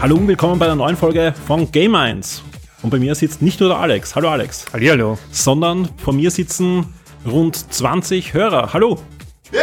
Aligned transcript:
Hallo 0.00 0.16
und 0.16 0.28
willkommen 0.28 0.58
bei 0.58 0.66
einer 0.66 0.76
neuen 0.76 0.96
Folge 0.96 1.34
von 1.46 1.70
Game 1.72 1.94
1. 1.94 2.42
Und 2.82 2.90
bei 2.90 2.98
mir 2.98 3.14
sitzt 3.14 3.42
nicht 3.42 3.58
nur 3.60 3.68
der 3.70 3.78
Alex, 3.78 4.14
hallo 4.14 4.28
Alex, 4.28 4.72
Hallihallo. 4.72 5.18
sondern 5.32 5.88
vor 5.96 6.12
mir 6.12 6.30
sitzen 6.30 6.86
rund 7.26 7.56
20 7.56 8.32
Hörer. 8.32 8.72
Hallo! 8.72 9.00
Wir 9.50 9.60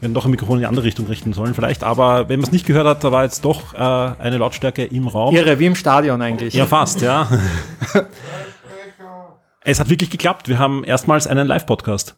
hätten 0.00 0.14
doch 0.14 0.24
ein 0.24 0.30
Mikrofon 0.32 0.56
in 0.56 0.60
die 0.62 0.66
andere 0.66 0.84
Richtung 0.84 1.06
richten 1.06 1.32
sollen 1.32 1.54
vielleicht, 1.54 1.84
aber 1.84 2.28
wenn 2.28 2.40
man 2.40 2.48
es 2.48 2.52
nicht 2.52 2.66
gehört 2.66 2.86
hat, 2.86 3.04
da 3.04 3.12
war 3.12 3.22
jetzt 3.22 3.44
doch 3.44 3.74
äh, 3.74 3.78
eine 3.78 4.38
Lautstärke 4.38 4.84
im 4.84 5.06
Raum. 5.06 5.34
Irre, 5.34 5.58
wie 5.58 5.66
im 5.66 5.74
Stadion 5.76 6.20
eigentlich. 6.20 6.54
Ja, 6.54 6.66
fast, 6.66 7.00
ja. 7.02 7.28
Es 9.68 9.80
hat 9.80 9.90
wirklich 9.90 10.10
geklappt. 10.10 10.48
Wir 10.48 10.60
haben 10.60 10.84
erstmals 10.84 11.26
einen 11.26 11.44
Live-Podcast. 11.44 12.14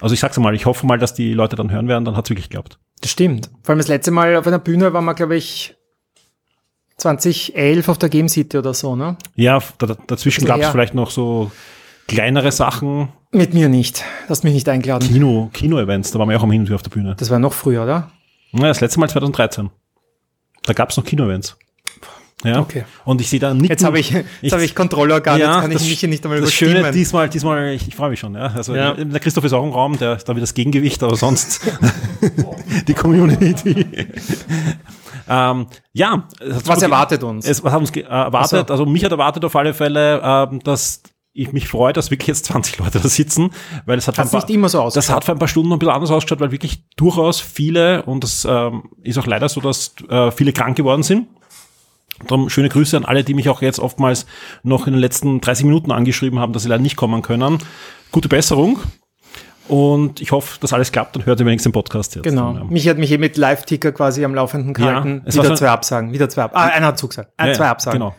Also 0.00 0.14
ich 0.14 0.20
sag's 0.20 0.38
mal, 0.38 0.54
ich 0.54 0.64
hoffe 0.64 0.86
mal, 0.86 0.96
dass 0.96 1.12
die 1.12 1.34
Leute 1.34 1.56
dann 1.56 1.72
hören 1.72 1.88
werden, 1.88 2.04
dann 2.04 2.16
hat's 2.16 2.30
wirklich 2.30 2.48
geklappt. 2.48 2.78
Das 3.00 3.10
stimmt. 3.10 3.50
Vor 3.64 3.72
allem 3.72 3.78
das 3.80 3.88
letzte 3.88 4.12
Mal 4.12 4.36
auf 4.36 4.46
einer 4.46 4.60
Bühne 4.60 4.92
waren 4.92 5.04
wir, 5.04 5.14
glaube 5.14 5.34
ich, 5.34 5.74
2011 6.98 7.88
auf 7.88 7.98
der 7.98 8.08
Game 8.08 8.28
City 8.28 8.56
oder 8.58 8.74
so, 8.74 8.94
ne? 8.96 9.16
Ja, 9.34 9.58
da, 9.78 9.96
dazwischen 10.06 10.44
gab's 10.44 10.62
her. 10.62 10.70
vielleicht 10.72 10.94
noch 10.94 11.10
so 11.10 11.50
kleinere 12.06 12.52
Sachen, 12.52 13.08
Mit 13.32 13.52
mir 13.54 13.68
nicht. 13.68 14.04
Du 14.26 14.30
hast 14.30 14.44
mich 14.44 14.54
nicht 14.54 14.68
eingeladen. 14.68 15.08
Kino, 15.08 15.50
Kino-Events, 15.52 16.12
da 16.12 16.18
waren 16.18 16.28
wir 16.28 16.38
auch 16.38 16.42
am 16.42 16.50
Hin 16.52 16.60
und 16.60 16.66
Wieder 16.66 16.76
auf 16.76 16.82
der 16.82 16.90
Bühne. 16.90 17.14
Das 17.18 17.30
war 17.30 17.38
noch 17.38 17.52
früher, 17.52 17.82
oder? 17.82 18.10
Ja, 18.52 18.68
das 18.68 18.80
letzte 18.80 19.00
Mal 19.00 19.08
2013. 19.08 19.70
Da 20.64 20.72
gab's 20.72 20.96
noch 20.96 21.04
Kino-Events. 21.04 21.56
Ja. 22.44 22.60
Okay. 22.60 22.84
Und 23.06 23.22
ich 23.22 23.30
sehe 23.30 23.40
da 23.40 23.54
nicht. 23.54 23.70
Jetzt 23.70 23.84
habe 23.84 23.98
ich, 23.98 24.10
jetzt 24.42 24.52
habe 24.52 24.62
ich 24.64 24.74
Kontrollorgan, 24.74 25.38
jetzt 25.38 25.48
kann 25.48 25.72
ich 25.72 25.80
mich 25.88 25.98
hier 26.00 26.10
nicht 26.10 26.22
einmal 26.24 26.42
Das 26.42 26.52
Schöne 26.52 26.72
überstimmen. 26.72 26.92
diesmal, 26.92 27.28
diesmal, 27.30 27.72
ich, 27.72 27.88
ich 27.88 27.96
freue 27.96 28.10
mich 28.10 28.20
schon. 28.20 28.34
Ja. 28.34 28.48
Also 28.48 28.74
Ja. 28.76 28.92
der 28.92 29.18
Christoph 29.20 29.44
ist 29.44 29.54
auch 29.54 29.64
im 29.64 29.70
Raum, 29.72 29.98
der 29.98 30.16
ist 30.16 30.28
da 30.28 30.36
wie 30.36 30.40
das 30.40 30.52
Gegengewicht, 30.52 31.02
aber 31.02 31.16
sonst 31.16 31.62
die 32.86 32.92
Community. 32.92 33.86
Ähm, 35.28 35.66
ja, 35.92 36.26
hat 36.40 36.66
Was 36.66 36.82
erwartet 36.82 37.22
uns? 37.22 37.46
Es, 37.46 37.62
was 37.64 37.72
hat 37.72 37.80
uns 37.80 37.90
erwartet? 37.90 38.68
So. 38.68 38.72
Also 38.74 38.86
mich 38.86 39.04
hat 39.04 39.12
erwartet 39.12 39.44
auf 39.44 39.56
alle 39.56 39.74
Fälle, 39.74 40.20
ähm, 40.22 40.60
dass 40.60 41.02
ich 41.32 41.52
mich 41.52 41.66
freue, 41.68 41.92
dass 41.92 42.10
wirklich 42.10 42.28
jetzt 42.28 42.44
20 42.46 42.78
Leute 42.78 43.00
da 43.00 43.08
sitzen, 43.08 43.50
weil 43.86 43.98
es 43.98 44.06
hat 44.08 44.18
ein 44.18 44.28
nicht 44.30 44.50
immer 44.50 44.68
so 44.68 44.78
Das 44.78 44.96
ausgeschaut. 44.96 45.16
hat 45.16 45.24
für 45.24 45.32
ein 45.32 45.38
paar 45.38 45.48
Stunden 45.48 45.72
ein 45.72 45.78
bisschen 45.78 45.94
anders 45.94 46.10
ausgeschaut, 46.10 46.40
weil 46.40 46.52
wirklich 46.52 46.84
durchaus 46.96 47.40
viele, 47.40 48.02
und 48.04 48.22
das 48.24 48.46
ähm, 48.48 48.84
ist 49.02 49.18
auch 49.18 49.26
leider 49.26 49.48
so, 49.48 49.60
dass 49.60 49.94
äh, 50.08 50.30
viele 50.30 50.52
krank 50.52 50.76
geworden 50.76 51.02
sind. 51.02 51.26
Darum 52.28 52.48
schöne 52.48 52.68
Grüße 52.68 52.96
an 52.96 53.04
alle, 53.04 53.24
die 53.24 53.34
mich 53.34 53.48
auch 53.48 53.60
jetzt 53.60 53.80
oftmals 53.80 54.26
noch 54.62 54.86
in 54.86 54.92
den 54.92 55.00
letzten 55.00 55.40
30 55.40 55.66
Minuten 55.66 55.90
angeschrieben 55.90 56.38
haben, 56.38 56.52
dass 56.52 56.62
sie 56.62 56.68
leider 56.68 56.82
nicht 56.82 56.96
kommen 56.96 57.22
können. 57.22 57.58
Gute 58.12 58.28
Besserung. 58.28 58.78
Und 59.68 60.20
ich 60.20 60.30
hoffe, 60.32 60.58
dass 60.60 60.72
alles 60.72 60.92
klappt 60.92 61.16
und 61.16 61.24
hört 61.26 61.40
ihr 61.40 61.46
wenigstens 61.46 61.70
den 61.70 61.72
Podcast 61.72 62.14
jetzt. 62.14 62.24
Genau. 62.24 62.54
Ja. 62.54 62.64
Mich 62.64 62.88
hat 62.88 62.98
mich 62.98 63.10
eh 63.10 63.18
mit 63.18 63.36
Live-Ticker 63.36 63.92
quasi 63.92 64.24
am 64.24 64.34
Laufenden 64.34 64.74
gehalten. 64.74 65.22
es 65.24 65.36
war 65.36 65.44
wieder 65.44 65.56
zwei 65.56 65.70
Absagen, 65.70 66.12
wieder 66.12 66.28
zwei 66.28 66.42
Absagen. 66.42 66.70
Ah, 66.70 66.74
einer 66.76 66.86
hat 66.88 66.98
zugesagt. 66.98 67.32
Äh, 67.38 67.48
Ja, 67.48 67.52
zwei 67.54 67.68
Absagen. 67.68 67.98
Genau. 68.00 68.14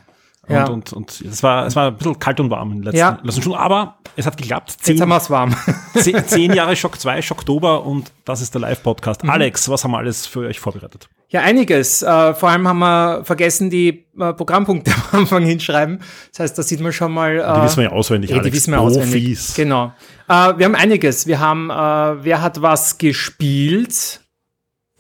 Ja. 0.47 0.66
Und, 0.66 0.94
und, 0.94 0.94
und 0.94 1.22
es 1.22 1.42
war, 1.42 1.66
es 1.66 1.75
war 1.75 1.88
ein 1.88 1.97
bisschen 1.97 2.20
kalt 2.20 2.40
und 2.40 2.50
warm 2.52 2.72
in 2.72 2.78
den 2.78 2.84
letzten, 2.84 2.97
Ja. 3.00 3.20
letzten 3.24 3.42
Stunden, 3.42 3.58
aber 3.58 3.96
es 4.16 4.25
hat 4.28 4.38
geklappt. 4.38 4.75
Zehn, 4.80 4.96
Jetzt 4.96 5.02
haben 5.02 5.09
wir 5.09 5.18
es 5.18 5.30
warm. 5.30 5.56
zehn, 5.96 6.24
zehn 6.28 6.53
Jahre 6.53 6.75
Schock 6.75 7.00
2, 7.00 7.22
Schocktober 7.24 7.84
und 7.84 8.12
das 8.25 8.41
ist 8.41 8.53
der 8.53 8.62
Live-Podcast. 8.62 9.24
Mhm. 9.24 9.30
Alex, 9.31 9.70
was 9.70 9.84
haben 9.84 9.91
wir 9.91 9.97
alles 9.97 10.28
für 10.28 10.41
euch 10.47 10.59
vorbereitet? 10.59 11.09
Ja, 11.30 11.41
einiges. 11.41 12.02
Äh, 12.03 12.34
vor 12.36 12.50
allem 12.50 12.68
haben 12.68 12.80
wir 12.80 13.25
vergessen, 13.25 13.69
die 13.69 14.06
äh, 14.19 14.34
Programmpunkte 14.34 14.91
am 15.12 15.22
Anfang 15.22 15.44
hinschreiben. 15.44 16.00
Das 16.31 16.40
heißt, 16.40 16.58
da 16.58 16.63
sieht 16.63 16.80
man 16.81 16.94
schon 16.94 17.12
mal. 17.12 17.38
Äh, 17.40 17.56
Die 17.59 17.63
wissen 17.63 17.78
wir 17.78 17.84
ja 17.86 17.91
auswendig, 17.91 18.30
ja, 18.30 18.36
die 18.36 18.41
Alex. 18.41 18.56
wissen 18.56 18.72
wir 18.72 18.78
Profis. 18.78 18.97
auswendig. 18.97 19.53
Genau. 19.56 19.94
Äh, 20.28 20.58
wir 20.58 20.66
haben 20.66 20.75
einiges. 20.75 21.28
Wir 21.28 21.40
haben, 21.40 21.69
äh, 21.69 22.24
wer 22.24 22.41
hat 22.41 22.62
was 22.62 22.97
gespielt 23.00 24.22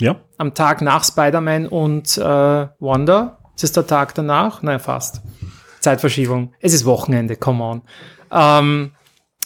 Ja, 0.01 0.17
am 0.37 0.53
Tag 0.53 0.81
nach 0.81 1.03
Spider-Man 1.03 1.67
und 1.67 2.17
äh, 2.17 2.21
Wonder? 2.79 3.37
Ist 3.55 3.63
es 3.63 3.71
der 3.71 3.87
Tag 3.87 4.13
danach? 4.15 4.61
Nein, 4.63 4.79
fast. 4.79 5.21
Zeitverschiebung. 5.79 6.53
Es 6.59 6.73
ist 6.73 6.85
Wochenende, 6.85 7.35
come 7.37 7.63
on. 7.63 7.81
Ähm, 8.31 8.91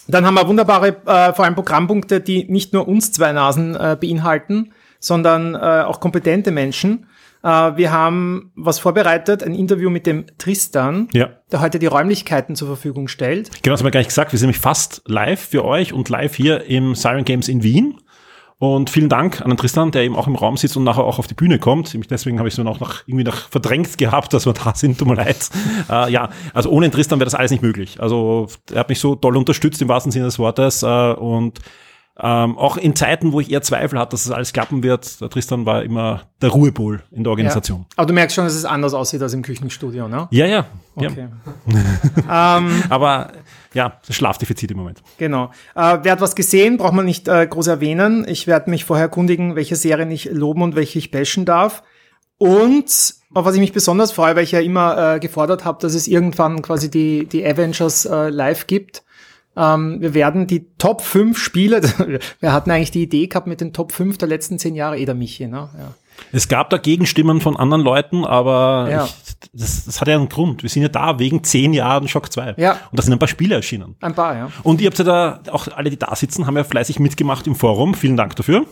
dann 0.08 0.26
haben 0.26 0.34
wir 0.34 0.48
wunderbare, 0.48 0.88
äh, 1.06 1.34
vor 1.34 1.46
allem 1.46 1.54
Programmpunkte, 1.54 2.20
die 2.22 2.46
nicht 2.50 2.74
nur 2.74 2.88
uns 2.88 3.12
zwei 3.12 3.32
Nasen 3.34 3.76
äh, 3.76 3.96
beinhalten, 4.00 4.74
sondern 5.00 5.56
äh, 5.56 5.58
auch 5.58 6.00
kompetente 6.00 6.52
Menschen. 6.52 7.08
Äh, 7.44 7.48
wir 7.48 7.92
haben 7.92 8.52
was 8.56 8.80
vorbereitet, 8.80 9.44
ein 9.44 9.56
Interview 9.56 9.90
mit 9.90 10.06
dem 10.06 10.26
Tristan, 10.38 11.08
ja. 11.14 11.30
der 11.52 11.62
heute 11.62 11.80
die 11.80 11.86
Räumlichkeiten 11.86 12.56
zur 12.56 12.68
Verfügung 12.68 13.08
stellt. 13.08 13.50
Genau, 13.64 13.74
das 13.74 13.82
haben 13.82 13.88
wir 13.88 13.92
gar 13.92 14.02
nicht 14.02 14.10
gesagt. 14.10 14.32
Wir 14.32 14.40
sind 14.40 14.48
nämlich 14.48 14.62
fast 14.62 15.02
live 15.06 15.40
für 15.40 15.66
euch 15.66 15.94
und 15.94 16.10
live 16.10 16.36
hier 16.36 16.66
im 16.66 16.96
Siren 16.96 17.26
Games 17.26 17.48
in 17.48 17.64
Wien. 17.64 17.96
Und 18.60 18.90
vielen 18.90 19.08
Dank 19.08 19.40
an 19.40 19.48
den 19.48 19.58
Tristan, 19.58 19.92
der 19.92 20.04
eben 20.04 20.18
auch 20.18 20.28
im 20.28 20.36
Raum 20.36 20.58
sitzt 20.58 20.76
und 20.76 20.84
nachher 20.84 21.06
auch 21.06 21.18
auf 21.18 21.28
die 21.28 21.34
Bühne 21.34 21.60
kommt. 21.60 21.98
Deswegen 22.10 22.40
habe 22.40 22.50
ich 22.50 22.58
es 22.58 22.60
auch 22.60 22.82
noch 22.82 23.08
irgendwie 23.08 23.24
noch 23.24 23.48
verdrängt 23.48 23.98
gehabt, 23.98 24.34
dass 24.34 24.46
wir 24.46 24.52
da 24.52 24.76
sind. 24.76 24.98
Tut 24.98 25.08
mir 25.08 25.16
leid. 25.16 25.50
Äh, 25.90 26.12
ja, 26.12 26.30
also 26.54 26.70
ohne 26.70 26.88
den 26.88 26.92
Tristan 26.92 27.20
wäre 27.20 27.26
das 27.26 27.34
alles 27.34 27.52
nicht 27.52 27.64
möglich. 27.64 28.00
Also 28.00 28.48
er 28.72 28.82
hat 28.82 28.90
mich 28.90 29.00
so 29.00 29.16
toll 29.16 29.38
unterstützt 29.38 29.82
im 29.82 29.88
wahrsten 29.88 30.12
Sinne 30.12 30.26
des 30.26 30.38
Wortes. 30.38 30.84
Äh, 30.84 31.14
und 31.14 31.60
ähm, 32.22 32.58
auch 32.58 32.76
in 32.78 32.96
Zeiten, 32.96 33.32
wo 33.32 33.40
ich 33.40 33.50
eher 33.50 33.62
Zweifel 33.62 33.98
hatte, 33.98 34.12
dass 34.12 34.26
es 34.26 34.32
alles 34.32 34.52
klappen 34.52 34.84
wird, 34.84 35.22
der 35.22 35.30
Tristan 35.30 35.66
war 35.66 35.84
immer 35.84 36.24
der 36.42 36.50
Ruhepol 36.50 37.02
in 37.12 37.24
der 37.24 37.32
Organisation. 37.32 37.86
Aber 37.96 38.08
du 38.08 38.14
merkst 38.14 38.36
schon, 38.36 38.44
dass 38.44 38.56
es 38.56 38.66
anders 38.66 38.94
aussieht 38.94 39.22
als 39.22 39.34
im 39.34 39.42
Küchenstudio, 39.42 40.08
ne? 40.08 40.28
Ja, 40.32 40.46
ja. 40.46 40.66
ja. 40.98 41.10
Okay. 41.10 41.28
Aber 42.90 43.32
ja, 43.74 44.00
das 44.06 44.16
Schlafdefizit 44.16 44.72
im 44.72 44.78
Moment. 44.78 45.02
Genau. 45.18 45.52
Äh, 45.76 46.00
wer 46.02 46.12
hat 46.12 46.22
was 46.22 46.36
gesehen, 46.36 46.78
braucht 46.78 46.94
man 46.94 47.06
nicht 47.06 47.28
äh, 47.28 47.48
groß 47.48 47.68
erwähnen. 47.68 48.26
Ich 48.28 48.48
werde 48.48 48.70
mich 48.70 48.84
vorher 48.84 49.06
erkundigen, 49.06 49.56
welche 49.56 49.76
Serien 49.76 50.12
ich 50.12 50.26
loben 50.26 50.62
und 50.62 50.76
welche 50.76 51.00
ich 51.00 51.12
bashen 51.12 51.46
darf. 51.46 51.84
Und 52.38 53.16
auf 53.34 53.46
was 53.46 53.54
ich 53.54 53.62
mich 53.62 53.74
besonders 53.74 54.12
freue, 54.12 54.36
weil 54.36 54.44
ich 54.44 54.52
ja 54.52 54.60
immer 54.60 55.16
äh, 55.16 55.20
gefordert 55.20 55.64
habe, 55.64 55.80
dass 55.82 55.94
es 55.94 56.08
irgendwann 56.08 56.62
quasi 56.62 56.90
die, 56.90 57.28
die 57.28 57.46
Avengers 57.46 58.06
äh, 58.06 58.30
live 58.30 58.68
gibt. 58.68 59.04
Ähm, 59.60 59.98
wir 60.00 60.14
werden 60.14 60.48
die 60.48 60.66
Top 60.78 61.02
5 61.02 61.38
Spiele, 61.38 61.82
wir 62.40 62.54
hatten 62.54 62.72
eigentlich 62.72 62.92
die 62.92 63.04
Idee 63.04 63.28
gehabt 63.28 63.46
mit 63.48 63.60
den 63.62 63.74
Top 63.74 63.92
5 63.92 64.18
der 64.18 64.28
letzten 64.30 64.58
zehn 64.58 64.74
Jahre, 64.76 64.98
eh 64.98 65.06
der 65.06 65.16
Michi, 65.16 65.48
ne? 65.48 65.70
Ja. 65.78 65.94
Es 66.32 66.48
gab 66.48 66.70
da 66.70 66.78
Gegenstimmen 66.78 67.40
von 67.42 67.56
anderen 67.58 67.82
Leuten, 67.84 68.26
aber 68.26 68.88
Ja. 68.90 69.06
ich, 69.06 69.50
das, 69.54 69.86
das 69.86 70.02
hat 70.02 70.08
ja 70.10 70.16
einen 70.16 70.28
Grund. 70.30 70.64
Wir 70.64 70.70
sind 70.70 70.82
ja 70.82 70.90
da 70.90 71.18
wegen 71.20 71.44
zehn 71.44 71.74
Jahren 71.74 72.08
Shock 72.08 72.32
2. 72.32 72.56
Ja. 72.58 72.72
Und 72.92 73.00
da 73.00 73.02
sind 73.04 73.14
ein 73.14 73.20
paar 73.20 73.28
Spiele 73.30 73.56
erschienen. 73.56 73.96
Ein 74.02 74.14
paar, 74.16 74.36
ja. 74.36 74.50
Und 74.64 74.82
ihr 74.82 74.88
habt 74.88 75.00
ja 75.00 75.06
da, 75.06 75.40
auch 75.52 75.68
alle, 75.70 75.90
die 75.90 75.98
da 75.98 76.14
sitzen, 76.16 76.46
haben 76.46 76.58
ja 76.58 76.64
fleißig 76.66 77.00
mitgemacht 77.00 77.48
im 77.48 77.56
Forum. 77.56 77.94
Vielen 77.94 78.18
Dank 78.18 78.36
dafür. 78.36 78.66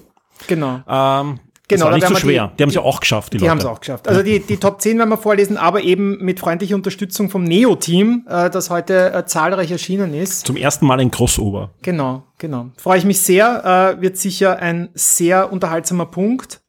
Genau. 0.48 0.82
Ähm, 0.88 1.40
Genau, 1.70 1.86
das 1.86 1.92
war 1.92 1.98
nicht 1.98 2.08
so 2.08 2.16
schwer. 2.16 2.48
die- 2.54 2.58
Die, 2.58 2.64
haben 2.64 2.70
es 2.70 2.76
ja 2.76 2.82
auch 2.82 3.00
geschafft, 3.02 3.34
die, 3.34 3.38
Die 3.38 3.42
Leute. 3.42 3.52
haben 3.52 3.58
es 3.60 3.66
auch 3.66 3.80
geschafft. 3.82 4.08
Also 4.08 4.24
die, 4.24 4.40
die 4.40 4.56
Top 4.58 4.82
10 4.82 4.98
werden 4.98 5.10
wir 5.10 5.18
vorlesen, 5.18 5.58
aber 5.58 5.82
eben 5.84 6.18
mit 6.24 6.40
freundlicher 6.40 6.76
Unterstützung 6.76 7.30
vom 7.30 7.44
Neo-Team, 7.44 8.26
äh, 8.30 8.50
das 8.50 8.70
heute 8.70 9.12
äh, 9.14 9.26
zahlreich 9.26 9.70
erschienen 9.72 10.14
ist. 10.14 10.46
Zum 10.48 10.56
ersten 10.56 10.86
Mal 10.86 11.00
ein 11.02 11.12
Crossover. 11.12 11.72
Genau, 11.82 12.24
genau. 12.38 12.68
Freue 12.78 13.00
ich 13.00 13.06
mich 13.06 13.20
sehr. 13.20 13.98
Äh, 13.98 14.02
wird 14.02 14.16
sicher 14.18 14.60
ein 14.60 14.90
sehr 14.94 15.52
unterhaltsamer 15.52 16.06
Punkt. 16.06 16.62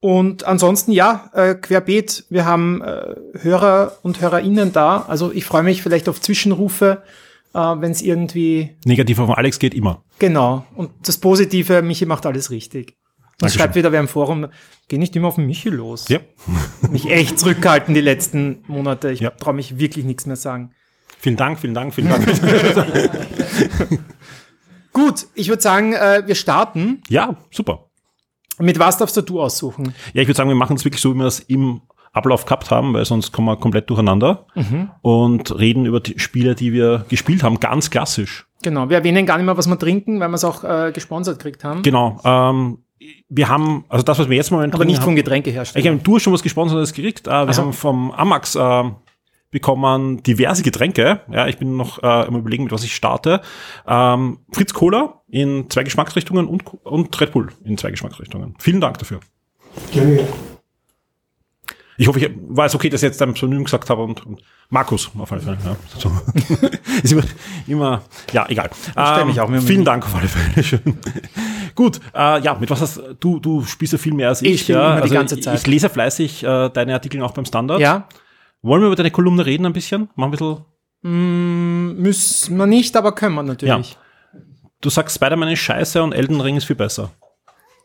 Und 0.00 0.44
ansonsten, 0.44 0.92
ja, 0.92 1.30
äh, 1.34 1.54
querbeet. 1.56 2.24
Wir 2.30 2.44
haben 2.44 2.82
äh, 2.82 3.14
Hörer 3.40 3.98
und 4.02 4.20
HörerInnen 4.20 4.72
da. 4.72 5.04
Also 5.08 5.32
ich 5.32 5.44
freue 5.44 5.64
mich 5.64 5.82
vielleicht 5.82 6.08
auf 6.08 6.20
Zwischenrufe, 6.20 7.02
äh, 7.52 7.58
wenn 7.58 7.90
es 7.90 8.00
irgendwie, 8.02 8.76
Negativ 8.84 9.18
auf 9.18 9.36
Alex 9.36 9.58
geht 9.58 9.74
immer. 9.74 10.02
genau. 10.18 10.64
Und 10.76 10.90
das 11.04 11.18
Positive, 11.18 11.82
Michi 11.82 12.06
macht 12.06 12.26
alles 12.26 12.50
richtig. 12.52 12.96
Und 13.40 13.50
schreibt 13.52 13.74
wieder 13.76 13.92
wer 13.92 14.00
im 14.00 14.08
Forum, 14.08 14.48
geh 14.88 14.98
nicht 14.98 15.14
immer 15.14 15.28
auf 15.28 15.36
Michi 15.36 15.68
los. 15.68 16.08
Ja. 16.08 16.18
Mich 16.90 17.08
echt 17.10 17.38
zurückgehalten 17.38 17.94
die 17.94 18.00
letzten 18.00 18.64
Monate. 18.66 19.10
Ich 19.12 19.20
Ja. 19.20 19.30
traue 19.30 19.54
mich 19.54 19.78
wirklich 19.78 20.04
nichts 20.04 20.26
mehr 20.26 20.36
sagen. 20.36 20.72
Vielen 21.20 21.36
Dank, 21.36 21.58
vielen 21.60 21.74
Dank, 21.74 21.94
vielen 21.94 22.08
Dank. 22.08 22.26
Gut, 24.92 25.26
ich 25.34 25.48
würde 25.48 25.62
sagen, 25.62 25.92
äh, 25.92 26.22
wir 26.26 26.34
starten. 26.34 27.02
ja, 27.08 27.36
super. 27.50 27.84
Mit 28.60 28.78
was 28.80 28.96
darfst 28.98 29.16
du 29.28 29.40
aussuchen? 29.40 29.94
Ja, 30.14 30.22
ich 30.22 30.26
würde 30.28 30.36
sagen, 30.36 30.48
wir 30.48 30.56
machen 30.56 30.74
es 30.76 30.84
wirklich 30.84 31.00
so, 31.00 31.14
wie 31.14 31.18
wir 31.18 31.26
es 31.26 31.38
im 31.38 31.82
Ablauf 32.12 32.44
gehabt 32.44 32.72
haben, 32.72 32.92
weil 32.94 33.04
sonst 33.04 33.30
kommen 33.30 33.46
wir 33.46 33.56
komplett 33.56 33.88
durcheinander 33.88 34.46
Mhm. 34.56 34.90
und 35.02 35.56
reden 35.56 35.86
über 35.86 36.00
die 36.00 36.18
Spiele, 36.18 36.56
die 36.56 36.72
wir 36.72 37.04
gespielt 37.08 37.44
haben, 37.44 37.60
ganz 37.60 37.90
klassisch. 37.90 38.46
Genau, 38.64 38.88
wir 38.90 38.96
erwähnen 38.96 39.26
gar 39.26 39.36
nicht 39.36 39.46
mehr, 39.46 39.56
was 39.56 39.68
wir 39.68 39.78
trinken, 39.78 40.18
weil 40.18 40.28
wir 40.30 40.34
es 40.34 40.42
auch 40.42 40.64
äh, 40.64 40.90
gesponsert 40.92 41.38
gekriegt 41.38 41.62
haben. 41.62 41.82
Genau. 41.82 42.20
Ähm, 42.24 42.78
wir 43.28 43.48
haben, 43.48 43.84
also 43.88 44.02
das, 44.02 44.18
was 44.18 44.28
wir 44.28 44.36
jetzt 44.36 44.50
momentan 44.50 44.74
Aber 44.74 44.84
nicht 44.84 44.98
haben, 44.98 45.04
vom 45.04 45.16
Getränkehersteller. 45.16 45.84
Ich 45.84 45.90
habe 45.90 46.00
du 46.02 46.16
hast 46.16 46.22
schon 46.22 46.32
was 46.32 46.42
Gesponsertes 46.42 46.92
gekriegt. 46.92 47.26
Äh, 47.26 47.46
wir 47.46 47.52
so. 47.52 47.62
haben 47.62 47.72
vom 47.72 48.10
Amax 48.10 48.54
äh, 48.54 48.84
bekommen 49.50 50.22
diverse 50.22 50.62
Getränke. 50.62 51.20
Ja, 51.30 51.46
ich 51.46 51.58
bin 51.58 51.76
noch 51.76 52.02
äh, 52.02 52.06
am 52.06 52.36
überlegen, 52.36 52.64
mit 52.64 52.72
was 52.72 52.84
ich 52.84 52.94
starte. 52.94 53.40
Ähm, 53.86 54.40
Fritz 54.52 54.74
Cola 54.74 55.22
in 55.28 55.70
zwei 55.70 55.84
Geschmacksrichtungen 55.84 56.46
und, 56.46 56.64
und 56.84 57.20
Red 57.20 57.32
Bull 57.32 57.48
in 57.64 57.78
zwei 57.78 57.90
Geschmacksrichtungen. 57.90 58.54
Vielen 58.58 58.80
Dank 58.80 58.98
dafür. 58.98 59.20
Ich 62.00 62.06
hoffe, 62.06 62.20
ich 62.20 62.30
war 62.48 62.66
es 62.66 62.74
okay, 62.74 62.88
dass 62.90 63.02
ich 63.02 63.08
jetzt 63.08 63.20
dein 63.20 63.34
Pseudonym 63.34 63.64
gesagt 63.64 63.90
habe 63.90 64.02
und, 64.02 64.24
und 64.24 64.40
Markus 64.70 65.10
auf 65.18 65.32
alle 65.32 65.40
Fälle. 65.40 65.58
Ja. 65.64 65.76
So. 65.98 66.12
ist 67.02 67.12
immer, 67.12 67.24
immer, 67.66 68.02
ja, 68.32 68.46
egal. 68.48 68.70
stell 68.92 69.24
mich 69.24 69.40
auch 69.40 69.48
mit 69.48 69.62
dem- 69.62 69.66
vielen 69.66 69.84
Dank 69.84 70.04
auf 70.04 70.14
alle 70.14 70.28
Fälle. 70.28 70.62
Schön. 70.62 70.98
Gut, 71.74 72.00
äh, 72.14 72.40
ja, 72.40 72.54
mit 72.54 72.70
was 72.70 72.80
hast 72.80 73.00
du, 73.20 73.38
du 73.38 73.64
spielst 73.64 73.92
ja 73.92 73.98
viel 73.98 74.14
mehr 74.14 74.28
als 74.28 74.42
ich. 74.42 74.62
Ich 74.62 74.68
ja. 74.68 74.96
immer 74.96 75.06
die 75.06 75.14
ganze 75.14 75.40
Zeit. 75.40 75.54
Ich, 75.54 75.60
ich 75.60 75.66
lese 75.66 75.88
fleißig 75.88 76.42
äh, 76.44 76.68
deine 76.70 76.94
Artikel 76.94 77.22
auch 77.22 77.32
beim 77.32 77.44
Standard. 77.44 77.80
ja, 77.80 78.08
Wollen 78.62 78.82
wir 78.82 78.86
über 78.86 78.96
deine 78.96 79.10
Kolumne 79.10 79.46
reden 79.46 79.66
ein 79.66 79.72
bisschen? 79.72 80.08
Mach 80.16 80.26
ein 80.26 80.30
bisschen. 80.32 80.64
müssen 81.02 82.56
wir 82.56 82.66
nicht, 82.66 82.96
aber 82.96 83.12
können 83.14 83.34
wir 83.34 83.42
natürlich. 83.42 83.96
Du 84.80 84.90
sagst, 84.90 85.16
Spider-Man 85.16 85.48
ist 85.48 85.60
scheiße 85.60 86.02
und 86.02 86.12
Elden 86.12 86.40
Ring 86.40 86.56
ist 86.56 86.64
viel 86.64 86.76
besser. 86.76 87.10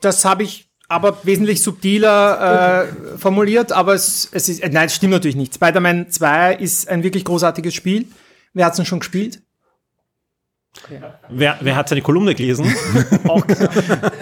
Das 0.01 0.25
habe 0.25 0.43
ich 0.43 0.69
aber 0.89 1.17
wesentlich 1.23 1.61
subtiler 1.61 2.83
äh, 2.83 3.17
formuliert, 3.17 3.71
aber 3.71 3.93
es, 3.93 4.29
es 4.31 4.49
ist, 4.49 4.61
äh, 4.61 4.69
nein, 4.69 4.87
es 4.87 4.95
stimmt 4.95 5.13
natürlich 5.13 5.35
nicht. 5.35 5.55
Spider-Man 5.55 6.09
2 6.09 6.55
ist 6.55 6.87
ein 6.87 7.03
wirklich 7.03 7.25
großartiges 7.25 7.73
Spiel. 7.73 8.07
Wer 8.53 8.65
hat 8.65 8.73
es 8.73 8.77
denn 8.77 8.85
schon 8.85 8.99
gespielt? 8.99 9.41
Wer, 11.29 11.57
wer 11.61 11.75
hat 11.75 11.89
seine 11.89 12.01
Kolumne 12.01 12.35
gelesen? 12.35 12.65
Auch 13.27 13.43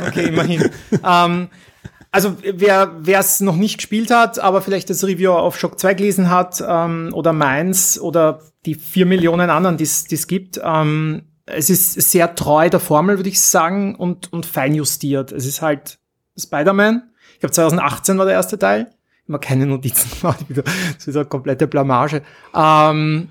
okay, 0.08 0.28
immerhin. 0.28 0.70
ähm, 1.06 1.50
also 2.12 2.36
wer 2.44 2.92
es 3.20 3.40
noch 3.40 3.56
nicht 3.56 3.78
gespielt 3.78 4.12
hat, 4.12 4.38
aber 4.40 4.62
vielleicht 4.62 4.90
das 4.90 5.04
Review 5.06 5.32
auf 5.32 5.58
Shock 5.58 5.80
2 5.80 5.94
gelesen 5.94 6.30
hat 6.30 6.62
ähm, 6.68 7.12
oder 7.14 7.32
meins 7.32 8.00
oder 8.00 8.42
die 8.66 8.76
vier 8.76 9.06
Millionen 9.06 9.50
anderen, 9.50 9.78
die 9.78 9.86
es 9.86 10.28
gibt, 10.28 10.60
ähm, 10.64 11.24
es 11.46 11.70
ist 11.70 11.94
sehr 11.94 12.36
treu 12.36 12.70
der 12.70 12.80
Formel, 12.82 13.18
würde 13.18 13.30
ich 13.30 13.42
sagen, 13.42 13.96
und, 13.96 14.32
und 14.32 14.46
fein 14.46 14.76
justiert. 14.76 15.32
Es 15.32 15.46
ist 15.46 15.62
halt 15.62 16.00
Spider-Man. 16.38 17.04
Ich 17.34 17.40
glaube 17.40 17.54
2018 17.54 18.18
war 18.18 18.26
der 18.26 18.36
erste 18.36 18.60
Teil. 18.60 18.92
Immer 19.28 19.40
keine 19.40 19.66
Notizen 19.66 20.10
gemacht. 20.22 20.48
wieder- 20.50 20.64
Das 20.64 21.08
ist 21.08 21.16
eine 21.16 21.26
komplette 21.26 21.68
Blamage. 21.68 22.22
Ähm, 22.56 23.30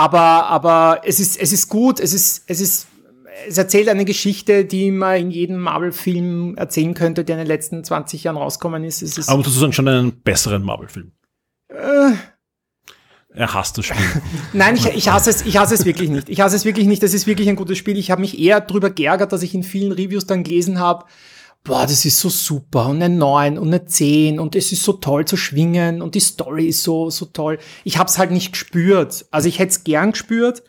aber, 0.00 0.46
aber 0.46 1.02
es 1.04 1.20
ist, 1.20 1.38
es 1.38 1.52
ist 1.52 1.68
gut, 1.68 2.00
es 2.00 2.14
ist, 2.14 2.44
es 2.46 2.62
ist, 2.62 2.86
es 3.46 3.58
erzählt 3.58 3.86
eine 3.90 4.06
Geschichte, 4.06 4.64
die 4.64 4.90
man 4.90 5.16
in 5.16 5.30
jedem 5.30 5.58
Marvel-Film 5.58 6.56
erzählen 6.56 6.94
könnte, 6.94 7.22
der 7.22 7.36
in 7.36 7.40
den 7.40 7.46
letzten 7.46 7.84
20 7.84 8.24
Jahren 8.24 8.38
rausgekommen 8.38 8.82
ist. 8.84 9.02
Es 9.02 9.18
ist 9.18 9.28
Aber 9.28 9.42
du 9.42 9.50
sagen, 9.50 9.74
schon 9.74 9.88
einen 9.88 10.22
besseren 10.22 10.62
Marvel-Film. 10.62 11.12
Äh. 11.68 12.12
Er 13.32 13.54
hasst 13.54 13.76
das 13.76 13.86
Spiel. 13.86 14.22
Nein, 14.54 14.76
ich, 14.76 14.86
ich 14.86 15.10
hasse 15.10 15.28
es, 15.28 15.42
ich 15.42 15.58
hasse 15.58 15.74
es 15.74 15.84
wirklich 15.84 16.08
nicht. 16.08 16.30
Ich 16.30 16.40
hasse 16.40 16.56
es 16.56 16.64
wirklich 16.64 16.86
nicht. 16.86 17.02
Das 17.02 17.12
ist 17.12 17.26
wirklich 17.26 17.50
ein 17.50 17.56
gutes 17.56 17.76
Spiel. 17.76 17.98
Ich 17.98 18.10
habe 18.10 18.22
mich 18.22 18.38
eher 18.38 18.62
drüber 18.62 18.88
geärgert, 18.88 19.32
dass 19.32 19.42
ich 19.42 19.54
in 19.54 19.62
vielen 19.62 19.92
Reviews 19.92 20.26
dann 20.26 20.44
gelesen 20.44 20.80
habe, 20.80 21.04
boah, 21.64 21.82
das 21.82 22.04
ist 22.04 22.18
so 22.18 22.28
super 22.28 22.86
und 22.86 23.02
eine 23.02 23.14
9 23.14 23.58
und 23.58 23.68
eine 23.68 23.84
10 23.84 24.40
und 24.40 24.56
es 24.56 24.72
ist 24.72 24.82
so 24.82 24.94
toll 24.94 25.24
zu 25.26 25.36
schwingen 25.36 26.02
und 26.02 26.14
die 26.14 26.20
Story 26.20 26.66
ist 26.66 26.82
so, 26.82 27.10
so 27.10 27.26
toll. 27.26 27.58
Ich 27.84 27.98
habe 27.98 28.08
es 28.08 28.18
halt 28.18 28.30
nicht 28.30 28.52
gespürt. 28.52 29.26
Also 29.30 29.48
ich 29.48 29.58
hätte 29.58 29.70
es 29.70 29.84
gern 29.84 30.12
gespürt. 30.12 30.62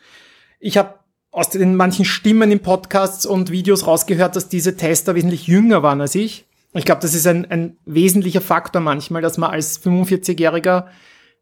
Ich 0.60 0.78
habe 0.78 1.00
aus 1.32 1.50
den 1.50 1.76
manchen 1.76 2.06
Stimmen 2.06 2.52
in 2.52 2.60
Podcasts 2.60 3.26
und 3.26 3.52
Videos 3.52 3.88
rausgehört, 3.88 4.36
dass 4.36 4.50
diese 4.50 4.76
Tester 4.76 5.16
wesentlich 5.16 5.48
jünger 5.48 5.82
waren 5.82 6.02
als 6.02 6.16
ich. 6.16 6.46
Ich 6.74 6.86
glaube, 6.86 7.02
das 7.02 7.14
ist 7.14 7.28
ein, 7.28 7.50
ein 7.50 7.78
wesentlicher 7.86 8.42
Faktor 8.42 8.82
manchmal, 8.82 9.22
dass 9.22 9.38
man 9.38 9.52
als 9.52 9.82
45-Jähriger 9.84 10.86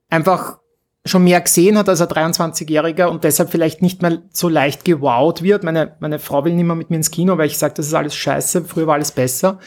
einfach 0.10 0.60
schon 1.06 1.24
mehr 1.24 1.42
gesehen 1.42 1.78
hat 1.78 1.88
als 1.90 2.02
ein 2.02 2.08
23-Jähriger 2.08 3.06
und 3.06 3.24
deshalb 3.24 3.50
vielleicht 3.50 3.82
nicht 3.82 4.02
mehr 4.02 4.22
so 4.32 4.50
leicht 4.50 4.84
gewowt 4.86 5.42
wird. 5.42 5.64
Meine, 5.64 5.96
meine 6.00 6.20
Frau 6.20 6.44
will 6.44 6.54
nicht 6.54 6.66
mehr 6.66 6.76
mit 6.76 6.90
mir 6.90 6.98
ins 6.98 7.12
Kino, 7.12 7.38
weil 7.38 7.48
ich 7.48 7.58
sage, 7.58 7.74
das 7.76 7.88
ist 7.88 7.94
alles 7.94 8.16
scheiße, 8.16 8.66
früher 8.66 8.88
war 8.88 8.96
alles 8.96 9.12
besser. 9.12 9.60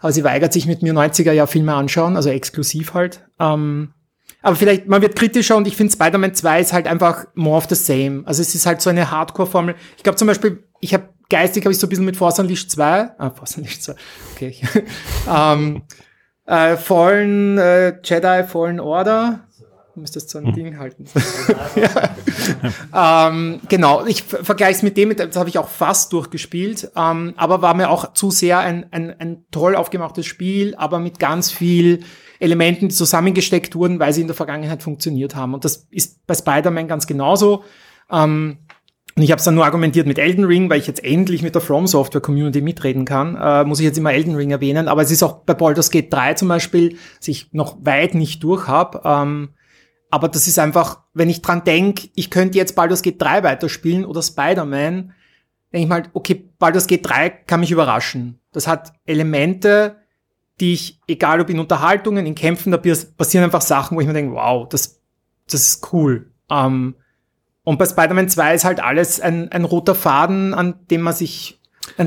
Aber 0.00 0.12
sie 0.12 0.24
weigert 0.24 0.52
sich 0.52 0.66
mit 0.66 0.82
mir 0.82 0.92
90er-Jahr-Filme 0.92 1.72
anschauen, 1.72 2.16
also 2.16 2.28
exklusiv 2.28 2.92
halt. 2.92 3.24
Ähm, 3.38 3.94
aber 4.42 4.56
vielleicht, 4.56 4.86
man 4.86 5.00
wird 5.00 5.16
kritischer 5.16 5.56
und 5.56 5.66
ich 5.66 5.76
finde 5.76 5.92
Spider-Man 5.92 6.34
2 6.34 6.60
ist 6.60 6.72
halt 6.72 6.86
einfach 6.86 7.24
more 7.34 7.56
of 7.56 7.66
the 7.68 7.74
same. 7.74 8.22
Also 8.26 8.42
es 8.42 8.54
ist 8.54 8.66
halt 8.66 8.82
so 8.82 8.90
eine 8.90 9.10
Hardcore-Formel. 9.10 9.74
Ich 9.96 10.02
glaube 10.02 10.16
zum 10.16 10.28
Beispiel, 10.28 10.64
ich 10.80 10.92
habe 10.92 11.08
geistig 11.30 11.64
habe 11.64 11.72
ich 11.72 11.78
so 11.78 11.86
ein 11.86 11.90
bisschen 11.90 12.04
mit 12.04 12.16
Force 12.16 12.38
Unleashed 12.38 12.70
2, 12.70 13.10
ah, 13.18 13.30
Force 13.30 13.56
Unleashed 13.56 13.82
2, 13.84 13.94
okay. 14.34 14.56
ähm, 15.34 15.82
äh, 16.46 16.76
Fallen, 16.76 17.56
äh, 17.58 17.94
Jedi 18.04 18.44
Fallen 18.44 18.80
Order, 18.80 19.43
müsste 19.96 20.18
das 20.20 20.30
so 20.30 20.38
ein 20.38 20.52
Ding 20.52 20.78
halten. 20.78 21.04
ja. 22.92 23.28
ähm, 23.28 23.60
genau, 23.68 24.04
ich 24.06 24.22
ver- 24.22 24.44
vergleiche 24.44 24.76
es 24.76 24.82
mit 24.82 24.96
dem, 24.96 25.14
das 25.16 25.36
habe 25.36 25.48
ich 25.48 25.58
auch 25.58 25.68
fast 25.68 26.12
durchgespielt, 26.12 26.90
ähm, 26.96 27.34
aber 27.36 27.62
war 27.62 27.74
mir 27.74 27.90
auch 27.90 28.12
zu 28.12 28.30
sehr 28.30 28.58
ein, 28.58 28.86
ein, 28.92 29.14
ein 29.18 29.44
toll 29.50 29.76
aufgemachtes 29.76 30.26
Spiel, 30.26 30.74
aber 30.76 30.98
mit 30.98 31.18
ganz 31.18 31.50
viel 31.50 32.00
Elementen, 32.40 32.88
die 32.88 32.94
zusammengesteckt 32.94 33.74
wurden, 33.74 33.98
weil 34.00 34.12
sie 34.12 34.20
in 34.20 34.26
der 34.26 34.36
Vergangenheit 34.36 34.82
funktioniert 34.82 35.34
haben. 35.34 35.54
Und 35.54 35.64
das 35.64 35.86
ist 35.90 36.26
bei 36.26 36.34
Spider-Man 36.34 36.88
ganz 36.88 37.06
genauso. 37.06 37.64
Ähm, 38.10 38.58
und 39.16 39.22
ich 39.22 39.30
habe 39.30 39.38
es 39.38 39.44
dann 39.44 39.54
nur 39.54 39.64
argumentiert 39.64 40.08
mit 40.08 40.18
Elden 40.18 40.44
Ring, 40.44 40.68
weil 40.68 40.80
ich 40.80 40.88
jetzt 40.88 41.04
endlich 41.04 41.42
mit 41.42 41.54
der 41.54 41.62
From 41.62 41.86
Software 41.86 42.20
Community 42.20 42.60
mitreden 42.60 43.04
kann. 43.04 43.36
Äh, 43.36 43.64
muss 43.64 43.78
ich 43.78 43.84
jetzt 43.84 43.96
immer 43.96 44.12
Elden 44.12 44.34
Ring 44.34 44.50
erwähnen. 44.50 44.88
Aber 44.88 45.02
es 45.02 45.12
ist 45.12 45.22
auch 45.22 45.44
bei 45.44 45.54
Baldur's 45.54 45.90
Gate 45.90 46.12
3 46.12 46.34
zum 46.34 46.48
Beispiel, 46.48 46.98
das 47.18 47.28
ich 47.28 47.52
noch 47.52 47.76
weit 47.82 48.14
nicht 48.16 48.42
durch 48.42 48.66
habe. 48.66 49.02
Ähm, 49.04 49.50
aber 50.14 50.28
das 50.28 50.46
ist 50.46 50.60
einfach, 50.60 51.00
wenn 51.12 51.28
ich 51.28 51.42
dran 51.42 51.64
denk, 51.64 52.08
ich 52.14 52.30
könnte 52.30 52.56
jetzt 52.56 52.76
Baldur's 52.76 53.02
Gate 53.02 53.20
3 53.20 53.42
weiterspielen 53.42 54.04
oder 54.04 54.22
Spider-Man, 54.22 55.12
denke 55.72 55.84
ich 55.84 55.88
mal, 55.88 56.04
okay, 56.12 56.48
Baldur's 56.60 56.86
Gate 56.86 57.04
3 57.04 57.30
kann 57.30 57.58
mich 57.58 57.72
überraschen. 57.72 58.38
Das 58.52 58.68
hat 58.68 58.92
Elemente, 59.06 59.96
die 60.60 60.72
ich, 60.72 61.00
egal 61.08 61.40
ob 61.40 61.50
in 61.50 61.58
Unterhaltungen, 61.58 62.26
in 62.26 62.36
Kämpfen, 62.36 62.70
da 62.70 62.78
passieren 62.78 63.42
einfach 63.42 63.60
Sachen, 63.60 63.96
wo 63.96 64.00
ich 64.00 64.06
mir 64.06 64.12
denke, 64.12 64.36
wow, 64.36 64.68
das, 64.68 65.00
das 65.50 65.66
ist 65.66 65.92
cool. 65.92 66.30
Ähm, 66.48 66.94
und 67.64 67.80
bei 67.80 67.86
Spider-Man 67.86 68.28
2 68.28 68.54
ist 68.54 68.64
halt 68.64 68.78
alles 68.78 69.20
ein, 69.20 69.50
ein 69.50 69.64
roter 69.64 69.96
Faden, 69.96 70.54
an 70.54 70.86
dem 70.92 71.00
man 71.00 71.14
sich, 71.14 71.60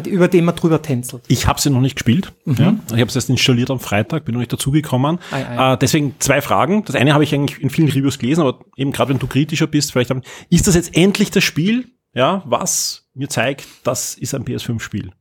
über 0.06 0.28
den 0.28 0.46
man 0.46 0.56
drüber 0.56 0.82
tänzelt. 0.82 1.24
Ich 1.28 1.48
habe 1.48 1.62
sie 1.62 1.70
noch 1.70 1.82
nicht 1.82 1.96
gespielt. 1.96 2.34
Mhm. 2.46 2.56
Ja. 2.60 2.76
Ich 2.88 3.00
habe 3.00 3.06
es 3.06 3.16
erst 3.16 3.30
installiert 3.30 3.72
am 3.72 3.80
Freitag, 3.80 4.26
bin 4.26 4.34
noch 4.34 4.40
nicht 4.40 4.52
dazugekommen. 4.52 5.20
Äh, 5.32 5.78
deswegen 5.78 6.16
zwei 6.20 6.42
Fragen. 6.42 6.84
Das 6.86 6.96
eine 6.96 7.14
habe 7.14 7.24
ich 7.24 7.34
eigentlich 7.34 7.62
in 7.62 7.70
vielen 7.70 7.88
Reviews 7.88 8.20
gelesen, 8.20 8.42
aber 8.42 8.60
eben 8.76 8.92
gerade 8.92 9.12
wenn 9.12 9.20
du 9.20 9.28
kritischer 9.28 9.68
bist, 9.68 9.92
vielleicht 9.92 10.10
haben, 10.10 10.22
ist 10.50 10.68
das 10.68 10.76
jetzt 10.76 10.96
endlich 10.96 11.32
das 11.32 11.44
Spiel, 11.44 11.92
ja, 12.14 12.44
was 12.46 13.08
mir 13.14 13.30
zeigt, 13.30 13.66
das 13.84 14.16
ist 14.16 14.34
ein 14.36 14.44
PS5-Spiel. 14.44 15.12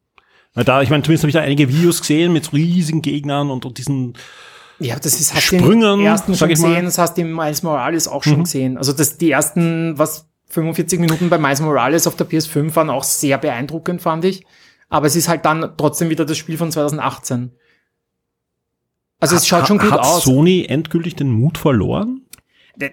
Weil 0.55 0.65
da, 0.65 0.83
ich 0.83 0.91
meine, 0.91 1.03
zumindest 1.03 1.25
habe 1.25 1.29
ich 1.31 1.35
da 1.35 1.43
einige 1.43 1.69
Videos 1.69 2.01
gesehen 2.01 2.33
mit 2.33 2.45
so 2.45 2.53
riesigen 2.53 3.03
Gegnern 3.03 3.51
und, 3.51 3.67
und 3.67 3.79
diesen 3.79 4.15
Ja, 4.79 4.99
das 4.99 5.21
ist, 5.21 5.35
hast 5.35 5.43
Sprüngen, 5.43 6.01
im 6.01 6.07
ersten 6.07 6.35
schon 6.35 6.51
ich 6.51 6.59
mal. 6.59 6.69
Mhm. 6.69 6.73
gesehen, 6.73 6.85
das 6.87 6.99
hast 6.99 7.17
du 7.17 7.21
im 7.21 7.35
Miles 7.35 7.63
Morales 7.63 8.09
auch 8.09 8.23
schon 8.23 8.45
gesehen. 8.45 8.79
Also 8.79 8.93
das, 8.93 9.19
die 9.19 9.31
ersten, 9.31 9.99
was, 9.99 10.31
45 10.57 10.99
Minuten 11.01 11.29
bei 11.29 11.39
Miles 11.39 11.61
Morales 11.61 12.07
auf 12.07 12.17
der 12.17 12.29
PS5 12.29 12.75
waren 12.75 12.91
auch 12.91 13.05
sehr 13.05 13.39
beeindruckend, 13.39 14.03
fand 14.03 14.25
ich. 14.25 14.45
Aber 14.89 15.07
es 15.07 15.17
ist 15.17 15.29
halt 15.29 15.45
dann 15.45 15.75
trotzdem 15.77 16.11
wieder 16.11 16.25
das 16.25 16.37
Spiel 16.37 16.57
von 16.57 16.73
2018. 16.73 17.53
Also 19.21 19.37
es 19.37 19.47
schaut 19.47 19.67
schon 19.67 19.79
gut 19.79 19.91
hat 19.93 20.01
aus. 20.01 20.25
Sony 20.25 20.67
endgültig 20.69 21.17
den 21.17 21.31
Mut 21.31 21.59
verloren? 21.59 22.23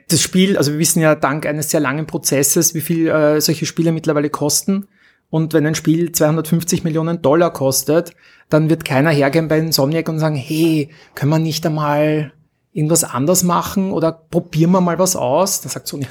das 0.08 0.22
Spiel, 0.22 0.58
also 0.58 0.72
wir 0.72 0.80
wissen 0.80 1.02
ja 1.02 1.14
dank 1.14 1.46
eines 1.46 1.70
sehr 1.70 1.82
langen 1.82 2.08
Prozesses, 2.08 2.74
wie 2.74 2.82
viel 2.82 3.08
äh, 3.08 3.42
solche 3.42 3.66
Spiele 3.66 3.92
mittlerweile 3.92 4.30
kosten. 4.30 4.88
Und 5.30 5.54
wenn 5.54 5.66
ein 5.66 5.76
Spiel 5.76 6.12
250 6.12 6.84
Millionen 6.84 7.22
Dollar 7.22 7.52
kostet, 7.52 8.16
dann 8.50 8.70
wird 8.70 8.86
keiner 8.86 9.10
hergehen 9.10 9.48
bei 9.48 9.58
Insomniac 9.58 10.08
und 10.08 10.20
sagen, 10.20 10.36
hey, 10.36 10.90
können 11.16 11.32
wir 11.32 11.40
nicht 11.40 11.66
einmal 11.66 12.34
irgendwas 12.74 13.04
anders 13.04 13.44
machen 13.44 13.92
oder 13.92 14.12
probieren 14.12 14.72
wir 14.72 14.82
mal 14.82 14.98
was 14.98 15.16
aus? 15.16 15.62
Dann 15.62 15.70
sagt 15.70 15.88
Sony, 15.88 16.08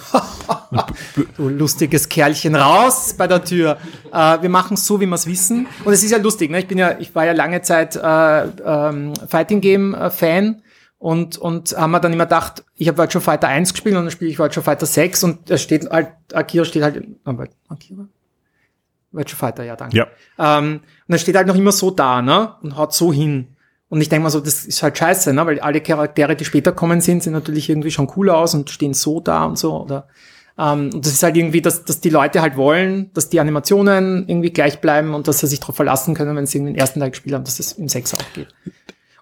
du 1.37 1.49
lustiges 1.49 2.09
Kerlchen 2.09 2.55
raus 2.55 3.15
bei 3.19 3.27
der 3.27 3.45
Tür. 3.45 3.79
Äh, 4.13 4.43
wir 4.43 4.49
machen 4.49 4.75
es 4.75 4.87
so, 4.87 5.01
wie 5.01 5.07
wir 5.07 5.17
es 5.17 5.27
wissen. 5.27 5.67
Und 5.85 5.93
es 5.93 6.05
ist 6.05 6.13
ja 6.13 6.19
lustig, 6.19 6.51
ne? 6.51 6.61
Ich 6.61 6.69
bin 6.69 6.79
ja, 6.79 6.99
ich 6.99 7.15
war 7.15 7.27
ja 7.27 7.33
lange 7.33 7.63
Zeit 7.63 7.97
äh, 7.97 8.45
ähm, 8.45 9.13
Fighting 9.29 9.61
Game 9.61 9.93
äh, 9.93 10.11
Fan 10.11 10.63
und, 10.99 11.37
und 11.37 11.77
haben 11.77 11.91
wir 11.91 11.99
dann 11.99 12.13
immer 12.13 12.27
gedacht, 12.27 12.65
ich 12.77 12.87
habe 12.87 12.99
Virtua 12.99 13.21
Fighter 13.21 13.49
1 13.49 13.73
gespielt 13.73 13.97
und 13.97 14.05
dann 14.05 14.13
spiele 14.13 14.31
ich 14.31 14.39
Virtua 14.39 14.63
Fighter 14.63 14.87
6 14.87 15.25
und 15.25 15.51
da 15.51 15.59
steht 15.59 15.91
halt, 15.91 16.11
Akira 16.33 16.65
steht 16.65 16.85
halt, 16.85 17.05
warte, 17.25 17.53
Akira? 17.69 18.07
Virtua 19.11 19.37
Fighter, 19.37 19.65
ja, 19.65 19.75
danke. 19.75 19.97
Ja. 19.97 20.07
Ähm, 20.39 20.75
und 20.75 20.83
dann 21.09 21.19
steht 21.19 21.35
halt 21.35 21.49
noch 21.49 21.57
immer 21.57 21.73
so 21.73 21.91
da, 21.91 22.23
ne? 22.23 22.55
Und 22.63 22.77
haut 22.77 22.95
so 22.95 23.13
hin. 23.13 23.57
Und 23.93 24.01
ich 24.01 24.09
denke 24.09 24.23
mal 24.23 24.31
so, 24.31 24.41
das 24.41 24.65
ist 24.65 24.83
halt 24.83 24.97
scheiße, 24.97 25.35
ne? 25.35 25.45
Weil 25.45 25.61
alle 25.61 25.83
Charaktere, 25.83 26.35
die 26.35 26.47
später 26.47 26.73
kommen 26.73 27.03
sind, 27.03 27.23
sind 27.23 27.35
natürlich 27.35 27.69
irgendwie 27.69 27.91
schon 27.91 28.07
cooler 28.07 28.39
aus 28.39 28.55
und 28.55 28.71
stehen 28.71 28.95
so 28.95 29.21
da 29.21 29.45
und 29.45 29.59
so. 29.59 29.83
Oder 29.83 30.09
Ähm, 30.59 30.89
und 30.95 31.05
das 31.05 31.13
ist 31.13 31.23
halt 31.23 31.37
irgendwie, 31.37 31.61
dass, 31.61 31.85
dass 31.85 32.01
die 32.01 32.09
Leute 32.09 32.41
halt 32.41 32.57
wollen, 32.57 33.11
dass 33.13 33.29
die 33.29 33.39
Animationen 33.39 34.27
irgendwie 34.27 34.49
gleich 34.49 34.81
bleiben 34.81 35.13
und 35.13 35.29
dass 35.29 35.41
sie 35.41 35.47
sich 35.47 35.61
darauf 35.61 35.77
verlassen 35.77 36.15
können, 36.15 36.35
wenn 36.37 36.47
sie 36.47 36.57
irgendwie 36.57 36.73
den 36.73 36.81
ersten 36.81 37.01
Teil 37.01 37.11
gespielt 37.11 37.35
haben, 37.35 37.45
dass 37.45 37.59
das 37.59 37.73
im 37.73 37.87
Sechser 37.87 38.17
auch 38.17 38.33
geht. 38.33 38.49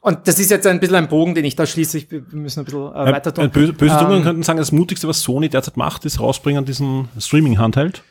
Und 0.03 0.29
das 0.29 0.39
ist 0.39 0.53
jetzt 0.53 0.65
ein 0.69 0.79
bisschen 0.79 0.95
ein 0.95 1.09
Bogen, 1.09 1.35
den 1.35 1.45
ich 1.45 1.57
da 1.57 1.67
schließe. 1.67 1.99
Ich, 1.99 2.09
wir 2.13 2.23
müssen 2.31 2.61
ein 2.61 2.65
bisschen 2.65 2.93
äh, 2.93 3.13
weiter 3.13 3.35
tun. 3.35 3.51
Böse, 3.51 3.73
böse 3.73 3.99
Ähm, 3.99 4.23
könnten 4.23 4.45
sagen, 4.45 4.61
das 4.61 4.71
Mutigste, 4.71 5.09
was 5.09 5.21
Sony 5.23 5.49
derzeit 5.49 5.77
macht, 5.77 6.05
ist 6.05 6.21
rausbringen 6.21 6.65
diesen 6.65 7.09
Streaming-Handheld 7.19 8.05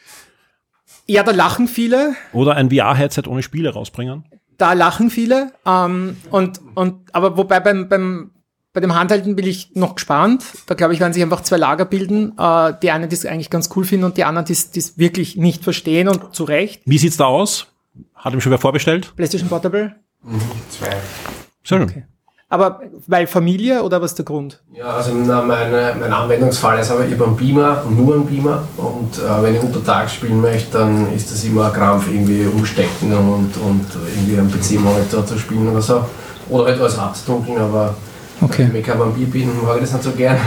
Ja, 1.05 1.23
da 1.23 1.31
lachen 1.31 1.69
viele. 1.69 2.15
oder 2.33 2.55
ein 2.55 2.69
VR-Headset 2.69 3.23
ohne 3.29 3.43
Spiele 3.43 3.69
rausbringen. 3.69 4.25
Da 4.59 4.73
lachen 4.73 5.09
viele. 5.09 5.53
Ähm, 5.65 6.17
und, 6.29 6.59
und, 6.75 7.15
aber 7.15 7.37
wobei 7.37 7.59
beim, 7.59 7.89
beim, 7.89 8.31
bei 8.73 8.81
dem 8.81 8.93
Handhalten 8.93 9.35
bin 9.35 9.47
ich 9.47 9.71
noch 9.73 9.95
gespannt. 9.95 10.43
Da 10.67 10.75
glaube 10.75 10.93
ich, 10.93 10.99
werden 10.99 11.13
sich 11.13 11.23
einfach 11.23 11.41
zwei 11.41 11.57
Lager 11.57 11.85
bilden. 11.85 12.37
Äh, 12.37 12.73
die 12.81 12.91
einen, 12.91 13.09
die 13.09 13.15
es 13.15 13.25
eigentlich 13.25 13.49
ganz 13.49 13.69
cool 13.75 13.85
finden 13.85 14.05
und 14.05 14.17
die 14.17 14.25
anderen, 14.25 14.45
die 14.45 14.53
es 14.53 14.97
wirklich 14.97 15.37
nicht 15.37 15.63
verstehen 15.63 16.07
und 16.07 16.35
zu 16.35 16.43
Recht. 16.43 16.81
Wie 16.85 16.97
sieht's 16.97 17.17
da 17.17 17.25
aus? 17.25 17.67
Hat 18.13 18.33
ihm 18.33 18.41
schon 18.41 18.51
wer 18.51 18.59
vorbestellt? 18.59 19.15
PlayStation 19.15 19.49
Portable. 19.49 19.95
Zwei. 20.69 20.97
Sehr 21.63 21.79
schön. 21.79 22.03
Aber 22.51 22.81
weil 23.05 23.27
Familie 23.27 23.83
oder 23.83 24.01
was 24.01 24.11
ist 24.11 24.17
der 24.17 24.25
Grund? 24.25 24.59
Ja, 24.73 24.85
also 24.85 25.11
na, 25.13 25.41
meine, 25.43 25.95
mein 25.99 26.11
Anwendungsfall 26.11 26.79
ist 26.79 26.89
aber 26.89 27.05
ich 27.05 27.13
habe 27.13 27.25
einen 27.25 27.35
Beamer, 27.37 27.83
nur 27.87 28.15
einen 28.15 28.25
Beamer 28.25 28.63
und 28.77 29.19
äh, 29.19 29.43
wenn 29.43 29.55
ich 29.55 29.61
untertags 29.61 30.13
spielen 30.15 30.41
möchte, 30.41 30.79
dann 30.79 31.13
ist 31.13 31.31
das 31.31 31.43
immer 31.43 31.67
ein 31.67 31.73
Krampf, 31.73 32.07
irgendwie 32.11 32.47
umstecken 32.47 33.13
und, 33.13 33.51
und 33.57 33.85
irgendwie 34.15 34.39
am 34.39 34.49
PC-Monitor 34.51 35.25
zu 35.27 35.37
spielen 35.37 35.69
oder 35.69 35.81
so. 35.81 36.03
Oder 36.49 36.65
halt 36.65 36.81
alles 36.81 36.97
abzudunkeln, 36.97 37.59
aber 37.59 37.93
Okay. 38.41 38.67
okay. 38.69 38.79
ich 38.79 38.85
kann 38.85 38.97
beim 38.97 39.13
Bier 39.13 39.27
bieten, 39.27 39.51
mag 39.63 39.75
ich 39.75 39.81
das 39.81 39.93
nicht 39.93 40.03
so 40.03 40.11
gern. 40.11 40.37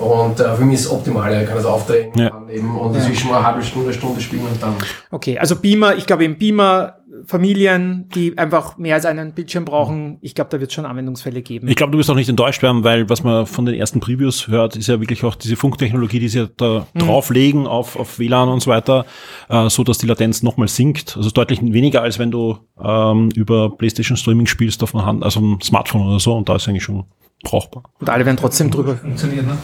Und 0.00 0.38
äh, 0.38 0.54
für 0.54 0.64
mich 0.64 0.76
ist 0.76 0.86
es 0.86 0.90
optimal, 0.90 1.42
ich 1.42 1.46
kann 1.46 1.56
das 1.56 1.66
aufdrehen 1.66 2.12
Ja. 2.14 2.27
Eben, 2.50 2.76
und 2.76 2.94
dazwischen 2.94 3.30
mal 3.30 3.38
eine 3.38 3.46
halbe 3.46 3.62
Stunde, 3.62 3.92
Stunde 3.92 4.20
spielen 4.20 4.42
und 4.42 4.62
dann 4.62 4.74
Okay, 5.10 5.38
also 5.38 5.56
Beamer, 5.56 5.96
ich 5.96 6.06
glaube 6.06 6.24
im 6.24 6.38
Beamer, 6.38 6.98
Familien, 7.26 8.08
die 8.14 8.36
einfach 8.38 8.78
mehr 8.78 8.94
als 8.94 9.04
einen 9.04 9.32
Bildschirm 9.32 9.64
brauchen, 9.64 10.18
ich 10.20 10.34
glaube, 10.34 10.50
da 10.50 10.60
wird 10.60 10.70
es 10.70 10.74
schon 10.74 10.86
Anwendungsfälle 10.86 11.42
geben. 11.42 11.68
Ich 11.68 11.76
glaube, 11.76 11.92
du 11.92 11.98
wirst 11.98 12.10
auch 12.10 12.14
nicht 12.14 12.28
enttäuscht 12.28 12.62
werden, 12.62 12.84
weil 12.84 13.08
was 13.08 13.22
man 13.22 13.46
von 13.46 13.66
den 13.66 13.74
ersten 13.74 14.00
Previews 14.00 14.48
hört, 14.48 14.76
ist 14.76 14.88
ja 14.88 15.00
wirklich 15.00 15.24
auch 15.24 15.34
diese 15.34 15.56
Funktechnologie, 15.56 16.20
die 16.20 16.28
sie 16.28 16.48
da 16.56 16.86
drauflegen 16.94 17.66
auf, 17.66 17.96
auf 17.96 18.18
WLAN 18.18 18.48
und 18.48 18.60
so 18.60 18.70
weiter, 18.70 19.06
äh, 19.48 19.68
so 19.68 19.84
dass 19.84 19.98
die 19.98 20.06
Latenz 20.06 20.42
nochmal 20.42 20.68
sinkt. 20.68 21.16
Also 21.16 21.30
deutlich 21.30 21.60
weniger, 21.62 22.02
als 22.02 22.18
wenn 22.18 22.30
du 22.30 22.58
ähm, 22.82 23.30
über 23.34 23.76
PlayStation 23.76 24.16
Streaming 24.16 24.46
spielst 24.46 24.82
auf 24.82 24.94
einer 24.94 25.06
Hand, 25.06 25.24
also 25.24 25.40
einem 25.40 25.60
Smartphone 25.60 26.06
oder 26.06 26.20
so, 26.20 26.36
und 26.36 26.48
da 26.48 26.56
ist 26.56 26.68
eigentlich 26.68 26.84
schon 26.84 27.04
brauchbar. 27.42 27.84
Und 28.00 28.10
alle 28.10 28.24
werden 28.26 28.36
trotzdem 28.36 28.70
drüber. 28.70 28.96
Funktioniert, 28.96 29.46
ne? 29.46 29.58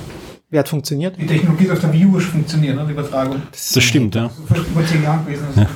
Wer 0.55 0.61
hat 0.61 0.69
funktioniert? 0.69 1.17
Die 1.21 1.27
Technologie 1.27 1.69
auf 1.69 1.81
der 1.81 1.93
Wii 1.93 2.07
U 2.07 2.21
funktioniert, 2.21 2.77
ne? 2.77 2.85
Die 2.87 2.93
Übertragung. 2.93 3.43
Das 3.51 3.83
stimmt, 3.83 4.15
ja. 4.15 4.29
Vor 4.29 4.57
über 4.59 4.87
zehn 4.87 5.03
Jahren 5.03 5.27
gewesen. 5.27 5.67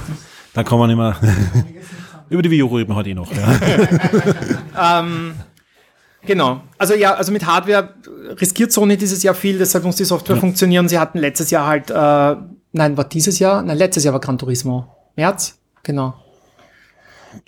Da 0.54 0.62
kann 0.62 0.78
man 0.78 0.88
immer. 0.88 1.16
Über 2.28 2.42
die 2.42 2.50
Wii 2.52 2.62
U 2.62 2.76
reden 2.76 2.90
wir 2.90 2.94
heute 2.94 3.10
eh 3.10 3.14
noch. 3.14 3.28
Ja. 3.32 3.58
Ähm, 5.00 5.34
genau. 6.24 6.60
Also 6.78 6.94
ja, 6.94 7.14
also 7.14 7.32
mit 7.32 7.44
Hardware 7.44 7.92
riskiert 8.40 8.70
Sony 8.70 8.96
dieses 8.96 9.24
Jahr 9.24 9.34
viel, 9.34 9.58
deshalb 9.58 9.82
muss 9.82 9.96
die 9.96 10.04
Software 10.04 10.36
funktionieren. 10.36 10.88
Sie 10.88 11.00
hatten 11.00 11.18
letztes 11.18 11.50
Jahr 11.50 11.66
halt, 11.66 11.90
äh, 11.90 12.36
nein, 12.70 12.96
war 12.96 13.04
dieses 13.08 13.40
Jahr? 13.40 13.62
Nein, 13.62 13.78
letztes 13.78 14.04
Jahr 14.04 14.14
war 14.14 14.20
Gran 14.20 14.38
Turismo. 14.38 14.94
März? 15.16 15.58
Genau. 15.82 16.14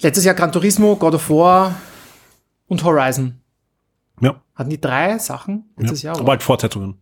Letztes 0.00 0.24
Jahr 0.24 0.34
Gran 0.34 0.50
Turismo, 0.50 0.96
God 0.96 1.14
of 1.14 1.30
War 1.30 1.76
und 2.66 2.82
Horizon. 2.82 3.38
ja. 4.20 4.42
Hatten 4.56 4.70
die 4.70 4.80
drei 4.80 5.16
Sachen 5.18 5.70
letztes 5.76 6.02
ja. 6.02 6.10
Jahr? 6.10 6.20
Aber 6.20 6.32
halt 6.32 6.42
Fortsetzungen. 6.42 6.96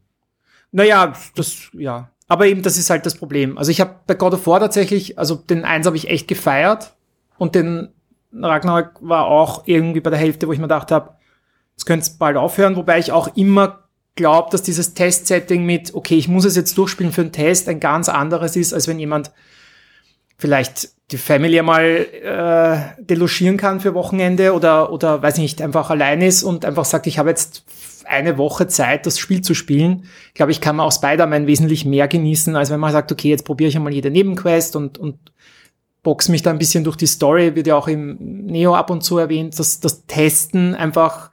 Naja, 0.72 1.12
das, 1.34 1.68
ja. 1.72 2.10
Aber 2.28 2.46
eben, 2.46 2.62
das 2.62 2.76
ist 2.76 2.90
halt 2.90 3.06
das 3.06 3.14
Problem. 3.14 3.56
Also 3.56 3.70
ich 3.70 3.80
habe 3.80 3.96
bei 4.06 4.14
God 4.14 4.34
of 4.34 4.46
War 4.46 4.60
tatsächlich, 4.60 5.18
also 5.18 5.34
den 5.34 5.64
eins 5.64 5.86
habe 5.86 5.96
ich 5.96 6.08
echt 6.08 6.28
gefeiert 6.28 6.94
und 7.38 7.54
den 7.54 7.88
Ragnarok 8.32 8.92
war 9.00 9.26
auch 9.26 9.62
irgendwie 9.66 10.00
bei 10.00 10.10
der 10.10 10.18
Hälfte, 10.18 10.46
wo 10.46 10.52
ich 10.52 10.58
mir 10.58 10.64
gedacht 10.64 10.90
habe, 10.90 11.14
jetzt 11.76 11.86
könnte 11.86 12.10
bald 12.18 12.36
aufhören, 12.36 12.76
wobei 12.76 12.98
ich 12.98 13.12
auch 13.12 13.34
immer 13.36 13.84
glaube, 14.14 14.50
dass 14.50 14.62
dieses 14.62 14.94
Test-Setting 14.94 15.64
mit, 15.64 15.94
okay, 15.94 16.16
ich 16.16 16.28
muss 16.28 16.44
es 16.44 16.56
jetzt 16.56 16.76
durchspielen 16.76 17.12
für 17.12 17.22
einen 17.22 17.32
Test, 17.32 17.68
ein 17.68 17.80
ganz 17.80 18.08
anderes 18.08 18.56
ist, 18.56 18.74
als 18.74 18.88
wenn 18.88 18.98
jemand 18.98 19.30
vielleicht 20.36 20.90
die 21.10 21.16
Family 21.18 21.62
mal 21.62 21.84
äh, 21.84 23.02
delogieren 23.02 23.56
kann 23.56 23.80
für 23.80 23.94
Wochenende 23.94 24.52
oder, 24.52 24.92
oder 24.92 25.22
weiß 25.22 25.38
nicht, 25.38 25.62
einfach 25.62 25.88
allein 25.88 26.20
ist 26.20 26.42
und 26.42 26.64
einfach 26.64 26.84
sagt, 26.84 27.06
ich 27.06 27.18
habe 27.18 27.30
jetzt 27.30 27.64
eine 28.08 28.38
Woche 28.38 28.66
Zeit, 28.66 29.06
das 29.06 29.18
Spiel 29.18 29.40
zu 29.42 29.54
spielen. 29.54 30.04
Ich 30.28 30.34
glaube, 30.34 30.52
ich 30.52 30.60
kann 30.60 30.76
man 30.76 30.86
auch 30.86 30.92
Spider-Man 30.92 31.46
wesentlich 31.46 31.84
mehr 31.84 32.08
genießen, 32.08 32.56
als 32.56 32.70
wenn 32.70 32.80
man 32.80 32.92
sagt, 32.92 33.12
okay, 33.12 33.28
jetzt 33.28 33.44
probiere 33.44 33.68
ich 33.68 33.76
einmal 33.76 33.92
jede 33.92 34.10
Nebenquest 34.10 34.76
und, 34.76 34.98
und 34.98 35.18
box 36.02 36.28
mich 36.28 36.42
da 36.42 36.50
ein 36.50 36.58
bisschen 36.58 36.84
durch 36.84 36.96
die 36.96 37.06
Story, 37.06 37.54
wird 37.54 37.66
ja 37.66 37.76
auch 37.76 37.88
im 37.88 38.16
Neo 38.46 38.74
ab 38.74 38.90
und 38.90 39.02
zu 39.02 39.18
erwähnt, 39.18 39.58
dass 39.58 39.80
das 39.80 40.06
Testen 40.06 40.74
einfach 40.74 41.30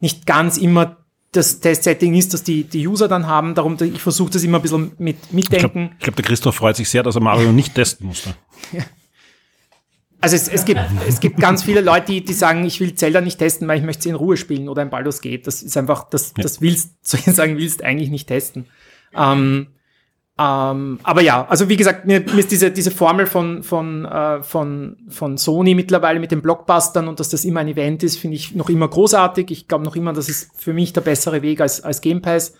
nicht 0.00 0.26
ganz 0.26 0.56
immer 0.56 0.96
das 1.32 1.60
Testsetting 1.60 2.14
ist, 2.14 2.32
das 2.32 2.42
die, 2.44 2.64
die 2.64 2.86
User 2.86 3.08
dann 3.08 3.26
haben. 3.26 3.54
Darum, 3.54 3.76
ich 3.80 4.00
versuche 4.00 4.30
das 4.30 4.44
immer 4.44 4.58
ein 4.58 4.62
bisschen 4.62 4.92
mit 4.98 5.16
Ich 5.16 5.28
glaube, 5.28 5.36
mitdenken. 5.36 5.96
glaub, 5.98 6.16
der 6.16 6.24
Christoph 6.24 6.54
freut 6.54 6.76
sich 6.76 6.88
sehr, 6.88 7.02
dass 7.02 7.16
er 7.16 7.22
Mario 7.22 7.52
nicht 7.52 7.74
testen 7.74 8.06
musste. 8.06 8.34
Also 10.24 10.36
es, 10.36 10.48
es, 10.48 10.64
gibt, 10.64 10.80
es 11.06 11.20
gibt 11.20 11.38
ganz 11.38 11.62
viele 11.62 11.82
Leute, 11.82 12.06
die, 12.06 12.24
die 12.24 12.32
sagen, 12.32 12.64
ich 12.64 12.80
will 12.80 12.94
Zelda 12.94 13.20
nicht 13.20 13.38
testen, 13.38 13.68
weil 13.68 13.78
ich 13.78 13.84
möchte 13.84 14.04
sie 14.04 14.08
in 14.08 14.14
Ruhe 14.14 14.38
spielen 14.38 14.70
oder 14.70 14.80
ein 14.80 14.88
Baldur's 14.88 15.20
Gate. 15.20 15.46
Das 15.46 15.62
ist 15.62 15.76
einfach, 15.76 16.08
das, 16.08 16.32
das 16.32 16.62
willst, 16.62 16.94
soll 17.06 17.20
ich 17.26 17.34
sagen, 17.34 17.58
willst 17.58 17.84
eigentlich 17.84 18.08
nicht 18.08 18.26
testen. 18.26 18.64
Ähm, 19.14 19.66
ähm, 20.38 20.98
aber 21.02 21.20
ja, 21.20 21.46
also 21.46 21.68
wie 21.68 21.76
gesagt, 21.76 22.06
mir, 22.06 22.20
mir 22.20 22.38
ist 22.38 22.50
diese, 22.50 22.70
diese 22.70 22.90
Formel 22.90 23.26
von, 23.26 23.62
von, 23.62 24.06
äh, 24.06 24.42
von, 24.42 24.96
von 25.10 25.36
Sony 25.36 25.74
mittlerweile 25.74 26.20
mit 26.20 26.30
den 26.30 26.40
Blockbustern 26.40 27.06
und 27.06 27.20
dass 27.20 27.28
das 27.28 27.44
immer 27.44 27.60
ein 27.60 27.68
Event 27.68 28.02
ist, 28.02 28.16
finde 28.16 28.36
ich 28.36 28.54
noch 28.54 28.70
immer 28.70 28.88
großartig. 28.88 29.50
Ich 29.50 29.68
glaube 29.68 29.84
noch 29.84 29.94
immer, 29.94 30.14
das 30.14 30.30
ist 30.30 30.58
für 30.58 30.72
mich 30.72 30.94
der 30.94 31.02
bessere 31.02 31.42
Weg 31.42 31.60
als, 31.60 31.82
als 31.82 32.00
Game 32.00 32.22
Pass. 32.22 32.54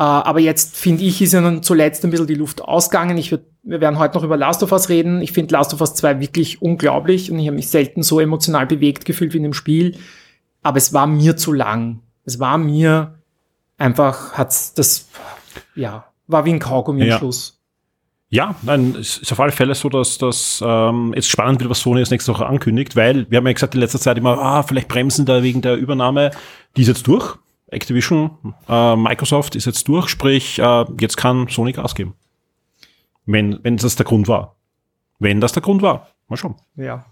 Äh, 0.00 0.02
aber 0.02 0.40
jetzt 0.40 0.78
finde 0.78 1.02
ich, 1.04 1.20
ist 1.20 1.34
ja 1.34 1.42
dann 1.42 1.62
zuletzt 1.62 2.02
ein 2.04 2.10
bisschen 2.10 2.26
die 2.26 2.34
Luft 2.34 2.62
ausgegangen. 2.62 3.18
Ich 3.18 3.30
würd, 3.32 3.42
wir 3.62 3.82
werden 3.82 3.98
heute 3.98 4.16
noch 4.16 4.24
über 4.24 4.38
Last 4.38 4.62
of 4.62 4.72
Us 4.72 4.88
reden. 4.88 5.20
Ich 5.20 5.32
finde 5.32 5.52
Last 5.52 5.74
of 5.74 5.82
Us 5.82 5.94
2 5.94 6.20
wirklich 6.20 6.62
unglaublich 6.62 7.30
und 7.30 7.38
ich 7.38 7.46
habe 7.46 7.56
mich 7.56 7.68
selten 7.68 8.02
so 8.02 8.18
emotional 8.18 8.66
bewegt 8.66 9.04
gefühlt 9.04 9.34
wie 9.34 9.36
in 9.36 9.42
dem 9.42 9.52
Spiel. 9.52 9.98
Aber 10.62 10.78
es 10.78 10.94
war 10.94 11.06
mir 11.06 11.36
zu 11.36 11.52
lang. 11.52 12.00
Es 12.24 12.40
war 12.40 12.56
mir 12.56 13.18
einfach, 13.76 14.32
hat's 14.38 14.72
das, 14.72 15.06
ja, 15.74 16.06
war 16.28 16.46
wie 16.46 16.52
ein 16.54 16.60
Kaugummi 16.60 17.04
Ja. 17.04 17.16
am 17.16 17.18
Schluss. 17.18 17.58
Ja, 18.30 18.54
nein, 18.62 18.94
es 18.98 19.18
ist 19.18 19.32
auf 19.32 19.40
alle 19.40 19.52
Fälle 19.52 19.74
so, 19.74 19.90
dass 19.90 20.16
das 20.16 20.64
ähm, 20.64 21.12
jetzt 21.14 21.28
spannend 21.28 21.60
wird, 21.60 21.68
was 21.68 21.80
Sony 21.80 21.98
jetzt 22.00 22.10
nächste 22.10 22.32
Woche 22.32 22.46
ankündigt, 22.46 22.96
weil 22.96 23.30
wir 23.30 23.36
haben 23.36 23.46
ja 23.46 23.52
gesagt 23.52 23.74
in 23.74 23.80
letzter 23.80 23.98
Zeit 23.98 24.16
immer, 24.16 24.38
ah, 24.38 24.62
vielleicht 24.62 24.88
bremsen 24.88 25.26
da 25.26 25.42
wegen 25.42 25.60
der 25.60 25.76
Übernahme. 25.76 26.30
Die 26.76 26.82
ist 26.82 26.88
jetzt 26.88 27.06
durch. 27.06 27.36
Activision, 27.70 28.54
äh, 28.68 28.96
Microsoft 28.96 29.56
ist 29.56 29.66
jetzt 29.66 29.86
durch, 29.88 30.08
sprich, 30.08 30.58
äh, 30.58 30.84
jetzt 31.00 31.16
kann 31.16 31.48
Sony 31.48 31.72
Gas 31.72 31.94
geben. 31.94 32.14
Wenn, 33.26 33.58
wenn 33.62 33.76
das 33.76 33.96
der 33.96 34.06
Grund 34.06 34.28
war. 34.28 34.56
Wenn 35.18 35.40
das 35.40 35.52
der 35.52 35.62
Grund 35.62 35.82
war. 35.82 36.08
Mal 36.28 36.36
schauen. 36.36 36.56
Ja. 36.76 37.06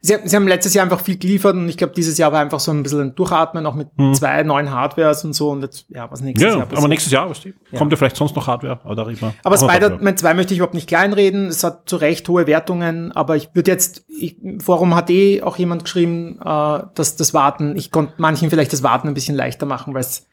Sie, 0.00 0.16
sie 0.24 0.36
haben 0.36 0.46
letztes 0.46 0.74
Jahr 0.74 0.84
einfach 0.84 1.00
viel 1.00 1.18
geliefert 1.18 1.54
und 1.56 1.68
ich 1.68 1.76
glaube, 1.76 1.92
dieses 1.94 2.18
Jahr 2.18 2.32
war 2.32 2.40
einfach 2.40 2.60
so 2.60 2.70
ein 2.70 2.82
bisschen 2.82 3.00
ein 3.00 3.14
Durchatmen, 3.14 3.66
auch 3.66 3.74
mit 3.74 3.88
zwei 4.12 4.42
neuen 4.44 4.70
Hardwares 4.70 5.24
und 5.24 5.32
so 5.32 5.50
und 5.50 5.62
jetzt, 5.62 5.86
ja, 5.88 6.10
was 6.10 6.20
nächstes 6.20 6.44
Hm. 6.44 6.50
Ja, 6.50 6.56
Jahr 6.56 6.62
aber 6.62 6.74
passiert. 6.74 6.88
nächstes 6.90 7.12
Jahr, 7.12 7.30
weißt 7.30 7.44
du, 7.44 7.76
kommt 7.76 7.92
ja 7.92 7.96
vielleicht 7.96 8.16
sonst 8.16 8.36
noch 8.36 8.46
Hardware, 8.46 8.80
aber 8.84 8.94
da 8.94 9.02
reden 9.02 9.20
wir. 9.20 9.34
Aber 9.42 9.56
darüber. 9.56 9.72
Spider-Man 9.72 10.16
2 10.16 10.34
möchte 10.34 10.54
ich 10.54 10.58
überhaupt 10.58 10.74
nicht 10.74 10.88
kleinreden. 10.88 11.46
Es 11.48 11.64
hat 11.64 11.88
zu 11.88 11.96
Recht 11.96 12.28
hohe 12.28 12.46
Wertungen, 12.46 13.12
aber 13.12 13.36
ich 13.36 13.50
würde 13.54 13.70
jetzt, 13.70 14.04
ich, 14.08 14.36
Forum 14.60 14.94
hat 14.94 15.10
eh 15.10 15.42
auch 15.42 15.56
jemand 15.56 15.84
geschrieben, 15.84 16.38
äh, 16.40 16.80
dass 16.94 17.16
das 17.16 17.34
Warten, 17.34 17.76
ich 17.76 17.90
konnte 17.90 18.14
manchen 18.18 18.50
vielleicht 18.50 18.72
das 18.72 18.82
Warten 18.82 19.08
ein 19.08 19.14
bisschen 19.14 19.36
leichter 19.36 19.66
machen, 19.66 19.94
weil 19.94 20.02
es, 20.02 20.26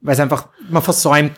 weil 0.00 0.14
es 0.14 0.20
einfach, 0.20 0.48
man 0.70 0.82
versäumt 0.82 1.32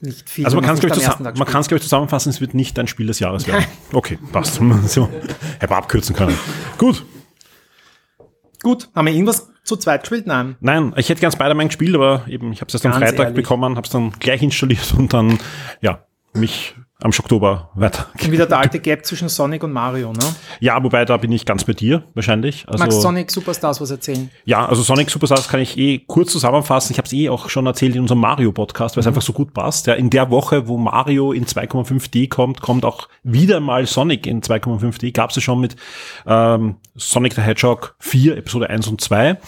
nicht 0.00 0.28
viel. 0.28 0.44
Also 0.44 0.56
man 0.56 0.64
kann 0.64 0.74
es, 0.74 0.80
glaube 0.80 0.96
ich, 0.96 1.06
am 1.06 1.12
zusammen, 1.16 1.38
man 1.38 1.48
kann's, 1.48 1.68
glaub 1.68 1.76
ich, 1.76 1.82
zusammenfassen, 1.82 2.30
es 2.30 2.40
wird 2.40 2.54
nicht 2.54 2.78
ein 2.78 2.86
Spiel 2.86 3.06
des 3.06 3.18
Jahres 3.18 3.46
werden. 3.46 3.64
Okay, 3.92 4.18
passt. 4.32 4.54
so, 4.86 5.08
hätte 5.58 5.72
man 5.72 5.78
abkürzen 5.78 6.14
können. 6.14 6.36
Gut. 6.78 7.04
Gut, 8.62 8.88
haben 8.94 9.06
wir 9.06 9.12
irgendwas 9.14 9.50
zu 9.64 9.76
zweit 9.76 10.02
gespielt? 10.02 10.26
Nein. 10.26 10.56
Nein, 10.60 10.92
ich 10.96 11.08
hätte 11.08 11.20
gern 11.20 11.32
Spider-Man 11.32 11.68
gespielt, 11.68 11.94
aber 11.94 12.24
eben, 12.28 12.52
ich 12.52 12.60
habe 12.60 12.68
es 12.68 12.74
erst 12.74 12.86
am 12.86 12.92
Freitag 12.92 13.18
ehrlich. 13.18 13.34
bekommen, 13.34 13.76
habe 13.76 13.86
es 13.86 13.92
dann 13.92 14.12
gleich 14.18 14.42
installiert 14.42 14.94
und 14.96 15.12
dann, 15.12 15.38
ja, 15.80 16.04
mich 16.34 16.74
am 17.02 17.10
Oktober 17.10 17.70
weiter. 17.74 18.06
Wieder 18.18 18.46
der 18.46 18.58
alte 18.58 18.78
Gap 18.78 19.04
zwischen 19.04 19.28
Sonic 19.28 19.62
und 19.64 19.72
Mario, 19.72 20.12
ne? 20.12 20.24
Ja, 20.60 20.82
wobei 20.82 21.04
da 21.04 21.16
bin 21.16 21.32
ich 21.32 21.46
ganz 21.46 21.64
bei 21.64 21.72
dir 21.72 22.04
wahrscheinlich. 22.14 22.64
Also, 22.68 22.78
Magst 22.78 23.00
Sonic 23.00 23.30
Superstars 23.30 23.80
was 23.80 23.90
erzählen? 23.90 24.30
Ja, 24.44 24.66
also 24.66 24.82
Sonic 24.82 25.10
Superstars 25.10 25.48
kann 25.48 25.60
ich 25.60 25.78
eh 25.78 25.98
kurz 25.98 26.32
zusammenfassen. 26.32 26.92
Ich 26.92 26.98
habe 26.98 27.06
es 27.06 27.12
eh 27.12 27.28
auch 27.28 27.48
schon 27.48 27.66
erzählt 27.66 27.94
in 27.94 28.02
unserem 28.02 28.20
Mario-Podcast, 28.20 28.96
weil 28.96 29.00
es 29.00 29.06
einfach 29.06 29.22
so 29.22 29.32
gut 29.32 29.54
passt. 29.54 29.86
Ja, 29.86 29.94
in 29.94 30.10
der 30.10 30.30
Woche, 30.30 30.68
wo 30.68 30.76
Mario 30.76 31.32
in 31.32 31.46
2,5D 31.46 32.28
kommt, 32.28 32.60
kommt 32.60 32.84
auch 32.84 33.08
wieder 33.22 33.60
mal 33.60 33.86
Sonic 33.86 34.26
in 34.26 34.42
2,5D. 34.42 35.12
Gab 35.12 35.30
es 35.30 35.36
ja 35.36 35.42
schon 35.42 35.60
mit 35.60 35.76
ähm, 36.26 36.76
Sonic 36.96 37.34
the 37.34 37.40
Hedgehog 37.40 37.94
4, 38.00 38.36
Episode 38.36 38.68
1 38.68 38.88
und 38.88 39.00
2. 39.00 39.38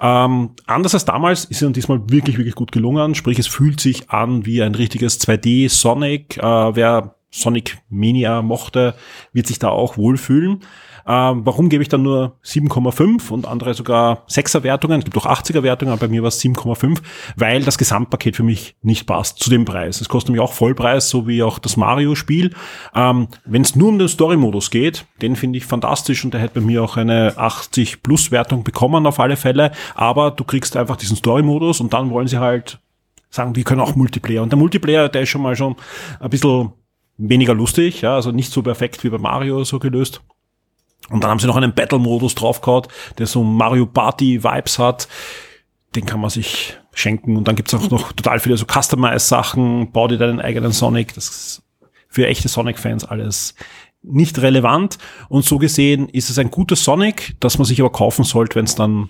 Ähm, 0.00 0.50
anders 0.66 0.94
als 0.94 1.04
damals 1.04 1.44
ist 1.44 1.56
es 1.56 1.60
dann 1.60 1.72
diesmal 1.72 2.00
wirklich, 2.08 2.38
wirklich 2.38 2.54
gut 2.54 2.72
gelungen. 2.72 3.14
Sprich, 3.14 3.38
es 3.38 3.46
fühlt 3.46 3.80
sich 3.80 4.10
an 4.10 4.46
wie 4.46 4.62
ein 4.62 4.74
richtiges 4.74 5.20
2D 5.20 5.68
Sonic. 5.68 6.38
Äh, 6.38 6.42
wer 6.42 7.01
Sonic 7.32 7.78
Mania 7.88 8.42
mochte, 8.42 8.94
wird 9.32 9.46
sich 9.46 9.58
da 9.58 9.70
auch 9.70 9.96
wohlfühlen. 9.96 10.60
Ähm, 11.06 11.44
warum 11.44 11.68
gebe 11.68 11.82
ich 11.82 11.88
dann 11.88 12.02
nur 12.02 12.36
7,5 12.44 13.30
und 13.30 13.46
andere 13.46 13.74
sogar 13.74 14.24
6er 14.28 14.62
Wertungen? 14.62 15.00
Es 15.00 15.04
gibt 15.04 15.16
auch 15.16 15.26
80er 15.26 15.62
Wertungen, 15.62 15.92
aber 15.92 16.02
bei 16.02 16.08
mir 16.08 16.22
war 16.22 16.28
es 16.28 16.40
7,5, 16.40 16.98
weil 17.36 17.62
das 17.62 17.78
Gesamtpaket 17.78 18.36
für 18.36 18.42
mich 18.42 18.76
nicht 18.82 19.06
passt 19.06 19.40
zu 19.40 19.50
dem 19.50 19.64
Preis. 19.64 20.00
Es 20.00 20.08
kostet 20.08 20.28
nämlich 20.28 20.48
auch 20.48 20.52
Vollpreis, 20.52 21.08
so 21.08 21.26
wie 21.26 21.42
auch 21.42 21.58
das 21.58 21.76
Mario-Spiel. 21.76 22.54
Ähm, 22.94 23.28
Wenn 23.44 23.62
es 23.62 23.74
nur 23.74 23.88
um 23.88 23.98
den 23.98 24.08
Story-Modus 24.08 24.70
geht, 24.70 25.06
den 25.20 25.34
finde 25.34 25.58
ich 25.58 25.66
fantastisch 25.66 26.24
und 26.24 26.34
der 26.34 26.40
hätte 26.40 26.60
bei 26.60 26.66
mir 26.66 26.84
auch 26.84 26.96
eine 26.96 27.32
80-Plus-Wertung 27.32 28.62
bekommen 28.62 29.06
auf 29.06 29.18
alle 29.18 29.36
Fälle. 29.36 29.72
Aber 29.94 30.30
du 30.30 30.44
kriegst 30.44 30.76
einfach 30.76 30.96
diesen 30.96 31.16
Story-Modus 31.16 31.80
und 31.80 31.92
dann 31.92 32.10
wollen 32.10 32.28
sie 32.28 32.38
halt 32.38 32.78
sagen, 33.30 33.56
wir 33.56 33.64
können 33.64 33.80
auch 33.80 33.96
Multiplayer. 33.96 34.42
Und 34.42 34.52
der 34.52 34.58
Multiplayer, 34.58 35.08
der 35.08 35.22
ist 35.22 35.30
schon 35.30 35.42
mal 35.42 35.56
schon 35.56 35.74
ein 36.20 36.30
bisschen 36.30 36.72
weniger 37.18 37.54
lustig, 37.54 38.02
ja, 38.02 38.14
also 38.14 38.32
nicht 38.32 38.52
so 38.52 38.62
perfekt 38.62 39.02
wie 39.04 39.10
bei 39.10 39.18
Mario 39.18 39.64
so 39.64 39.78
gelöst. 39.78 40.22
Und 41.10 41.22
dann 41.22 41.30
haben 41.30 41.38
sie 41.38 41.46
noch 41.46 41.56
einen 41.56 41.74
Battle-Modus 41.74 42.34
draufgehauen, 42.34 42.86
der 43.18 43.26
so 43.26 43.42
Mario 43.42 43.86
Party-Vibes 43.86 44.78
hat. 44.78 45.08
Den 45.94 46.06
kann 46.06 46.20
man 46.20 46.30
sich 46.30 46.78
schenken. 46.94 47.36
Und 47.36 47.48
dann 47.48 47.56
gibt's 47.56 47.74
auch 47.74 47.90
noch 47.90 48.12
total 48.12 48.40
viele 48.40 48.56
so 48.56 48.64
Customize-Sachen, 48.64 49.92
bau 49.92 50.08
dir 50.08 50.18
deinen 50.18 50.40
eigenen 50.40 50.72
Sonic. 50.72 51.14
Das 51.14 51.28
ist 51.28 51.62
für 52.08 52.26
echte 52.26 52.48
Sonic-Fans 52.48 53.04
alles 53.04 53.54
nicht 54.02 54.38
relevant. 54.40 54.98
Und 55.28 55.44
so 55.44 55.58
gesehen 55.58 56.08
ist 56.08 56.30
es 56.30 56.38
ein 56.38 56.50
gutes 56.50 56.84
Sonic, 56.84 57.36
das 57.40 57.58
man 57.58 57.64
sich 57.64 57.80
aber 57.80 57.92
kaufen 57.92 58.24
sollte, 58.24 58.56
wenn 58.56 58.64
es 58.64 58.74
dann, 58.74 59.08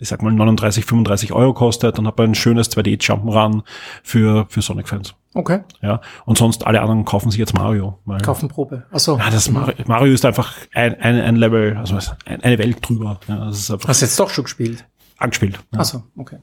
ich 0.00 0.08
sag 0.08 0.22
mal, 0.22 0.32
39, 0.32 0.84
35 0.84 1.32
Euro 1.32 1.54
kostet. 1.54 1.98
Dann 1.98 2.06
hat 2.06 2.18
man 2.18 2.30
ein 2.30 2.34
schönes 2.34 2.70
2D-Jump'n'Run 2.70 3.62
für, 4.02 4.46
für 4.48 4.62
Sonic-Fans. 4.62 5.14
Okay. 5.34 5.60
Ja, 5.80 6.00
und 6.24 6.38
sonst 6.38 6.66
alle 6.66 6.80
anderen 6.80 7.04
kaufen 7.04 7.30
sich 7.30 7.38
jetzt 7.38 7.54
Mario. 7.54 7.98
Weil, 8.04 8.20
Kaufen 8.20 8.48
Probe. 8.48 8.84
Achso. 8.90 9.16
ja, 9.18 9.30
das 9.30 9.48
Mario, 9.50 9.74
Mario 9.86 10.12
ist 10.12 10.24
einfach 10.24 10.54
ein, 10.74 10.94
ein, 11.00 11.20
ein 11.20 11.36
Level, 11.36 11.76
also 11.76 11.96
ein, 12.24 12.42
eine 12.42 12.58
Welt 12.58 12.78
drüber. 12.88 13.20
Ja, 13.28 13.44
das 13.44 13.58
ist 13.60 13.70
einfach 13.70 13.88
Hast 13.88 14.00
du 14.02 14.06
jetzt 14.06 14.18
doch 14.18 14.30
schon 14.30 14.44
gespielt? 14.44 14.84
angespielt. 15.18 15.60
Ja. 15.72 15.80
Achso, 15.80 16.02
okay. 16.16 16.38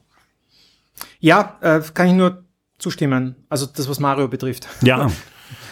Ja, 1.20 1.56
äh, 1.60 1.80
kann 1.92 2.06
ich 2.06 2.12
nur 2.14 2.44
zustimmen. 2.78 3.34
Also 3.48 3.66
das, 3.66 3.88
was 3.88 3.98
Mario 4.00 4.28
betrifft. 4.28 4.68
ja. 4.82 5.10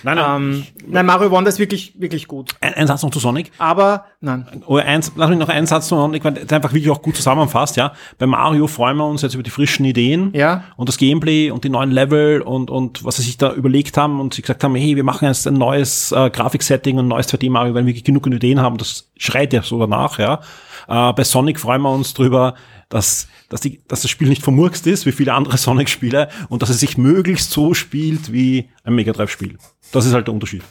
Nein, 0.02 0.16
nein. 0.16 0.42
Ähm, 0.42 0.66
nein, 0.86 1.06
Mario 1.06 1.30
Wonder 1.30 1.48
ist 1.48 1.58
wirklich, 1.58 1.94
wirklich 1.98 2.28
gut. 2.28 2.54
ein, 2.60 2.74
ein 2.74 2.86
Satz 2.86 3.02
noch 3.02 3.10
zu 3.10 3.18
Sonic. 3.18 3.50
Aber, 3.58 4.06
nein. 4.20 4.46
Oder 4.66 4.84
eins, 4.84 5.12
lass 5.16 5.30
mich 5.30 5.38
noch 5.38 5.48
einen 5.48 5.66
Satz 5.66 5.88
zu 5.88 5.96
Sonic, 5.96 6.24
weil 6.24 6.34
der 6.34 6.56
einfach 6.56 6.72
wirklich 6.72 6.90
auch 6.90 7.02
gut 7.02 7.16
zusammenfasst, 7.16 7.76
ja. 7.76 7.92
Bei 8.18 8.26
Mario 8.26 8.66
freuen 8.66 8.96
wir 8.96 9.06
uns 9.06 9.22
jetzt 9.22 9.34
über 9.34 9.42
die 9.42 9.50
frischen 9.50 9.84
Ideen. 9.84 10.30
Ja. 10.34 10.64
Und 10.76 10.88
das 10.88 10.96
Gameplay 10.96 11.50
und 11.50 11.64
die 11.64 11.68
neuen 11.68 11.90
Level 11.90 12.40
und, 12.40 12.70
und 12.70 13.04
was 13.04 13.16
sie 13.16 13.22
sich 13.22 13.38
da 13.38 13.52
überlegt 13.52 13.96
haben 13.96 14.20
und 14.20 14.34
sie 14.34 14.42
gesagt 14.42 14.64
haben, 14.64 14.74
hey, 14.74 14.96
wir 14.96 15.04
machen 15.04 15.26
jetzt 15.26 15.46
ein 15.46 15.54
neues 15.54 16.12
äh, 16.12 16.30
Grafiksetting 16.30 16.98
und 16.98 17.06
ein 17.06 17.08
neues 17.08 17.28
2D 17.28 17.50
Mario, 17.50 17.74
weil 17.74 17.82
wir 17.82 17.88
wirklich 17.88 18.04
genug 18.04 18.26
Ideen 18.26 18.60
haben. 18.60 18.76
Das 18.76 19.10
schreit 19.16 19.52
ja 19.52 19.62
so 19.62 19.78
danach, 19.78 20.18
ja. 20.18 20.40
Äh, 20.88 21.12
bei 21.12 21.24
Sonic 21.24 21.60
freuen 21.60 21.82
wir 21.82 21.90
uns 21.90 22.14
drüber, 22.14 22.54
dass, 22.88 23.28
dass, 23.48 23.60
die, 23.60 23.82
dass 23.88 24.02
das 24.02 24.10
Spiel 24.10 24.28
nicht 24.28 24.42
vermurkst 24.42 24.86
ist, 24.86 25.06
wie 25.06 25.12
viele 25.12 25.34
andere 25.34 25.56
Sonic-Spiele, 25.58 26.28
und 26.48 26.62
dass 26.62 26.70
es 26.70 26.80
sich 26.80 26.98
möglichst 26.98 27.50
so 27.50 27.74
spielt 27.74 28.32
wie 28.32 28.68
ein 28.84 28.94
Mega 28.94 29.12
Drive-Spiel. 29.12 29.58
Das 29.92 30.06
ist 30.06 30.12
halt 30.12 30.26
der 30.26 30.34
Unterschied. 30.34 30.62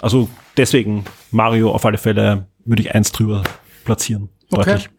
Also 0.00 0.28
deswegen 0.56 1.04
Mario 1.30 1.72
auf 1.72 1.84
alle 1.86 1.98
Fälle 1.98 2.46
würde 2.64 2.82
ich 2.82 2.94
eins 2.94 3.12
drüber 3.12 3.44
platzieren. 3.84 4.28
Okay. 4.50 4.64
Deutlich. 4.64 4.90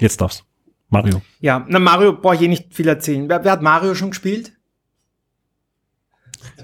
Jetzt 0.00 0.20
darfst. 0.20 0.44
Mario. 0.88 1.22
Ja, 1.40 1.64
na 1.68 1.78
Mario 1.78 2.12
brauche 2.12 2.36
ich 2.36 2.42
eh 2.42 2.48
nicht 2.48 2.72
viel 2.72 2.86
erzählen. 2.86 3.28
Wer, 3.28 3.42
wer 3.44 3.52
hat 3.52 3.62
Mario 3.62 3.94
schon 3.94 4.10
gespielt? 4.10 4.52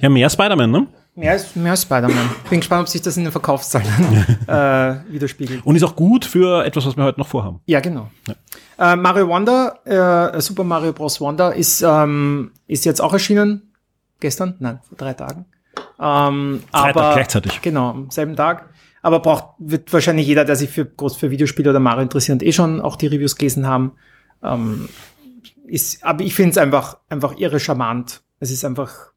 Ja, 0.00 0.09
mehr 0.09 0.31
Spider-Man, 0.31 0.71
ne? 0.71 0.87
Mehr 1.14 1.33
als, 1.33 1.54
mehr 1.54 1.73
als 1.73 1.83
Spider-Man. 1.83 2.31
Bin 2.49 2.61
gespannt, 2.61 2.83
ob 2.83 2.88
sich 2.88 3.02
das 3.02 3.19
in 3.19 3.25
den 3.25 3.33
Verkaufszahlen 3.33 3.87
äh, 4.47 5.13
widerspiegelt. 5.13 5.65
Und 5.65 5.76
ist 5.76 5.82
auch 5.82 5.95
gut 5.95 6.25
für 6.25 6.65
etwas, 6.65 6.87
was 6.87 6.97
wir 6.97 7.04
heute 7.04 7.21
noch 7.21 7.28
vorhaben. 7.28 7.60
Ja, 7.67 7.80
genau. 7.80 8.10
Äh, 8.78 8.97
Mario 8.97 9.28
Wonder, 9.28 9.80
äh, 9.84 10.41
Super 10.41 10.65
Mario 10.65 10.95
Bros. 10.95 11.21
Wonder 11.21 11.54
ist, 11.54 11.82
ähm, 11.82 12.52
ist 12.67 12.87
jetzt 12.87 13.02
auch 13.02 13.13
erschienen. 13.13 13.75
Gestern? 14.21 14.54
Nein, 14.58 14.80
vor 14.89 14.97
drei 14.97 15.13
Tagen. 15.13 15.45
Ähm, 16.00 16.63
Freitag 16.71 16.97
aber, 16.97 17.15
gleichzeitig. 17.15 17.60
Genau, 17.60 17.91
am 17.91 18.10
selben 18.10 18.34
Tag. 18.34 18.71
Aber 19.02 19.21
braucht, 19.21 19.54
wird 19.58 19.93
wahrscheinlich 19.93 20.26
jeder, 20.26 20.47
der 20.47 20.56
sich 20.56 20.71
für, 20.71 20.87
groß 20.87 21.17
für 21.17 21.30
Videospiele 21.30 21.69
oder 21.69 21.80
Mario 21.80 22.02
interessiert, 22.02 22.43
eh 22.43 22.52
schon 22.52 22.80
auch 22.80 22.97
die 22.97 23.08
Reviews 23.08 23.37
gelesen 23.37 23.67
haben. 23.67 23.93
Ähm, 24.43 24.89
ist, 25.67 26.04
aber 26.04 26.25
ich 26.25 26.34
finde 26.34 26.52
es 26.52 26.58
einfach, 26.58 26.99
einfach 27.10 27.37
irre 27.37 27.60
charmant. 27.60 28.23
Es 28.41 28.50
ist 28.50 28.65
einfach, 28.65 29.12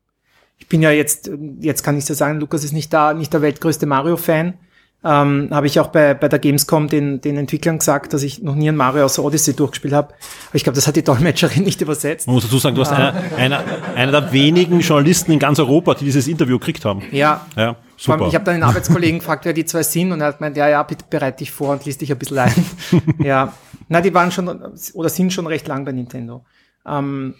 ich 0.57 0.67
bin 0.67 0.81
ja 0.81 0.91
jetzt, 0.91 1.29
jetzt 1.59 1.83
kann 1.83 1.97
ich 1.97 2.05
so 2.05 2.13
sagen, 2.13 2.39
Lukas 2.39 2.63
ist 2.63 2.73
nicht 2.73 2.91
da, 2.93 3.13
nicht 3.13 3.33
der 3.33 3.41
weltgrößte 3.41 3.85
Mario-Fan. 3.85 4.55
Ähm, 5.03 5.49
habe 5.51 5.67
ich 5.67 5.79
auch 5.79 5.89
bei, 5.89 6.15
bei 6.15 6.27
der 6.27 6.39
Gamescom 6.39 6.87
den, 6.87 7.21
den 7.21 7.37
Entwicklern 7.37 7.77
gesagt, 7.77 8.11
dass 8.13 8.23
ich 8.23 8.41
noch 8.41 8.55
nie 8.55 8.69
ein 8.69 8.75
Mario 8.75 9.05
außer 9.05 9.23
Odyssey 9.23 9.55
durchgespielt 9.55 9.93
habe. 9.93 10.15
Aber 10.47 10.55
ich 10.55 10.63
glaube, 10.63 10.75
das 10.75 10.87
hat 10.87 10.95
die 10.95 11.03
Dolmetscherin 11.03 11.63
nicht 11.65 11.79
übersetzt. 11.79 12.25
Man 12.25 12.33
muss 12.33 12.45
dazu 12.45 12.57
sagen, 12.57 12.75
du 12.75 12.81
hast 12.81 12.91
einer, 12.91 13.13
einer, 13.37 13.63
einer 13.95 14.11
der 14.11 14.33
wenigen 14.33 14.79
Journalisten 14.79 15.31
in 15.31 15.37
ganz 15.37 15.59
Europa, 15.59 15.93
die 15.93 16.05
dieses 16.05 16.27
Interview 16.27 16.57
gekriegt 16.57 16.85
haben. 16.85 17.03
Ja, 17.11 17.45
Ja, 17.55 17.75
super. 17.97 18.25
ich 18.27 18.33
habe 18.33 18.45
dann 18.45 18.55
den 18.55 18.63
Arbeitskollegen 18.63 19.19
gefragt, 19.19 19.45
wer 19.45 19.53
die 19.53 19.65
zwei 19.65 19.83
sind 19.83 20.11
und 20.11 20.21
er 20.21 20.27
hat 20.27 20.39
gemeint, 20.39 20.57
ja, 20.57 20.67
ja, 20.69 20.81
bitte 20.81 21.05
bereite 21.07 21.37
dich 21.37 21.51
vor 21.51 21.73
und 21.73 21.85
liest 21.85 22.01
dich 22.01 22.11
ein 22.11 22.17
bisschen 22.17 22.39
ein. 22.39 22.65
ja, 23.19 23.53
na, 23.87 24.01
die 24.01 24.11
waren 24.11 24.31
schon 24.31 24.49
oder 24.93 25.09
sind 25.09 25.31
schon 25.31 25.45
recht 25.45 25.67
lang 25.67 25.85
bei 25.85 25.91
Nintendo. 25.91 26.43
Ähm, 26.87 27.35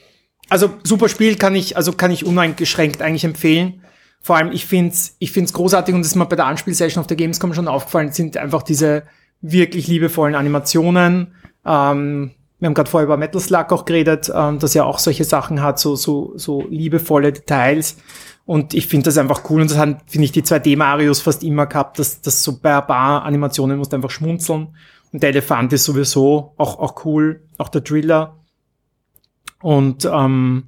also 0.50 0.74
super 0.84 1.10
Spiel 1.10 1.36
kann 1.36 1.56
ich, 1.56 1.78
also 1.78 1.92
kann 1.94 2.12
ich 2.12 2.26
uneingeschränkt 2.26 3.02
eigentlich 3.02 3.24
empfehlen. 3.24 3.82
Vor 4.22 4.38
allem, 4.38 4.52
ich 4.52 4.66
find's, 4.66 5.16
ich 5.20 5.32
find's 5.32 5.54
großartig 5.54 5.94
und 5.94 6.02
das 6.02 6.10
ist 6.10 6.16
mir 6.16 6.26
bei 6.26 6.36
der 6.36 6.46
Anspielsession 6.46 7.00
auf 7.02 7.08
der 7.08 7.18
Gamescom 7.18 7.54
schon 7.54 7.68
aufgefallen, 7.68 8.12
sind 8.12 8.38
einfach 8.38 8.64
diese 8.64 9.04
wirklich 9.42 9.88
liebevollen 9.88 10.36
Animationen. 10.36 11.34
Ähm, 11.66 12.32
wir 12.60 12.68
haben 12.68 12.74
gerade 12.74 12.90
vorher 12.90 13.06
über 13.06 13.18
Metal 13.18 13.42
Slug 13.42 13.72
auch 13.72 13.86
geredet, 13.86 14.32
ähm, 14.34 14.60
dass 14.60 14.76
er 14.76 14.86
auch 14.86 15.00
solche 15.00 15.26
Sachen 15.26 15.62
hat, 15.62 15.80
so, 15.80 15.96
so, 15.96 16.34
so 16.36 16.66
liebevolle 16.70 17.34
Details. 17.34 17.98
Und 18.46 18.74
ich 18.74 18.88
finde 18.88 19.06
das 19.06 19.18
einfach 19.18 19.50
cool. 19.50 19.62
Und 19.62 19.72
das 19.72 19.78
haben, 19.78 19.98
finde 20.08 20.26
ich, 20.26 20.32
die 20.32 20.44
2D-Marios 20.44 21.22
fast 21.22 21.44
immer 21.44 21.66
gehabt, 21.66 22.00
dass, 22.00 22.22
dass 22.22 22.44
so 22.44 22.60
bei 22.60 22.76
ein 22.76 22.88
paar 22.88 23.24
Animationen 23.24 23.78
musst 23.78 23.92
du 23.92 23.98
einfach 23.98 24.12
schmunzeln. 24.12 24.76
Und 25.12 25.24
der 25.24 25.30
Elefant 25.30 25.74
ist 25.74 25.86
sowieso 25.86 26.54
auch, 26.58 26.80
auch 26.80 27.06
cool. 27.06 27.42
Auch 27.58 27.70
der 27.70 27.82
Driller. 27.82 28.40
Und 29.66 30.06
ähm, 30.06 30.66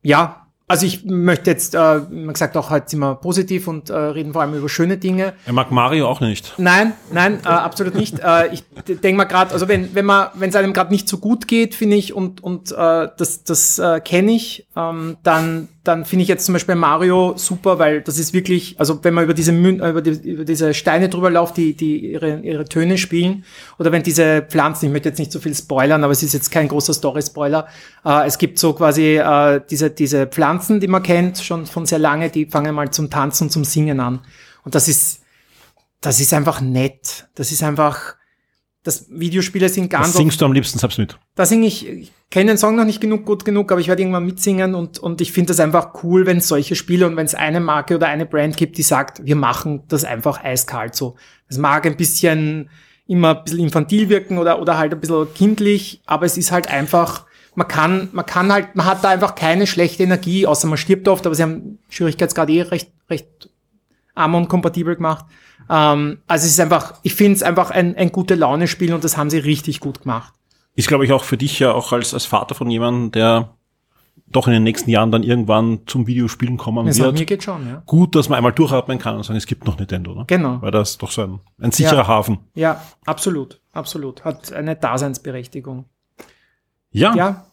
ja, 0.00 0.46
also 0.66 0.86
ich 0.86 1.04
möchte 1.04 1.50
jetzt, 1.50 1.74
äh, 1.74 2.00
wie 2.10 2.26
gesagt, 2.28 2.56
auch 2.56 2.70
halt 2.70 2.88
sind 2.88 3.00
wir 3.00 3.16
positiv 3.16 3.68
und 3.68 3.90
äh, 3.90 3.94
reden 3.94 4.32
vor 4.32 4.40
allem 4.40 4.54
über 4.54 4.70
schöne 4.70 4.96
Dinge. 4.96 5.34
Er 5.44 5.52
mag 5.52 5.70
Mario 5.70 6.08
auch 6.08 6.20
nicht. 6.20 6.54
Nein, 6.56 6.94
nein, 7.12 7.40
äh, 7.44 7.48
absolut 7.48 7.94
nicht. 7.94 8.20
Äh, 8.20 8.54
ich 8.54 8.64
denke 8.86 9.18
mal 9.18 9.24
gerade, 9.24 9.52
also 9.52 9.68
wenn 9.68 9.94
wenn 9.94 10.06
man 10.06 10.28
wenn 10.32 10.48
es 10.48 10.56
einem 10.56 10.72
gerade 10.72 10.92
nicht 10.92 11.10
so 11.10 11.18
gut 11.18 11.46
geht, 11.46 11.74
finde 11.74 11.96
ich 11.96 12.14
und 12.14 12.42
und 12.42 12.72
äh, 12.72 13.08
das 13.18 13.44
das 13.44 13.78
äh, 13.78 14.00
kenne 14.00 14.32
ich, 14.32 14.66
ähm, 14.74 15.18
dann 15.22 15.68
dann 15.84 16.04
finde 16.04 16.22
ich 16.22 16.28
jetzt 16.28 16.46
zum 16.46 16.54
Beispiel 16.54 16.74
Mario 16.74 17.34
super, 17.36 17.78
weil 17.78 18.00
das 18.00 18.18
ist 18.18 18.32
wirklich, 18.32 18.80
also 18.80 19.04
wenn 19.04 19.14
man 19.14 19.24
über 19.24 19.34
diese 19.34 19.52
Mün 19.52 19.80
äh, 19.80 19.90
über, 19.90 20.02
die, 20.02 20.10
über 20.10 20.44
diese 20.44 20.74
Steine 20.74 21.08
drüber 21.08 21.30
läuft, 21.30 21.56
die 21.56 21.74
die 21.74 22.12
ihre 22.12 22.40
ihre 22.40 22.64
Töne 22.64 22.98
spielen, 22.98 23.44
oder 23.78 23.92
wenn 23.92 24.02
diese 24.02 24.42
Pflanzen, 24.42 24.86
ich 24.86 24.92
möchte 24.92 25.10
jetzt 25.10 25.18
nicht 25.18 25.30
so 25.30 25.40
viel 25.40 25.54
spoilern, 25.54 26.02
aber 26.02 26.12
es 26.12 26.22
ist 26.22 26.32
jetzt 26.32 26.50
kein 26.50 26.68
großer 26.68 26.94
Story-Spoiler. 26.94 27.68
Äh, 28.04 28.26
es 28.26 28.38
gibt 28.38 28.58
so 28.58 28.72
quasi 28.72 29.16
äh, 29.18 29.60
diese 29.70 29.90
diese 29.90 30.26
Pflanzen, 30.26 30.80
die 30.80 30.88
man 30.88 31.02
kennt 31.02 31.38
schon 31.38 31.66
von 31.66 31.86
sehr 31.86 31.98
lange, 32.00 32.30
die 32.30 32.46
fangen 32.46 32.74
mal 32.74 32.90
zum 32.90 33.10
Tanzen 33.10 33.44
und 33.44 33.50
zum 33.50 33.64
Singen 33.64 34.00
an, 34.00 34.20
und 34.64 34.74
das 34.74 34.88
ist 34.88 35.20
das 36.04 36.20
ist 36.20 36.34
einfach 36.34 36.60
nett. 36.60 37.28
Das 37.34 37.50
ist 37.50 37.62
einfach, 37.62 38.16
das 38.84 39.06
Videospiele 39.10 39.68
sind 39.68 39.90
ganz 39.90 40.08
Was 40.08 40.14
singst 40.14 40.40
du 40.40 40.44
am 40.44 40.52
liebsten 40.52 40.78
selbst 40.78 40.98
mit? 40.98 41.18
da 41.34 41.44
singe 41.44 41.66
ich, 41.66 41.88
ich 41.88 42.12
kenne 42.30 42.52
den 42.52 42.58
Song 42.58 42.76
noch 42.76 42.84
nicht 42.84 43.00
genug 43.00 43.24
gut 43.24 43.44
genug, 43.44 43.72
aber 43.72 43.80
ich 43.80 43.88
werde 43.88 44.02
irgendwann 44.02 44.26
mitsingen 44.26 44.74
und, 44.74 44.98
und 44.98 45.20
ich 45.20 45.32
finde 45.32 45.48
das 45.48 45.60
einfach 45.60 46.04
cool, 46.04 46.26
wenn 46.26 46.38
es 46.38 46.48
solche 46.48 46.76
Spiele 46.76 47.06
und 47.06 47.16
wenn 47.16 47.26
es 47.26 47.34
eine 47.34 47.60
Marke 47.60 47.96
oder 47.96 48.06
eine 48.06 48.26
Brand 48.26 48.56
gibt, 48.56 48.78
die 48.78 48.82
sagt, 48.82 49.24
wir 49.24 49.36
machen 49.36 49.82
das 49.88 50.04
einfach 50.04 50.44
eiskalt 50.44 50.94
so. 50.94 51.16
Es 51.48 51.58
mag 51.58 51.86
ein 51.86 51.96
bisschen 51.96 52.70
immer 53.06 53.36
ein 53.36 53.44
bisschen 53.44 53.60
infantil 53.60 54.08
wirken 54.08 54.38
oder, 54.38 54.60
oder 54.60 54.78
halt 54.78 54.92
ein 54.92 55.00
bisschen 55.00 55.26
kindlich, 55.34 56.02
aber 56.06 56.26
es 56.26 56.36
ist 56.36 56.52
halt 56.52 56.68
einfach 56.68 57.26
man 57.54 57.68
kann, 57.68 58.08
man 58.12 58.26
kann 58.26 58.52
halt, 58.52 58.74
man 58.74 58.86
hat 58.86 59.04
da 59.04 59.10
einfach 59.10 59.34
keine 59.34 59.66
schlechte 59.66 60.02
Energie, 60.02 60.46
außer 60.46 60.66
man 60.66 60.78
stirbt 60.78 61.08
oft, 61.08 61.24
aber 61.24 61.34
sie 61.34 61.42
haben 61.42 61.78
Schwierigkeitsgrad 61.88 62.50
eh 62.50 62.62
recht, 62.62 62.90
recht 63.08 63.33
Amon-kompatibel 64.14 64.96
gemacht. 64.96 65.24
Ähm, 65.68 66.18
also 66.26 66.44
es 66.44 66.52
ist 66.52 66.60
einfach, 66.60 66.94
ich 67.02 67.14
finde 67.14 67.34
es 67.36 67.42
einfach 67.42 67.70
ein, 67.70 67.96
ein 67.96 68.12
gute 68.12 68.34
Laune-Spiel 68.34 68.92
und 68.94 69.04
das 69.04 69.16
haben 69.16 69.30
sie 69.30 69.38
richtig 69.38 69.80
gut 69.80 70.02
gemacht. 70.02 70.32
Ist, 70.76 70.88
glaube 70.88 71.04
ich, 71.04 71.12
auch 71.12 71.24
für 71.24 71.36
dich 71.36 71.58
ja 71.58 71.72
auch 71.72 71.92
als, 71.92 72.14
als 72.14 72.26
Vater 72.26 72.54
von 72.54 72.68
jemandem, 72.70 73.12
der 73.12 73.54
doch 74.26 74.46
in 74.48 74.52
den 74.52 74.64
nächsten 74.64 74.90
Jahren 74.90 75.12
dann 75.12 75.22
irgendwann 75.22 75.80
zum 75.86 76.06
Videospielen 76.06 76.56
kommen 76.56 76.86
Also, 76.86 77.04
wird. 77.04 77.18
mir 77.18 77.24
geht 77.24 77.44
schon, 77.44 77.68
ja. 77.68 77.82
Gut, 77.86 78.14
dass 78.16 78.28
man 78.28 78.36
einmal 78.38 78.52
durchatmen 78.52 78.98
kann 78.98 79.16
und 79.16 79.22
sagen, 79.22 79.36
es 79.36 79.46
gibt 79.46 79.64
noch 79.64 79.78
Nintendo, 79.78 80.14
ne? 80.14 80.24
Genau. 80.26 80.60
Weil 80.60 80.70
das 80.72 80.90
ist 80.92 81.02
doch 81.02 81.10
so 81.12 81.22
ein, 81.22 81.40
ein 81.60 81.70
sicherer 81.70 81.98
Ja. 81.98 82.08
Hafen. 82.08 82.38
Ja, 82.54 82.82
absolut, 83.06 83.60
absolut. 83.72 84.24
Hat 84.24 84.52
eine 84.52 84.74
Daseinsberechtigung. 84.74 85.84
Ja. 86.90 87.14
Ja. 87.14 87.46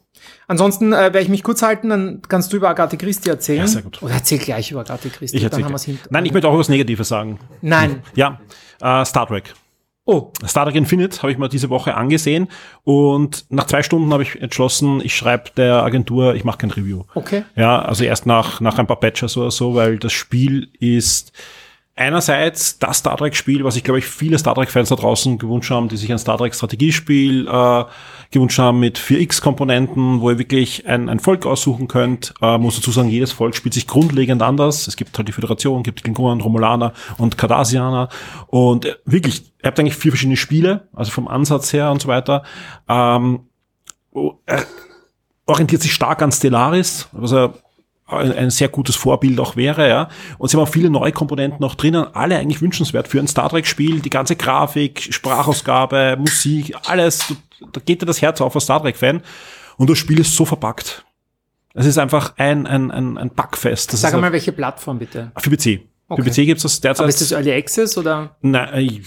Ansonsten 0.48 0.94
äh, 0.94 0.98
werde 0.98 1.22
ich 1.22 1.30
mich 1.30 1.44
kurz 1.44 1.62
halten, 1.62 1.90
dann 1.90 2.22
kannst 2.28 2.52
du 2.54 2.58
über 2.58 2.70
Agathe 2.70 2.98
Christie 2.98 3.30
erzählen. 3.30 3.60
Ja, 3.60 3.68
sehr 3.68 3.82
gut. 3.82 4.02
Oder 4.02 4.14
erzähl 4.16 4.38
gleich 4.38 4.72
über 4.72 4.82
Agathe 4.82 5.10
Christie. 5.10 5.38
Ich 5.38 5.50
dann 5.50 5.64
haben 5.64 5.72
wir's 5.72 5.84
hinter- 5.86 6.08
Nein, 6.10 6.26
ich 6.26 6.34
möchte 6.34 6.48
auch 6.48 6.58
was 6.58 6.70
Negatives 6.70 7.08
sagen. 7.08 7.40
Nein. 7.62 8.02
Ja, 8.16 8.40
äh, 8.82 9.06
Star 9.06 9.28
Trek. 9.28 9.54
Oh, 10.04 10.32
Star 10.48 10.66
Trek 10.66 10.76
Infinite 10.76 11.22
habe 11.22 11.32
ich 11.32 11.38
mir 11.38 11.48
diese 11.48 11.70
Woche 11.70 11.94
angesehen 11.96 12.48
und 12.84 13.46
nach 13.50 13.66
zwei 13.66 13.84
Stunden 13.84 14.12
habe 14.12 14.24
ich 14.24 14.42
entschlossen, 14.42 15.00
ich 15.00 15.16
schreibe 15.16 15.52
der 15.56 15.84
Agentur, 15.84 16.34
ich 16.34 16.44
mache 16.44 16.58
kein 16.58 16.72
Review. 16.72 17.04
okay. 17.14 17.44
Ja, 17.56 17.82
also 17.84 18.04
erst 18.04 18.26
nach, 18.26 18.60
nach 18.62 18.80
ein 18.80 18.88
paar 18.88 19.00
Patches 19.00 19.38
oder 19.38 19.52
so, 19.52 19.76
weil 19.76 20.00
das 20.00 20.12
Spiel 20.12 20.70
ist 20.80 21.32
einerseits 21.96 22.80
das 22.80 23.00
Star 23.00 23.18
Trek-Spiel, 23.18 23.64
was 23.64 23.76
ich 23.76 23.84
glaube 23.84 24.00
ich 24.00 24.06
viele 24.06 24.38
Star 24.40 24.56
Trek-Fans 24.56 24.90
da 24.90 24.96
draußen 24.96 25.38
gewünscht 25.38 25.72
haben, 25.72 25.90
die 25.90 25.98
sich 25.98 26.12
ein 26.12 26.20
Star 26.20 26.38
Trek-Strategiespiel 26.38 27.48
äh, 27.48 27.84
gewünscht 28.32 28.60
haben 28.60 28.80
mit 28.80 28.98
4X-Komponenten, 28.98 30.22
wo 30.22 30.30
ihr 30.30 30.40
wirklich 30.40 30.88
ein, 30.88 31.10
ein 31.10 31.20
Volk 31.20 31.46
aussuchen 31.46 31.88
könnt. 31.88 32.34
Äh, 32.42 32.58
muss 32.58 32.76
dazu 32.76 32.92
sagen, 32.92 33.10
jedes 33.10 33.32
Volk 33.32 33.56
spielt 33.56 33.74
sich 33.74 33.88
grundlegend 33.88 34.42
anders. 34.42 34.88
Es 34.88 34.96
gibt 34.96 35.18
halt 35.18 35.28
die 35.28 35.34
Föderation, 35.34 35.84
gibt 35.84 36.00
die 36.00 36.04
Klingonen, 36.04 36.42
Romulaner 36.42 36.94
und 37.18 37.38
Cardassianer. 37.38 38.10
Und 38.48 38.86
äh, 38.86 38.96
wirklich, 39.06 39.54
ihr 39.62 39.68
habt 39.68 39.80
eigentlich 39.80 39.98
vier 39.98 40.12
verschiedene 40.12 40.38
Spiele, 40.38 40.88
also 40.94 41.12
vom 41.12 41.28
Ansatz 41.28 41.74
her 41.74 41.92
und 41.92 42.02
so 42.02 42.08
weiter. 42.08 42.44
Ähm, 42.88 43.42
oh, 44.12 44.34
äh, 44.46 44.62
orientiert 45.46 45.82
sich 45.82 45.94
stark 45.94 46.22
an 46.22 46.32
Stellaris, 46.32 47.10
was 47.12 47.34
er 47.34 47.54
ein, 48.14 48.34
ein 48.34 48.50
sehr 48.50 48.70
gutes 48.70 48.96
Vorbild 48.96 49.40
auch 49.40 49.56
wäre, 49.56 49.88
ja. 49.90 50.10
Und 50.38 50.50
sie 50.50 50.58
haben 50.58 50.64
auch 50.64 50.72
viele 50.72 50.90
neue 50.90 51.12
Komponenten 51.12 51.60
noch 51.60 51.76
drinnen, 51.76 52.06
alle 52.14 52.38
eigentlich 52.38 52.62
wünschenswert 52.62 53.08
für 53.08 53.20
ein 53.20 53.28
Star 53.28 53.50
Trek-Spiel, 53.50 54.00
die 54.00 54.10
ganze 54.10 54.36
Grafik, 54.36 55.08
Sprachausgabe, 55.12 56.18
Musik, 56.20 56.76
alles, 56.86 57.34
da 57.72 57.82
geht 57.84 58.02
dir 58.02 58.06
das 58.06 58.22
Herz 58.22 58.42
auf 58.42 58.56
als 58.56 58.66
Star 58.66 58.82
Trek-Fan. 58.82 59.22
Und 59.78 59.90
das 59.90 59.98
Spiel 59.98 60.20
ist 60.20 60.36
so 60.36 60.46
verpackt. 60.46 61.06
Es 61.74 61.86
ist 61.86 61.98
einfach 61.98 62.34
ein, 62.38 62.68
ein, 62.68 62.92
ein, 62.92 63.18
ein 63.18 63.30
Backfest. 63.34 63.94
Das 63.94 64.02
Sag 64.02 64.20
mal, 64.20 64.32
welche 64.32 64.52
Plattform 64.52 65.00
bitte? 65.00 65.32
für 65.38 65.50
PC. 65.50 65.82
Okay. 66.08 66.24
Für 66.24 66.30
PC 66.30 66.36
gibt's 66.46 66.64
das 66.64 66.82
derzeit. 66.82 67.02
Aber 67.02 67.10
ist 67.10 67.22
das 67.22 67.32
Early 67.32 67.54
Access 67.54 67.98
oder? 67.98 68.36
Nein, 68.42 69.04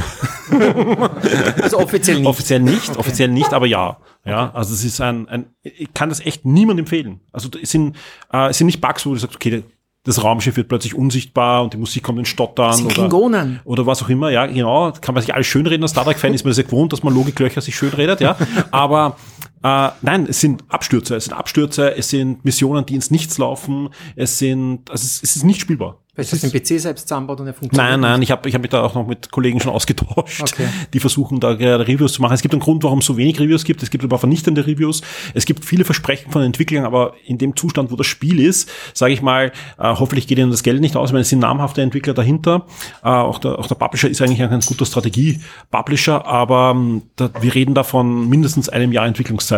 Also 1.62 1.78
offiziell 1.78 2.18
nicht. 2.18 2.26
Offiziell 2.26 2.60
nicht, 2.60 2.96
offiziell 2.96 3.28
nicht, 3.28 3.52
aber 3.54 3.66
ja. 3.66 3.98
Ja, 4.24 4.52
also 4.52 4.74
es 4.74 4.84
ist 4.84 5.00
ein, 5.00 5.28
ein 5.28 5.46
ich 5.62 5.92
kann 5.94 6.08
das 6.08 6.20
echt 6.20 6.44
niemandem 6.44 6.84
empfehlen. 6.84 7.20
Also 7.32 7.48
es 7.60 7.70
sind, 7.70 7.96
äh, 8.32 8.50
es 8.50 8.58
sind 8.58 8.66
nicht 8.66 8.80
Bugs, 8.80 9.06
wo 9.06 9.10
du 9.10 9.16
sagst, 9.16 9.34
okay, 9.34 9.64
das 10.04 10.22
Raumschiff 10.22 10.56
wird 10.56 10.68
plötzlich 10.68 10.94
unsichtbar 10.94 11.62
und 11.62 11.72
die 11.74 11.76
Musik 11.76 12.02
kommt 12.02 12.18
in 12.18 12.24
Stottern 12.24 12.72
sind 12.72 12.86
oder, 12.86 12.94
Klingonen. 12.94 13.60
oder 13.64 13.86
was 13.86 14.02
auch 14.02 14.08
immer. 14.08 14.30
Ja, 14.30 14.46
genau, 14.46 14.92
kann 15.00 15.14
man 15.14 15.22
sich 15.22 15.34
alles 15.34 15.46
schönreden. 15.46 15.82
Als 15.82 15.92
Star 15.92 16.04
Trek-Fan 16.04 16.34
ist 16.34 16.44
man 16.44 16.50
das 16.50 16.58
ja 16.58 16.64
gewohnt, 16.64 16.92
dass 16.92 17.02
man 17.02 17.14
Logiklöcher 17.14 17.60
sich 17.60 17.76
schönredet, 17.76 18.20
ja. 18.20 18.36
Aber 18.72 19.16
äh, 19.62 19.88
nein, 20.02 20.26
es 20.28 20.40
sind 20.40 20.64
Abstürze, 20.68 21.16
es 21.16 21.24
sind 21.24 21.34
Abstürze, 21.34 21.96
es 21.96 22.10
sind 22.10 22.44
Missionen, 22.44 22.86
die 22.86 22.94
ins 22.94 23.10
Nichts 23.10 23.38
laufen, 23.38 23.88
es 24.16 24.38
sind, 24.38 24.90
also 24.90 25.04
es, 25.04 25.22
es 25.22 25.36
ist 25.36 25.44
nicht 25.44 25.60
spielbar. 25.60 25.98
Weil 26.14 26.26
das 26.26 26.42
den 26.42 26.52
PC 26.52 26.78
selbst 26.78 27.08
zusammenbaut 27.08 27.40
und 27.40 27.46
er 27.46 27.54
funktioniert. 27.54 27.90
Nein, 27.90 28.00
nein, 28.00 28.20
ich 28.20 28.30
habe 28.30 28.46
ich 28.46 28.54
hab 28.54 28.60
mich 28.60 28.70
da 28.70 28.82
auch 28.82 28.94
noch 28.94 29.06
mit 29.06 29.30
Kollegen 29.30 29.60
schon 29.60 29.72
ausgetauscht, 29.72 30.42
Okay. 30.42 30.68
die 30.92 31.00
versuchen 31.00 31.40
da 31.40 31.54
gerade 31.54 31.88
Reviews 31.88 32.12
zu 32.12 32.20
machen. 32.20 32.34
Es 32.34 32.42
gibt 32.42 32.52
einen 32.52 32.60
Grund, 32.60 32.84
warum 32.84 32.98
es 32.98 33.06
so 33.06 33.16
wenig 33.16 33.40
Reviews 33.40 33.64
gibt. 33.64 33.82
Es 33.82 33.88
gibt 33.88 34.04
aber 34.04 34.18
vernichtende 34.18 34.66
Reviews. 34.66 35.00
Es 35.32 35.46
gibt 35.46 35.64
viele 35.64 35.86
Versprechen 35.86 36.30
von 36.30 36.42
Entwicklern, 36.42 36.84
aber 36.84 37.14
in 37.24 37.38
dem 37.38 37.56
Zustand, 37.56 37.90
wo 37.90 37.96
das 37.96 38.06
Spiel 38.06 38.40
ist, 38.40 38.70
sage 38.92 39.14
ich 39.14 39.22
mal, 39.22 39.52
äh, 39.78 39.84
hoffentlich 39.84 40.26
geht 40.26 40.36
ihnen 40.36 40.50
das 40.50 40.62
Geld 40.62 40.82
nicht 40.82 40.96
aus, 40.96 41.14
weil 41.14 41.22
es 41.22 41.30
sind 41.30 41.38
namhafte 41.38 41.80
Entwickler 41.80 42.12
dahinter. 42.12 42.66
Äh, 43.02 43.08
auch, 43.08 43.38
der, 43.38 43.58
auch 43.58 43.66
der 43.66 43.76
Publisher 43.76 44.10
ist 44.10 44.20
eigentlich 44.20 44.42
ein 44.42 44.50
ganz 44.50 44.66
guter 44.66 44.84
Strategie-Publisher, 44.84 46.26
aber 46.26 46.72
ähm, 46.76 47.02
da, 47.16 47.30
wir 47.40 47.54
reden 47.54 47.74
da 47.74 47.84
von 47.84 48.28
mindestens 48.28 48.68
einem 48.68 48.92
Jahr 48.92 49.06
Entwicklungszeit, 49.06 49.51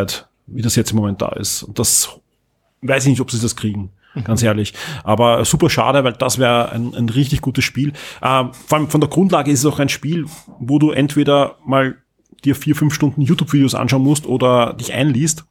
wie 0.46 0.62
das 0.62 0.76
jetzt 0.76 0.90
im 0.90 0.98
Moment 0.98 1.22
da 1.22 1.28
ist. 1.30 1.62
Und 1.62 1.78
das 1.78 2.20
weiß 2.82 3.04
ich 3.04 3.10
nicht, 3.10 3.20
ob 3.20 3.30
sie 3.30 3.40
das 3.40 3.56
kriegen. 3.56 3.90
Ganz 4.22 4.42
ehrlich. 4.42 4.74
Aber 5.02 5.44
super 5.44 5.68
schade, 5.68 6.04
weil 6.04 6.12
das 6.12 6.38
wäre 6.38 6.70
ein, 6.70 6.94
ein 6.94 7.08
richtig 7.08 7.40
gutes 7.40 7.64
Spiel. 7.64 7.92
Ähm, 8.22 8.52
vor 8.52 8.78
allem 8.78 8.88
von 8.88 9.00
der 9.00 9.10
Grundlage 9.10 9.50
ist 9.50 9.60
es 9.60 9.66
auch 9.66 9.80
ein 9.80 9.88
Spiel, 9.88 10.26
wo 10.60 10.78
du 10.78 10.92
entweder 10.92 11.56
mal 11.64 11.96
dir 12.44 12.54
vier, 12.54 12.76
fünf 12.76 12.94
Stunden 12.94 13.22
YouTube-Videos 13.22 13.74
anschauen 13.74 14.02
musst 14.02 14.26
oder 14.26 14.74
dich 14.74 14.92
einliest, 14.92 15.44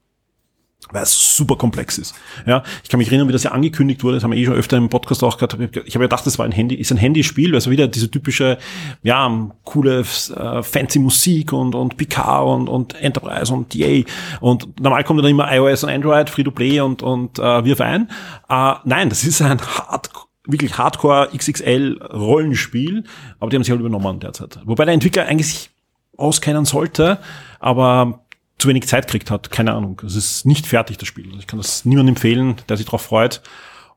weil 0.92 1.04
es 1.04 1.38
super 1.38 1.56
komplex 1.56 1.98
ist. 1.98 2.16
Ja, 2.46 2.64
ich 2.84 2.90
kann 2.90 2.98
mich 2.98 3.08
erinnern, 3.08 3.28
wie 3.28 3.32
das 3.32 3.44
ja 3.44 3.52
angekündigt 3.52 4.04
wurde, 4.04 4.18
das 4.18 4.24
haben 4.24 4.32
wir 4.32 4.38
eh 4.38 4.46
schon 4.46 4.56
öfter 4.56 4.78
im 4.78 4.90
Podcast 4.90 5.24
auch 5.24 5.38
gehabt. 5.38 5.54
Ich 5.54 5.60
habe 5.62 5.86
ja 5.86 6.00
gedacht, 6.00 6.26
das 6.26 6.38
war 6.40 6.46
ein 6.46 6.52
Handy, 6.52 6.76
ist 6.76 6.92
ein 6.92 6.98
Handyspiel, 6.98 7.54
also 7.56 7.72
wieder 7.72 7.88
diese 7.88 8.10
typische, 8.10 8.58
ja, 9.02 9.50
coole, 9.64 10.00
äh, 10.02 10.64
fancy 10.64 11.00
Musik 11.00 11.54
und, 11.54 11.76
und 11.76 11.98
PK 11.98 12.42
und, 12.42 12.70
und 12.70 12.96
Enterprise 13.02 13.54
und 13.54 13.76
EA. 13.76 14.04
Und 14.40 14.80
normal 14.80 15.04
kommt 15.04 15.20
dann 15.20 15.30
immer 15.30 15.52
iOS 15.54 15.84
und 15.84 15.90
Android, 15.90 16.30
Free-to-Play 16.30 16.82
und, 16.82 17.02
und 17.02 17.40
äh, 17.40 17.66
wirf 17.66 17.82
ein. 17.82 18.10
Äh, 18.50 18.74
nein, 18.84 19.10
das 19.10 19.24
ist 19.24 19.42
ein 19.42 19.60
hart, 19.62 20.10
wirklich 20.46 20.78
Hardcore 20.78 21.30
XXL 21.36 22.02
Rollenspiel, 22.12 23.04
aber 23.40 23.50
die 23.50 23.56
haben 23.56 23.64
sich 23.64 23.72
halt 23.72 23.80
übernommen 23.80 24.20
derzeit. 24.20 24.60
Wobei 24.66 24.86
der 24.86 24.94
Entwickler 24.94 25.26
eigentlich 25.26 25.48
sich 25.48 25.70
auskennen 26.18 26.66
sollte, 26.66 27.20
aber 27.60 28.23
zu 28.58 28.68
wenig 28.68 28.88
Zeit 28.88 29.08
kriegt 29.08 29.32
hat. 29.32 29.52
Keine 29.52 29.74
Ahnung. 29.74 30.02
Es 30.06 30.16
ist 30.16 30.46
nicht 30.46 30.68
fertig, 30.68 30.98
das 30.98 31.08
Spiel. 31.08 31.26
Also 31.28 31.40
Ich 31.40 31.48
kann 31.48 31.60
das 31.60 31.86
niemandem 31.86 32.16
empfehlen, 32.16 32.56
der 32.70 32.78
sich 32.78 32.86
darauf 32.86 33.02
freut. 33.02 33.42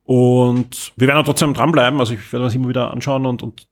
Und 0.05 0.93
wir 0.97 1.09
werden 1.09 1.19
auch 1.19 1.25
trotzdem 1.25 1.55
dranbleiben. 1.55 1.99
Also 2.01 2.15
ich 2.15 2.33
werde 2.33 2.45
das 2.45 2.55
immer 2.55 2.69
wieder 2.69 2.91
anschauen 2.91 3.27
und, 3.27 3.43
und 3.43 3.67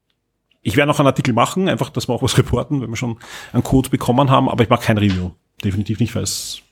ich 0.63 0.77
werde 0.77 0.89
noch 0.89 0.99
einen 0.99 1.07
Artikel 1.07 1.35
machen, 1.35 1.69
einfach, 1.69 1.91
dass 1.91 2.09
wir 2.09 2.15
auch 2.15 2.23
was 2.23 2.39
reporten, 2.39 2.81
wenn 2.81 2.89
wir 2.91 2.97
schon 2.97 3.19
einen 3.53 3.63
Code 3.63 3.91
bekommen 3.91 4.31
haben, 4.31 4.49
aber 4.49 4.65
ich 4.65 4.71
mache 4.71 4.85
kein 4.85 4.99
Review. 4.99 5.31
Definitiv 5.63 6.01
nicht, 6.01 6.15
weil 6.15 6.23
es, 6.23 6.63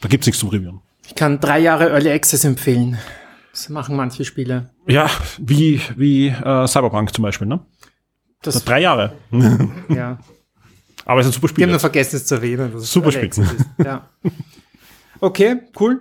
da 0.00 0.08
gibt's 0.08 0.26
nichts 0.26 0.40
zum 0.40 0.50
Reviewen. 0.50 0.80
Ich 1.06 1.14
kann 1.14 1.40
drei 1.40 1.58
Jahre 1.58 1.88
Early 1.90 2.10
Access 2.12 2.44
empfehlen. 2.44 2.98
Das 3.50 3.68
machen 3.68 3.96
manche 3.96 4.24
Spiele. 4.24 4.70
Ja, 4.86 5.10
wie, 5.38 5.80
wie 5.96 6.28
äh, 6.28 6.68
Cyberpunk 6.68 7.12
zum 7.12 7.22
Beispiel, 7.22 7.48
ne? 7.48 7.60
Das, 8.42 8.64
Drei 8.64 8.80
Jahre. 8.80 9.12
ja. 9.88 10.18
Aber 11.10 11.22
es 11.22 11.26
ist 11.26 11.32
ein 11.32 11.34
super 11.34 11.48
Wir 11.48 11.48
Spiel. 11.48 11.64
haben 11.64 11.70
nur 11.72 11.80
vergessen, 11.80 12.16
es 12.16 12.26
zu 12.26 12.36
erwähnen. 12.36 12.78
Super 12.78 13.10
Spiel. 13.10 13.30
Ja. 13.84 14.08
Okay, 15.22 15.56
cool. 15.78 16.00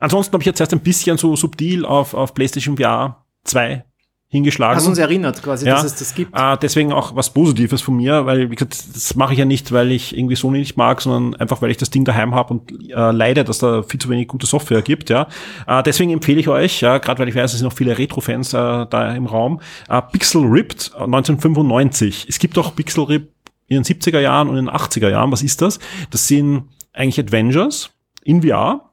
Ansonsten 0.00 0.32
habe 0.32 0.42
ich 0.42 0.46
jetzt 0.46 0.58
erst 0.58 0.72
ein 0.72 0.80
bisschen 0.80 1.18
so 1.18 1.36
subtil 1.36 1.84
auf, 1.84 2.14
auf 2.14 2.32
PlayStation 2.32 2.74
VR 2.78 3.22
2 3.42 3.84
hingeschlagen. 4.28 4.76
Hast 4.76 4.86
uns 4.86 4.96
erinnert 4.96 5.42
quasi, 5.42 5.66
dass 5.66 5.84
es 5.84 5.96
das 5.96 6.14
gibt. 6.14 6.34
Äh, 6.34 6.56
deswegen 6.62 6.90
auch 6.90 7.14
was 7.14 7.34
Positives 7.34 7.82
von 7.82 7.96
mir, 7.96 8.24
weil, 8.24 8.50
wie 8.50 8.54
gesagt, 8.54 8.78
das 8.94 9.14
mache 9.16 9.34
ich 9.34 9.40
ja 9.40 9.44
nicht, 9.44 9.72
weil 9.72 9.92
ich 9.92 10.16
irgendwie 10.16 10.36
Sony 10.36 10.60
nicht 10.60 10.78
mag, 10.78 11.02
sondern 11.02 11.38
einfach, 11.38 11.60
weil 11.60 11.70
ich 11.70 11.76
das 11.76 11.90
Ding 11.90 12.06
daheim 12.06 12.34
habe 12.34 12.54
und 12.54 12.90
äh, 12.90 13.10
leide, 13.10 13.44
dass 13.44 13.58
da 13.58 13.82
viel 13.82 14.00
zu 14.00 14.08
wenig 14.08 14.28
gute 14.28 14.46
Software 14.46 14.80
gibt. 14.80 15.10
Ja, 15.10 15.28
äh, 15.66 15.82
Deswegen 15.82 16.12
empfehle 16.12 16.40
ich 16.40 16.48
euch, 16.48 16.80
ja, 16.80 16.96
gerade 16.96 17.18
weil 17.18 17.28
ich 17.28 17.34
weiß, 17.34 17.52
es 17.52 17.58
sind 17.58 17.68
noch 17.68 17.76
viele 17.76 17.98
Retro-Fans 17.98 18.54
äh, 18.54 18.86
da 18.88 19.14
im 19.14 19.26
Raum, 19.26 19.60
äh, 19.90 20.00
Pixel 20.00 20.44
Ripped 20.44 20.92
äh, 20.96 21.02
1995. 21.02 22.26
Es 22.28 22.38
gibt 22.38 22.56
auch 22.56 22.74
Pixel 22.74 23.04
Ripped 23.04 23.34
in 23.66 23.82
den 23.82 23.84
70er 23.84 24.20
Jahren 24.20 24.48
und 24.48 24.56
in 24.56 24.66
den 24.66 24.74
80er 24.74 25.10
Jahren. 25.10 25.32
Was 25.32 25.42
ist 25.42 25.62
das? 25.62 25.78
Das 26.10 26.28
sind 26.28 26.68
eigentlich 26.92 27.18
Adventures 27.18 27.90
in 28.22 28.42
VR. 28.42 28.90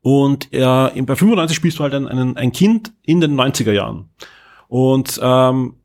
Und 0.00 0.52
äh, 0.52 1.02
bei 1.02 1.16
95 1.16 1.56
spielst 1.56 1.78
du 1.78 1.84
halt 1.84 1.94
ein, 1.94 2.08
einen, 2.08 2.36
ein 2.36 2.52
Kind 2.52 2.92
in 3.02 3.20
den 3.20 3.38
90er 3.38 3.72
Jahren. 3.72 4.10
Und 4.68 5.20
ähm, 5.22 5.76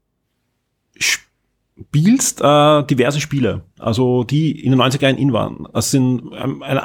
spielst 0.97 2.41
äh, 2.41 2.83
diverse 2.83 3.21
Spiele, 3.21 3.63
also 3.77 4.23
die 4.23 4.63
in 4.63 4.71
den 4.71 4.81
90er 4.81 5.03
Jahren 5.03 5.17
in 5.17 5.33
waren. 5.33 5.67
Das 5.73 5.91
sind 5.91 6.31
ähm, 6.35 6.63
ein, 6.63 6.79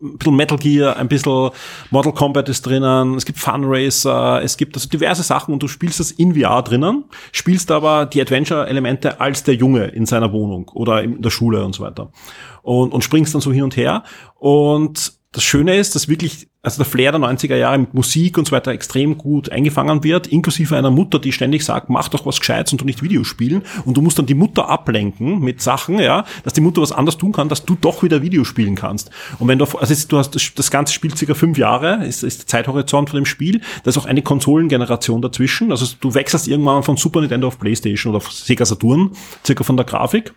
ein 0.00 0.16
bisschen 0.16 0.36
Metal 0.36 0.58
Gear, 0.58 0.96
ein 0.96 1.08
bisschen 1.08 1.50
Mortal 1.90 2.12
Kombat 2.12 2.48
ist 2.48 2.64
drinnen, 2.64 3.14
es 3.14 3.24
gibt 3.24 3.38
Fun 3.38 3.62
Racer, 3.64 4.40
es 4.42 4.56
gibt 4.56 4.76
also 4.76 4.88
diverse 4.88 5.22
Sachen 5.22 5.52
und 5.52 5.62
du 5.62 5.68
spielst 5.68 5.98
das 5.98 6.12
in 6.12 6.34
VR 6.34 6.62
drinnen, 6.62 7.04
spielst 7.32 7.70
aber 7.70 8.06
die 8.06 8.20
Adventure-Elemente 8.20 9.20
als 9.20 9.42
der 9.42 9.54
Junge 9.54 9.86
in 9.86 10.06
seiner 10.06 10.32
Wohnung 10.32 10.68
oder 10.72 11.02
in 11.02 11.20
der 11.20 11.30
Schule 11.30 11.64
und 11.64 11.74
so 11.74 11.82
weiter. 11.82 12.12
Und, 12.62 12.92
und 12.92 13.02
springst 13.02 13.34
dann 13.34 13.40
so 13.40 13.52
hin 13.52 13.64
und 13.64 13.76
her. 13.76 14.04
Und 14.36 15.14
das 15.32 15.42
Schöne 15.42 15.76
ist, 15.76 15.94
dass 15.94 16.08
wirklich 16.08 16.47
also 16.68 16.82
der 16.82 16.90
Flair 16.90 17.12
der 17.12 17.20
90er 17.20 17.56
Jahre 17.56 17.78
mit 17.78 17.94
Musik 17.94 18.36
und 18.36 18.46
so 18.46 18.52
weiter 18.52 18.72
extrem 18.72 19.16
gut 19.16 19.50
eingefangen 19.50 20.04
wird, 20.04 20.26
inklusive 20.26 20.76
einer 20.76 20.90
Mutter, 20.90 21.18
die 21.18 21.32
ständig 21.32 21.64
sagt, 21.64 21.88
mach 21.88 22.08
doch 22.08 22.26
was 22.26 22.40
Gescheites 22.40 22.72
und 22.72 22.82
du 22.82 22.84
nicht 22.84 23.02
Videospielen 23.02 23.62
und 23.86 23.96
du 23.96 24.02
musst 24.02 24.18
dann 24.18 24.26
die 24.26 24.34
Mutter 24.34 24.68
ablenken 24.68 25.40
mit 25.40 25.62
Sachen, 25.62 25.98
ja, 25.98 26.24
dass 26.44 26.52
die 26.52 26.60
Mutter 26.60 26.82
was 26.82 26.92
anderes 26.92 27.16
tun 27.16 27.32
kann, 27.32 27.48
dass 27.48 27.64
du 27.64 27.74
doch 27.74 28.02
wieder 28.02 28.20
Videospielen 28.20 28.74
kannst. 28.74 29.10
Und 29.38 29.48
wenn 29.48 29.58
du, 29.58 29.64
also 29.64 29.94
du 30.08 30.18
hast 30.18 30.58
das, 30.58 30.70
ganze 30.70 30.92
Spiel 30.92 31.16
circa 31.16 31.32
fünf 31.32 31.56
Jahre, 31.56 32.04
ist, 32.04 32.22
ist 32.22 32.40
der 32.40 32.46
Zeithorizont 32.46 33.08
von 33.08 33.18
dem 33.18 33.26
Spiel, 33.26 33.62
da 33.82 33.88
ist 33.88 33.96
auch 33.96 34.06
eine 34.06 34.20
Konsolengeneration 34.20 35.22
dazwischen, 35.22 35.70
also 35.70 35.86
du 35.98 36.12
wechselst 36.12 36.48
irgendwann 36.48 36.82
von 36.82 36.98
Super 36.98 37.20
Nintendo 37.20 37.46
auf 37.46 37.58
Playstation 37.58 38.10
oder 38.10 38.18
auf 38.18 38.30
Sega 38.30 38.66
Saturn, 38.66 39.12
circa 39.44 39.64
von 39.64 39.76
der 39.78 39.86
Grafik. 39.86 40.34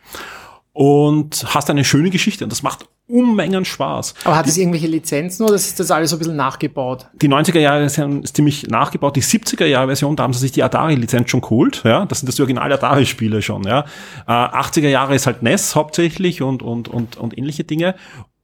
Und 0.73 1.43
hast 1.53 1.69
eine 1.69 1.83
schöne 1.83 2.11
Geschichte. 2.11 2.45
Und 2.45 2.49
das 2.49 2.63
macht 2.63 2.87
Unmengen 3.11 3.65
Spaß. 3.65 4.15
Aber 4.23 4.35
hat 4.37 4.47
es 4.47 4.57
irgendwelche 4.57 4.87
Lizenzen 4.87 5.43
oder 5.43 5.55
ist 5.55 5.79
das 5.79 5.91
alles 5.91 6.09
so 6.09 6.15
ein 6.15 6.19
bisschen 6.19 6.35
nachgebaut? 6.35 7.07
Die 7.13 7.29
90er 7.29 7.59
Jahre 7.59 7.81
Version 7.81 8.23
ist 8.23 8.35
ziemlich 8.35 8.67
nachgebaut. 8.67 9.15
Die 9.15 9.23
70er 9.23 9.65
Jahre 9.65 9.87
Version, 9.87 10.15
da 10.15 10.23
haben 10.23 10.33
sie 10.33 10.39
sich 10.39 10.51
die 10.51 10.63
Atari-Lizenz 10.63 11.29
schon 11.29 11.41
geholt. 11.41 11.81
Ja, 11.83 12.05
das 12.05 12.19
sind 12.19 12.27
das 12.27 12.35
die 12.35 12.41
original 12.41 12.71
Atari-Spiele 12.71 13.41
schon. 13.41 13.63
Ja, 13.63 13.85
äh, 14.27 14.31
80er 14.31 14.89
Jahre 14.89 15.15
ist 15.15 15.27
halt 15.27 15.43
NES 15.43 15.75
hauptsächlich 15.75 16.41
und 16.41 16.63
und 16.63 16.87
und 16.87 17.17
und 17.17 17.37
ähnliche 17.37 17.63
Dinge. 17.63 17.95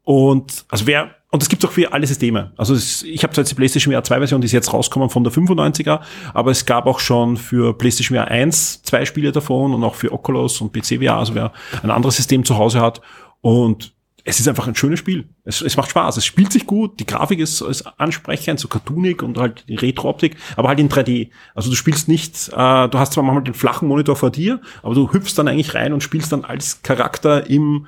Und 0.04 0.66
also 0.70 0.88
wer 0.88 1.12
und 1.30 1.42
das 1.42 1.50
gibt 1.50 1.64
es 1.64 1.70
auch 1.70 1.74
für 1.74 1.92
alle 1.92 2.08
Systeme. 2.08 2.54
Also 2.56 2.74
es, 2.74 3.04
ich 3.04 3.24
habe 3.24 3.34
zwar 3.34 3.42
jetzt 3.42 3.52
die 3.52 3.56
PlayStation 3.56 3.94
VR 3.94 4.04
2 4.04 4.18
Version, 4.20 4.42
die 4.42 4.46
ist 4.46 4.54
jetzt 4.54 4.72
rausgekommen 4.74 5.10
von 5.10 5.26
der 5.26 5.34
95er, 5.34 6.00
aber 6.34 6.52
es 6.52 6.66
gab 6.66 6.86
auch 6.86 7.00
schon 7.00 7.36
für 7.36 7.78
PlayStation 7.78 8.18
VR 8.18 8.30
1 8.30 8.84
zwei 8.84 9.04
Spiele 9.04 9.34
davon 9.34 9.74
und 9.74 9.84
auch 9.84 9.96
für 9.96 10.14
Oculus 10.14 10.62
und 10.62 10.72
PC 10.72 11.04
VR, 11.04 11.18
also 11.18 11.36
wer 11.36 11.52
ein 11.84 11.92
anderes 11.92 12.16
System 12.16 12.46
zu 12.46 12.58
Hause 12.58 12.80
hat. 12.80 13.02
Und 13.42 13.94
es 14.28 14.42
ist 14.42 14.48
einfach 14.50 14.68
ein 14.68 14.76
schönes 14.76 15.00
Spiel. 15.00 15.30
Es, 15.46 15.62
es 15.62 15.78
macht 15.78 15.90
Spaß. 15.90 16.18
Es 16.18 16.26
spielt 16.26 16.52
sich 16.52 16.68
gut. 16.68 17.00
Die 17.00 17.06
Grafik 17.06 17.40
ist, 17.40 17.62
ist 17.62 17.88
ansprechend, 17.98 18.60
so 18.60 18.68
cartoonig 18.68 19.24
und 19.24 19.38
halt 19.38 19.64
die 19.70 19.76
Retro-Optik, 19.76 20.36
aber 20.58 20.68
halt 20.68 20.80
in 20.80 20.90
3D. 20.90 21.30
Also 21.56 21.70
du 21.70 21.78
spielst 21.78 22.10
nicht, 22.10 22.50
äh, 22.50 22.52
du 22.90 23.00
hast 23.00 23.14
zwar 23.14 23.24
manchmal 23.24 23.46
den 23.46 23.54
flachen 23.54 23.88
Monitor 23.88 24.18
vor 24.18 24.30
dir, 24.30 24.60
aber 24.84 24.96
du 24.96 25.14
hüpfst 25.14 25.36
dann 25.38 25.48
eigentlich 25.48 25.76
rein 25.76 25.94
und 25.94 26.04
spielst 26.04 26.34
dann 26.34 26.44
als 26.44 26.82
Charakter 26.84 27.50
im 27.50 27.88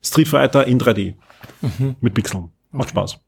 Street 0.00 0.28
Fighter 0.28 0.64
in 0.64 0.80
3D. 0.80 1.14
Mhm. 1.60 1.96
Mit 2.00 2.14
Pixeln. 2.14 2.50
Macht 2.70 2.90
Spaß. 2.90 3.18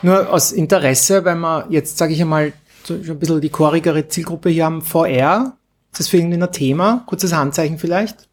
Nur 0.00 0.32
aus 0.32 0.50
Interesse, 0.50 1.26
wenn 1.26 1.40
wir 1.40 1.66
jetzt, 1.68 1.98
sage 1.98 2.14
ich 2.14 2.22
einmal, 2.22 2.54
so 2.84 2.94
ein 2.94 3.18
bisschen 3.18 3.42
die 3.42 3.50
chorigere 3.50 4.08
Zielgruppe 4.08 4.48
hier 4.48 4.64
haben, 4.64 4.80
VR, 4.80 5.58
ist 5.92 6.00
das 6.00 6.08
für 6.08 6.16
irgendwie 6.16 6.42
ein 6.42 6.52
Thema? 6.52 7.04
Kurzes 7.06 7.34
Handzeichen 7.34 7.78
vielleicht? 7.78 8.28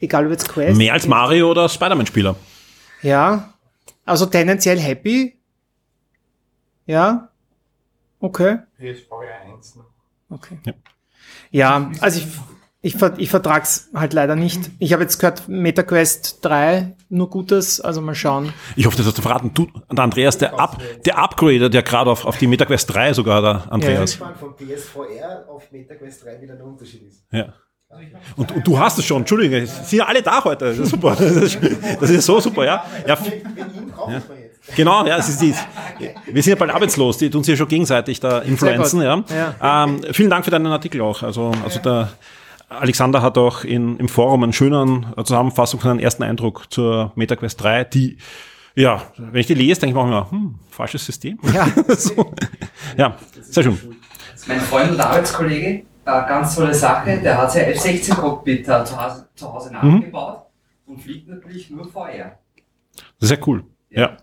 Egal 0.00 0.24
ob 0.24 0.32
jetzt 0.32 0.48
Quest. 0.48 0.78
Mehr 0.78 0.94
als 0.94 1.06
Mario 1.06 1.50
oder 1.50 1.68
Spider-Man-Spieler. 1.68 2.36
Ja. 3.02 3.52
Also 4.04 4.26
tendenziell 4.26 4.78
happy. 4.78 5.38
Ja. 6.86 7.28
Okay. 8.20 8.58
PSVR 8.78 9.52
1. 9.54 9.78
Okay. 10.30 10.58
Ja, 10.64 10.72
ja 11.50 11.90
also 12.00 12.20
ich, 12.20 12.94
ich, 12.94 13.02
ich 13.18 13.30
vertrag's 13.30 13.90
halt 13.94 14.12
leider 14.12 14.36
nicht. 14.36 14.70
Ich 14.78 14.92
habe 14.92 15.02
jetzt 15.02 15.18
gehört, 15.18 15.48
MetaQuest 15.48 16.38
3 16.44 16.94
nur 17.08 17.30
Gutes, 17.30 17.80
also 17.80 18.00
mal 18.00 18.14
schauen. 18.14 18.52
Ich 18.76 18.86
hoffe, 18.86 18.96
das 18.96 19.06
hast 19.06 19.18
du 19.18 19.22
verraten. 19.22 19.52
Du, 19.54 19.68
und 19.88 20.00
Andreas, 20.00 20.38
der, 20.38 20.58
Up, 20.58 20.80
der 21.04 21.18
Upgrader, 21.18 21.68
der 21.68 21.82
gerade 21.82 22.10
auf, 22.10 22.24
auf 22.24 22.38
die 22.38 22.46
MetaQuest 22.46 22.92
3 22.94 23.12
sogar, 23.12 23.42
der 23.42 23.72
Andreas. 23.72 24.18
Ja, 24.18 24.34
von 24.34 24.56
PSVR 24.56 25.44
auf 25.48 25.70
MetaQuest 25.70 26.24
3 26.24 26.40
wieder 26.40 26.54
ein 26.54 26.62
Unterschied 26.62 27.02
ist. 27.02 27.24
Ja. 27.30 27.54
Und, 28.36 28.52
und, 28.52 28.66
du 28.66 28.78
hast 28.78 28.98
es 28.98 29.04
schon, 29.04 29.18
Entschuldigung, 29.18 29.66
sind 29.66 29.98
ja 29.98 30.06
alle 30.06 30.22
da 30.22 30.42
heute. 30.42 30.66
Das 30.66 30.78
ist 30.78 30.90
super. 30.90 31.16
Das 31.16 32.10
ist, 32.10 32.24
so 32.26 32.40
super, 32.40 32.64
ja. 32.64 32.84
ja. 33.06 33.18
ja. 34.08 34.22
Genau, 34.76 35.06
ja, 35.06 35.18
es 35.18 35.28
ist, 35.28 35.42
die, 35.42 35.54
wir 36.26 36.42
sind 36.42 36.52
ja 36.52 36.56
bald 36.56 36.70
arbeitslos, 36.70 37.18
die 37.18 37.28
tun 37.28 37.42
sich 37.42 37.52
ja 37.52 37.56
schon 37.56 37.68
gegenseitig 37.68 38.20
da 38.20 38.38
influenzen, 38.38 39.02
ja. 39.02 39.22
Ähm, 39.62 40.00
vielen 40.12 40.30
Dank 40.30 40.44
für 40.44 40.50
deinen 40.50 40.66
Artikel 40.66 41.00
auch. 41.00 41.22
Also, 41.22 41.52
also 41.64 41.80
der 41.80 42.10
Alexander 42.68 43.20
hat 43.20 43.36
auch 43.36 43.64
in, 43.64 43.98
im 43.98 44.08
Forum 44.08 44.44
einen 44.44 44.52
schönen 44.52 45.06
Zusammenfassung 45.16 45.80
von 45.80 45.90
einem 45.90 46.00
ersten 46.00 46.22
Eindruck 46.22 46.72
zur 46.72 47.12
MetaQuest 47.16 47.60
3, 47.60 47.84
die 47.84 48.18
ja, 48.74 49.02
wenn 49.18 49.40
ich 49.40 49.46
die 49.46 49.54
lese, 49.54 49.80
denke 49.80 49.98
ich 49.98 50.06
mir 50.06 50.30
hm, 50.30 50.54
falsches 50.70 51.04
System. 51.04 51.38
Ja, 51.52 51.68
so. 51.96 52.32
ja 52.96 53.16
sehr 53.42 53.64
schön. 53.64 53.78
Mein 54.46 54.60
Freund 54.60 54.92
und 54.92 55.00
Arbeitskollege, 55.00 55.84
äh, 56.04 56.28
ganz 56.28 56.54
tolle 56.54 56.74
Sache, 56.74 57.20
der 57.22 57.38
hat 57.38 57.52
sein 57.52 57.66
F-16-Cockpit 57.66 58.68
äh, 58.68 58.84
zu 58.84 59.00
Hause, 59.00 59.28
zu 59.34 59.52
Hause 59.52 59.70
mhm. 59.70 59.94
nachgebaut 59.94 60.46
mhm. 60.86 60.92
und 60.92 61.00
fliegt 61.02 61.28
natürlich 61.28 61.70
nur 61.70 61.86
VR. 61.88 62.38
Sehr 63.20 63.38
cool, 63.46 63.64
ja. 63.90 64.16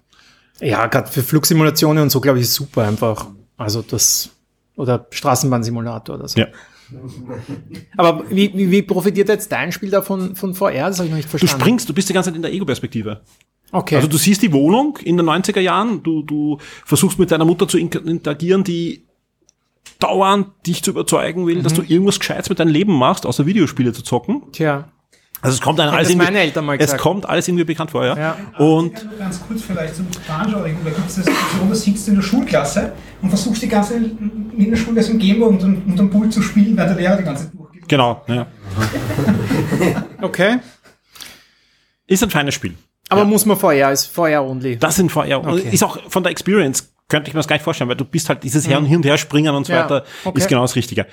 Ja, 0.60 0.68
ja 0.68 0.88
gerade 0.88 1.10
für 1.10 1.24
Flugsimulationen 1.24 2.04
und 2.04 2.10
so, 2.10 2.20
glaube 2.20 2.40
ich, 2.40 2.46
ist 2.46 2.56
super 2.56 2.88
einfach. 2.88 3.28
Also 3.58 3.82
das, 3.82 4.30
oder 4.76 5.08
Straßenbahnsimulator 5.10 6.16
oder 6.16 6.28
so. 6.28 6.40
Ja. 6.40 6.48
Aber 7.98 8.30
wie, 8.30 8.52
wie, 8.54 8.72
wie 8.72 8.82
profitiert 8.82 9.30
jetzt 9.30 9.52
dein 9.52 9.72
Spiel 9.72 9.90
da 9.90 10.02
von, 10.02 10.36
von 10.36 10.56
VR? 10.56 10.88
Das 10.88 10.98
habe 10.98 11.06
ich 11.06 11.12
noch 11.12 11.18
nicht 11.18 11.30
verstanden. 11.30 11.60
Du 11.60 11.62
springst, 11.62 11.90
du 11.90 11.94
bist 11.94 12.10
die 12.10 12.14
ganze 12.14 12.30
Zeit 12.30 12.36
in 12.36 12.42
der 12.42 12.52
Ego-Perspektive. 12.52 13.22
Okay. 13.72 13.96
Also 13.96 14.08
du 14.08 14.18
siehst 14.18 14.42
die 14.42 14.52
Wohnung 14.52 14.98
in 14.98 15.18
den 15.18 15.30
90er 15.30 15.60
Jahren, 15.60 16.02
du, 16.02 16.24
du 16.24 16.58
versuchst 16.86 17.20
mit 17.20 17.32
deiner 17.32 17.46
Mutter 17.46 17.68
zu 17.68 17.78
interagieren, 17.78 18.64
die 18.64 19.06
dauernd 20.00 20.48
dich 20.66 20.84
zu 20.84 20.92
überzeugen 20.92 21.46
will, 21.46 21.58
mhm. 21.58 21.64
dass 21.64 21.74
du 21.74 21.82
irgendwas 21.82 22.20
Gescheites 22.20 22.50
mit 22.50 22.60
deinem 22.60 22.72
Leben 22.72 22.94
machst, 22.94 23.26
außer 23.26 23.46
Videospiele 23.46 23.94
zu 23.94 24.02
zocken. 24.02 24.44
Tja. 24.52 24.90
Also 25.42 25.56
es 25.56 25.62
kommt 25.62 25.80
dann 25.80 25.90
alles 25.90 26.10
irgendwie, 26.10 26.26
meine 26.26 26.40
Eltern 26.40 26.66
mal 26.66 26.78
es 26.78 26.98
kommt 26.98 27.28
alles 27.28 27.48
irgendwie 27.48 27.64
bekannt 27.64 27.92
vor, 27.92 28.06
ja. 28.06 28.18
ja. 28.18 28.38
Und 28.58 28.94
ganz 29.18 29.42
kurz 29.48 29.62
vielleicht 29.62 29.96
zum 29.96 30.06
Veranschaulichen, 30.12 30.80
da 30.84 30.90
gibt 30.90 31.08
es 31.08 31.16
eine 31.16 31.26
Situation, 31.26 31.70
da 31.70 31.76
sitzt 31.76 32.08
du 32.08 32.12
in 32.12 32.18
der 32.18 32.24
Schulklasse 32.24 32.92
und 33.22 33.30
versuchst 33.30 33.62
die 33.62 33.70
ganze 33.70 33.96
in 33.96 34.70
der 34.70 34.76
Schulklasse 34.76 35.12
im 35.12 35.20
Gameboy 35.20 35.48
und, 35.48 35.64
und 35.64 35.98
dem 35.98 36.10
Pool 36.10 36.30
zu 36.30 36.42
spielen, 36.42 36.76
weil 36.76 36.88
der 36.88 36.96
Lehrer 36.98 37.16
die 37.16 37.24
ganze 37.24 37.46
Zeit 37.46 37.54
durchgeht. 37.54 37.88
Genau, 37.88 38.22
ja. 38.28 38.48
okay. 40.22 40.60
Ist 42.06 42.22
ein 42.24 42.30
feines 42.30 42.54
Spiel. 42.56 42.76
Aber 43.08 43.22
ja. 43.22 43.28
muss 43.28 43.46
man 43.46 43.58
VR, 43.58 43.92
ist 43.92 44.08
VR 44.08 44.44
only. 44.44 44.78
Das 44.78 44.98
sind 44.98 45.10
VR. 45.10 45.40
Okay. 45.40 45.70
Ist 45.72 45.84
auch 45.84 45.98
von 46.10 46.24
der 46.24 46.32
Experience, 46.32 46.92
könnte 47.10 47.30
ich 47.30 47.34
mir 47.34 47.40
das 47.40 47.48
gar 47.48 47.56
nicht 47.56 47.64
vorstellen, 47.64 47.90
weil 47.90 47.98
du 47.98 48.06
bist 48.06 48.30
halt 48.30 48.44
dieses 48.44 48.68
Her- 48.68 48.78
und 48.78 48.86
Hin- 48.86 48.98
und 48.98 49.06
Her 49.06 49.18
springen 49.18 49.54
und 49.54 49.66
so 49.66 49.74
ja. 49.74 49.84
weiter, 49.84 50.06
okay. 50.24 50.38
ist 50.38 50.48
genau 50.48 50.62
das 50.62 50.76
Richtige. 50.76 51.08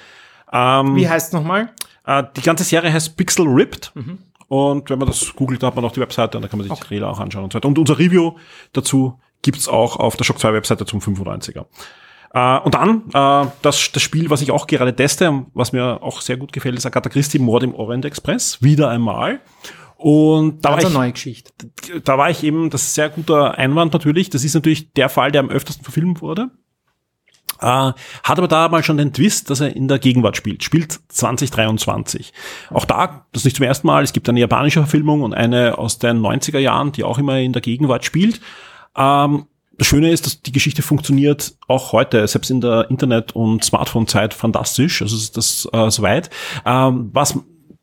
Ähm, 0.53 0.95
Wie 0.95 1.09
heißt 1.09 1.29
es 1.29 1.33
nochmal? 1.33 1.71
Äh, 2.07 2.25
die 2.37 2.43
ganze 2.43 2.65
Serie 2.65 2.93
heißt 2.93 3.17
Pixel 3.17 3.47
Ripped. 3.47 3.93
Mhm. 3.95 4.19
Und 4.49 4.91
wenn 4.91 4.99
man 4.99 5.09
das 5.09 5.35
googelt, 5.35 5.63
da 5.63 5.69
hat 5.69 5.77
man 5.77 5.85
auch 5.85 5.93
die 5.93 6.01
Webseite 6.01 6.39
und 6.39 6.43
da 6.43 6.49
kann 6.49 6.59
man 6.59 6.65
sich 6.65 6.73
okay. 6.73 6.83
die 6.83 6.89
Trailer 6.89 7.11
auch 7.11 7.19
anschauen 7.19 7.45
und 7.45 7.53
so 7.53 7.57
weiter. 7.57 7.67
Und 7.67 7.79
unser 7.79 7.99
Review 7.99 8.37
dazu 8.73 9.19
gibt's 9.43 9.67
auch 9.67 9.97
auf 9.97 10.17
der 10.17 10.25
Shock 10.25 10.39
2 10.39 10.53
Webseite 10.53 10.87
zum 10.87 11.01
95er. 11.01 11.65
Äh, 12.33 12.59
und 12.61 12.75
dann 12.75 13.03
äh, 13.13 13.51
das, 13.63 13.91
das 13.91 14.03
Spiel, 14.03 14.31
was 14.31 14.43
ich 14.43 14.53
auch 14.53 14.67
gerade 14.67 14.95
teste, 14.95 15.47
was 15.55 15.73
mir 15.73 16.03
auch 16.03 16.21
sehr 16.21 16.37
gut 16.37 16.53
gefällt, 16.53 16.77
ist 16.77 16.87
Agatha 16.87 17.09
Christie 17.09 17.39
Mord 17.39 17.65
im 17.65 17.75
Orient 17.75 18.05
Express. 18.05 18.63
Wieder 18.63 18.89
einmal. 18.89 19.41
Und 19.97 20.65
da 20.65 20.71
Ganz 20.71 20.83
war 20.83 20.91
ich, 20.91 20.95
neue 20.97 21.13
Geschichte. 21.13 21.53
Da 22.05 22.19
war 22.19 22.31
ich 22.31 22.43
eben, 22.43 22.71
das 22.71 22.83
ist 22.83 22.91
ein 22.91 22.95
sehr 22.95 23.09
guter 23.11 23.59
Einwand 23.59 23.93
natürlich. 23.93 24.31
Das 24.31 24.45
ist 24.45 24.55
natürlich 24.55 24.93
der 24.93 25.09
Fall, 25.09 25.33
der 25.33 25.41
am 25.41 25.51
öftersten 25.51 25.85
verfilmt 25.85 26.21
wurde. 26.21 26.51
Uh, 27.63 27.93
hat 28.23 28.37
aber 28.37 28.49
da 28.49 28.69
mal 28.69 28.85
schon 28.85 28.99
den 28.99 29.15
Twist, 29.15 29.49
dass 29.49 29.61
er 29.61 29.75
in 29.75 29.89
der 29.89 29.99
Gegenwart 29.99 30.37
spielt. 30.37 30.63
Spielt 30.63 31.01
2023. 31.09 32.35
Auch 32.69 32.85
da, 32.85 33.27
das 33.33 33.41
ist 33.41 33.45
nicht 33.47 33.57
zum 33.57 33.65
ersten 33.65 33.87
Mal, 33.87 34.05
es 34.05 34.13
gibt 34.13 34.29
eine 34.29 34.41
japanische 34.41 34.81
Verfilmung 34.81 35.23
und 35.23 35.33
eine 35.33 35.79
aus 35.79 35.99
den 35.99 36.21
90er 36.21 36.59
Jahren, 36.59 36.93
die 36.93 37.03
auch 37.03 37.17
immer 37.17 37.39
in 37.39 37.55
der 37.55 37.63
Gegenwart 37.63 38.05
spielt. 38.05 38.41
Um, 38.95 39.47
das 39.79 39.87
Schöne 39.87 40.11
ist, 40.11 40.27
dass 40.27 40.43
die 40.43 40.53
Geschichte 40.53 40.83
funktioniert 40.83 41.55
auch 41.67 41.93
heute, 41.93 42.27
selbst 42.27 42.51
in 42.51 42.61
der 42.61 42.91
Internet- 42.91 43.35
und 43.35 43.65
Smartphone-Zeit 43.65 44.35
fantastisch. 44.35 45.03
Also 45.03 45.17
ist 45.17 45.37
das 45.37 45.69
äh, 45.73 45.91
soweit. 45.91 46.31
Ähm, 46.65 47.11
was 47.13 47.39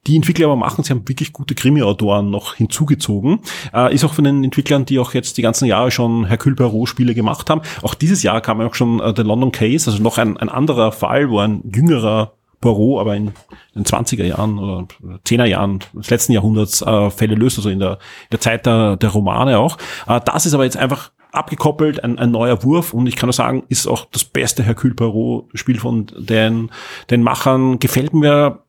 die 0.07 0.15
Entwickler 0.15 0.47
aber 0.47 0.55
machen, 0.55 0.83
sie 0.83 0.91
haben 0.91 1.07
wirklich 1.07 1.31
gute 1.31 1.55
Krimi-Autoren 1.55 2.29
noch 2.29 2.55
hinzugezogen. 2.55 3.39
Äh, 3.73 3.93
ist 3.93 4.03
auch 4.03 4.13
von 4.13 4.25
den 4.25 4.43
Entwicklern, 4.43 4.85
die 4.85 4.99
auch 4.99 5.13
jetzt 5.13 5.37
die 5.37 5.41
ganzen 5.41 5.65
Jahre 5.65 5.91
schon 5.91 6.25
Hercule 6.25 6.55
Poirot-Spiele 6.55 7.13
gemacht 7.13 7.49
haben. 7.49 7.61
Auch 7.81 7.93
dieses 7.93 8.23
Jahr 8.23 8.41
kam 8.41 8.59
ja 8.59 8.67
auch 8.67 8.75
schon 8.75 8.99
äh, 8.99 9.13
der 9.13 9.23
London 9.23 9.51
Case, 9.51 9.89
also 9.89 10.03
noch 10.03 10.17
ein, 10.17 10.37
ein 10.37 10.49
anderer 10.49 10.91
Fall, 10.91 11.29
wo 11.29 11.39
ein 11.39 11.61
jüngerer 11.73 12.33
Poirot, 12.59 13.01
aber 13.01 13.15
in 13.15 13.33
den 13.75 13.83
20er 13.83 14.23
Jahren 14.23 14.59
oder 14.59 14.87
10er 15.25 15.45
Jahren 15.45 15.79
des 15.93 16.09
letzten 16.09 16.33
Jahrhunderts 16.33 16.81
äh, 16.81 17.09
Fälle 17.09 17.35
löst, 17.35 17.57
also 17.57 17.69
in 17.69 17.79
der, 17.79 17.91
in 17.91 18.29
der 18.31 18.39
Zeit 18.39 18.65
der, 18.65 18.97
der 18.97 19.09
Romane 19.09 19.59
auch. 19.59 19.77
Äh, 20.07 20.19
das 20.25 20.45
ist 20.45 20.53
aber 20.53 20.63
jetzt 20.63 20.77
einfach 20.77 21.11
abgekoppelt, 21.33 22.03
ein, 22.03 22.19
ein 22.19 22.31
neuer 22.31 22.63
Wurf 22.63 22.93
und 22.93 23.07
ich 23.07 23.15
kann 23.15 23.27
nur 23.27 23.33
sagen, 23.33 23.63
ist 23.67 23.87
auch 23.87 24.05
das 24.11 24.23
beste 24.23 24.63
Hercule 24.63 24.93
Poirot 24.93 25.49
Spiel 25.53 25.79
von 25.79 26.07
den, 26.17 26.71
den 27.09 27.23
Machern. 27.23 27.79
Gefällt 27.79 28.13
mir 28.13 28.62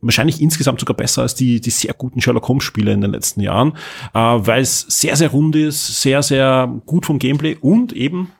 wahrscheinlich 0.00 0.40
insgesamt 0.40 0.80
sogar 0.80 0.96
besser 0.96 1.22
als 1.22 1.34
die, 1.34 1.60
die 1.60 1.70
sehr 1.70 1.92
guten 1.94 2.20
Sherlock 2.20 2.48
Holmes 2.48 2.64
Spiele 2.64 2.92
in 2.92 3.00
den 3.00 3.10
letzten 3.10 3.40
Jahren, 3.40 3.72
äh, 4.14 4.18
weil 4.18 4.62
es 4.62 4.80
sehr, 4.82 5.16
sehr 5.16 5.30
rund 5.30 5.56
ist, 5.56 6.00
sehr, 6.02 6.22
sehr 6.22 6.72
gut 6.86 7.06
vom 7.06 7.18
Gameplay 7.18 7.56
und 7.60 7.92
eben, 7.92 8.32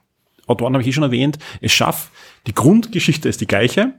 Autoren 0.47 0.73
habe 0.75 0.83
ich 0.83 0.89
eh 0.89 0.93
schon 0.93 1.03
erwähnt, 1.03 1.39
es 1.61 1.73
schafft, 1.73 2.11
die 2.47 2.55
Grundgeschichte 2.55 3.29
ist 3.29 3.41
die 3.41 3.47
gleiche, 3.47 3.95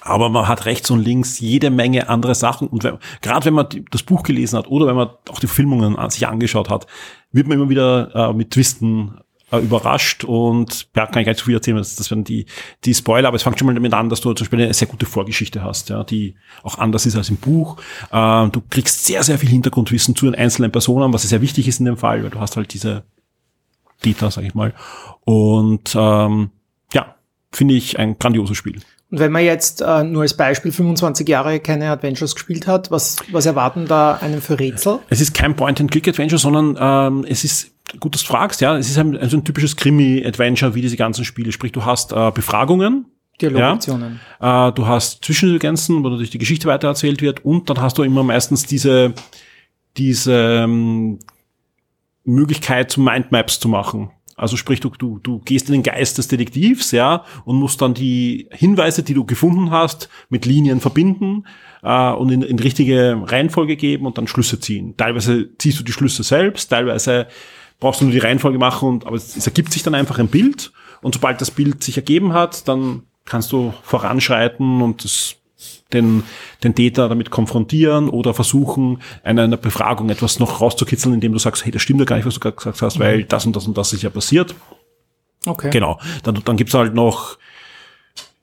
aber 0.00 0.28
man 0.28 0.48
hat 0.48 0.66
rechts 0.66 0.90
und 0.90 1.04
links 1.04 1.40
jede 1.40 1.70
Menge 1.70 2.08
andere 2.08 2.34
Sachen 2.34 2.68
und 2.68 2.82
gerade 3.20 3.44
wenn 3.44 3.54
man 3.54 3.68
die, 3.68 3.84
das 3.90 4.02
Buch 4.02 4.22
gelesen 4.22 4.58
hat 4.58 4.68
oder 4.68 4.86
wenn 4.86 4.96
man 4.96 5.08
auch 5.28 5.40
die 5.40 5.46
Filmungen 5.46 5.96
an 5.96 6.10
sich 6.10 6.26
angeschaut 6.26 6.70
hat, 6.70 6.86
wird 7.32 7.48
man 7.48 7.58
immer 7.58 7.68
wieder 7.68 8.14
äh, 8.14 8.32
mit 8.32 8.50
Twisten 8.50 9.18
äh, 9.50 9.58
überrascht 9.58 10.24
und 10.24 10.88
ja, 10.96 11.06
kann 11.06 11.20
ich 11.20 11.26
gar 11.26 11.32
nicht 11.32 11.38
zu 11.38 11.46
viel 11.46 11.54
erzählen, 11.54 11.76
das, 11.76 11.96
das 11.96 12.10
werden 12.10 12.24
die, 12.24 12.46
die 12.84 12.94
Spoiler, 12.94 13.28
aber 13.28 13.36
es 13.36 13.42
fängt 13.42 13.58
schon 13.58 13.66
mal 13.66 13.74
damit 13.74 13.94
an, 13.94 14.08
dass 14.08 14.20
du 14.20 14.32
zum 14.32 14.44
Beispiel 14.44 14.62
eine 14.62 14.74
sehr 14.74 14.88
gute 14.88 15.06
Vorgeschichte 15.06 15.62
hast, 15.62 15.88
ja, 15.88 16.04
die 16.04 16.34
auch 16.62 16.78
anders 16.78 17.06
ist 17.06 17.16
als 17.16 17.30
im 17.30 17.36
Buch. 17.36 17.76
Äh, 18.10 18.48
du 18.48 18.62
kriegst 18.68 19.06
sehr, 19.06 19.22
sehr 19.22 19.38
viel 19.38 19.48
Hintergrundwissen 19.48 20.16
zu 20.16 20.26
den 20.26 20.34
einzelnen 20.34 20.72
Personen, 20.72 21.12
was 21.12 21.22
sehr 21.22 21.40
wichtig 21.40 21.68
ist 21.68 21.80
in 21.80 21.86
dem 21.86 21.96
Fall, 21.96 22.22
weil 22.22 22.30
du 22.30 22.40
hast 22.40 22.56
halt 22.56 22.72
diese 22.72 23.04
Dieter, 24.04 24.30
sag 24.30 24.44
ich 24.44 24.54
mal. 24.54 24.74
Und 25.24 25.94
ähm, 25.96 26.50
ja, 26.92 27.14
finde 27.52 27.74
ich 27.74 27.98
ein 27.98 28.18
grandioses 28.18 28.56
Spiel. 28.56 28.80
Und 29.10 29.20
wenn 29.20 29.30
man 29.30 29.44
jetzt 29.44 29.82
äh, 29.82 30.02
nur 30.02 30.22
als 30.22 30.34
Beispiel 30.34 30.72
25 30.72 31.28
Jahre 31.28 31.60
keine 31.60 31.90
Adventures 31.90 32.34
gespielt 32.34 32.66
hat, 32.66 32.90
was, 32.90 33.18
was 33.30 33.46
erwarten 33.46 33.86
da 33.86 34.14
einen 34.14 34.42
für 34.42 34.58
Rätsel? 34.58 34.98
Es 35.08 35.20
ist 35.20 35.32
kein 35.32 35.54
Point-and-Click-Adventure, 35.54 36.40
sondern 36.40 36.76
ähm, 36.80 37.24
es 37.28 37.44
ist, 37.44 37.70
gut, 38.00 38.14
dass 38.14 38.22
du 38.22 38.28
fragst, 38.28 38.60
ja, 38.60 38.76
es 38.76 38.88
ist 38.88 38.98
ein, 38.98 39.16
also 39.16 39.36
ein 39.36 39.44
typisches 39.44 39.76
Krimi-Adventure 39.76 40.74
wie 40.74 40.82
diese 40.82 40.96
ganzen 40.96 41.24
Spiele. 41.24 41.52
Sprich, 41.52 41.72
du 41.72 41.84
hast 41.84 42.12
äh, 42.12 42.30
Befragungen, 42.32 43.06
Dialogoptionen. 43.40 44.20
Ja. 44.40 44.68
Äh, 44.68 44.72
du 44.72 44.86
hast 44.86 45.24
Zwischenintelligenzen, 45.24 46.02
wo 46.02 46.08
durch 46.08 46.30
die 46.30 46.38
Geschichte 46.38 46.68
weitererzählt 46.68 47.22
wird 47.22 47.44
und 47.44 47.68
dann 47.68 47.80
hast 47.80 47.98
du 47.98 48.02
immer 48.02 48.22
meistens 48.22 48.64
diese, 48.64 49.14
diese 49.96 50.62
ähm, 50.64 51.18
Möglichkeit, 52.24 52.90
zu 52.90 53.00
Mindmaps 53.00 53.60
zu 53.60 53.68
machen. 53.68 54.10
Also 54.38 54.58
sprich, 54.58 54.80
du, 54.80 54.90
du, 54.90 55.18
du 55.18 55.38
gehst 55.38 55.68
in 55.68 55.72
den 55.72 55.82
Geist 55.82 56.18
des 56.18 56.28
Detektivs, 56.28 56.90
ja, 56.92 57.24
und 57.46 57.56
musst 57.56 57.80
dann 57.80 57.94
die 57.94 58.48
Hinweise, 58.52 59.02
die 59.02 59.14
du 59.14 59.24
gefunden 59.24 59.70
hast, 59.70 60.10
mit 60.28 60.44
Linien 60.44 60.80
verbinden 60.80 61.46
äh, 61.82 62.10
und 62.10 62.30
in, 62.30 62.42
in 62.42 62.58
richtige 62.58 63.18
Reihenfolge 63.24 63.76
geben 63.76 64.04
und 64.04 64.18
dann 64.18 64.26
Schlüsse 64.26 64.60
ziehen. 64.60 64.94
Teilweise 64.98 65.56
ziehst 65.56 65.80
du 65.80 65.84
die 65.84 65.92
Schlüsse 65.92 66.22
selbst, 66.22 66.68
teilweise 66.68 67.28
brauchst 67.80 68.00
du 68.00 68.04
nur 68.04 68.12
die 68.12 68.18
Reihenfolge 68.18 68.58
machen, 68.58 68.88
und, 68.88 69.06
aber 69.06 69.16
es, 69.16 69.36
es 69.36 69.46
ergibt 69.46 69.72
sich 69.72 69.82
dann 69.82 69.94
einfach 69.94 70.18
ein 70.18 70.28
Bild. 70.28 70.72
Und 71.02 71.14
sobald 71.14 71.40
das 71.40 71.50
Bild 71.50 71.84
sich 71.84 71.96
ergeben 71.96 72.32
hat, 72.32 72.66
dann 72.68 73.02
kannst 73.24 73.52
du 73.52 73.74
voranschreiten 73.82 74.82
und 74.82 75.04
das 75.04 75.36
den, 75.92 76.24
den 76.64 76.74
Täter 76.74 77.08
damit 77.08 77.30
konfrontieren 77.30 78.08
oder 78.08 78.34
versuchen, 78.34 79.00
einer, 79.22 79.44
einer 79.44 79.56
Befragung 79.56 80.10
etwas 80.10 80.38
noch 80.38 80.60
rauszukitzeln, 80.60 81.14
indem 81.14 81.32
du 81.32 81.38
sagst, 81.38 81.64
hey, 81.64 81.70
das 81.70 81.82
stimmt 81.82 82.00
ja 82.00 82.06
gar 82.06 82.16
nicht, 82.16 82.26
was 82.26 82.34
du 82.34 82.40
gerade 82.40 82.56
gesagt 82.56 82.82
hast, 82.82 82.98
weil 82.98 83.24
das 83.24 83.46
und 83.46 83.54
das 83.54 83.66
und 83.66 83.76
das 83.78 83.92
ist 83.92 84.02
ja 84.02 84.10
passiert. 84.10 84.54
Okay. 85.46 85.70
Genau. 85.70 86.00
Dann, 86.24 86.42
dann 86.44 86.56
gibt's 86.56 86.74
halt 86.74 86.94
noch 86.94 87.38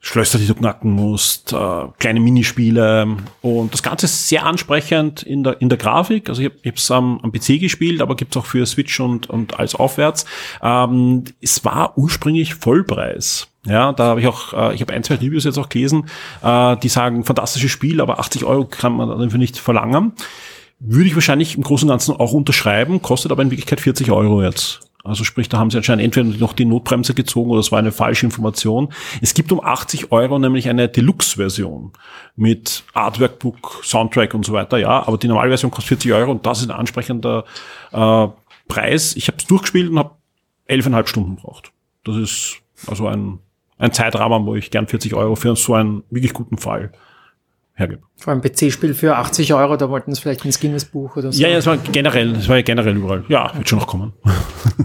Schlösser, 0.05 0.37
die 0.37 0.47
du 0.47 0.53
knacken 0.53 0.91
musst, 0.91 1.53
äh, 1.53 1.85
kleine 1.97 2.19
Minispiele 2.19 3.15
und 3.41 3.73
das 3.73 3.81
Ganze 3.83 4.05
ist 4.05 4.27
sehr 4.27 4.45
ansprechend 4.45 5.23
in 5.23 5.45
der, 5.45 5.61
in 5.61 5.69
der 5.69 5.77
Grafik. 5.77 6.27
Also 6.27 6.41
ich 6.41 6.49
habe 6.49 6.75
es 6.75 6.91
am, 6.91 7.21
am 7.23 7.31
PC 7.31 7.61
gespielt, 7.61 8.01
aber 8.01 8.17
gibt's 8.17 8.35
auch 8.35 8.45
für 8.45 8.65
Switch 8.65 8.99
und, 8.99 9.29
und 9.29 9.57
als 9.57 9.75
aufwärts. 9.75 10.25
Ähm, 10.61 11.23
es 11.39 11.63
war 11.63 11.97
ursprünglich 11.97 12.55
Vollpreis. 12.55 13.47
Ja, 13.65 13.93
da 13.93 14.03
habe 14.03 14.19
ich 14.19 14.27
auch, 14.27 14.51
äh, 14.51 14.75
ich 14.75 14.81
habe 14.81 14.91
ein, 14.91 15.05
zwei 15.05 15.15
Reviews 15.15 15.45
jetzt 15.45 15.57
auch 15.57 15.69
gelesen, 15.69 16.09
äh, 16.43 16.75
die 16.75 16.89
sagen, 16.89 17.23
fantastisches 17.23 17.71
Spiel, 17.71 18.01
aber 18.01 18.19
80 18.19 18.43
Euro 18.43 18.65
kann 18.65 18.97
man 18.97 19.07
dafür 19.07 19.39
nicht 19.39 19.57
verlangen. 19.57 20.11
Würde 20.81 21.07
ich 21.07 21.15
wahrscheinlich 21.15 21.55
im 21.55 21.63
Großen 21.63 21.87
und 21.87 21.93
Ganzen 21.93 22.13
auch 22.13 22.33
unterschreiben, 22.33 23.01
kostet 23.01 23.31
aber 23.31 23.41
in 23.41 23.51
Wirklichkeit 23.51 23.79
40 23.79 24.11
Euro 24.11 24.43
jetzt. 24.43 24.81
Also 25.05 25.25
sprich, 25.25 25.49
da 25.49 25.57
haben 25.57 25.69
sie 25.69 25.77
anscheinend 25.77 26.05
entweder 26.05 26.37
noch 26.37 26.53
die 26.53 26.63
Notbremse 26.63 27.13
gezogen 27.13 27.51
oder 27.51 27.59
es 27.59 27.73
war 27.73 27.79
eine 27.79 27.91
falsche 27.91 28.25
Information. 28.25 28.93
Es 29.21 29.33
gibt 29.33 29.51
um 29.51 29.61
80 29.61 30.13
Euro 30.13 30.39
nämlich 30.39 30.69
eine 30.69 30.87
Deluxe-Version 30.87 31.91
mit 32.37 32.85
Artworkbook, 32.93 33.81
Soundtrack 33.83 34.33
und 34.33 34.45
so 34.45 34.53
weiter, 34.53 34.77
ja, 34.77 35.05
aber 35.05 35.17
die 35.17 35.27
normale 35.27 35.49
Version 35.49 35.71
kostet 35.71 35.99
40 35.99 36.13
Euro 36.13 36.31
und 36.31 36.45
das 36.45 36.61
ist 36.61 36.69
ein 36.69 36.75
ansprechender 36.75 37.43
äh, 37.91 38.27
Preis. 38.69 39.17
Ich 39.17 39.27
habe 39.27 39.37
es 39.39 39.45
durchgespielt 39.45 39.89
und 39.89 39.99
habe 39.99 40.11
elfeinhalb 40.67 41.09
Stunden 41.09 41.35
gebraucht. 41.35 41.73
Das 42.05 42.15
ist 42.15 42.61
also 42.87 43.07
ein, 43.07 43.39
ein 43.77 43.91
Zeitrahmen, 43.91 44.45
wo 44.45 44.55
ich 44.55 44.71
gern 44.71 44.87
40 44.87 45.15
Euro 45.15 45.35
für 45.35 45.53
so 45.57 45.73
einen 45.73 46.03
wirklich 46.11 46.31
guten 46.31 46.57
Fall 46.57 46.93
hergebe. 47.75 48.03
Vor 48.17 48.31
allem 48.31 48.41
PC-Spiel 48.41 48.93
für 48.93 49.17
80 49.17 49.53
Euro, 49.53 49.75
da 49.77 49.89
wollten 49.89 50.13
sie 50.13 50.21
vielleicht 50.21 50.45
ein 50.45 50.51
Guinness-Buch 50.51 51.17
oder 51.17 51.31
so. 51.31 51.41
Ja, 51.41 51.49
ja, 51.49 51.57
es 51.57 51.65
war 51.65 51.75
generell, 51.77 52.35
es 52.35 52.47
war 52.47 52.57
ja 52.57 52.61
generell 52.61 52.95
überall. 52.95 53.23
Ja, 53.29 53.51
wird 53.55 53.67
schon 53.67 53.79
noch 53.79 53.87
kommen. 53.87 54.13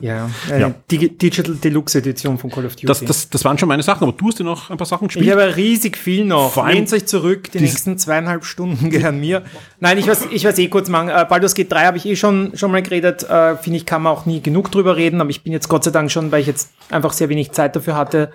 Ja, 0.01 0.29
äh, 0.51 0.61
Ja. 0.61 0.74
Digi- 0.90 1.16
Digital 1.16 1.55
Deluxe 1.55 1.98
Edition 1.98 2.37
von 2.38 2.51
Call 2.51 2.66
of 2.66 2.74
Duty. 2.77 2.87
Das, 2.87 3.03
das, 3.05 3.29
das 3.31 3.44
waren 3.44 3.57
schon 3.59 3.68
meine 3.68 3.83
Sachen, 3.83 4.05
aber 4.05 4.12
du 4.12 4.29
hast 4.29 4.38
ja 4.38 4.44
noch 4.44 4.70
ein 4.70 4.77
paar 4.77 4.87
Sachen 4.87 5.09
gespielt. 5.09 5.27
ich 5.27 5.33
habe 5.33 5.57
riesig 5.57 5.96
viel 5.96 6.24
noch. 6.24 6.53
Vor 6.53 6.64
allem 6.66 6.77
Lehnt 6.77 6.92
euch 6.92 7.07
zurück, 7.07 7.51
die 7.53 7.61
nächsten 7.61 7.96
zweieinhalb 7.98 8.44
Stunden 8.44 8.90
gehören 8.90 9.18
mir. 9.18 9.42
Nein, 9.81 9.98
ich 9.98 10.07
weiß, 10.07 10.29
ich 10.31 10.44
weiß 10.44 10.59
eh 10.59 10.68
kurz 10.68 10.88
machen. 10.88 11.09
Äh, 11.09 11.27
Baldur's 11.29 11.55
Gate 11.55 11.72
3 11.72 11.87
habe 11.87 11.96
ich 11.96 12.07
eh 12.07 12.16
schon, 12.16 12.53
schon 12.55 12.70
mal 12.70 12.83
geredet. 12.83 13.22
Äh, 13.29 13.57
Finde 13.57 13.79
ich, 13.79 13.87
kann 13.87 14.03
man 14.03 14.12
auch 14.12 14.27
nie 14.27 14.40
genug 14.40 14.70
drüber 14.70 14.96
reden, 14.96 15.20
aber 15.20 15.31
ich 15.31 15.42
bin 15.42 15.53
jetzt 15.53 15.68
Gott 15.68 15.85
sei 15.85 15.90
Dank 15.90 16.11
schon, 16.11 16.31
weil 16.33 16.40
ich 16.42 16.46
jetzt 16.46 16.70
einfach 16.90 17.12
sehr 17.12 17.29
wenig 17.29 17.53
Zeit 17.53 17.74
dafür 17.74 17.96
hatte, 17.96 18.31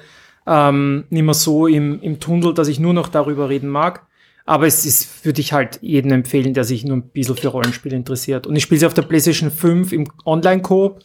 ähm, 0.47 1.05
nicht 1.09 1.23
mehr 1.23 1.33
so 1.33 1.67
im, 1.67 2.01
im 2.01 2.19
Tunnel, 2.19 2.53
dass 2.53 2.67
ich 2.67 2.79
nur 2.79 2.93
noch 2.93 3.07
darüber 3.09 3.47
reden 3.49 3.69
mag. 3.69 4.05
Aber 4.45 4.67
es 4.67 4.85
ist, 4.85 5.25
würde 5.25 5.39
ich 5.39 5.53
halt 5.53 5.79
jedem 5.81 6.11
empfehlen, 6.11 6.53
der 6.53 6.65
sich 6.65 6.83
nur 6.83 6.97
ein 6.97 7.09
bisschen 7.09 7.37
für 7.37 7.47
Rollenspiele 7.47 7.95
interessiert. 7.95 8.45
Und 8.45 8.55
ich 8.55 8.63
spiele 8.63 8.79
sie 8.79 8.85
auf 8.85 8.93
der 8.93 9.03
PlayStation 9.03 9.51
5 9.51 9.93
im 9.93 10.07
Online-Coop. 10.25 10.99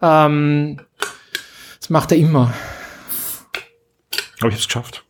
Ähm, 0.00 0.80
das 1.80 1.90
macht 1.90 2.12
er 2.12 2.18
immer. 2.18 2.54
Aber 4.40 4.48
ich 4.48 4.54
habe 4.54 4.54
es 4.54 4.66
geschafft. 4.66 5.04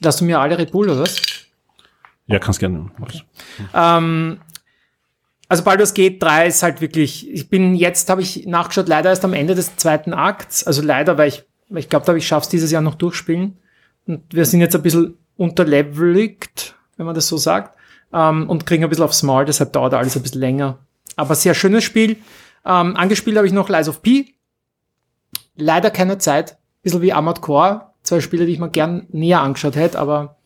Lass 0.00 0.18
du 0.18 0.24
mir 0.24 0.40
alle 0.40 0.56
Red 0.56 0.70
Bull, 0.70 0.88
oder 0.88 1.00
was? 1.00 1.20
Ja, 2.26 2.38
kannst 2.38 2.60
gerne. 2.60 2.90
Ähm, 3.74 4.40
also 5.48 5.64
Baldur's 5.64 5.94
Gate 5.94 6.22
3 6.22 6.46
ist 6.46 6.62
halt 6.62 6.80
wirklich, 6.80 7.28
ich 7.28 7.48
bin 7.48 7.74
jetzt, 7.74 8.08
habe 8.08 8.22
ich 8.22 8.46
nachgeschaut, 8.46 8.88
leider 8.88 9.10
erst 9.10 9.24
am 9.24 9.34
Ende 9.34 9.54
des 9.56 9.76
zweiten 9.76 10.14
Akts. 10.14 10.64
Also 10.64 10.80
leider, 10.80 11.18
weil 11.18 11.28
ich, 11.28 11.44
weil 11.68 11.80
ich 11.80 11.88
glaube, 11.88 12.16
ich 12.16 12.26
schaff's 12.26 12.48
dieses 12.48 12.70
Jahr 12.70 12.82
noch 12.82 12.94
durchspielen. 12.94 13.58
Und 14.06 14.22
wir 14.32 14.46
sind 14.46 14.60
jetzt 14.60 14.76
ein 14.76 14.82
bisschen 14.82 15.18
unterlevelig, 15.36 16.74
wenn 16.96 17.06
man 17.06 17.14
das 17.14 17.28
so 17.28 17.36
sagt, 17.36 17.76
ähm, 18.12 18.48
und 18.48 18.66
kriegen 18.66 18.84
ein 18.84 18.90
bisschen 18.90 19.04
aufs 19.04 19.22
Maul, 19.22 19.44
deshalb 19.44 19.72
dauert 19.72 19.94
alles 19.94 20.16
ein 20.16 20.22
bisschen 20.22 20.40
länger. 20.40 20.78
Aber 21.16 21.34
sehr 21.34 21.54
schönes 21.54 21.84
Spiel. 21.84 22.16
Ähm, 22.64 22.96
angespielt 22.96 23.36
habe 23.36 23.46
ich 23.46 23.52
noch 23.52 23.68
Lies 23.68 23.88
of 23.88 24.02
P. 24.02 24.34
Leider 25.56 25.90
keine 25.90 26.18
Zeit. 26.18 26.56
Bisschen 26.82 27.02
wie 27.02 27.12
Armored 27.12 27.40
Core. 27.40 27.88
Zwei 28.02 28.20
Spiele, 28.20 28.46
die 28.46 28.52
ich 28.52 28.58
mir 28.58 28.70
gern 28.70 29.06
näher 29.10 29.40
angeschaut 29.40 29.76
hätte, 29.76 29.98
aber 29.98 30.36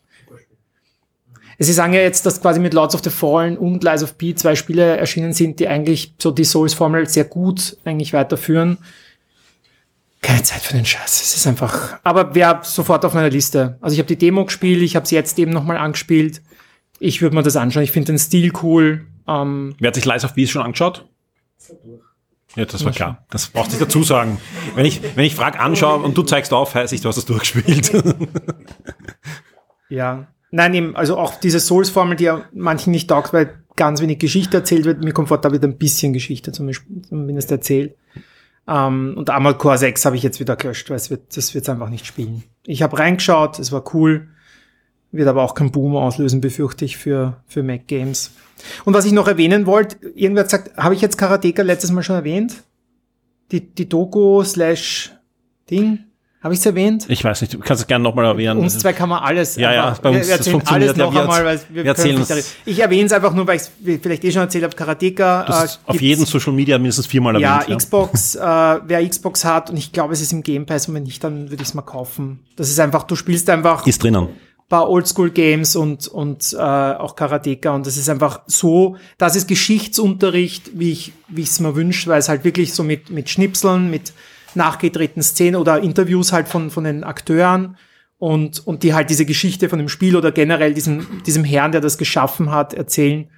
Sie 1.59 1.73
sagen 1.73 1.93
ja 1.93 2.01
jetzt, 2.01 2.25
dass 2.25 2.41
quasi 2.41 2.59
mit 2.59 2.73
Lords 2.75 2.93
of 2.93 3.01
the 3.03 3.09
Fallen 3.09 3.57
und 3.57 3.83
Lies 3.83 4.03
of 4.03 4.17
P 4.17 4.35
zwei 4.35 4.55
Spiele 4.55 4.97
erschienen 4.97 5.33
sind, 5.33 5.59
die 5.59 5.67
eigentlich 5.67 6.13
so 6.19 6.29
die 6.29 6.43
Souls-Formel 6.43 7.09
sehr 7.09 7.23
gut 7.23 7.77
eigentlich 7.83 8.13
weiterführen. 8.13 8.77
Keine 10.27 10.43
Zeit 10.43 10.61
für 10.61 10.73
den 10.73 10.83
Scheiß. 10.83 11.21
Es 11.21 11.37
ist 11.37 11.47
einfach. 11.47 11.99
Aber 12.03 12.35
wer 12.35 12.59
sofort 12.61 13.05
auf 13.05 13.13
meiner 13.13 13.29
Liste. 13.29 13.77
Also 13.79 13.93
ich 13.93 13.99
habe 13.99 14.09
die 14.09 14.17
Demo 14.17 14.43
gespielt, 14.43 14.81
ich 14.81 14.97
habe 14.97 15.05
es 15.05 15.11
jetzt 15.11 15.39
eben 15.39 15.53
nochmal 15.53 15.77
angespielt. 15.77 16.41
Ich 16.99 17.21
würde 17.21 17.33
mir 17.33 17.43
das 17.43 17.55
anschauen. 17.55 17.83
Ich 17.83 17.91
finde 17.91 18.07
den 18.07 18.19
Stil 18.19 18.51
cool. 18.61 19.07
Ähm, 19.25 19.75
Wer 19.79 19.87
hat 19.87 19.95
sich 19.95 20.03
Lies 20.03 20.25
of 20.25 20.33
Bees 20.33 20.49
schon 20.49 20.63
angeschaut? 20.63 21.07
Ja, 22.57 22.65
das 22.65 22.83
war 22.83 22.91
klar. 22.91 23.25
Das 23.29 23.47
brauchst 23.47 23.71
du 23.71 23.75
nicht 23.75 23.81
dazu 23.81 24.03
sagen. 24.03 24.37
Wenn 24.75 24.83
ich, 24.83 24.99
wenn 25.15 25.23
ich 25.23 25.33
frag 25.33 25.61
anschaue 25.61 26.03
und 26.03 26.17
du 26.17 26.23
zeigst 26.23 26.51
auf, 26.51 26.75
heißt 26.75 26.91
ich, 26.91 26.99
du 26.99 27.07
hast 27.07 27.15
es 27.15 27.23
durchgespielt. 27.23 27.93
ja. 29.89 30.27
Nein, 30.51 30.73
eben, 30.73 30.95
also 30.97 31.17
auch 31.17 31.39
diese 31.39 31.61
Souls-Formel, 31.61 32.17
die 32.17 32.25
ja 32.25 32.43
manchen 32.51 32.91
nicht 32.91 33.09
taugt, 33.09 33.31
weil 33.31 33.63
ganz 33.77 34.01
wenig 34.01 34.19
Geschichte 34.19 34.57
erzählt 34.57 34.83
wird. 34.83 35.05
Mir 35.05 35.13
kommt 35.13 35.29
vor, 35.29 35.37
da 35.37 35.53
wird 35.53 35.63
ein 35.63 35.77
bisschen 35.77 36.11
Geschichte 36.11 36.51
zumindest 36.51 37.49
erzählt. 37.49 37.95
Ähm, 38.67 39.13
und 39.15 39.29
Armored 39.29 39.57
Core 39.57 39.77
6 39.77 40.05
habe 40.05 40.15
ich 40.15 40.23
jetzt 40.23 40.39
wieder 40.39 40.55
gelöscht, 40.55 40.89
weil 40.89 40.97
es 40.97 41.09
wird, 41.09 41.37
das 41.37 41.53
wird 41.53 41.69
einfach 41.69 41.89
nicht 41.89 42.05
spielen. 42.05 42.43
Ich 42.65 42.81
habe 42.81 42.99
reingeschaut, 42.99 43.59
es 43.59 43.71
war 43.71 43.83
cool, 43.93 44.27
wird 45.11 45.27
aber 45.27 45.43
auch 45.43 45.53
kein 45.53 45.71
Boom 45.71 45.95
auslösen, 45.95 46.41
befürchte 46.41 46.85
ich, 46.85 46.97
für, 46.97 47.41
für 47.47 47.63
Mac 47.63 47.87
Games. 47.87 48.31
Und 48.85 48.93
was 48.93 49.05
ich 49.05 49.13
noch 49.13 49.27
erwähnen 49.27 49.65
wollte, 49.65 49.97
irgendwer 50.15 50.43
hat 50.43 50.51
gesagt, 50.51 50.77
habe 50.77 50.95
ich 50.95 51.01
jetzt 51.01 51.17
Karateka 51.17 51.61
letztes 51.61 51.91
Mal 51.91 52.03
schon 52.03 52.17
erwähnt? 52.17 52.63
Die, 53.51 53.61
die 53.61 53.87
Doku 53.87 54.43
slash 54.43 55.13
Ding? 55.69 55.99
Habe 56.47 56.53
ich 56.53 56.61
es 56.61 56.65
erwähnt? 56.65 57.05
Ich 57.09 57.21
weiß 57.25 57.41
nicht, 57.41 57.53
du 57.55 57.59
kannst 57.59 57.81
es 57.81 57.87
gerne 57.87 58.03
nochmal 58.03 58.23
erwähnen. 58.23 58.57
Uns 58.61 58.79
zwei 58.79 58.93
kann 58.93 59.09
man 59.09 59.21
alles. 59.21 59.57
Ja, 59.57 59.73
ja, 59.73 59.97
bei 60.01 60.11
uns, 60.11 60.29
wir, 60.29 60.37
das 60.37 60.47
funktioniert, 60.47 60.91
alles 60.91 60.97
ja, 60.97 61.05
noch 61.05 61.13
wir 61.13 61.21
einmal, 61.23 61.43
weil 61.43 61.59
wir, 61.67 61.85
erzählen 61.85 62.15
darüber- 62.25 62.41
Ich 62.65 62.79
erwähne 62.79 63.05
es 63.07 63.11
einfach 63.11 63.33
nur, 63.33 63.45
weil 63.45 63.57
ich 63.57 63.63
es 63.63 63.71
vielleicht 64.01 64.23
eh 64.23 64.31
schon 64.31 64.43
erzählt 64.43 64.63
habe. 64.63 64.73
Karateka. 64.73 65.65
Äh, 65.65 65.67
auf 65.91 66.01
jeden 66.01 66.25
Social 66.25 66.53
Media 66.53 66.77
mindestens 66.77 67.05
viermal 67.05 67.37
ja, 67.41 67.59
erwähnt. 67.59 67.79
Xbox, 67.79 68.35
äh, 68.35 68.39
wer 68.39 69.05
Xbox 69.09 69.43
hat, 69.43 69.71
und 69.71 69.75
ich 69.75 69.91
glaube, 69.91 70.13
es 70.13 70.21
ist 70.21 70.31
im 70.31 70.41
Game 70.41 70.65
Pass, 70.65 70.87
und 70.87 70.95
wenn 70.95 71.03
nicht, 71.03 71.21
dann 71.21 71.49
würde 71.49 71.61
ich 71.61 71.67
es 71.67 71.73
mal 71.73 71.81
kaufen. 71.81 72.39
Das 72.55 72.69
ist 72.69 72.79
einfach, 72.79 73.03
du 73.03 73.17
spielst 73.17 73.49
einfach 73.49 73.85
Ist 73.85 74.01
drinnen. 74.01 74.29
paar 74.69 74.89
Oldschool-Games 74.89 75.75
und, 75.75 76.07
und 76.07 76.53
äh, 76.53 76.57
auch 76.61 77.17
Karateka 77.17 77.71
und 77.75 77.85
das 77.85 77.97
ist 77.97 78.07
einfach 78.09 78.43
so, 78.47 78.95
das 79.17 79.35
ist 79.35 79.49
Geschichtsunterricht, 79.49 80.71
wie 80.79 80.91
ich 80.91 81.11
wie 81.27 81.41
ich 81.41 81.49
es 81.49 81.59
mir 81.59 81.75
wünsche, 81.75 82.09
weil 82.09 82.19
es 82.19 82.29
halt 82.29 82.43
wirklich 82.45 82.73
so 82.73 82.83
mit, 82.83 83.09
mit 83.09 83.29
Schnipseln, 83.29 83.89
mit 83.91 84.13
nachgedrehten 84.57 85.23
Szenen 85.23 85.55
oder 85.55 85.79
Interviews 85.79 86.33
halt 86.33 86.47
von, 86.47 86.69
von 86.69 86.83
den 86.83 87.03
Akteuren 87.03 87.77
und, 88.19 88.65
und 88.65 88.83
die 88.83 88.93
halt 88.93 89.09
diese 89.09 89.25
Geschichte 89.25 89.69
von 89.69 89.79
dem 89.79 89.89
Spiel 89.89 90.15
oder 90.15 90.31
generell 90.31 90.73
diesem, 90.73 91.23
diesem 91.25 91.43
Herrn, 91.43 91.71
der 91.71 91.81
das 91.81 91.97
geschaffen 91.97 92.51
hat, 92.51 92.73
erzählen, 92.73 93.29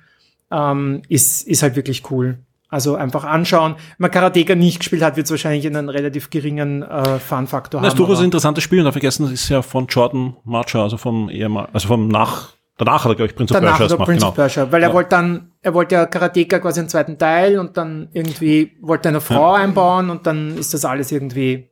ähm, 0.51 1.01
ist, 1.10 1.47
ist 1.47 1.62
halt 1.62 1.75
wirklich 1.75 2.10
cool. 2.12 2.39
Also 2.69 2.96
einfach 2.96 3.23
anschauen. 3.23 3.73
Wenn 3.73 3.96
man 3.98 4.12
Karateka 4.12 4.54
nicht 4.54 4.79
gespielt 4.79 5.02
hat, 5.02 5.15
wird 5.15 5.25
es 5.25 5.31
wahrscheinlich 5.31 5.65
einen 5.65 5.89
relativ 5.89 6.29
geringen 6.29 6.83
äh, 6.83 7.17
Fun-Faktor 7.17 7.79
haben. 7.79 7.85
Das 7.85 7.94
ist 7.94 8.00
durchaus 8.00 8.19
ein 8.19 8.25
interessantes 8.25 8.63
Spiel 8.63 8.79
und 8.79 8.85
da 8.85 8.91
vergessen, 8.91 9.23
das 9.23 9.31
ist 9.31 9.50
ja 9.50 9.63
von 9.63 9.87
Jordan 9.87 10.35
Marcher, 10.44 10.83
also 10.83 10.98
vom 10.98 11.29
ehemal, 11.29 11.67
also 11.73 11.87
vom 11.87 12.08
nach, 12.08 12.54
danach 12.80 13.04
hat 13.04 13.12
er, 13.12 13.15
glaube 13.15 13.30
ich, 13.30 13.36
Prince 13.36 13.54
of 13.54 13.60
Danach 13.60 13.77
Persia 13.77 13.96
gemacht, 13.96 14.08
Prince 14.08 14.19
genau. 14.21 14.30
of 14.30 14.36
Persia, 14.36 14.71
weil 14.71 14.82
er 14.82 14.90
Ja. 14.90 14.94
wollte 14.96 15.10
dann, 15.12 15.52
er 15.62 15.73
wollte 15.75 15.96
ja 15.96 16.06
Karateka 16.08 16.58
quasi 16.60 16.80
einen 16.80 16.90
zweiten 16.90 17.17
Teil 17.19 17.60
und 17.60 17.77
dann 17.77 18.10
irgendwie 18.13 18.75
wollte 18.82 19.10
er 19.10 19.12
eine 19.12 19.21
Frau 19.21 19.54
einbauen 19.54 20.10
und 20.10 20.25
dann 20.25 20.58
ist 20.58 20.73
das 20.73 20.84
alles 20.86 21.12
irgendwie 21.12 21.69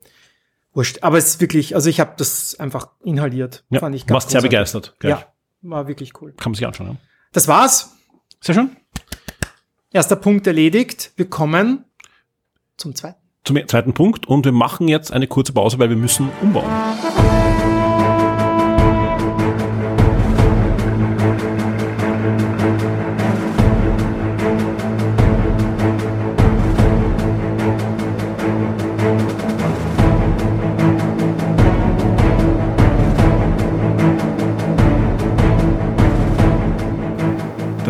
wurscht. 0.74 1.00
Aber 1.02 1.18
es 1.18 1.26
ist 1.28 1.42
wirklich, 1.42 1.74
also 1.74 1.90
ich 1.90 2.00
habe 2.00 2.12
das 2.18 2.60
einfach 2.60 2.90
inhaliert. 3.04 3.64
Ja, 3.70 3.80
Fand 3.80 3.96
ich 3.96 4.06
ganz 4.06 4.14
warst 4.14 4.30
sehr 4.30 4.42
begeistert. 4.42 4.96
Gleich. 5.00 5.12
Ja, 5.20 5.26
war 5.64 5.88
wirklich 5.88 6.14
cool. 6.22 6.34
Kann 6.38 6.52
man 6.52 6.56
sich 6.56 6.68
anschauen. 6.68 6.88
Ja. 6.88 6.96
Das 7.34 7.48
war's. 7.48 7.96
Sehr 8.42 8.54
schön. 8.54 8.76
Erster 9.92 10.16
Punkt 10.18 10.46
erledigt. 10.46 11.14
Wir 11.16 11.30
kommen 11.30 11.86
zum 12.78 12.94
zweiten. 12.94 13.18
Zum 13.44 13.66
zweiten 13.68 13.94
Punkt 13.94 14.28
und 14.28 14.44
wir 14.46 14.52
machen 14.52 14.88
jetzt 14.90 15.12
eine 15.14 15.26
kurze 15.26 15.54
Pause, 15.54 15.80
weil 15.80 15.90
wir 15.90 15.96
müssen 15.96 16.30
umbauen. 16.42 16.70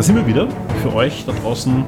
Sind 0.08 0.16
wir 0.16 0.26
wieder. 0.26 0.48
Für 0.80 0.94
euch 0.94 1.26
da 1.26 1.32
draußen 1.32 1.84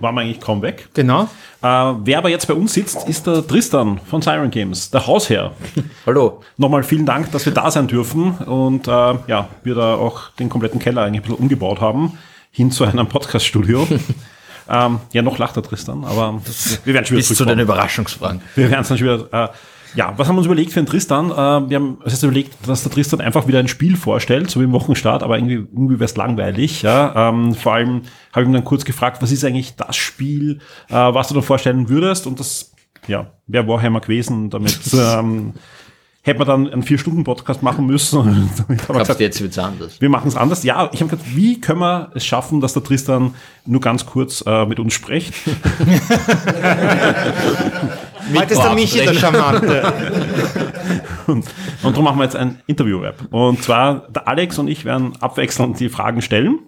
waren 0.00 0.14
wir 0.16 0.22
eigentlich 0.22 0.40
kaum 0.40 0.62
weg. 0.62 0.88
Genau. 0.94 1.28
Äh, 1.62 1.68
wer 2.02 2.18
aber 2.18 2.28
jetzt 2.28 2.48
bei 2.48 2.54
uns 2.54 2.74
sitzt, 2.74 3.08
ist 3.08 3.24
der 3.24 3.46
Tristan 3.46 4.00
von 4.04 4.20
Siren 4.20 4.50
Games, 4.50 4.90
der 4.90 5.06
Hausherr. 5.06 5.52
Hallo. 6.06 6.42
Nochmal 6.56 6.82
vielen 6.82 7.06
Dank, 7.06 7.30
dass 7.30 7.46
wir 7.46 7.54
da 7.54 7.70
sein 7.70 7.86
dürfen 7.86 8.32
und 8.32 8.88
äh, 8.88 8.90
ja, 8.90 9.48
wir 9.62 9.76
da 9.76 9.94
auch 9.94 10.30
den 10.40 10.48
kompletten 10.48 10.80
Keller 10.80 11.02
eigentlich 11.02 11.20
ein 11.20 11.22
bisschen 11.22 11.38
umgebaut 11.38 11.80
haben, 11.80 12.18
hin 12.50 12.72
zu 12.72 12.82
einem 12.82 13.06
Podcast-Studio. 13.06 13.86
ähm, 14.68 14.98
ja, 15.12 15.22
noch 15.22 15.38
lacht 15.38 15.54
der 15.54 15.62
Tristan, 15.62 16.04
aber 16.04 16.42
das, 16.44 16.80
wir 16.84 16.94
werden 16.94 17.06
schon 17.06 17.16
wieder 17.16 17.28
Bis 17.28 17.38
zu 17.38 17.44
den. 17.44 17.60
Überraschungsfragen. 17.60 18.42
Wir 18.56 18.72
werden 18.72 18.82
es 18.82 18.88
dann 18.88 18.98
schon 18.98 19.06
wieder. 19.06 19.44
Äh, 19.44 19.48
ja, 19.96 20.12
was 20.16 20.28
haben 20.28 20.36
wir 20.36 20.38
uns 20.38 20.46
überlegt 20.46 20.72
für 20.72 20.80
den 20.80 20.86
Tristan? 20.86 21.30
Äh, 21.30 21.70
wir 21.70 21.76
haben 21.76 21.98
ist 22.04 22.22
überlegt, 22.22 22.54
dass 22.68 22.82
der 22.82 22.92
Tristan 22.92 23.20
einfach 23.22 23.48
wieder 23.48 23.58
ein 23.58 23.66
Spiel 23.66 23.96
vorstellt, 23.96 24.50
so 24.50 24.60
wie 24.60 24.64
im 24.64 24.72
Wochenstart, 24.72 25.22
aber 25.22 25.38
irgendwie, 25.38 25.54
irgendwie 25.54 25.94
wäre 25.94 26.04
es 26.04 26.16
langweilig. 26.16 26.82
Ja? 26.82 27.30
Ähm, 27.30 27.54
vor 27.54 27.72
allem 27.72 28.02
habe 28.32 28.42
ich 28.42 28.48
ihn 28.48 28.52
dann 28.52 28.64
kurz 28.64 28.84
gefragt, 28.84 29.22
was 29.22 29.32
ist 29.32 29.44
eigentlich 29.44 29.74
das 29.74 29.96
Spiel, 29.96 30.60
äh, 30.88 30.94
was 30.94 31.28
du 31.28 31.34
da 31.34 31.40
vorstellen 31.40 31.88
würdest? 31.88 32.26
Und 32.26 32.38
das 32.38 32.72
ja, 33.08 33.32
wäre 33.46 33.66
Warhammer 33.66 34.00
gewesen. 34.00 34.50
Damit 34.50 34.78
ähm, 34.92 35.54
hätte 36.26 36.38
man 36.40 36.48
dann 36.48 36.68
einen 36.72 36.82
Vier-Stunden-Podcast 36.82 37.62
machen 37.62 37.86
müssen. 37.86 38.18
Und 38.68 38.88
gesagt, 38.88 39.20
du, 39.20 39.24
jetzt 39.24 39.40
wird's 39.40 39.58
anders? 39.58 40.00
wir 40.00 40.08
machen 40.08 40.26
es 40.28 40.36
anders. 40.36 40.64
Ja, 40.64 40.90
ich 40.92 41.00
habe 41.00 41.10
gesagt, 41.10 41.36
wie 41.36 41.60
können 41.60 41.78
wir 41.80 42.10
es 42.14 42.26
schaffen, 42.26 42.60
dass 42.60 42.72
der 42.72 42.82
Tristan 42.82 43.34
nur 43.64 43.80
ganz 43.80 44.04
kurz 44.06 44.42
äh, 44.44 44.66
mit 44.66 44.80
uns 44.80 44.92
spricht? 44.92 45.32
Heute 48.34 48.54
ist 48.54 48.62
der 48.62 48.74
Michi 48.74 48.98
der 49.04 49.14
Charmante. 49.14 49.92
Und, 51.26 51.44
und 51.82 51.92
darum 51.92 52.04
machen 52.04 52.18
wir 52.18 52.24
jetzt 52.24 52.36
ein 52.36 52.60
Interview-App. 52.68 53.32
Und 53.32 53.60
zwar, 53.60 54.06
der 54.10 54.28
Alex 54.28 54.60
und 54.60 54.68
ich 54.68 54.84
werden 54.84 55.14
abwechselnd 55.20 55.80
die 55.80 55.88
Fragen 55.88 56.22
stellen 56.22 56.60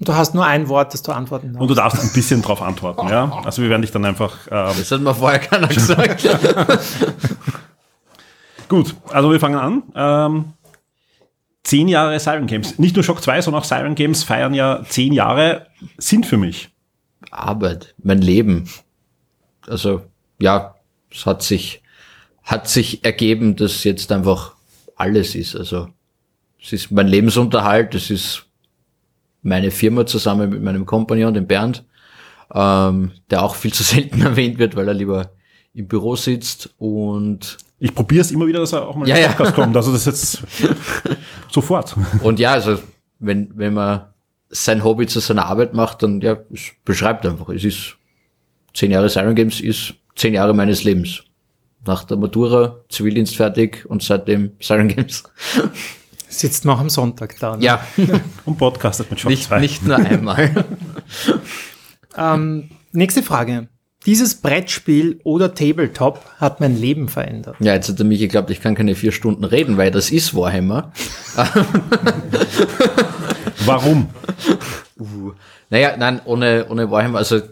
Du 0.00 0.12
hast 0.14 0.34
nur 0.34 0.44
ein 0.44 0.68
Wort, 0.68 0.92
das 0.92 1.02
du 1.02 1.12
antworten 1.12 1.54
und 1.54 1.54
darfst. 1.54 1.70
du 1.70 1.74
darfst 1.76 2.02
ein 2.02 2.12
bisschen 2.12 2.42
drauf 2.42 2.60
antworten. 2.60 3.08
Ja? 3.08 3.30
Also 3.44 3.62
wir 3.62 3.70
werden 3.70 3.82
dich 3.82 3.92
dann 3.92 4.04
einfach... 4.04 4.36
Ähm, 4.50 4.72
Das 4.76 4.90
hat 4.90 5.00
mir 5.00 5.14
vorher 5.14 5.38
keiner 5.38 5.68
gesagt. 5.68 6.28
Gut, 8.68 8.94
also 9.08 9.30
wir 9.30 9.40
fangen 9.40 9.58
an. 9.58 9.82
Ähm, 9.94 10.44
zehn 11.62 11.88
Jahre 11.88 12.18
Siren 12.18 12.46
Games. 12.46 12.78
Nicht 12.78 12.96
nur 12.96 13.04
Shock 13.04 13.22
2, 13.22 13.42
sondern 13.42 13.62
auch 13.62 13.66
Siren 13.66 13.94
Games 13.94 14.24
feiern 14.24 14.54
ja 14.54 14.84
zehn 14.88 15.12
Jahre, 15.12 15.66
sind 15.98 16.26
für 16.26 16.36
mich. 16.36 16.70
Arbeit, 17.30 17.94
mein 18.02 18.20
Leben. 18.20 18.68
Also, 19.66 20.02
ja, 20.40 20.74
es 21.10 21.24
hat 21.24 21.42
sich, 21.42 21.82
hat 22.42 22.68
sich 22.68 23.04
ergeben, 23.04 23.56
dass 23.56 23.84
jetzt 23.84 24.10
einfach 24.10 24.54
alles 24.96 25.34
ist. 25.34 25.56
Also, 25.56 25.88
es 26.60 26.72
ist 26.72 26.90
mein 26.90 27.08
Lebensunterhalt, 27.08 27.94
es 27.94 28.10
ist 28.10 28.46
meine 29.42 29.70
Firma 29.70 30.06
zusammen 30.06 30.50
mit 30.50 30.62
meinem 30.62 30.86
Kompagnon, 30.86 31.34
dem 31.34 31.46
Bernd, 31.46 31.84
ähm, 32.54 33.12
der 33.30 33.42
auch 33.42 33.54
viel 33.54 33.72
zu 33.72 33.82
selten 33.82 34.22
erwähnt 34.22 34.58
wird, 34.58 34.76
weil 34.76 34.88
er 34.88 34.94
lieber 34.94 35.30
im 35.74 35.88
Büro 35.88 36.16
sitzt 36.16 36.74
und 36.78 37.56
Ich 37.82 37.92
probiere 37.96 38.20
es 38.20 38.30
immer 38.30 38.46
wieder, 38.46 38.60
dass 38.60 38.72
er 38.72 38.86
auch 38.86 38.94
mal 38.94 39.08
Ja, 39.08 39.16
in 39.16 39.22
den 39.22 39.30
ja. 39.30 39.36
Podcast 39.36 39.56
kommt. 39.56 39.76
Also 39.76 39.92
das 39.92 40.04
jetzt 40.04 40.44
sofort. 41.50 41.96
Und 42.22 42.38
ja, 42.38 42.52
also 42.52 42.78
wenn, 43.18 43.50
wenn 43.56 43.74
man 43.74 44.02
sein 44.50 44.84
Hobby 44.84 45.08
zu 45.08 45.18
seiner 45.18 45.46
Arbeit 45.46 45.74
macht, 45.74 46.04
dann 46.04 46.20
ja, 46.20 46.36
es 46.52 46.70
beschreibt 46.84 47.26
einfach. 47.26 47.48
Es 47.48 47.64
ist 47.64 47.96
zehn 48.72 48.92
Jahre 48.92 49.08
Siren 49.08 49.34
Games 49.34 49.60
ist 49.60 49.94
zehn 50.14 50.32
Jahre 50.34 50.54
meines 50.54 50.84
Lebens. 50.84 51.24
Nach 51.84 52.04
der 52.04 52.18
Matura, 52.18 52.76
Zivildienst 52.88 53.34
fertig 53.34 53.84
und 53.88 54.00
seitdem 54.00 54.52
Siren 54.60 54.86
Games. 54.86 55.24
Sitzt 56.28 56.64
noch 56.64 56.78
am 56.78 56.88
Sonntag 56.88 57.36
da. 57.40 57.56
Ne? 57.56 57.64
Ja, 57.64 57.84
Und 58.44 58.58
podcastet 58.58 59.10
mit 59.10 59.18
Shock 59.18 59.30
nicht, 59.30 59.42
2. 59.48 59.58
nicht 59.60 59.84
nur 59.84 59.96
einmal. 59.96 60.64
Ähm, 62.16 62.70
nächste 62.92 63.24
Frage. 63.24 63.68
Dieses 64.04 64.34
Brettspiel 64.34 65.20
oder 65.22 65.54
Tabletop 65.54 66.20
hat 66.38 66.60
mein 66.60 66.80
Leben 66.80 67.08
verändert. 67.08 67.56
Ja, 67.60 67.74
jetzt 67.74 67.88
hat 67.88 67.98
er 67.98 68.04
mich 68.04 68.18
geglaubt, 68.18 68.50
ich 68.50 68.60
kann 68.60 68.74
keine 68.74 68.94
vier 68.94 69.12
Stunden 69.12 69.44
reden, 69.44 69.76
weil 69.76 69.90
das 69.90 70.10
ist 70.10 70.34
Warhammer. 70.34 70.92
Warum? 73.64 74.08
Naja, 75.70 75.96
nein, 75.96 76.20
ohne, 76.24 76.66
ohne 76.68 76.90
Warhammer, 76.90 77.18
also 77.18 77.42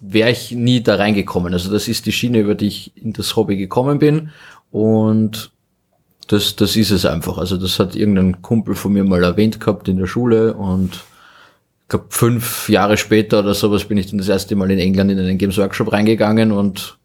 wäre 0.00 0.30
ich 0.30 0.52
nie 0.52 0.82
da 0.82 0.96
reingekommen. 0.96 1.52
Also 1.52 1.72
das 1.72 1.88
ist 1.88 2.06
die 2.06 2.12
Schiene, 2.12 2.40
über 2.40 2.54
die 2.54 2.68
ich 2.68 2.92
in 2.96 3.14
das 3.14 3.34
Hobby 3.34 3.56
gekommen 3.56 3.98
bin 3.98 4.30
und 4.70 5.50
das, 6.28 6.56
das 6.56 6.76
ist 6.76 6.90
es 6.90 7.06
einfach. 7.06 7.38
Also 7.38 7.56
das 7.56 7.78
hat 7.78 7.96
irgendein 7.96 8.42
Kumpel 8.42 8.74
von 8.74 8.92
mir 8.92 9.04
mal 9.04 9.24
erwähnt 9.24 9.58
gehabt 9.58 9.88
in 9.88 9.96
der 9.96 10.06
Schule 10.06 10.54
und 10.54 11.00
glaube 11.88 12.06
fünf 12.10 12.68
Jahre 12.68 12.96
später 12.96 13.40
oder 13.40 13.54
sowas 13.54 13.84
bin 13.84 13.98
ich 13.98 14.08
dann 14.08 14.18
das 14.18 14.28
erste 14.28 14.54
Mal 14.56 14.70
in 14.70 14.78
England 14.78 15.10
in 15.10 15.18
einen 15.18 15.38
Games 15.38 15.58
Workshop 15.58 15.92
reingegangen 15.92 16.52
und 16.52 16.98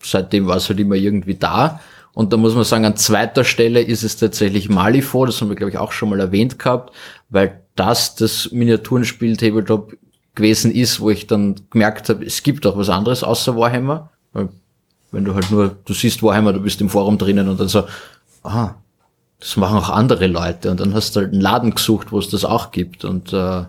seitdem 0.00 0.46
war 0.46 0.56
es 0.56 0.68
halt 0.68 0.80
immer 0.80 0.94
irgendwie 0.94 1.34
da. 1.34 1.80
Und 2.14 2.32
da 2.32 2.36
muss 2.36 2.54
man 2.54 2.64
sagen, 2.64 2.84
an 2.84 2.96
zweiter 2.96 3.42
Stelle 3.42 3.80
ist 3.80 4.02
es 4.02 4.16
tatsächlich 4.16 4.68
Malifaux, 4.68 5.26
das 5.26 5.40
haben 5.40 5.48
wir, 5.48 5.56
glaube 5.56 5.70
ich, 5.70 5.78
auch 5.78 5.92
schon 5.92 6.10
mal 6.10 6.20
erwähnt 6.20 6.58
gehabt, 6.58 6.94
weil 7.30 7.60
das 7.74 8.14
das 8.14 8.52
Miniaturenspiel 8.52 9.36
Tabletop 9.36 9.94
gewesen 10.34 10.70
ist, 10.72 11.00
wo 11.00 11.10
ich 11.10 11.26
dann 11.26 11.56
gemerkt 11.70 12.08
habe, 12.08 12.24
es 12.24 12.42
gibt 12.42 12.66
auch 12.66 12.76
was 12.76 12.88
anderes 12.90 13.24
außer 13.24 13.56
Warhammer. 13.56 14.10
Weil 14.32 14.48
wenn 15.10 15.24
du 15.24 15.34
halt 15.34 15.50
nur, 15.50 15.76
du 15.84 15.92
siehst 15.92 16.22
Warhammer, 16.22 16.52
du 16.52 16.60
bist 16.60 16.80
im 16.80 16.88
Forum 16.88 17.18
drinnen 17.18 17.48
und 17.48 17.58
dann 17.58 17.68
so, 17.68 17.84
ah, 18.42 18.74
das 19.42 19.56
machen 19.56 19.76
auch 19.76 19.90
andere 19.90 20.28
Leute. 20.28 20.70
Und 20.70 20.78
dann 20.78 20.94
hast 20.94 21.16
du 21.16 21.20
halt 21.20 21.32
einen 21.32 21.40
Laden 21.40 21.74
gesucht, 21.74 22.12
wo 22.12 22.18
es 22.20 22.28
das 22.28 22.44
auch 22.44 22.70
gibt 22.70 23.04
und 23.04 23.32
äh, 23.32 23.64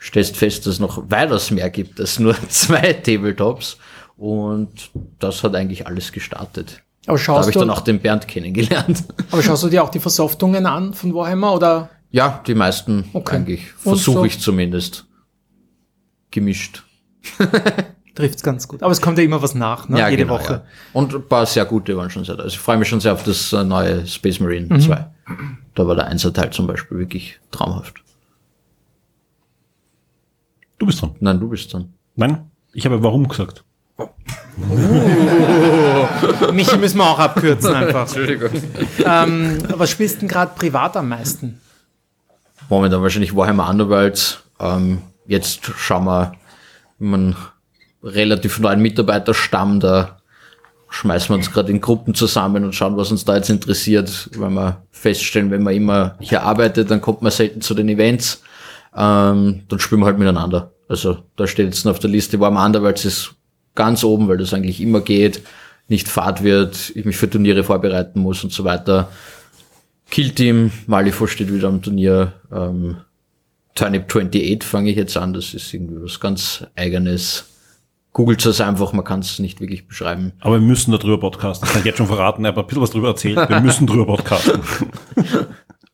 stellst 0.00 0.36
fest, 0.36 0.64
dass 0.64 0.74
es 0.74 0.80
noch 0.80 1.10
weitaus 1.10 1.50
mehr 1.50 1.70
gibt 1.70 1.98
als 2.00 2.20
nur 2.20 2.36
zwei 2.48 2.92
Tabletops. 2.92 3.78
Und 4.16 4.90
das 5.18 5.42
hat 5.42 5.56
eigentlich 5.56 5.88
alles 5.88 6.12
gestartet. 6.12 6.82
Aber 7.06 7.06
Da 7.06 7.10
habe 7.10 7.18
schaust, 7.18 7.48
ich 7.48 7.56
dann 7.56 7.70
auch 7.70 7.80
den 7.80 7.98
Bernd 7.98 8.28
kennengelernt. 8.28 9.02
aber 9.32 9.42
schaust 9.42 9.64
du 9.64 9.68
dir 9.68 9.82
auch 9.82 9.88
die 9.88 9.98
Versoftungen 9.98 10.66
an 10.66 10.94
von 10.94 11.12
Warhammer 11.12 11.52
oder? 11.52 11.90
Ja, 12.12 12.40
die 12.46 12.54
meisten 12.54 13.10
Okay. 13.12 13.36
eigentlich. 13.36 13.72
Versuche 13.72 14.18
so? 14.18 14.24
ich 14.24 14.38
zumindest. 14.38 15.06
Gemischt. 16.30 16.84
Trifft's 18.14 18.42
ganz 18.42 18.68
gut. 18.68 18.82
Aber 18.82 18.92
es 18.92 19.00
kommt 19.00 19.16
ja 19.18 19.24
immer 19.24 19.40
was 19.42 19.54
nach, 19.54 19.88
ne? 19.88 19.98
Jede 20.10 20.24
genau, 20.24 20.34
Woche. 20.34 20.52
Ja. 20.52 20.62
Und 20.92 21.14
ein 21.14 21.26
paar 21.26 21.46
sehr 21.46 21.64
gute 21.64 21.96
waren 21.96 22.10
schon 22.10 22.24
sehr 22.24 22.34
da. 22.36 22.42
Also 22.42 22.54
ich 22.54 22.60
freue 22.60 22.76
mich 22.76 22.88
schon 22.88 23.00
sehr 23.00 23.12
auf 23.14 23.22
das 23.22 23.52
äh, 23.52 23.64
neue 23.64 24.06
Space 24.06 24.38
Marine 24.40 24.66
Mhm. 24.66 24.80
2. 24.80 25.06
Da 25.74 25.86
war 25.86 25.94
der 25.94 26.06
Einser-Teil 26.08 26.50
zum 26.50 26.66
Beispiel 26.66 26.98
wirklich 26.98 27.40
traumhaft. 27.50 27.94
Du 30.78 30.84
bist 30.86 31.00
dran. 31.00 31.14
Nein, 31.20 31.40
du 31.40 31.48
bist 31.48 31.72
dann. 31.72 31.94
Nein? 32.16 32.50
Ich 32.74 32.84
habe 32.84 33.02
warum 33.02 33.26
gesagt. 33.28 33.64
Michi 36.52 36.76
müssen 36.78 36.98
wir 36.98 37.04
auch 37.08 37.18
abkürzen 37.18 37.72
einfach. 37.74 38.02
Entschuldigung. 38.02 38.50
ähm, 39.04 39.58
was 39.74 39.90
spielst 39.90 40.16
du 40.16 40.20
denn 40.20 40.28
gerade 40.28 40.52
privat 40.56 40.96
am 40.96 41.08
meisten? 41.08 41.60
Momentan 42.68 43.02
wahrscheinlich 43.02 43.34
Warhammer 43.34 43.68
Underworld. 43.68 44.42
Ähm, 44.60 45.02
jetzt 45.26 45.64
schauen 45.76 46.04
wir, 46.04 46.32
wenn 46.98 47.10
man 47.10 47.36
relativ 48.02 48.58
neuen 48.58 48.80
Mitarbeiterstamm, 48.80 49.80
da 49.80 50.18
schmeißen 50.88 51.30
wir 51.30 51.36
uns 51.36 51.50
gerade 51.50 51.72
in 51.72 51.80
Gruppen 51.80 52.14
zusammen 52.14 52.64
und 52.64 52.74
schauen, 52.74 52.96
was 52.96 53.10
uns 53.10 53.24
da 53.24 53.36
jetzt 53.36 53.48
interessiert, 53.48 54.30
weil 54.36 54.50
wir 54.50 54.82
feststellen, 54.90 55.50
wenn 55.50 55.62
man 55.62 55.74
immer 55.74 56.16
hier 56.20 56.42
arbeitet, 56.42 56.90
dann 56.90 57.00
kommt 57.00 57.22
man 57.22 57.32
selten 57.32 57.62
zu 57.62 57.74
den 57.74 57.88
Events. 57.88 58.42
Ähm, 58.94 59.62
dann 59.68 59.78
spielen 59.78 60.02
wir 60.02 60.06
halt 60.06 60.18
miteinander. 60.18 60.72
Also 60.88 61.18
da 61.36 61.46
steht 61.46 61.66
jetzt 61.66 61.84
noch 61.84 61.92
auf 61.92 61.98
der 61.98 62.10
Liste 62.10 62.38
Warhammer 62.38 62.66
Underworlds 62.66 63.06
ist 63.06 63.34
ganz 63.74 64.04
oben, 64.04 64.28
weil 64.28 64.36
das 64.36 64.52
eigentlich 64.52 64.80
immer 64.80 65.00
geht, 65.00 65.42
nicht 65.88 66.08
fad 66.08 66.42
wird, 66.42 66.92
ich 66.94 67.04
mich 67.06 67.16
für 67.16 67.30
Turniere 67.30 67.64
vorbereiten 67.64 68.20
muss 68.20 68.44
und 68.44 68.52
so 68.52 68.64
weiter. 68.64 69.08
Killteam, 70.10 70.70
Malifaux 70.86 71.30
steht 71.30 71.52
wieder 71.52 71.68
am 71.68 71.80
Turnier. 71.80 72.34
Ähm, 72.52 72.98
Turnip 73.74 74.04
28 74.14 74.62
fange 74.62 74.90
ich 74.90 74.96
jetzt 74.96 75.16
an, 75.16 75.32
das 75.32 75.54
ist 75.54 75.72
irgendwie 75.72 76.02
was 76.02 76.20
ganz 76.20 76.66
eigenes. 76.76 77.46
Googelt 78.12 78.44
es 78.44 78.60
einfach, 78.60 78.92
man 78.92 79.04
kann 79.04 79.20
es 79.20 79.38
nicht 79.38 79.60
wirklich 79.60 79.88
beschreiben. 79.88 80.32
Aber 80.40 80.60
wir 80.60 80.66
müssen 80.66 80.92
darüber 80.92 81.18
podcasten. 81.18 81.64
Das 81.64 81.72
kann 81.72 81.80
ich 81.80 81.86
jetzt 81.86 81.96
schon 81.96 82.06
verraten. 82.06 82.44
Ich 82.44 82.48
habe 82.48 82.60
ein 82.60 82.66
bisschen 82.66 82.82
was 82.82 82.90
darüber 82.90 83.08
erzählt. 83.08 83.48
Wir 83.48 83.60
müssen 83.60 83.86
darüber 83.86 84.06
podcasten. 84.06 84.60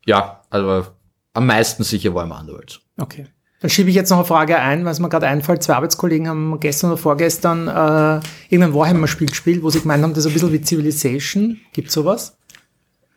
Ja, 0.05 0.41
also 0.49 0.87
am 1.33 1.45
meisten 1.45 1.83
sicher 1.83 2.15
Warhammer 2.15 2.39
Underworlds. 2.39 2.79
Okay. 2.97 3.27
Dann 3.61 3.69
schiebe 3.69 3.89
ich 3.89 3.95
jetzt 3.95 4.09
noch 4.09 4.17
eine 4.17 4.25
Frage 4.25 4.57
ein, 4.57 4.85
weil 4.85 4.91
es 4.91 4.99
mir 4.99 5.09
gerade 5.09 5.27
einfällt. 5.27 5.61
Zwei 5.61 5.75
Arbeitskollegen 5.75 6.27
haben 6.27 6.59
gestern 6.59 6.91
oder 6.91 6.97
vorgestern 6.97 7.67
äh, 7.67 8.21
irgendein 8.49 8.73
Warhammer-Spiel 8.73 9.27
gespielt, 9.27 9.61
wo 9.61 9.69
sie 9.69 9.81
gemeint 9.81 10.01
haben, 10.01 10.13
das 10.13 10.25
ist 10.25 10.31
ein 10.31 10.33
bisschen 10.33 10.53
wie 10.53 10.61
Civilization. 10.61 11.59
Gibt 11.73 11.91
sowas? 11.91 12.37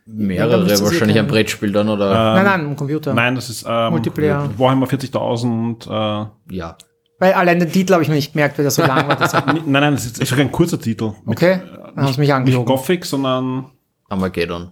Mehrere 0.04 0.68
wahrscheinlich 0.68 1.18
am 1.18 1.28
Brettspiel 1.28 1.70
dann 1.70 1.88
oder 1.88 2.12
nein, 2.34 2.44
nein, 2.44 2.66
am 2.66 2.76
Computer. 2.76 3.14
Nein, 3.14 3.36
das 3.36 3.48
ist 3.48 3.64
ähm, 3.66 3.92
Multiplayer. 3.92 4.50
Warhammer 4.58 4.86
40.000. 4.86 5.86
Äh, 5.86 6.26
ja. 6.54 6.76
Weil 7.22 7.34
allein 7.34 7.60
den 7.60 7.70
Titel 7.70 7.92
habe 7.92 8.02
ich 8.02 8.08
mir 8.08 8.16
nicht 8.16 8.32
gemerkt, 8.32 8.58
weil 8.58 8.64
der 8.64 8.72
so 8.72 8.82
lang 8.82 9.06
war. 9.06 9.14
Das 9.14 9.32
nein, 9.46 9.62
nein, 9.64 9.94
das 9.94 10.06
ist, 10.06 10.26
sogar 10.26 10.44
ein 10.44 10.50
kurzer 10.50 10.80
Titel. 10.80 11.12
Mit, 11.24 11.36
okay, 11.38 11.60
dann 11.94 12.04
haben 12.04 12.12
sie 12.12 12.18
mich 12.18 12.28
Nicht 12.28 12.34
angelogen. 12.34 12.66
Gothic, 12.66 13.04
sondern 13.04 13.66
Armageddon. 14.08 14.70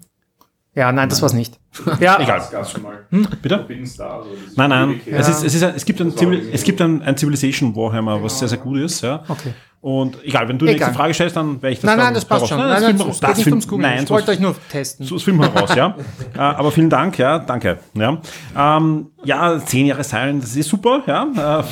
Ja, 0.75 0.93
nein, 0.93 1.09
das 1.09 1.21
war's 1.21 1.33
nicht. 1.33 1.59
Ja, 2.01 2.21
egal. 2.21 2.43
Gab's 2.51 2.71
schon 2.73 2.83
mal. 2.83 3.07
Bitte? 3.43 3.59
Forbidden 3.59 3.87
Star. 3.87 4.23
So 4.25 4.31
dieses 4.35 4.57
Nein, 4.57 4.71
nein. 4.71 5.01
Es, 5.07 5.29
ist, 5.29 5.45
es, 5.45 5.55
ist, 5.55 5.63
ein- 5.65 5.75
es 5.77 5.85
gibt 5.85 6.01
ein, 6.01 6.17
Zivil, 6.17 6.49
es 6.53 6.63
gibt 6.65 6.81
ein, 6.81 7.03
ein 7.03 7.17
Civilization 7.17 7.75
Warhammer, 7.77 8.23
was 8.23 8.39
sehr, 8.39 8.49
sehr 8.49 8.59
gut 8.59 8.79
ist. 8.79 9.03
Ja. 9.03 9.23
Okay. 9.29 9.53
Und 9.83 10.23
egal, 10.25 10.47
wenn 10.49 10.59
du 10.59 10.67
die 10.67 10.73
Egal. 10.73 10.89
nächste 10.89 10.99
Frage 11.03 11.15
stellst, 11.15 11.37
dann 11.37 11.63
werde 11.63 11.73
ich 11.73 11.81
das 11.81 11.87
Nein, 11.89 11.97
nein, 11.99 12.13
das 12.15 12.25
passt 12.27 12.49
schon. 12.49 12.59
Nein, 12.59 12.69
Nein, 12.83 12.99
das 12.99 13.21
nein, 13.23 13.35
finden- 13.35 13.51
ums 13.53 13.67
Googeln. 13.69 13.91
Nein, 13.91 14.05
Ich 14.05 14.11
wollte 14.11 14.31
euch 14.33 14.39
nur 14.41 14.55
testen. 14.71 15.07
So, 15.07 15.15
das 15.15 15.25
filmen 15.25 15.41
wir 15.41 15.49
raus, 15.49 15.75
ja. 15.75 15.97
äh, 16.37 16.39
aber 16.39 16.71
vielen 16.71 16.91
Dank, 16.91 17.17
ja, 17.19 17.39
danke. 17.39 17.79
Ja, 17.95 18.19
ähm, 18.57 19.07
ja 19.25 19.59
zehn 19.65 19.87
Jahre 19.87 20.05
Silent, 20.05 20.43
das 20.43 20.55
ist 20.55 20.69
super, 20.69 21.03
ja. 21.07 21.23
Äh, 21.61 21.63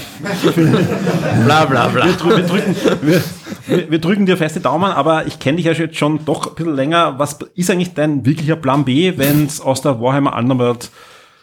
Bla 1.44 1.64
bla 1.66 1.88
bla. 1.88 2.07
wir, 2.07 2.12
drü- 2.14 2.36
wir, 2.36 2.44
drücken, 2.46 2.76
wir, 3.03 3.22
wir, 3.69 3.91
wir 3.91 3.99
drücken 3.99 4.27
dir 4.27 4.37
feste 4.37 4.61
Daumen, 4.61 4.91
aber 4.91 5.27
ich 5.27 5.39
kenne 5.39 5.57
dich 5.57 5.66
ja 5.66 5.73
jetzt 5.73 5.97
schon 5.97 6.25
doch 6.25 6.49
ein 6.49 6.55
bisschen 6.55 6.75
länger. 6.75 7.19
Was 7.19 7.39
ist 7.55 7.71
eigentlich 7.71 7.95
dein 7.95 8.25
wirklicher 8.25 8.57
Plan 8.57 8.85
B, 8.85 9.16
wenn 9.16 9.47
es 9.47 9.61
aus 9.61 9.83
der 9.83 10.01
Warhammer 10.01 10.37
Underworld 10.37 10.91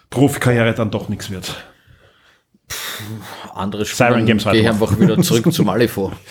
Profikarriere 0.10 0.74
dann 0.74 0.92
doch 0.92 1.10
nichts 1.10 1.30
wird? 1.30 1.56
Andere 3.54 3.86
Siren 3.86 4.14
Spiele 4.14 4.26
Games 4.26 4.44
gehe 4.44 4.54
ich 4.54 4.66
weitermachen. 4.66 4.84
einfach 4.84 5.00
wieder 5.00 5.22
zurück 5.22 5.54
zum 5.54 5.68
Malifaux. 5.68 6.12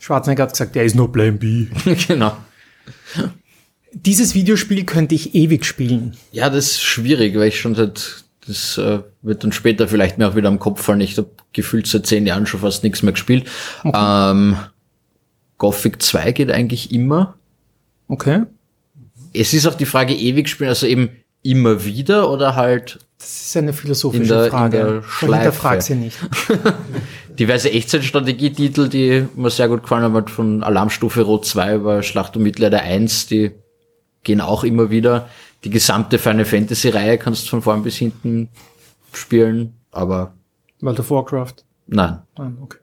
Schwarzenegger 0.00 0.42
hat 0.44 0.50
gesagt, 0.50 0.74
der 0.74 0.84
ist 0.84 0.96
nur 0.96 1.12
Plan 1.12 1.38
B. 1.38 1.68
genau. 2.08 2.36
Dieses 3.92 4.34
Videospiel 4.34 4.84
könnte 4.84 5.14
ich 5.14 5.34
ewig 5.34 5.64
spielen. 5.64 6.16
Ja, 6.32 6.50
das 6.50 6.72
ist 6.72 6.82
schwierig, 6.82 7.36
weil 7.36 7.48
ich 7.48 7.60
schon 7.60 7.74
seit, 7.74 8.21
das 8.46 8.76
äh, 8.78 9.00
wird 9.22 9.44
dann 9.44 9.52
später 9.52 9.86
vielleicht 9.88 10.18
mir 10.18 10.28
auch 10.28 10.34
wieder 10.36 10.48
am 10.48 10.58
Kopf 10.58 10.82
fallen. 10.82 11.00
Ich 11.00 11.16
habe 11.16 11.30
gefühlt 11.52 11.86
seit 11.86 12.06
zehn 12.06 12.26
Jahren 12.26 12.46
schon 12.46 12.60
fast 12.60 12.82
nichts 12.82 13.02
mehr 13.02 13.12
gespielt. 13.12 13.48
Ähm, 13.84 14.56
Gothic 15.58 16.02
2 16.02 16.32
geht 16.32 16.50
eigentlich 16.50 16.92
immer. 16.92 17.34
Okay. 18.08 18.42
Es 19.32 19.54
ist 19.54 19.66
auch 19.66 19.74
die 19.74 19.86
Frage, 19.86 20.14
ewig 20.14 20.48
spielen, 20.48 20.68
also 20.70 20.86
eben 20.86 21.10
immer 21.44 21.84
wieder 21.84 22.30
oder 22.30 22.54
halt 22.56 22.98
Das 23.18 23.46
ist 23.46 23.56
eine 23.56 23.72
philosophische 23.72 24.22
In 24.22 24.28
der- 24.28 24.44
in 24.46 24.50
Frage. 24.50 24.76
der 24.76 24.98
Ich 24.98 25.06
Schleife. 25.06 25.34
hinterfrag 25.44 25.82
sie 25.82 25.94
nicht. 25.94 26.18
diverse 27.38 27.70
Echtzeitstrategietitel, 27.70 28.88
die 28.88 29.26
mir 29.36 29.50
sehr 29.50 29.68
gut 29.68 29.82
gefallen 29.82 30.02
haben, 30.02 30.14
halt 30.14 30.30
von 30.30 30.62
Alarmstufe 30.62 31.22
Rot 31.22 31.46
2 31.46 31.76
über 31.76 32.02
Schlacht 32.02 32.36
um 32.36 32.42
Mittelalter 32.42 32.80
1, 32.82 33.26
die 33.28 33.52
gehen 34.24 34.40
auch 34.40 34.64
immer 34.64 34.90
wieder. 34.90 35.28
Die 35.64 35.70
gesamte 35.70 36.18
Final 36.18 36.44
Fantasy 36.44 36.88
Reihe 36.88 37.18
kannst 37.18 37.44
du 37.44 37.50
von 37.50 37.62
vorn 37.62 37.82
bis 37.82 37.96
hinten 37.96 38.48
spielen, 39.12 39.74
aber 39.90 40.34
World 40.80 41.00
of 41.00 41.10
Warcraft. 41.10 41.54
nein. 41.86 42.18
Ah, 42.36 42.50
okay. 42.60 42.78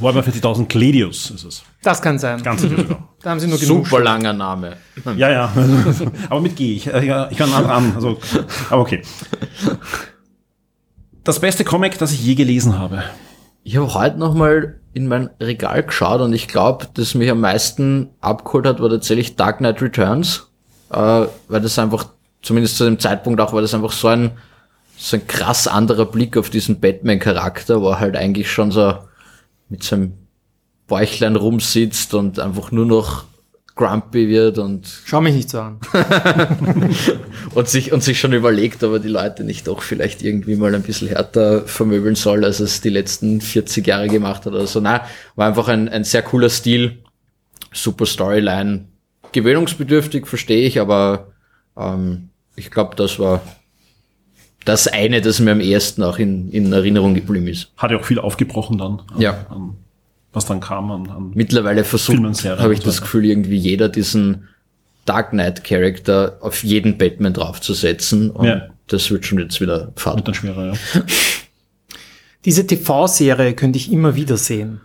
Warhammer 0.00 0.24
40.000 0.26 0.66
Gladius 0.66 1.30
ist 1.30 1.44
es. 1.44 1.62
Das 1.82 2.02
kann 2.02 2.18
sein. 2.18 2.42
Ganz 2.42 2.60
sicher 2.62 2.76
sogar. 2.76 3.08
Da 3.22 3.30
haben 3.30 3.40
sie 3.40 3.46
nur 3.46 3.58
genug. 3.58 3.86
Super 3.86 4.02
langer 4.02 4.32
Name. 4.32 4.76
Ja, 5.16 5.30
ja. 5.30 5.52
aber 6.28 6.40
mit 6.40 6.56
G. 6.56 6.74
Ich, 6.74 6.88
ich, 6.88 6.94
ich 7.30 7.38
kann 7.38 7.50
nah 7.50 7.62
dran. 7.62 7.92
Also, 7.94 8.18
aber 8.68 8.82
okay. 8.82 9.02
Das 11.22 11.38
beste 11.38 11.62
Comic, 11.64 11.98
das 11.98 12.12
ich 12.12 12.24
je 12.24 12.34
gelesen 12.34 12.78
habe. 12.78 13.04
Ich 13.62 13.76
habe 13.76 13.94
heute 13.94 14.18
noch 14.18 14.34
mal 14.34 14.80
in 14.94 15.08
mein 15.08 15.30
Regal 15.40 15.82
geschaut 15.82 16.20
und 16.20 16.32
ich 16.32 16.48
glaube, 16.48 16.88
das 16.94 17.14
mich 17.14 17.30
am 17.30 17.40
meisten 17.40 18.10
abgeholt 18.20 18.66
hat, 18.66 18.80
war 18.80 18.90
tatsächlich 18.90 19.36
Dark 19.36 19.58
Knight 19.58 19.80
Returns, 19.80 20.50
äh, 20.90 20.96
weil 20.96 21.60
das 21.60 21.78
einfach, 21.78 22.06
zumindest 22.42 22.76
zu 22.76 22.84
dem 22.84 22.98
Zeitpunkt 22.98 23.40
auch, 23.40 23.52
war 23.52 23.62
das 23.62 23.74
einfach 23.74 23.92
so 23.92 24.08
ein, 24.08 24.32
so 24.96 25.16
ein 25.16 25.26
krass 25.26 25.66
anderer 25.66 26.04
Blick 26.04 26.36
auf 26.36 26.50
diesen 26.50 26.80
Batman-Charakter, 26.80 27.80
wo 27.80 27.90
er 27.90 28.00
halt 28.00 28.16
eigentlich 28.16 28.50
schon 28.50 28.70
so 28.70 28.94
mit 29.68 29.82
seinem 29.82 30.12
Bäuchlein 30.86 31.36
rumsitzt 31.36 32.12
und 32.12 32.38
einfach 32.38 32.70
nur 32.70 32.84
noch 32.84 33.24
grumpy 33.82 34.28
wird 34.28 34.58
und, 34.58 34.88
Schau 35.04 35.20
mich 35.20 35.34
nicht 35.34 35.50
so 35.50 35.60
an. 35.60 35.80
und 37.54 37.68
sich, 37.68 37.92
und 37.92 38.02
sich 38.02 38.20
schon 38.20 38.32
überlegt, 38.32 38.82
ob 38.84 38.92
er 38.92 38.98
die 38.98 39.08
Leute 39.08 39.44
nicht 39.44 39.66
doch 39.66 39.82
vielleicht 39.82 40.22
irgendwie 40.22 40.56
mal 40.56 40.74
ein 40.74 40.82
bisschen 40.82 41.08
härter 41.08 41.62
vermöbeln 41.62 42.14
soll, 42.14 42.44
als 42.44 42.60
es 42.60 42.80
die 42.80 42.90
letzten 42.90 43.40
40 43.40 43.86
Jahre 43.86 44.08
gemacht 44.08 44.46
hat 44.46 44.52
oder 44.52 44.66
so. 44.66 44.80
Nein, 44.80 45.00
war 45.34 45.48
einfach 45.48 45.68
ein, 45.68 45.88
ein 45.88 46.04
sehr 46.04 46.22
cooler 46.22 46.48
Stil, 46.48 47.02
super 47.72 48.06
Storyline, 48.06 48.86
gewöhnungsbedürftig, 49.32 50.26
verstehe 50.26 50.66
ich, 50.66 50.78
aber 50.80 51.32
ähm, 51.76 52.28
ich 52.54 52.70
glaube, 52.70 52.96
das 52.96 53.18
war 53.18 53.40
das 54.64 54.86
eine, 54.86 55.20
das 55.20 55.40
mir 55.40 55.52
am 55.52 55.60
ehesten 55.60 56.02
auch 56.04 56.18
in, 56.18 56.50
in 56.52 56.72
Erinnerung 56.72 57.14
geblieben 57.14 57.48
ist. 57.48 57.72
Hat 57.76 57.90
ja 57.90 57.98
auch 57.98 58.04
viel 58.04 58.20
aufgebrochen 58.20 58.78
dann. 58.78 59.02
An, 59.12 59.20
Ja. 59.20 59.46
An, 59.48 59.76
was 60.32 60.46
dann 60.46 60.60
kam 60.60 60.90
an, 60.90 61.10
an 61.10 61.30
Mittlerweile 61.34 61.84
versucht, 61.84 62.18
habe 62.18 62.72
ich 62.74 62.80
das 62.80 62.94
weiter. 62.96 63.02
Gefühl, 63.02 63.24
irgendwie 63.26 63.56
jeder 63.56 63.88
diesen 63.88 64.48
Dark 65.04 65.30
Knight 65.30 65.64
Charakter 65.64 66.38
auf 66.40 66.62
jeden 66.64 66.96
Batman 66.98 67.32
draufzusetzen 67.34 68.30
und 68.30 68.46
Ja. 68.46 68.68
das 68.86 69.10
wird 69.10 69.26
schon 69.26 69.38
jetzt 69.38 69.60
wieder 69.60 69.86
wird 69.86 70.00
fad. 70.00 70.26
dann 70.26 70.34
schwerer, 70.34 70.74
ja. 70.74 71.02
Diese 72.44 72.66
TV-Serie 72.66 73.54
könnte 73.54 73.78
ich 73.78 73.92
immer 73.92 74.14
wieder 74.16 74.36
sehen. 74.36 74.80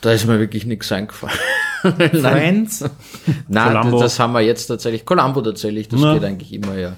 Da 0.00 0.12
ist 0.12 0.26
mir 0.26 0.38
wirklich 0.38 0.66
nichts 0.66 0.92
eingefallen. 0.92 1.38
Friends? 1.82 2.84
Nein, 3.48 3.72
Columbo. 3.72 4.00
das 4.00 4.18
haben 4.18 4.32
wir 4.32 4.40
jetzt 4.40 4.66
tatsächlich. 4.66 5.04
Columbo 5.06 5.40
tatsächlich, 5.42 5.88
das 5.88 6.00
Na. 6.00 6.14
geht 6.14 6.24
eigentlich 6.24 6.52
immer, 6.52 6.76
ja. 6.76 6.96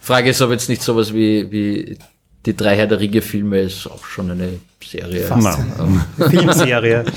Frage 0.00 0.30
ist, 0.30 0.42
ob 0.42 0.50
jetzt 0.50 0.68
nicht 0.68 0.82
sowas 0.82 1.14
wie, 1.14 1.50
wie 1.50 1.98
die 2.46 2.56
drei 2.56 2.76
Herr 2.76 2.86
der 2.86 3.00
Ringe 3.00 3.22
Filme 3.22 3.60
ist 3.60 3.86
auch 3.86 4.04
schon 4.04 4.30
eine 4.30 4.60
Serie. 4.82 5.28
Nein. 5.36 6.04
Filmserie. 6.30 7.04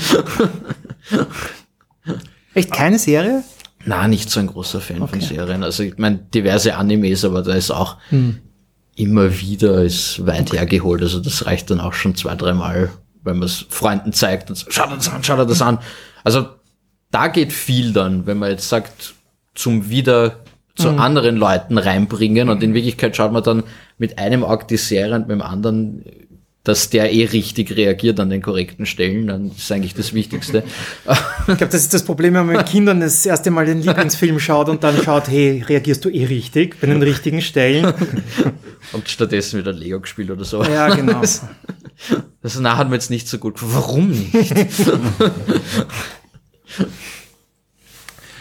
Echt 2.54 2.72
keine 2.72 2.98
Serie? 2.98 3.44
Na, 3.84 4.08
nicht 4.08 4.30
so 4.30 4.40
ein 4.40 4.46
großer 4.46 4.80
Fan 4.80 5.06
von 5.06 5.20
Serien. 5.20 5.62
Also 5.62 5.82
ich 5.82 5.98
meine, 5.98 6.18
diverse 6.18 6.74
Animes, 6.76 7.24
aber 7.24 7.42
da 7.42 7.54
ist 7.54 7.70
auch 7.70 7.96
immer 8.96 9.38
wieder 9.38 9.84
ist 9.84 10.26
weit 10.26 10.52
hergeholt. 10.52 11.02
Also 11.02 11.20
das 11.20 11.46
reicht 11.46 11.70
dann 11.70 11.80
auch 11.80 11.92
schon 11.92 12.16
zwei, 12.16 12.34
dreimal, 12.34 12.90
wenn 13.22 13.38
man 13.38 13.46
es 13.46 13.66
Freunden 13.68 14.12
zeigt 14.12 14.50
und 14.50 14.56
so, 14.56 14.66
schau 14.70 14.86
das 14.88 15.08
an, 15.08 15.22
schau 15.22 15.44
das 15.44 15.62
an. 15.62 15.78
Also 16.24 16.48
da 17.10 17.28
geht 17.28 17.52
viel 17.52 17.92
dann, 17.92 18.26
wenn 18.26 18.38
man 18.38 18.50
jetzt 18.50 18.68
sagt, 18.68 19.14
zum 19.54 19.88
wieder 19.88 20.40
zu 20.78 20.90
anderen 20.90 21.36
Leuten 21.36 21.76
reinbringen 21.78 22.48
und 22.48 22.62
in 22.62 22.74
Wirklichkeit 22.74 23.16
schaut 23.16 23.32
man 23.32 23.42
dann 23.42 23.64
mit 23.98 24.18
einem 24.18 24.44
Auge 24.44 24.66
die 24.68 24.76
Serie 24.76 25.14
und 25.14 25.28
mit 25.28 25.32
dem 25.32 25.42
anderen, 25.42 26.04
dass 26.64 26.90
der 26.90 27.12
eh 27.12 27.24
richtig 27.24 27.76
reagiert 27.76 28.20
an 28.20 28.30
den 28.30 28.42
korrekten 28.42 28.86
Stellen, 28.86 29.26
dann 29.26 29.50
ist 29.50 29.72
eigentlich 29.72 29.94
das 29.94 30.12
Wichtigste. 30.14 30.62
Ich 31.06 31.44
glaube, 31.46 31.66
das 31.66 31.82
ist 31.82 31.94
das 31.94 32.04
Problem, 32.04 32.34
wenn 32.34 32.46
man 32.46 32.56
mit 32.56 32.66
Kindern 32.66 33.00
das 33.00 33.24
erste 33.26 33.50
Mal 33.50 33.66
den 33.66 33.82
Lieblingsfilm 33.82 34.38
schaut 34.38 34.68
und 34.68 34.84
dann 34.84 34.96
schaut, 35.02 35.28
hey, 35.28 35.64
reagierst 35.66 36.04
du 36.04 36.10
eh 36.10 36.26
richtig 36.26 36.80
bei 36.80 36.86
den 36.86 37.02
richtigen 37.02 37.40
Stellen? 37.40 37.92
und 38.92 39.08
stattdessen 39.08 39.58
wieder 39.58 39.72
Lego 39.72 40.00
gespielt 40.00 40.30
oder 40.30 40.44
so. 40.44 40.62
Ja, 40.62 40.94
genau. 40.94 41.22
Das 42.40 42.58
na, 42.60 42.76
hat 42.76 42.88
mir 42.88 42.94
jetzt 42.94 43.10
nicht 43.10 43.26
so 43.26 43.38
gut. 43.38 43.54
gefallen. 43.54 43.72
Warum 43.74 44.10
nicht? 44.10 44.54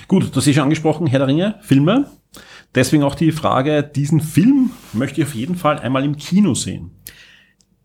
Gut, 0.08 0.30
du 0.32 0.36
hast 0.36 0.48
eh 0.48 0.54
schon 0.54 0.64
angesprochen, 0.64 1.08
Herr 1.08 1.20
der 1.20 1.28
Ringe, 1.28 1.56
Filme. 1.62 2.10
Deswegen 2.78 3.02
auch 3.02 3.16
die 3.16 3.32
Frage, 3.32 3.82
diesen 3.82 4.22
Film 4.22 4.70
möchte 4.94 5.20
ich 5.20 5.28
auf 5.28 5.34
jeden 5.34 5.56
Fall 5.56 5.80
einmal 5.80 6.06
im 6.06 6.16
Kino 6.16 6.54
sehen. 6.54 6.92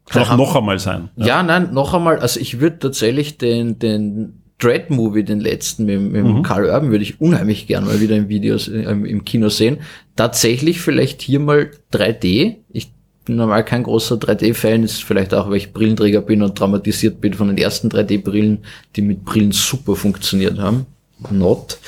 Kann 0.06 0.24
auch 0.24 0.36
noch 0.36 0.54
einmal 0.54 0.78
sein. 0.78 1.08
ja. 1.16 1.42
nein, 1.42 1.72
noch 1.72 1.94
einmal. 1.94 2.18
Also 2.18 2.38
ich 2.38 2.60
würde 2.60 2.78
tatsächlich 2.78 3.38
den, 3.38 3.78
den 3.78 4.42
Dread-Movie, 4.58 5.24
den 5.24 5.40
letzten 5.40 5.86
mit, 5.86 5.98
mit 6.12 6.44
Carl 6.44 6.66
Urban, 6.66 6.90
würde 6.90 7.04
ich 7.04 7.22
unheimlich 7.22 7.66
gern 7.66 7.86
mal 7.86 8.02
wieder 8.02 8.16
in 8.16 8.28
Videos 8.28 8.68
äh, 8.68 8.82
im 8.82 9.24
Kino 9.24 9.48
sehen. 9.48 9.78
Tatsächlich 10.14 10.82
vielleicht 10.82 11.22
hier 11.22 11.40
mal 11.40 11.70
3D. 11.94 12.56
Ich 12.68 12.92
bin 13.24 13.36
normal 13.36 13.64
kein 13.64 13.84
großer 13.84 14.16
3D-Fan, 14.16 14.82
ist 14.82 15.02
vielleicht 15.02 15.32
auch, 15.32 15.48
weil 15.48 15.56
ich 15.56 15.72
Brillenträger 15.72 16.20
bin 16.20 16.42
und 16.42 16.58
traumatisiert 16.58 17.22
bin 17.22 17.32
von 17.32 17.48
den 17.48 17.56
ersten 17.56 17.88
3D-Brillen, 17.88 18.58
die 18.94 19.00
mit 19.00 19.24
Brillen 19.24 19.52
super 19.52 19.96
funktioniert 19.96 20.58
haben. 20.58 20.84
Not. 21.30 21.78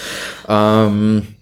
Ähm, 0.49 1.34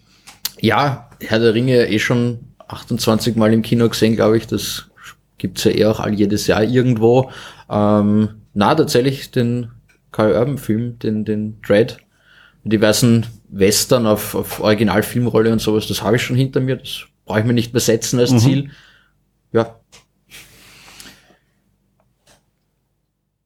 ja, 0.63 1.09
Herr 1.19 1.39
der 1.39 1.53
Ringe 1.53 1.87
eh 1.87 1.99
schon 1.99 2.39
28 2.69 3.35
Mal 3.35 3.51
im 3.53 3.61
Kino 3.61 3.89
gesehen, 3.89 4.15
glaube 4.15 4.37
ich. 4.37 4.47
Das 4.47 4.89
gibt's 5.37 5.65
ja 5.65 5.71
eh 5.71 5.85
auch 5.85 5.99
all 5.99 6.13
jedes 6.13 6.47
Jahr 6.47 6.63
irgendwo. 6.63 7.31
Ähm, 7.69 8.29
na, 8.53 8.73
tatsächlich 8.73 9.29
den 9.31 9.71
Carl 10.13 10.31
Urban 10.31 10.57
Film, 10.57 10.97
den, 10.99 11.25
den 11.25 11.61
Dread, 11.61 11.97
diversen 12.63 13.25
Western 13.49 14.07
auf, 14.07 14.35
auf 14.35 14.61
Originalfilmrolle 14.61 15.51
und 15.51 15.59
sowas, 15.59 15.87
das 15.87 16.01
habe 16.01 16.15
ich 16.15 16.21
schon 16.21 16.37
hinter 16.37 16.61
mir. 16.61 16.77
Das 16.77 17.01
brauche 17.25 17.41
ich 17.41 17.45
mir 17.45 17.53
nicht 17.53 17.73
mehr 17.73 17.81
setzen 17.81 18.19
als 18.19 18.37
Ziel. 18.37 18.71
Ja, 19.51 19.79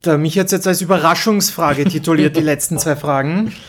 Da 0.02 0.18
mich 0.18 0.36
jetzt, 0.36 0.52
jetzt 0.52 0.68
als 0.68 0.82
Überraschungsfrage 0.82 1.84
tituliert, 1.84 2.38
die 2.38 2.42
letzten 2.42 2.78
zwei 2.78 2.96
Fragen. 2.96 3.52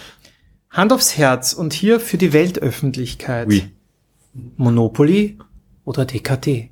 Hand 0.70 0.92
aufs 0.92 1.16
Herz 1.16 1.52
und 1.52 1.72
hier 1.72 2.00
für 2.00 2.18
die 2.18 2.32
Weltöffentlichkeit. 2.32 3.48
Ui. 3.48 3.70
Monopoly 4.56 5.38
oder 5.84 6.04
DKT? 6.04 6.68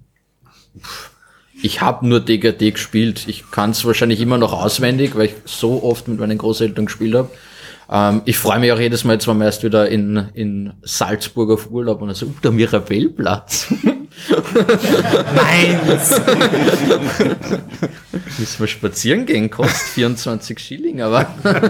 Ich 1.62 1.80
habe 1.80 2.06
nur 2.06 2.20
DKT 2.20 2.74
gespielt. 2.74 3.24
Ich 3.26 3.50
kann 3.50 3.70
es 3.70 3.84
wahrscheinlich 3.84 4.20
immer 4.20 4.38
noch 4.38 4.52
auswendig, 4.52 5.16
weil 5.16 5.26
ich 5.26 5.34
so 5.46 5.82
oft 5.82 6.06
mit 6.08 6.20
meinen 6.20 6.36
Großeltern 6.36 6.86
gespielt 6.86 7.14
habe. 7.14 7.30
Ähm, 7.90 8.22
ich 8.24 8.36
freue 8.36 8.58
mich 8.58 8.72
auch 8.72 8.78
jedes 8.78 9.04
Mal, 9.04 9.14
jetzt 9.14 9.26
waren 9.26 9.38
wir 9.38 9.46
erst 9.46 9.62
wieder 9.62 9.88
in, 9.88 10.28
in 10.34 10.74
Salzburg 10.82 11.50
auf 11.50 11.70
Urlaub 11.70 12.02
und 12.02 12.14
so, 12.14 12.26
uh, 12.26 12.34
der 12.42 12.50
Mirabellplatz. 12.50 13.68
Eins. 15.36 16.20
Müssen 18.38 18.60
wir 18.60 18.66
spazieren 18.66 19.24
gehen, 19.24 19.50
kostet 19.50 19.88
24 19.88 20.58
Schilling, 20.58 21.00
aber. 21.00 21.26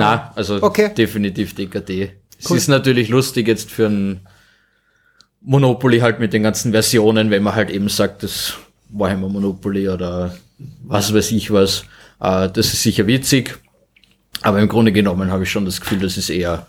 Na, 0.00 0.32
also 0.36 0.62
Okay. 0.62 0.92
definitiv 0.94 1.54
DKT. 1.54 2.12
Es 2.38 2.50
ist 2.50 2.68
natürlich 2.68 3.08
lustig 3.08 3.48
jetzt 3.48 3.70
für 3.70 3.86
ein 3.86 4.20
Monopoly 5.40 6.00
halt 6.00 6.18
mit 6.18 6.32
den 6.32 6.42
ganzen 6.42 6.72
Versionen, 6.72 7.30
wenn 7.30 7.42
man 7.42 7.54
halt 7.54 7.70
eben 7.70 7.88
sagt, 7.88 8.22
das 8.22 8.54
Warhammer 8.90 9.28
Monopoly 9.28 9.88
oder 9.88 10.36
was 10.84 11.12
weiß 11.14 11.32
ich 11.32 11.50
was. 11.52 11.84
Äh, 12.20 12.48
das 12.50 12.72
ist 12.72 12.82
sicher 12.82 13.06
witzig. 13.06 13.58
Aber 14.42 14.60
im 14.60 14.68
Grunde 14.68 14.92
genommen 14.92 15.30
habe 15.30 15.44
ich 15.44 15.50
schon 15.50 15.64
das 15.64 15.80
Gefühl, 15.80 16.00
das 16.00 16.16
ist 16.16 16.30
eher 16.30 16.66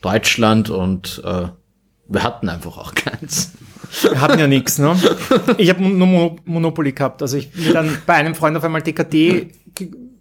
Deutschland 0.00 0.70
und 0.70 1.20
äh, 1.24 1.48
wir 2.08 2.22
hatten 2.22 2.48
einfach 2.48 2.78
auch 2.78 2.94
keins. 2.94 3.52
Wir 4.02 4.20
hatten 4.20 4.38
ja 4.38 4.46
nichts, 4.46 4.78
ne? 4.78 4.96
Ich 5.58 5.68
habe 5.70 5.82
nur 5.82 6.06
Mono- 6.06 6.36
Monopoly 6.44 6.92
gehabt. 6.92 7.22
Also 7.22 7.36
ich 7.36 7.54
mir 7.54 7.72
dann 7.72 7.98
bei 8.06 8.14
einem 8.14 8.34
Freund 8.34 8.56
auf 8.56 8.64
einmal 8.64 8.82
DKT 8.82 9.10
ge 9.10 9.48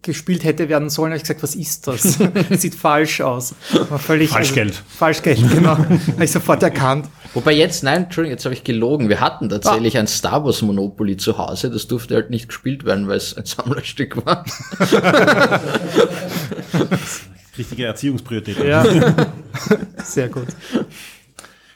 gespielt 0.01 0.43
hätte 0.43 0.69
werden 0.69 0.89
sollen, 0.89 1.11
habe 1.11 1.17
ich 1.17 1.23
gesagt, 1.23 1.43
was 1.43 1.55
ist 1.55 1.87
das? 1.87 2.19
Sieht 2.61 2.75
falsch 2.75 3.21
aus. 3.21 3.55
War 3.89 3.99
völlig 3.99 4.29
Falschgeld. 4.29 4.69
Also, 4.69 4.81
Falschgeld, 4.87 5.51
genau. 5.51 5.77
habe 5.77 6.23
ich 6.23 6.31
sofort 6.31 6.63
erkannt. 6.63 7.07
Wobei 7.33 7.53
jetzt, 7.53 7.83
nein, 7.83 8.03
Entschuldigung, 8.03 8.35
jetzt 8.35 8.45
habe 8.45 8.53
ich 8.53 8.63
gelogen. 8.63 9.09
Wir 9.09 9.19
hatten 9.19 9.49
tatsächlich 9.49 9.97
ein 9.97 10.07
Star 10.07 10.45
Wars 10.45 10.61
Monopoly 10.61 11.17
zu 11.17 11.37
Hause. 11.37 11.69
Das 11.69 11.87
durfte 11.87 12.15
halt 12.15 12.29
nicht 12.29 12.47
gespielt 12.47 12.85
werden, 12.85 13.07
weil 13.07 13.17
es 13.17 13.35
ein 13.35 13.45
Sammlerstück 13.45 14.25
war. 14.25 14.45
Richtige 17.57 17.85
Erziehungspriorität. 17.85 18.63
Ja. 18.63 18.85
Sehr 20.03 20.29
gut. 20.29 20.47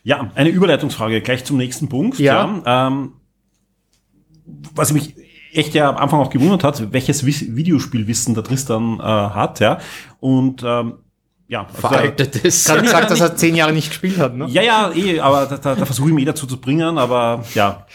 Ja, 0.04 0.32
eine 0.36 0.50
Überleitungsfrage 0.50 1.22
gleich 1.22 1.46
zum 1.46 1.58
nächsten 1.58 1.90
Punkt. 1.90 2.20
Ja. 2.20 2.62
Ja, 2.66 2.88
ähm, 2.88 3.14
was 4.74 4.94
mich 4.94 5.16
echt 5.54 5.74
ja 5.74 5.90
am 5.90 5.98
Anfang 5.98 6.20
auch 6.20 6.30
gewundert 6.30 6.64
hat, 6.64 6.92
welches 6.94 7.24
Wis- 7.26 7.56
Videospielwissen 7.56 8.34
der 8.36 8.44
Tristan 8.44 9.00
äh, 9.00 9.04
hat, 9.04 9.60
ja. 9.60 9.80
Und 10.20 10.64
ähm, 10.66 10.94
ja, 11.48 11.62
also 11.62 11.82
da- 11.82 11.88
Veraltetes. 11.90 12.66
Gerade 12.66 12.82
gesagt, 12.84 13.12
dass 13.12 13.20
er 13.20 13.36
zehn 13.36 13.56
Jahre 13.56 13.74
nicht 13.74 13.90
gespielt 13.90 14.18
hat, 14.20 14.36
ne? 14.36 14.46
ja, 14.50 14.62
ja, 14.62 14.92
eh, 14.94 15.20
aber 15.20 15.46
da, 15.48 15.58
da, 15.58 15.76
da 15.76 15.86
versuche 15.86 16.10
ich 16.10 16.14
mich 16.14 16.24
eh 16.24 16.28
dazu 16.28 16.46
zu 16.46 16.58
bringen, 16.58 16.98
aber 16.98 17.44
ja, 17.56 17.86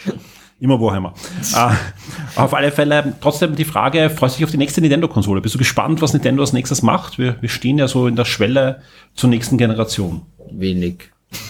immer 0.59 0.79
Warhammer. 0.81 1.13
äh, 1.53 1.69
auf 2.39 2.53
alle 2.53 2.71
Fälle 2.71 3.13
trotzdem 3.21 3.55
die 3.55 3.63
Frage, 3.65 4.09
freust 4.09 4.35
du 4.35 4.37
dich 4.39 4.45
auf 4.45 4.51
die 4.51 4.57
nächste 4.57 4.81
Nintendo-Konsole? 4.81 5.39
Bist 5.41 5.55
du 5.55 5.59
gespannt, 5.59 6.01
was 6.01 6.11
Nintendo 6.13 6.41
als 6.41 6.51
nächstes 6.53 6.81
macht? 6.81 7.17
Wir, 7.17 7.37
wir 7.41 7.49
stehen 7.49 7.77
ja 7.77 7.87
so 7.87 8.07
in 8.07 8.15
der 8.17 8.25
Schwelle 8.25 8.81
zur 9.13 9.29
nächsten 9.29 9.57
Generation. 9.57 10.23
Wenig. 10.51 11.11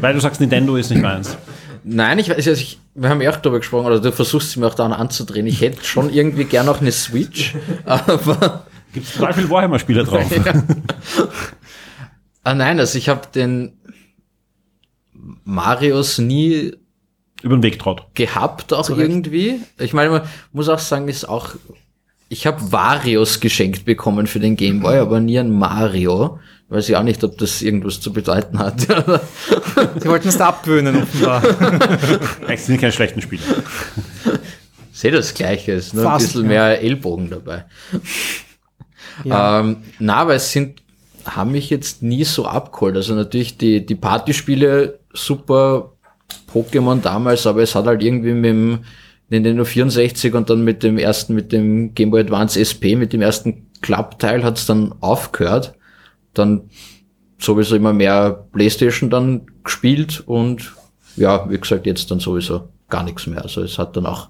Weil 0.00 0.14
du 0.14 0.20
sagst, 0.20 0.40
Nintendo 0.40 0.76
ist 0.76 0.90
nicht 0.90 1.02
meins. 1.02 1.36
Nein, 1.82 2.18
ich 2.18 2.28
weiß, 2.30 2.36
also 2.36 2.50
ich, 2.60 2.78
wir 2.94 3.08
haben 3.08 3.20
ja 3.20 3.30
auch 3.30 3.36
darüber 3.36 3.58
gesprochen, 3.58 3.86
oder 3.86 4.00
du 4.00 4.12
versuchst 4.12 4.50
sie 4.52 4.60
mir 4.60 4.66
auch 4.66 4.74
daran 4.74 4.92
anzudrehen. 4.92 5.46
Ich 5.46 5.60
hätte 5.60 5.84
schon 5.84 6.10
irgendwie 6.12 6.44
gern 6.44 6.66
noch 6.66 6.80
eine 6.80 6.92
Switch, 6.92 7.54
aber 7.84 8.66
Gibt 8.92 9.06
es 9.06 9.14
total 9.14 9.34
viele 9.34 9.50
Warhammer-Spiele 9.50 10.04
drauf. 10.04 10.30
ah 12.44 12.54
nein, 12.54 12.78
also 12.78 12.96
ich 12.96 13.08
habe 13.08 13.22
den 13.34 13.78
Marius 15.44 16.18
nie 16.18 16.74
Über 17.42 17.56
den 17.56 17.62
Weg 17.62 17.78
traut. 17.78 18.06
gehabt 18.14 18.72
auch 18.72 18.88
irgendwie. 18.90 19.60
Ich 19.78 19.92
meine, 19.92 20.10
man 20.10 20.22
muss 20.52 20.68
auch 20.68 20.78
sagen, 20.78 21.08
ist 21.08 21.28
auch 21.28 21.50
ich 22.28 22.46
habe 22.46 22.72
Varios 22.72 23.40
geschenkt 23.40 23.84
bekommen 23.84 24.26
für 24.26 24.40
den 24.40 24.56
Gameboy, 24.56 24.98
aber 25.00 25.20
nie 25.20 25.38
ein 25.38 25.50
Mario. 25.50 26.38
Weiß 26.68 26.88
ich 26.88 26.96
auch 26.96 27.02
nicht, 27.02 27.22
ob 27.22 27.36
das 27.38 27.62
irgendwas 27.62 28.00
zu 28.00 28.12
bedeuten 28.12 28.58
hat. 28.58 28.80
Sie 30.00 30.08
wollten 30.08 30.28
es 30.28 30.38
da 30.38 30.48
abgewöhnen, 30.48 31.02
offenbar. 31.02 31.42
Eigentlich 32.46 32.62
sind 32.62 32.80
keine 32.80 32.92
schlechten 32.92 33.20
Spiele. 33.20 33.42
Sehe 34.92 35.10
das 35.10 35.34
Gleiche, 35.34 35.72
ist 35.72 35.92
nur 35.92 36.04
ein 36.04 36.10
Fast, 36.12 36.26
bisschen 36.26 36.42
ja. 36.44 36.48
mehr 36.48 36.80
Ellbogen 36.82 37.28
dabei. 37.28 37.66
Ja. 39.24 39.60
Ähm, 39.60 39.78
na, 39.98 40.16
aber 40.16 40.34
es 40.34 40.52
sind, 40.52 40.82
haben 41.24 41.52
mich 41.52 41.70
jetzt 41.70 42.02
nie 42.02 42.24
so 42.24 42.46
abgeholt. 42.46 42.96
Also 42.96 43.14
natürlich 43.14 43.58
die, 43.58 43.84
die 43.84 43.94
Partyspiele 43.94 45.00
super 45.12 45.92
Pokémon 46.52 47.00
damals, 47.00 47.46
aber 47.46 47.62
es 47.62 47.74
hat 47.74 47.86
halt 47.86 48.02
irgendwie 48.02 48.32
mit 48.32 48.44
dem 48.50 48.84
Nintendo 49.28 49.64
64 49.64 50.34
und 50.34 50.50
dann 50.50 50.64
mit 50.64 50.82
dem 50.82 50.98
ersten, 50.98 51.34
mit 51.34 51.52
dem 51.52 51.94
Game 51.94 52.10
Boy 52.10 52.20
Advance 52.20 52.58
SP, 52.60 52.96
mit 52.96 53.12
dem 53.12 53.22
ersten 53.22 53.66
Klappteil 53.82 54.44
hat 54.44 54.58
es 54.58 54.66
dann 54.66 54.94
aufgehört. 55.00 55.74
Dann 56.34 56.70
sowieso 57.38 57.76
immer 57.76 57.92
mehr 57.92 58.46
Playstation 58.52 59.10
dann 59.10 59.42
gespielt 59.62 60.22
und 60.26 60.72
ja, 61.16 61.48
wie 61.48 61.58
gesagt, 61.58 61.86
jetzt 61.86 62.10
dann 62.10 62.20
sowieso 62.20 62.68
gar 62.88 63.02
nichts 63.02 63.26
mehr. 63.26 63.42
Also 63.42 63.62
es 63.62 63.78
hat 63.78 63.96
dann 63.96 64.06
auch 64.06 64.28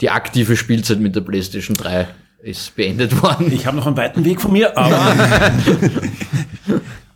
die 0.00 0.10
aktive 0.10 0.56
Spielzeit 0.56 1.00
mit 1.00 1.14
der 1.16 1.20
Playstation 1.20 1.76
3 1.76 2.08
ist 2.42 2.74
beendet 2.74 3.22
worden. 3.22 3.52
Ich 3.52 3.66
habe 3.66 3.76
noch 3.76 3.86
einen 3.86 3.96
weiten 3.96 4.24
Weg 4.24 4.40
von 4.40 4.52
mir, 4.52 4.76
aber 4.76 4.98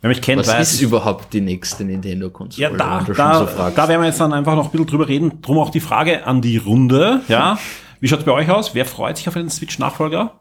wer 0.01 0.09
mich 0.09 0.21
kennt, 0.21 0.39
Was 0.39 0.47
weiß. 0.47 0.73
ist 0.73 0.81
überhaupt 0.81 1.33
die 1.33 1.41
nächste 1.41 1.83
Nintendo-Konsole? 1.83 2.69
ja, 2.69 2.77
da, 2.77 3.05
da, 3.13 3.39
so 3.39 3.45
da 3.75 3.87
werden 3.89 4.01
wir 4.01 4.07
jetzt 4.07 4.21
dann 4.21 4.31
einfach 4.31 4.55
noch 4.55 4.65
ein 4.65 4.71
bisschen 4.71 4.87
drüber 4.87 5.07
reden. 5.07 5.41
Drum 5.41 5.57
auch 5.59 5.69
die 5.69 5.81
Frage 5.81 6.25
an 6.25 6.41
die 6.41 6.57
Runde. 6.57 7.21
Ja, 7.27 7.59
wie 7.99 8.07
schaut's 8.07 8.23
bei 8.23 8.31
euch 8.31 8.49
aus? 8.49 8.73
Wer 8.73 8.85
freut 8.85 9.17
sich 9.17 9.27
auf 9.27 9.35
einen 9.35 9.49
Switch-Nachfolger? 9.49 10.39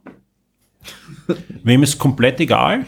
Wem 1.65 1.83
ist 1.83 1.99
komplett 1.99 2.39
egal? 2.39 2.87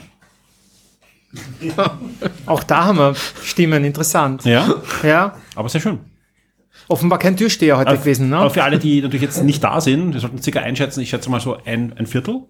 Auch 2.47 2.63
da 2.63 2.85
haben 2.85 2.99
wir 2.99 3.15
Stimmen, 3.43 3.85
interessant. 3.85 4.45
Ja, 4.45 4.75
Ja, 5.03 5.35
aber 5.55 5.69
sehr 5.69 5.81
schön. 5.81 5.99
offenbar 6.89 7.19
kein 7.19 7.37
Türsteher 7.37 7.77
heute 7.77 7.91
Aber, 7.91 7.99
gewesen, 7.99 8.33
aber 8.33 8.45
ne? 8.45 8.51
für 8.51 8.65
alle, 8.65 8.79
die 8.79 9.03
natürlich 9.03 9.23
jetzt 9.23 9.43
nicht 9.45 9.63
da 9.63 9.81
sind, 9.81 10.15
wir 10.15 10.21
sollten 10.21 10.41
circa 10.43 10.61
einschätzen, 10.61 11.01
ich 11.01 11.11
schätze 11.11 11.31
mal 11.31 11.41
so 11.41 11.57
ein, 11.65 11.93
ein 11.99 12.07
Viertel. 12.07 12.41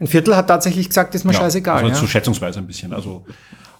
Ein 0.00 0.06
Viertel 0.06 0.34
hat 0.36 0.48
tatsächlich 0.48 0.88
gesagt, 0.88 1.14
ist 1.14 1.24
mir 1.24 1.34
scheißegal. 1.34 1.76
Also 1.76 1.88
ja. 1.88 1.94
so 1.94 2.06
schätzungsweise 2.06 2.58
ein 2.58 2.66
bisschen. 2.66 2.92
Also, 2.92 3.24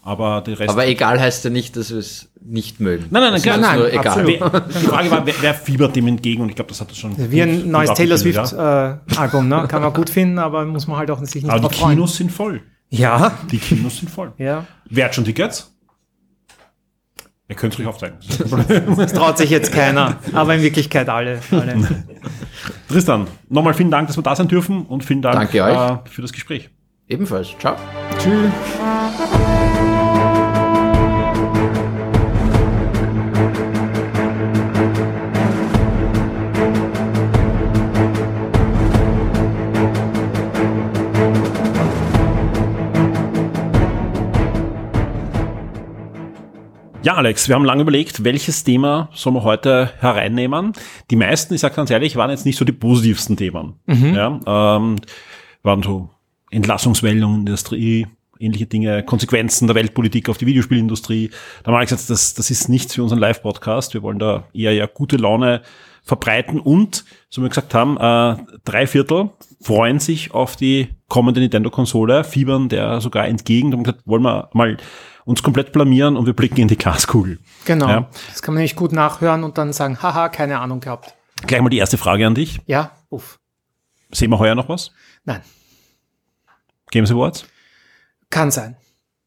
aber 0.03 0.43
der 0.43 0.59
Rest. 0.61 0.71
Aber 0.71 0.87
egal 0.87 1.19
heißt 1.21 1.45
ja 1.45 1.51
nicht, 1.51 1.77
dass 1.77 1.91
wir 1.91 1.99
es 1.99 2.31
nicht 2.45 2.79
mögen. 2.79 3.07
Nein, 3.11 3.23
nein, 3.23 3.23
nein, 3.23 3.33
Das 3.33 3.43
klar, 3.43 3.57
nein, 3.59 3.79
nur 3.79 3.93
egal. 3.93 4.27
wer, 4.27 4.61
die 4.61 4.87
Frage 4.87 5.11
war, 5.11 5.27
wer, 5.27 5.35
wer 5.41 5.55
fiebert 5.55 5.97
dem 5.97 6.07
entgegen? 6.07 6.43
Und 6.43 6.51
ich 6.51 6.55
glaube, 6.55 6.69
das 6.69 6.81
hat 6.81 6.91
das 6.91 6.99
schon. 6.99 7.15
Wie 7.33 7.43
ein 7.43 7.63
gut- 7.63 7.67
neues 7.67 7.89
gut 7.89 7.97
Taylor 7.97 8.15
abgebildet, 8.17 8.47
Swift 8.49 8.61
ja. 8.61 9.25
äh, 9.25 9.43
ne? 9.43 9.67
Kann 9.69 9.83
man 9.83 9.93
gut 9.93 10.11
finden, 10.11 10.39
aber 10.39 10.65
muss 10.67 10.87
man 10.87 10.99
halt 10.99 11.11
auch 11.11 11.19
sich 11.25 11.43
nicht 11.43 11.51
Aber 11.51 11.69
die 11.69 11.75
freuen. 11.75 11.97
Kinos 11.97 12.17
sind 12.17 12.31
voll. 12.31 12.61
Ja, 12.99 13.39
Die 13.51 13.59
Kinos 13.59 13.99
sind 13.99 14.11
voll. 14.11 14.33
ja. 14.39 14.67
Wer 14.89 15.07
hat 15.07 15.15
schon 15.15 15.25
Tickets? 15.25 15.71
Ihr 17.49 17.57
könnt 17.57 17.73
es 17.75 17.79
ruhig 17.79 17.89
aufzeigen. 17.89 18.17
Das 18.97 19.13
traut 19.13 19.37
sich 19.39 19.51
jetzt 19.51 19.73
keiner, 19.73 20.19
aber 20.33 20.55
in 20.55 20.63
Wirklichkeit 20.63 21.09
alle. 21.09 21.41
alle. 21.51 22.05
Tristan, 22.89 23.27
nochmal 23.49 23.75
vielen 23.75 23.91
Dank, 23.91 24.07
dass 24.09 24.17
wir 24.17 24.23
da 24.23 24.35
sein 24.35 24.49
dürfen 24.49 24.87
und 24.87 25.05
vielen 25.05 25.21
Dank 25.23 25.35
Danke 25.37 25.63
euch. 25.63 25.91
Äh, 25.91 26.09
für 26.09 26.23
das 26.23 26.33
Gespräch. 26.33 26.71
Ebenfalls. 27.09 27.49
Ciao. 27.59 27.77
Tschüss. 28.19 28.51
Ja, 47.05 47.17
Alex, 47.17 47.49
wir 47.49 47.55
haben 47.55 47.67
lange 47.67 47.83
überlegt, 47.83 48.25
welches 48.25 48.65
Thema 48.65 49.11
sollen 49.13 49.37
wir 49.37 49.43
heute 49.43 49.91
hereinnehmen. 49.99 50.73
Die 51.11 51.17
meisten, 51.17 51.53
ich 51.53 51.61
sage 51.61 51.75
ganz 51.75 51.91
ehrlich, 51.91 52.17
waren 52.17 52.31
jetzt 52.31 52.47
nicht 52.47 52.57
so 52.57 52.65
die 52.65 52.73
positivsten 52.73 53.37
Themen. 53.37 53.75
Ja, 54.15 54.41
ähm, 54.47 54.97
waren 55.63 55.83
so 55.83 56.09
Entlassungswellen, 56.51 57.23
Industrie, 57.23 58.07
ähnliche 58.39 58.65
Dinge, 58.65 59.03
Konsequenzen 59.03 59.67
der 59.67 59.77
Weltpolitik 59.77 60.31
auf 60.31 60.39
die 60.39 60.47
Videospielindustrie. 60.47 61.29
Da 61.63 61.71
haben 61.71 61.79
wir 61.79 61.85
gesagt, 61.85 62.09
das, 62.09 62.33
das 62.33 62.51
ist 62.51 62.71
nichts 62.71 62.95
für 62.95 63.03
unseren 63.03 63.19
Live-Podcast. 63.19 63.93
Wir 63.93 64.03
wollen 64.03 64.19
da 64.19 64.45
eher 64.55 64.73
ja 64.73 64.87
gute 64.87 65.19
Laune 65.19 65.61
verbreiten 66.05 66.59
und, 66.59 67.05
so 67.29 67.43
wie 67.43 67.45
wir 67.45 67.49
gesagt 67.51 67.75
haben, 67.75 67.99
äh, 67.99 68.43
drei 68.65 68.87
Viertel 68.87 69.29
freuen 69.61 69.99
sich 69.99 70.33
auf 70.33 70.57
die 70.57 70.89
kommende 71.09 71.41
Nintendo-Konsole, 71.41 72.25
fiebern 72.25 72.71
der 72.71 73.03
sogar 73.03 73.29
entgegen. 73.29 73.71
Da 73.71 73.77
haben 73.77 73.85
wir 73.85 73.93
gesagt, 73.93 74.07
wollen 74.07 74.23
wir 74.23 74.49
mal 74.55 74.79
uns 75.25 75.43
komplett 75.43 75.73
blamieren 75.73 76.17
und 76.17 76.27
wir 76.27 76.35
blicken 76.35 76.61
in 76.61 76.69
die 76.69 76.77
Glaskugel. 76.77 77.39
Genau. 77.65 77.89
Ja. 77.89 78.09
Das 78.31 78.43
kann 78.43 78.55
man 78.55 78.61
nämlich 78.61 78.77
gut 78.77 78.93
nachhören 78.93 79.45
und 79.45 79.59
dann 79.59 79.73
sagen, 79.73 80.03
haha, 80.03 80.29
keine 80.29 80.59
Ahnung 80.61 80.81
gehabt. 80.81 81.15
Gleich 81.47 81.61
mal 81.61 81.71
die 81.71 81.79
erste 81.79 81.99
Frage 81.99 82.27
an 82.27 82.35
dich. 82.35 82.61
Ja, 82.67 82.93
uff. 83.09 83.39
Sehen 84.13 84.31
wir 84.31 84.39
heuer 84.39 84.55
noch 84.55 84.69
was? 84.69 84.93
Nein, 85.25 85.41
Games 86.91 87.11
Awards? 87.11 87.47
kann 88.31 88.51
sein. 88.51 88.77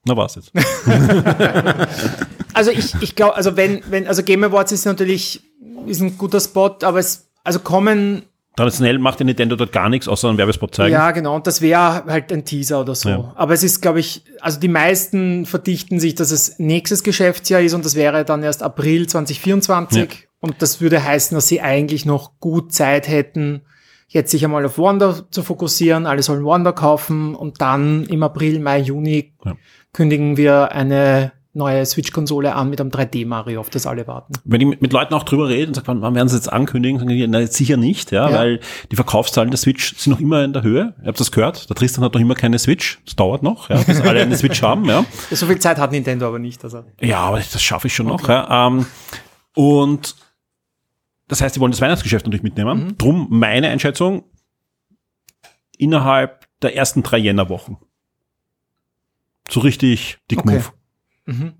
Na 0.06 0.16
was 0.18 0.36
jetzt? 0.36 0.52
Also 2.58 2.72
ich, 2.72 2.96
ich 3.02 3.16
glaube, 3.16 3.36
also 3.36 3.56
wenn, 3.56 3.84
wenn, 3.92 4.08
also 4.08 4.24
Game 4.24 4.44
Awards 4.44 4.72
ist 4.72 4.86
natürlich, 4.86 5.44
ist 5.86 6.02
ein 6.02 6.18
guter 6.18 6.40
Spot, 6.40 6.76
aber 6.82 6.98
es, 6.98 7.30
also 7.44 7.60
kommen, 7.60 8.24
Traditionell 8.58 9.00
macht 9.00 9.20
der 9.20 9.26
Nintendo 9.26 9.56
dort 9.56 9.72
gar 9.72 9.88
nichts, 9.88 10.08
außer 10.10 10.28
einen 10.28 10.38
Werbespot 10.38 10.76
zeigen. 10.76 10.92
ja 10.92 11.12
genau, 11.12 11.36
und 11.36 11.48
das 11.48 11.62
wäre 11.62 12.04
halt 12.06 12.34
ein 12.34 12.44
Teaser 12.44 12.82
oder 12.82 12.96
so. 12.96 13.08
Ja. 13.10 13.32
Aber 13.36 13.54
es 13.54 13.64
ist, 13.64 13.82
glaube 13.82 14.00
ich, 14.02 14.24
also 14.42 14.60
die 14.60 14.68
meisten 14.68 15.46
verdichten 15.46 16.00
sich, 16.00 16.16
dass 16.16 16.32
es 16.32 16.58
nächstes 16.60 17.04
Geschäftsjahr 17.04 17.62
ist 17.62 17.74
und 17.74 17.86
das 17.86 17.96
wäre 17.96 18.26
dann 18.26 18.44
erst 18.44 18.64
April 18.64 19.08
2024. 19.08 20.28
Und 20.40 20.62
das 20.62 20.82
würde 20.82 21.04
heißen, 21.04 21.34
dass 21.36 21.48
sie 21.48 21.62
eigentlich 21.62 22.06
noch 22.06 22.40
gut 22.40 22.74
Zeit 22.74 23.08
hätten, 23.08 23.62
jetzt 24.08 24.32
sich 24.32 24.44
einmal 24.44 24.66
auf 24.66 24.78
Wonder 24.78 25.26
zu 25.32 25.44
fokussieren. 25.44 26.06
Alle 26.06 26.22
sollen 26.24 26.44
Wonder 26.44 26.74
kaufen 26.74 27.36
und 27.36 27.62
dann 27.62 28.06
im 28.06 28.24
April, 28.24 28.60
Mai, 28.60 28.80
Juni 28.80 29.34
Ja. 29.46 29.56
kündigen 29.94 30.38
wir 30.38 30.72
eine 30.74 31.32
neue 31.58 31.86
Switch-Konsole 31.86 32.56
an 32.56 32.70
mit 32.70 32.80
einem 32.80 32.90
3D-Mario, 32.92 33.60
auf 33.60 33.70
das 33.70 33.86
alle 33.86 34.08
warten. 34.08 34.34
Wenn 34.46 34.62
ich 34.62 34.80
mit, 34.80 34.94
Leuten 34.94 35.14
auch 35.14 35.24
drüber 35.24 35.50
rede 35.50 35.68
und 35.68 35.74
sage, 35.74 35.88
wann, 35.88 36.16
werden 36.16 36.30
sie 36.30 36.36
jetzt 36.36 36.52
ankündigen, 36.52 37.00
sagen 37.00 37.10
die, 37.10 37.28
na, 37.28 37.40
jetzt 37.42 37.56
sicher 37.56 37.76
nicht, 37.78 38.12
ja, 38.12 38.30
Ja. 38.30 38.36
weil 38.38 38.60
die 38.92 38.96
Verkaufszahlen 38.96 39.50
der 39.52 39.58
Switch 39.58 39.98
sind 39.98 40.12
noch 40.14 40.20
immer 40.20 40.44
in 40.44 40.54
der 40.54 40.64
Höhe. 40.64 40.94
Ihr 41.02 41.08
habt 41.08 41.20
das 41.20 41.32
gehört, 41.32 41.70
der 41.70 41.76
Tristan 41.76 42.04
hat 42.04 42.14
noch 42.14 42.22
immer 42.22 42.36
keine 42.36 42.58
Switch. 42.60 43.00
Das 43.06 43.16
dauert 43.16 43.44
noch, 43.44 43.70
ja, 43.70 43.78
bis 43.82 44.00
alle 44.02 44.22
eine 44.22 44.38
Switch 44.38 44.62
haben, 44.62 44.86
ja. 44.86 45.04
So 45.32 45.46
viel 45.48 45.60
Zeit 45.60 45.78
hat 45.78 45.92
Nintendo 45.92 46.28
aber 46.28 46.40
nicht. 46.40 46.64
Also. 46.64 46.84
Ja, 47.02 47.20
aber 47.20 47.38
das 47.38 47.62
schaffe 47.62 47.88
ich 47.88 47.96
schon 47.96 48.08
noch. 48.08 48.28
Ja. 48.30 48.68
Ähm, 48.68 48.86
und 49.56 50.16
das 51.28 51.42
heißt, 51.42 51.56
die 51.56 51.60
wollen 51.60 51.72
das 51.72 51.82
Weihnachtsgeschäft 51.82 52.26
natürlich 52.26 52.44
mitnehmen. 52.44 52.86
Mhm. 52.86 52.98
Drum 52.98 53.28
meine 53.30 53.68
Einschätzung, 53.70 54.24
innerhalb 55.78 56.48
der 56.62 56.76
ersten 56.76 57.04
drei 57.04 57.18
Jännerwochen. 57.18 57.78
So 59.50 59.60
richtig 59.62 60.18
dick 60.30 60.40
Okay. 60.40 60.56
Move. 60.56 60.66
Mhm. 61.28 61.54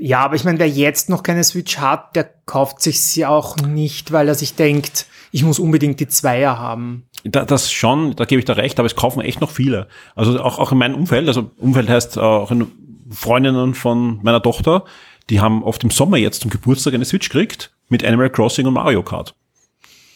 Ja, 0.00 0.20
aber 0.20 0.34
ich 0.36 0.44
meine, 0.44 0.58
wer 0.58 0.68
jetzt 0.68 1.10
noch 1.10 1.22
keine 1.22 1.44
Switch 1.44 1.78
hat, 1.78 2.16
der 2.16 2.24
kauft 2.46 2.80
sich 2.80 3.02
sie 3.02 3.26
auch 3.26 3.56
nicht, 3.58 4.12
weil 4.12 4.28
er 4.28 4.34
sich 4.34 4.54
denkt, 4.54 5.06
ich 5.30 5.42
muss 5.42 5.58
unbedingt 5.58 6.00
die 6.00 6.08
Zweier 6.08 6.58
haben. 6.58 7.04
Da, 7.24 7.44
das 7.44 7.70
schon, 7.70 8.16
da 8.16 8.24
gebe 8.24 8.38
ich 8.38 8.46
da 8.46 8.54
recht, 8.54 8.78
aber 8.78 8.86
es 8.86 8.96
kaufen 8.96 9.20
echt 9.20 9.42
noch 9.42 9.50
viele. 9.50 9.88
Also 10.14 10.40
auch, 10.40 10.58
auch 10.58 10.72
in 10.72 10.78
meinem 10.78 10.94
Umfeld, 10.94 11.28
also 11.28 11.50
Umfeld 11.58 11.90
heißt 11.90 12.16
auch 12.16 12.50
in 12.50 12.66
Freundinnen 13.10 13.74
von 13.74 14.20
meiner 14.22 14.42
Tochter, 14.42 14.84
die 15.28 15.40
haben 15.40 15.62
oft 15.62 15.84
im 15.84 15.90
Sommer 15.90 16.16
jetzt 16.16 16.40
zum 16.40 16.50
Geburtstag 16.50 16.94
eine 16.94 17.04
Switch 17.04 17.28
gekriegt 17.28 17.70
mit 17.90 18.04
Animal 18.04 18.30
Crossing 18.30 18.66
und 18.66 18.74
Mario 18.74 19.02
Kart. 19.02 19.34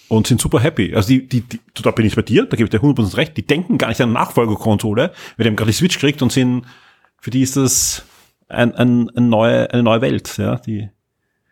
Und 0.09 0.27
sind 0.27 0.41
super 0.41 0.61
happy. 0.61 0.95
Also 0.95 1.09
die, 1.09 1.27
die, 1.27 1.41
die 1.41 1.61
da 1.83 1.91
bin 1.91 2.07
ich 2.07 2.17
bei 2.17 2.23
dir, 2.23 2.45
da 2.45 2.57
gebe 2.57 2.65
ich 2.65 2.71
dir 2.71 2.87
100% 2.87 3.17
recht, 3.17 3.37
die 3.37 3.47
denken 3.47 3.79
gar 3.79 3.89
nicht 3.89 4.01
an 4.01 4.11
eine 4.11 4.15
Nachfolgerkonsole, 4.15 5.13
weil 5.37 5.45
die 5.45 5.49
haben 5.49 5.57
gerade 5.57 5.71
die 5.71 5.77
Switch 5.77 5.95
gekriegt 5.95 6.23
und 6.23 6.33
sind, 6.33 6.65
für 7.23 7.31
die 7.31 7.43
ist 7.43 7.57
das 7.57 8.03
ein, 8.49 8.75
ein, 8.75 9.09
ein 9.16 9.29
neue, 9.29 9.70
eine 9.70 9.85
neue 9.85 10.01
Welt. 10.01 10.37
Ja, 10.39 10.57
die 10.57 10.91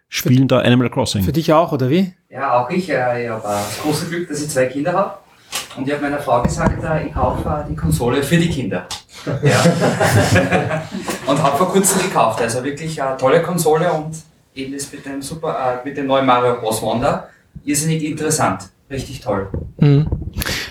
spielen 0.09 0.49
da 0.49 0.59
Animal 0.59 0.91
Crossing. 0.91 1.23
Für 1.23 1.33
dich 1.33 1.53
auch, 1.53 1.71
oder 1.71 1.89
wie? 1.89 2.12
Ja, 2.29 2.61
auch 2.61 2.71
ich. 2.71 2.91
Äh, 2.91 3.25
ich 3.25 3.31
habe 3.31 3.43
das 3.43 3.81
große 3.81 4.09
Glück, 4.09 4.29
dass 4.29 4.43
ich 4.43 4.51
zwei 4.51 4.66
Kinder 4.66 4.93
habe. 4.93 5.18
Und 5.77 5.87
ich 5.87 5.95
habe 5.95 6.03
meiner 6.03 6.18
Frau 6.18 6.43
gesagt, 6.43 6.83
äh, 6.83 7.07
ich 7.07 7.14
kaufe 7.14 7.49
äh, 7.49 7.68
die 7.71 7.77
Konsole 7.77 8.21
für 8.25 8.37
die 8.37 8.51
Kinder. 8.51 8.89
Ja. 9.45 9.62
und 11.27 11.41
habe 11.41 11.57
vor 11.57 11.71
kurzem 11.71 12.03
gekauft. 12.03 12.43
Also 12.43 12.64
wirklich 12.64 13.01
eine 13.01 13.16
tolle 13.16 13.41
Konsole 13.41 13.93
und 13.93 14.16
eben 14.57 14.73
das 14.73 14.91
mit 14.93 15.07
dem, 15.07 15.23
super, 15.23 15.83
äh, 15.85 15.89
mit 15.89 15.97
dem 15.97 16.09
neuen 16.09 16.27
Mario 16.27 16.61
Bros. 16.61 16.83
Wonder. 16.83 17.29
Irrsinnig 17.64 18.03
interessant. 18.03 18.71
Richtig 18.91 19.20
toll. 19.20 19.49
Mhm. 19.78 20.09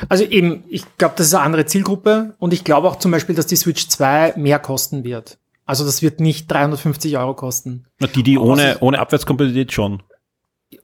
Also 0.10 0.24
eben, 0.26 0.64
ich 0.70 0.84
glaube, 0.98 1.14
das 1.18 1.28
ist 1.28 1.34
eine 1.34 1.44
andere 1.44 1.66
Zielgruppe 1.66 2.36
und 2.40 2.54
ich 2.54 2.64
glaube 2.64 2.88
auch 2.88 2.98
zum 2.98 3.12
Beispiel, 3.12 3.36
dass 3.36 3.48
die 3.48 3.56
Switch 3.56 3.88
2 3.88 4.34
mehr 4.36 4.60
kosten 4.60 5.04
wird. 5.04 5.38
Also 5.66 5.86
das 5.86 6.02
wird 6.02 6.20
nicht 6.20 6.52
350 6.52 7.18
Euro 7.18 7.34
kosten. 7.36 7.86
Na, 8.00 8.08
Die, 8.08 8.24
die 8.24 8.38
ohne, 8.38 8.78
ohne 8.82 9.00
Abwärtskompatibilität 9.00 9.72
schon. 9.72 10.02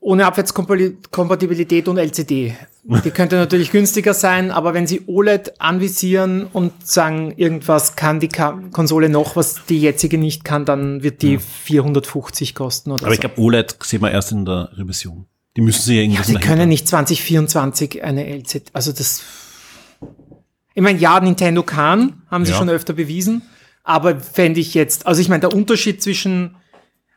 Ohne 0.00 0.26
Abwärtskompatibilität 0.26 1.88
und 1.88 1.98
LCD. 1.98 2.56
Die 3.04 3.10
könnte 3.10 3.36
natürlich 3.36 3.72
günstiger 3.72 4.14
sein, 4.14 4.52
aber 4.52 4.72
wenn 4.74 4.86
sie 4.86 5.02
OLED 5.08 5.60
anvisieren 5.60 6.46
und 6.52 6.86
sagen, 6.86 7.32
irgendwas 7.36 7.96
kann 7.96 8.20
die 8.20 8.28
Konsole 8.28 9.08
noch, 9.08 9.34
was 9.34 9.64
die 9.68 9.80
jetzige 9.80 10.18
nicht 10.18 10.44
kann, 10.44 10.64
dann 10.64 11.02
wird 11.02 11.22
die 11.22 11.38
450 11.38 12.54
kosten 12.54 12.92
oder 12.92 13.04
Aber 13.04 13.12
ich 13.12 13.20
so. 13.20 13.28
glaube, 13.28 13.40
OLED 13.40 13.76
sehen 13.82 14.02
wir 14.02 14.12
erst 14.12 14.30
in 14.30 14.44
der 14.44 14.70
Revision. 14.76 15.26
Die 15.56 15.60
müssen 15.62 15.82
sie 15.82 15.94
ja 15.94 16.00
Ja, 16.00 16.04
irgendwas 16.04 16.26
sie 16.26 16.32
dahinter- 16.34 16.54
können 16.54 16.68
nicht 16.68 16.86
2024 16.88 18.02
eine 18.04 18.26
LCD, 18.26 18.70
also 18.72 18.92
das, 18.92 19.22
ich 20.74 20.82
meine, 20.82 20.98
ja, 20.98 21.18
Nintendo 21.20 21.62
kann, 21.62 22.22
haben 22.30 22.44
sie 22.44 22.52
Ja. 22.52 22.58
schon 22.58 22.68
öfter 22.68 22.92
bewiesen, 22.92 23.42
aber 23.82 24.20
fände 24.20 24.60
ich 24.60 24.74
jetzt, 24.74 25.06
also 25.06 25.20
ich 25.20 25.28
meine, 25.28 25.40
der 25.40 25.54
Unterschied 25.54 26.02
zwischen, 26.02 26.56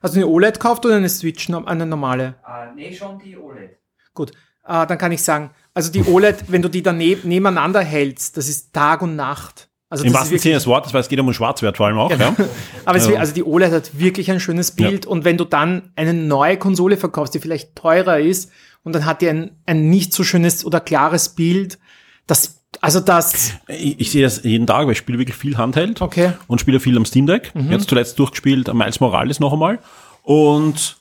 also 0.02 0.16
eine 0.16 0.28
OLED 0.28 0.60
kauft 0.60 0.86
oder 0.86 0.96
eine 0.96 1.10
Switch, 1.10 1.50
eine 1.50 1.86
normale? 1.86 2.36
Äh, 2.48 2.74
nee, 2.76 2.96
schon 2.96 3.20
die 3.20 3.36
OLED. 3.38 3.78
Gut, 4.14 4.32
äh, 4.66 4.88
dann 4.88 4.98
kann 4.98 5.12
ich 5.12 5.22
sagen, 5.22 5.52
also 5.74 5.92
die 5.92 6.04
OLED, 6.06 6.46
wenn 6.48 6.62
du 6.62 6.70
die 6.70 6.82
dann 6.84 6.98
ne 6.98 7.18
nebeneinander 7.24 7.82
hältst, 7.82 8.38
das 8.38 8.48
ist 8.48 8.74
Tag 8.74 9.02
und 9.02 9.16
Nacht. 9.16 9.69
Also 9.92 10.04
Im 10.06 10.14
wahrsten 10.14 10.38
Sinne 10.38 10.54
des 10.56 10.68
Wortes, 10.68 10.94
weil 10.94 11.02
es 11.02 11.10
geht 11.10 11.20
um 11.20 11.26
den 11.26 11.34
Schwarzwert 11.34 11.78
vor 11.78 11.88
allem 11.88 11.98
auch. 11.98 12.10
Genau. 12.10 12.36
Ja. 12.38 12.46
Aber 12.86 12.98
Ja. 13.00 13.20
also 13.20 13.34
die 13.34 13.44
OLED 13.44 13.72
hat 13.72 14.00
wirklich 14.00 14.30
ein 14.30 14.40
schönes 14.40 14.72
Bild 14.72 15.06
und 15.08 15.26
wenn 15.26 15.38
du 15.38 15.46
dann 15.46 15.92
eine 15.96 16.14
neue 16.14 16.58
Konsole 16.58 16.96
verkaufst, 16.98 17.34
die 17.34 17.40
vielleicht 17.40 17.76
teurer 17.76 18.20
ist 18.20 18.52
und 18.84 18.94
dann 18.94 19.06
hat 19.06 19.22
die 19.22 19.30
ein, 19.30 19.52
ein 19.66 19.90
nicht 19.90 20.14
so 20.14 20.24
schönes 20.24 20.64
oder 20.64 20.80
klares 20.80 21.30
Bild, 21.30 21.80
das, 22.28 22.62
also 22.82 23.00
das, 23.00 23.54
Ich, 23.68 24.00
ich 24.00 24.12
sehe 24.12 24.22
das 24.22 24.44
jeden 24.44 24.68
Tag, 24.68 24.86
weil 24.86 24.92
ich 24.92 25.00
spiele 25.00 25.18
wirklich 25.18 25.36
viel 25.36 25.58
Handheld 25.58 26.02
Okay. 26.04 26.34
und 26.46 26.62
spiele 26.62 26.80
viel 26.80 26.96
am 26.96 27.06
Steam 27.06 27.26
Deck. 27.26 27.52
Jetzt 27.72 27.90
zuletzt 27.90 28.20
durchgespielt 28.20 28.70
am 28.70 28.78
Miles 28.78 29.00
Morales 29.00 29.40
noch 29.40 29.54
einmal. 29.54 29.80
Und 30.22 30.98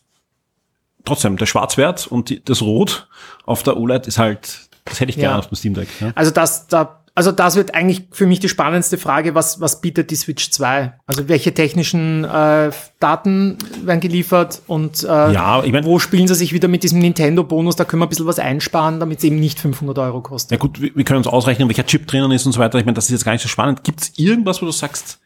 trotzdem, 1.05 1.37
der 1.37 1.45
Schwarzwert 1.47 2.07
und 2.07 2.31
die, 2.31 2.43
das 2.43 2.63
Rot 2.63 3.07
auf 3.45 3.63
der 3.63 3.77
OLED 3.77 4.07
ist 4.07 4.19
halt, 4.19 4.69
das 4.87 5.01
hätte 5.01 5.11
ich 5.11 5.17
Ja. 5.17 5.25
gerne 5.29 5.39
auf 5.41 5.49
dem 5.49 5.57
Steam 5.57 5.75
Deck. 5.75 5.89
Ja. 6.01 6.13
also 6.15 6.31
das, 6.31 6.69
da, 6.69 7.05
also 7.19 7.33
das 7.33 7.57
wird 7.57 7.75
eigentlich 7.75 8.05
für 8.13 8.27
mich 8.27 8.39
die 8.39 8.49
spannendste 8.49 8.97
Frage, 8.97 9.35
was, 9.35 9.61
was 9.61 9.81
bietet 9.81 10.13
die 10.13 10.15
Switch 10.15 10.51
2? 10.53 10.95
Also 11.05 11.27
welche 11.29 11.53
technischen 11.53 12.23
äh, 12.23 12.71
Daten 13.01 13.59
werden 13.85 13.99
geliefert 14.01 14.63
und 14.69 15.03
äh, 15.03 15.33
Ja, 15.33 15.65
ich 15.65 15.73
mein- 15.73 15.85
wo 15.85 15.99
spielen 15.99 16.29
sie 16.29 16.37
sich 16.37 16.53
wieder 16.53 16.69
mit 16.69 16.85
diesem 16.85 17.01
Nintendo-Bonus? 17.01 17.75
Da 17.75 17.85
können 17.85 18.01
wir 18.03 18.07
ein 18.07 18.09
bisschen 18.09 18.27
was 18.27 18.39
einsparen, 18.39 19.01
damit 19.01 19.19
es 19.19 19.25
eben 19.25 19.41
nicht 19.41 19.59
500 19.59 19.99
Euro 19.99 20.21
kostet. 20.21 20.53
Ja 20.53 20.59
gut, 20.59 20.81
wir, 20.81 20.95
wir 20.95 21.03
können 21.05 21.19
uns 21.19 21.27
ausrechnen, 21.27 21.67
welcher 21.69 21.85
Chip 21.87 22.07
drinnen 22.07 22.31
ist 22.31 22.47
und 22.47 22.53
so 22.53 22.61
weiter. 22.61 22.79
Ich 22.79 22.85
meine, 22.85 22.95
das 22.95 23.07
ist 23.07 23.11
jetzt 23.11 23.25
gar 23.25 23.33
nicht 23.33 23.43
so 23.43 23.49
spannend. 23.49 23.83
Gibt 23.83 24.01
es 24.01 24.13
irgendwas, 24.17 24.63
wo 24.63 24.67
du 24.67 24.73
sagst, 24.73 25.19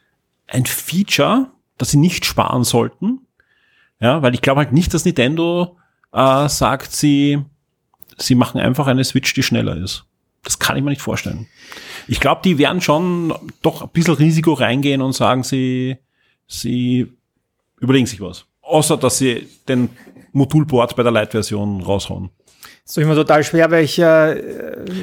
ein 0.46 0.64
Feature, 0.64 1.50
das 1.76 1.90
sie 1.90 1.98
nicht 1.98 2.24
sparen 2.24 2.64
sollten? 2.64 3.20
Ja, 4.00 4.22
weil 4.22 4.32
ich 4.32 4.40
glaube 4.40 4.60
halt 4.60 4.72
nicht, 4.72 4.94
dass 4.94 5.04
Nintendo 5.04 5.76
äh, 6.14 6.48
sagt, 6.48 6.92
sie, 6.92 7.44
sie 8.16 8.34
machen 8.34 8.60
einfach 8.62 8.86
eine 8.86 9.04
Switch, 9.04 9.34
die 9.34 9.42
schneller 9.42 9.76
ist. 9.76 10.06
Das 10.44 10.58
kann 10.58 10.76
ich 10.76 10.82
mir 10.82 10.90
nicht 10.90 11.02
vorstellen. 11.02 11.46
Ich 12.08 12.20
glaube, 12.20 12.40
die 12.44 12.58
werden 12.58 12.80
schon 12.80 13.32
doch 13.62 13.82
ein 13.82 13.88
bisschen 13.90 14.14
Risiko 14.14 14.54
reingehen 14.54 15.00
und 15.00 15.12
sagen, 15.12 15.44
sie, 15.44 15.98
sie 16.48 17.12
überlegen 17.78 18.06
sich 18.06 18.20
was. 18.20 18.46
Außer, 18.62 18.96
dass 18.96 19.18
sie 19.18 19.48
den 19.68 19.90
Modulport 20.32 20.96
bei 20.96 21.02
der 21.02 21.12
Lite-Version 21.12 21.82
raushauen. 21.82 22.30
ist 22.84 22.96
doch 22.96 23.02
immer 23.02 23.14
total 23.14 23.44
schwer, 23.44 23.70
weil 23.70 23.84
ich 23.84 23.98
äh, 23.98 24.42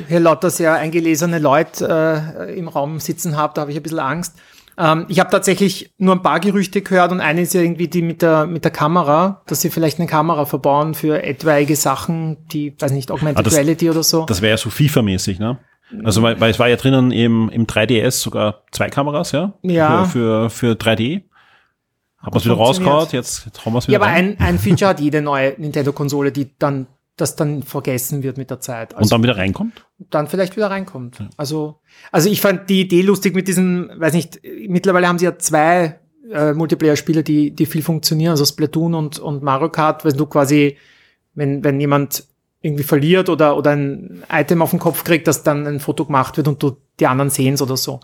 hier 0.07 0.19
lauter 0.19 0.49
sehr 0.49 0.73
eingelesene 0.73 1.39
Leute 1.39 2.35
äh, 2.39 2.57
im 2.57 2.67
Raum 2.67 2.99
sitzen 2.99 3.37
habe, 3.37 3.53
da 3.53 3.61
habe 3.61 3.71
ich 3.71 3.77
ein 3.77 3.83
bisschen 3.83 3.99
Angst. 3.99 4.35
Ähm, 4.79 5.05
ich 5.09 5.19
habe 5.19 5.29
tatsächlich 5.29 5.93
nur 5.97 6.15
ein 6.15 6.21
paar 6.21 6.39
Gerüchte 6.39 6.81
gehört 6.81 7.11
und 7.11 7.19
eine 7.19 7.41
ist 7.41 7.53
ja 7.53 7.61
irgendwie 7.61 7.89
die 7.89 8.01
mit 8.01 8.21
der, 8.21 8.47
mit 8.47 8.63
der 8.63 8.71
Kamera, 8.71 9.41
dass 9.47 9.59
sie 9.61 9.69
vielleicht 9.69 9.99
eine 9.99 10.07
Kamera 10.07 10.45
verbauen 10.45 10.93
für 10.93 11.21
etwaige 11.21 11.75
Sachen, 11.75 12.47
die, 12.47 12.73
weiß 12.79 12.91
nicht, 12.93 13.11
Augmented 13.11 13.39
Ah, 13.39 13.43
das- 13.43 13.55
Reality 13.57 13.89
oder 13.89 14.03
so. 14.03 14.25
Das 14.25 14.41
wäre 14.41 14.51
ja 14.51 14.57
so 14.57 14.69
FIFA-mäßig, 14.69 15.37
ne? 15.39 15.57
Also 16.03 16.21
weil, 16.21 16.39
weil 16.39 16.51
es 16.51 16.59
war 16.59 16.69
ja 16.69 16.75
drinnen 16.75 17.11
im, 17.11 17.49
im 17.49 17.65
3DS 17.65 18.11
sogar 18.21 18.61
zwei 18.71 18.89
Kameras, 18.89 19.31
ja? 19.33 19.53
Ja. 19.63 20.05
Für, 20.05 20.49
für, 20.49 20.49
für 20.49 20.71
3D. 20.75 21.23
Haben 22.19 22.33
wir 22.33 22.37
es 22.37 22.45
wieder 22.45 22.55
rausgehauen, 22.55 23.07
jetzt, 23.11 23.45
jetzt 23.45 23.65
haben 23.65 23.73
wir 23.73 23.79
es 23.79 23.87
wieder 23.87 23.93
Ja, 23.97 23.99
aber 24.05 24.11
rein. 24.13 24.35
ein, 24.39 24.45
ein 24.45 24.59
Feature 24.59 24.89
hat 24.89 24.99
jede 24.99 25.21
neue 25.21 25.55
Nintendo-Konsole, 25.57 26.31
die 26.31 26.51
dann, 26.59 26.87
das 27.21 27.35
dann 27.35 27.63
vergessen 27.63 28.23
wird 28.23 28.37
mit 28.37 28.49
der 28.49 28.59
Zeit. 28.59 28.93
und 28.93 29.11
dann 29.11 29.23
wieder 29.23 29.37
reinkommt. 29.37 29.85
dann 30.09 30.27
vielleicht 30.27 30.55
wieder 30.55 30.69
reinkommt. 30.69 31.19
Also, 31.37 31.79
also 32.11 32.29
ich 32.29 32.41
fand 32.41 32.69
die 32.69 32.81
Idee 32.81 33.01
lustig 33.01 33.35
mit 33.35 33.47
diesen, 33.47 33.89
weiß 33.99 34.13
nicht, 34.13 34.39
mittlerweile 34.67 35.07
haben 35.07 35.19
sie 35.19 35.25
ja 35.25 35.37
zwei 35.37 35.99
äh, 36.31 36.53
Multiplayer-Spiele, 36.53 37.23
die, 37.23 37.51
die 37.51 37.65
viel 37.65 37.81
funktionieren, 37.81 38.31
also 38.31 38.45
Splatoon 38.45 38.93
und, 38.93 39.19
und 39.19 39.43
Mario 39.43 39.69
Kart, 39.69 40.05
wenn 40.05 40.17
du 40.17 40.25
quasi, 40.25 40.77
wenn, 41.33 41.63
wenn 41.63 41.79
jemand 41.79 42.25
irgendwie 42.61 42.83
verliert 42.83 43.29
oder, 43.29 43.55
oder 43.55 43.71
ein 43.71 44.23
Item 44.31 44.61
auf 44.61 44.71
den 44.71 44.79
Kopf 44.79 45.03
kriegt, 45.03 45.27
dass 45.27 45.43
dann 45.43 45.65
ein 45.65 45.79
Foto 45.79 46.05
gemacht 46.05 46.37
wird 46.37 46.47
und 46.47 46.61
du 46.61 46.77
die 46.99 47.07
anderen 47.07 47.29
sehen's 47.29 47.61
oder 47.61 47.77
so. 47.77 48.01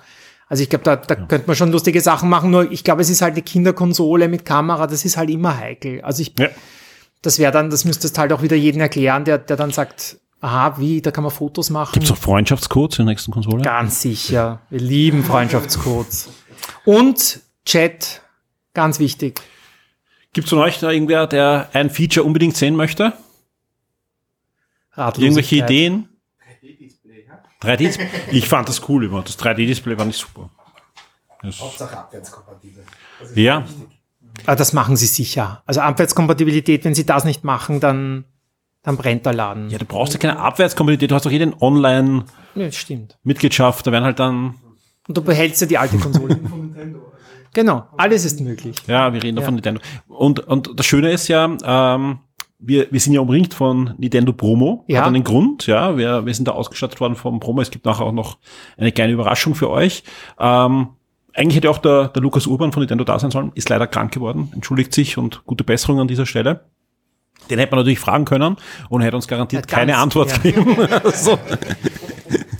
Also 0.47 0.63
ich 0.63 0.69
glaube, 0.69 0.83
da, 0.83 0.95
da 0.95 1.15
könnte 1.15 1.47
man 1.47 1.55
schon 1.55 1.71
lustige 1.71 2.01
Sachen 2.01 2.29
machen, 2.29 2.51
nur 2.51 2.71
ich 2.71 2.83
glaube, 2.83 3.01
es 3.01 3.09
ist 3.09 3.21
halt 3.21 3.33
eine 3.33 3.41
Kinderkonsole 3.41 4.27
mit 4.27 4.45
Kamera, 4.45 4.87
das 4.87 5.03
ist 5.03 5.17
halt 5.17 5.29
immer 5.29 5.57
heikel. 5.57 6.01
Also 6.01 6.21
ich, 6.21 6.33
Ja. 6.37 6.49
Das 7.25 7.39
wäre 7.39 7.51
dann, 7.51 7.69
das 7.69 7.85
müsstest 7.85 8.17
halt 8.17 8.31
auch 8.31 8.41
wieder 8.41 8.55
jeden 8.55 8.79
erklären, 8.79 9.25
der, 9.25 9.39
der 9.39 9.57
dann 9.57 9.71
sagt, 9.71 10.17
aha, 10.41 10.77
wie, 10.77 11.01
da 11.01 11.09
kann 11.11 11.23
man 11.23 11.31
Fotos 11.31 11.69
machen. 11.71 11.93
Gibt 11.93 12.05
es 12.05 12.11
auch 12.11 12.17
Freundschaftscodes 12.17 12.99
in 12.99 13.05
der 13.05 13.13
nächsten 13.13 13.31
Konsole? 13.31 13.63
Ganz 13.63 14.01
sicher. 14.01 14.61
Wir 14.69 14.79
lieben 14.79 15.23
Freundschaftscodes. 15.23 16.29
Und 16.83 17.39
Chat, 17.65 18.21
ganz 18.73 18.99
wichtig. 18.99 19.41
Gibt 20.33 20.45
es 20.45 20.49
von 20.49 20.59
euch 20.59 20.79
da 20.79 20.91
irgendwer, 20.91 21.25
der 21.25 21.69
ein 21.73 21.89
Feature 21.89 22.25
unbedingt 22.25 22.55
sehen 22.55 22.75
möchte? 22.75 23.13
Irgendwelche 24.95 25.55
Ideen? 25.57 26.09
3D 27.61 27.99
Ich 28.31 28.47
fand 28.47 28.69
das 28.69 28.87
cool 28.87 29.05
immer. 29.05 29.23
Das 29.23 29.39
3D-Display 29.39 29.97
war 29.97 30.05
nicht 30.05 30.19
super. 30.19 30.51
Das, 31.41 31.59
Hauptsache 31.59 31.97
abwärtskompatibel. 31.97 32.83
Ja, 33.33 33.63
wichtig. 33.63 33.94
Ah, 34.45 34.55
das 34.55 34.73
machen 34.73 34.95
sie 34.95 35.07
sicher. 35.07 35.63
Also 35.65 35.81
Abwärtskompatibilität, 35.81 36.85
wenn 36.85 36.95
sie 36.95 37.05
das 37.05 37.23
nicht 37.25 37.43
machen, 37.43 37.79
dann, 37.79 38.25
dann 38.83 38.97
brennt 38.97 39.25
der 39.25 39.33
Laden. 39.33 39.69
ja, 39.69 39.77
du 39.77 39.85
brauchst 39.85 40.13
ja 40.13 40.19
keine 40.19 40.39
Abwärtskompatibilität. 40.39 41.11
Du 41.11 41.15
hast 41.15 41.25
doch 41.25 41.31
jeden 41.31 41.53
Online-Mitgliedschaft. 41.59 42.55
Ja, 42.55 42.71
stimmt. 42.71 43.17
Da 43.87 43.91
werden 43.91 44.03
halt 44.05 44.19
dann, 44.19 44.55
Und 45.07 45.17
du 45.17 45.21
behältst 45.21 45.61
ja 45.61 45.67
die 45.67 45.77
alte 45.77 45.97
Konsole. 45.97 46.39
genau, 47.53 47.85
alles 47.97 48.25
ist 48.25 48.39
möglich. 48.41 48.77
ja, 48.87 49.13
wir 49.13 49.21
reden 49.23 49.35
da 49.35 49.41
Ja. 49.41 49.45
von 49.45 49.55
Nintendo. 49.55 49.81
Und, 50.07 50.39
und 50.41 50.71
das 50.79 50.85
Schöne 50.85 51.11
ist 51.11 51.27
ja, 51.27 51.45
ähm, 51.95 52.19
wir, 52.59 52.87
wir 52.91 52.99
sind 52.99 53.13
ja 53.13 53.19
umringt 53.21 53.53
von 53.53 53.93
Nintendo 53.97 54.33
Promo. 54.33 54.85
Ja. 54.87 55.01
Hat 55.01 55.07
einen 55.07 55.23
Grund, 55.23 55.67
ja. 55.67 55.97
Wir, 55.97 56.25
wir 56.25 56.33
sind 56.33 56.47
da 56.47 56.53
ausgestattet 56.53 56.99
worden 56.99 57.15
vom 57.15 57.39
Promo. 57.39 57.61
Es 57.61 57.69
gibt 57.71 57.85
nachher 57.85 58.05
auch 58.05 58.11
noch 58.11 58.37
eine 58.77 58.91
kleine 58.91 59.13
Überraschung 59.13 59.55
für 59.55 59.69
euch. 59.69 60.03
Ähm, 60.39 60.89
eigentlich 61.35 61.57
hätte 61.57 61.69
auch 61.69 61.77
der, 61.77 62.07
der 62.09 62.21
Lukas 62.21 62.47
Urban 62.47 62.71
von 62.71 62.81
Nintendo 62.81 63.03
da 63.03 63.19
sein 63.19 63.31
sollen, 63.31 63.51
ist 63.55 63.69
leider 63.69 63.87
krank 63.87 64.13
geworden, 64.13 64.51
entschuldigt 64.53 64.93
sich 64.93 65.17
und 65.17 65.45
gute 65.45 65.63
Besserung 65.63 65.99
an 65.99 66.07
dieser 66.07 66.25
Stelle. 66.25 66.61
Den 67.49 67.59
hätte 67.59 67.71
man 67.71 67.79
natürlich 67.79 67.99
fragen 67.99 68.25
können 68.25 68.55
und 68.89 69.01
hätte 69.01 69.15
uns 69.15 69.27
garantiert 69.27 69.69
Ja, 69.69 69.77
keine 69.77 69.97
Antwort 69.97 70.31
ja. 70.31 70.51
geben. 70.51 70.77
also, 71.03 71.37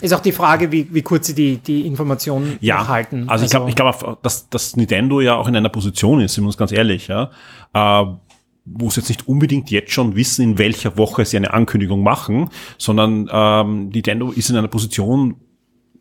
Ist 0.02 0.14
auch 0.14 0.20
die 0.20 0.34
Frage, 0.34 0.72
wie, 0.72 0.88
wie 0.94 1.02
kurz 1.02 1.28
sie 1.28 1.34
die, 1.34 1.58
die 1.58 1.88
Informationen 1.88 2.58
ja, 2.60 2.88
halten. 2.88 3.28
also 3.30 3.46
ich 3.46 3.52
glaube, 3.52 3.70
ich 3.70 3.76
glaube, 3.76 4.18
dass, 4.22 4.50
dass 4.50 4.76
Nintendo 4.76 5.22
ja 5.22 5.36
auch 5.36 5.48
in 5.48 5.56
einer 5.56 5.70
Position 5.70 6.22
ist, 6.22 6.34
sind 6.34 6.44
wir 6.44 6.48
uns 6.48 6.58
ganz 6.58 6.72
ehrlich, 6.72 7.08
ja, 7.08 7.32
äh, 7.74 8.06
wo 8.66 8.90
sie 8.90 9.00
jetzt 9.00 9.10
nicht 9.10 9.28
unbedingt 9.28 9.72
jetzt 9.72 9.92
schon 9.92 10.16
wissen, 10.16 10.44
in 10.44 10.58
welcher 10.58 10.98
Woche 10.98 11.24
sie 11.24 11.38
eine 11.38 11.54
Ankündigung 11.54 12.04
machen, 12.04 12.50
sondern 12.78 13.30
ähm, 13.32 13.90
Nintendo 13.90 14.32
ist 14.32 14.50
in 14.50 14.58
einer 14.58 14.68
Position 14.68 15.36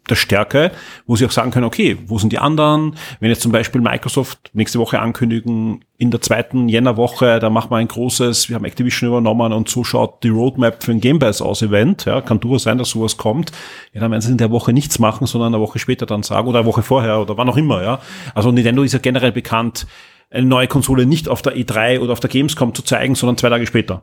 der 0.08 0.16
Stärke, 0.16 0.70
wo 1.06 1.16
sie 1.16 1.24
auch 1.26 1.30
sagen 1.30 1.50
können, 1.50 1.64
okay, 1.64 1.96
wo 2.06 2.18
sind 2.18 2.32
die 2.32 2.38
anderen? 2.38 2.96
Wenn 3.20 3.30
jetzt 3.30 3.42
zum 3.42 3.52
Beispiel 3.52 3.80
Microsoft 3.80 4.50
nächste 4.52 4.78
Woche 4.78 5.00
ankündigen, 5.00 5.84
in 5.96 6.10
der 6.10 6.20
zweiten 6.20 6.68
Jännerwoche, 6.68 7.38
da 7.38 7.50
machen 7.50 7.70
wir 7.70 7.76
ein 7.76 7.88
großes, 7.88 8.48
wir 8.48 8.56
haben 8.56 8.64
Activision 8.64 9.08
übernommen 9.08 9.52
und 9.52 9.68
so 9.68 9.84
schaut 9.84 10.22
die 10.22 10.28
Roadmap 10.28 10.82
für 10.82 10.90
ein 10.90 11.00
Game 11.00 11.18
Pass 11.18 11.40
aus 11.40 11.62
Event, 11.62 12.04
ja, 12.04 12.20
kann 12.20 12.40
durchaus 12.40 12.64
sein, 12.64 12.78
dass 12.78 12.90
sowas 12.90 13.16
kommt. 13.16 13.52
Ja, 13.92 14.00
dann 14.00 14.10
werden 14.10 14.20
sie 14.20 14.32
in 14.32 14.38
der 14.38 14.50
Woche 14.50 14.72
nichts 14.72 14.98
machen, 14.98 15.26
sondern 15.26 15.54
eine 15.54 15.62
Woche 15.62 15.78
später 15.78 16.04
dann 16.04 16.22
sagen 16.22 16.48
oder 16.48 16.58
eine 16.60 16.68
Woche 16.68 16.82
vorher 16.82 17.20
oder 17.20 17.36
wann 17.36 17.48
auch 17.48 17.56
immer, 17.56 17.82
ja. 17.82 18.00
Also 18.34 18.50
Nintendo 18.50 18.82
ist 18.82 18.92
ja 18.92 18.98
generell 18.98 19.32
bekannt, 19.32 19.86
eine 20.30 20.46
neue 20.46 20.66
Konsole 20.66 21.06
nicht 21.06 21.28
auf 21.28 21.42
der 21.42 21.56
E3 21.56 22.00
oder 22.00 22.12
auf 22.12 22.20
der 22.20 22.30
Gamescom 22.30 22.74
zu 22.74 22.82
zeigen, 22.82 23.14
sondern 23.14 23.38
zwei 23.38 23.50
Tage 23.50 23.66
später. 23.66 24.02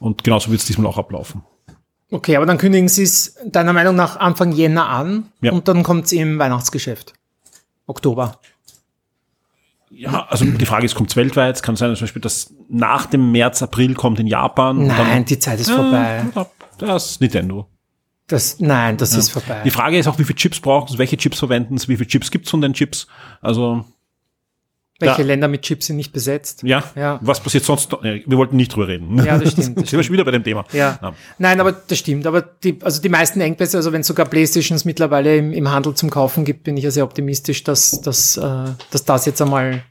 Und 0.00 0.24
genauso 0.24 0.50
wird 0.50 0.60
es 0.60 0.66
diesmal 0.66 0.88
auch 0.88 0.98
ablaufen. 0.98 1.42
Okay, 2.12 2.36
aber 2.36 2.44
dann 2.46 2.58
kündigen 2.58 2.88
sie 2.88 3.02
es 3.04 3.36
deiner 3.44 3.72
Meinung 3.72 3.96
nach 3.96 4.16
Anfang 4.18 4.52
Jänner 4.52 4.88
an 4.88 5.32
Ja. 5.40 5.50
und 5.52 5.66
dann 5.66 5.82
kommt 5.82 6.04
es 6.06 6.12
im 6.12 6.38
Weihnachtsgeschäft. 6.38 7.14
Oktober. 7.86 8.38
Ja, 9.90 10.26
also 10.28 10.44
die 10.44 10.66
Frage 10.66 10.86
ist, 10.86 10.94
kommt 10.94 11.10
es 11.10 11.16
weltweit? 11.16 11.56
Es 11.56 11.62
kann 11.62 11.76
sein, 11.76 11.94
zum 11.96 12.04
Beispiel, 12.04 12.22
dass 12.22 12.52
nach 12.68 13.06
dem 13.06 13.30
März, 13.32 13.62
April 13.62 13.94
kommt 13.94 14.20
in 14.20 14.26
Japan. 14.26 14.86
Nein, 14.86 15.24
die 15.24 15.38
Zeit 15.38 15.60
ist 15.60 15.70
vorbei. 15.70 16.24
Ja, 16.34 16.46
das 16.78 17.10
ist 17.12 17.20
Nintendo. 17.20 17.66
Das, 18.26 18.60
nein, 18.60 18.96
das 18.96 19.12
ist 19.14 19.30
vorbei. 19.30 19.60
Die 19.64 19.70
Frage 19.70 19.98
ist 19.98 20.06
auch, 20.06 20.18
wie 20.18 20.24
viele 20.24 20.36
Chips 20.36 20.60
brauchen 20.60 20.88
sie, 20.92 20.98
welche 20.98 21.16
Chips 21.18 21.38
verwenden 21.38 21.76
sie, 21.76 21.88
wie 21.88 21.96
viele 21.96 22.08
Chips 22.08 22.30
gibt's 22.30 22.50
von 22.50 22.60
den 22.62 22.72
Chips? 22.72 23.06
Also, 23.42 23.84
Welche 25.02 25.20
ja. 25.22 25.26
Länder 25.26 25.48
mit 25.48 25.60
Chips 25.62 25.86
sind 25.88 25.96
nicht 25.96 26.12
besetzt? 26.12 26.62
ja, 26.62 26.82
Ja. 26.96 27.18
was 27.22 27.40
passiert 27.40 27.64
sonst? 27.64 27.92
Ja, 27.92 28.00
Wir 28.02 28.38
wollten 28.38 28.56
nicht 28.56 28.74
drüber 28.74 28.88
reden. 28.88 29.18
Ja, 29.22 29.38
das 29.38 29.52
stimmt, 29.52 29.76
das 29.76 29.90
Sind 29.90 29.98
wir 29.98 30.02
schon 30.02 30.12
wieder 30.14 30.24
bei 30.24 30.30
dem 30.30 30.42
Thema. 30.44 30.64
Ja. 30.72 30.98
Nein, 31.38 31.60
aber 31.60 31.72
das 31.72 31.98
stimmt. 31.98 32.26
Aber 32.26 32.40
die, 32.42 32.78
also 32.82 33.02
die 33.02 33.08
meisten 33.10 33.40
Engpässe, 33.40 33.76
also 33.76 33.92
wenn 33.92 34.00
es 34.00 34.06
sogar 34.06 34.26
Playstations 34.26 34.84
mittlerweile 34.84 35.36
im, 35.36 35.52
im 35.52 35.70
Handel 35.70 35.94
zum 35.94 36.08
Kaufen 36.08 36.44
gibt, 36.44 36.62
bin 36.64 36.76
ich 36.76 36.84
ja 36.84 36.90
sehr 36.90 37.04
optimistisch, 37.04 37.64
dass, 37.64 38.00
dass, 38.00 38.36
äh, 38.38 38.64
dass 38.90 39.04
das 39.04 39.26
jetzt 39.26 39.42
einmal, 39.42 39.82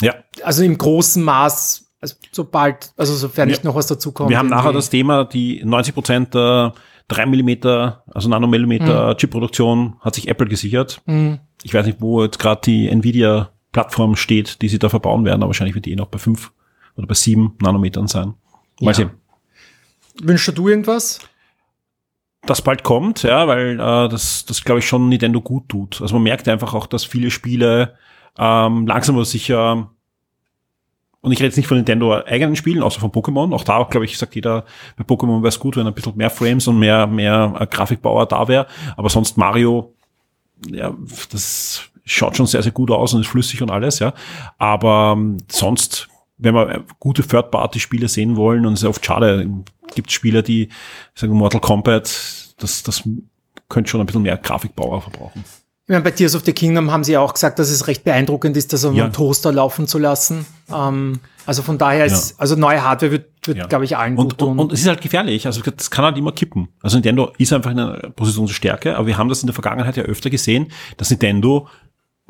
Ja. 0.00 0.14
also 0.42 0.62
im 0.62 0.76
großen 0.76 1.22
Maß, 1.22 1.86
also 2.00 2.14
sobald, 2.32 2.92
also 2.96 3.14
sofern 3.14 3.48
nicht 3.48 3.64
Ja. 3.64 3.70
noch 3.70 3.74
was 3.74 3.86
dazukommt. 3.86 4.30
Wir 4.30 4.38
haben 4.38 4.48
nachher 4.48 4.72
das 4.72 4.90
Thema, 4.90 5.24
die 5.24 5.62
90 5.64 5.94
Prozent 5.94 6.34
der 6.34 6.74
3 7.08 7.26
Millimeter, 7.26 8.02
also 8.14 8.28
Nanomillimeter 8.28 9.16
Chipproduktion 9.16 9.96
hat 10.00 10.14
sich 10.14 10.28
Apple 10.28 10.46
gesichert. 10.46 11.00
Mhm. 11.06 11.38
Ich 11.62 11.72
weiß 11.74 11.86
nicht, 11.86 12.00
wo 12.00 12.22
jetzt 12.22 12.38
gerade 12.38 12.60
die 12.64 12.88
Nvidia-Plattform 13.72 14.16
steht, 14.16 14.62
die 14.62 14.68
sie 14.68 14.78
da 14.78 14.88
verbauen 14.88 15.24
werden, 15.24 15.42
aber 15.42 15.48
wahrscheinlich 15.50 15.74
wird 15.74 15.86
die 15.86 15.92
eh 15.92 15.96
noch 15.96 16.08
bei 16.08 16.18
5 16.18 16.52
oder 16.96 17.06
bei 17.06 17.14
7 17.14 17.56
Nanometern 17.60 18.06
sein. 18.06 18.34
Mal 18.80 18.90
Ja. 18.90 18.94
sehen. 18.94 19.10
Wünschst 20.22 20.56
du 20.56 20.68
irgendwas? 20.68 21.20
das 22.46 22.62
bald 22.62 22.82
kommt, 22.82 23.24
ja, 23.24 23.46
weil 23.46 23.74
äh, 23.78 24.08
das, 24.08 24.46
das 24.46 24.64
glaube 24.64 24.78
ich 24.78 24.86
schon 24.88 25.10
Nintendo 25.10 25.40
gut 25.42 25.68
tut. 25.68 26.00
Also 26.00 26.14
man 26.14 26.22
merkt 26.22 26.48
einfach 26.48 26.72
auch, 26.72 26.86
dass 26.86 27.04
viele 27.04 27.30
Spiele 27.30 27.96
ähm, 28.38 28.86
langsam 28.86 29.16
aber 29.16 29.26
sicher 29.26 29.90
und 31.20 31.32
ich 31.32 31.40
rede 31.40 31.48
jetzt 31.48 31.56
nicht 31.56 31.66
von 31.66 31.76
Nintendo 31.76 32.14
eigenen 32.24 32.56
Spielen, 32.56 32.82
außer 32.82 33.00
von 33.00 33.10
Pokémon. 33.10 33.52
Auch 33.52 33.64
da, 33.64 33.82
glaube 33.82 34.06
ich, 34.06 34.16
sagt 34.16 34.34
jeder, 34.34 34.64
bei 34.96 35.04
Pokémon 35.04 35.40
wäre 35.42 35.48
es 35.48 35.58
gut, 35.58 35.76
wenn 35.76 35.86
ein 35.86 35.92
bisschen 35.92 36.16
mehr 36.16 36.30
Frames 36.30 36.66
und 36.68 36.78
mehr, 36.78 37.06
mehr 37.06 37.54
äh, 37.58 37.66
Grafikbauer 37.66 38.24
da 38.24 38.48
wäre. 38.48 38.66
Aber 38.96 39.10
sonst 39.10 39.36
Mario, 39.36 39.94
ja, 40.70 40.96
das 41.30 41.82
schaut 42.12 42.36
schon 42.36 42.46
sehr, 42.46 42.62
sehr 42.62 42.72
gut 42.72 42.90
aus 42.90 43.14
und 43.14 43.20
ist 43.20 43.26
flüssig 43.28 43.62
und 43.62 43.70
alles, 43.70 43.98
ja. 43.98 44.12
Aber 44.58 45.14
ähm, 45.16 45.38
sonst, 45.50 46.08
wenn 46.38 46.54
wir 46.54 46.68
äh, 46.70 46.80
gute 46.98 47.22
Third-Party-Spiele 47.26 48.08
sehen 48.08 48.36
wollen, 48.36 48.66
und 48.66 48.74
es 48.74 48.82
ist 48.82 48.88
oft 48.88 49.04
schade, 49.04 49.48
gibt 49.94 50.10
Spieler, 50.12 50.42
die 50.42 50.68
sagen 51.14 51.32
Mortal 51.34 51.60
Kombat, 51.60 52.54
das, 52.58 52.82
das 52.82 53.02
könnte 53.68 53.90
schon 53.90 54.00
ein 54.00 54.06
bisschen 54.06 54.22
mehr 54.22 54.36
Grafikbauer 54.36 55.02
verbrauchen. 55.02 55.44
Ich 55.86 55.90
meine, 55.92 56.04
bei 56.04 56.10
Tears 56.10 56.34
of 56.34 56.42
the 56.44 56.52
Kingdom 56.52 56.90
haben 56.90 57.02
sie 57.02 57.12
ja 57.12 57.20
auch 57.20 57.32
gesagt, 57.32 57.58
dass 57.58 57.70
es 57.70 57.86
recht 57.86 58.04
beeindruckend 58.04 58.58
ist, 58.58 58.74
das 58.74 58.84
auf 58.84 58.94
Ja. 58.94 59.04
einem 59.04 59.12
Toaster 59.14 59.52
laufen 59.52 59.86
zu 59.86 59.98
lassen. 59.98 60.44
Ähm, 60.70 61.20
also 61.46 61.62
von 61.62 61.78
daher 61.78 62.04
ist, 62.04 62.38
also 62.38 62.56
neue 62.56 62.84
Hardware 62.84 63.10
wird, 63.10 63.26
wird 63.46 63.56
Ja. 63.56 63.66
glaube 63.66 63.86
ich, 63.86 63.96
allen 63.96 64.14
gut 64.16 64.32
Und, 64.34 64.38
tun. 64.38 64.48
und, 64.50 64.58
und 64.58 64.72
es 64.74 64.80
ist 64.82 64.86
halt 64.86 65.00
gefährlich. 65.00 65.46
Also 65.46 65.62
das 65.62 65.90
kann 65.90 66.04
halt 66.04 66.18
immer 66.18 66.32
kippen. 66.32 66.68
Also 66.82 66.96
Nintendo 66.98 67.32
ist 67.38 67.54
einfach 67.54 67.70
in 67.70 67.78
einer 67.78 68.10
Position 68.10 68.44
der 68.46 68.52
Stärke, 68.52 68.96
aber 68.98 69.06
wir 69.06 69.16
haben 69.16 69.30
das 69.30 69.40
in 69.42 69.46
der 69.46 69.54
Vergangenheit 69.54 69.96
ja 69.96 70.02
öfter 70.02 70.28
gesehen, 70.28 70.70
dass 70.98 71.08
Nintendo 71.08 71.68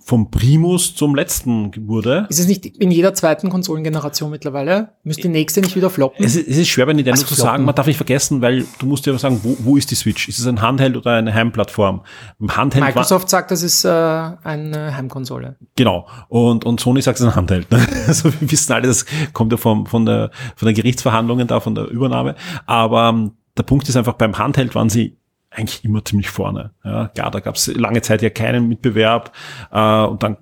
vom 0.01 0.31
Primus 0.31 0.95
zum 0.95 1.15
letzten 1.15 1.71
wurde. 1.89 2.27
ist 2.29 2.39
es 2.39 2.47
nicht 2.47 2.65
in 2.65 2.91
jeder 2.91 3.15
zweiten 3.15 3.51
Konsolengeneration 3.51 4.31
mittlerweile? 4.31 4.91
Müsste 5.03 5.23
die 5.23 5.29
nächste 5.29 5.61
nicht 5.61 5.77
wieder 5.77 5.91
floppen? 5.91 6.25
Es 6.25 6.37
ist, 6.37 6.49
es 6.49 6.57
ist 6.57 6.69
schwer 6.69 6.87
bei 6.87 6.93
Nintendo 6.93 7.13
Also 7.21 7.27
zu 7.27 7.35
floppen. 7.35 7.51
sagen, 7.51 7.65
man 7.65 7.75
darf 7.75 7.87
nicht 7.87 7.97
vergessen, 7.97 8.41
weil 8.41 8.65
du 8.79 8.87
musst 8.87 9.05
ja 9.07 9.19
sagen, 9.19 9.41
wo, 9.43 9.57
wo 9.61 9.77
ist 9.77 9.91
die 9.91 9.97
Switch? 9.97 10.29
Ist 10.29 10.39
es 10.39 10.47
ein 10.47 10.63
Handheld 10.63 10.97
oder 10.97 11.13
eine 11.15 11.35
Heimplattform? 11.35 12.03
Im 12.41 12.57
Handheld 12.57 12.85
Microsoft 12.85 13.29
sagt, 13.29 13.51
das 13.51 13.63
ist 13.63 13.85
äh, 13.85 13.89
eine 13.89 14.97
Heimkonsole. 14.97 15.57
Genau. 15.77 16.07
Und, 16.29 16.65
und 16.65 16.81
Sony 16.81 17.03
sagt, 17.03 17.19
es 17.19 17.23
ist 17.25 17.31
ein 17.33 17.37
Handheld. 17.37 17.71
Ne? 17.71 17.79
Also 18.07 18.33
wir 18.41 18.51
wissen 18.51 18.73
alle, 18.73 18.87
das 18.87 19.05
kommt 19.35 19.53
ja 19.53 19.59
vom, 19.59 19.85
von, 19.85 20.07
der, 20.07 20.31
von 20.57 20.67
der 20.67 20.73
Gerichtsverhandlungen 20.75 21.47
da, 21.47 21.61
von 21.61 21.75
der 21.75 21.89
Übernahme. 21.89 22.37
Aber 22.65 23.09
ähm, 23.11 23.33
der 23.59 23.65
Punkt 23.65 23.87
ist 23.89 23.97
einfach, 23.97 24.15
beim 24.15 24.39
Handheld 24.39 24.75
waren 24.75 24.89
sie 24.89 25.18
eigentlich 25.51 25.85
immer 25.85 26.05
ziemlich 26.05 26.31
vorne. 26.31 26.73
Ja, 26.85 27.09
klar, 27.09 27.31
da 27.31 27.41
gab 27.41 27.55
es 27.57 27.67
lange 27.75 28.03
Zeit 28.03 28.23
ja 28.23 28.31
keinen 28.31 28.69
Mitbewerb. 28.69 29.33
Äh, 29.71 30.05
und 30.05 30.23
dann 30.23 30.37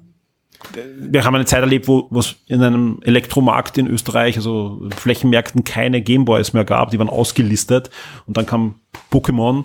wir 0.98 1.24
haben 1.24 1.34
eine 1.34 1.44
Zeit 1.44 1.60
erlebt, 1.60 1.86
wo 1.86 2.08
wo 2.10 2.18
es 2.18 2.36
in 2.46 2.62
einem 2.62 2.98
Elektromarkt 3.02 3.78
in 3.78 3.86
Österreich, 3.86 4.36
also 4.36 4.88
Flächenmärkten, 4.96 5.64
keine 5.64 6.00
Gameboys 6.00 6.54
mehr 6.54 6.64
gab, 6.64 6.90
die 6.90 6.98
waren 6.98 7.08
ausgelistet 7.08 7.90
und 8.26 8.36
dann 8.36 8.46
kam 8.46 8.80
Pokémon 9.12 9.64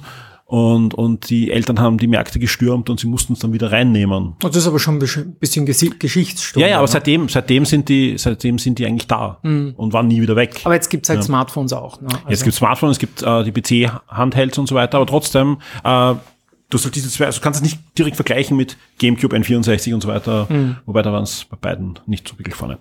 Und, 0.52 0.94
und 0.96 1.30
die 1.30 1.50
Eltern 1.50 1.80
haben 1.80 1.98
die 1.98 2.08
Märkte 2.08 2.38
gestürmt 2.38 2.90
und 2.90 3.00
sie 3.00 3.08
mussten 3.08 3.32
es 3.32 3.40
dann 3.40 3.54
wieder 3.54 3.72
reinnehmen. 3.72 4.34
Das 4.42 4.54
ist 4.58 4.68
aber 4.68 4.80
schon 4.80 4.98
ein 4.98 5.00
bisschen 5.40 5.66
Geschichtsstunde. 5.66 6.68
Ja, 6.68 6.72
ja, 6.72 6.78
aber 6.80 6.88
ne? 6.88 6.92
seitdem, 6.92 7.30
seitdem 7.30 7.64
sind 7.64 7.88
die, 7.88 8.18
seitdem 8.18 8.60
sind 8.60 8.78
die 8.78 8.86
eigentlich 8.86 9.08
da 9.08 9.40
und 9.42 9.94
waren 9.94 10.10
nie 10.10 10.22
wieder 10.22 10.36
weg. 10.36 10.60
aber 10.66 10.74
jetzt 10.74 10.90
gibt's 10.90 11.08
halt 11.08 11.20
Ja. 11.20 11.24
Smartphones 11.24 11.72
auch. 11.72 12.02
Ne? 12.02 12.10
Also, 12.10 12.28
Jetzt 12.28 12.44
gibt 12.44 12.54
Smartphones, 12.58 12.96
es 12.98 13.00
gibt 13.00 13.24
äh, 13.24 13.44
die 13.46 13.54
PC-Handhelds 13.54 14.58
und 14.58 14.68
so 14.68 14.76
weiter, 14.76 14.98
aber 14.98 15.06
trotzdem, 15.08 15.60
äh, 15.86 15.86
du 15.86 16.18
hast 16.74 16.84
halt 16.84 16.96
diese 16.96 17.10
zwei, 17.10 17.28
also 17.28 17.40
du 17.40 17.44
kannst 17.46 17.62
es 17.62 17.64
nicht 17.64 17.80
direkt 17.98 18.18
vergleichen 18.18 18.58
mit 18.58 18.76
GameCube, 19.00 19.34
N64 19.34 19.94
und 19.94 20.02
so 20.02 20.10
weiter, 20.10 20.50
wobei 20.86 21.02
da 21.02 21.14
waren 21.14 21.24
es 21.24 21.46
bei 21.46 21.56
beiden 21.56 21.98
nicht 22.08 22.28
so 22.28 22.38
wirklich 22.38 22.56
vorne. 22.56 22.78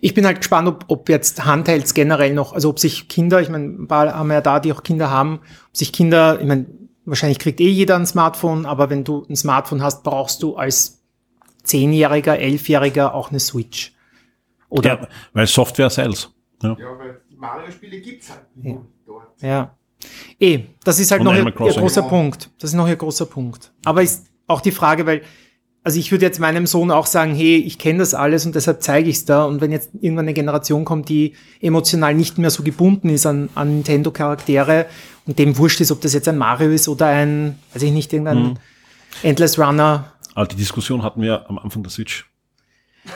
Ich 0.00 0.14
bin 0.14 0.26
halt 0.26 0.38
gespannt, 0.38 0.68
ob, 0.68 0.84
ob 0.88 1.08
jetzt 1.08 1.44
Handhelds 1.44 1.94
generell 1.94 2.34
noch, 2.34 2.52
also 2.52 2.68
ob 2.70 2.78
sich 2.78 3.08
Kinder, 3.08 3.40
ich 3.40 3.48
meine, 3.48 3.64
ein 3.64 3.88
paar 3.88 4.14
haben 4.14 4.28
wir 4.28 4.34
ja 4.34 4.40
da, 4.40 4.60
die 4.60 4.72
auch 4.72 4.82
Kinder 4.82 5.10
haben, 5.10 5.40
ob 5.68 5.76
sich 5.76 5.92
Kinder, 5.92 6.40
ich 6.40 6.46
meine, 6.46 6.66
wahrscheinlich 7.04 7.38
kriegt 7.38 7.60
eh 7.60 7.68
jeder 7.68 7.96
ein 7.96 8.06
Smartphone, 8.06 8.66
aber 8.66 8.90
wenn 8.90 9.04
du 9.04 9.26
ein 9.28 9.36
Smartphone 9.36 9.82
hast, 9.82 10.02
brauchst 10.04 10.42
du 10.42 10.56
als 10.56 11.02
Zehnjähriger, 11.64 12.38
Elfjähriger 12.38 13.14
auch 13.14 13.30
eine 13.30 13.40
Switch. 13.40 13.94
Oder, 14.68 15.02
Ja, 15.02 15.08
weil 15.32 15.46
Software 15.46 15.90
sells. 15.90 16.30
Ja. 16.62 16.76
Ja, 16.78 16.98
weil 16.98 17.20
die 17.30 17.36
Mario-Spiele 17.36 18.00
gibt's 18.00 18.30
halt 18.30 18.42
nur 18.54 18.86
dort. 19.06 19.40
ja. 19.40 19.76
Eh, 20.40 20.64
das 20.82 20.98
ist 20.98 21.12
halt 21.12 21.20
Und 21.20 21.26
noch 21.26 21.34
ihr, 21.34 21.46
ihr 21.46 21.52
großer 21.52 22.02
Punkt. 22.02 22.50
Das 22.58 22.70
ist 22.70 22.76
noch 22.76 22.88
ihr 22.88 22.96
großer 22.96 23.26
Punkt. 23.26 23.72
Aber 23.84 24.02
ist 24.02 24.26
auch 24.48 24.60
die 24.60 24.72
Frage, 24.72 25.06
weil, 25.06 25.22
also 25.84 25.98
ich 25.98 26.12
würde 26.12 26.24
jetzt 26.24 26.38
meinem 26.38 26.66
Sohn 26.66 26.90
auch 26.90 27.06
sagen, 27.06 27.34
hey, 27.34 27.56
ich 27.56 27.78
kenne 27.78 27.98
das 28.00 28.14
alles 28.14 28.46
und 28.46 28.54
deshalb 28.54 28.82
zeige 28.82 29.10
ich 29.10 29.16
es 29.16 29.24
da. 29.24 29.44
Und 29.44 29.60
wenn 29.60 29.72
jetzt 29.72 29.90
irgendwann 30.00 30.26
eine 30.26 30.34
Generation 30.34 30.84
kommt, 30.84 31.08
die 31.08 31.34
emotional 31.60 32.14
nicht 32.14 32.38
mehr 32.38 32.50
so 32.50 32.62
gebunden 32.62 33.08
ist 33.08 33.26
an, 33.26 33.48
an 33.54 33.74
Nintendo-Charaktere 33.76 34.86
und 35.26 35.38
dem 35.38 35.56
wurscht 35.58 35.80
ist, 35.80 35.90
ob 35.90 36.00
das 36.00 36.12
jetzt 36.12 36.28
ein 36.28 36.38
Mario 36.38 36.70
ist 36.70 36.88
oder 36.88 37.06
ein, 37.06 37.58
weiß 37.74 37.82
ich 37.82 37.92
nicht, 37.92 38.12
irgendein 38.12 38.42
Mhm. 38.42 38.54
Endless 39.22 39.58
Runner. 39.58 40.12
Aber 40.34 40.46
die 40.46 40.56
Diskussion 40.56 41.02
hatten 41.02 41.20
wir 41.20 41.48
am 41.50 41.58
Anfang 41.58 41.82
der 41.82 41.90
Switch. 41.90 42.26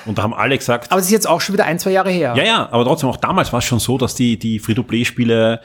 Und 0.05 0.19
da 0.19 0.23
haben 0.25 0.35
alle 0.35 0.59
gesagt, 0.59 0.91
Aber 0.91 0.99
es 1.01 1.07
ist 1.07 1.13
jetzt 1.13 1.29
auch 1.29 1.41
schon 1.41 1.53
wieder 1.55 1.65
ein, 1.65 1.79
zwei 1.79 1.93
Jahre 1.93 2.11
her. 2.11 2.35
ja, 2.37 2.45
ja, 2.45 2.69
aber 2.73 2.85
trotzdem, 2.85 3.09
auch 3.09 3.17
damals 3.17 3.53
war 3.53 3.61
es 3.61 3.65
schon 3.65 3.79
so, 3.79 3.97
dass 3.97 4.15
die, 4.17 4.37
die 4.39 4.59
Free-to-Play-Spiele, 4.59 5.61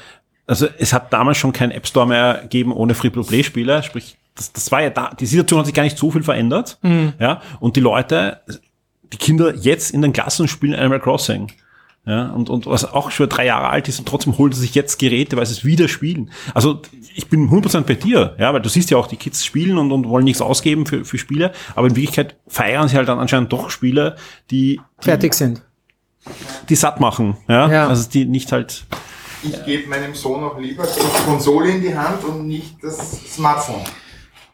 also 0.46 0.68
es 0.78 0.94
hat 0.94 1.12
damals 1.12 1.38
schon 1.40 1.52
keinen 1.52 1.72
App 1.72 1.88
Store 1.88 2.06
mehr 2.08 2.40
gegeben 2.44 2.72
ohne 2.72 2.94
Free-to-Play-Spiele, 2.94 3.82
sprich, 3.84 4.18
das, 4.42 4.54
das 4.54 4.72
war 4.72 4.82
ja 4.82 4.90
da, 4.90 5.12
die 5.14 5.26
Situation 5.26 5.60
hat 5.60 5.66
sich 5.68 5.76
gar 5.76 5.84
nicht 5.84 5.98
so 5.98 6.12
viel 6.12 6.24
verändert, 6.24 6.80
ja, 7.20 7.42
und 7.60 7.76
die 7.76 7.82
Leute, 7.82 8.42
die 9.14 9.18
Kinder 9.18 9.56
jetzt 9.56 9.92
in 9.92 10.02
den 10.02 10.14
Klassen 10.14 10.48
spielen 10.48 10.74
Animal 10.74 11.00
Crossing. 11.00 11.52
Ja, 12.04 12.32
und, 12.32 12.50
und 12.50 12.66
was 12.66 12.84
auch 12.84 13.12
schon 13.12 13.30
drei 13.30 13.46
Jahre 13.46 13.70
alt 13.70 13.88
ist 13.88 14.00
und 14.00 14.08
trotzdem 14.08 14.36
holt 14.40 14.54
er 14.54 14.58
sich 14.58 14.74
jetzt 14.74 14.98
Geräte, 14.98 15.38
weil 15.38 15.46
sie 15.46 15.54
es 15.54 15.64
wieder 15.64 15.88
spielen. 15.88 16.32
Also 16.56 16.82
ich 17.14 17.28
bin 17.28 17.48
100% 17.52 17.82
bei 17.82 17.94
dir, 17.94 18.36
ja, 18.40 18.52
weil 18.52 18.62
du 18.62 18.70
siehst 18.70 18.90
ja 18.90 18.98
auch, 18.98 19.06
die 19.06 19.18
Kids 19.18 19.46
spielen 19.46 19.78
und, 19.78 19.92
und 19.92 20.10
wollen 20.10 20.24
nichts 20.24 20.42
ausgeben 20.42 20.88
für, 20.88 21.06
für 21.06 21.20
Spiele, 21.20 21.52
aber 21.76 21.86
in 21.86 21.96
Wirklichkeit 21.96 22.38
feiern 22.48 22.88
sie 22.88 22.98
halt 22.98 23.08
dann 23.08 23.20
anscheinend 23.20 23.54
doch 23.54 23.70
Spiele, 23.70 24.16
die, 24.50 24.82
die, 25.02 25.06
Fertig 25.06 25.36
sind. 25.36 25.62
die 26.70 26.76
satt 26.76 27.00
machen. 27.00 27.38
Ja? 27.48 27.70
Ja. 27.70 27.88
Also 27.88 28.10
die 28.10 28.26
nicht 28.26 28.52
halt. 28.52 28.86
Ich 29.44 29.64
gebe 29.66 29.88
meinem 29.88 30.16
Sohn 30.16 30.44
auch 30.44 30.58
lieber 30.58 30.88
die 30.88 31.24
Konsole 31.24 31.70
in 31.70 31.82
die 31.82 31.96
Hand 31.96 32.24
und 32.24 32.48
nicht 32.48 32.84
das 32.84 33.22
Smartphone. 33.32 33.82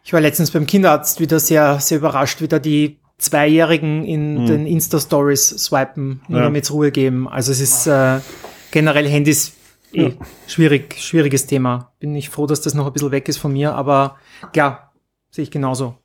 Ich 0.07 0.13
war 0.13 0.21
letztens 0.21 0.51
beim 0.51 0.65
Kinderarzt 0.65 1.19
wieder 1.19 1.37
sehr, 1.37 1.81
sehr 1.81 1.97
überrascht, 1.97 2.39
wie 2.39 2.47
da 2.47 2.59
die 2.59 2.97
Zweijährigen 3.17 4.05
in 4.05 4.45
den 4.45 4.65
Insta-Stories 4.65 5.49
swipen, 5.49 6.21
nur 6.29 6.39
Ja. 6.39 6.45
damit 6.45 6.71
Ruhe 6.71 6.91
geben. 6.91 7.27
Also 7.27 7.51
es 7.51 7.59
ist 7.59 7.87
äh, 7.87 8.21
generell 8.71 9.05
Handys 9.09 9.51
eh, 9.91 10.13
schwierig, 10.47 10.95
schwieriges 10.97 11.45
Thema. 11.45 11.91
Bin 11.99 12.15
ich 12.15 12.29
froh, 12.29 12.47
dass 12.47 12.61
das 12.61 12.73
noch 12.73 12.87
ein 12.87 12.93
bisschen 12.93 13.11
weg 13.11 13.27
ist 13.27 13.35
von 13.35 13.51
mir, 13.51 13.75
aber 13.75 14.15
klar, 14.53 14.93
sehe 15.29 15.43
ich 15.43 15.51
genauso. 15.51 15.97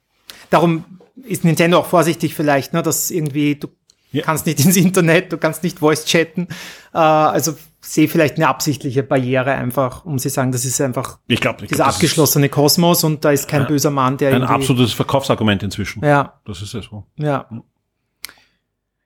Darum 0.50 0.84
ist 1.22 1.44
Nintendo 1.44 1.78
auch 1.78 1.86
vorsichtig 1.86 2.34
vielleicht, 2.34 2.72
ne, 2.72 2.82
dass 2.82 3.08
irgendwie 3.12 3.54
du 3.54 3.68
Ja. 4.10 4.24
kannst 4.24 4.46
nicht 4.46 4.58
ins 4.64 4.74
Internet, 4.76 5.32
du 5.32 5.38
kannst 5.38 5.62
nicht 5.62 5.78
Voice 5.78 6.06
chatten. 6.06 6.48
Äh, 6.92 6.98
also 6.98 7.54
sehe 7.84 8.08
vielleicht 8.08 8.36
eine 8.36 8.46
absichtliche 8.48 9.02
Barriere 9.02 9.50
einfach, 9.52 10.04
um 10.04 10.18
sie 10.18 10.28
sagen, 10.28 10.52
das 10.52 10.64
ist 10.64 10.80
einfach 10.80 11.18
Ich 11.26 11.40
glaube, 11.40 11.66
dieser 11.66 11.86
abgeschlossene 11.86 12.48
Kosmos 12.48 13.02
und 13.04 13.24
da 13.24 13.32
ist 13.32 13.48
kein 13.48 13.66
böser 13.66 13.90
Mann, 13.90 14.16
der 14.16 14.34
ein 14.34 14.44
absolutes 14.44 14.92
Verkaufsargument 14.92 15.62
inzwischen. 15.64 16.04
ja, 16.04 16.40
Das 16.44 16.62
ist 16.62 16.72
ja 16.74 16.80
so. 16.82 17.04
ja. 17.16 17.46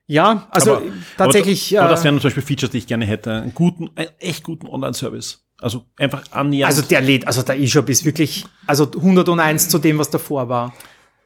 Ja, 0.09 0.47
also 0.51 0.77
Aber- 0.77 0.85
tatsächlich, 1.17 1.77
Aber, 1.77 1.85
aber 1.85 1.91
äh, 1.91 1.95
das 1.95 2.03
wären 2.05 2.15
zum 2.21 2.27
Beispiel 2.29 2.43
Features, 2.43 2.69
die 2.71 2.77
ich 2.77 2.87
gerne 2.87 3.05
hätte. 3.05 3.33
Einen 3.41 3.53
guten, 3.53 3.89
einen 3.95 4.09
echt 4.19 4.43
guten 4.43 4.67
Online-Service. 4.67 5.43
Also 5.59 5.83
einfach 5.97 6.23
annähernd. 6.31 6.67
also 6.71 6.81
der 6.87 7.01
lädt, 7.01 7.27
also 7.27 7.41
der 7.41 7.59
E-Shop 7.59 7.89
ist 7.89 8.05
wirklich, 8.05 8.45
also 8.67 8.85
101 8.89 9.69
zu 9.69 9.79
dem, 9.79 9.97
was 9.97 10.09
davor 10.09 10.47
war. 10.49 10.73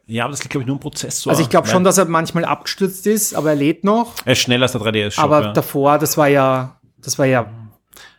ja, 0.07 0.23
aber 0.23 0.31
das 0.31 0.39
liegt, 0.41 0.51
glaube 0.51 0.63
ich, 0.63 0.67
nur 0.67 0.77
ein 0.77 0.79
Prozessor. 0.79 1.29
Also 1.31 1.43
ich 1.43 1.49
glaube 1.49 1.67
schon, 1.67 1.83
dass 1.83 1.97
er 1.99 2.05
manchmal 2.05 2.45
abgestürzt 2.45 3.05
ist, 3.07 3.35
aber 3.35 3.49
er 3.51 3.55
lädt 3.57 3.83
noch. 3.83 4.15
Er 4.25 4.31
ist 4.31 4.39
schneller 4.39 4.63
als 4.63 4.71
der 4.71 4.81
3DS-Shop. 4.81 5.23
Aber 5.23 5.41
ja. 5.43 5.53
davor, 5.53 5.99
das 5.99 6.17
war 6.17 6.27
ja, 6.29 6.79
das 7.03 7.17
war 7.19 7.25
ja, 7.25 7.49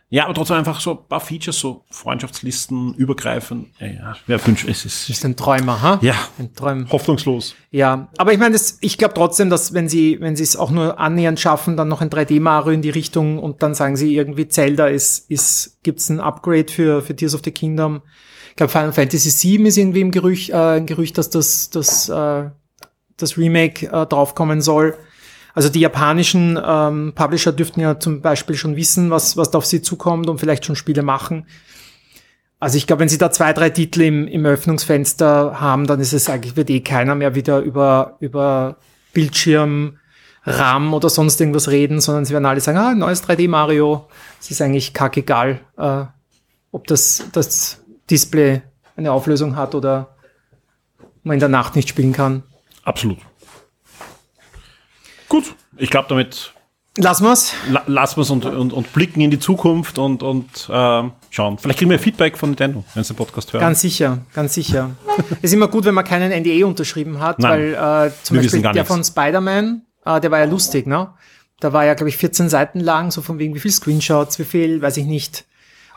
ja, 0.09 0.25
aber 0.25 0.35
trotzdem 0.35 0.57
einfach 0.57 0.79
so 0.79 0.91
ein 0.91 1.07
paar 1.09 1.19
Features, 1.21 1.57
so 1.59 1.85
Freundschaftslisten, 1.89 2.93
übergreifend. 2.93 3.69
Ja, 3.79 3.87
ja, 3.87 4.15
wer 4.27 4.45
wünscht, 4.45 4.67
es 4.69 4.85
ist, 4.85 5.09
ist 5.09 5.25
ein 5.25 5.35
Träumer, 5.35 5.81
ha? 5.81 5.97
ja, 6.03 6.13
Ein 6.37 6.53
Träumer. 6.53 6.87
hoffnungslos. 6.91 7.55
Ja, 7.71 8.09
aber 8.17 8.31
ich 8.31 8.37
meine, 8.37 8.53
das- 8.53 8.77
ich 8.81 8.99
glaube 8.99 9.15
trotzdem, 9.15 9.49
dass 9.49 9.73
wenn 9.73 9.89
sie, 9.89 10.17
wenn 10.21 10.35
sie 10.35 10.43
es 10.43 10.55
auch 10.55 10.69
nur 10.69 10.99
annähernd 10.99 11.39
schaffen, 11.39 11.77
dann 11.77 11.87
noch 11.87 12.01
ein 12.01 12.09
3D-Mario 12.11 12.71
in 12.73 12.83
die 12.83 12.91
Richtung 12.91 13.39
und 13.39 13.63
dann 13.63 13.73
sagen 13.73 13.95
sie 13.97 14.15
irgendwie 14.15 14.47
Zelda 14.47 14.85
ist, 14.87 15.31
ist, 15.31 15.79
gibt's 15.81 16.09
ein 16.09 16.19
Upgrade 16.19 16.71
für, 16.71 17.01
für 17.01 17.15
Tears 17.15 17.33
of 17.33 17.41
the 17.43 17.51
Kingdom. 17.51 18.01
Ich 18.51 18.55
glaube, 18.57 18.71
Final 18.71 18.93
Fantasy 18.93 19.57
VII 19.57 19.67
ist 19.67 19.77
irgendwie 19.77 20.01
im 20.01 20.11
Gerücht, 20.11 20.51
äh, 20.51 20.53
ein 20.77 20.85
Gerücht, 20.85 21.17
dass 21.17 21.31
das, 21.31 21.71
das, 21.71 22.07
äh, 22.09 22.51
das 23.17 23.37
Remake 23.37 23.87
äh, 23.87 24.05
draufkommen 24.05 24.61
soll. 24.61 24.95
Also 25.53 25.69
die 25.69 25.79
japanischen 25.79 26.59
ähm, 26.63 27.13
Publisher 27.15 27.51
dürften 27.51 27.79
ja 27.79 27.99
zum 27.99 28.21
Beispiel 28.21 28.55
schon 28.55 28.75
wissen, 28.75 29.11
was, 29.11 29.37
was 29.37 29.51
da 29.51 29.59
auf 29.59 29.65
sie 29.65 29.81
zukommt 29.81 30.27
und 30.27 30.39
vielleicht 30.39 30.65
schon 30.65 30.75
Spiele 30.75 31.03
machen. 31.03 31.45
Also 32.59 32.77
ich 32.77 32.87
glaube, 32.87 33.01
wenn 33.01 33.09
sie 33.09 33.17
da 33.17 33.29
zwei, 33.29 33.53
drei 33.53 33.69
Titel 33.69 34.01
im, 34.01 34.27
im 34.27 34.45
Öffnungsfenster 34.45 35.59
haben, 35.59 35.85
dann 35.85 35.99
ist 35.99 36.13
es 36.13 36.29
eigentlich, 36.29 36.55
wird 36.55 36.69
eh 36.69 36.79
keiner 36.79 37.13
mehr 37.13 37.35
wieder 37.35 37.59
über, 37.59 38.15
über 38.19 38.77
Bildschirm, 39.13 39.99
RAM 40.45 40.93
oder 40.93 41.09
sonst 41.09 41.39
irgendwas 41.39 41.69
reden, 41.69 42.01
sondern 42.01 42.25
sie 42.25 42.33
werden 42.33 42.45
alle 42.45 42.59
sagen, 42.59 42.77
ah, 42.77 42.93
neues 42.93 43.23
3D 43.23 43.47
Mario. 43.47 44.07
Es 44.41 44.51
ist 44.51 44.61
eigentlich 44.61 44.93
kackegal, 44.93 45.61
äh, 45.77 46.05
ob 46.71 46.87
das, 46.87 47.25
das 47.31 47.81
Display 48.09 48.61
eine 48.95 49.11
Auflösung 49.11 49.55
hat 49.55 49.75
oder 49.75 50.15
man 51.23 51.35
in 51.35 51.39
der 51.39 51.49
Nacht 51.49 51.75
nicht 51.75 51.89
spielen 51.89 52.11
kann. 52.11 52.43
Absolut. 52.83 53.19
Gut, 55.33 55.55
ich 55.77 55.89
glaube, 55.89 56.05
damit 56.09 56.53
Lassen 56.95 57.23
wir's. 57.23 57.53
la 57.67 57.81
lassen 57.87 58.17
wir 58.17 58.21
es 58.21 58.29
und, 58.29 58.45
und, 58.45 58.71
und 58.71 58.93
blicken 58.93 59.19
in 59.19 59.31
die 59.31 59.39
Zukunft 59.39 59.97
und, 59.97 60.21
und 60.21 60.69
ähm, 60.71 61.13
schauen. 61.31 61.57
Vielleicht 61.57 61.79
kriegen 61.79 61.89
wir 61.89 61.97
Feedback 61.97 62.37
von 62.37 62.51
Nintendo, 62.51 62.83
wenn 62.93 63.03
sie 63.03 63.13
den 63.13 63.17
Podcast 63.17 63.51
hören. 63.51 63.61
Ganz 63.61 63.81
sicher, 63.81 64.19
ganz 64.35 64.53
sicher. 64.53 64.91
ist 65.41 65.51
immer 65.51 65.69
gut, 65.69 65.85
wenn 65.85 65.95
man 65.95 66.05
keinen 66.05 66.31
NDA 66.31 66.67
unterschrieben 66.67 67.19
hat, 67.19 67.39
Nein, 67.39 67.51
weil 67.51 68.09
äh, 68.09 68.11
zum 68.21 68.35
wir 68.35 68.43
Beispiel 68.43 68.61
der 68.61 68.73
nichts. 68.73 68.87
von 68.87 69.03
Spider-Man, 69.03 69.81
äh, 70.05 70.21
der 70.21 70.29
war 70.29 70.37
ja 70.37 70.45
lustig, 70.45 70.85
ne? 70.85 71.11
Da 71.59 71.73
war 71.73 71.83
ja, 71.83 71.95
glaube 71.95 72.09
ich, 72.09 72.17
14 72.17 72.47
Seiten 72.47 72.79
lang, 72.79 73.09
so 73.09 73.23
von 73.23 73.39
wegen 73.39 73.55
wie 73.55 73.59
viel 73.59 73.71
Screenshots, 73.71 74.37
wie 74.37 74.43
viel, 74.43 74.83
weiß 74.83 74.97
ich 74.97 75.07
nicht. 75.07 75.45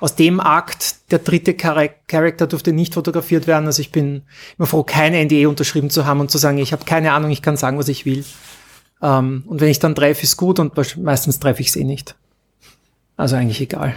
Aus 0.00 0.14
dem 0.14 0.40
Akt, 0.40 1.10
der 1.10 1.18
dritte 1.18 1.54
Char 1.60 1.88
Charakter 2.08 2.46
durfte 2.46 2.72
nicht 2.72 2.94
fotografiert 2.94 3.46
werden. 3.46 3.66
Also 3.66 3.82
ich 3.82 3.92
bin 3.92 4.22
immer 4.56 4.66
froh, 4.66 4.82
keine 4.82 5.22
NDA 5.22 5.46
unterschrieben 5.46 5.90
zu 5.90 6.06
haben 6.06 6.20
und 6.20 6.30
zu 6.30 6.38
sagen, 6.38 6.56
ich 6.56 6.72
habe 6.72 6.86
keine 6.86 7.12
Ahnung, 7.12 7.30
ich 7.30 7.42
kann 7.42 7.58
sagen, 7.58 7.76
was 7.76 7.88
ich 7.88 8.06
will. 8.06 8.24
Ähm, 9.06 9.44
und 9.46 9.60
wenn 9.60 9.68
ich 9.68 9.78
dann 9.78 9.94
treffe, 9.94 10.24
ist 10.24 10.36
gut 10.36 10.58
und 10.58 10.74
meistens 10.98 11.38
treffe 11.38 11.60
ich 11.62 11.68
es 11.68 11.76
eh 11.76 11.84
nicht. 11.84 12.16
Also 13.16 13.36
eigentlich 13.36 13.60
egal. 13.60 13.94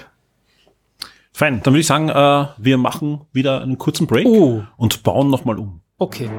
Fein, 1.34 1.62
dann 1.64 1.74
würde 1.74 1.82
ich 1.82 1.88
sagen, 1.88 2.10
äh, 2.10 2.46
wir 2.58 2.78
machen 2.78 3.22
wieder 3.34 3.62
einen 3.62 3.78
kurzen 3.80 4.06
Break 4.06 4.28
Oh. 4.28 4.62
und 4.78 5.02
bauen 5.04 5.30
nochmal 5.30 5.58
um. 5.58 5.82
Okay. 5.98 6.30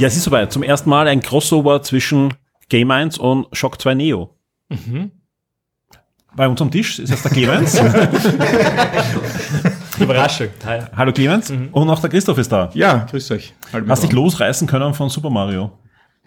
Ja, 0.00 0.08
es 0.08 0.16
ist 0.16 0.24
soweit. 0.24 0.50
Zum 0.50 0.62
ersten 0.62 0.88
Mal 0.88 1.06
ein 1.08 1.20
Crossover 1.20 1.82
zwischen 1.82 2.32
Game 2.70 2.90
1 2.90 3.18
und 3.18 3.48
Shock 3.52 3.78
2 3.82 3.92
Neo. 3.92 4.34
Mhm. 4.70 5.10
Bei 6.34 6.48
uns 6.48 6.62
am 6.62 6.70
Tisch 6.70 6.98
ist 7.00 7.10
jetzt 7.10 7.22
der 7.22 7.32
Clemens. 7.32 7.78
Überraschung. 10.00 10.46
Hi. 10.64 10.80
Hallo 10.96 11.12
Clemens. 11.12 11.50
Und 11.50 11.90
auch 11.90 12.00
der 12.00 12.08
Christoph 12.08 12.38
ist 12.38 12.50
da. 12.50 12.70
Ja, 12.72 13.06
grüß 13.10 13.30
euch. 13.32 13.52
Hast 13.88 14.02
dich 14.02 14.12
losreißen 14.12 14.66
können 14.66 14.94
von 14.94 15.10
Super 15.10 15.28
Mario? 15.28 15.70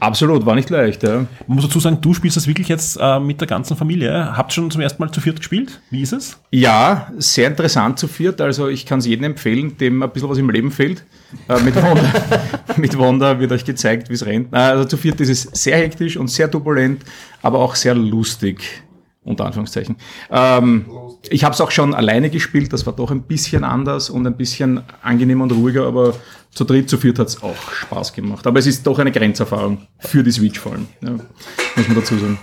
Absolut, 0.04 0.46
war 0.46 0.56
nicht 0.56 0.70
leicht, 0.70 1.02
ja. 1.04 1.26
Man 1.48 1.56
muss 1.56 1.64
dazu 1.64 1.80
sagen, 1.80 2.00
du 2.02 2.14
spielst 2.14 2.36
das 2.36 2.46
wirklich 2.46 2.68
jetzt 2.68 2.98
äh, 3.00 3.22
mit 3.22 3.40
der 3.40 3.48
ganzen 3.48 3.78
Familie. 3.78 4.36
Habt 4.36 4.52
schon 4.52 4.70
zum 4.70 4.82
ersten 4.82 5.02
Mal 5.02 5.10
zu 5.10 5.22
viert 5.22 5.38
gespielt? 5.38 5.80
Wie 5.92 6.02
ist 6.02 6.12
es? 6.12 6.38
Ja, 6.52 7.10
sehr 7.18 7.48
interessant 7.48 7.98
zu 8.00 8.10
viert. 8.10 8.42
Also 8.42 8.68
ich 8.68 8.86
kann 8.86 9.00
es 9.00 9.06
jedem 9.06 9.24
empfehlen, 9.24 9.78
dem 9.78 10.04
ein 10.04 10.10
bisschen 10.12 10.30
was 10.30 10.38
im 10.38 10.50
Leben 10.50 10.72
fehlt. 10.72 11.06
Äh, 11.48 11.62
mit, 11.62 11.74
Wanda, 11.78 12.04
mit 12.76 13.00
Wanda 13.00 13.40
wird 13.40 13.54
euch 13.54 13.64
gezeigt, 13.64 14.10
wie 14.10 14.16
es 14.16 14.26
rennt. 14.26 14.54
Also 14.54 14.84
zu 14.84 14.98
viert 14.98 15.22
ist 15.22 15.30
es 15.30 15.44
sehr 15.64 15.78
hektisch 15.78 16.18
und 16.18 16.28
sehr 16.28 16.52
turbulent, 16.52 17.06
aber 17.42 17.60
auch 17.60 17.76
sehr 17.76 17.96
lustig. 17.96 18.84
Unter 19.26 19.46
Anführungszeichen. 19.46 19.96
Ähm, 20.32 20.86
ich 21.30 21.44
habe 21.46 21.54
es 21.54 21.62
auch 21.62 21.72
schon 21.72 21.94
alleine 21.94 22.30
gespielt, 22.30 22.74
das 22.74 22.86
war 22.86 22.94
doch 22.94 23.10
ein 23.10 23.22
bisschen 23.24 23.64
anders 23.64 24.10
und 24.10 24.28
ein 24.28 24.36
bisschen 24.36 24.82
angenehmer 25.02 25.44
und 25.44 25.52
ruhiger, 25.54 25.88
aber 25.88 26.14
zu 26.52 26.66
dritt, 26.66 26.90
zu 26.90 26.98
viert 26.98 27.20
hat 27.20 27.28
es 27.30 27.42
auch 27.42 27.56
Spaß 27.72 28.12
gemacht. 28.14 28.46
Aber 28.46 28.60
es 28.60 28.68
ist 28.68 28.86
doch 28.86 29.00
eine 29.00 29.12
Grenzerfahrung 29.12 29.88
für 30.00 30.24
die 30.24 30.32
Switch 30.32 30.60
vor 30.60 30.74
allem, 30.74 30.88
ja, 31.02 31.12
muss 31.12 31.88
man 31.88 31.96
dazu 31.96 32.18
sagen. 32.18 32.38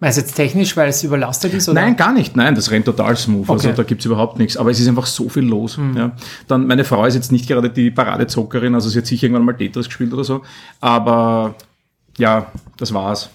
Meinst 0.00 0.16
du 0.16 0.20
jetzt 0.22 0.34
technisch, 0.34 0.76
weil 0.76 0.88
es 0.88 1.02
überlastet 1.02 1.52
ist? 1.54 1.68
Oder? 1.68 1.80
Nein, 1.80 1.96
gar 1.96 2.12
nicht. 2.12 2.36
Nein, 2.36 2.54
das 2.54 2.70
rennt 2.70 2.84
total 2.86 3.16
smooth. 3.16 3.50
Also 3.50 3.68
Okay. 3.68 3.76
da 3.76 3.82
gibt's 3.82 4.04
überhaupt 4.04 4.38
nichts. 4.38 4.56
Aber 4.56 4.70
es 4.70 4.78
ist 4.78 4.86
einfach 4.86 5.06
so 5.06 5.28
viel 5.28 5.42
los. 5.42 5.76
Ja. 5.96 6.12
Dann, 6.46 6.68
meine 6.68 6.84
Frau 6.84 7.04
ist 7.04 7.14
jetzt 7.16 7.32
nicht 7.32 7.48
gerade 7.48 7.68
die 7.68 7.90
Paradezockerin, 7.90 8.76
also 8.76 8.88
sie 8.88 8.98
hat 8.98 9.06
sicher 9.06 9.24
irgendwann 9.24 9.44
mal 9.44 9.56
Tetris 9.56 9.86
gespielt 9.86 10.12
oder 10.12 10.22
so. 10.22 10.42
Aber 10.80 11.56
ja, 12.16 12.52
das 12.76 12.94
war's. 12.94 13.28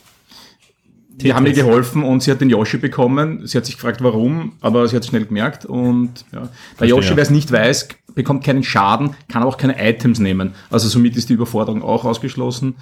Wir 1.16 1.36
haben 1.36 1.46
ihr 1.46 1.54
geholfen 1.54 2.04
und 2.04 2.24
sie 2.24 2.32
hat 2.32 2.42
den 2.42 2.50
Yoshi 2.50 2.78
bekommen. 2.78 3.46
Sie 3.46 3.58
hat 3.58 3.66
sich 3.66 3.76
gefragt, 3.76 4.04
warum, 4.04 4.54
aber 4.62 4.88
sie 4.88 4.96
hat 4.96 5.06
schnell 5.06 5.26
gemerkt. 5.26 5.66
Und 5.66 6.26
ja. 6.32 6.50
der 6.80 6.88
Yoshi, 6.88 7.16
wer 7.16 7.24
es 7.24 7.30
nicht 7.30 7.52
weiß, 7.52 7.88
bekommt 8.16 8.44
keinen 8.44 8.64
Schaden, 8.64 9.16
kann 9.30 9.44
aber 9.44 9.52
auch 9.52 9.58
keine 9.58 9.76
Items 9.80 10.20
nehmen. 10.20 10.54
Also 10.72 10.88
somit 10.88 11.16
ist 11.16 11.30
die 11.30 11.34
Überforderung 11.34 11.84
auch 11.84 12.04
ausgeschlossen. 12.06 12.76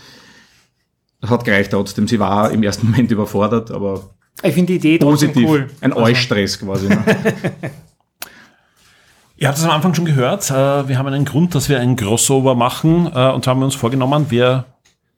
Das 1.19 1.29
hat 1.29 1.43
gereicht 1.45 1.71
trotzdem. 1.71 2.07
Sie 2.07 2.19
war 2.19 2.51
im 2.51 2.63
ersten 2.63 2.87
Moment 2.91 3.11
überfordert, 3.11 3.69
aber 3.71 4.09
Ich 4.43 4.53
finde 4.53 4.73
die 4.73 4.75
Idee 4.77 4.97
positiv. 4.97 5.47
cool. 5.47 5.69
Ein 5.81 5.91
Also, 5.93 6.05
Eustress 6.05 6.57
quasi. 6.59 6.87
Ne? 6.87 7.03
Ihr 9.37 9.47
habt 9.47 9.57
es 9.57 9.63
am 9.63 9.71
Anfang 9.71 9.93
schon 9.95 10.05
gehört. 10.05 10.49
Äh, 10.51 10.87
wir 10.87 10.97
haben 10.99 11.07
einen 11.07 11.25
Grund, 11.25 11.55
dass 11.55 11.67
wir 11.67 11.79
ein 11.79 11.95
Crossover 11.95 12.53
machen. 12.55 13.07
Äh, 13.13 13.31
und 13.31 13.43
zwar 13.43 13.55
haben 13.55 13.59
wir 13.59 13.65
uns 13.65 13.75
vorgenommen, 13.75 14.27
wir 14.29 14.65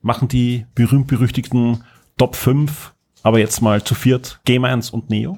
machen 0.01 0.27
die 0.29 0.65
berühmt-berüchtigten 0.75 1.83
Top 2.17 2.35
5, 2.35 2.92
aber 3.23 3.39
jetzt 3.39 3.61
mal 3.61 3.81
zu 3.83 3.95
viert, 3.95 4.39
Game 4.45 4.65
1 4.65 4.89
und 4.91 5.09
Neo. 5.09 5.37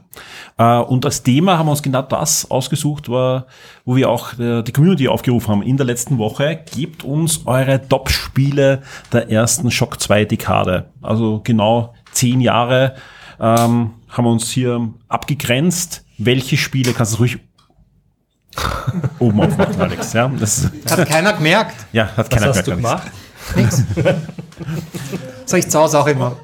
Äh, 0.58 0.80
und 0.80 1.06
als 1.06 1.22
Thema 1.24 1.58
haben 1.58 1.68
wir 1.68 1.72
uns 1.72 1.84
genau 1.84 2.02
das 2.02 2.50
ausgesucht, 2.50 3.08
war, 3.10 3.46
wo 3.86 3.96
wir 3.96 4.10
auch 4.10 4.38
äh, 4.40 4.64
die 4.64 4.72
Community 4.72 5.08
aufgerufen 5.08 5.50
haben 5.50 5.62
in 5.62 5.78
der 5.78 5.86
letzten 5.86 6.18
Woche. 6.18 6.60
Gebt 6.76 7.04
uns 7.04 7.46
eure 7.46 7.88
Top-Spiele 7.88 8.82
der 9.14 9.30
ersten 9.30 9.70
Shock 9.72 10.02
2 10.02 10.26
Dekade. 10.26 10.90
Also 11.02 11.42
genau 11.44 11.94
zehn 12.12 12.42
Jahre 12.42 12.96
ähm, 13.40 13.92
haben 14.10 14.26
wir 14.26 14.32
uns 14.32 14.50
hier 14.50 14.90
abgegrenzt. 15.08 16.04
Welche 16.18 16.58
Spiele 16.58 16.94
kannst 16.94 17.14
du 17.14 17.18
ruhig 17.18 17.38
oben 19.20 19.42
aufmachen, 19.42 19.80
Alex. 19.80 20.14
Ja, 20.14 20.28
das 20.40 20.72
Hat 20.90 21.08
keiner 21.08 21.34
gemerkt. 21.34 21.76
ja, 21.92 22.10
hat 22.16 22.30
keiner 22.30 22.48
hast 22.48 22.66
du 22.66 22.76
gemerkt. 22.76 23.12
gemacht? 23.54 23.86
Sag 25.46 25.60
ich 25.60 25.70
zu 25.70 25.78
Hause 25.78 26.00
auch 26.00 26.08
immer. 26.08 26.38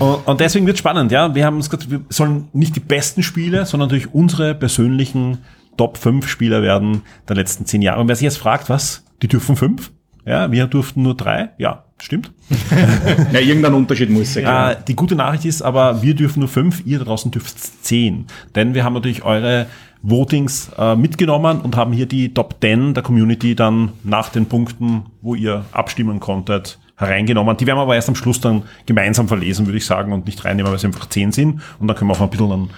Und, 0.00 0.26
und 0.26 0.40
deswegen 0.40 0.66
wird 0.66 0.78
spannend, 0.78 1.12
ja. 1.12 1.34
Wir 1.34 1.44
haben 1.44 1.56
uns 1.56 1.70
gesagt, 1.70 1.90
wir 1.90 2.00
sollen 2.08 2.48
nicht 2.52 2.74
die 2.74 2.80
besten 2.80 3.22
Spiele, 3.22 3.66
sondern 3.66 3.88
natürlich 3.88 4.12
unsere 4.12 4.54
persönlichen 4.54 5.38
Top 5.76 5.98
5 5.98 6.26
Spieler 6.26 6.62
werden 6.62 7.02
der 7.28 7.36
letzten 7.36 7.66
zehn 7.66 7.82
Jahre. 7.82 8.00
Und 8.00 8.08
wer 8.08 8.16
sich 8.16 8.24
jetzt 8.24 8.38
fragt, 8.38 8.68
was? 8.68 9.04
Die 9.22 9.28
dürfen 9.28 9.56
fünf? 9.56 9.92
Ja, 10.24 10.50
wir 10.50 10.66
durften 10.66 11.02
nur 11.02 11.14
drei. 11.14 11.50
Ja, 11.58 11.84
stimmt. 11.98 12.32
ja, 13.32 13.40
irgendein 13.40 13.74
Unterschied 13.74 14.10
muss 14.10 14.22
es 14.22 14.34
ja. 14.36 14.72
Äh, 14.72 14.76
die 14.86 14.94
gute 14.94 15.16
Nachricht 15.16 15.44
ist 15.44 15.62
aber, 15.62 16.02
wir 16.02 16.14
dürfen 16.14 16.40
nur 16.40 16.48
fünf, 16.48 16.84
ihr 16.86 16.98
da 16.98 17.04
draußen 17.04 17.30
dürft 17.30 17.58
zehn. 17.84 18.26
Denn 18.54 18.74
wir 18.74 18.84
haben 18.84 18.94
natürlich 18.94 19.22
eure 19.22 19.66
Votings 20.02 20.70
äh, 20.78 20.96
mitgenommen 20.96 21.60
und 21.60 21.76
haben 21.76 21.92
hier 21.92 22.06
die 22.06 22.32
Top 22.32 22.56
10 22.60 22.94
der 22.94 23.02
Community 23.02 23.54
dann 23.54 23.92
nach 24.02 24.30
den 24.30 24.46
Punkten, 24.46 25.04
wo 25.20 25.34
ihr 25.34 25.64
abstimmen 25.72 26.20
konntet, 26.20 26.78
hereingenommen. 27.00 27.56
Die 27.56 27.66
werden 27.66 27.78
wir 27.78 27.82
aber 27.82 27.94
erst 27.94 28.08
am 28.08 28.14
Schluss 28.14 28.40
dann 28.40 28.62
gemeinsam 28.86 29.26
verlesen, 29.26 29.66
würde 29.66 29.78
ich 29.78 29.86
sagen, 29.86 30.12
und 30.12 30.26
nicht 30.26 30.44
reinnehmen, 30.44 30.70
weil 30.70 30.76
es 30.76 30.84
einfach 30.84 31.08
zehn 31.08 31.32
sind. 31.32 31.60
Und 31.78 31.88
dann 31.88 31.96
können 31.96 32.10
wir 32.10 32.14
auch 32.14 32.20
ein 32.20 32.30
bisschen 32.30 32.50
dann, 32.50 32.70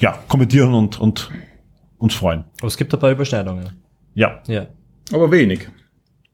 ja, 0.00 0.18
kommentieren 0.28 0.72
und, 0.74 1.00
und 1.00 1.30
uns 1.98 2.14
freuen. 2.14 2.44
Aber 2.58 2.68
es 2.68 2.76
gibt 2.76 2.92
ein 2.94 3.00
paar 3.00 3.10
Überschneidungen. 3.10 3.70
Ja, 4.14 4.40
Ja. 4.46 4.66
Aber 5.12 5.30
wenig. 5.30 5.68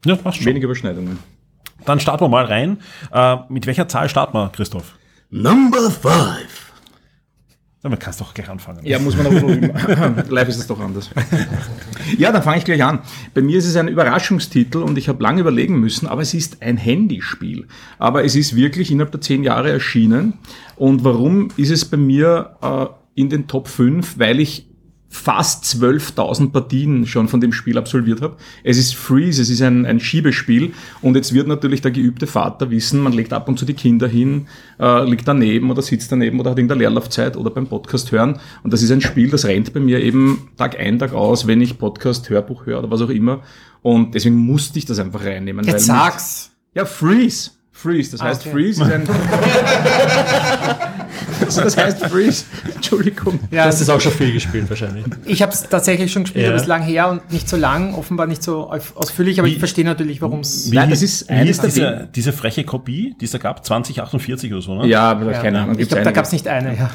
ja 0.05 0.15
passt 0.15 0.37
schon. 0.37 0.45
Wenig 0.45 0.63
Überschneidungen. 0.63 1.19
Dann 1.83 1.99
starten 1.99 2.23
wir 2.23 2.29
mal 2.29 2.45
rein. 2.45 2.77
Äh, 3.11 3.37
mit 3.49 3.65
welcher 3.65 3.87
Zahl 3.87 4.07
starten 4.07 4.37
wir, 4.37 4.49
Christoph? 4.49 4.95
Number 5.29 5.89
five. 5.89 6.70
Dann 7.83 7.97
kannst 7.97 8.19
du 8.19 8.25
doch 8.25 8.35
gleich 8.35 8.47
anfangen. 8.47 8.79
Ja, 8.83 8.99
muss 8.99 9.17
man 9.17 9.25
üben. 9.31 9.71
Live 10.29 10.49
ist 10.49 10.57
es 10.57 10.67
doch 10.67 10.79
anders. 10.79 11.09
ja, 12.15 12.31
dann 12.31 12.43
fange 12.43 12.59
ich 12.59 12.65
gleich 12.65 12.83
an. 12.83 12.99
Bei 13.33 13.41
mir 13.41 13.57
ist 13.57 13.65
es 13.65 13.75
ein 13.75 13.87
Überraschungstitel 13.87 14.83
und 14.83 14.99
ich 14.99 15.09
habe 15.09 15.23
lange 15.23 15.41
überlegen 15.41 15.79
müssen, 15.79 16.07
aber 16.07 16.21
es 16.21 16.35
ist 16.35 16.61
ein 16.61 16.77
Handyspiel. 16.77 17.67
Aber 17.97 18.23
es 18.23 18.35
ist 18.35 18.55
wirklich 18.55 18.91
innerhalb 18.91 19.11
der 19.11 19.21
zehn 19.21 19.43
Jahre 19.43 19.71
erschienen. 19.71 20.33
Und 20.75 21.03
warum 21.03 21.49
ist 21.57 21.71
es 21.71 21.85
bei 21.85 21.97
mir 21.97 22.55
äh, 22.61 22.85
in 23.19 23.29
den 23.29 23.47
Top 23.47 23.67
5? 23.67 24.19
Weil 24.19 24.39
ich 24.39 24.67
fast 25.13 25.65
12.000 25.65 26.51
Partien 26.51 27.05
schon 27.05 27.27
von 27.27 27.41
dem 27.41 27.51
Spiel 27.51 27.77
absolviert 27.77 28.21
habe. 28.21 28.37
Es 28.63 28.77
ist 28.77 28.95
Freeze, 28.95 29.41
es 29.41 29.49
ist 29.49 29.61
ein, 29.61 29.85
ein 29.85 29.99
Schiebespiel 29.99 30.71
und 31.01 31.15
jetzt 31.15 31.33
wird 31.33 31.49
natürlich 31.49 31.81
der 31.81 31.91
geübte 31.91 32.27
Vater 32.27 32.71
wissen, 32.71 33.01
man 33.01 33.11
legt 33.11 33.33
ab 33.33 33.49
und 33.49 33.59
zu 33.59 33.65
die 33.65 33.73
Kinder 33.73 34.07
hin, 34.07 34.47
äh, 34.79 35.03
liegt 35.03 35.27
daneben 35.27 35.69
oder 35.69 35.81
sitzt 35.81 36.13
daneben 36.13 36.39
oder 36.39 36.51
hat 36.51 36.59
in 36.59 36.69
der 36.69 36.77
Leerlaufzeit 36.77 37.35
oder 37.35 37.49
beim 37.49 37.67
Podcast 37.67 38.13
hören 38.13 38.39
und 38.63 38.71
das 38.71 38.81
ist 38.81 38.91
ein 38.91 39.01
Spiel, 39.01 39.29
das 39.29 39.43
rennt 39.43 39.73
bei 39.73 39.81
mir 39.81 39.99
eben 40.01 40.49
Tag 40.57 40.79
ein, 40.79 40.97
Tag 40.97 41.13
aus, 41.13 41.45
wenn 41.45 41.59
ich 41.59 41.77
Podcast, 41.77 42.29
Hörbuch 42.29 42.65
höre 42.65 42.79
oder 42.79 42.89
was 42.89 43.01
auch 43.01 43.09
immer 43.09 43.41
und 43.81 44.15
deswegen 44.15 44.37
musste 44.37 44.79
ich 44.79 44.85
das 44.85 44.97
einfach 44.97 45.25
reinnehmen. 45.25 45.65
Jetzt 45.65 45.89
weil 45.89 45.95
mit- 45.97 46.03
sag's. 46.03 46.51
Ja, 46.73 46.85
Freeze. 46.85 47.51
Freeze, 47.73 48.11
das 48.11 48.21
heißt 48.21 48.41
okay. 48.43 48.51
Freeze 48.51 48.81
ist 48.83 48.91
ein... 48.91 49.03
also 51.57 51.61
das 51.61 51.77
heißt 51.77 52.05
Freeze. 52.07 52.45
Entschuldigung. 52.75 53.39
Du 53.49 53.55
Ja, 53.55 53.65
hast 53.65 53.81
das 53.81 53.89
auch 53.89 53.99
schon 54.01 54.11
viel 54.11 54.31
gespielt 54.33 54.69
wahrscheinlich. 54.69 55.05
ich 55.25 55.41
habe 55.41 55.51
es 55.51 55.63
tatsächlich 55.69 56.11
schon 56.11 56.23
gespielt, 56.23 56.43
Ja. 56.43 56.49
aber 56.49 56.55
es 56.57 56.63
ist 56.63 56.67
lang 56.67 56.81
her 56.83 57.09
und 57.09 57.31
nicht 57.31 57.47
so 57.49 57.57
lang, 57.57 57.93
offenbar 57.95 58.27
nicht 58.27 58.43
so 58.43 58.69
ausführlich, 58.95 59.39
aber 59.39 59.47
Wie- 59.47 59.53
ich 59.53 59.59
verstehe 59.59 59.85
natürlich, 59.85 60.21
warum 60.21 60.41
es. 60.41 60.71
Wie 60.71 60.75
Nein, 60.75 60.89
das 60.89 61.01
ist 61.01 61.27
wie 61.29 61.33
eines 61.33 61.57
der 61.59 61.69
diese, 61.69 62.09
diese 62.15 62.33
freche 62.33 62.63
Kopie, 62.63 63.15
die 63.19 63.25
es 63.25 63.31
da 63.31 63.37
gab, 63.37 63.65
2048 63.65 64.51
oder 64.53 64.61
so, 64.61 64.75
ne? 64.75 64.87
Ja, 64.87 65.11
aber 65.11 65.31
keine 65.33 65.61
Ahnung. 65.61 65.77
Ich 65.79 65.87
glaube, 65.87 66.03
da 66.03 66.11
gab 66.11 66.25
es 66.25 66.31
nicht 66.31 66.47
eine. 66.47 66.75
Ja. 66.77 66.91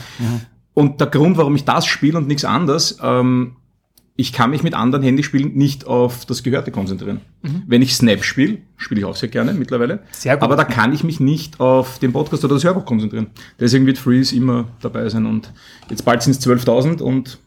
Und 0.74 1.00
der 1.00 1.08
Grund, 1.08 1.36
warum 1.38 1.54
ich 1.56 1.64
das 1.64 1.86
spiele 1.86 2.18
und 2.18 2.26
nichts 2.28 2.44
anderes, 2.44 2.98
ähm, 3.02 3.56
ich 4.18 4.32
kann 4.32 4.50
mich 4.50 4.62
mit 4.62 4.72
anderen 4.74 5.02
Handyspielen 5.04 5.54
nicht 5.54 5.86
auf 5.86 6.24
das 6.24 6.42
Gehörte 6.42 6.70
konzentrieren. 6.70 7.20
Wenn 7.66 7.82
ich 7.82 7.94
Snap 7.94 8.24
spiele, 8.24 8.58
spiele 8.76 9.00
ich 9.00 9.04
auch 9.04 9.14
sehr 9.14 9.28
gerne 9.28 9.52
mittlerweile. 9.52 10.00
Sehr 10.12 10.34
gut. 10.36 10.42
Aber 10.42 10.56
da 10.56 10.64
kann 10.64 10.92
ich 10.94 11.04
mich 11.04 11.20
nicht 11.20 11.60
auf 11.60 11.98
den 11.98 12.12
Podcast 12.12 12.44
oder 12.44 12.54
das 12.54 12.64
Hörbuch 12.64 12.86
konzentrieren. 12.86 13.26
Deswegen 13.60 13.84
wird 13.86 13.98
Freeze 13.98 14.34
immer 14.34 14.68
dabei 14.80 15.08
sein. 15.10 15.26
Und 15.26 15.52
jetzt 15.90 16.04
bald 16.04 16.22
sind 16.22 16.32
es 16.34 16.46
12.000 16.46 17.02
und 17.02 17.38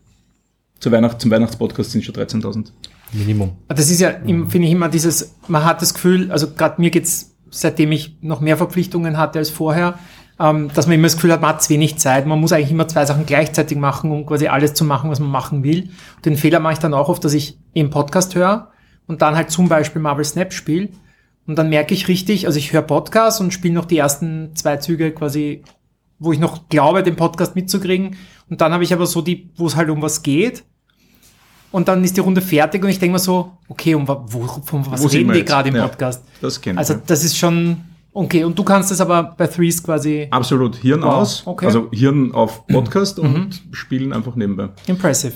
zu 0.80 0.91
Weihnacht, 0.91 1.20
zum 1.20 1.32
Weihnachtspodcast 1.32 1.91
sind 1.91 2.01
es 2.01 2.05
schon 2.05 2.15
13.000. 2.15 2.67
Minimum. 3.13 3.51
Das 3.67 3.89
ist 3.89 3.99
ja, 3.99 4.09
im- 4.09 4.49
finde 4.49 4.67
ich 4.67 4.74
immer 4.74 4.88
dieses, 4.89 5.34
man 5.47 5.65
hat 5.65 5.82
das 5.82 5.93
Gefühl, 5.95 6.32
also 6.32 6.51
gerade 6.51 6.80
mir 6.80 6.91
geht's, 6.91 7.36
seitdem 7.49 7.91
ich 7.91 8.15
noch 8.22 8.39
mehr 8.41 8.55
Verpflichtungen 8.57 9.17
hatte 9.17 9.39
als 9.39 9.49
vorher, 9.49 9.97
ähm, 10.40 10.72
dass 10.74 10.88
man 10.88 10.96
immer 10.96 11.08
das 11.08 11.16
Gefühl 11.16 11.34
hat, 11.34 11.42
man 11.42 11.52
hat 11.52 11.64
zu 11.64 11.70
wenig 11.70 11.98
Zeit. 11.98 12.26
Man 12.26 12.40
muss 12.40 12.54
eigentlich 12.54 12.72
immer 12.72 12.88
zwei 12.88 13.06
Sachen 13.06 13.26
gleichzeitig 13.26 13.78
machen, 13.78 14.12
um 14.12 14.26
quasi 14.26 14.48
alles 14.48 14.74
zu 14.74 14.86
machen, 14.86 15.10
was 15.10 15.20
man 15.20 15.30
machen 15.30 15.64
will. 15.64 15.90
Und 16.16 16.26
den 16.26 16.38
Fehler 16.38 16.60
mache 16.60 16.74
ich 16.74 16.80
dann 16.80 16.94
auch 16.94 17.10
oft, 17.10 17.24
dass 17.24 17.34
ich 17.34 17.58
im 17.74 17.90
Podcast 17.90 18.36
höre 18.36 18.70
und 19.08 19.22
dann 19.22 19.36
halt 19.36 19.52
zum 19.52 19.68
Beispiel 19.68 20.02
Marvel 20.02 20.24
Snap 20.24 20.54
spiele. 20.54 20.90
Und 21.46 21.56
dann 21.58 21.70
merke 21.70 21.94
ich 21.94 22.08
richtig, 22.08 22.46
also 22.46 22.58
ich 22.58 22.72
höre 22.72 22.84
Podcast 22.84 23.42
und 23.42 23.52
spiele 23.54 23.74
noch 23.74 23.86
die 23.86 23.98
ersten 23.98 24.56
zwei 24.56 24.78
Züge 24.78 25.12
quasi, 25.12 25.64
wo 26.20 26.32
ich 26.32 26.40
noch 26.40 26.70
glaube, 26.70 27.04
den 27.04 27.16
Podcast 27.16 27.55
mitzukriegen. 27.55 28.16
Und 28.50 28.62
dann 28.62 28.72
habe 28.72 28.84
ich 28.84 28.93
aber 28.93 29.08
so 29.08 29.22
die, 29.22 29.50
wo 29.58 29.68
es 29.68 29.76
halt 29.76 29.89
um 29.89 30.01
was 30.01 30.22
geht. 30.24 30.63
Und 31.72 31.88
dann 31.88 32.04
ist 32.04 32.18
die 32.18 32.22
Runde 32.22 32.42
fertig 32.42 32.84
und 32.84 32.89
ich 32.89 32.97
denke 32.97 33.13
mir 33.13 33.20
so, 33.20 33.51
okay, 33.68 33.93
um 33.93 34.08
wo, 34.08 34.47
von 34.63 34.89
was 34.89 35.04
Wo 35.04 35.08
reden 35.08 35.34
wir 35.34 35.43
gerade 35.43 35.70
im 35.70 35.76
Ja. 35.76 35.88
Podcast? 35.88 36.24
Das 36.42 36.59
kennt 36.62 36.80
Also 36.80 36.96
das 37.05 37.24
ist 37.24 37.38
schon 37.38 37.78
okay. 38.14 38.44
Und 38.44 38.58
du 38.58 38.64
kannst 38.64 38.92
das 38.92 39.02
aber 39.02 39.36
bei 39.38 39.48
Threes 39.48 39.82
quasi 39.84 40.28
Absolut. 40.32 40.76
Hirn 40.78 41.02
Wow, 41.02 41.14
aus. 41.14 41.44
okay. 41.46 41.66
Also 41.66 41.90
Hirn 41.92 42.32
auf 42.34 42.66
Podcast 42.68 43.20
und 43.20 43.62
spielen 43.72 44.14
einfach 44.14 44.36
nebenbei. 44.36 44.70
impressive. 44.88 45.34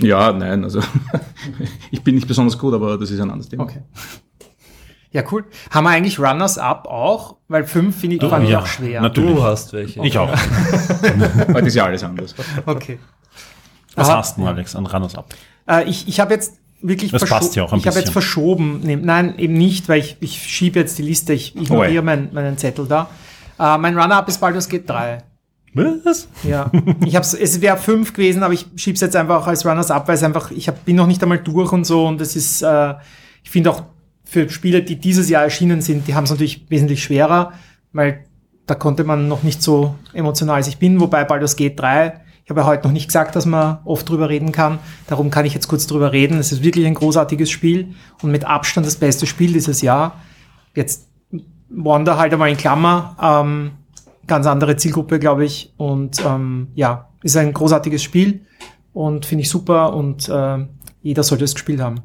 Ja, 0.00 0.32
nein, 0.32 0.64
also 0.64 0.80
ich 1.90 2.02
bin 2.02 2.14
nicht 2.14 2.28
besonders 2.28 2.58
gut, 2.58 2.74
aber 2.74 2.98
das 2.98 3.10
ist 3.10 3.20
ein 3.20 3.30
anderes 3.30 3.48
Thema. 3.48 3.64
Okay. 3.64 3.82
Ja, 5.10 5.22
cool. 5.32 5.46
Haben 5.70 5.84
wir 5.84 5.90
eigentlich 5.90 6.18
Runners-Up 6.18 6.86
auch? 6.86 7.36
Weil 7.48 7.64
fünf 7.64 7.96
finde 7.98 8.16
ich, 8.16 8.22
fand 8.22 8.44
ich 8.44 8.50
ja, 8.50 8.60
auch 8.60 8.66
schwer. 8.66 9.00
natürlich. 9.00 9.34
Du 9.36 9.42
hast 9.42 9.72
welche. 9.72 10.04
Ich 10.04 10.18
auch. 10.18 10.28
Heute 11.54 11.66
ist 11.68 11.74
ja 11.74 11.86
alles 11.86 12.04
anders. 12.04 12.34
Okay. 12.66 12.98
Was 13.94 14.10
Aha. 14.10 14.18
hast 14.18 14.36
du, 14.36 14.46
Alex, 14.46 14.76
an 14.76 14.84
Runners 14.84 15.14
Up? 15.14 15.34
Äh, 15.66 15.88
ich 15.88 16.06
ich 16.06 16.20
habe 16.20 16.34
jetzt 16.34 16.58
wirklich 16.80 17.10
Das 17.10 17.24
passt 17.24 17.56
ja 17.56 17.64
auch 17.64 17.72
ein 17.72 17.78
Ich 17.78 17.86
habe 17.86 17.96
jetzt 17.96 18.06
bisschen. 18.06 18.12
verschoben. 18.12 18.80
Nee, 18.82 18.96
nein, 18.96 19.38
eben 19.38 19.54
nicht, 19.54 19.88
weil 19.88 20.00
ich, 20.00 20.16
ich 20.20 20.42
schiebe 20.42 20.78
jetzt 20.78 20.98
die 20.98 21.02
Liste. 21.02 21.32
Ich 21.32 21.54
ignoriere 21.56 21.90
Oh 21.90 21.94
ja. 21.94 22.02
meinen, 22.02 22.28
meinen 22.32 22.56
Zettel 22.58 22.86
da. 22.86 23.08
Äh, 23.58 23.78
mein 23.78 23.98
Runner-Up 23.98 24.28
ist 24.28 24.38
Baldur's 24.40 24.68
Gate 24.68 24.88
3. 24.88 25.18
Was? 26.04 26.28
Ja, 26.42 26.72
ich 27.04 27.14
hab's, 27.14 27.34
es 27.34 27.60
wäre 27.60 27.76
fünf 27.76 28.12
gewesen, 28.12 28.42
aber 28.42 28.52
ich 28.54 28.66
schieb's 28.74 29.00
jetzt 29.00 29.14
einfach 29.14 29.46
als 29.46 29.64
Runners 29.64 29.90
ab, 29.92 30.08
weil 30.08 30.14
es 30.16 30.22
einfach, 30.24 30.50
ich 30.50 30.66
hab, 30.66 30.84
bin 30.84 30.96
noch 30.96 31.06
nicht 31.06 31.22
einmal 31.22 31.38
durch 31.38 31.70
und 31.72 31.84
so 31.84 32.06
und 32.06 32.20
es 32.20 32.34
ist, 32.34 32.62
äh, 32.62 32.94
ich 33.44 33.50
finde 33.50 33.70
auch 33.70 33.82
für 34.24 34.48
Spiele, 34.48 34.82
die 34.82 34.96
dieses 34.96 35.28
Jahr 35.28 35.44
erschienen 35.44 35.80
sind, 35.80 36.08
die 36.08 36.14
haben 36.14 36.24
es 36.24 36.30
natürlich 36.30 36.64
wesentlich 36.68 37.02
schwerer, 37.04 37.52
weil 37.92 38.24
da 38.66 38.74
konnte 38.74 39.04
man 39.04 39.28
noch 39.28 39.42
nicht 39.44 39.62
so 39.62 39.94
emotional 40.14 40.56
als 40.56 40.68
ich 40.68 40.78
bin, 40.78 40.98
wobei 41.00 41.22
Baldur's 41.24 41.54
Gate 41.54 41.78
3, 41.78 42.20
ich 42.48 42.50
habe 42.50 42.62
ja 42.62 42.66
heute 42.66 42.86
noch 42.86 42.94
nicht 42.94 43.08
gesagt, 43.08 43.36
dass 43.36 43.44
man 43.44 43.76
oft 43.84 44.08
drüber 44.08 44.30
reden 44.30 44.52
kann, 44.52 44.78
darum 45.06 45.28
kann 45.28 45.44
ich 45.44 45.52
jetzt 45.52 45.68
kurz 45.68 45.86
drüber 45.86 46.12
reden. 46.12 46.38
Es 46.38 46.50
ist 46.50 46.62
wirklich 46.62 46.86
ein 46.86 46.94
großartiges 46.94 47.50
Spiel 47.50 47.94
und 48.22 48.30
mit 48.30 48.46
Abstand 48.46 48.86
das 48.86 48.96
beste 48.96 49.26
Spiel 49.26 49.52
dieses 49.52 49.82
Jahr. 49.82 50.14
Jetzt 50.74 51.08
Wanda 51.68 52.16
halt 52.16 52.32
einmal 52.32 52.48
in 52.48 52.56
Klammer, 52.56 53.18
ähm, 53.20 53.72
ganz 54.26 54.46
andere 54.46 54.76
Zielgruppe, 54.76 55.18
glaube 55.18 55.44
ich. 55.44 55.74
Und 55.76 56.24
ähm, 56.24 56.68
ja, 56.74 57.10
ist 57.22 57.36
ein 57.36 57.52
großartiges 57.52 58.02
Spiel 58.02 58.46
und 58.94 59.26
finde 59.26 59.42
ich 59.42 59.50
super 59.50 59.92
und 59.92 60.26
äh, 60.30 60.66
jeder 61.02 61.24
sollte 61.24 61.44
es 61.44 61.52
gespielt 61.52 61.82
haben. 61.82 61.96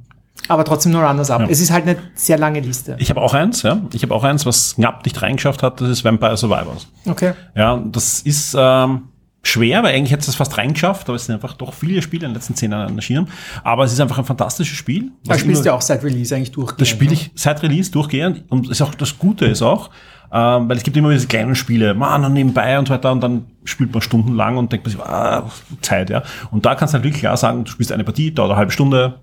Aber 0.50 0.66
trotzdem 0.66 0.92
nur 0.92 1.04
anders 1.04 1.32
ab. 1.32 1.40
Ja. 1.40 1.48
Es 1.48 1.62
ist 1.62 1.72
halt 1.72 1.88
eine 1.88 1.96
sehr 2.16 2.38
lange 2.38 2.60
Liste. 2.60 2.98
Ich 3.00 3.10
habe 3.10 3.22
auch 3.22 3.34
eins, 3.34 3.62
ja. 3.62 3.80
Ich 3.94 4.04
habe 4.04 4.14
auch 4.14 4.26
eins, 4.26 4.46
was 4.46 4.76
knapp 4.76 5.06
nicht 5.06 5.22
reingeschafft 5.22 5.64
hat, 5.64 5.80
das 5.80 5.88
ist 5.88 6.04
Vampire 6.04 6.36
Survivors. 6.36 6.90
Okay. 7.06 7.32
Ja, 7.56 7.78
das 7.78 8.20
ist 8.20 8.54
ähm, 8.60 9.04
schwer, 9.46 9.84
weil 9.84 9.94
eigentlich 9.94 10.12
hätte 10.12 10.22
es 10.22 10.28
das 10.28 10.36
fast 10.36 10.58
reingeschafft, 10.58 11.08
aber 11.10 11.16
es 11.18 11.26
sind 11.26 11.36
einfach 11.36 11.54
doch 11.54 11.74
viele 11.74 12.02
Spiele 12.02 12.26
in 12.26 12.32
den 12.32 12.36
letzten 12.36 12.56
zehn 12.56 12.72
Jahren 12.72 12.96
erschienen. 12.96 13.28
Aber 13.64 13.84
es 13.84 13.92
ist 13.92 14.00
einfach 14.00 14.18
ein 14.18 14.26
fantastisches 14.26 14.78
Spiel. 14.78 15.12
Da 15.26 15.32
was 15.34 15.42
spielst 15.42 15.58
immer- 15.60 15.64
du 15.64 15.70
ja 15.70 15.74
auch 15.76 15.82
seit 15.82 16.04
Release 16.04 16.34
eigentlich 16.36 16.52
durch. 16.52 16.72
Das 16.74 16.88
spiele 16.88 17.14
ich 17.14 17.32
seit 17.36 17.62
Release 17.62 17.92
durchgehend 17.92 18.46
und 18.50 18.70
ist 18.70 18.82
auch 18.82 18.96
das 18.96 19.20
Gute 19.20 19.46
ist 19.46 19.62
auch, 19.62 19.90
ähm, 20.32 20.70
weil 20.70 20.78
es 20.78 20.84
gibt 20.84 20.96
immer 20.96 21.12
diese 21.12 21.28
kleinen 21.28 21.56
Spiele, 21.56 21.94
man 21.94 22.24
und 22.24 22.34
nebenbei 22.34 22.80
und 22.80 22.88
so 22.88 22.94
weiter 22.94 23.12
und 23.12 23.22
dann 23.22 23.46
spielt 23.66 23.92
man 23.92 24.02
stundenlang 24.02 24.56
und 24.58 24.72
denkt 24.72 24.86
man 24.86 24.92
sich, 24.96 25.02
ah, 25.02 25.50
Zeit, 25.82 26.10
ja. 26.10 26.24
Und 26.52 26.66
da 26.66 26.76
kannst 26.76 26.94
du 26.94 26.98
natürlich 26.98 27.18
klar 27.20 27.36
sagen, 27.36 27.66
du 27.66 27.72
spielst 27.72 27.92
eine 27.92 28.06
Partie, 28.06 28.32
dauert 28.34 28.50
eine 28.52 28.58
halbe 28.58 28.72
Stunde, 28.72 29.20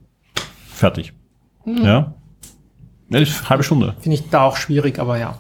fertig. 0.69 1.15
Mhm. 1.65 1.79
Ja. 1.85 2.15
Ja, 3.09 3.19
das 3.21 3.49
halbe 3.51 3.65
Stunde. 3.65 3.97
Finde 4.01 4.19
ich 4.19 4.29
da 4.29 4.43
auch 4.43 4.57
schwierig, 4.57 4.99
aber 4.99 5.19
ja. 5.19 5.39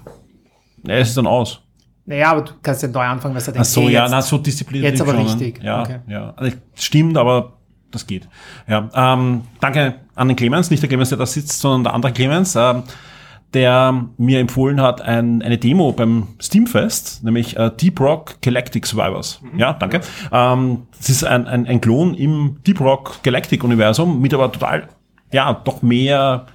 Ja, 0.86 0.94
es 0.94 1.11
ist 1.11 1.16
dann 1.19 1.27
aus. 1.27 1.61
Naja, 2.11 2.32
aber 2.32 2.43
du 2.43 2.53
kannst 2.61 2.82
ja 2.82 2.89
neu 2.89 3.05
anfangen, 3.05 3.37
was 3.37 3.45
du 3.45 3.51
Ach 3.53 3.55
denkst. 3.55 3.69
so, 3.69 3.82
hey, 3.82 3.93
ja, 3.93 4.03
jetzt- 4.03 4.11
na, 4.11 4.20
so 4.20 4.37
diszipliniert. 4.39 4.91
Jetzt 4.93 5.01
aber 5.01 5.12
schon, 5.12 5.23
richtig. 5.23 5.62
Ja, 5.62 5.82
Okay. 5.82 6.01
ja. 6.09 6.35
Also, 6.37 6.57
stimmt, 6.74 7.16
aber 7.16 7.53
das 7.93 8.05
geht. 8.05 8.28
Ja, 8.66 8.89
ähm, 8.95 9.43
danke 9.61 9.95
an 10.16 10.27
den 10.27 10.37
Clemens, 10.37 10.70
nicht 10.70 10.82
der 10.82 10.89
Clemens, 10.89 11.11
der 11.11 11.19
da 11.19 11.27
sitzt, 11.27 11.61
sondern 11.61 11.85
der 11.85 11.95
andere 11.95 12.12
Clemens, 12.12 12.57
ähm, 12.57 12.82
der 13.55 14.07
mir 14.16 14.41
empfohlen 14.41 14.81
hat, 14.81 15.01
ein, 15.03 15.41
eine 15.43 15.57
Demo 15.59 15.93
beim 15.93 16.28
Steamfest, 16.41 17.23
nämlich 17.23 17.57
äh, 17.57 17.70
Deep 17.81 18.01
Rock 18.01 18.41
Galactic 18.43 18.87
Survivors. 18.87 19.41
Ja, 19.57 19.73
danke. 19.73 20.01
Ähm, 20.32 20.87
das 20.99 21.11
ist 21.11 21.23
ein, 21.24 21.47
ein, 21.47 21.66
ein 21.66 21.81
Klon 21.81 22.15
im 22.15 22.57
Deep 22.66 22.81
Rock 22.81 23.23
Galactic 23.23 23.62
Universum 23.65 24.20
mit 24.20 24.35
aber 24.35 24.51
total, 24.53 24.89
ja, 25.32 25.53
doch 25.65 25.82
mehr 25.82 26.47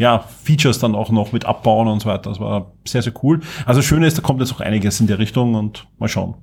ja, 0.00 0.24
Features 0.42 0.78
dann 0.78 0.94
auch 0.94 1.10
noch 1.10 1.32
mit 1.32 1.44
abbauen 1.44 1.86
und 1.86 2.00
so 2.00 2.08
weiter. 2.08 2.30
Das 2.30 2.40
war 2.40 2.72
sehr, 2.88 3.02
sehr 3.02 3.12
cool. 3.22 3.40
Also 3.66 3.82
schön 3.82 4.02
ist, 4.02 4.16
da 4.16 4.22
kommt 4.22 4.40
jetzt 4.40 4.50
auch 4.54 4.60
einiges 4.60 4.98
in 4.98 5.06
der 5.06 5.18
Richtung 5.18 5.54
und 5.54 5.86
mal 5.98 6.08
schauen. 6.08 6.36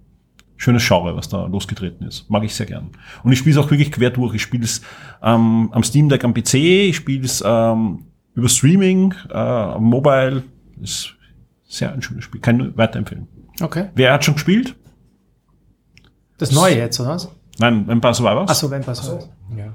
Schönes 0.57 0.87
Genre, 0.87 1.15
was 1.15 1.27
da 1.27 1.47
losgetreten 1.47 2.05
ist. 2.05 2.29
Mag 2.29 2.43
ich 2.43 2.53
sehr 2.53 2.67
gern. 2.67 2.91
Und 3.23 3.31
ich 3.31 3.39
spiele 3.39 3.59
es 3.59 3.65
auch 3.65 3.71
wirklich 3.71 3.91
quer 3.91 4.11
durch. 4.11 4.35
Ich 4.35 4.43
spiele 4.43 4.63
es 4.63 4.81
ähm, 5.23 5.69
am 5.71 5.83
Steam 5.83 6.07
Deck 6.07 6.23
am 6.23 6.35
PC, 6.35 6.53
ich 6.53 6.97
spiele 6.97 7.25
es 7.25 7.43
ähm, 7.43 8.05
über 8.35 8.47
Streaming, 8.47 9.15
äh, 9.31 9.33
am 9.33 9.85
Mobile. 9.85 10.43
Ist 10.79 11.15
sehr 11.67 11.91
ein 11.91 12.03
schönes 12.03 12.25
Spiel. 12.25 12.39
Kann 12.41 12.59
ich 12.59 12.77
weiterempfehlen. 12.77 13.27
Okay. 13.59 13.89
Wer 13.95 14.13
hat 14.13 14.23
schon 14.23 14.35
gespielt? 14.35 14.75
Das 16.37 16.51
Neue 16.51 16.77
jetzt, 16.77 16.99
oder 16.99 17.09
was? 17.09 17.27
Nein, 17.57 17.87
Vampire 17.87 18.13
Survivors? 18.13 18.51
Achso, 18.51 18.69
Vampire 18.69 18.95
Survivors. 18.95 19.29
Ja. 19.57 19.73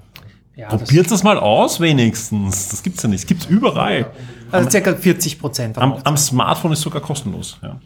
Ja, 0.54 0.68
Probiert 0.68 1.10
das 1.10 1.22
mal 1.22 1.38
aus, 1.38 1.80
wenigstens. 1.80 2.68
Das 2.68 2.82
gibt's 2.82 3.02
ja 3.02 3.08
nicht. 3.08 3.22
Das 3.22 3.26
gibt's 3.28 3.46
überall. 3.46 4.10
Also 4.50 4.68
circa 4.68 4.94
40 4.94 5.40
Prozent. 5.40 5.78
Am, 5.78 5.94
am 6.04 6.16
Smartphone 6.16 6.72
ist 6.72 6.82
sogar 6.82 7.00
kostenlos. 7.00 7.58
Ja. 7.62 7.80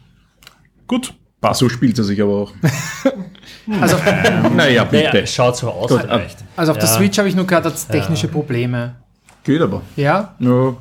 Gut. 0.85 1.13
Passt. 1.39 1.59
So 1.59 1.69
spielt 1.69 1.97
er 1.97 2.03
sich 2.03 2.21
aber 2.21 2.33
auch. 2.33 2.51
Also, 3.81 3.97
naja, 4.55 4.85
bitte. 4.85 5.09
Naja, 5.13 5.27
schaut 5.27 5.57
so 5.57 5.69
aus 5.69 5.89
Gut, 5.89 5.99
vielleicht. 6.01 6.37
also 6.55 6.71
auf 6.71 6.77
der 6.77 6.87
Ja. 6.87 6.95
Switch 6.95 7.17
habe 7.17 7.27
ich 7.27 7.35
nur 7.35 7.45
gehört, 7.45 7.65
hat 7.65 7.73
es 7.73 7.85
technische 7.85 8.29
Probleme. 8.29 8.95
Geht 9.43 9.59
aber. 9.61 9.81
Ja? 9.97 10.35
Ja, 10.39 10.73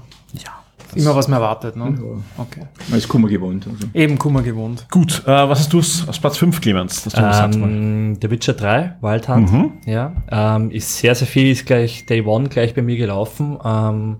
Immer 0.95 1.15
was 1.17 1.29
man 1.29 1.41
erwartet, 1.41 1.77
ne? 1.77 1.95
Okay. 2.39 2.63
man 2.89 2.99
ist 2.99 3.09
Kummer 3.09 3.29
gewohnt. 3.29 3.67
Also. 3.67 3.87
Eben 3.93 4.19
Kummer 4.19 4.43
gewohnt. 4.43 4.87
Gut, 4.91 5.23
äh, 5.27 5.49
was 5.49 5.59
hast 5.61 5.73
du 5.73 5.79
aus 5.79 6.19
Platz 6.21 6.39
5, 6.39 6.61
Clemens? 6.61 7.05
Dass 7.05 7.13
du 7.13 7.21
das. 7.21 7.55
Ähm, 7.57 8.17
The 8.21 8.31
Witcher 8.31 8.53
3, 8.55 8.97
Wild 9.01 9.29
Hunt, 9.29 9.53
Mhm. 9.53 9.73
ja, 9.87 10.13
ähm, 10.31 10.71
ist 10.71 10.97
sehr, 10.99 11.15
sehr 11.15 11.27
viel, 11.27 11.51
ist 11.53 11.67
gleich 11.67 12.07
Day 12.07 12.23
One 12.23 12.49
gleich 12.49 12.75
bei 12.75 12.83
mir 12.83 12.97
gelaufen. 12.97 13.59
Ähm, 13.65 14.17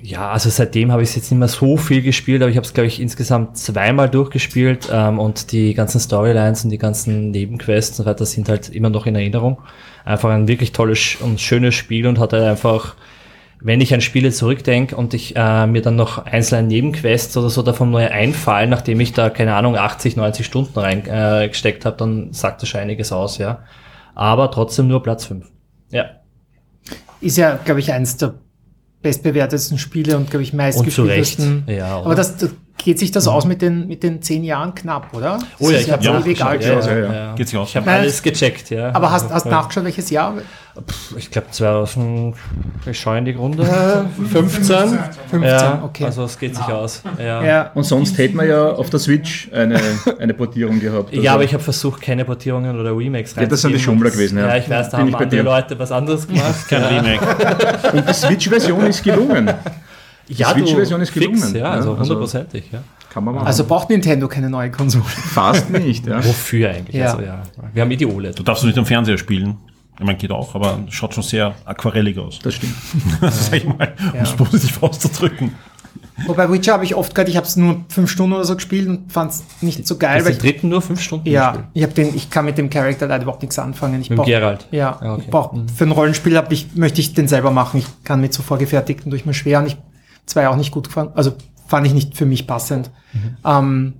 ja, 0.00 0.30
also 0.30 0.50
seitdem 0.50 0.92
habe 0.92 1.02
ich 1.02 1.16
jetzt 1.16 1.30
nicht 1.32 1.38
mehr 1.38 1.48
so 1.48 1.76
viel 1.76 2.00
gespielt, 2.00 2.42
aber 2.42 2.50
ich 2.50 2.56
habe 2.56 2.64
es, 2.66 2.72
glaube 2.74 2.86
ich, 2.86 3.00
insgesamt 3.00 3.56
zweimal 3.56 4.08
durchgespielt 4.08 4.88
ähm, 4.92 5.18
und 5.18 5.50
die 5.50 5.74
ganzen 5.74 5.98
Storylines 6.00 6.62
und 6.62 6.70
die 6.70 6.78
ganzen 6.78 7.32
Nebenquests 7.32 7.98
und 7.98 8.04
so 8.04 8.08
weiter 8.10 8.24
sind 8.24 8.48
halt 8.48 8.68
immer 8.68 8.88
noch 8.88 9.06
in 9.06 9.16
Erinnerung. 9.16 9.58
Einfach 10.04 10.30
ein 10.30 10.46
wirklich 10.46 10.70
tolles 10.72 11.16
und 11.20 11.40
schönes 11.40 11.74
Spiel 11.74 12.06
und 12.06 12.20
hat 12.20 12.32
halt 12.32 12.44
einfach, 12.44 12.94
wenn 13.60 13.80
ich 13.80 13.92
an 13.92 14.00
Spiele 14.00 14.30
zurückdenke 14.30 14.94
und 14.96 15.14
ich 15.14 15.34
äh, 15.36 15.66
mir 15.66 15.82
dann 15.82 15.96
noch 15.96 16.24
einzelne 16.24 16.66
Nebenquests 16.66 17.36
oder 17.36 17.50
so 17.50 17.62
davon 17.62 17.90
neu 17.90 18.08
einfallen, 18.08 18.70
nachdem 18.70 19.00
ich 19.00 19.12
da, 19.12 19.30
keine 19.30 19.54
Ahnung, 19.54 19.76
80, 19.76 20.16
90 20.16 20.46
Stunden 20.46 20.78
reingesteckt 20.78 21.84
äh, 21.84 21.86
habe, 21.86 21.96
dann 21.96 22.32
sagt 22.32 22.62
das 22.62 22.68
schon 22.68 22.80
einiges 22.80 23.12
aus, 23.12 23.38
ja. 23.38 23.64
Aber 24.14 24.50
trotzdem 24.50 24.88
nur 24.88 25.02
Platz 25.02 25.26
5. 25.26 25.46
Ja. 25.90 26.04
Ist 27.20 27.36
ja, 27.36 27.58
glaube 27.64 27.80
ich, 27.80 27.92
eins 27.92 28.16
der 28.16 28.34
bestbewertetsten 29.02 29.78
Spiele 29.78 30.16
und, 30.16 30.30
glaube 30.30 30.42
ich, 30.42 30.52
meistgespieltesten. 30.52 31.44
Und 31.44 31.64
zu 31.64 31.70
Recht. 31.70 31.78
Ja, 31.78 31.96
oder? 31.98 32.06
Aber 32.06 32.14
das, 32.14 32.36
das 32.36 32.50
geht 32.76 32.98
sich 32.98 33.10
das 33.10 33.28
aus 33.28 33.44
mit 33.44 33.60
den, 33.60 33.86
mit 33.86 34.02
den 34.02 34.22
zehn 34.22 34.44
Jahren 34.44 34.74
knapp, 34.74 35.12
oder? 35.14 35.38
Oh 35.58 35.70
ja, 35.70 35.78
ich 35.78 35.90
habe 35.90 36.02
ja, 36.02 36.18
ja, 36.18 36.82
schon. 36.82 36.90
ja, 36.90 36.98
ja. 36.98 37.12
ja. 37.12 37.34
Geht 37.34 37.48
sich 37.48 37.58
aus. 37.58 37.68
Ich 37.70 37.76
habe 37.76 37.90
alles 37.90 38.22
gecheckt, 38.22 38.70
ja. 38.70 38.94
Aber 38.94 39.10
hast, 39.10 39.30
hast 39.30 39.46
ja. 39.46 39.50
nachgeschaut, 39.50 39.84
welches 39.84 40.10
Jahr? 40.10 40.34
Ich 41.16 41.30
glaube 41.30 41.48
2000, 41.50 42.36
ich 42.86 42.98
schaue 43.00 43.18
in 43.18 43.24
die 43.24 43.32
Runde, 43.32 43.64
15. 44.32 44.98
15, 45.30 45.42
ja, 45.42 45.82
okay. 45.84 46.04
Also 46.04 46.24
es 46.24 46.38
geht 46.38 46.54
sich 46.56 46.64
aus. 46.66 47.02
Ja, 47.18 47.24
ja. 47.24 47.44
Ja. 47.44 47.70
Und 47.74 47.84
sonst 47.84 48.16
hätten 48.18 48.36
wir 48.36 48.44
ja 48.46 48.66
auf 48.72 48.88
der 48.90 49.00
Switch 49.00 49.48
eine, 49.52 49.80
eine 50.18 50.34
Portierung 50.34 50.78
gehabt. 50.80 51.14
Also, 51.16 51.28
aber 51.28 51.44
ich 51.44 51.52
habe 51.54 51.62
versucht, 51.62 52.00
keine 52.02 52.24
Portierungen 52.24 52.78
oder 52.78 52.96
Remakes 52.96 53.34
Ja, 53.34 53.46
das 53.46 53.60
sind 53.62 53.70
die 53.70 53.74
reinzugeben. 53.76 53.80
Schummler 53.80 54.10
gewesen, 54.10 54.38
ja. 54.38 54.48
Ja, 54.48 54.56
ich 54.56 54.70
weiß, 54.70 54.90
da 54.90 54.96
Bin 54.98 55.00
haben 55.00 55.08
ich 55.08 55.16
bei 55.16 55.24
andere. 55.24 55.42
Leute 55.42 55.78
was 55.78 55.92
anderes 55.92 56.26
gemacht. 56.28 56.68
Kein 56.68 56.82
ja. 56.82 56.88
Remake. 56.88 57.96
Und 57.96 58.08
die 58.08 58.14
Switch-Version 58.14 58.86
ist 58.86 59.02
gelungen. 59.02 59.50
Ja, 60.28 60.52
du, 60.52 60.60
Switch-Version 60.60 61.00
ist 61.00 61.10
fix, 61.10 61.24
gelungen, 61.24 61.54
Ja, 61.54 61.60
ja, 61.60 61.70
also 61.70 61.90
also- 61.90 62.00
hundertprozentig, 62.02 62.64
ja. 62.72 62.80
Kann 63.10 63.24
man 63.24 63.36
machen. 63.36 63.46
Also 63.46 63.64
braucht 63.64 63.88
Nintendo 63.88 64.28
keine 64.28 64.50
neue 64.50 64.70
Konsole. 64.70 65.02
fast 65.04 65.70
nicht, 65.70 66.06
ja. 66.06 66.22
Wofür 66.24 66.68
eigentlich? 66.70 66.94
Ja. 66.96 67.12
Also, 67.12 67.22
ja. 67.24 67.42
Wir 67.72 67.82
haben 67.82 67.90
eh 67.90 67.96
die 67.96 68.04
OLED. 68.06 68.38
Du 68.38 68.42
darfst 68.42 68.64
nicht 68.64 68.76
am 68.76 68.84
Fernseher 68.84 69.16
spielen. 69.16 69.56
Ich 69.98 70.04
meine, 70.04 70.16
geht 70.18 70.30
auch, 70.30 70.54
aber 70.54 70.78
schaut 70.90 71.14
schon 71.14 71.24
sehr 71.24 71.54
aquarellig 71.64 72.18
aus. 72.18 72.38
Das 72.40 72.54
stimmt. 72.54 72.74
Das 73.20 73.46
sag 73.50 73.54
ich 73.56 73.64
mal, 73.66 73.94
um 74.14 74.20
es 74.20 74.32
positiv 74.32 74.82
auszudrücken. 74.82 75.54
Wobei 76.26 76.50
Witcher 76.50 76.74
habe 76.74 76.84
ich 76.84 76.94
oft 76.94 77.14
gehört, 77.14 77.28
ich 77.28 77.36
habe 77.36 77.46
es 77.46 77.56
nur 77.56 77.84
fünf 77.88 78.10
Stunden 78.10 78.34
oder 78.34 78.44
so 78.44 78.54
gespielt 78.56 78.88
und 78.88 79.12
fand 79.12 79.30
es 79.32 79.44
nicht 79.60 79.86
so 79.86 79.96
geil, 79.98 80.18
weil 80.24 80.32
den 80.32 80.32
ich, 80.32 80.38
dritten 80.38 80.68
nur 80.68 80.82
fünf 80.82 81.00
Stunden 81.00 81.28
ja, 81.28 81.68
ich 81.74 81.82
habe 81.82 81.92
den, 81.92 82.14
ich 82.14 82.28
kann 82.30 82.44
mit 82.44 82.58
dem 82.58 82.70
Charakter 82.70 83.06
leider 83.06 83.22
überhaupt 83.22 83.42
nichts 83.42 83.58
anfangen. 83.58 84.00
Ich 84.00 84.10
Mit 84.10 84.18
brauch- 84.18 84.26
Geralt. 84.26 84.66
Ja, 84.70 84.98
Ah, 85.00 85.14
okay. 85.14 85.22
ich 85.24 85.30
brauch, 85.30 85.54
für 85.74 85.84
ein 85.84 85.92
Rollenspiel 85.92 86.36
hab 86.36 86.50
ich, 86.52 86.74
möchte 86.74 87.00
ich 87.00 87.14
den 87.14 87.28
selber 87.28 87.50
machen. 87.50 87.78
Ich 87.78 87.86
kann 88.04 88.20
mit 88.20 88.32
so 88.34 88.42
vorgefertigten 88.42 89.10
durch 89.10 89.26
mir 89.26 89.34
schwer 89.34 89.60
und 89.60 89.66
ich 89.66 89.76
zwei 90.26 90.48
auch 90.48 90.56
nicht 90.56 90.70
gut 90.72 90.88
gefahren. 90.88 91.10
Also 91.14 91.32
fand 91.66 91.86
ich 91.86 91.94
nicht 91.94 92.16
für 92.16 92.26
mich 92.26 92.46
passend. 92.46 92.90
Mhm. 93.12 93.36
Ähm, 93.44 93.92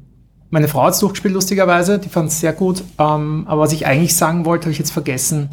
meine 0.51 0.69
Frau 0.69 0.85
hat 0.85 0.95
es 0.95 1.01
durchgespielt, 1.01 1.35
lustigerweise, 1.35 1.99
die 1.99 2.09
fand 2.09 2.31
es 2.31 2.41
sehr 2.41 2.53
gut. 2.53 2.83
Ähm, 2.99 3.45
aber 3.49 3.63
was 3.63 3.73
ich 3.73 3.87
eigentlich 3.87 4.15
sagen 4.17 4.45
wollte, 4.45 4.65
habe 4.65 4.73
ich 4.73 4.79
jetzt 4.79 4.91
vergessen. 4.93 5.49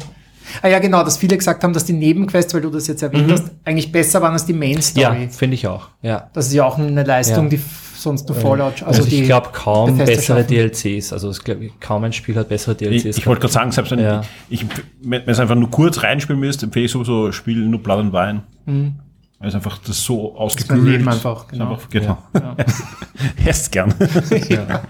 Ah 0.62 0.68
ja, 0.68 0.78
genau, 0.78 1.02
dass 1.04 1.16
viele 1.18 1.36
gesagt 1.36 1.62
haben, 1.64 1.72
dass 1.72 1.84
die 1.84 1.92
Nebenquests, 1.92 2.52
weil 2.54 2.60
du 2.60 2.70
das 2.70 2.86
jetzt 2.86 3.02
erwähnt 3.02 3.30
hast, 3.30 3.44
eigentlich 3.64 3.90
besser 3.92 4.22
waren 4.22 4.32
als 4.32 4.46
die 4.46 4.52
Main 4.52 4.70
Mhm. 4.76 4.76
Ja, 4.94 5.10
Story. 5.12 5.28
finde 5.30 5.54
ich 5.54 5.66
auch. 5.66 5.88
Ja. 6.02 6.30
Das 6.32 6.46
ist 6.48 6.52
ja 6.54 6.64
auch 6.64 6.78
eine 6.78 7.02
Leistung, 7.04 7.44
Ja. 7.44 7.50
die 7.50 7.60
sonst 7.96 8.28
nur 8.28 8.36
Fallout, 8.38 8.82
Also, 8.84 9.00
also, 9.00 9.04
die 9.04 9.20
ich 9.22 9.26
glaube 9.26 9.48
kaum 9.52 9.96
Bethesda 9.96 10.34
bessere 10.34 10.38
schaffen. 10.38 10.48
DLCs. 10.54 11.12
Also 11.12 11.30
es 11.30 11.42
glaub, 11.42 11.60
ich- 11.60 11.78
kaum 11.80 12.04
ein 12.04 12.12
Spiel 12.12 12.36
hat 12.36 12.48
bessere 12.48 12.74
DLCs. 12.76 13.04
Ich, 13.04 13.18
ich 13.18 13.26
wollte 13.26 13.40
gerade 13.40 13.52
sagen, 13.52 13.72
selbst 13.72 13.90
wenn 13.90 13.98
Ja. 13.98 14.20
ich, 14.48 14.64
wenn 15.02 15.22
ihr 15.22 15.28
es 15.28 15.40
einfach 15.40 15.56
nur 15.56 15.70
kurz 15.70 16.02
reinspielen 16.02 16.38
müsst, 16.38 16.62
empfehle 16.62 16.84
ich 16.86 16.92
sowieso, 16.92 17.32
spiel 17.32 17.58
nur 17.66 17.82
Blood 17.82 17.98
and 18.00 18.12
Wine. 18.12 18.42
Weil 19.38 19.48
es 19.48 19.54
einfach 19.54 19.78
das 19.86 20.02
so 20.02 20.36
Mhm. 20.70 20.86
Leben 20.86 21.08
einfach, 21.08 21.42
ist 21.44 21.48
genau. 21.52 21.72
Einfach, 21.72 21.88
genau. 21.90 22.18
Hässt 23.36 23.72
gern. 23.72 23.92
ja. 24.48 24.82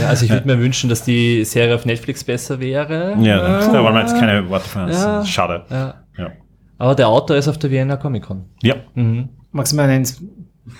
Ja, 0.00 0.08
also 0.08 0.24
ich 0.24 0.30
würde 0.30 0.46
mir 0.46 0.58
wünschen, 0.58 0.88
dass 0.90 1.02
die 1.04 1.44
Serie 1.44 1.74
auf 1.74 1.84
Netflix 1.84 2.24
besser 2.24 2.60
wäre. 2.60 3.16
ja, 3.20 3.60
da 3.60 3.82
wollen 3.82 3.94
wir 3.94 4.00
jetzt 4.02 4.18
keine 4.18 4.48
Worte 4.48 4.68
von 4.68 4.88
Ja. 4.90 5.24
Schade. 5.24 5.64
Ja. 5.70 5.94
Ja. 6.18 6.30
Aber 6.78 6.94
der 6.94 7.08
Autor 7.08 7.36
ist 7.36 7.48
auf 7.48 7.58
der 7.58 7.70
Vienna 7.70 7.96
Comic 7.96 8.24
Con. 8.24 8.44
Ja. 8.62 8.74
Mhm. 8.94 9.28
Magst 9.52 9.72
du 9.72 9.76
mir 9.76 9.82
einen 9.84 9.98
ins 9.98 10.20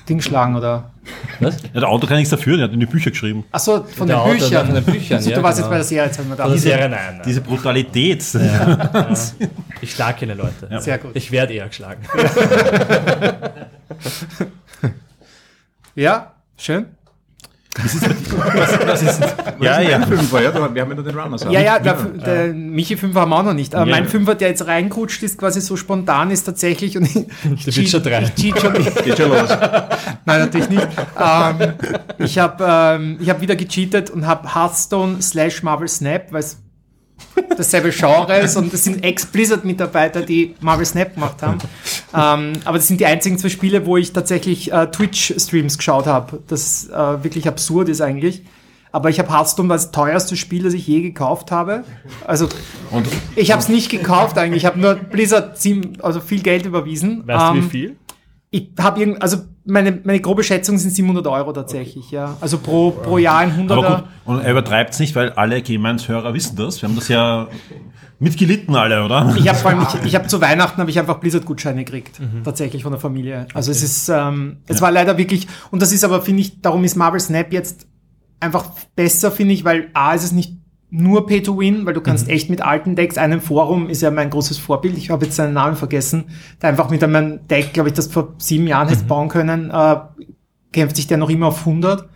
Ding 0.08 0.20
schlagen 0.20 0.54
oder? 0.56 0.90
Was? 1.40 1.56
ja. 1.74 1.80
Der 1.80 1.88
Autor 1.88 2.08
kann 2.08 2.16
nichts 2.18 2.30
dafür, 2.30 2.56
der 2.56 2.66
hat 2.66 2.72
in 2.72 2.78
die 2.80 2.86
Bücher 2.86 3.10
geschrieben. 3.10 3.44
Achso, 3.50 3.82
von 3.82 4.06
Der 4.06 4.16
den 4.16 4.20
Autor, 4.22 4.34
Büchern. 4.48 4.66
von 4.66 4.74
den 4.76 4.84
Büchern, 4.84 5.16
Also, 5.16 5.30
ja, 5.30 5.36
du 5.36 5.42
warst 5.42 5.58
genau. 5.58 5.66
jetzt 5.66 5.70
bei 5.70 5.76
der 5.76 5.84
Serie, 5.84 6.04
jetzt 6.06 6.18
haben 6.18 6.28
wir 6.28 6.36
der 6.36 6.44
gedacht. 6.46 6.60
Serie, 6.60 6.88
nein, 6.88 6.98
nein. 7.16 7.22
Diese 7.26 7.40
Brutalität. 7.40 8.24
Ich 9.80 9.92
schlag 9.92 10.18
keine 10.20 10.34
Leute. 10.34 10.68
Ja. 10.70 10.80
Sehr 10.80 10.98
gut. 10.98 11.10
Ich 11.14 11.32
werde 11.32 11.54
eher 11.54 11.66
geschlagen. 11.66 12.02
Ja, 15.94 16.32
schön. 16.56 16.86
Ja, 19.60 19.80
ja. 19.80 20.00
Fünfer, 20.06 20.42
ja, 20.42 20.50
da- 20.50 20.74
wir 20.74 20.82
haben 20.82 20.96
ja 20.96 21.02
den 21.02 21.18
Runners. 21.18 21.44
Ja, 21.44 21.60
ja, 21.60 21.78
der, 21.78 21.94
der 21.94 22.52
Michi 22.52 22.96
Fünfer 22.96 23.20
haben 23.22 23.30
wir 23.30 23.38
auch 23.38 23.42
noch 23.44 23.54
nicht. 23.54 23.74
Aber 23.74 23.86
Ja. 23.88 23.96
mein 23.96 24.06
Fünfer, 24.08 24.34
der 24.34 24.48
jetzt 24.48 24.66
reingerutscht 24.66 25.22
ist, 25.22 25.38
quasi 25.38 25.60
so 25.60 25.76
spontan 25.76 26.30
ist 26.30 26.44
tatsächlich. 26.44 26.96
Und 26.96 27.04
ich, 27.04 27.64
Der 27.64 27.76
Witcher 27.76 28.00
3. 28.00 28.22
Ich 28.22 28.34
cheat 28.34 28.60
schon, 28.60 28.72
Geht 28.74 29.16
schon 29.18 29.28
los. 29.30 29.48
Nein, 30.24 30.40
natürlich 30.40 30.68
nicht. 30.70 30.86
Ähm, 31.18 31.72
ich 32.18 32.38
habe 32.38 32.64
ähm, 32.68 33.16
ich 33.20 33.30
hab 33.30 33.40
wieder 33.40 33.56
gecheatet 33.56 34.10
und 34.10 34.26
habe 34.26 34.54
Hearthstone 34.54 35.22
slash 35.22 35.62
Marvel 35.62 35.88
Snap, 35.88 36.32
weil 36.32 36.40
es 36.40 36.58
dasselbe 37.56 37.90
Genre 37.90 38.38
ist 38.38 38.56
und 38.56 38.72
es 38.72 38.84
sind 38.84 39.04
Ex-Blizzard-Mitarbeiter, 39.04 40.22
die 40.22 40.54
Marvel 40.60 40.86
Snap 40.86 41.14
gemacht 41.14 41.42
haben. 41.42 41.58
Ähm, 42.14 42.52
aber 42.64 42.78
das 42.78 42.88
sind 42.88 43.00
die 43.00 43.06
einzigen 43.06 43.38
zwei 43.38 43.48
Spiele, 43.48 43.86
wo 43.86 43.96
ich 43.96 44.12
tatsächlich 44.12 44.72
äh, 44.72 44.86
Twitch-Streams 44.90 45.78
geschaut 45.78 46.06
habe. 46.06 46.40
Das 46.48 46.88
äh, 46.88 47.24
wirklich 47.24 47.48
absurd 47.48 47.88
ist 47.88 48.00
eigentlich. 48.00 48.42
Aber 48.94 49.08
ich 49.08 49.18
habe 49.18 49.30
Hearthstone 49.32 49.70
war 49.70 49.76
das 49.76 49.90
teuerste 49.90 50.36
Spiel, 50.36 50.64
das 50.64 50.74
ich 50.74 50.86
je 50.86 51.00
gekauft 51.00 51.50
habe. 51.50 51.82
Also 52.26 52.48
Und 52.90 53.06
ich 53.36 53.50
habe 53.50 53.62
es 53.62 53.70
nicht 53.70 53.90
gekauft 53.90 54.36
eigentlich. 54.36 54.64
Ich 54.64 54.66
habe 54.66 54.78
nur 54.78 54.96
Blizzard 54.96 55.56
ziem- 55.58 55.98
also 56.02 56.20
viel 56.20 56.42
Geld 56.42 56.66
überwiesen. 56.66 57.26
Weißt 57.26 57.40
du, 57.54 57.58
Ähm, 57.58 57.64
wie 57.64 57.70
viel? 57.70 57.96
Ich 58.52 58.70
habe 58.78 59.00
irgend, 59.00 59.22
also 59.22 59.38
meine, 59.64 59.98
meine 60.04 60.20
grobe 60.20 60.44
Schätzung 60.44 60.76
sind 60.76 60.90
700 60.90 61.26
Euro 61.26 61.52
tatsächlich, 61.52 62.10
ja. 62.10 62.36
Also 62.40 62.58
pro, 62.58 62.90
pro 62.90 63.16
Jahr 63.16 63.38
ein 63.38 63.50
100er. 63.50 63.72
Aber 63.72 63.96
gut, 63.96 64.04
und 64.26 64.40
er 64.40 64.50
übertreibt 64.50 64.92
es 64.92 65.00
nicht, 65.00 65.16
weil 65.16 65.30
alle 65.30 65.62
G-Minds-Hörer 65.62 66.34
wissen 66.34 66.54
das. 66.56 66.82
Wir 66.82 66.88
haben 66.88 66.96
das 66.96 67.08
ja 67.08 67.48
mitgelitten 68.18 68.76
alle, 68.76 69.04
oder? 69.04 69.34
Ich 69.38 69.48
habe 69.48 69.58
vor 69.58 69.70
allem, 69.70 69.82
ich, 69.82 70.06
ich 70.06 70.14
habe 70.14 70.28
zu 70.28 70.40
Weihnachten 70.42 70.80
habe 70.80 70.90
ich 70.90 70.98
einfach 70.98 71.18
Blizzard-Gutscheine 71.18 71.84
gekriegt, 71.84 72.20
tatsächlich 72.44 72.82
von 72.82 72.92
der 72.92 73.00
Familie. 73.00 73.46
Also 73.54 73.70
es 73.70 73.82
ist, 73.82 74.10
ähm, 74.10 74.58
es 74.68 74.82
war 74.82 74.92
leider 74.92 75.16
wirklich, 75.16 75.48
und 75.70 75.80
das 75.80 75.90
ist 75.90 76.04
aber, 76.04 76.20
finde 76.20 76.42
ich, 76.42 76.60
darum 76.60 76.84
ist 76.84 76.94
Marvel 76.94 77.20
Snap 77.20 77.52
jetzt 77.52 77.86
einfach 78.38 78.66
besser, 78.94 79.32
finde 79.32 79.54
ich, 79.54 79.64
weil 79.64 79.88
A, 79.94 80.12
ist 80.12 80.24
es 80.24 80.32
nicht 80.32 80.61
nur 80.94 81.26
Pay 81.26 81.42
to 81.42 81.58
Win, 81.58 81.86
weil 81.86 81.94
du 81.94 82.02
kannst 82.02 82.28
echt 82.28 82.50
mit 82.50 82.60
alten 82.60 82.94
Decks, 82.94 83.16
einem 83.16 83.40
Forum 83.40 83.88
ist 83.88 84.02
ja 84.02 84.10
mein 84.10 84.28
großes 84.28 84.58
Vorbild, 84.58 84.98
ich 84.98 85.08
habe 85.08 85.24
jetzt 85.24 85.36
seinen 85.36 85.54
Namen 85.54 85.74
vergessen, 85.74 86.24
der 86.60 86.68
einfach 86.68 86.90
mit 86.90 87.02
einem 87.02 87.46
Deck, 87.48 87.72
glaube 87.72 87.88
ich, 87.88 87.94
das 87.94 88.08
vor 88.08 88.34
sieben 88.36 88.66
Jahren 88.66 88.88
hätte 88.88 89.04
bauen 89.04 89.30
können, 89.30 89.70
äh, 89.70 89.96
kämpft 90.70 90.96
sich 90.96 91.06
der 91.06 91.16
noch 91.16 91.30
immer 91.30 91.46
auf 91.46 91.60
100. 91.60 92.08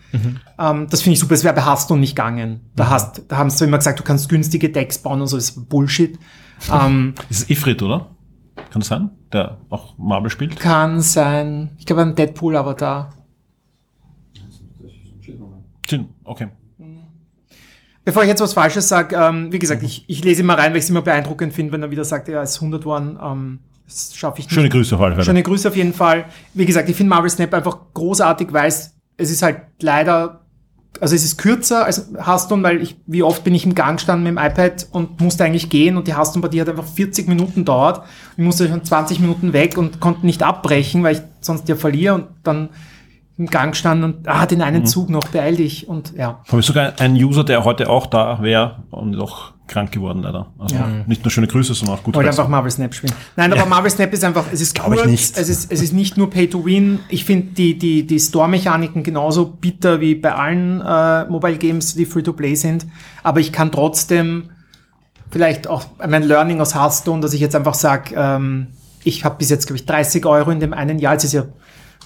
Ähm, 0.58 0.86
das 0.90 1.00
finde 1.00 1.14
ich 1.14 1.20
super, 1.20 1.32
es 1.32 1.42
wäre 1.42 1.54
bei 1.54 1.64
Hearthstone 1.64 2.00
nicht 2.00 2.16
gegangen. 2.16 2.60
Da, 2.76 2.90
hast, 2.90 3.22
da 3.28 3.38
haben 3.38 3.48
sie 3.48 3.64
immer 3.64 3.78
gesagt, 3.78 3.98
du 3.98 4.04
kannst 4.04 4.28
günstige 4.28 4.68
Decks 4.68 4.98
bauen 4.98 5.22
und 5.22 5.26
so, 5.26 5.36
das 5.36 5.50
ist 5.50 5.68
Bullshit. 5.70 6.18
ähm, 6.72 7.14
Das 7.28 7.40
ist 7.40 7.50
Ifrit, 7.50 7.82
oder? 7.82 8.10
Kann 8.56 8.80
das 8.80 8.88
sein? 8.88 9.10
Der 9.32 9.56
auch 9.70 9.96
Marvel 9.96 10.30
spielt? 10.30 10.60
kann 10.60 11.00
sein, 11.00 11.70
ich 11.78 11.86
glaube 11.86 12.02
ein 12.02 12.14
Deadpool-Avatar. 12.14 13.14
Okay. 16.24 16.48
Bevor 18.06 18.22
ich 18.22 18.28
jetzt 18.28 18.40
was 18.40 18.52
Falsches 18.52 18.88
sage, 18.88 19.16
ähm, 19.16 19.52
wie 19.52 19.58
gesagt, 19.58 19.82
ich, 19.82 20.04
ich 20.06 20.22
lese 20.22 20.42
immer 20.42 20.56
rein, 20.56 20.70
weil 20.70 20.78
ich 20.78 20.84
es 20.84 20.90
immer 20.90 21.02
beeindruckend 21.02 21.52
finde, 21.52 21.72
wenn 21.72 21.82
er 21.82 21.90
wieder 21.90 22.04
sagt, 22.04 22.28
er 22.28 22.40
ist 22.40 22.54
100 22.54 22.84
worden. 22.84 23.18
Ähm, 23.20 23.58
das 23.84 24.14
schaffe 24.14 24.38
ich 24.38 24.46
nicht. 24.46 24.54
Schöne 24.54 24.68
Grüße 24.68 24.94
auf 24.94 25.00
alle 25.00 25.14
Fälle. 25.16 25.24
Schöne 25.24 25.42
Grüße 25.42 25.66
auf 25.66 25.74
jeden 25.74 25.92
Fall. 25.92 26.26
Wie 26.54 26.66
gesagt, 26.66 26.88
ich 26.88 26.94
finde 26.94 27.10
Marvel 27.10 27.28
Snap 27.28 27.52
einfach 27.52 27.78
großartig, 27.94 28.52
weil 28.52 28.68
es, 28.68 28.94
es 29.16 29.32
ist 29.32 29.42
halt 29.42 29.60
leider, 29.80 30.42
also 31.00 31.16
es 31.16 31.24
ist 31.24 31.36
kürzer 31.36 31.84
als 31.84 32.08
Hearthstone, 32.16 32.62
weil 32.62 32.80
ich, 32.80 32.96
wie 33.06 33.24
oft 33.24 33.42
bin 33.42 33.56
ich 33.56 33.66
im 33.66 33.74
Gang 33.74 33.96
gestanden 33.96 34.22
mit 34.22 34.40
dem 34.40 34.52
iPad 34.52 34.86
und 34.92 35.20
musste 35.20 35.42
eigentlich 35.42 35.68
gehen 35.68 35.96
und 35.96 36.06
die 36.06 36.14
Hearthstone-Partie 36.14 36.60
hat 36.60 36.68
einfach 36.68 36.86
40 36.86 37.26
Minuten 37.26 37.64
dauert. 37.64 38.06
Ich 38.36 38.44
musste 38.44 38.68
schon 38.68 38.84
20 38.84 39.18
Minuten 39.18 39.52
weg 39.52 39.76
und 39.76 39.98
konnte 39.98 40.24
nicht 40.24 40.44
abbrechen, 40.44 41.02
weil 41.02 41.16
ich 41.16 41.22
sonst 41.40 41.68
ja 41.68 41.74
verliere 41.74 42.14
und 42.14 42.26
dann 42.44 42.68
im 43.38 43.46
Gang 43.46 43.72
gestanden 43.72 44.04
und 44.14 44.28
ah, 44.28 44.46
den 44.46 44.58
Mhm. 44.58 44.64
einen 44.64 44.86
Zug 44.86 45.10
noch, 45.10 45.28
beeil 45.28 45.56
dich 45.56 45.88
und 45.88 46.14
ja. 46.16 46.40
Habe 46.48 46.60
ich 46.60 46.66
sogar 46.66 46.94
einen 47.00 47.16
User, 47.16 47.44
der 47.44 47.64
heute 47.64 47.90
auch 47.90 48.06
da 48.06 48.40
wäre 48.40 48.84
und 48.90 49.12
doch 49.12 49.52
krank 49.66 49.90
geworden 49.92 50.22
leider. 50.22 50.46
Also 50.58 50.76
Ja. 50.76 50.86
nicht 51.06 51.24
nur 51.24 51.30
schöne 51.30 51.46
Grüße, 51.48 51.74
sondern 51.74 51.98
auch 51.98 52.02
gut 52.02 52.14
Wollte 52.14 52.30
einfach 52.30 52.48
Marvel 52.48 52.70
Snap 52.70 52.94
spielen. 52.94 53.12
Nein, 53.34 53.52
aber 53.52 53.66
Marvel 53.66 53.90
Snap 53.90 54.12
ist 54.12 54.24
einfach, 54.24 54.44
es 54.52 54.60
ist 54.60 54.74
Glaub 54.76 54.92
ich 54.92 54.98
kurz, 55.00 55.10
nicht. 55.10 55.36
Es, 55.36 55.48
ist, 55.48 55.70
es 55.72 55.82
ist 55.82 55.92
nicht 55.92 56.16
nur 56.16 56.30
Pay 56.30 56.48
to 56.48 56.64
Win. 56.64 57.00
Ich 57.08 57.24
finde 57.24 57.48
die, 57.52 57.76
die, 57.76 58.06
die 58.06 58.18
Store-Mechaniken 58.20 59.02
genauso 59.02 59.44
bitter 59.46 60.00
wie 60.00 60.14
bei 60.14 60.32
allen 60.34 60.80
äh, 60.80 61.24
Mobile 61.28 61.58
Games, 61.58 61.94
die 61.94 62.06
Free-to-Play 62.06 62.54
sind. 62.54 62.86
Aber 63.24 63.40
ich 63.40 63.52
kann 63.52 63.70
trotzdem 63.72 64.50
vielleicht 65.30 65.66
auch 65.68 65.84
mein 66.06 66.22
Learning 66.22 66.60
aus 66.60 66.74
Hearthstone, 66.74 67.20
dass 67.20 67.32
ich 67.34 67.40
jetzt 67.40 67.56
einfach 67.56 67.74
sage, 67.74 68.14
ähm, 68.16 68.68
ich 69.04 69.24
habe 69.24 69.36
bis 69.36 69.50
jetzt, 69.50 69.66
glaube 69.66 69.78
ich, 69.78 69.84
30 69.86 70.24
Euro 70.26 70.50
in 70.52 70.60
dem 70.60 70.72
einen 70.72 70.98
Jahr. 70.98 71.12
Jetzt 71.14 71.24
ist 71.24 71.32
ja, 71.32 71.42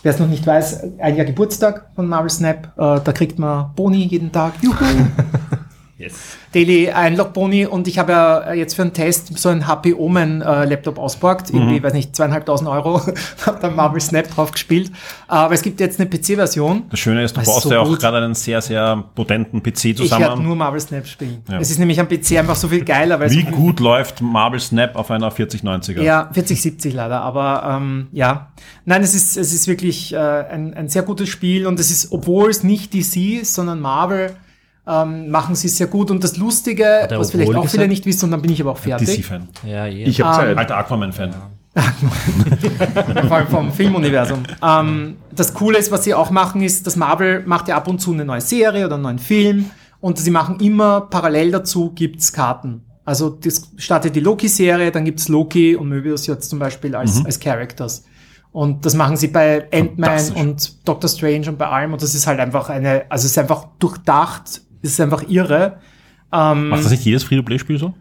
wer 0.02 0.12
es 0.12 0.18
noch 0.18 0.28
nicht 0.28 0.46
weiß, 0.46 0.98
ein 0.98 1.16
Jahr 1.16 1.26
Geburtstag 1.26 1.86
von 1.94 2.08
Marvel 2.08 2.30
Snap. 2.30 2.72
Äh, 2.76 3.00
da 3.04 3.12
kriegt 3.12 3.38
man 3.38 3.74
Boni 3.74 4.04
jeden 4.04 4.32
Tag. 4.32 4.54
Juhu! 4.62 4.74
Yes. 6.00 6.38
Daily 6.52 6.90
Einlog 6.90 7.34
Boni 7.34 7.66
und 7.66 7.86
ich 7.86 7.98
habe 7.98 8.12
ja 8.12 8.54
jetzt 8.54 8.74
für 8.74 8.82
einen 8.82 8.94
Test 8.94 9.38
so 9.38 9.50
einen 9.50 9.66
HP 9.66 9.92
Omen 9.92 10.40
äh, 10.40 10.64
Laptop 10.64 10.98
ausborgt, 10.98 11.50
irgendwie, 11.50 11.82
weiß 11.82 11.92
nicht, 11.92 12.16
zweieinhalbtausend 12.16 12.70
Euro, 12.70 13.02
habe 13.46 13.58
dann 13.60 13.76
Marvel 13.76 14.00
Snap 14.00 14.34
drauf 14.34 14.50
gespielt. 14.50 14.90
Aber 15.28 15.52
es 15.52 15.60
gibt 15.60 15.78
jetzt 15.78 16.00
eine 16.00 16.08
PC-Version. 16.08 16.84
Das 16.90 16.98
Schöne 16.98 17.22
ist, 17.22 17.36
du 17.36 17.42
baust 17.42 17.62
so 17.64 17.70
ja 17.70 17.80
auch 17.80 17.98
gerade 17.98 18.16
einen 18.16 18.34
sehr, 18.34 18.62
sehr 18.62 19.04
potenten 19.14 19.62
PC 19.62 19.84
Ich 19.84 19.98
werde 19.98 20.08
zusammen. 20.08 20.44
nur 20.44 20.56
Marvel 20.56 20.80
Snap 20.80 21.06
spielen. 21.06 21.42
Ja. 21.50 21.58
Es 21.58 21.70
ist 21.70 21.78
nämlich 21.78 22.00
am 22.00 22.08
PC 22.08 22.38
einfach 22.38 22.56
so 22.56 22.68
viel 22.68 22.84
geiler, 22.84 23.20
weil 23.20 23.30
Wie 23.30 23.42
so 23.42 23.50
gut 23.50 23.78
läuft 23.78 24.22
Marvel 24.22 24.58
Snap 24.58 24.96
auf 24.96 25.10
einer 25.10 25.30
4090er? 25.30 26.00
Ja, 26.00 26.30
4070 26.32 26.94
leider, 26.94 27.20
aber 27.20 27.76
ähm, 27.76 28.08
ja. 28.12 28.52
Nein, 28.86 29.02
es 29.02 29.14
ist, 29.14 29.36
es 29.36 29.52
ist 29.52 29.68
wirklich 29.68 30.14
äh, 30.14 30.16
ein, 30.16 30.72
ein 30.72 30.88
sehr 30.88 31.02
gutes 31.02 31.28
Spiel 31.28 31.66
und 31.66 31.78
es 31.78 31.90
ist, 31.90 32.10
obwohl 32.10 32.48
es 32.48 32.64
nicht 32.64 32.94
DC 32.94 33.42
ist, 33.42 33.54
sondern 33.54 33.80
Marvel, 33.80 34.34
ähm, 34.90 35.30
machen 35.30 35.54
sie 35.54 35.68
es 35.68 35.76
sehr 35.76 35.86
gut. 35.86 36.10
Und 36.10 36.24
das 36.24 36.36
Lustige, 36.36 37.06
was 37.10 37.30
vielleicht 37.30 37.50
auch 37.54 37.62
viele 37.62 37.84
gesagt? 37.84 37.88
nicht 37.90 38.06
wissen, 38.06 38.26
und 38.26 38.30
dann 38.32 38.42
bin 38.42 38.50
ich 38.50 38.60
aber 38.60 38.72
auch 38.72 38.78
fertig. 38.78 39.08
DC-Fan. 39.08 39.48
Ja, 39.66 39.86
eh. 39.86 40.04
Ich 40.04 40.20
habe 40.20 40.36
Zeit. 40.36 40.56
Alter 40.56 40.78
Aquaman-Fan. 40.78 41.34
vor 43.28 43.36
allem 43.36 43.46
vom 43.46 43.72
Filmuniversum. 43.72 44.42
Ähm, 44.60 45.18
das 45.30 45.54
Coole 45.54 45.78
ist, 45.78 45.92
was 45.92 46.02
sie 46.02 46.14
auch 46.14 46.30
machen, 46.30 46.62
ist, 46.62 46.84
dass 46.86 46.96
Marvel 46.96 47.44
macht 47.46 47.68
ja 47.68 47.76
ab 47.76 47.86
und 47.86 48.00
zu 48.00 48.12
eine 48.12 48.24
neue 48.24 48.40
Serie 48.40 48.86
oder 48.86 48.94
einen 48.94 49.04
neuen 49.04 49.18
Film 49.20 49.70
und 50.00 50.18
sie 50.18 50.32
machen 50.32 50.58
immer 50.58 51.02
parallel 51.02 51.52
dazu 51.52 51.92
gibt's 51.94 52.32
Karten. 52.32 52.82
Also 53.04 53.30
das 53.30 53.70
startet 53.76 54.16
die 54.16 54.20
Loki-Serie, 54.20 54.90
dann 54.90 55.04
gibt's 55.04 55.28
Loki 55.28 55.76
und 55.76 55.88
Möbius 55.88 56.26
jetzt 56.26 56.50
zum 56.50 56.58
Beispiel 56.58 56.96
als, 56.96 57.24
als 57.24 57.38
Characters. 57.38 58.04
Und 58.52 58.84
das 58.84 58.94
machen 58.94 59.16
sie 59.16 59.28
bei 59.28 59.68
Ant-Man 59.72 60.32
und 60.32 60.88
Doctor 60.88 61.08
Strange 61.08 61.48
und 61.48 61.56
bei 61.56 61.68
allem. 61.68 61.92
Und 61.92 62.02
das 62.02 62.16
ist 62.16 62.26
halt 62.26 62.40
einfach 62.40 62.68
eine, 62.68 63.04
also 63.08 63.26
es 63.26 63.32
ist 63.32 63.38
einfach 63.38 63.68
durchdacht, 63.78 64.62
es 64.82 64.90
ist 64.92 65.00
einfach 65.00 65.22
irre. 65.28 65.80
Ähm, 66.32 66.68
Macht 66.68 66.84
das 66.84 66.90
nicht 66.90 67.04
jedes 67.04 67.24
Free-to-Play-Spiel 67.24 67.78
so? 67.78 67.94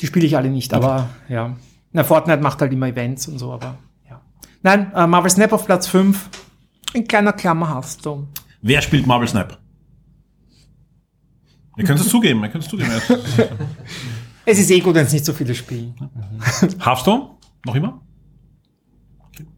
die 0.00 0.06
spiele 0.06 0.24
ich 0.26 0.34
alle 0.36 0.48
nicht, 0.48 0.72
aber 0.72 1.10
ja. 1.28 1.56
Na, 1.92 2.04
Fortnite 2.04 2.40
macht 2.40 2.60
halt 2.62 2.72
immer 2.72 2.86
Events 2.88 3.28
und 3.28 3.38
so, 3.38 3.52
aber 3.52 3.76
ja. 4.08 4.20
Nein, 4.62 4.90
äh, 4.94 5.06
Marvel 5.06 5.30
Snap 5.30 5.52
auf 5.52 5.66
Platz 5.66 5.88
5. 5.88 6.28
Ein 6.94 7.06
kleiner 7.06 7.32
Klammer 7.34 7.68
hast 7.68 8.06
du. 8.06 8.26
Wer 8.62 8.80
spielt 8.80 9.06
Marvel 9.06 9.28
Snap? 9.28 9.58
Ihr 11.76 11.84
könnt 11.84 12.00
es 12.00 12.08
zugeben, 12.10 12.42
ihr 12.42 12.48
könnt 12.48 12.64
es 12.64 12.70
zugeben. 12.70 12.90
Es 14.46 14.58
ist 14.58 14.70
eh 14.70 14.80
gut, 14.80 14.94
wenn 14.94 15.04
es 15.04 15.12
nicht 15.12 15.24
so 15.24 15.32
viele 15.34 15.54
spielen. 15.54 15.94
Hearthstone? 16.84 17.32
Noch 17.66 17.74
immer? 17.74 18.00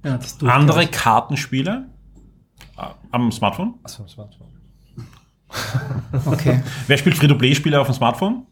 Ja, 0.05 0.19
das 0.19 0.43
Andere 0.43 0.89
Kartenspiele? 0.89 1.89
Äh, 2.77 2.87
Am 3.13 3.31
Smartphone? 3.31 3.75
Achso, 3.85 4.03
das 4.03 4.19
war's. 4.19 4.37
Okay. 6.27 6.63
Wer 6.87 6.99
spielt 6.99 7.17
Free-to-Play-Spiele 7.17 7.81
auf 7.81 7.87
dem 7.89 7.95
Smartphone? 7.95 8.47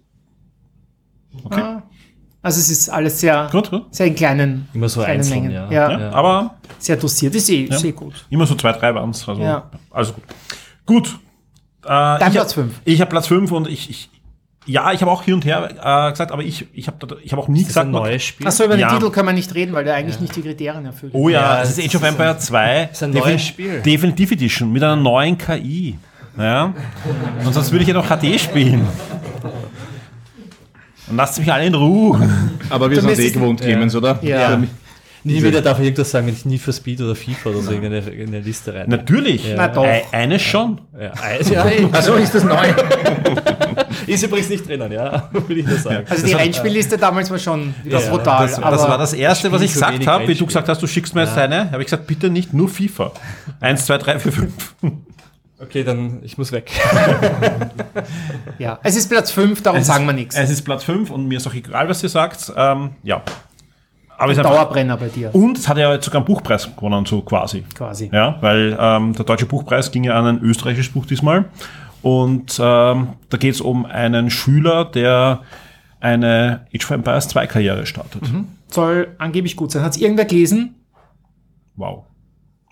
Okay, 1.45 1.61
Ah. 1.61 1.83
Also 2.43 2.59
es 2.59 2.71
ist 2.71 2.89
alles 2.89 3.21
sehr, 3.21 3.49
gut, 3.53 3.69
gut. 3.71 3.95
sehr 3.95 4.07
in 4.07 4.15
kleinen, 4.15 4.67
Immer 4.73 4.89
so 4.89 5.01
kleinen 5.03 5.19
einzeln, 5.21 5.43
Mengen. 5.43 5.53
ja. 5.53 5.71
Ja, 5.71 5.99
Ja, 6.01 6.11
Aber 6.13 6.55
sehr 6.79 6.97
dosiert. 6.97 7.35
Ist 7.35 7.51
eh, 7.51 7.65
ist 7.65 7.85
eh 7.85 7.93
gut. 7.93 8.25
immer 8.31 8.47
so 8.47 8.55
zwei, 8.55 8.73
drei 8.73 8.95
waren 8.95 9.11
es. 9.11 9.29
Also, 9.29 9.43
Ja. 9.43 9.71
also 9.91 10.15
gut. 10.15 10.25
Gut. 10.87 11.19
Äh, 11.85 11.89
Dein 11.89 12.33
Platz 12.33 12.37
hab- 12.49 12.55
fünf. 12.55 12.81
Ich 12.87 13.01
habe 13.03 13.11
Platz 13.11 13.27
5 13.27 13.53
und 13.53 13.69
ich, 13.69 13.91
ich 13.91 14.11
ja, 14.67 14.93
ich 14.93 15.01
habe 15.03 15.11
auch 15.11 15.23
hier 15.23 15.35
und 15.35 15.45
her 15.45 15.71
äh, 15.83 16.11
gesagt, 16.13 16.33
aber 16.33 16.43
ich, 16.43 16.67
ich 16.73 16.87
habe 16.87 17.19
ich 17.23 17.33
hab 17.33 17.39
auch 17.39 17.49
nie 17.49 17.61
Ist 17.63 17.69
gesagt, 17.69 17.87
ein 17.89 17.91
neues 17.93 18.23
Spiel? 18.23 18.47
Achso, 18.47 18.65
über 18.65 18.75
den 18.77 18.81
Ja. 18.81 18.91
Titel 18.95 19.11
können 19.11 19.29
wir 19.29 19.33
nicht 19.35 19.55
reden, 19.55 19.73
weil 19.75 19.85
der 19.85 19.95
eigentlich 19.95 20.21
nicht 20.21 20.35
die 20.37 20.43
Kriterien 20.43 20.85
erfüllt. 20.87 21.13
Oh 21.15 21.29
ja, 21.29 21.41
Ja, 21.41 21.61
das 21.61 21.71
ist 21.71 21.79
das 21.79 21.85
Age 21.87 21.95
of 21.97 22.03
ist 22.03 22.09
Empire 22.09 22.39
2. 22.39 22.83
ist 22.93 23.03
ein 23.03 23.11
neues 23.11 23.43
Spiel. 23.45 23.81
Definitive 23.83 24.35
Edition 24.35 24.71
mit 24.73 24.83
einer 24.83 24.97
neuen 24.97 25.37
KI. 25.37 25.99
Ja? 26.39 26.73
Und 27.45 27.53
sonst 27.53 27.71
würde 27.73 27.83
ich 27.83 27.89
ja 27.89 27.95
noch 27.95 28.07
HD 28.09 28.39
spielen. 28.41 28.87
Und 31.09 31.17
lasst 31.17 31.39
mich 31.39 31.53
alle 31.53 31.67
in 31.67 31.75
Ruhe. 31.75 32.21
Aber 32.69 32.89
wir 32.91 33.01
Du 33.01 33.09
sind 33.09 33.19
eh 33.19 33.31
gewohnt, 33.31 33.61
Clemens, 33.61 33.95
oder? 33.97 34.19
Ja. 34.23 34.61
Nie 35.23 35.43
wieder 35.43 35.61
darf 35.61 35.79
ich 35.79 35.85
irgendwas 35.85 36.11
sagen, 36.11 36.27
wenn 36.29 36.33
ich 36.35 36.47
nie 36.47 36.57
für 36.57 36.73
Speed 36.73 36.99
oder 37.03 37.15
FIFA 37.15 37.51
oder 37.51 37.61
so 37.61 37.73
in 37.73 37.85
eine, 37.85 37.99
in 37.99 38.29
eine 38.29 38.41
Liste 38.41 38.73
rein. 38.73 38.87
Natürlich. 38.89 39.47
Ja. 39.51 39.55
Na 39.57 39.69
doch. 39.69 39.85
Ei- 39.85 40.05
Eines 40.13 40.41
schon. 40.41 40.81
Ja, 40.99 41.11
also, 41.23 41.53
ja. 41.53 41.67
Also 41.93 42.15
ist 42.15 42.35
das 42.35 42.43
neu. 42.43 42.57
ist 44.07 44.23
übrigens 44.23 44.49
nicht 44.49 44.67
drinnen, 44.67 44.91
ja, 44.91 45.29
will 45.49 45.59
ich 45.59 45.67
nur 45.67 45.77
sagen. 45.77 46.07
Also 46.09 46.27
die 46.27 46.33
Rennspielliste 46.33 46.97
damals 46.97 47.31
war 47.31 47.39
schon 47.39 47.75
wieder 47.85 48.01
Ja, 48.01 48.09
brutal. 48.09 48.47
Das, 48.47 48.59
aber 48.63 48.71
das 48.71 48.89
war 48.89 48.97
das 48.97 49.13
Erste, 49.13 49.53
was 49.53 49.61
ich 49.61 49.75
gesagt 49.75 50.07
habe, 50.07 50.27
wie 50.27 50.35
du 50.35 50.47
gesagt 50.47 50.69
hast, 50.71 50.81
du 50.81 50.87
schickst 50.87 51.15
mir 51.15 51.25
jetzt 51.25 51.37
eine. 51.37 51.71
Habe 51.71 51.83
ich 51.83 51.87
gesagt, 51.89 52.07
bitte 52.07 52.31
nicht 52.31 52.55
nur 52.55 52.71
FIFA. 52.71 53.13
Eins, 53.61 53.85
zwei, 53.85 53.99
drei, 53.99 54.19
vier, 54.19 54.33
fünf. 54.33 54.75
Okay, 55.63 55.85
dann 55.85 56.21
ich 56.23 56.39
muss 56.39 56.53
weg. 56.53 56.71
ja. 58.59 58.79
Es 58.83 58.97
ist 58.97 59.09
Platz 59.11 59.31
5, 59.31 59.63
darum 59.63 59.81
Es 59.81 59.87
sagen 59.87 60.07
wir 60.07 60.15
nichts. 60.15 60.35
Es 60.35 60.49
ist 60.49 60.63
Platz 60.63 60.85
5 60.85 61.11
und 61.11 61.29
mir 61.29 61.37
ist 61.37 61.47
auch 61.47 61.55
egal, 61.55 61.89
was 61.89 62.03
ihr 62.03 62.09
sagt. 62.09 62.51
Ähm, 62.57 62.91
ja. 63.03 63.23
Aber 64.17 64.31
einfach, 64.31 64.43
Dauerbrenner 64.43 64.97
bei 64.97 65.09
dir, 65.09 65.35
und 65.35 65.59
es 65.59 65.69
hat 65.69 65.79
ja 65.79 65.93
jetzt 65.95 66.05
sogar 66.05 66.21
einen 66.21 66.27
Buchpreis 66.27 66.75
gewonnen, 66.77 67.07
so 67.07 67.23
quasi. 67.23 67.65
quasi. 67.75 68.11
Ja, 68.13 68.37
weil 68.41 68.77
ähm, 68.79 69.15
der 69.15 69.25
deutsche 69.25 69.47
Buchpreis 69.47 69.91
ging 69.91 70.05
ja 70.05 70.19
an 70.19 70.27
ein 70.27 70.43
österreichisches 70.43 70.93
Buch 70.93 71.07
diesmal. 71.07 71.47
Und 72.03 72.59
ähm, 72.59 73.15
da 73.29 73.37
geht 73.39 73.55
es 73.55 73.61
um 73.61 73.85
einen 73.87 74.31
Schüler, 74.31 74.87
der 74.87 75.41
eine 76.01 76.67
Age 76.75 76.85
of 76.85 76.91
Empires 76.91 77.29
2 77.29 77.47
Karriere 77.47 77.87
startet. 77.87 78.23
Soll 78.69 79.15
angeblich 79.19 79.57
gut 79.57 79.71
sein. 79.71 79.83
Hat 79.83 79.93
es 79.93 80.01
irgendwer 80.01 80.25
gelesen? 80.25 80.75
Wow. 81.77 82.05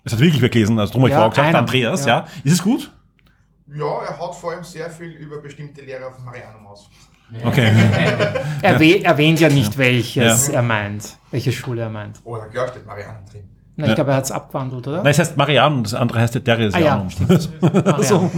Es 0.09 0.13
hat 0.13 0.21
wirklich 0.21 0.41
wer 0.41 0.49
gelesen, 0.49 0.79
also 0.79 0.91
drum 0.93 1.03
habe 1.03 1.09
ich 1.09 1.13
Ja, 1.13 1.17
vorher 1.19 1.29
gesagt, 1.29 1.47
einer. 1.49 1.59
Andreas, 1.59 2.05
Ja. 2.05 2.17
ja. 2.21 2.27
Ist 2.43 2.53
es 2.53 2.63
gut? 2.63 2.91
Ja, 3.71 3.85
er 4.01 4.19
hat 4.19 4.33
vor 4.35 4.51
allem 4.53 4.63
sehr 4.63 4.89
viel 4.89 5.11
über 5.11 5.39
bestimmte 5.39 5.81
Lehrer 5.81 6.11
von 6.11 6.25
Marianum 6.25 6.65
aus. 6.65 6.89
Okay. 7.45 7.71
Erwäh 8.63 9.01
erwähnt 9.03 9.39
ja 9.39 9.49
nicht, 9.49 9.77
welches 9.77 10.47
Ja. 10.47 10.53
er 10.55 10.61
meint. 10.63 11.17
Welche 11.29 11.51
Schule 11.51 11.83
er 11.83 11.89
meint. 11.91 12.19
Oder 12.23 12.47
klar 12.47 12.67
steht 12.69 12.87
Marianum 12.87 13.23
drin. 13.31 13.43
Na, 13.75 13.83
ich 13.85 13.89
Ja. 13.89 13.95
glaube, 13.95 14.09
er 14.11 14.17
hat 14.17 14.23
es 14.25 14.31
abgewandelt, 14.31 14.87
oder? 14.87 14.97
Nein, 15.03 15.11
es 15.11 15.19
heißt 15.19 15.37
Marianum, 15.37 15.83
das 15.83 15.93
andere 15.93 16.19
heißt 16.21 16.33
der 16.35 16.41
Ah 16.41 16.49
ja, 16.49 16.55
Theresianum. 16.55 17.09
stimmt. 17.11 17.49
Ja. 17.61 18.29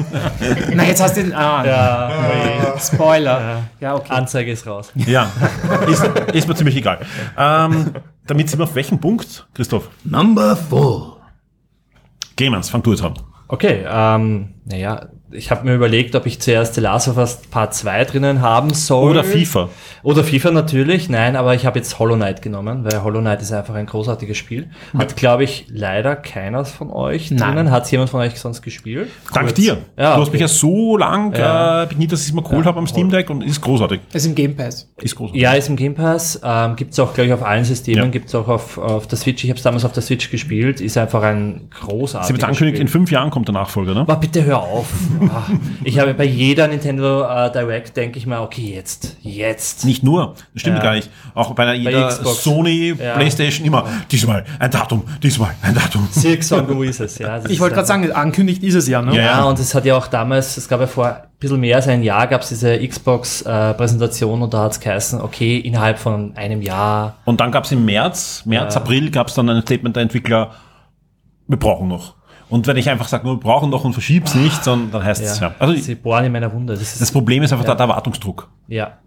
Na, 0.76 0.84
jetzt 0.84 1.02
hast 1.02 1.16
du 1.16 1.24
den. 1.24 1.34
Ah, 1.34 1.66
Ja, 1.66 2.78
Spoiler. 2.78 3.64
Ja, 3.80 3.96
okay. 3.96 4.12
Anzeige 4.12 4.52
ist 4.52 4.68
raus. 4.68 4.92
Ja, 4.96 5.32
ist, 5.88 6.04
ist 6.34 6.48
mir 6.50 6.56
ziemlich 6.56 6.76
egal. 6.76 7.00
Ähm, 7.38 7.92
damit 8.28 8.50
sind 8.50 8.60
wir 8.60 8.66
auf 8.66 8.76
welchen 8.76 9.00
Punkt, 9.00 9.48
Christoph? 9.54 9.90
Number 10.04 10.56
four. 10.58 11.21
Clemens, 12.42 12.72
fang 12.72 12.82
du 12.82 12.90
jetzt 12.90 13.04
an. 13.04 13.14
Okay, 13.50 13.86
ähm, 13.88 14.56
naja, 14.66 15.10
ich 15.32 15.52
habe 15.52 15.66
mir 15.66 15.76
überlegt, 15.76 16.16
ob 16.16 16.26
ich 16.26 16.40
zuerst 16.42 16.76
The 16.76 16.82
Last 16.82 17.08
of 17.08 17.18
Us 17.18 17.40
Part 17.50 17.74
2 17.74 18.06
drinnen 18.06 18.42
haben 18.42 18.74
soll. 18.74 19.12
Oder 19.12 19.24
FIFA. 19.24 19.70
Oder 20.04 20.24
FIFA 20.24 20.52
natürlich, 20.52 21.10
nein, 21.10 21.36
aber 21.36 21.54
ich 21.56 21.66
habe 21.66 21.78
jetzt 21.80 22.00
Hollow 22.00 22.16
Knight 22.16 22.42
genommen, 22.42 22.84
weil 22.84 23.04
Hollow 23.04 23.20
Knight 23.22 23.42
ist 23.42 23.52
einfach 23.52 23.76
ein 23.76 23.86
großartiges 23.86 24.36
Spiel. 24.38 24.70
Hat, 24.98 25.16
glaube 25.16 25.44
ich, 25.44 25.66
leider 25.70 26.16
keiner 26.16 26.66
von 26.66 26.90
euch 26.92 27.30
Nein. 27.32 27.56
drinnen. 27.56 27.72
Hat 27.72 27.90
jemand 27.92 28.10
von 28.10 28.20
euch 28.22 28.40
sonst 28.40 28.62
gespielt? 28.62 29.10
Dank 29.34 29.48
Kurz. 29.48 29.58
dir. 29.60 29.78
Ja, 29.98 30.16
du 30.16 30.22
hast 30.22 30.32
mich 30.32 30.42
ja 30.42 30.48
so 30.48 30.98
lang 30.98 31.34
Ja. 31.36 31.84
äh, 31.84 31.86
bedient, 31.88 32.12
dass 32.12 32.22
ich 32.22 32.28
es 32.30 32.34
mal 32.34 32.44
geholt 32.44 32.66
habe 32.66 32.80
am 32.80 32.88
Steam 32.88 33.10
Deck 33.10 33.30
und 33.30 33.42
ist 33.44 33.62
großartig. 33.62 34.02
Ist 34.14 34.26
im 34.26 34.36
Game 34.36 34.56
Pass. 34.56 34.90
Ist 34.98 35.16
großartig. 35.16 35.42
Ja, 35.42 35.54
ist 35.54 35.70
im 35.70 35.76
Game 35.76 35.96
Pass. 35.96 36.40
Ähm, 36.44 36.76
gibt 36.76 36.94
es 36.94 37.00
auch, 37.00 37.14
glaube 37.14 37.28
ich, 37.28 37.34
auf 37.34 37.44
allen 37.44 37.64
Systemen. 37.64 38.04
Ja. 38.06 38.10
Gibt 38.10 38.28
es 38.28 38.36
auch 38.36 38.48
auf, 38.48 38.78
auf 38.78 39.08
der 39.08 39.18
Switch. 39.18 39.44
Ich 39.44 39.50
habe 39.50 39.58
es 39.58 39.64
damals 39.64 39.86
auf 39.86 39.92
der 39.94 40.04
Switch 40.04 40.30
gespielt. 40.32 40.82
Ist 40.82 40.98
einfach 40.98 41.22
ein 41.24 41.70
Sie 41.80 41.88
großartiges 41.88 42.32
wird 42.34 42.44
angekündigt, 42.44 42.80
in 42.82 42.88
Spiel. 42.88 43.00
fünf 43.00 43.12
Jahren 43.12 43.30
kommt 43.30 43.48
der 43.48 43.54
Nachfolger, 43.54 43.94
ne? 43.94 44.02
Aber 44.02 44.16
bitte 44.16 44.44
hör 44.44 44.60
auf. 44.62 44.88
Ah, 45.30 45.44
ich 45.84 46.00
habe 46.00 46.14
bei 46.14 46.24
jeder 46.26 46.68
Nintendo 46.68 47.24
äh, 47.24 47.52
Direct 47.52 47.96
denke 47.96 48.18
ich 48.18 48.26
mal, 48.26 48.40
okay, 48.42 48.74
jetzt, 48.76 49.18
jetzt. 49.22 49.86
Nicht 49.86 50.04
nur, 50.04 50.36
das 50.54 50.62
stimmt 50.62 50.78
Ja. 50.78 50.84
gar 50.84 50.94
nicht. 50.96 51.10
Auch 51.36 51.54
bei 51.54 51.64
einer 51.64 51.74
jeder 51.74 52.08
Xbox. 52.08 52.44
Sony, 52.44 52.94
Ja. 52.98 53.14
Playstation 53.16 53.66
immer, 53.68 53.86
diesmal 54.12 54.44
ein 54.60 54.72
Datum, 54.72 55.04
diesmal 55.22 55.52
ein 55.62 55.76
Datum. 55.76 56.08
Silk 56.12 56.44
Song, 56.44 56.66
wo 56.70 56.84
ist 56.84 57.00
es? 57.00 57.18
Ja, 57.20 57.40
Ich 57.48 57.60
wollte 57.60 57.76
gerade 57.76 57.88
sagen, 57.88 58.12
angekündigt 58.12 58.64
ist 58.64 58.76
es 58.76 58.88
ja, 58.88 59.02
ne? 59.02 59.16
Ja, 59.16 59.22
Ja, 59.24 59.44
und 59.44 59.60
es 59.60 59.76
hat 59.76 59.86
ja 59.86 59.96
auch 59.98 60.08
damals, 60.08 60.58
es 60.58 60.68
gab 60.68 60.80
ja 60.80 60.88
vor 60.88 61.08
ein 61.08 61.24
bisschen 61.40 61.60
mehr 61.60 61.76
als 61.78 61.88
ein 61.88 62.04
Jahr, 62.04 62.28
gab 62.28 62.42
es 62.42 62.50
diese 62.50 62.78
Xbox-Präsentation 62.88 64.42
und 64.42 64.54
da 64.54 64.64
hat 64.64 64.72
es 64.74 64.80
geheißen, 64.80 65.22
okay, 65.22 65.58
innerhalb 65.58 66.00
von 66.00 66.36
einem 66.36 66.62
Jahr. 66.62 67.16
Und 67.26 67.40
dann 67.42 67.52
gab 67.52 67.66
es 67.66 67.72
im 67.72 67.86
März, 67.86 68.44
März. 68.46 68.76
April 68.78 69.10
gab 69.12 69.28
es 69.28 69.34
dann 69.36 69.50
ein 69.50 69.62
Statement 69.62 69.96
der 69.96 70.04
Entwickler, 70.04 70.52
wir 71.48 71.58
brauchen 71.58 71.88
noch. 71.88 72.16
Und 72.52 72.68
wenn 72.68 72.78
ich 72.78 72.90
einfach 72.90 73.08
sage, 73.08 73.24
wir 73.26 73.36
brauchen 73.38 73.70
noch 73.72 73.84
und 73.84 73.94
verschieb's 73.94 74.36
nicht, 74.36 74.64
sondern 74.64 74.92
dann 74.92 75.04
heißt 75.04 75.24
es 75.24 75.40
ja. 75.40 75.56
Also 75.58 75.74
sie 75.74 75.96
bohren 75.96 76.26
in 76.26 76.32
meiner 76.32 76.52
Wunde. 76.54 76.74
Das 76.74 76.82
ist, 76.82 77.02
das 77.02 77.12
Problem 77.12 77.42
ist 77.42 77.52
einfach 77.52 77.66
da 77.66 77.74
der 77.76 77.88
Erwartungsdruck. 77.88 78.48
ja. 78.68 78.98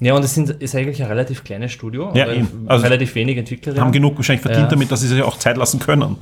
Ja, 0.00 0.14
und 0.14 0.24
es 0.24 0.34
sind, 0.34 0.50
ist 0.50 0.74
eigentlich 0.74 1.00
ein 1.00 1.06
relativ 1.06 1.44
kleines 1.44 1.70
Studio. 1.70 2.10
Ja, 2.14 2.28
eben. 2.32 2.64
Also 2.66 2.82
relativ 2.84 3.14
wenig 3.14 3.36
Entwickler. 3.38 3.80
Haben 3.80 3.92
genug 3.92 4.16
wahrscheinlich 4.16 4.42
verdient 4.42 4.64
Ja. 4.64 4.70
damit, 4.70 4.90
dass 4.90 5.00
sie 5.00 5.06
sich 5.06 5.22
auch 5.22 5.38
Zeit 5.38 5.56
lassen 5.56 5.78
können. 5.78 6.16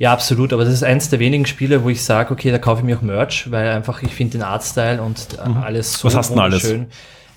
Ja, 0.00 0.12
absolut. 0.12 0.52
Aber 0.52 0.64
das 0.64 0.74
ist 0.74 0.82
eins 0.82 1.10
der 1.10 1.20
wenigen 1.20 1.46
Spiele, 1.46 1.84
wo 1.84 1.90
ich 1.90 2.02
sage, 2.02 2.32
okay, 2.32 2.50
da 2.50 2.58
kaufe 2.58 2.80
ich 2.80 2.84
mir 2.86 2.96
auch 2.98 3.02
Merch, 3.02 3.48
weil 3.48 3.68
einfach 3.68 4.02
ich 4.02 4.12
finde 4.12 4.38
den 4.38 4.42
Artstyle 4.42 5.00
und 5.00 5.28
äh, 5.38 5.48
alles 5.62 5.92
so 5.92 6.08
Mhm. 6.08 6.10
Was 6.10 6.16
hast 6.16 6.30
denn 6.30 6.38
alles? 6.40 6.74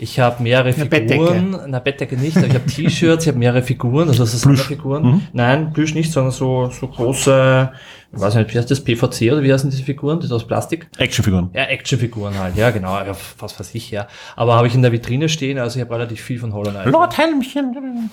Ich 0.03 0.19
habe 0.19 0.43
mehrere 0.43 0.73
Eine 0.73 0.85
Figuren, 0.89 1.57
na 1.67 1.80
Bettdecke 1.80 2.17
nicht, 2.17 2.35
aber 2.35 2.47
ich 2.47 2.53
habe 2.53 2.65
T-Shirts, 2.65 3.23
ich 3.23 3.30
habe 3.30 3.39
mehrere 3.39 3.61
Figuren, 3.61 4.09
also 4.09 4.25
so 4.25 4.38
Sonderfiguren. 4.38 5.03
Mhm. 5.03 5.21
Nein, 5.31 5.71
Plüsch 5.71 5.95
nicht, 5.95 6.11
sondern 6.11 6.34
so, 6.34 6.69
so 6.69 6.89
große, 6.89 7.71
ich 8.11 8.19
weiß 8.19 8.35
nicht, 8.35 8.53
wie 8.53 8.57
heißt 8.57 8.69
das, 8.69 8.84
PVC 8.84 9.31
oder 9.31 9.43
wie 9.43 9.53
heißen 9.53 9.69
diese 9.69 9.84
Figuren, 9.84 10.17
das 10.17 10.25
ist 10.25 10.34
aus 10.34 10.45
Plastik? 10.45 10.89
Actionfiguren. 10.97 11.51
Ja, 11.53 11.63
Actionfiguren 11.63 12.38
halt, 12.38 12.57
ja 12.57 12.71
genau, 12.71 12.97
ja, 12.97 13.15
was 13.39 13.57
weiß 13.57 13.73
ich, 13.75 13.91
ja. 13.91 14.07
Aber 14.35 14.55
habe 14.55 14.67
ich 14.67 14.75
in 14.75 14.81
der 14.81 14.91
Vitrine 14.91 15.30
stehen, 15.30 15.57
also 15.57 15.80
ich 15.80 15.85
habe 15.85 15.95
relativ 15.95 16.19
viel 16.19 16.38
von 16.38 16.53
Hollow 16.53 16.71
Knight. 16.71 16.88
Lord 16.88 17.17
Helmchen. 17.17 18.09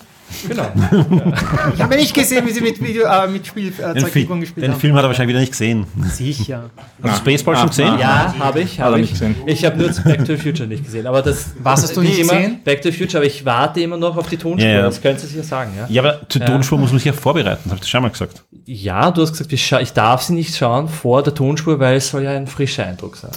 Genau. 0.48 0.66
Ich 1.74 1.82
habe 1.82 1.97
nicht 1.97 2.15
gesehen, 2.15 2.47
wie 2.47 2.51
sie 2.51 2.61
mit, 2.61 2.81
Video, 2.81 3.05
äh, 3.05 3.27
mit 3.27 3.43
Den, 3.43 3.44
Spielzeugfiguren 3.47 4.40
Fi 4.40 4.47
gespielt 4.47 4.65
den 4.65 4.73
haben. 4.73 4.81
Film 4.81 4.94
hat 4.97 5.05
er 5.05 5.09
wahrscheinlich 5.09 5.31
wieder 5.35 5.40
nicht 5.40 5.52
gesehen. 5.52 5.86
Sicher. 6.11 6.70
Hast 7.02 7.19
du 7.27 7.31
Spaceball 7.31 7.57
schon 7.57 7.69
gesehen? 7.69 7.98
Ja, 7.98 8.35
habe 8.39 8.61
ich, 8.61 8.78
nicht 8.78 9.01
ich. 9.01 9.11
gesehen. 9.11 9.36
Ich 9.47 9.65
habe 9.65 9.78
nur 9.78 9.89
Back 9.89 10.19
to 10.24 10.36
the 10.36 10.36
Future 10.36 10.69
nicht 10.69 10.85
gesehen, 10.85 11.07
aber 11.07 11.23
das 11.23 11.52
Was 11.62 11.82
hast 11.82 11.97
du 11.97 12.02
nicht 12.02 12.19
immer, 12.19 12.35
gesehen? 12.35 12.61
Back 12.65 12.82
to 12.82 12.90
the 12.90 12.97
Future, 12.97 13.19
aber 13.19 13.27
ich 13.27 13.44
warte 13.44 13.81
immer 13.81 13.97
noch 13.97 14.16
auf 14.16 14.28
die 14.28 14.36
Tonspur. 14.36 14.69
Ja, 14.69 14.77
ja. 14.77 14.82
Das 14.82 15.01
können 15.01 15.19
Sie 15.19 15.27
sich 15.27 15.36
ja 15.36 15.43
sagen, 15.43 15.73
ja? 15.77 15.86
Ja, 15.89 16.02
aber 16.02 16.28
zur 16.28 16.44
Tonspur 16.44 16.78
muss 16.78 16.90
man 16.90 16.98
sich 16.98 17.07
ja 17.07 17.12
vorbereiten, 17.12 17.65
habe 17.66 17.74
ich 17.74 17.81
das 17.81 17.89
schon 17.89 18.02
mal 18.02 18.11
gesagt. 18.11 18.43
Ja, 18.66 19.11
du 19.11 19.23
hast 19.23 19.32
gesagt, 19.32 19.52
ich 19.52 19.93
darf 19.93 20.23
sie 20.23 20.35
nicht 20.35 20.57
schauen 20.57 20.89
vor 20.89 21.23
der 21.23 21.35
Tonspur, 21.35 21.78
weil 21.78 21.97
es 21.97 22.09
soll 22.09 22.23
ja 22.23 22.32
ein 22.32 22.47
frischer 22.47 22.86
Eindruck 22.86 23.16
sein. 23.16 23.32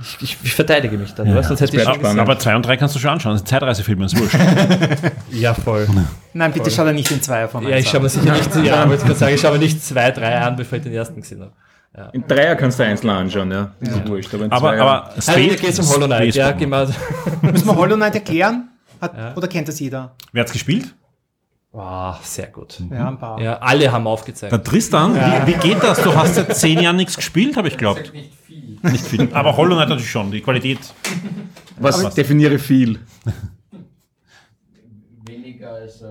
Ich, 0.00 0.16
ich, 0.22 0.36
ich 0.44 0.54
verteidige 0.54 0.96
mich 0.96 1.12
dann, 1.14 1.34
weißt, 1.34 1.48
sonst 1.48 1.60
hätte 1.60 1.76
ich 1.76 1.82
schon. 1.82 2.20
Aber 2.20 2.38
zwei 2.38 2.54
und 2.54 2.64
drei 2.64 2.76
kannst 2.76 2.94
du 2.94 2.98
schon 3.00 3.10
anschauen, 3.10 3.32
das 3.32 3.40
sind 3.40 3.48
Zeitreisefilme, 3.48 4.04
ist 4.06 4.18
wurscht. 4.18 4.36
Ja, 5.32 5.54
voll. 5.54 5.86
Nein, 6.32 6.52
bitte 6.52 6.70
schau 6.70 6.84
da 6.84 6.92
nicht 6.92 7.10
den 7.10 7.20
Zweier 7.20 7.48
von 7.48 7.66
Ja, 7.66 7.76
ich 7.76 7.88
schaue 7.88 8.00
mir 8.00 8.08
sicher 8.08 8.32
nicht, 8.32 8.54
ja, 8.64 8.82
ich 8.84 8.88
wollte 8.90 9.04
gerade 9.04 9.18
sagen, 9.18 9.34
ich 9.34 9.40
schaue 9.40 9.52
mir 9.52 9.58
nicht 9.58 9.84
zwei, 9.84 10.10
drei 10.12 10.38
an, 10.38 10.56
bevor 10.56 10.78
ich 10.78 10.84
den 10.84 10.92
ersten 10.92 11.20
gesehen 11.20 11.42
habe. 11.42 11.52
In 12.12 12.24
Dreier 12.28 12.54
kannst 12.54 12.78
du 12.78 12.84
einzeln 12.84 13.10
anschauen, 13.10 13.50
ja. 13.50 13.72
Das 13.80 13.88
ist 13.96 14.06
wurscht. 14.08 14.32
Aber, 14.34 14.44
in 14.44 14.52
Aber, 14.52 14.68
Zweier- 14.70 14.80
aber 14.82 15.10
Also, 15.16 15.32
hier 15.32 15.56
geht 15.56 15.70
es 15.70 15.78
um 15.80 15.88
Hollow 15.88 16.06
Knight, 16.06 16.34
ja, 16.34 16.48
Space- 16.50 16.58
genau. 16.60 16.86
Müssen 17.42 17.66
wir 17.66 17.74
Hollow 17.76 17.96
Knight 17.96 18.14
erklären? 18.14 18.68
Hat, 19.00 19.36
Oder 19.36 19.48
kennt 19.48 19.66
das 19.68 19.80
jeder? 19.80 20.12
Wer 20.32 20.42
hat's 20.42 20.52
gespielt? 20.52 20.94
Wow, 21.72 22.16
sehr 22.24 22.46
gut. 22.48 22.80
Ja, 22.90 23.08
ein 23.08 23.18
paar. 23.18 23.40
Ja, 23.40 23.58
alle 23.58 23.90
haben 23.92 24.06
aufgezeigt. 24.06 24.52
Der 24.52 24.62
Tristan, 24.62 25.14
wie, 25.14 25.52
wie 25.52 25.68
geht 25.68 25.82
das? 25.82 26.00
Du 26.02 26.14
hast 26.14 26.34
seit 26.36 26.54
zehn 26.56 26.80
Jahren 26.80 26.96
nichts 26.96 27.16
gespielt, 27.16 27.56
habe 27.56 27.68
ich 27.68 27.74
geglaubt. 27.74 28.12
Nicht 28.12 28.32
viel. 28.46 28.67
Nicht 28.82 29.06
viel. 29.06 29.28
Aber 29.32 29.56
Hollow 29.56 29.74
Knight 29.74 29.88
natürlich 29.88 30.10
schon, 30.10 30.30
die 30.30 30.40
Qualität. 30.40 30.78
was 31.78 32.14
definiere 32.14 32.58
viel? 32.58 32.98
Weniger 35.26 35.72
als 35.72 36.02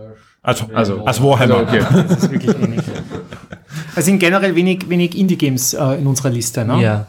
Also, 0.41 0.65
Also- 0.73 1.05
als 1.05 1.21
Warhammer. 1.21 1.57
Also, 1.57 1.67
okay. 1.67 1.85
Das 2.07 2.23
ist 2.23 2.31
wirklich 2.31 2.61
wenig. 2.61 2.81
Es 3.95 4.05
sind 4.05 4.19
generell 4.19 4.55
wenig, 4.55 4.87
wenig 4.89 5.17
Indie-Games 5.17 5.73
äh, 5.73 5.95
in 5.99 6.07
unserer 6.07 6.29
Liste, 6.29 6.63
ne? 6.65 6.81
Ja. 6.81 7.07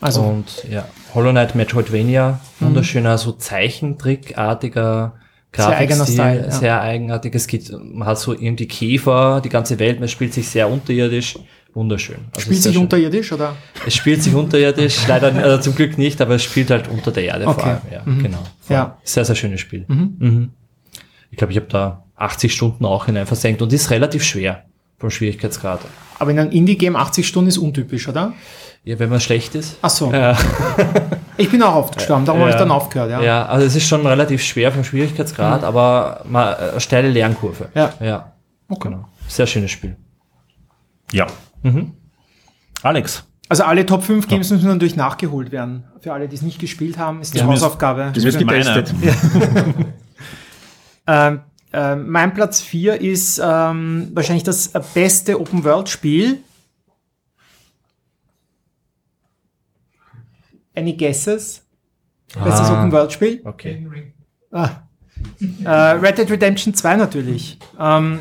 Also, 0.00 0.22
Und 0.22 0.64
ja, 0.70 0.86
Hollow 1.14 1.30
Knight 1.30 1.54
Metroidvania, 1.54 2.40
wunderschöner, 2.58 3.18
so 3.18 3.32
Zeichentrickartiger 3.32 5.12
Sehr 5.54 5.66
eigener 5.68 5.86
Grafikstil, 5.98 6.14
Style, 6.14 6.42
ja. 6.44 6.50
sehr 6.50 6.80
eigenartig. 6.80 7.34
Es 7.34 7.46
geht, 7.46 7.70
man 7.70 8.08
hat 8.08 8.18
so 8.18 8.32
irgendwie 8.32 8.66
Käfer, 8.66 9.42
die 9.44 9.50
ganze 9.50 9.78
Welt, 9.78 10.00
man 10.00 10.08
spielt 10.08 10.32
sich 10.32 10.48
sehr 10.48 10.70
unterirdisch, 10.70 11.38
wunderschön. 11.74 12.16
Also 12.32 12.40
spielt 12.42 12.62
sich 12.62 12.72
schön. 12.74 12.82
unterirdisch, 12.82 13.32
oder? 13.32 13.56
Es 13.86 13.94
spielt 13.94 14.22
sich 14.22 14.34
unterirdisch, 14.34 15.06
leider 15.08 15.34
also 15.34 15.62
zum 15.62 15.74
Glück 15.74 15.98
nicht, 15.98 16.20
aber 16.20 16.34
es 16.36 16.42
spielt 16.44 16.70
halt 16.70 16.88
unter 16.88 17.10
der 17.12 17.24
Erde 17.24 17.44
vor 17.44 17.54
Okay. 17.54 17.68
allem. 17.70 17.80
Ja, 17.92 18.02
genau. 18.04 18.38
Vor 18.60 18.76
Ja. 18.76 18.98
Sehr, 19.04 19.24
sehr 19.24 19.34
schönes 19.36 19.60
Spiel. 19.60 19.84
Mhm. 19.88 20.50
Ich 21.30 21.36
glaube, 21.38 21.52
ich 21.52 21.58
habe 21.58 21.68
da 21.68 22.04
80 22.16 22.52
Stunden 22.52 22.84
auch 22.84 23.06
hinein 23.06 23.26
versenkt 23.26 23.62
und 23.62 23.72
ist 23.72 23.90
relativ 23.90 24.24
schwer 24.24 24.64
vom 24.98 25.10
Schwierigkeitsgrad. 25.10 25.80
Aber 26.18 26.30
in 26.30 26.38
einem 26.38 26.50
Indie-Game 26.50 26.96
80 26.96 27.26
Stunden 27.26 27.48
ist 27.48 27.56
untypisch, 27.58 28.08
oder? 28.08 28.34
Ja, 28.84 28.98
wenn 28.98 29.08
man 29.10 29.20
schlecht 29.20 29.54
ist. 29.54 29.76
Ach 29.82 29.90
so. 29.90 30.12
Ja. 30.12 30.36
Ich 31.36 31.48
bin 31.50 31.62
auch 31.62 31.74
oft 31.74 31.96
gestorben, 31.96 32.26
darum 32.26 32.42
habe 32.42 32.50
ich 32.50 32.56
dann 32.56 32.70
aufgehört, 32.70 33.10
ja. 33.12 33.22
Ja, 33.22 33.46
also 33.46 33.64
es 33.64 33.74
ist 33.74 33.88
schon 33.88 34.06
relativ 34.06 34.42
schwer 34.42 34.70
vom 34.72 34.84
Schwierigkeitsgrad, 34.84 35.64
aber 35.64 36.22
mal 36.28 36.52
äh, 36.52 36.70
eine 36.72 36.80
steile 36.80 37.08
Lernkurve. 37.08 37.70
Ja. 37.74 37.94
Ja, 37.98 38.32
Okay. 38.68 38.90
genau. 38.90 39.06
Sehr 39.26 39.46
schönes 39.46 39.70
Spiel. 39.70 39.96
Ja. 41.12 41.26
Alex, 42.82 43.24
Also 43.48 43.64
alle 43.64 43.84
Top 43.86 44.02
5 44.04 44.26
Games 44.28 44.50
müssen 44.50 44.66
natürlich 44.68 44.96
nachgeholt 44.96 45.50
werden. 45.52 45.84
Für 46.00 46.12
alle, 46.12 46.28
die 46.28 46.36
es 46.36 46.42
nicht 46.42 46.58
gespielt 46.60 46.96
haben, 46.98 47.20
ist 47.20 47.34
die 47.34 47.38
Ja. 47.38 47.46
Hausaufgabe. 47.46 48.12
Das 48.14 48.24
wird 48.24 48.44
meine. 48.46 48.58
getestet. 48.64 48.94
Ähm, 51.06 51.40
Ähm, 51.72 52.10
mein 52.10 52.34
Platz 52.34 52.60
4 52.62 53.00
ist 53.00 53.40
ähm, 53.42 54.10
wahrscheinlich 54.12 54.42
das 54.42 54.72
beste 54.94 55.40
Open-World-Spiel. 55.40 56.38
Any 60.76 60.94
guesses? 60.96 61.62
Bestes 62.34 62.60
Ah. 62.70 62.78
Open-World-Spiel? 62.80 63.40
Okay. 63.44 63.86
Ah. 64.50 64.68
Äh, 65.64 65.70
Red 65.70 66.18
Dead 66.18 66.30
Redemption 66.30 66.74
2 66.74 66.96
natürlich. 66.96 67.58
Ähm, 67.78 68.20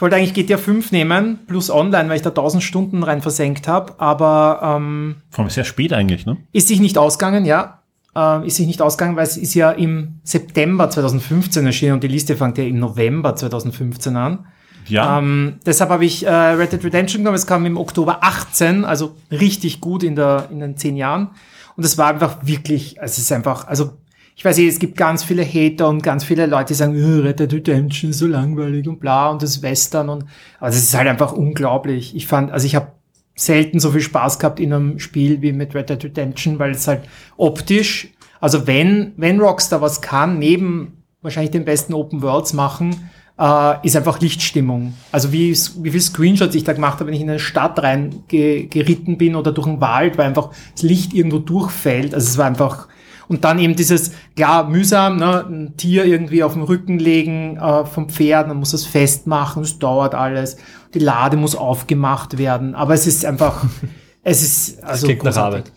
ich 0.00 0.02
wollte 0.02 0.16
eigentlich 0.16 0.32
GTA 0.32 0.56
5 0.56 0.92
nehmen, 0.92 1.40
plus 1.46 1.68
online, 1.68 2.08
weil 2.08 2.16
ich 2.16 2.22
da 2.22 2.30
1000 2.30 2.62
Stunden 2.62 3.02
rein 3.02 3.20
versenkt 3.20 3.68
habe, 3.68 4.00
aber 4.00 4.78
ähm, 4.78 5.16
Vor 5.28 5.44
allem 5.44 5.50
sehr 5.50 5.64
spät 5.64 5.92
eigentlich, 5.92 6.24
ne? 6.24 6.38
ist 6.52 6.68
sich 6.68 6.80
nicht 6.80 6.96
ausgegangen, 6.96 7.44
ja. 7.44 7.82
Äh, 8.16 8.46
ist 8.46 8.56
sich 8.56 8.66
nicht 8.66 8.80
ausgegangen, 8.80 9.16
weil 9.16 9.24
es 9.24 9.36
ist 9.36 9.52
ja 9.52 9.70
im 9.70 10.20
September 10.24 10.88
2015 10.88 11.66
erschienen 11.66 11.92
und 11.92 12.02
die 12.02 12.08
Liste 12.08 12.34
fängt 12.34 12.56
ja 12.56 12.64
im 12.64 12.78
November 12.78 13.36
2015 13.36 14.16
an. 14.16 14.46
Ja. 14.86 15.18
Ähm, 15.18 15.58
deshalb 15.66 15.90
habe 15.90 16.06
ich 16.06 16.24
äh, 16.24 16.30
Red 16.30 16.72
Dead 16.72 16.82
Redemption 16.82 17.20
genommen. 17.20 17.36
Es 17.36 17.46
kam 17.46 17.66
im 17.66 17.76
Oktober 17.76 18.24
18, 18.24 18.86
also 18.86 19.16
richtig 19.30 19.82
gut 19.82 20.02
in, 20.02 20.16
der, 20.16 20.48
in 20.50 20.60
den 20.60 20.78
zehn 20.78 20.96
Jahren. 20.96 21.32
Und 21.76 21.84
es 21.84 21.98
war 21.98 22.06
einfach 22.08 22.38
wirklich, 22.40 22.96
es 23.02 23.18
ist 23.18 23.30
einfach, 23.32 23.66
also 23.68 23.98
ich 24.40 24.44
weiß 24.46 24.56
nicht, 24.56 24.68
es 24.68 24.78
gibt 24.78 24.96
ganz 24.96 25.22
viele 25.22 25.44
Hater 25.44 25.86
und 25.86 26.02
ganz 26.02 26.24
viele 26.24 26.46
Leute, 26.46 26.68
die 26.68 26.74
sagen, 26.74 26.94
"Äh, 26.94 27.20
Red 27.26 27.40
Dead 27.40 27.52
Redemption 27.52 28.10
ist 28.10 28.20
so 28.20 28.26
langweilig 28.26 28.88
und 28.88 28.98
bla 28.98 29.28
und 29.28 29.42
das 29.42 29.60
Western 29.60 30.08
und 30.08 30.24
aber 30.58 30.68
das 30.68 30.78
ist 30.78 30.96
halt 30.96 31.08
einfach 31.08 31.32
unglaublich. 31.32 32.16
Ich 32.16 32.26
fand, 32.26 32.50
also 32.50 32.64
ich 32.64 32.74
habe 32.74 32.92
selten 33.36 33.80
so 33.80 33.90
viel 33.90 34.00
Spaß 34.00 34.38
gehabt 34.38 34.58
in 34.58 34.72
einem 34.72 34.98
Spiel 34.98 35.42
wie 35.42 35.52
mit 35.52 35.74
Red 35.74 35.90
Dead 35.90 36.02
Redemption, 36.02 36.58
weil 36.58 36.70
es 36.70 36.88
halt 36.88 37.02
optisch, 37.36 38.14
also 38.40 38.66
wenn, 38.66 39.12
wenn 39.18 39.40
Rockstar 39.40 39.82
was 39.82 40.00
kann, 40.00 40.38
neben 40.38 41.02
wahrscheinlich 41.20 41.50
den 41.50 41.66
besten 41.66 41.92
Open 41.92 42.22
Worlds 42.22 42.54
machen, 42.54 43.10
äh, 43.38 43.86
ist 43.86 43.94
einfach 43.94 44.20
Lichtstimmung. 44.20 44.94
Also 45.12 45.32
wie, 45.32 45.52
wie 45.52 45.90
viel 45.90 46.00
Screenshots 46.00 46.54
ich 46.54 46.64
da 46.64 46.72
gemacht 46.72 46.94
habe, 46.94 47.08
wenn 47.08 47.14
ich 47.14 47.20
in 47.20 47.28
eine 47.28 47.38
Stadt 47.38 47.78
rein 47.82 48.24
ge, 48.26 48.68
geritten 48.68 49.18
bin 49.18 49.36
oder 49.36 49.52
durch 49.52 49.66
einen 49.66 49.82
Wald, 49.82 50.16
weil 50.16 50.28
einfach 50.28 50.48
das 50.72 50.82
Licht 50.82 51.12
irgendwo 51.12 51.40
durchfällt. 51.40 52.14
Also 52.14 52.26
es 52.26 52.38
war 52.38 52.46
einfach, 52.46 52.88
und 53.30 53.44
dann 53.44 53.60
eben 53.60 53.76
dieses, 53.76 54.10
klar, 54.34 54.68
mühsam, 54.68 55.16
ne, 55.16 55.46
ein 55.48 55.76
Tier 55.76 56.04
irgendwie 56.04 56.42
auf 56.42 56.54
den 56.54 56.62
Rücken 56.62 56.98
legen 56.98 57.56
äh, 57.58 57.86
vom 57.86 58.08
Pferd, 58.08 58.48
man 58.48 58.56
muss 58.56 58.72
das 58.72 58.84
festmachen, 58.84 59.62
es 59.62 59.78
dauert 59.78 60.16
alles. 60.16 60.56
Die 60.94 60.98
Lade 60.98 61.36
muss 61.36 61.54
aufgemacht 61.54 62.38
werden. 62.38 62.74
Aber 62.74 62.92
es 62.92 63.06
ist 63.06 63.24
einfach, 63.24 63.64
es 64.24 64.42
ist 64.42 64.82
also 64.82 65.06
klingt 65.06 65.22
nach. 65.22 65.36
Arbeit. 65.36 65.70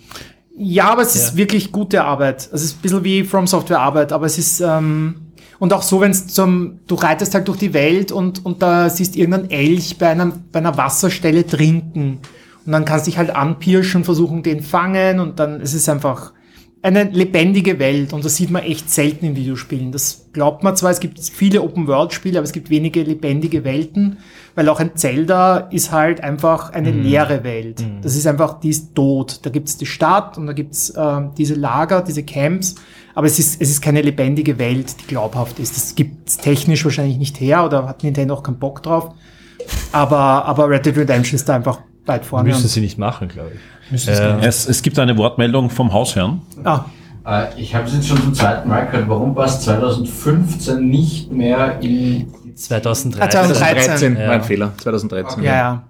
Ja, 0.58 0.86
aber 0.92 1.04
es 1.04 1.14
ist 1.16 1.34
Ja. 1.34 1.38
wirklich 1.38 1.72
gute 1.72 2.04
Arbeit. 2.04 2.50
Es 2.52 2.64
ist 2.64 2.78
ein 2.78 2.82
bisschen 2.82 3.04
wie 3.04 3.24
From 3.24 3.46
Software 3.46 3.82
Arbeit, 3.82 4.12
aber 4.14 4.26
es 4.26 4.40
ist, 4.40 4.60
ähm, 4.60 5.28
und 5.60 5.74
auch 5.74 5.84
so, 5.84 6.02
wenn 6.02 6.10
es 6.10 6.26
zum, 6.26 6.80
du 6.88 6.96
reitest 6.96 7.36
halt 7.36 7.48
durch 7.48 7.60
die 7.60 7.76
Welt 7.76 8.12
und, 8.12 8.44
und 8.44 8.64
da 8.64 8.90
siehst 8.90 9.16
irgendeinen 9.16 9.52
Elch 9.52 10.00
bei, 10.00 10.10
einer 10.10 10.32
bei 10.52 10.58
einer 10.58 10.76
Wasserstelle 10.76 11.46
trinken. 11.46 12.18
Und 12.66 12.72
dann 12.72 12.84
kannst 12.84 13.06
du 13.06 13.12
dich 13.12 13.20
halt 13.20 13.36
anpirschen, 13.36 14.04
versuchen, 14.06 14.42
den 14.42 14.64
fangen 14.64 15.20
und 15.20 15.38
dann, 15.38 15.62
es 15.62 15.76
ist 15.76 15.88
einfach 15.88 16.34
eine 16.84 17.06
lebendige 17.06 17.80
Welt 17.80 18.12
und 18.12 18.26
das 18.26 18.36
sieht 18.36 18.52
man 18.52 18.62
echt 18.64 18.90
selten 18.90 19.26
in 19.26 19.36
Videospielen. 19.38 19.94
Das 19.94 20.26
glaubt 20.34 20.64
man 20.64 20.76
zwar, 20.76 20.92
es 20.92 21.00
gibt 21.00 21.18
viele 21.18 21.62
Open-World-Spiele, 21.62 22.38
aber 22.38 22.44
es 22.44 22.52
gibt 22.52 22.70
wenige 22.70 23.02
lebendige 23.04 23.64
Welten, 23.64 24.18
weil 24.54 24.68
auch 24.68 24.82
ein 24.82 24.96
Zelda 24.96 25.60
ist 25.72 25.94
halt 25.94 26.22
einfach 26.22 26.74
eine 26.74 26.92
leere 26.92 27.46
Welt. 27.46 27.82
Das 28.02 28.18
ist 28.18 28.28
einfach, 28.28 28.60
die 28.60 28.70
ist 28.70 28.94
tot. 28.96 29.40
Da 29.44 29.50
gibt's 29.50 29.78
die 29.78 29.86
Stadt 29.86 30.38
und 30.38 30.46
da 30.46 30.52
gibt's 30.52 30.94
ähm, 30.98 31.32
diese 31.38 31.56
Lager, 31.56 32.02
diese 32.02 32.24
Camps, 32.24 32.76
aber 33.16 33.28
es 33.28 33.40
ist, 33.40 33.62
es 33.62 33.70
ist 33.70 33.82
keine 33.82 34.02
lebendige 34.02 34.60
Welt, 34.60 34.96
die 35.02 35.08
glaubhaft 35.08 35.60
ist. 35.60 35.78
Das 35.78 35.96
gibt's 35.96 36.36
technisch 36.36 36.84
wahrscheinlich 36.84 37.18
nicht 37.18 37.40
her 37.40 37.64
oder 37.64 37.88
hat 37.88 38.04
Nintendo 38.04 38.34
auch 38.34 38.44
keinen 38.44 38.60
Bock 38.60 38.84
drauf. 38.84 39.14
Aber, 39.94 40.44
aber 40.46 40.70
Red 40.70 40.86
Dead 40.86 40.98
Redemption 40.98 41.38
ist 41.38 41.48
da 41.48 41.56
einfach 41.56 41.80
weit 42.06 42.26
vorne. 42.26 42.50
Müssen 42.50 42.68
sie 42.68 42.82
nicht 42.82 42.98
machen, 42.98 43.28
glaube 43.28 43.52
ich. 43.92 44.08
Äh, 44.08 44.46
es, 44.46 44.68
es 44.68 44.82
gibt 44.82 44.98
eine 45.00 45.18
Wortmeldung 45.18 45.70
vom 45.70 45.92
Hausherrn. 45.94 46.42
ah, 46.64 46.86
Äh, 47.26 47.46
ich 47.62 47.74
habe 47.76 47.88
es 47.88 47.94
jetzt 47.94 48.08
schon 48.08 48.22
zum 48.22 48.34
zweiten 48.34 48.68
Mal 48.70 48.86
gehört. 48.88 49.08
Warum 49.08 49.36
war 49.36 49.46
es 49.46 49.62
2015 49.62 50.88
nicht 50.90 51.32
mehr 51.32 51.80
in 51.82 52.28
2013. 52.56 53.22
Ah, 53.22 53.30
2013. 53.30 53.86
2013 53.98 54.16
Ja. 54.18 54.28
war 54.28 54.34
ein 54.36 54.44
Fehler. 54.44 54.74
2013. 54.78 55.44
ja, 55.44 55.54
ja. 55.56 55.84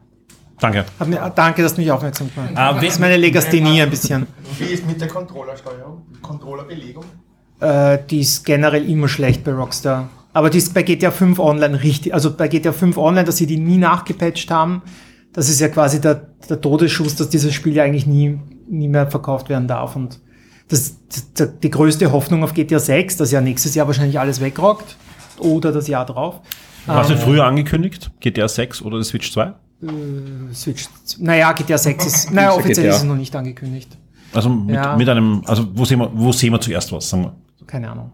Danke. 0.59 0.85
Mir, 1.05 1.31
danke, 1.35 1.61
dass 1.61 1.73
du 1.75 1.81
mich 1.81 1.91
aufmerksam 1.91 2.29
gemacht 2.33 2.51
hast. 2.55 2.57
Ah, 2.57 2.73
das 2.73 2.83
ist 2.93 2.99
meine 2.99 3.17
Legasthenie 3.17 3.81
ein 3.81 3.89
bisschen. 3.89 4.27
Wie 4.59 4.65
ist 4.65 4.85
mit 4.87 5.01
der 5.01 5.07
Controllersteuerung? 5.09 6.03
Controllerbelegung? 6.21 7.03
Äh, 7.59 7.97
die 8.09 8.21
ist 8.21 8.45
generell 8.45 8.87
immer 8.89 9.07
schlecht 9.09 9.43
bei 9.43 9.51
Rockstar. 9.51 10.09
Aber 10.31 10.49
die 10.49 10.59
ist 10.59 10.73
bei 10.73 10.83
GTA 10.83 11.11
5 11.11 11.37
Online 11.39 11.81
richtig, 11.83 12.13
also 12.13 12.33
bei 12.33 12.47
GTA 12.47 12.71
5 12.71 12.97
Online, 12.97 13.25
dass 13.25 13.37
sie 13.37 13.45
die 13.47 13.57
nie 13.57 13.77
nachgepatcht 13.77 14.49
haben, 14.51 14.81
das 15.33 15.49
ist 15.49 15.59
ja 15.59 15.67
quasi 15.69 15.99
der, 15.99 16.27
der 16.49 16.61
Todesschuss, 16.61 17.15
dass 17.15 17.29
dieses 17.29 17.53
Spiel 17.53 17.75
ja 17.75 17.83
eigentlich 17.83 18.05
nie, 18.07 18.39
nie 18.67 18.87
mehr 18.87 19.09
verkauft 19.09 19.49
werden 19.49 19.67
darf. 19.67 19.95
Und 19.95 20.19
das, 20.69 20.95
das, 21.35 21.49
die 21.61 21.69
größte 21.69 22.11
Hoffnung 22.11 22.43
auf 22.43 22.53
GTA 22.53 22.79
6, 22.79 23.17
das 23.17 23.31
ja 23.31 23.41
nächstes 23.41 23.75
Jahr 23.75 23.87
wahrscheinlich 23.87 24.19
alles 24.19 24.39
wegrockt. 24.41 24.95
Oder 25.39 25.71
das 25.71 25.87
Jahr 25.87 26.05
drauf. 26.05 26.41
War 26.85 27.01
es 27.01 27.09
Ähm, 27.09 27.15
denn 27.15 27.23
früher 27.25 27.45
angekündigt? 27.45 28.11
GTA 28.19 28.47
6 28.47 28.81
oder 28.83 28.99
die 28.99 29.03
Switch 29.03 29.31
2? 29.31 29.53
Switch. 30.53 30.85
Naja, 31.19 31.51
GTA 31.53 31.77
6 31.77 32.05
ist, 32.05 32.31
naja, 32.31 32.53
offiziell 32.53 32.85
GTA. 32.85 32.89
ist 32.95 32.97
es 33.01 33.03
noch 33.03 33.15
nicht 33.15 33.35
angekündigt. 33.35 33.97
Also 34.33 34.49
mit, 34.49 34.75
Ja. 34.75 34.95
mit 34.95 35.09
einem, 35.09 35.43
also 35.45 35.67
wo 35.73 35.85
sehen 35.85 35.99
wir, 35.99 36.09
wo 36.13 36.31
sehen 36.31 36.53
wir 36.53 36.61
zuerst 36.61 36.91
was? 36.91 37.09
Sagen 37.09 37.23
wir. 37.23 37.35
Keine 37.67 37.89
Ahnung. 37.91 38.11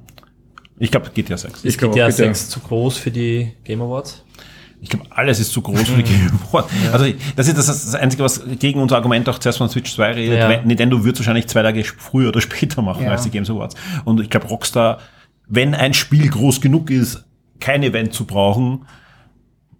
Ich 0.80 0.90
glaube 0.92 1.10
GTA 1.14 1.38
6. 1.38 1.64
Ist 1.66 1.78
glaub 1.78 1.92
auch, 1.92 1.96
GTA 1.96 2.06
bitte. 2.08 2.18
6 2.18 2.50
zu 2.50 2.60
groß 2.62 2.98
für 2.98 3.12
die 3.12 3.52
Game 3.64 3.82
Awards? 3.82 4.24
Ich 4.82 4.90
glaube, 4.90 5.06
alles 5.10 5.40
ist 5.40 5.52
zu 5.52 5.62
groß 5.62 5.82
für 5.90 5.98
die 5.98 6.04
Game 6.04 6.40
Awards. 6.50 6.70
Also 6.94 7.06
das 7.36 7.48
ist 7.48 7.58
das, 7.58 7.68
das 7.68 7.96
Einzige, 7.96 8.24
was 8.24 8.42
gegen 8.60 8.80
unser 8.82 8.96
Argument 8.96 9.28
auch 9.28 9.38
zuerst 9.38 9.58
von 9.58 9.68
Switch 9.70 9.94
2 9.94 10.12
redet. 10.14 10.40
Ja. 10.40 10.62
Nintendo 10.64 11.04
wird 11.04 11.16
es 11.16 11.20
wahrscheinlich 11.20 11.48
zwei 11.48 11.64
Tage 11.64 11.84
früher 11.84 12.30
oder 12.30 12.40
später 12.42 12.82
machen 12.82 13.04
Ja. 13.04 13.12
als 13.12 13.24
die 13.24 13.30
Games 13.30 13.50
Awards. 13.50 13.76
Und 14.06 14.22
ich 14.22 14.30
glaube, 14.30 14.48
Rockstar, 14.48 15.00
wenn 15.48 15.76
ein 15.76 15.94
Spiel 15.94 16.30
groß 16.30 16.62
genug 16.62 16.90
ist, 16.92 17.26
kein 17.60 17.84
Event 17.84 18.14
zu 18.14 18.26
brauchen, 18.26 18.86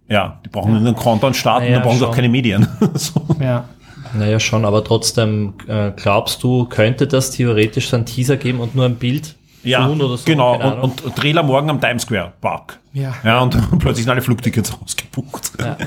ja, 0.08 0.40
die 0.44 0.48
brauchen 0.50 0.76
einen 0.76 0.94
Countdown 0.96 1.32
starten, 1.34 1.66
Naja, 1.66 1.76
dann 1.76 1.82
brauchen 1.84 1.98
sie 1.98 2.06
auch 2.06 2.14
keine 2.14 2.28
Medien. 2.28 2.66
so. 2.94 3.24
Ja. 3.40 3.68
Naja, 4.12 4.40
schon, 4.40 4.64
aber 4.64 4.82
trotzdem, 4.82 5.54
äh, 5.68 5.92
glaubst 5.94 6.42
du, 6.42 6.64
könnte 6.64 7.06
das 7.06 7.30
theoretisch 7.30 7.88
so 7.88 7.96
einen 7.96 8.06
Teaser 8.06 8.36
geben 8.36 8.58
und 8.60 8.74
nur 8.74 8.84
ein 8.86 8.96
Bild 8.96 9.36
Ja, 9.62 9.88
so? 9.88 10.18
genau. 10.24 10.82
Und, 10.82 11.02
und 11.02 11.16
Trailer 11.16 11.42
morgen 11.42 11.70
am 11.70 11.80
Times 11.80 12.02
Square 12.02 12.32
Park. 12.40 12.78
Ja. 12.92 13.14
Ja, 13.24 13.40
und 13.40 13.56
plötzlich 13.78 14.04
sind 14.04 14.10
alle 14.10 14.22
Flugtickets 14.22 14.72
ausgebucht. 14.82 15.52
Ja. 15.58 15.76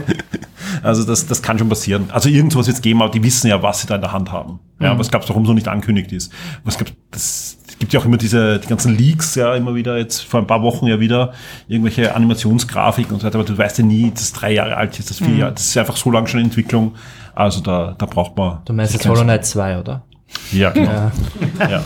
Also 0.82 1.04
das, 1.04 1.28
das 1.28 1.42
kann 1.44 1.60
schon 1.60 1.70
passieren. 1.70 2.10
Also 2.12 2.30
irgendwas 2.30 2.66
wird 2.68 2.78
es 2.78 2.82
geben, 2.82 3.02
aber 3.02 3.12
die 3.12 3.22
wissen 3.22 3.48
ja, 3.48 3.62
was 3.62 3.82
sie 3.82 3.88
da 3.88 3.96
in 3.96 4.02
der 4.02 4.12
Hand 4.12 4.32
haben. 4.32 4.60
Ja, 4.80 4.98
was 4.98 5.10
glaubst 5.10 5.30
du, 5.30 5.34
warum 5.34 5.46
so 5.46 5.54
nicht 5.54 5.68
angekündigt 5.68 6.12
ist? 6.12 6.32
Was 6.64 6.78
glaubst, 6.78 6.96
das 7.12 7.58
es 7.74 7.80
gibt 7.80 7.94
ja 7.94 8.00
auch 8.00 8.06
immer 8.06 8.18
diese, 8.18 8.60
die 8.60 8.68
ganzen 8.68 8.96
Leaks, 8.96 9.34
ja, 9.36 9.56
immer 9.56 9.74
wieder, 9.74 9.98
jetzt 9.98 10.22
vor 10.22 10.40
ein 10.40 10.48
paar 10.48 10.62
Wochen 10.62 10.86
ja 10.86 11.00
wieder, 11.00 11.34
irgendwelche 11.68 12.16
Animationsgrafiken 12.16 13.14
und 13.14 13.22
so 13.22 13.28
weiter, 13.28 13.40
aber 13.40 13.48
du 13.48 13.58
weißt 13.58 13.80
ja 13.80 13.84
nie, 13.84 14.12
das 14.12 14.22
ist 14.24 14.34
drei 14.34 14.54
Jahre 14.54 14.78
alt 14.78 14.98
ist, 15.00 15.10
das 15.10 15.18
vier 15.18 15.36
Jahre, 15.36 15.54
das 15.54 15.64
ist 15.66 15.78
einfach 15.78 15.98
so 15.98 16.12
lange 16.12 16.28
schon 16.28 16.40
in 16.40 16.46
Entwicklung. 16.48 16.94
Also 17.34 17.62
da, 17.62 17.96
da 17.98 18.06
braucht 18.06 18.38
man. 18.38 18.60
Du 18.66 18.74
meinst 18.74 18.94
jetzt 18.94 19.08
Hollow 19.08 19.24
Knight 19.24 19.46
2, 19.46 19.80
oder? 19.80 20.04
Ja, 20.52 20.72
genau. 20.72 21.12
Ja. 21.60 21.84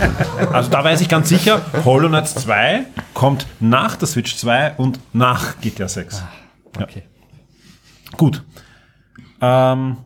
Also 0.51 0.69
da 0.69 0.83
weiß 0.83 1.01
ich 1.01 1.09
ganz 1.09 1.29
sicher, 1.29 1.61
Hollow 1.85 2.07
Knight 2.07 2.27
2 2.27 2.85
kommt 3.13 3.45
nach 3.59 3.95
der 3.95 4.07
Switch 4.07 4.35
2 4.35 4.75
und 4.77 4.99
nach 5.13 5.59
GTA 5.61 5.87
6. 5.87 6.23
Ja. 6.75 6.83
Okay. 6.83 7.03
Gut. 8.15 8.43
Ähm, 9.41 9.97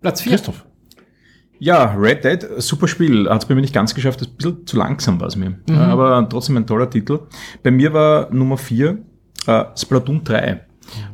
Platz 0.00 0.20
4. 0.22 0.32
Christoph. 0.32 0.64
Ja, 1.60 1.92
Red 1.94 2.24
Dead, 2.24 2.46
super 2.58 2.86
Spiel. 2.86 3.28
Hat 3.28 3.42
es 3.42 3.48
bei 3.48 3.54
mir 3.54 3.62
nicht 3.62 3.74
ganz 3.74 3.94
geschafft, 3.94 4.22
ein 4.22 4.30
bisschen 4.36 4.66
zu 4.66 4.76
langsam 4.76 5.20
war 5.20 5.26
es 5.26 5.36
mir. 5.36 5.58
Aber 5.70 6.26
trotzdem 6.28 6.56
ein 6.56 6.66
toller 6.66 6.88
Titel. 6.88 7.20
Bei 7.62 7.70
mir 7.70 7.92
war 7.92 8.32
Nummer 8.32 8.56
4 8.56 8.98
äh, 9.46 9.64
Splatoon 9.76 10.22
3. 10.22 10.60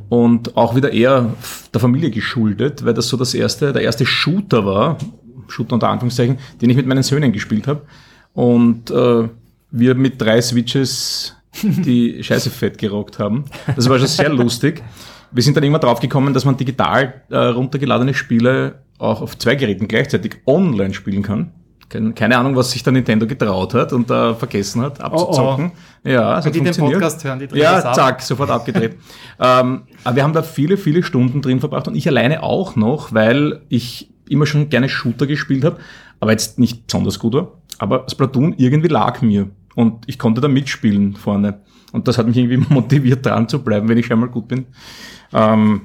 Und 0.07 0.55
auch 0.55 0.75
wieder 0.75 0.93
eher 0.93 1.33
der 1.73 1.81
Familie 1.81 2.11
geschuldet, 2.11 2.85
weil 2.85 2.93
das 2.93 3.07
so 3.07 3.17
das 3.17 3.33
erste, 3.33 3.73
der 3.73 3.81
erste 3.81 4.05
Shooter 4.05 4.65
war, 4.65 4.97
Shooter 5.47 5.73
unter 5.73 5.89
Anführungszeichen, 5.89 6.37
den 6.61 6.69
ich 6.69 6.77
mit 6.77 6.87
meinen 6.87 7.03
Söhnen 7.03 7.31
gespielt 7.31 7.67
habe. 7.67 7.81
Und 8.33 8.91
äh, 8.91 9.29
wir 9.71 9.95
mit 9.95 10.21
drei 10.21 10.41
Switches 10.41 11.35
die 11.63 12.19
Scheiße 12.23 12.49
fett 12.49 12.77
gerockt 12.77 13.19
haben. 13.19 13.45
Das 13.75 13.89
war 13.89 13.97
schon 13.97 14.07
sehr 14.07 14.29
lustig. 14.29 14.83
Wir 15.31 15.43
sind 15.43 15.57
dann 15.57 15.63
irgendwann 15.63 15.81
draufgekommen, 15.81 16.33
dass 16.33 16.45
man 16.45 16.57
digital 16.57 17.21
äh, 17.29 17.37
runtergeladene 17.37 18.13
Spiele 18.13 18.79
auch 18.97 19.21
auf 19.21 19.37
zwei 19.37 19.55
Geräten 19.55 19.87
gleichzeitig 19.87 20.37
online 20.45 20.93
spielen 20.93 21.23
kann. 21.23 21.51
Keine, 22.15 22.37
Ahnung, 22.37 22.55
was 22.55 22.71
sich 22.71 22.81
der 22.83 22.93
Nintendo 22.93 23.27
getraut 23.27 23.73
hat 23.73 23.93
und 23.93 24.09
da 24.09 24.33
vergessen 24.33 24.81
hat 24.81 24.99
abzuzocken. 24.99 25.71
Ja, 26.03 26.41
so 26.41 26.49
die 26.49 26.59
den. 26.61 26.73
Podcast 26.75 27.23
hören, 27.23 27.39
die 27.39 27.47
drehen 27.47 27.61
Ja, 27.61 27.77
ab. 27.77 27.95
zack, 27.95 28.21
sofort 28.21 28.49
abgedreht. 28.49 28.93
ähm, 29.39 29.83
aber 30.03 30.15
wir 30.15 30.23
haben 30.23 30.33
da 30.33 30.41
viele, 30.41 30.77
viele 30.77 31.03
Stunden 31.03 31.41
drin 31.41 31.59
verbracht 31.59 31.87
und 31.87 31.95
ich 31.95 32.07
alleine 32.07 32.41
auch 32.41 32.75
noch, 32.75 33.13
weil 33.13 33.61
ich 33.69 34.09
immer 34.29 34.45
schon 34.45 34.69
gerne 34.69 34.89
Shooter 34.89 35.27
gespielt 35.27 35.63
habe, 35.63 35.79
aber 36.19 36.31
jetzt 36.31 36.59
nicht 36.59 36.87
besonders 36.87 37.19
gut 37.19 37.33
war. 37.33 37.51
Aber 37.77 38.05
Splatoon 38.09 38.55
irgendwie 38.57 38.87
lag 38.87 39.21
mir. 39.21 39.49
Und 39.75 40.05
ich 40.07 40.17
konnte 40.17 40.41
da 40.41 40.47
mitspielen 40.47 41.15
vorne. 41.15 41.61
Und 41.91 42.07
das 42.07 42.17
hat 42.17 42.27
mich 42.27 42.37
irgendwie 42.37 42.57
motiviert, 42.73 43.25
dran 43.25 43.47
zu 43.47 43.63
bleiben, 43.63 43.89
wenn 43.89 43.97
ich 43.97 44.05
schon 44.05 44.19
mal 44.19 44.29
gut 44.29 44.47
bin. 44.47 44.65
Ähm, 45.33 45.81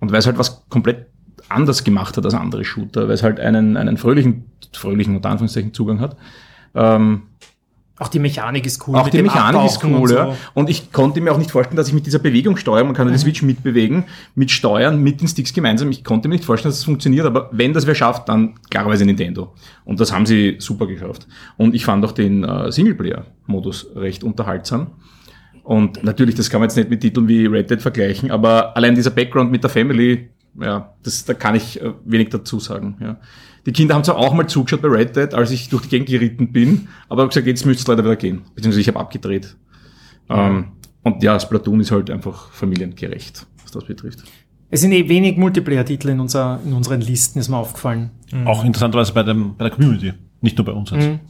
und 0.00 0.12
weil 0.12 0.18
es 0.18 0.26
halt 0.26 0.38
was 0.38 0.68
komplett 0.68 1.06
anders 1.48 1.84
gemacht 1.84 2.16
hat 2.16 2.24
als 2.24 2.34
andere 2.34 2.64
Shooter, 2.64 3.08
weil 3.08 3.14
es 3.14 3.22
halt 3.22 3.40
einen, 3.40 3.76
einen 3.76 3.96
fröhlichen, 3.96 4.44
fröhlichen 4.72 5.16
unter 5.16 5.30
Anführungszeichen 5.30 5.72
Zugang 5.72 6.00
hat. 6.00 6.16
Ähm, 6.74 7.22
Auch 7.98 8.08
die 8.08 8.20
Mechanik 8.20 8.64
ist 8.64 8.86
cool. 8.86 8.96
auch 8.96 9.08
die 9.08 9.22
Mechanik 9.22 9.64
ist 9.64 9.76
Abtauchen 9.76 9.94
cool, 9.94 10.02
und 10.02 10.10
ja. 10.10 10.30
so. 10.30 10.36
Und 10.54 10.70
ich 10.70 10.92
konnte 10.92 11.20
mir 11.20 11.32
auch 11.32 11.38
nicht 11.38 11.50
vorstellen, 11.50 11.76
dass 11.76 11.88
ich 11.88 11.94
mit 11.94 12.06
dieser 12.06 12.20
Bewegungssteuerung, 12.20 12.88
man 12.88 12.96
kann 12.96 13.08
ja 13.08 13.12
die 13.12 13.18
Switch 13.18 13.42
mitbewegen, 13.42 14.04
mit 14.34 14.50
Steuern, 14.50 15.02
mit 15.02 15.20
den 15.20 15.26
Sticks 15.26 15.52
gemeinsam, 15.52 15.90
ich 15.90 16.04
konnte 16.04 16.28
mir 16.28 16.36
nicht 16.36 16.44
vorstellen, 16.44 16.70
dass 16.70 16.78
es 16.78 16.84
funktioniert, 16.84 17.26
aber 17.26 17.48
wenn 17.52 17.72
das 17.72 17.86
wer 17.86 17.94
schafft, 17.94 18.28
dann 18.28 18.54
klarerweise 18.70 19.04
Nintendo. 19.04 19.52
Und 19.84 19.98
das 19.98 20.12
haben 20.12 20.26
sie 20.26 20.56
super 20.60 20.86
geschafft. 20.86 21.26
Und 21.56 21.74
ich 21.74 21.84
fand 21.84 22.04
auch 22.04 22.12
den 22.12 22.44
äh, 22.44 22.70
Singleplayer-Modus 22.70 23.88
recht 23.96 24.22
unterhaltsam. 24.22 24.92
Und 25.64 26.02
natürlich, 26.04 26.34
das 26.34 26.48
kann 26.48 26.60
man 26.60 26.68
jetzt 26.68 26.76
nicht 26.76 26.88
mit 26.88 27.00
Titeln 27.00 27.28
wie 27.28 27.46
Red 27.46 27.68
Dead 27.68 27.82
vergleichen, 27.82 28.30
aber 28.30 28.76
allein 28.76 28.94
dieser 28.94 29.10
Background 29.10 29.50
mit 29.50 29.62
der 29.62 29.70
Family, 29.70 30.30
ja, 30.58 30.94
das, 31.02 31.24
da 31.24 31.34
kann 31.34 31.56
ich 31.56 31.80
äh, 31.82 31.92
wenig 32.04 32.30
dazu 32.30 32.60
sagen. 32.60 32.96
Ja. 33.00 33.16
Die 33.68 33.72
Kinder 33.74 33.94
haben 33.94 34.02
zwar 34.02 34.16
auch 34.16 34.32
mal 34.32 34.46
zugeschaut 34.46 34.80
bei 34.80 34.88
Red 34.88 35.14
Dead, 35.14 35.34
als 35.34 35.50
ich 35.50 35.68
durch 35.68 35.82
die 35.82 35.88
Gegend 35.90 36.08
geritten 36.08 36.52
bin, 36.52 36.88
aber 37.10 37.20
habe 37.20 37.28
gesagt, 37.28 37.46
jetzt 37.46 37.66
müsste 37.66 37.82
es 37.82 37.86
leider 37.86 38.02
wieder 38.02 38.16
gehen. 38.16 38.40
Beziehungsweise 38.54 38.80
ich 38.80 38.88
habe 38.88 38.98
abgedreht. 38.98 39.56
Ähm, 40.30 40.68
und 41.02 41.22
ja, 41.22 41.38
Splatoon 41.38 41.78
ist 41.80 41.90
halt 41.90 42.10
einfach 42.10 42.50
familiengerecht, 42.50 43.46
was 43.62 43.70
das 43.70 43.84
betrifft. 43.84 44.24
Es 44.70 44.80
sind 44.80 44.92
eh 44.92 45.06
wenig 45.06 45.36
Multiplayer-Titel 45.36 46.08
in, 46.08 46.18
unser, 46.18 46.60
in 46.64 46.72
unseren 46.72 47.02
Listen, 47.02 47.40
ist 47.40 47.50
mir 47.50 47.58
aufgefallen. 47.58 48.08
Auch 48.46 48.64
interessanterweise 48.64 49.12
bei, 49.12 49.22
dem, 49.22 49.54
bei 49.58 49.64
der 49.68 49.74
Community, 49.74 50.14
nicht 50.40 50.56
nur 50.56 50.64
bei 50.64 50.72
uns 50.72 50.90
jetzt. 50.90 51.06
Mhm. 51.06 51.20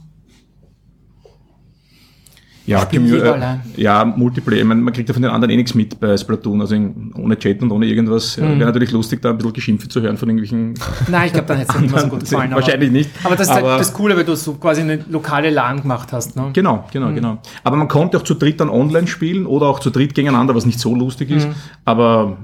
Ja, 2.69 2.83
Commu- 2.83 3.17
äh, 3.23 3.27
allein. 3.29 3.61
ja, 3.77 4.05
Multiplayer. 4.05 4.59
Ich 4.61 4.65
meine, 4.67 4.81
man 4.81 4.93
kriegt 4.93 5.09
ja 5.09 5.13
von 5.13 5.21
den 5.23 5.31
anderen 5.31 5.51
eh 5.51 5.57
nichts 5.57 5.73
mit 5.73 5.99
bei 5.99 6.15
Splatoon, 6.15 6.61
also 6.61 6.75
in, 6.75 7.11
ohne 7.17 7.37
Chat 7.39 7.61
und 7.63 7.71
ohne 7.71 7.85
irgendwas. 7.87 8.35
Ja, 8.35 8.45
Mhm. 8.45 8.59
Wäre 8.59 8.65
natürlich 8.65 8.91
lustig, 8.91 9.21
da 9.21 9.31
ein 9.31 9.37
bisschen 9.37 9.53
Geschimpfe 9.53 9.87
zu 9.89 10.01
hören 10.01 10.17
von 10.17 10.29
irgendwelchen. 10.29 10.75
Nein, 11.09 11.27
ich 11.27 11.33
glaube, 11.33 11.47
dann 11.47 11.57
hätte 11.57 11.73
es 11.75 11.81
nicht 11.81 11.91
mehr 11.91 12.01
so 12.01 12.07
gut 12.09 12.19
gefallen. 12.29 12.51
aber- 12.53 12.61
Wahrscheinlich 12.61 12.91
nicht. 12.91 13.09
Aber 13.23 13.35
das 13.35 13.47
ist 13.47 13.53
Aber- 13.57 13.71
halt 13.71 13.79
das 13.79 13.93
Coole, 13.93 14.15
weil 14.15 14.23
du 14.25 14.35
so 14.35 14.53
quasi 14.53 14.81
eine 14.81 14.99
lokale 15.09 15.49
LAN 15.49 15.81
gemacht 15.81 16.13
hast. 16.13 16.35
Ne? 16.35 16.51
Genau, 16.53 16.85
genau, 16.93 17.07
Mhm. 17.07 17.15
genau. 17.15 17.37
Aber 17.63 17.75
man 17.75 17.87
konnte 17.87 18.17
auch 18.17 18.23
zu 18.23 18.35
dritt 18.35 18.59
dann 18.59 18.69
online 18.69 19.07
spielen 19.07 19.45
oder 19.47 19.65
auch 19.67 19.79
zu 19.79 19.89
dritt 19.89 20.13
gegeneinander, 20.13 20.53
was 20.53 20.65
nicht 20.65 20.79
so 20.79 20.93
lustig 20.95 21.31
ist. 21.31 21.47
Mhm. 21.47 21.53
Aber 21.85 22.37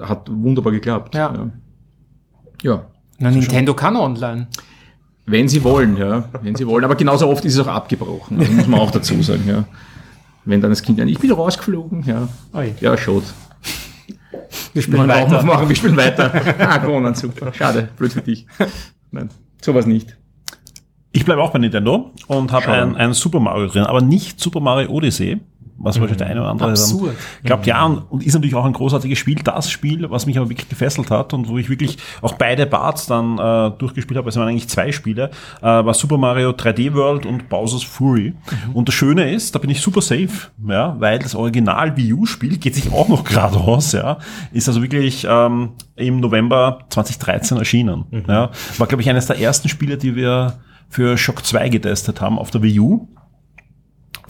hat 0.00 0.28
wunderbar 0.30 0.72
geklappt. 0.72 1.14
Ja. 1.14 1.32
Ja. 1.34 1.50
ja. 2.62 2.82
Na, 3.18 3.30
Nintendo 3.30 3.74
kann 3.74 3.96
online. 3.96 4.46
Wenn 5.26 5.48
sie 5.48 5.62
wollen, 5.62 5.96
ja. 5.96 6.24
Wenn 6.42 6.54
sie 6.56 6.66
wollen. 6.66 6.84
Aber 6.84 6.96
genauso 6.96 7.28
oft 7.28 7.44
ist 7.44 7.54
es 7.54 7.60
auch 7.60 7.68
abgebrochen. 7.72 8.38
Also 8.40 8.52
muss 8.52 8.66
man 8.66 8.80
auch 8.80 8.90
dazu 8.90 9.20
sagen, 9.22 9.44
ja. 9.46 9.64
Wenn 10.44 10.60
dann 10.60 10.70
das 10.70 10.82
Kind, 10.82 10.98
ich 10.98 11.18
bin 11.18 11.30
rausgeflogen, 11.30 12.02
ja. 12.04 12.28
Oi. 12.52 12.74
Ja, 12.80 12.96
schaut. 12.96 13.22
Wir 14.72 14.82
spielen 14.82 14.98
Man 14.98 15.08
braucht 15.08 15.20
weiter. 15.30 15.32
noch 15.36 15.42
machen, 15.44 15.68
wir 15.68 15.76
spielen 15.76 15.96
weiter. 15.96 16.32
ah, 16.58 16.78
gewonnen, 16.78 17.14
super. 17.14 17.52
Schade, 17.52 17.88
blöd 17.96 18.12
für 18.12 18.22
dich. 18.22 18.46
Nein, 19.10 19.28
sowas 19.60 19.86
nicht. 19.86 20.16
Ich 21.12 21.24
bleibe 21.24 21.42
auch 21.42 21.50
bei 21.50 21.58
Nintendo 21.58 22.10
und 22.26 22.50
habe 22.52 22.68
ein, 22.68 22.96
ein 22.96 23.12
Super 23.12 23.38
Mario 23.38 23.66
drin, 23.68 23.84
aber 23.84 24.00
nicht 24.00 24.40
Super 24.40 24.60
Mario 24.60 24.90
Odyssey, 24.90 25.40
was 25.78 25.96
wahrscheinlich 25.96 26.18
der 26.18 26.28
eine 26.28 26.40
oder 26.40 26.50
andere 26.50 26.70
Absurd. 26.70 27.08
dann 27.08 27.44
glaubt, 27.44 27.66
ja, 27.66 27.84
und, 27.84 27.98
und 28.10 28.24
ist 28.24 28.34
natürlich 28.34 28.54
auch 28.54 28.64
ein 28.64 28.72
großartiges 28.72 29.18
Spiel. 29.18 29.36
Das 29.42 29.70
Spiel, 29.70 30.10
was 30.10 30.26
mich 30.26 30.38
aber 30.38 30.48
wirklich 30.48 30.68
gefesselt 30.68 31.10
hat 31.10 31.32
und 31.34 31.48
wo 31.48 31.58
ich 31.58 31.68
wirklich 31.68 31.98
auch 32.20 32.34
beide 32.34 32.66
Parts 32.66 33.06
dann 33.06 33.38
äh, 33.38 33.70
durchgespielt 33.78 34.18
habe, 34.18 34.28
es 34.28 34.36
waren 34.36 34.48
eigentlich 34.48 34.68
zwei 34.68 34.92
Spiele, 34.92 35.30
äh, 35.60 35.64
war 35.64 35.94
Super 35.94 36.18
Mario 36.18 36.50
3D 36.50 36.94
World 36.94 37.26
und 37.26 37.48
Bowser's 37.48 37.82
Fury. 37.82 38.34
Und 38.72 38.88
das 38.88 38.94
Schöne 38.94 39.32
ist, 39.32 39.54
da 39.54 39.58
bin 39.58 39.70
ich 39.70 39.80
super 39.80 40.02
safe, 40.02 40.50
ja, 40.66 40.96
weil 40.98 41.18
das 41.18 41.34
Original 41.34 41.96
Wii 41.96 42.12
U-Spiel 42.12 42.58
geht 42.58 42.74
sich 42.74 42.92
auch 42.92 43.08
noch 43.08 43.24
gerade 43.32 43.56
aus, 43.58 43.92
ja, 43.92 44.18
ist 44.52 44.68
also 44.68 44.82
wirklich 44.82 45.26
ähm, 45.28 45.70
im 45.96 46.20
November 46.20 46.80
2013 46.90 47.58
erschienen. 47.58 48.04
Ja. 48.28 48.50
War, 48.78 48.86
glaube 48.86 49.02
ich, 49.02 49.10
eines 49.10 49.26
der 49.26 49.38
ersten 49.38 49.68
Spiele, 49.68 49.96
die 49.96 50.16
wir 50.16 50.54
für 50.88 51.16
Shock 51.16 51.44
2 51.44 51.70
getestet 51.70 52.20
haben 52.20 52.38
auf 52.38 52.50
der 52.50 52.62
Wii 52.62 52.80
U. 52.80 53.08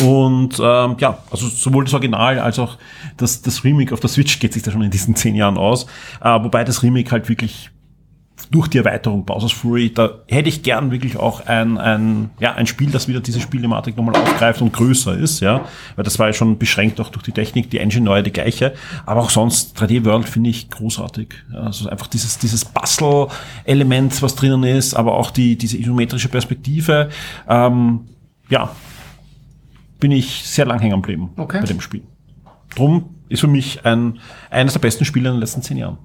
Und 0.02 0.60
ähm, 0.62 0.96
ja, 0.98 1.18
also 1.30 1.46
sowohl 1.48 1.84
das 1.84 1.94
Original 1.94 2.38
als 2.38 2.58
auch 2.58 2.76
das, 3.16 3.42
das 3.42 3.64
Remake 3.64 3.92
auf 3.92 4.00
der 4.00 4.10
Switch 4.10 4.38
geht 4.40 4.52
sich 4.52 4.62
da 4.62 4.70
schon 4.70 4.82
in 4.82 4.90
diesen 4.90 5.14
zehn 5.14 5.34
Jahren 5.34 5.56
aus. 5.56 5.86
Äh, 6.20 6.42
wobei 6.42 6.64
das 6.64 6.82
Remake 6.82 7.10
halt 7.10 7.28
wirklich 7.28 7.70
durch 8.50 8.68
die 8.68 8.78
Erweiterung 8.78 9.24
Bowser's 9.24 9.52
Fury, 9.52 9.92
da 9.92 10.10
hätte 10.28 10.48
ich 10.48 10.62
gern 10.62 10.90
wirklich 10.90 11.16
auch 11.16 11.46
ein, 11.46 11.78
ein, 11.78 12.30
ja, 12.38 12.52
ein 12.54 12.66
Spiel, 12.66 12.90
das 12.90 13.08
wieder 13.08 13.20
diese 13.20 13.40
Spielthematik 13.40 13.96
nochmal 13.96 14.16
aufgreift 14.16 14.60
und 14.60 14.72
größer 14.72 15.16
ist, 15.16 15.40
ja. 15.40 15.64
Weil 15.96 16.04
das 16.04 16.18
war 16.18 16.26
ja 16.26 16.32
schon 16.32 16.58
beschränkt 16.58 17.00
auch 17.00 17.08
durch 17.08 17.22
die 17.22 17.32
Technik, 17.32 17.70
die 17.70 17.78
Engine 17.78 18.04
neue 18.04 18.22
die 18.22 18.32
gleiche. 18.32 18.74
Aber 19.06 19.20
auch 19.22 19.30
sonst 19.30 19.80
3D 19.80 20.04
World 20.04 20.28
finde 20.28 20.50
ich 20.50 20.68
großartig. 20.70 21.28
Also 21.54 21.88
einfach 21.88 22.08
dieses, 22.08 22.38
dieses 22.38 22.64
Bastel-Element, 22.64 24.20
was 24.22 24.34
drinnen 24.34 24.64
ist, 24.64 24.94
aber 24.94 25.14
auch 25.14 25.30
die, 25.30 25.56
diese 25.56 25.78
isometrische 25.78 26.28
Perspektive. 26.28 27.10
Ähm, 27.48 28.00
ja, 28.48 28.70
bin 30.02 30.10
ich 30.10 30.42
sehr 30.42 30.66
lang 30.66 30.80
hängen 30.80 31.00
geblieben 31.00 31.30
Okay. 31.36 31.60
bei 31.60 31.66
dem 31.66 31.80
Spiel. 31.80 32.02
Drum 32.74 33.14
ist 33.28 33.38
für 33.38 33.46
mich 33.46 33.86
ein, 33.86 34.18
eines 34.50 34.72
der 34.72 34.80
besten 34.80 35.04
Spiele 35.04 35.28
in 35.28 35.36
den 35.36 35.40
letzten 35.40 35.62
zehn 35.62 35.76
Jahren. 35.76 35.98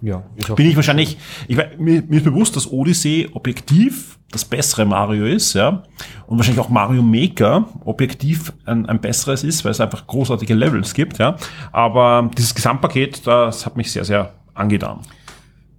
Ja, 0.00 0.24
ist 0.34 0.50
auch 0.50 0.56
Bin 0.56 0.66
ich 0.66 0.74
wahrscheinlich, 0.74 1.16
ich, 1.46 1.56
mir, 1.56 2.02
mir 2.02 2.16
ist 2.16 2.24
bewusst, 2.24 2.56
dass 2.56 2.70
Odyssey 2.70 3.28
objektiv 3.32 4.18
das 4.32 4.44
bessere 4.44 4.84
Mario 4.84 5.26
ist, 5.26 5.54
ja. 5.54 5.84
Und 6.26 6.38
wahrscheinlich 6.38 6.60
auch 6.60 6.70
Mario 6.70 7.02
Maker 7.02 7.68
objektiv 7.84 8.52
ein, 8.64 8.86
ein 8.86 9.00
besseres 9.00 9.44
ist, 9.44 9.64
weil 9.64 9.70
es 9.70 9.80
einfach 9.80 10.04
großartige 10.06 10.54
Levels 10.54 10.92
gibt, 10.92 11.18
ja. 11.18 11.36
Aber 11.70 12.28
dieses 12.36 12.52
Gesamtpaket, 12.52 13.24
das 13.28 13.64
hat 13.64 13.76
mich 13.76 13.92
sehr, 13.92 14.04
sehr 14.04 14.34
angetan. 14.54 14.98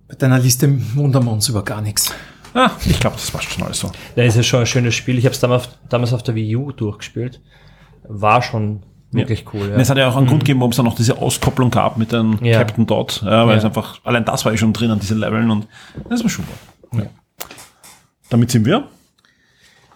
Bei 0.07 0.15
deiner 0.15 0.39
Liste 0.39 0.73
wundern 0.95 1.25
wir 1.25 1.31
uns 1.33 1.49
über 1.49 1.63
gar 1.65 1.81
nichts. 1.81 2.13
Ah, 2.53 2.71
ich 2.85 2.99
glaube, 2.99 3.15
das 3.15 3.29
passt 3.31 3.51
schon 3.51 3.63
alles 3.63 3.79
so. 3.79 3.91
Da 4.15 4.23
ist 4.23 4.35
ja 4.35 4.43
schon 4.43 4.61
ein 4.61 4.65
schönes 4.65 4.95
Spiel. 4.95 5.17
Ich 5.17 5.25
habe 5.25 5.33
es 5.33 5.39
damals, 5.39 5.69
damals 5.89 6.13
auf 6.13 6.23
der 6.23 6.35
Wii 6.35 6.55
U 6.55 6.71
durchgespielt. 6.71 7.41
War 8.07 8.41
schon 8.41 8.83
wirklich 9.11 9.45
cool. 9.53 9.71
Und 9.73 9.79
Es 9.79 9.89
hat 9.89 9.97
ja 9.97 10.07
auch 10.09 10.15
einen 10.17 10.27
Grund 10.27 10.41
gegeben, 10.41 10.59
warum 10.59 10.71
es 10.71 10.77
dann 10.77 10.85
noch 10.85 10.95
diese 10.95 11.17
Auskopplung 11.19 11.71
gab 11.71 11.97
mit 11.97 12.11
dem 12.11 12.37
Ja. 12.43 12.59
Captain 12.59 12.85
Dot, 12.87 13.21
ja, 13.23 13.45
weil 13.45 13.53
Ja. 13.53 13.57
es 13.59 13.65
einfach, 13.65 13.99
allein 14.03 14.25
das 14.25 14.45
war 14.45 14.51
ja 14.51 14.57
schon 14.57 14.73
drin 14.73 14.91
an 14.91 14.99
diese 14.99 15.15
Leveln 15.15 15.49
und 15.51 15.67
das 16.09 16.23
war 16.23 16.29
super. 16.29 16.47
Ja. 16.93 17.03
Damit 18.29 18.51
sind 18.51 18.65
wir. 18.65 18.87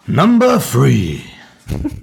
Number 0.06 0.60
three. 0.60 1.18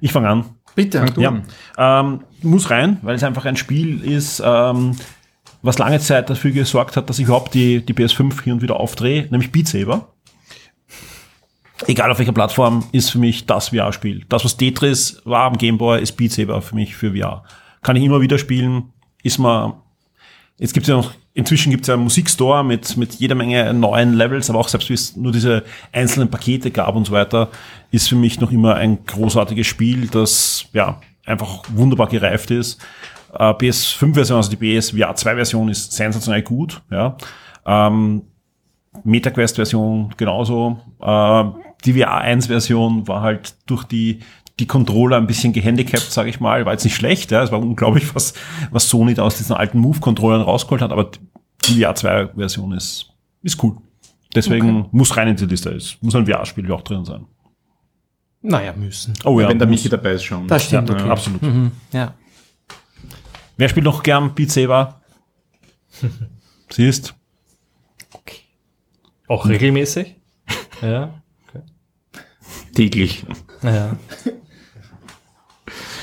Ich 0.00 0.12
fange 0.12 0.28
an. 0.28 0.44
Bitte. 0.74 0.98
Fang 0.98 1.14
du 1.14 1.20
Ja, 1.22 1.28
an. 1.30 1.42
ähm, 1.78 2.20
muss 2.42 2.70
rein, 2.70 2.98
weil 3.02 3.14
es 3.16 3.24
einfach 3.24 3.46
ein 3.46 3.56
Spiel 3.56 4.02
ist, 4.04 4.42
ähm, 4.44 4.92
was 5.66 5.78
lange 5.78 6.00
Zeit 6.00 6.30
dafür 6.30 6.52
gesorgt 6.52 6.96
hat, 6.96 7.10
dass 7.10 7.18
ich 7.18 7.26
überhaupt 7.26 7.54
die, 7.54 7.84
die 7.84 7.94
PS5 7.94 8.42
hier 8.42 8.54
und 8.54 8.62
wieder 8.62 8.80
aufdrehe, 8.80 9.26
nämlich 9.30 9.52
Beat 9.52 9.68
Saber. 9.68 10.12
Egal 11.86 12.10
auf 12.10 12.18
welcher 12.18 12.32
Plattform, 12.32 12.84
ist 12.92 13.10
für 13.10 13.18
mich 13.18 13.44
das 13.44 13.68
VR-Spiel. 13.68 14.24
Das, 14.28 14.44
was 14.44 14.56
Tetris 14.56 15.20
war 15.24 15.44
am 15.44 15.58
Gameboy, 15.58 16.00
ist 16.00 16.12
Beat 16.12 16.32
Saber 16.32 16.62
für 16.62 16.74
mich 16.74 16.96
für 16.96 17.14
VR. 17.14 17.44
Kann 17.82 17.96
ich 17.96 18.04
immer 18.04 18.20
wieder 18.20 18.38
spielen, 18.38 18.92
ist 19.22 19.38
mal 19.38 19.82
Jetzt 20.58 20.72
gibt's 20.72 20.88
ja 20.88 20.96
noch, 20.96 21.12
inzwischen 21.34 21.70
gibt's 21.70 21.86
ja 21.86 21.94
einen 21.94 22.04
Musikstore 22.04 22.64
mit, 22.64 22.96
mit 22.96 23.14
jeder 23.16 23.34
Menge 23.34 23.74
neuen 23.74 24.14
Levels, 24.14 24.48
aber 24.48 24.58
auch 24.58 24.68
selbst 24.68 24.88
wie 24.88 24.94
es 24.94 25.14
nur 25.14 25.32
diese 25.32 25.64
einzelnen 25.92 26.30
Pakete 26.30 26.70
gab 26.70 26.96
und 26.96 27.06
so 27.06 27.12
weiter, 27.12 27.50
ist 27.90 28.08
für 28.08 28.16
mich 28.16 28.40
noch 28.40 28.50
immer 28.50 28.74
ein 28.74 29.04
großartiges 29.04 29.66
Spiel, 29.66 30.08
das 30.08 30.66
ja 30.72 31.00
einfach 31.26 31.64
wunderbar 31.68 32.06
gereift 32.06 32.50
ist. 32.50 32.80
Äh, 33.38 33.52
PS5-Version, 33.52 34.36
also 34.36 34.50
die 34.50 34.56
PS 34.56 34.90
VR 34.90 35.14
2-Version 35.14 35.68
ist 35.68 35.92
sensationell 35.92 36.42
gut, 36.42 36.82
ja. 36.90 37.16
Ähm, 37.66 38.22
MetaQuest-Version 39.04 40.14
genauso. 40.16 40.78
Äh, 41.00 41.44
die 41.84 41.92
VR 41.92 42.22
1-Version 42.24 43.06
war 43.08 43.22
halt 43.22 43.54
durch 43.66 43.84
die 43.84 44.20
die 44.58 44.66
Controller 44.66 45.18
ein 45.18 45.26
bisschen 45.26 45.52
gehandicapt, 45.52 46.10
sage 46.10 46.30
ich 46.30 46.40
mal, 46.40 46.64
war 46.64 46.72
jetzt 46.72 46.84
nicht 46.84 46.96
schlecht, 46.96 47.30
ja, 47.30 47.42
es 47.42 47.52
war 47.52 47.60
unglaublich, 47.60 48.14
was, 48.14 48.32
was 48.70 48.88
Sony 48.88 49.12
da 49.12 49.22
aus 49.22 49.36
diesen 49.36 49.54
alten 49.54 49.78
Move-Controllern 49.78 50.40
rausgeholt 50.40 50.80
hat, 50.80 50.92
aber 50.92 51.10
die 51.66 51.82
VR 51.82 51.94
2-Version 51.94 52.72
ist, 52.72 53.12
ist 53.42 53.62
cool. 53.62 53.76
Deswegen 54.34 54.86
muss 54.92 55.16
rein 55.16 55.28
in 55.28 55.36
die 55.36 55.46
Liste, 55.46 55.70
es 55.70 55.98
muss 56.00 56.14
ein 56.14 56.26
VR-Spiel 56.26 56.70
auch 56.72 56.82
drin 56.82 57.04
sein. 57.04 57.26
Naja, 58.42 58.72
müssen. 58.76 59.14
Oh 59.24 59.40
ja, 59.40 59.48
Wenn 59.48 59.58
der. 59.58 59.66
Michi 59.66 59.88
dabei 59.88 60.12
ist 60.12 60.24
schon. 60.24 60.46
Das 60.46 60.64
stimmt, 60.64 60.88
ja, 60.88 60.94
okay. 60.94 61.08
absolut. 61.08 61.42
Mhm. 61.42 61.72
Ja. 61.92 62.14
Wer 63.56 63.68
spielt 63.68 63.84
noch 63.84 64.02
gern 64.02 64.34
Beat 64.34 64.50
Saber? 64.50 65.00
Siehst? 66.70 67.14
Auch 69.28 69.48
regelmäßig. 69.48 70.14
ja. 70.82 71.14
Täglich. 72.74 73.24
Ja. 73.62 73.96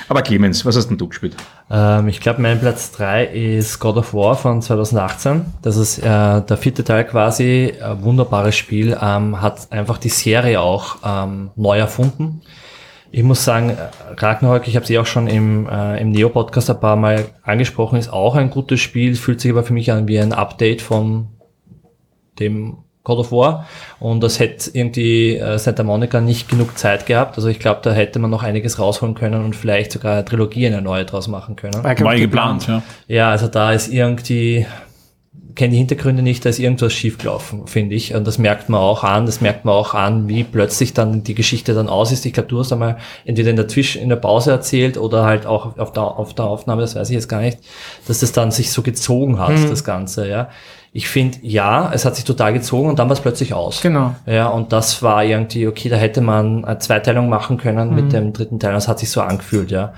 Aber 0.09 0.21
Clemens, 0.21 0.65
was 0.65 0.75
hast 0.75 0.89
denn 0.89 0.97
du 0.97 1.07
gespielt? 1.07 1.35
Ähm, 1.69 2.09
ich 2.09 2.19
glaube, 2.19 2.41
mein 2.41 2.59
Platz 2.59 2.91
3 2.91 3.25
ist 3.25 3.79
God 3.79 3.97
of 3.97 4.13
War 4.13 4.35
von 4.35 4.61
2018. 4.61 5.45
Das 5.61 5.77
ist 5.77 5.99
äh, 5.99 6.41
der 6.41 6.57
vierte 6.57 6.83
Teil 6.83 7.05
quasi. 7.05 7.73
Ein 7.81 8.03
wunderbares 8.03 8.55
Spiel. 8.55 8.97
Ähm, 9.01 9.41
hat 9.41 9.71
einfach 9.71 9.97
die 9.97 10.09
Serie 10.09 10.59
auch 10.59 10.97
ähm, 11.05 11.51
neu 11.55 11.77
erfunden. 11.79 12.41
Ich 13.15 13.21
muss 13.21 13.45
sagen, 13.45 13.77
Ragnarok, 14.17 14.67
ich 14.67 14.75
habe 14.75 14.87
sie 14.87 14.97
auch 14.97 15.05
schon 15.05 15.27
im, 15.27 15.69
äh, 15.69 16.01
im 16.01 16.09
Neo-Podcast 16.09 16.71
ein 16.71 16.79
paar 16.79 16.95
Mal 16.95 17.25
angesprochen, 17.43 17.99
ist 17.99 18.11
auch 18.11 18.33
ein 18.33 18.49
gutes 18.49 18.79
Spiel, 18.79 19.15
fühlt 19.15 19.39
sich 19.39 19.51
aber 19.51 19.61
für 19.61 19.73
mich 19.73 19.91
an 19.91 20.07
wie 20.07 20.19
ein 20.19 20.33
Update 20.33 20.81
von 20.81 21.27
dem 22.39 22.77
God 23.03 23.19
of 23.19 23.31
War. 23.31 23.67
Und 23.99 24.23
das 24.23 24.39
hätte 24.39 24.71
irgendwie 24.73 25.35
äh, 25.35 25.59
Santa 25.59 25.83
Monica 25.83 26.21
nicht 26.21 26.49
genug 26.49 26.75
Zeit 26.75 27.05
gehabt. 27.05 27.37
Also 27.37 27.49
ich 27.49 27.59
glaube, 27.59 27.81
da 27.83 27.91
hätte 27.91 28.17
man 28.17 28.31
noch 28.31 28.41
einiges 28.41 28.79
rausholen 28.79 29.13
können 29.13 29.45
und 29.45 29.55
vielleicht 29.55 29.91
sogar 29.91 30.13
eine 30.13 30.25
Trilogie 30.25 30.65
eine 30.65 30.81
neue 30.81 31.05
draus 31.05 31.27
machen 31.27 31.55
können. 31.55 31.83
War 31.83 31.93
geplant, 31.93 32.67
ja. 32.67 32.81
Ja, 33.07 33.29
also 33.29 33.47
da 33.47 33.73
ist 33.73 33.89
irgendwie, 33.89 34.65
kenne 35.55 35.71
die 35.71 35.77
Hintergründe 35.77 36.23
nicht, 36.23 36.43
da 36.43 36.49
ist 36.49 36.57
irgendwas 36.57 36.93
schiefgelaufen, 36.93 37.67
finde 37.67 37.93
ich. 37.93 38.15
Und 38.15 38.25
das 38.25 38.39
merkt 38.39 38.69
man 38.69 38.81
auch 38.81 39.03
an, 39.03 39.27
das 39.27 39.39
merkt 39.39 39.65
man 39.65 39.75
auch 39.75 39.93
an, 39.93 40.27
wie 40.27 40.43
plötzlich 40.43 40.93
dann 40.93 41.23
die 41.23 41.35
Geschichte 41.35 41.75
dann 41.75 41.89
aus 41.89 42.11
ist. 42.11 42.25
Ich 42.25 42.33
glaube, 42.33 42.49
du 42.49 42.59
hast 42.59 42.73
einmal 42.73 42.97
entweder 43.23 43.51
in 43.51 43.55
der 43.55 43.67
Zwischen, 43.67 44.01
in 44.01 44.09
der 44.09 44.15
Pause 44.15 44.49
erzählt 44.49 44.97
oder 44.97 45.25
halt 45.25 45.45
auch 45.45 45.77
auf 45.77 45.91
der, 45.91 46.03
auf 46.03 46.33
der 46.33 46.45
Aufnahme, 46.45 46.81
das 46.81 46.95
weiß 46.95 47.09
ich 47.09 47.13
jetzt 47.15 47.27
gar 47.29 47.41
nicht, 47.41 47.59
dass 48.07 48.19
das 48.21 48.31
dann 48.31 48.49
sich 48.49 48.71
so 48.71 48.81
gezogen 48.81 49.37
hat, 49.39 49.51
Mhm. 49.51 49.69
das 49.69 49.83
Ganze, 49.83 50.27
ja. 50.27 50.49
Ich 50.91 51.07
finde, 51.07 51.37
ja, 51.41 51.91
es 51.93 52.05
hat 52.05 52.15
sich 52.15 52.25
total 52.25 52.53
gezogen 52.53 52.89
und 52.89 52.97
dann 52.99 53.07
war 53.09 53.13
es 53.13 53.19
plötzlich 53.21 53.53
aus. 53.53 53.81
Genau. 53.81 54.15
Ja, 54.27 54.47
und 54.47 54.71
das 54.73 55.01
war 55.03 55.23
irgendwie, 55.23 55.67
okay, 55.67 55.89
da 55.89 55.95
hätte 55.97 56.21
man 56.21 56.65
eine 56.65 56.77
Zweiteilung 56.79 57.29
machen 57.29 57.57
können 57.57 57.89
Mhm. 57.89 57.95
mit 57.95 58.13
dem 58.13 58.33
dritten 58.33 58.59
Teil. 58.59 58.73
Das 58.73 58.87
hat 58.87 58.97
sich 58.99 59.09
so 59.11 59.21
angefühlt, 59.21 59.69
ja. 59.71 59.93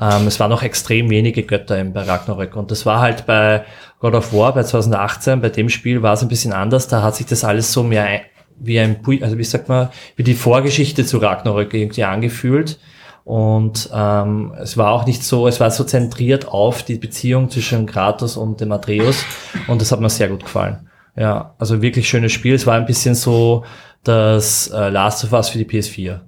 Ähm, 0.00 0.26
es 0.26 0.38
waren 0.40 0.50
noch 0.50 0.62
extrem 0.62 1.10
wenige 1.10 1.42
Götter 1.42 1.78
im, 1.78 1.92
bei 1.92 2.02
Ragnarök. 2.02 2.56
Und 2.56 2.70
das 2.70 2.86
war 2.86 3.00
halt 3.00 3.26
bei 3.26 3.64
God 4.00 4.14
of 4.14 4.32
War, 4.32 4.54
bei 4.54 4.62
2018, 4.62 5.40
bei 5.40 5.48
dem 5.48 5.68
Spiel 5.68 6.02
war 6.02 6.14
es 6.14 6.22
ein 6.22 6.28
bisschen 6.28 6.52
anders. 6.52 6.88
Da 6.88 7.02
hat 7.02 7.16
sich 7.16 7.26
das 7.26 7.44
alles 7.44 7.72
so 7.72 7.82
mehr 7.82 8.20
wie 8.58 8.80
ein, 8.80 9.00
also 9.22 9.38
wie 9.38 9.44
sagt 9.44 9.68
man, 9.68 9.88
wie 10.16 10.22
die 10.22 10.34
Vorgeschichte 10.34 11.04
zu 11.04 11.18
Ragnarök 11.18 11.72
irgendwie 11.74 12.04
angefühlt. 12.04 12.78
Und 13.24 13.90
ähm, 13.92 14.54
es 14.60 14.76
war 14.76 14.92
auch 14.92 15.04
nicht 15.04 15.24
so, 15.24 15.48
es 15.48 15.58
war 15.58 15.70
so 15.70 15.82
zentriert 15.82 16.46
auf 16.46 16.84
die 16.84 16.94
Beziehung 16.94 17.50
zwischen 17.50 17.86
Kratos 17.86 18.36
und 18.36 18.60
dem 18.60 18.70
Atreus. 18.70 19.24
Und 19.66 19.80
das 19.80 19.90
hat 19.90 20.00
mir 20.00 20.10
sehr 20.10 20.28
gut 20.28 20.44
gefallen. 20.44 20.88
Ja, 21.16 21.54
also 21.58 21.82
wirklich 21.82 22.08
schönes 22.08 22.32
Spiel. 22.32 22.54
Es 22.54 22.66
war 22.66 22.76
ein 22.76 22.86
bisschen 22.86 23.14
so 23.14 23.64
das 24.04 24.68
äh, 24.68 24.90
Last 24.90 25.24
of 25.24 25.32
Us 25.32 25.48
für 25.48 25.58
die 25.58 25.64
PS4, 25.64 26.20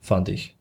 fand 0.00 0.30
ich. 0.30 0.56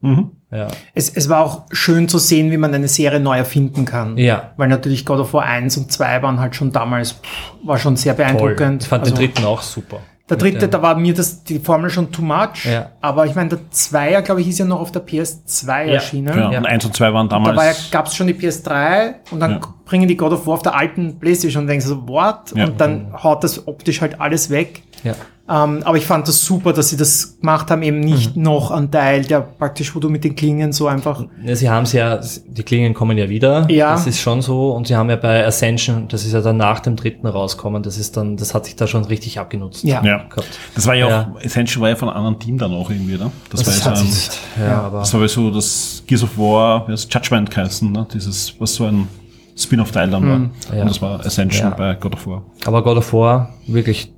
Mhm. 0.00 0.30
Ja. 0.54 0.68
Es, 0.94 1.08
es 1.10 1.28
war 1.28 1.44
auch 1.44 1.62
schön 1.72 2.08
zu 2.08 2.18
sehen, 2.18 2.50
wie 2.52 2.56
man 2.56 2.72
eine 2.72 2.88
Serie 2.88 3.18
neu 3.20 3.36
erfinden 3.36 3.84
kann. 3.84 4.16
Ja. 4.16 4.52
Weil 4.56 4.68
natürlich 4.68 5.04
God 5.04 5.18
of 5.20 5.32
War 5.34 5.42
1 5.44 5.76
und 5.76 5.90
2 5.90 6.22
waren 6.22 6.38
halt 6.40 6.54
schon 6.54 6.70
damals, 6.72 7.12
pff, 7.12 7.54
war 7.64 7.76
schon 7.78 7.96
sehr 7.96 8.14
beeindruckend. 8.14 8.82
Ich 8.84 8.88
fand 8.88 9.02
Also, 9.04 9.14
den 9.14 9.26
dritten 9.32 9.44
auch 9.44 9.60
super. 9.62 9.98
Der 10.30 10.38
dritte, 10.38 10.68
da 10.68 10.80
war 10.80 10.94
mir 10.96 11.12
das, 11.12 11.44
die 11.44 11.58
Formel 11.58 11.90
schon 11.90 12.10
too 12.10 12.22
much. 12.22 12.64
Ja. 12.64 12.92
Aber 13.02 13.26
ich 13.26 13.34
meine, 13.34 13.50
der 13.50 13.58
Zweier, 13.70 14.22
glaube 14.22 14.40
ich, 14.40 14.48
ist 14.48 14.58
ja 14.58 14.64
noch 14.64 14.80
auf 14.80 14.90
der 14.90 15.04
PS2 15.06 15.84
erschienen. 15.84 16.38
Ja, 16.50 16.58
und 16.58 16.64
eins 16.66 16.82
und 16.86 16.96
zwei 16.96 17.12
waren 17.12 17.28
Da 17.28 17.36
damals. 17.36 17.56
war 17.58 17.66
ja, 17.66 17.72
gab 17.90 18.06
es 18.06 18.14
schon 18.14 18.26
die 18.28 18.32
PS3 18.34 19.16
und 19.32 19.40
dann 19.40 19.50
Ja. 19.52 19.60
bringen 19.84 20.08
die 20.08 20.16
God 20.16 20.32
of 20.32 20.46
War 20.46 20.54
auf 20.54 20.62
der 20.62 20.74
alten 20.74 21.18
Playstation 21.18 21.64
und 21.64 21.66
denkst 21.66 21.84
so, 21.84 22.08
what? 22.08 22.52
Ja. 22.54 22.64
Und 22.64 22.80
dann 22.80 23.12
haut 23.22 23.44
das 23.44 23.66
optisch 23.68 24.00
halt 24.00 24.18
alles 24.18 24.48
weg. 24.48 24.82
Ja. 25.02 25.12
Ähm, 25.46 25.82
aber 25.84 25.98
ich 25.98 26.06
fand 26.06 26.26
das 26.26 26.42
super, 26.42 26.72
dass 26.72 26.88
sie 26.88 26.96
das 26.96 27.38
gemacht 27.38 27.70
haben, 27.70 27.82
eben 27.82 28.00
nicht 28.00 28.34
noch 28.34 28.70
ein 28.70 28.90
Teil, 28.90 29.24
der 29.26 29.40
praktisch, 29.42 29.94
wo 29.94 30.00
du 30.00 30.08
mit 30.08 30.24
den 30.24 30.34
Klingen 30.34 30.72
so 30.72 30.86
einfach. 30.86 31.22
Ja, 31.44 31.54
sie 31.54 31.68
haben 31.68 31.82
es 31.82 31.92
ja, 31.92 32.18
die 32.46 32.62
Klingen 32.62 32.94
kommen 32.94 33.18
ja 33.18 33.28
wieder. 33.28 33.70
Ja. 33.70 33.92
Das 33.92 34.06
ist 34.06 34.20
schon 34.20 34.40
so. 34.40 34.70
Und 34.70 34.86
sie 34.86 34.96
haben 34.96 35.10
ja 35.10 35.16
bei 35.16 35.46
Ascension, 35.46 36.08
das 36.08 36.24
ist 36.24 36.32
ja 36.32 36.40
dann 36.40 36.56
nach 36.56 36.80
dem 36.80 36.96
dritten 36.96 37.26
rauskommen, 37.26 37.82
das 37.82 37.98
ist 37.98 38.16
dann, 38.16 38.38
das 38.38 38.54
hat 38.54 38.64
sich 38.64 38.76
da 38.76 38.86
schon 38.86 39.04
richtig 39.04 39.38
abgenutzt. 39.38 39.84
Ja. 39.84 40.02
Ja. 40.02 40.24
Gehabt. 40.30 40.58
Das 40.74 40.86
war 40.86 40.94
ja, 40.94 41.08
Ja. 41.10 41.32
auch, 41.34 41.40
Essential 41.42 41.82
war 41.82 41.90
ja 41.90 41.96
von 41.96 42.08
einem 42.08 42.16
anderen 42.16 42.38
Team 42.38 42.56
dann 42.56 42.72
auch 42.72 42.88
irgendwie, 42.88 43.18
ne? 43.18 43.30
Das, 43.50 43.62
Das 43.64 43.84
war 43.84 43.92
hat 43.92 43.98
ja 43.98 44.04
so 44.04 44.10
sich- 44.10 44.30
ein, 44.56 44.62
ja, 44.62 44.80
aber- 44.80 44.98
das 45.00 45.12
war 45.12 45.20
ja 45.20 45.28
so 45.28 45.50
das 45.50 46.02
Gears 46.06 46.22
of 46.22 46.38
War, 46.38 46.88
wie 46.88 46.92
das 46.92 47.06
Judgment 47.10 47.50
geheißen, 47.50 47.92
ne? 47.92 48.06
Dieses, 48.14 48.54
was 48.58 48.74
so 48.76 48.86
ein 48.86 49.08
Spin-off-Teil 49.56 50.08
dann 50.08 50.26
war. 50.26 50.38
Mhm. 50.38 50.50
Ja. 50.74 50.80
Und 50.80 50.88
das 50.88 51.02
war 51.02 51.20
Ascension 51.20 51.68
Ja. 51.70 51.76
bei 51.76 51.94
God 51.96 52.14
of 52.14 52.26
War. 52.26 52.42
Aber 52.64 52.82
God 52.82 52.96
of 52.96 53.12
War, 53.12 53.50
wirklich 53.66 54.10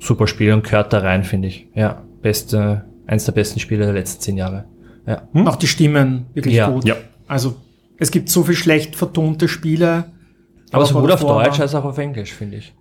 super 0.00 0.26
Spiel 0.26 0.52
und 0.52 0.64
gehört 0.64 0.92
da 0.92 0.98
rein, 0.98 1.24
finde 1.24 1.48
ich. 1.48 1.68
Ja, 1.74 2.02
beste, 2.22 2.84
eins 3.06 3.24
der 3.24 3.32
besten 3.32 3.60
Spiele 3.60 3.84
der 3.84 3.94
letzten 3.94 4.20
zehn 4.22 4.36
Jahre. 4.36 4.64
Ja. 5.06 5.22
Und 5.32 5.46
auch 5.48 5.56
die 5.56 5.66
Stimmen 5.68 6.26
wirklich 6.34 6.54
Ja. 6.54 6.68
gut. 6.70 6.84
Ja. 6.84 6.96
Also 7.28 7.56
es 7.98 8.10
gibt 8.10 8.28
so 8.28 8.42
viel 8.44 8.54
schlecht 8.56 8.96
vertonte 8.96 9.48
Spiele. 9.48 10.04
Aber 10.72 10.84
sowohl 10.86 11.12
auf 11.12 11.20
Deutsch 11.20 11.60
als 11.60 11.74
auch 11.74 11.84
auf 11.84 11.98
Englisch, 11.98 12.32
finde 12.32 12.56
ich. 12.58 12.74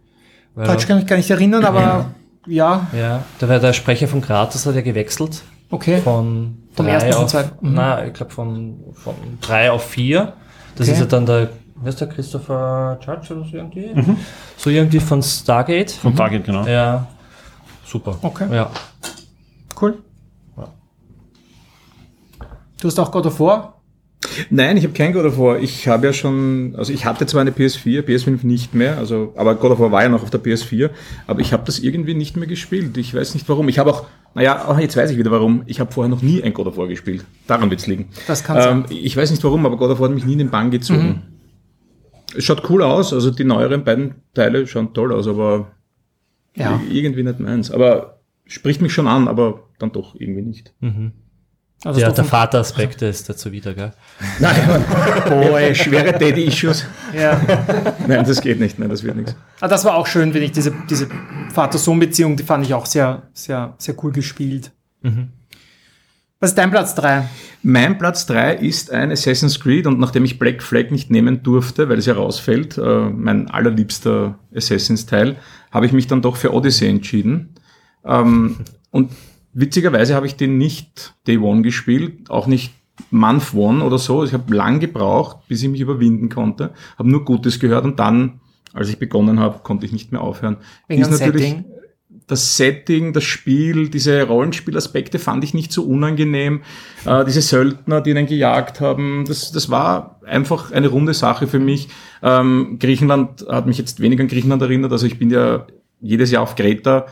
Weil- 0.55 0.67
Deutsch 0.67 0.87
kann 0.87 0.99
ich 0.99 1.05
gar 1.05 1.17
nicht 1.17 1.29
erinnern, 1.29 1.63
aber 1.65 2.11
ja, 2.47 2.87
Ja, 2.97 3.23
da 3.39 3.49
war 3.49 3.59
der 3.59 3.73
Sprecher 3.73 4.07
von 4.07 4.21
Kratos 4.21 4.65
hat 4.65 4.75
ja 4.75 4.81
gewechselt. 4.81 5.43
okay. 5.69 5.99
Von 5.99 6.57
Vom 6.73 6.85
drei 6.87 6.93
ersten 6.93 7.13
auf, 7.13 7.27
zweiten. 7.31 7.69
Mhm. 7.69 7.73
Na, 7.75 8.05
ich 8.05 8.13
glaube 8.13 8.31
von, 8.31 8.79
von 8.93 9.13
drei 9.41 9.71
auf 9.71 9.85
vier. 9.85 10.33
Das 10.75 10.87
Okay. 10.87 10.93
ist 10.95 10.99
ja 10.99 11.05
dann 11.05 11.25
der, 11.25 11.49
ist 11.83 11.99
der 11.99 12.07
Christopher 12.07 12.99
Judge 13.05 13.35
oder 13.35 13.45
so 13.45 13.57
irgendwie? 13.57 13.93
Mhm. 13.93 14.17
So 14.57 14.69
irgendwie 14.69 14.99
von 14.99 15.21
Stargate. 15.21 15.91
Von 15.91 16.15
Target, 16.15 16.45
genau. 16.45 16.65
Ja, 16.65 17.07
super. 17.85 18.17
Okay. 18.21 18.47
Ja. 18.53 18.71
Cool. 19.79 19.97
Du 22.81 22.87
hast 22.89 22.99
auch 22.99 23.11
God 23.11 23.25
of 23.25 23.39
War? 23.39 23.81
Nein, 24.49 24.77
ich 24.77 24.83
habe 24.83 24.93
kein 24.93 25.13
God 25.13 25.25
of 25.25 25.37
War. 25.37 25.59
Ich 25.59 25.87
habe 25.87 26.07
ja 26.07 26.13
schon, 26.13 26.75
also 26.77 26.91
ich 26.91 27.05
hatte 27.05 27.25
zwar 27.25 27.41
eine 27.41 27.51
PS4, 27.51 28.01
PS5 28.01 28.45
nicht 28.45 28.73
mehr, 28.73 28.97
also 28.97 29.33
aber 29.35 29.55
God 29.55 29.71
of 29.71 29.79
War 29.79 29.91
war 29.91 30.03
ja 30.03 30.09
noch 30.09 30.23
auf 30.23 30.29
der 30.29 30.43
PS4, 30.43 30.89
aber 31.27 31.39
ich 31.39 31.53
habe 31.53 31.63
das 31.65 31.79
irgendwie 31.79 32.13
nicht 32.13 32.35
mehr 32.35 32.47
gespielt. 32.47 32.97
Ich 32.97 33.13
weiß 33.13 33.33
nicht 33.33 33.47
warum. 33.47 33.69
Ich 33.69 33.79
habe 33.79 33.91
auch, 33.91 34.05
naja, 34.33 34.67
auch 34.67 34.77
jetzt 34.79 34.97
weiß 34.97 35.11
ich 35.11 35.17
wieder 35.17 35.31
warum. 35.31 35.63
Ich 35.65 35.79
habe 35.79 35.91
vorher 35.91 36.09
noch 36.09 36.21
nie 36.21 36.43
ein 36.43 36.53
God 36.53 36.67
of 36.67 36.77
War 36.77 36.87
gespielt. 36.87 37.25
Daran 37.47 37.69
wird's 37.69 37.87
liegen. 37.87 38.09
Das 38.27 38.43
kann 38.43 38.85
ähm, 38.85 38.85
Ich 38.89 39.15
weiß 39.15 39.31
nicht 39.31 39.43
warum, 39.43 39.65
aber 39.65 39.77
God 39.77 39.91
of 39.91 39.99
War 39.99 40.09
hat 40.09 40.15
mich 40.15 40.25
nie 40.25 40.33
in 40.33 40.39
den 40.39 40.49
Bann 40.49 40.71
gezogen. 40.71 41.21
Es 42.37 42.43
schaut 42.43 42.69
cool 42.69 42.81
aus, 42.83 43.13
also 43.13 43.31
die 43.31 43.43
neueren 43.43 43.83
beiden 43.83 44.15
Teile 44.33 44.65
schauen 44.67 44.93
toll 44.93 45.11
aus, 45.13 45.27
aber 45.27 45.71
Ja. 46.55 46.79
irgendwie 46.89 47.23
nicht 47.23 47.39
meins. 47.39 47.71
Aber 47.71 48.19
spricht 48.45 48.81
mich 48.81 48.93
schon 48.93 49.07
an, 49.07 49.27
aber 49.27 49.61
dann 49.79 49.91
doch 49.91 50.15
irgendwie 50.17 50.41
nicht. 50.43 50.73
Also 51.83 51.99
ja, 51.99 52.11
der 52.11 52.23
Vateraspekt 52.23 53.01
ist 53.01 53.27
dazu 53.29 53.51
wieder, 53.51 53.73
gell? 53.73 53.91
Nein, 54.39 54.83
boah, 55.27 55.73
schwere 55.75 56.11
Daddy-Issues. 56.19 56.85
Ja. 57.13 57.39
Nein, 58.07 58.25
das 58.25 58.41
geht 58.41 58.59
nicht, 58.59 58.79
nein, 58.79 58.89
das 58.89 59.03
wird 59.03 59.15
nichts. 59.17 59.35
Ah, 59.59 59.67
das 59.67 59.83
war 59.85 59.95
auch 59.95 60.07
schön, 60.07 60.33
wenn 60.33 60.41
ich 60.41 60.51
diese, 60.51 60.73
diese 60.89 61.07
Vater-Sohn-Beziehung, 61.53 62.37
die 62.37 62.43
fand 62.43 62.65
ich 62.65 62.73
auch 62.73 62.85
sehr, 62.85 63.23
sehr, 63.33 63.75
sehr 63.77 63.95
cool 64.03 64.11
gespielt. 64.11 64.71
Mhm. 65.01 65.29
Was 66.39 66.51
ist 66.51 66.57
dein 66.57 66.69
Platz 66.69 66.95
3? 66.95 67.27
Mein 67.63 67.97
Platz 67.97 68.25
3 68.25 68.55
ist 68.55 68.91
ein 68.91 69.11
Assassin's 69.11 69.59
Creed 69.59 69.87
und 69.87 69.99
nachdem 69.99 70.25
ich 70.25 70.37
Black 70.37 70.61
Flag 70.61 70.91
nicht 70.91 71.09
nehmen 71.09 71.41
durfte, 71.43 71.87
weil 71.89 71.97
es 71.97 72.05
ja 72.05 72.13
rausfällt, 72.13 72.77
äh, 72.77 73.09
mein 73.09 73.49
allerliebster 73.49 74.37
Assassins-Teil, 74.53 75.37
habe 75.71 75.85
ich 75.85 75.93
mich 75.93 76.07
dann 76.07 76.21
doch 76.21 76.35
für 76.35 76.53
Odyssey 76.53 76.87
entschieden. 76.89 77.55
Ähm, 78.03 78.57
und 78.91 79.11
witzigerweise 79.53 80.13
habe 80.13 80.27
ich 80.27 80.35
den 80.35 80.57
nicht 80.57 81.15
Day 81.25 81.37
One 81.37 81.61
gespielt, 81.61 82.29
auch 82.29 82.47
nicht 82.47 82.73
Month 83.11 83.53
One 83.53 83.83
oder 83.83 83.97
so. 83.97 84.23
Ich 84.23 84.33
habe 84.33 84.53
lang 84.53 84.79
gebraucht, 84.79 85.47
bis 85.47 85.63
ich 85.63 85.69
mich 85.69 85.81
überwinden 85.81 86.29
konnte, 86.29 86.73
habe 86.97 87.09
nur 87.09 87.23
Gutes 87.25 87.59
gehört 87.59 87.85
und 87.85 87.97
dann, 87.99 88.41
als 88.73 88.89
ich 88.89 88.99
begonnen 88.99 89.39
habe, 89.39 89.59
konnte 89.63 89.85
ich 89.85 89.93
nicht 89.93 90.11
mehr 90.11 90.21
aufhören. 90.21 90.57
Wegen 90.87 91.01
Ist 91.01 91.11
natürlich- 91.11 91.47
Setting? 91.49 91.65
Das 92.27 92.57
Setting, 92.57 93.13
das 93.13 93.23
Spiel, 93.23 93.89
diese 93.89 94.23
Rollenspielaspekte 94.23 95.19
fand 95.19 95.43
ich 95.43 95.53
nicht 95.53 95.71
so 95.71 95.83
unangenehm. 95.83 96.61
Äh, 97.05 97.25
diese 97.25 97.41
Söldner, 97.41 98.01
die 98.01 98.11
einen 98.11 98.27
gejagt 98.27 98.81
haben, 98.81 99.25
das, 99.27 99.51
das 99.51 99.69
war 99.69 100.19
einfach 100.25 100.71
eine 100.71 100.87
runde 100.87 101.13
Sache 101.13 101.47
für 101.47 101.59
mich. 101.59 101.89
Ähm, 102.23 102.77
Griechenland 102.79 103.45
hat 103.47 103.67
mich 103.67 103.77
jetzt 103.77 103.99
weniger 103.99 104.23
an 104.23 104.27
Griechenland 104.27 104.61
erinnert. 104.61 104.91
Also 104.91 105.05
ich 105.05 105.19
bin 105.19 105.29
ja 105.29 105.67
jedes 106.01 106.31
Jahr 106.31 106.43
auf 106.43 106.55
Kreta. 106.55 107.05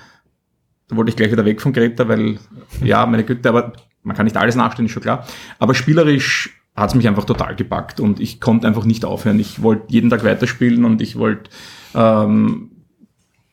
Da 0.88 0.96
wollte 0.96 1.10
ich 1.10 1.16
gleich 1.16 1.32
wieder 1.32 1.46
weg 1.46 1.62
von 1.62 1.74
Kreta, 1.74 2.08
weil, 2.08 2.38
ja, 2.84 3.06
meine 3.06 3.24
Güte, 3.24 3.50
aber 3.50 3.74
man 4.04 4.16
kann 4.16 4.26
nicht 4.26 4.38
alles 4.38 4.56
nachstellen, 4.56 4.88
ist 4.88 4.94
schon 4.94 5.04
klar. 5.04 5.26
Aber 5.60 5.76
spielerisch 5.76 6.60
hat 6.76 6.90
es 6.90 6.96
mich 6.96 7.08
einfach 7.08 7.26
total 7.26 7.56
gepackt 7.56 8.00
und 8.00 8.20
ich 8.20 8.42
konnte 8.42 8.68
einfach 8.68 8.84
nicht 8.84 9.06
aufhören. 9.06 9.40
Ich 9.40 9.62
wollte 9.62 9.86
jeden 9.90 10.10
Tag 10.10 10.24
weiterspielen 10.24 10.86
und 10.86 11.02
ich 11.02 11.18
wollte 11.18 11.50
ähm, 11.94 12.72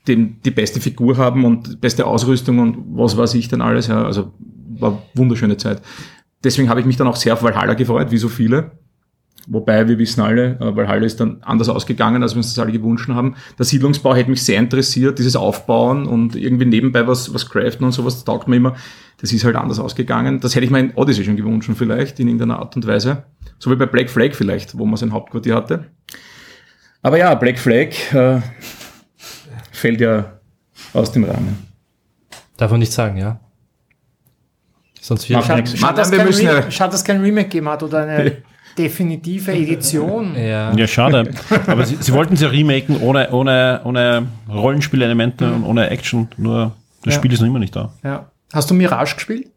den, 0.08 0.40
die 0.44 0.50
beste 0.50 0.80
Figur 0.80 1.16
haben 1.16 1.44
und 1.44 1.80
beste 1.80 2.06
Ausrüstung 2.06 2.58
und 2.58 2.76
was 2.92 3.16
weiß 3.16 3.34
ich 3.34 3.48
denn 3.48 3.60
alles. 3.60 3.88
Ja, 3.88 4.04
also 4.04 4.32
war 4.78 5.02
wunderschöne 5.14 5.56
Zeit. 5.56 5.82
Deswegen 6.42 6.68
habe 6.68 6.80
ich 6.80 6.86
mich 6.86 6.96
dann 6.96 7.06
auch 7.06 7.16
sehr 7.16 7.34
auf 7.34 7.42
Valhalla 7.42 7.74
gefreut, 7.74 8.10
wie 8.10 8.18
so 8.18 8.28
viele. 8.28 8.72
Wobei, 9.46 9.88
wir 9.88 9.98
wissen 9.98 10.20
alle, 10.20 10.58
äh, 10.60 10.76
Valhalla 10.76 11.04
ist 11.04 11.18
dann 11.18 11.38
anders 11.42 11.68
ausgegangen, 11.68 12.22
als 12.22 12.34
wir 12.34 12.38
uns 12.38 12.54
das 12.54 12.58
alle 12.58 12.72
gewünscht 12.72 13.08
haben. 13.08 13.34
Der 13.58 13.64
Siedlungsbau 13.64 14.14
hätte 14.14 14.30
mich 14.30 14.42
sehr 14.42 14.58
interessiert, 14.58 15.18
dieses 15.18 15.34
Aufbauen 15.34 16.06
und 16.06 16.36
irgendwie 16.36 16.66
nebenbei 16.66 17.06
was, 17.06 17.32
was 17.32 17.48
craften 17.48 17.84
und 17.84 17.92
sowas, 17.92 18.14
das 18.14 18.24
taugt 18.24 18.48
mir 18.48 18.56
immer. 18.56 18.76
Das 19.18 19.32
ist 19.32 19.44
halt 19.44 19.56
anders 19.56 19.78
ausgegangen. 19.78 20.40
Das 20.40 20.54
hätte 20.54 20.64
ich 20.64 20.70
mir 20.70 20.80
in 20.80 20.92
Odyssey 20.94 21.24
schon 21.24 21.36
gewünscht, 21.36 21.70
vielleicht, 21.74 22.20
in 22.20 22.28
irgendeiner 22.28 22.58
Art 22.58 22.76
und 22.76 22.86
Weise. 22.86 23.24
So 23.58 23.70
wie 23.70 23.76
bei 23.76 23.86
Black 23.86 24.08
Flag 24.08 24.32
vielleicht, 24.32 24.78
wo 24.78 24.86
man 24.86 24.96
sein 24.96 25.12
Hauptquartier 25.12 25.54
hatte. 25.54 25.86
Aber 27.02 27.18
ja, 27.18 27.34
Black 27.34 27.58
Flag 27.58 27.88
äh, 28.12 28.40
fällt 29.80 30.00
ja 30.00 30.32
aus 30.92 31.12
dem 31.12 31.24
Rahmen. 31.24 31.66
Darf 32.56 32.70
man 32.70 32.80
nicht 32.80 32.92
sagen, 32.92 33.16
ja. 33.16 33.40
Sonst 35.00 35.28
wird 35.28 35.48
nichts. 35.56 35.78
Schade, 35.78 35.96
dass 35.96 36.12
wir 36.12 36.18
kein 36.18 36.70
schade, 36.70 36.92
dass 36.92 37.04
kein 37.04 37.20
Remake 37.20 37.48
gegeben 37.48 37.68
hat 37.68 37.82
oder 37.82 38.02
eine 38.06 38.36
definitive 38.76 39.52
Edition. 39.52 40.34
Ja. 40.36 40.72
Ja, 40.74 40.86
schade. 40.86 41.30
Aber 41.66 41.84
sie, 41.86 41.96
sie 41.96 42.12
wollten 42.12 42.34
es 42.34 42.40
ja 42.40 42.48
remaken 42.48 43.00
ohne, 43.00 43.30
ohne, 43.32 43.80
ohne 43.84 44.26
Rollenspielelemente 44.48 45.50
und 45.52 45.64
ohne 45.64 45.88
Action. 45.90 46.28
Nur 46.36 46.76
das 47.02 47.14
Ja. 47.14 47.18
Spiel 47.18 47.32
ist 47.32 47.40
noch 47.40 47.48
immer 47.48 47.58
nicht 47.58 47.74
da. 47.74 47.92
Ja. 48.04 48.30
Hast 48.52 48.70
du 48.70 48.74
Mirage 48.74 49.14
gespielt? 49.14 49.48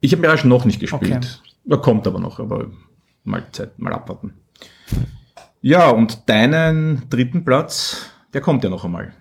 Ich 0.00 0.12
habe 0.12 0.22
Mirage 0.22 0.46
noch 0.46 0.64
nicht 0.64 0.78
gespielt. 0.80 1.02
Okay. 1.02 1.20
Er 1.68 1.78
kommt 1.78 2.06
aber 2.06 2.20
noch, 2.20 2.38
aber 2.38 2.66
mal 3.24 3.42
Zeit, 3.52 3.78
mal 3.78 3.92
abwarten. 3.92 4.34
Ja, 5.62 5.90
und 5.90 6.28
deinen 6.28 7.08
dritten 7.10 7.44
Platz, 7.44 8.06
der 8.32 8.40
kommt 8.40 8.64
ja 8.64 8.70
noch 8.70 8.84
einmal, 8.84 9.12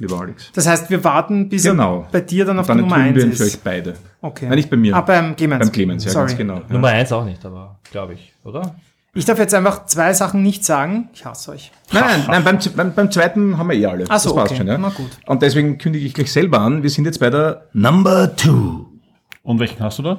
lieber 0.00 0.20
Alex. 0.20 0.50
Das 0.52 0.66
heißt, 0.66 0.90
wir 0.90 1.04
warten, 1.04 1.48
bis 1.48 1.62
Genau. 1.62 2.00
er 2.00 2.08
bei 2.10 2.20
dir 2.22 2.44
dann 2.44 2.58
auf 2.58 2.68
Und 2.68 2.76
die 2.76 2.82
Nummer 2.82 2.96
1 2.96 3.06
tun 3.06 3.14
wir 3.16 3.24
ihn 3.26 3.32
für 3.32 3.44
ist. 3.44 3.54
euch 3.54 3.60
beide. 3.62 3.94
Okay. 4.20 4.46
Nein, 4.48 4.56
nicht 4.56 4.70
bei 4.70 4.76
mir. 4.76 4.96
Ah, 4.96 5.02
beim 5.02 5.36
Clemens. 5.36 5.60
Beim 5.66 5.72
Clemens, 5.72 6.04
ja, 6.04 6.10
Sorry. 6.10 6.26
ganz 6.26 6.38
genau. 6.38 6.62
Nummer 6.68 6.88
eins 6.88 7.12
auch 7.12 7.24
nicht, 7.24 7.44
aber 7.44 7.78
glaube 7.90 8.14
ich, 8.14 8.32
oder? 8.44 8.74
Ich 9.12 9.24
darf 9.24 9.38
jetzt 9.38 9.54
einfach 9.54 9.86
zwei 9.86 10.12
Sachen 10.12 10.42
nicht 10.42 10.64
sagen. 10.64 11.08
Ich 11.12 11.24
hasse 11.24 11.50
euch. 11.52 11.72
Nein, 11.92 12.04
nein, 12.04 12.24
nein 12.28 12.44
beim, 12.44 12.58
beim, 12.76 12.94
beim 12.94 13.10
zweiten 13.10 13.58
haben 13.58 13.68
wir 13.68 13.76
eh 13.76 13.86
alle. 13.86 14.04
Ach 14.08 14.18
so, 14.20 14.30
das 14.30 14.36
passt 14.36 14.50
okay. 14.52 14.58
schon, 14.58 14.66
ja. 14.68 14.78
Na 14.78 14.90
gut. 14.90 15.10
Und 15.26 15.42
deswegen 15.42 15.78
kündige 15.78 16.06
ich 16.06 16.14
gleich 16.14 16.32
selber 16.32 16.60
an. 16.60 16.82
Wir 16.82 16.90
sind 16.90 17.06
jetzt 17.06 17.18
bei 17.18 17.28
der, 17.30 17.66
Number 17.72 18.34
two. 18.36 18.86
Und 19.42 19.58
welchen 19.58 19.80
hast 19.80 19.98
du 19.98 20.02
da? 20.02 20.18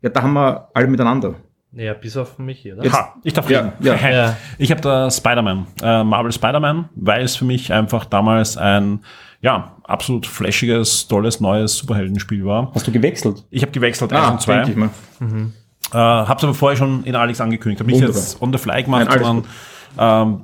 ja, 0.00 0.08
da 0.10 0.22
haben 0.22 0.32
wir 0.32 0.68
alle 0.74 0.86
miteinander. 0.86 1.34
Ja, 1.72 1.92
bis 1.92 2.16
auf 2.16 2.38
mich 2.38 2.60
hier, 2.60 2.74
oder? 2.74 2.84
Jetzt- 2.84 2.94
Ha, 2.96 3.14
ich 3.22 3.32
darf 3.34 3.48
Ja, 3.50 3.60
reden. 3.60 3.72
ja. 3.80 3.94
Ja. 4.10 4.36
Ich 4.56 4.70
habe 4.70 4.80
da 4.80 5.10
Spider-Man, 5.10 5.66
äh, 5.82 6.02
Marvel 6.02 6.32
Spider-Man, 6.32 6.88
weil 6.96 7.22
es 7.24 7.36
für 7.36 7.44
mich 7.44 7.72
einfach 7.72 8.04
damals 8.06 8.56
ein 8.56 9.00
ja, 9.40 9.76
absolut 9.84 10.26
flashiges, 10.26 11.06
tolles, 11.08 11.40
neues 11.40 11.76
Superheldenspiel 11.76 12.44
war. 12.44 12.72
Hast 12.74 12.86
du 12.86 12.90
gewechselt? 12.92 13.44
Ich 13.50 13.62
habe 13.62 13.70
gewechselt, 13.70 14.12
Ah, 14.12 14.22
1 14.24 14.30
und 14.32 14.40
2. 14.40 14.54
denke 14.64 14.70
ich 14.72 14.76
mal. 14.76 14.90
Äh, 15.92 15.96
hab's 16.28 16.42
aber 16.42 16.54
vorher 16.54 16.76
schon 16.76 17.04
in 17.04 17.14
Alex 17.14 17.40
angekündigt. 17.40 17.80
Habe 17.80 17.90
nicht 17.90 18.00
Wunderbar. 18.00 18.20
jetzt 18.22 18.42
on 18.42 18.52
the 18.52 18.58
fly 18.58 18.82
gemacht, 18.82 19.06
Nein, 19.08 19.18
sondern 19.22 19.44
ähm, 19.98 20.40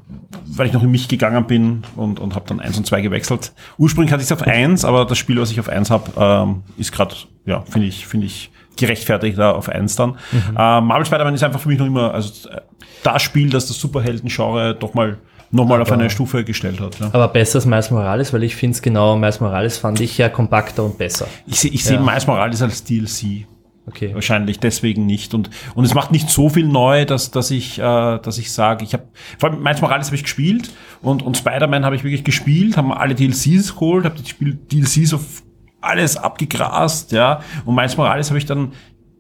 weil 0.47 0.67
ich 0.69 0.73
noch 0.73 0.83
in 0.83 0.91
mich 0.91 1.09
gegangen 1.09 1.45
bin 1.47 1.83
und, 1.97 2.21
und 2.21 2.35
habe 2.35 2.45
dann 2.49 2.61
1 2.61 2.77
und 2.79 2.87
2 2.87 3.01
gewechselt. 3.01 3.53
Ursprünglich 3.79 4.13
hatte 4.13 4.23
ich 4.23 4.31
es 4.31 4.33
auf 4.33 4.43
1, 4.47 4.85
aber 4.85 5.05
das 5.07 5.19
Spiel, 5.19 5.41
was 5.41 5.51
ich 5.51 5.59
auf 5.61 5.69
1 5.69 5.91
habe, 5.91 6.11
ähm, 6.17 6.63
ist 6.77 6.93
gerade, 6.93 7.15
ja, 7.47 7.63
finde 7.63 7.89
ich, 7.89 8.07
finde 8.07 8.27
ich 8.27 8.51
gerechtfertigt 8.77 9.39
da 9.39 9.53
auf 9.53 9.69
1 9.69 9.97
dann. 9.97 10.17
Äh, 10.33 10.81
Marvel 10.81 11.07
Spider-Man 11.07 11.35
ist 11.35 11.43
einfach 11.43 11.61
für 11.61 11.69
mich 11.69 11.79
noch 11.79 11.87
immer 11.87 12.15
also, 12.15 12.49
äh, 12.49 12.61
das 13.03 13.23
Spiel, 13.23 13.51
das 13.51 13.67
das 13.67 13.79
Superhelden-Genre 13.79 14.75
doch 14.75 14.95
mal 14.95 15.19
nochmal 15.51 15.81
auf 15.81 15.93
eine 15.93 16.11
Stufe 16.11 16.45
gestellt 16.45 16.81
hat. 16.81 16.99
Ja. 16.99 17.11
Aber 17.13 17.29
besser 17.29 17.57
als 17.57 17.67
Miles 17.67 17.91
Morales, 17.91 18.33
weil 18.33 18.43
ich 18.43 18.57
finde 18.57 18.75
es 18.75 18.83
genau, 18.83 19.17
Miles 19.17 19.41
Morales 19.41 19.79
fand 19.79 20.01
ich 20.01 20.19
ja 20.19 20.29
kompakter 20.29 20.85
und 20.85 20.99
besser. 20.99 21.27
Ich 21.47 21.61
sehe 21.61 21.71
ich 21.71 21.85
seh 21.85 21.95
Ja. 21.95 22.01
Miles 22.01 22.27
Morales 22.27 22.61
als 22.61 22.83
DLC. 22.85 23.47
Okay. 23.87 24.15
Wahrscheinlich 24.15 24.61
deswegen 24.61 25.05
nicht. 25.05 25.35
Und, 25.35 25.51
und 25.75 25.85
es 25.85 25.93
macht 25.95 26.11
nicht 26.11 26.31
so 26.31 26.49
viel 26.49 26.67
neu, 26.67 27.05
dass, 27.05 27.31
dass 27.31 27.51
ich, 27.51 27.79
äh, 27.79 27.83
dass 27.83 28.39
ich 28.39 28.51
sage, 28.51 28.83
ich 28.83 28.95
habe, 28.95 29.05
vor 29.39 29.51
allem 29.51 29.63
Miles 29.63 29.81
Morales 29.83 30.07
habe 30.07 30.17
ich 30.17 30.23
gespielt 30.23 30.71
und, 31.03 31.23
und 31.23 31.37
Spider-Man 31.37 31.85
habe 31.85 31.95
ich 31.95 32.03
wirklich 32.03 32.25
gespielt, 32.25 32.77
haben 32.77 32.93
alle 32.93 33.15
DLCs 33.15 33.75
geholt, 33.75 34.07
habe 34.07 34.17
die 34.17 34.29
Spiel 34.29 34.55
DLCs 34.55 35.13
auf 35.13 35.43
alles 35.85 36.17
abgegrast, 36.17 37.13
ja. 37.13 37.41
Und 37.65 37.75
Miles 37.75 37.97
Morales 37.97 38.31
habe 38.31 38.39
ich 38.39 38.47
dann 38.47 38.73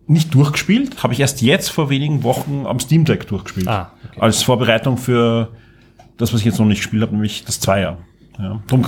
nicht 0.07 0.35
durchgespielt, 0.35 1.03
habe 1.03 1.15
ich 1.15 1.20
erst 1.20 1.41
jetzt 1.43 1.70
vor 1.70 1.89
wenigen 1.91 2.23
Wochen 2.23 2.66
am 2.66 2.78
Steam 2.78 3.05
Deck 3.05 3.27
durchgespielt. 3.27 3.69
Ah, 3.69 3.93
okay. 4.11 4.20
Als 4.20 4.43
Vorbereitung 4.43 4.99
für 4.99 5.51
das, 6.19 6.32
was 6.32 6.41
ich 6.41 6.47
jetzt 6.47 6.59
noch 6.59 6.66
nicht 6.66 6.78
gespielt 6.78 7.03
habe, 7.03 7.12
nämlich 7.12 7.45
das 7.45 7.61
Zweier. 7.61 7.99
Ja. 8.39 8.61
Drum 8.66 8.82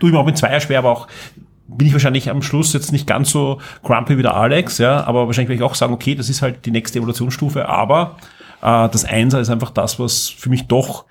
tue 0.00 0.08
ich 0.08 0.12
mir 0.12 0.18
auch 0.18 0.26
mit 0.26 0.38
Zweier 0.38 0.60
schwer, 0.60 0.78
aber 0.78 0.90
auch 0.90 1.08
bin 1.68 1.86
ich 1.86 1.92
wahrscheinlich 1.92 2.30
am 2.30 2.42
Schluss 2.42 2.72
jetzt 2.72 2.92
nicht 2.92 3.06
ganz 3.06 3.30
so 3.30 3.58
grumpy 3.82 4.18
wie 4.18 4.22
der 4.22 4.34
Alex, 4.34 4.78
ja, 4.78 5.04
aber 5.04 5.26
wahrscheinlich 5.26 5.48
werde 5.48 5.64
ich 5.64 5.70
auch 5.70 5.74
sagen, 5.74 5.92
okay, 5.92 6.14
das 6.14 6.28
ist 6.28 6.42
halt 6.42 6.66
die 6.66 6.70
nächste 6.70 6.98
Evolutionsstufe, 6.98 7.68
aber 7.68 8.16
äh, 8.62 8.88
das 8.88 9.04
Einser 9.04 9.40
ist 9.40 9.50
einfach 9.50 9.70
das, 9.70 9.98
was 9.98 10.28
für 10.28 10.50
mich 10.50 10.66
doch 10.66 11.04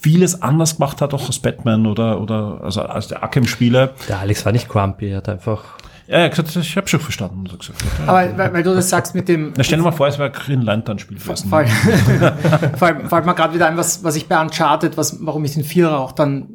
vieles 0.00 0.42
anders 0.42 0.76
gemacht 0.76 1.00
hat, 1.00 1.14
auch 1.14 1.28
aus 1.28 1.38
Batman 1.38 1.86
oder, 1.86 2.20
oder 2.20 2.60
also 2.62 2.82
als 2.82 3.08
der 3.08 3.22
Arkham-Spiele. 3.22 3.94
Der 4.08 4.18
Alex 4.18 4.44
war 4.44 4.52
nicht 4.52 4.68
grumpy, 4.68 5.10
er 5.10 5.18
hat 5.18 5.28
einfach. 5.28 5.62
Ja, 6.06 6.18
er 6.18 6.24
hat 6.24 6.30
gesagt, 6.32 6.54
ich 6.56 6.76
habe 6.76 6.86
schon 6.86 7.00
verstanden. 7.00 7.44
So 7.50 7.56
gesagt. 7.56 7.82
Ja. 7.82 8.08
Aber 8.08 8.38
weil, 8.38 8.52
weil 8.52 8.62
du 8.62 8.74
das 8.74 8.90
sagst 8.90 9.14
mit 9.14 9.26
dem. 9.28 9.54
Na, 9.56 9.64
stell 9.64 9.78
dir 9.78 9.84
mal 9.84 9.92
vor, 9.92 10.06
es 10.06 10.18
wäre 10.18 10.30
Green 10.30 10.60
Lantern-Spiel 10.60 11.18
gewesen. 11.18 11.48
Fall, 11.48 11.66
fall, 12.76 13.08
fällt 13.08 13.26
mir 13.26 13.34
gerade 13.34 13.54
wieder 13.54 13.68
ein, 13.68 13.76
was, 13.76 14.04
was 14.04 14.14
ich 14.16 14.28
bei 14.28 14.40
Uncharted, 14.40 14.96
was, 14.98 15.24
warum 15.24 15.44
ich 15.44 15.54
den 15.54 15.64
Vierer 15.64 15.98
auch 15.98 16.12
dann 16.12 16.48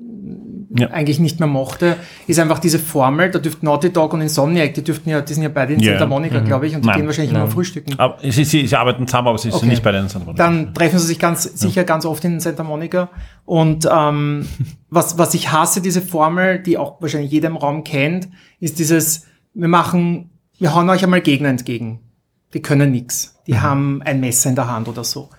Ja. 0.71 0.91
eigentlich 0.91 1.19
nicht 1.19 1.39
mehr 1.39 1.47
mochte, 1.47 1.97
ist 2.27 2.37
einfach 2.39 2.59
diese 2.59 2.77
Formel, 2.77 3.31
da 3.31 3.39
dürften 3.39 3.65
Naughty 3.65 3.91
Dog 3.91 4.13
und 4.13 4.21
Insomniac, 4.21 4.75
die 4.75 4.83
dürften 4.83 5.09
ja, 5.09 5.19
die 5.19 5.33
sind 5.33 5.41
ja 5.41 5.49
beide 5.49 5.73
in 5.73 5.79
Ja. 5.79 5.93
Santa 5.93 6.05
Monica, 6.05 6.39
Mhm. 6.41 6.45
glaube 6.45 6.67
ich, 6.67 6.75
und 6.75 6.83
die 6.83 6.87
Nein. 6.89 6.97
gehen 6.97 7.05
wahrscheinlich 7.07 7.33
Nein. 7.33 7.41
immer 7.41 7.51
frühstücken. 7.51 7.97
Aber 7.97 8.17
sie, 8.21 8.43
sie, 8.43 8.67
sie 8.67 8.75
arbeiten 8.75 9.07
zusammen, 9.07 9.29
aber 9.29 9.39
sie 9.39 9.49
Okay. 9.49 9.59
sind 9.61 9.69
nicht 9.69 9.81
bei 9.81 9.91
den 9.91 10.07
Santa 10.09 10.25
Monica. 10.27 10.43
Dann 10.43 10.73
treffen 10.75 10.99
sie 10.99 11.07
sich 11.07 11.17
ganz 11.17 11.43
sicher 11.43 11.83
ganz 11.85 12.05
oft 12.05 12.23
in 12.23 12.39
Santa 12.39 12.63
Monica. 12.63 13.09
Und 13.45 13.89
ähm, 13.91 14.45
was, 14.91 15.17
was 15.17 15.33
ich 15.33 15.51
hasse, 15.51 15.81
diese 15.81 16.03
Formel, 16.03 16.59
die 16.59 16.77
auch 16.77 17.01
wahrscheinlich 17.01 17.31
jeder 17.31 17.47
im 17.47 17.57
Raum 17.57 17.83
kennt, 17.83 18.29
ist 18.59 18.77
dieses, 18.77 19.25
wir 19.55 19.67
machen, 19.69 20.29
wir 20.59 20.75
hauen 20.75 20.87
euch 20.91 21.03
einmal 21.03 21.21
Gegner 21.21 21.49
entgegen. 21.49 21.99
Die 22.53 22.61
können 22.61 22.91
nix. 22.91 23.35
Die 23.47 23.59
haben 23.59 24.03
ein 24.03 24.19
Messer 24.19 24.49
in 24.49 24.55
der 24.55 24.67
Hand 24.71 24.87
oder 24.87 25.03
so. 25.03 25.29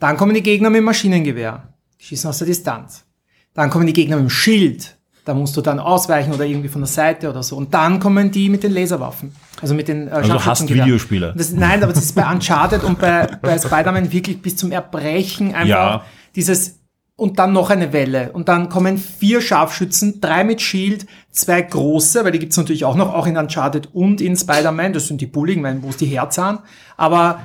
Dann 0.00 0.16
kommen 0.16 0.34
die 0.34 0.42
Gegner 0.42 0.68
mit 0.70 0.82
Maschinengewehr. 0.82 1.74
Die 2.00 2.04
schießen 2.06 2.28
aus 2.30 2.38
der 2.38 2.48
Distanz. 2.48 3.04
Dann 3.54 3.70
kommen 3.70 3.86
die 3.86 3.92
Gegner 3.92 4.16
mit 4.16 4.26
dem 4.26 4.30
Schild. 4.30 4.96
Da 5.24 5.34
musst 5.34 5.56
du 5.56 5.60
dann 5.60 5.78
ausweichen 5.78 6.32
oder 6.32 6.44
irgendwie 6.46 6.68
von 6.68 6.80
der 6.80 6.88
Seite 6.88 7.28
oder 7.28 7.42
so. 7.42 7.56
Und 7.56 7.74
dann 7.74 8.00
kommen 8.00 8.30
die 8.30 8.48
mit 8.48 8.62
den 8.62 8.72
Laserwaffen. 8.72 9.32
Also 9.60 9.74
mit 9.74 9.86
den 9.88 10.08
äh, 10.08 10.12
Also 10.12 10.28
du 10.28 10.34
hast 10.34 10.42
Scharfschützengewehren. 10.44 10.86
Videospiele. 10.88 11.34
Das, 11.36 11.52
nein, 11.52 11.82
aber 11.82 11.92
das 11.92 12.04
ist 12.04 12.14
bei 12.14 12.30
Uncharted 12.30 12.82
und 12.84 12.98
bei, 12.98 13.26
bei 13.42 13.58
Spider-Man 13.58 14.10
wirklich 14.12 14.40
bis 14.40 14.56
zum 14.56 14.72
Erbrechen 14.72 15.54
einfach 15.54 15.68
Ja. 15.68 16.04
dieses 16.34 16.78
und 17.16 17.38
dann 17.38 17.52
noch 17.52 17.68
eine 17.68 17.92
Welle. 17.92 18.32
Und 18.32 18.48
dann 18.48 18.70
kommen 18.70 18.96
vier 18.96 19.42
Scharfschützen, 19.42 20.22
drei 20.22 20.42
mit 20.42 20.62
Shield, 20.62 21.06
zwei 21.30 21.60
große, 21.60 22.24
weil 22.24 22.32
die 22.32 22.38
gibt's 22.38 22.56
natürlich 22.56 22.86
auch 22.86 22.96
noch, 22.96 23.12
auch 23.12 23.26
in 23.26 23.36
Uncharted 23.36 23.90
und 23.92 24.22
in 24.22 24.36
Spider-Man. 24.36 24.94
Das 24.94 25.06
sind 25.08 25.20
die 25.20 25.26
Bulligen, 25.26 25.82
wo 25.82 25.90
ist 25.90 26.00
die 26.00 26.06
Herzahn? 26.06 26.60
Aber 26.96 27.40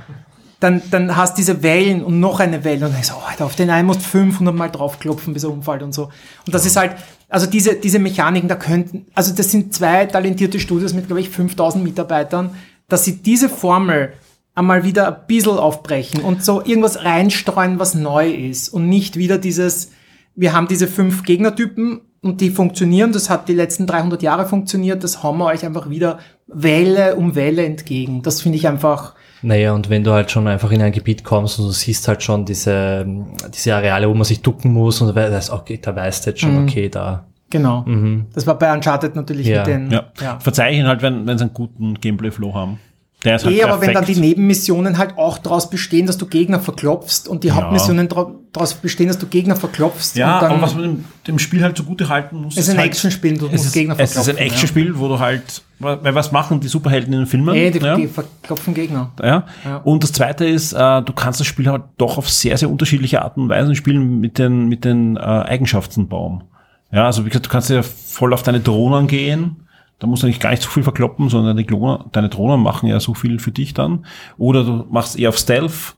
dann, 0.65 0.81
dann 0.89 1.15
hast 1.15 1.37
diese 1.37 1.61
Wellen 1.61 2.03
und 2.03 2.19
noch 2.19 2.39
eine 2.39 2.63
Welle 2.63 2.85
und 2.85 2.93
dann 2.93 3.01
ist 3.01 3.09
so, 3.09 3.15
oh, 3.15 3.29
Alter, 3.29 3.45
auf 3.45 3.55
den 3.55 3.69
einen 3.69 3.85
musst 3.85 3.99
du 4.01 4.05
500 4.05 4.55
Mal 4.55 4.69
draufklopfen, 4.69 5.33
bis 5.33 5.43
er 5.43 5.51
umfällt 5.51 5.83
und 5.83 5.93
so. 5.93 6.05
Und 6.45 6.55
das 6.55 6.65
ist 6.65 6.75
halt, 6.75 6.95
also 7.29 7.45
diese, 7.45 7.75
diese 7.75 7.99
Mechaniken, 7.99 8.49
da 8.49 8.55
könnten, 8.55 9.05
also 9.13 9.33
das 9.33 9.51
sind 9.51 9.75
zwei 9.75 10.07
talentierte 10.07 10.59
Studios 10.59 10.93
mit, 10.93 11.05
glaube 11.05 11.21
ich, 11.21 11.29
5000 11.29 11.83
Mitarbeitern, 11.83 12.55
dass 12.87 13.05
sie 13.05 13.17
diese 13.17 13.47
Formel 13.47 14.13
einmal 14.55 14.83
wieder 14.83 15.07
ein 15.07 15.27
bisschen 15.27 15.59
aufbrechen 15.59 16.21
und 16.21 16.43
so 16.43 16.63
irgendwas 16.65 17.03
reinstreuen, 17.03 17.77
was 17.77 17.93
neu 17.93 18.31
ist 18.31 18.69
und 18.69 18.89
nicht 18.89 19.17
wieder 19.17 19.37
dieses, 19.37 19.91
wir 20.35 20.53
haben 20.53 20.67
diese 20.67 20.87
fünf 20.87 21.23
Gegnertypen 21.23 22.01
und 22.23 22.41
die 22.41 22.49
funktionieren, 22.49 23.11
das 23.11 23.29
hat 23.29 23.49
die 23.49 23.53
letzten 23.53 23.85
300 23.85 24.23
Jahre 24.23 24.47
funktioniert, 24.47 25.03
das 25.03 25.21
hauen 25.21 25.37
wir 25.37 25.45
euch 25.45 25.63
einfach 25.63 25.91
wieder 25.91 26.19
Welle 26.47 27.17
um 27.17 27.35
Welle 27.35 27.65
entgegen. 27.65 28.23
Das 28.23 28.41
finde 28.41 28.57
ich 28.57 28.67
einfach, 28.67 29.13
Naja, 29.45 29.73
und 29.73 29.89
wenn 29.91 30.03
du 30.03 30.11
halt 30.11 30.31
schon 30.31 30.47
einfach 30.47 30.71
in 30.71 30.81
ein 30.81 30.91
Gebiet 30.91 31.23
kommst 31.23 31.59
und 31.59 31.65
du 31.67 31.71
siehst 31.71 32.07
halt 32.07 32.23
schon 32.23 32.45
diese, 32.45 33.05
diese 33.53 33.75
Areale, 33.75 34.09
wo 34.09 34.13
man 34.15 34.23
sich 34.23 34.41
ducken 34.41 34.73
muss 34.73 34.99
und 35.01 35.09
du 35.09 35.15
weißt, 35.15 35.51
okay, 35.51 35.79
da 35.79 35.95
weißt 35.95 36.25
du 36.25 36.29
jetzt 36.31 36.39
schon, 36.41 36.55
Mhm. 36.55 36.63
okay, 36.63 36.89
da. 36.89 37.25
genau. 37.51 37.83
Mhm. 37.85 38.25
Das 38.33 38.47
war 38.47 38.57
bei 38.57 38.73
Uncharted 38.73 39.15
natürlich 39.15 39.45
Ja. 39.45 39.59
mit 39.59 39.67
den, 39.67 39.91
Ja. 39.91 40.05
ja. 40.19 40.39
Verzeih 40.39 40.71
ihn 40.71 40.87
halt, 40.87 41.03
wenn, 41.03 41.27
wenn 41.27 41.37
sie 41.37 41.43
einen 41.43 41.53
guten 41.53 41.93
Gameplay-Flow 41.93 42.55
haben. 42.55 42.79
Der 43.25 43.35
ist 43.35 43.45
halt 43.45 43.55
Eh, 43.55 43.63
aber 43.63 43.81
wenn 43.81 43.93
dann 43.93 44.05
die 44.05 44.15
Nebenmissionen 44.15 44.97
halt 44.97 45.17
auch 45.17 45.37
daraus 45.39 45.69
bestehen, 45.69 46.05
dass 46.05 46.17
du 46.17 46.27
Gegner 46.27 46.59
verklopfst 46.59 47.27
und 47.27 47.43
die 47.43 47.49
Ja. 47.49 47.55
Hauptmissionen 47.55 48.07
daraus 48.07 48.73
bestehen, 48.75 49.07
dass 49.07 49.17
du 49.17 49.25
Gegner 49.25 49.55
verklopfst 49.55 50.15
Ja, 50.15 50.35
und 50.35 50.41
dann 50.43 50.51
aber 50.53 50.61
was 50.61 50.75
man 50.75 50.83
dem, 50.83 51.05
dem 51.27 51.39
Spiel 51.39 51.63
halt 51.63 51.75
zugute 51.75 52.07
halten 52.07 52.37
muss, 52.37 52.53
Es 52.55 52.67
ist 52.67 52.69
ein 52.69 52.77
halt, 52.77 52.87
Actionspiel, 52.87 53.37
du 53.37 53.49
musst 53.49 53.65
ist, 53.65 53.73
Gegner 53.73 53.95
Es 53.97 54.11
ist 54.11 54.17
ein 54.17 54.23
verklopfen, 54.23 54.45
Actionspiel, 54.51 54.99
wo 54.99 55.07
du 55.09 55.19
halt, 55.19 55.63
weil 55.79 56.15
was 56.15 56.31
machen 56.31 56.59
die 56.61 56.67
Superhelden 56.67 57.11
in 57.13 57.19
den 57.21 57.27
Filmen? 57.27 57.53
eh, 57.55 57.71
die, 57.71 57.79
ja? 57.79 57.95
die 57.97 58.07
verklopfen 58.07 58.73
Gegner. 58.73 59.11
Ja. 59.21 59.43
Ja. 59.65 59.77
Und 59.77 60.03
das 60.03 60.11
zweite 60.13 60.45
ist, 60.45 60.73
äh, 60.73 61.01
du 61.01 61.11
kannst 61.13 61.39
das 61.39 61.47
Spiel 61.47 61.67
halt 61.69 61.83
doch 61.97 62.17
auf 62.17 62.29
sehr, 62.29 62.57
sehr 62.57 62.69
unterschiedliche 62.69 63.21
Arten 63.23 63.41
und 63.41 63.49
Weisen 63.49 63.75
spielen 63.75 64.19
mit 64.19 64.37
den, 64.37 64.67
mit 64.69 64.85
den 64.85 65.17
äh, 65.17 65.19
Eigenschaftenbaum. 65.19 66.43
Ja, 66.91 67.07
also 67.07 67.25
wie 67.25 67.29
gesagt, 67.29 67.47
du 67.47 67.49
kannst 67.49 67.69
ja 67.69 67.81
voll 67.81 68.33
auf 68.33 68.43
deine 68.43 68.59
Drohnen 68.59 69.07
gehen. 69.07 69.57
Da 69.99 70.07
musst 70.07 70.23
du 70.23 70.27
eigentlich 70.27 70.41
gar 70.41 70.51
nicht 70.51 70.61
so 70.61 70.69
viel 70.69 70.83
verkloppen, 70.83 71.29
sondern 71.29 71.55
die 71.55 71.63
Klone, 71.63 72.05
deine 72.11 72.29
Drohnen 72.29 72.61
machen 72.61 72.87
ja 72.87 72.99
so 72.99 73.13
viel 73.13 73.39
für 73.39 73.51
dich 73.51 73.73
dann. 73.73 74.05
Oder 74.37 74.63
du 74.63 74.85
machst 74.89 75.17
eher 75.17 75.29
auf 75.29 75.37
Stealth. 75.37 75.95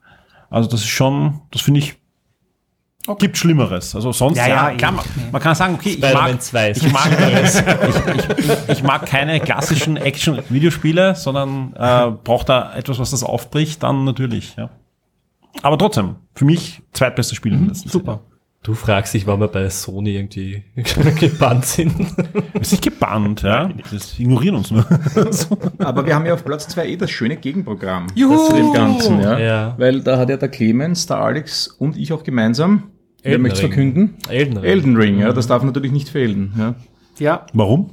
Also 0.50 0.70
das 0.70 0.82
ist 0.82 0.88
schon, 0.88 1.42
das 1.52 1.62
finde 1.62 1.80
ich, 1.80 1.96
gibt 3.16 3.38
Schlimmeres. 3.38 3.96
Also 3.96 4.12
sonst, 4.12 4.38
Ja, 4.38 4.48
ja, 4.48 4.70
ja, 4.70 4.78
klar, 4.78 4.92
man, 4.92 5.06
man 5.32 5.42
kann 5.42 5.56
sagen, 5.56 5.76
okay, 5.76 5.92
ich 5.92 6.14
mag, 6.14 6.42
2 6.42 6.70
ist 6.72 6.84
ich, 6.84 6.92
mag, 6.92 7.10
ich, 7.10 8.46
ich, 8.46 8.70
ich 8.70 8.84
mag 8.84 9.06
keine 9.06 9.40
klassischen 9.40 9.98
Action-Videospiele, 9.98 11.16
sondern 11.16 11.74
äh, 11.76 12.12
braucht 12.24 12.50
da 12.50 12.76
etwas, 12.76 13.00
was 13.00 13.12
das 13.12 13.24
aufbricht, 13.24 13.82
dann 13.84 14.04
natürlich, 14.04 14.56
ja. 14.58 14.70
Aber 15.64 15.78
trotzdem, 15.78 16.16
für 16.36 16.46
mich 16.46 16.82
zweitbeste 16.94 17.34
Spiel 17.34 17.54
im 17.54 17.68
letzten 17.68 17.90
Super. 17.90 18.20
Du 18.68 18.74
fragst 18.74 19.14
dich, 19.14 19.26
warum 19.26 19.40
wir 19.40 19.48
bei 19.48 19.70
Sony 19.70 20.16
irgendwie 20.16 20.62
gebannt 21.22 21.64
sind. 21.64 21.98
Wir 22.54 22.66
sind 22.66 22.82
gebannt, 22.82 23.42
ja. 23.42 23.70
Das 23.94 24.20
ignorieren 24.20 24.56
uns 24.56 24.72
nur. 24.72 24.86
Aber 25.78 26.06
wir 26.06 26.14
haben 26.14 26.26
ja 26.26 26.34
auf 26.34 26.44
Platz 26.44 26.68
2 26.68 26.86
eh 26.86 26.98
das 26.98 27.10
schöne 27.10 27.38
Gegenprogramm 27.38 28.08
Juhu! 28.14 28.36
zu 28.46 28.54
dem 28.58 28.74
Ganzen. 28.74 29.22
Ja? 29.22 29.40
Ja. 29.40 29.76
Weil 29.78 30.02
da 30.02 30.18
hat 30.18 30.30
ja 30.30 30.36
der 30.36 30.50
Clemens, 30.50 31.06
der 31.08 31.18
Alex 31.18 31.68
und 31.70 31.96
ich 31.96 32.12
auch 32.12 32.26
gemeinsam, 32.26 32.92
wer 33.24 33.32
Elden 33.32 33.44
möchte 33.44 33.62
Ring. 33.62 33.72
verkünden? 33.72 34.16
Elden 34.28 34.58
Ring. 34.58 34.70
Elden 34.70 34.98
Ring, 34.98 35.20
ja, 35.20 35.32
das 35.32 35.48
darf 35.48 35.64
natürlich 35.64 35.94
nicht 35.94 36.10
fehlen. 36.10 36.52
Ja? 36.58 36.76
Ja, 37.20 37.46
Warum? 37.54 37.92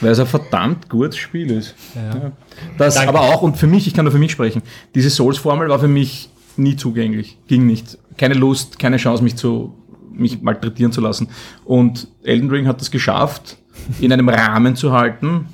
Weil 0.00 0.12
es 0.12 0.20
ein 0.20 0.26
verdammt 0.26 0.88
gutes 0.88 1.18
Spiel 1.18 1.50
ist. 1.50 1.74
Ja. 1.94 2.32
Das 2.78 2.94
Danke. 2.94 3.10
aber 3.10 3.20
auch, 3.20 3.42
und 3.42 3.58
für 3.58 3.66
mich, 3.66 3.86
ich 3.86 3.92
kann 3.92 4.06
nur 4.06 4.12
für 4.12 4.18
mich 4.18 4.32
sprechen, 4.32 4.62
diese 4.94 5.10
Souls-Formel 5.10 5.68
war 5.68 5.78
für 5.78 5.88
mich 5.88 6.30
nie 6.58 6.76
zugänglich. 6.76 7.38
Ging 7.46 7.66
nicht. 7.66 7.98
Keine 8.16 8.34
Lust, 8.34 8.78
keine 8.78 8.96
Chance, 8.96 9.22
mich 9.22 9.36
zu 9.36 9.74
mich 10.16 10.42
malträtieren 10.42 10.92
zu 10.92 11.00
lassen. 11.00 11.28
Und 11.64 12.08
Elden 12.22 12.50
Ring 12.50 12.66
hat 12.66 12.80
es 12.80 12.90
geschafft, 12.90 13.56
in 14.00 14.12
einem 14.12 14.28
Rahmen 14.28 14.76
zu 14.76 14.92
halten, 14.92 15.46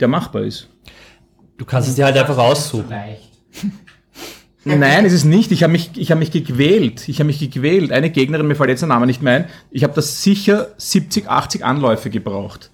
der 0.00 0.08
machbar 0.08 0.42
ist. 0.42 0.68
Du 1.56 1.64
kannst 1.64 1.88
es 1.88 1.94
dir 1.94 2.06
halt 2.06 2.16
einfach 2.16 2.38
aussuchen. 2.38 2.88
Nein, 4.64 5.04
es 5.06 5.12
ist 5.12 5.24
nicht. 5.24 5.52
Ich 5.52 5.62
habe 5.62 5.72
mich, 5.72 5.90
ich 5.96 6.10
habe 6.10 6.18
mich 6.18 6.30
gequält. 6.30 7.08
Ich 7.08 7.18
habe 7.18 7.26
mich 7.26 7.38
gequält. 7.38 7.92
Eine 7.92 8.10
Gegnerin, 8.10 8.46
mir 8.46 8.56
fällt 8.56 8.70
jetzt 8.70 8.80
der 8.80 8.88
Name 8.88 9.06
nicht 9.06 9.22
mehr 9.22 9.36
ein. 9.36 9.44
Ich 9.70 9.84
habe 9.84 9.94
das 9.94 10.22
sicher 10.22 10.68
70, 10.76 11.28
80 11.28 11.64
Anläufe 11.64 12.10
gebraucht. 12.10 12.70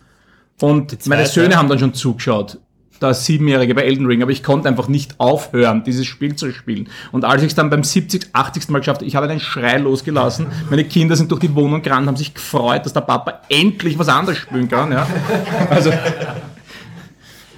Und 0.61 1.07
meine 1.07 1.27
Söhne 1.27 1.57
haben 1.57 1.69
dann 1.69 1.78
schon 1.78 1.94
zugeschaut. 1.94 2.59
Der 3.01 3.12
Siebenjährige 3.12 3.74
bei 3.74 3.82
Elden 3.82 4.06
Ring, 4.06 4.23
aber 4.23 4.31
ich 4.31 4.43
konnte 4.43 4.68
einfach 4.68 4.89
nicht 4.89 5.20
aufhören, 5.20 5.85
dieses 5.85 6.06
Spiel 6.06 6.35
zu 6.35 6.51
spielen. 6.52 6.89
Und 7.12 7.24
als 7.24 7.43
ich 7.43 7.48
es 7.48 7.55
dann 7.55 7.68
beim 7.68 7.85
70, 7.85 8.28
80. 8.32 8.68
Mal 8.70 8.78
geschafft 8.78 9.01
habe, 9.01 9.06
ich 9.06 9.16
habe 9.16 9.28
einen 9.28 9.40
Schrei 9.40 9.78
losgelassen. 9.78 10.47
Meine 10.70 10.85
Kinder 10.85 11.14
sind 11.16 11.31
durch 11.31 11.40
die 11.40 11.55
Wohnung 11.55 11.82
gerannt, 11.82 12.06
haben 12.06 12.16
sich 12.16 12.32
gefreut, 12.32 12.86
dass 12.86 12.93
der 12.94 13.02
Papa 13.02 13.40
endlich 13.51 13.98
was 13.98 14.09
anderes 14.09 14.39
spielen 14.39 14.68
kann. 14.68 14.93
Ja. 14.93 15.06
Also, 15.68 15.93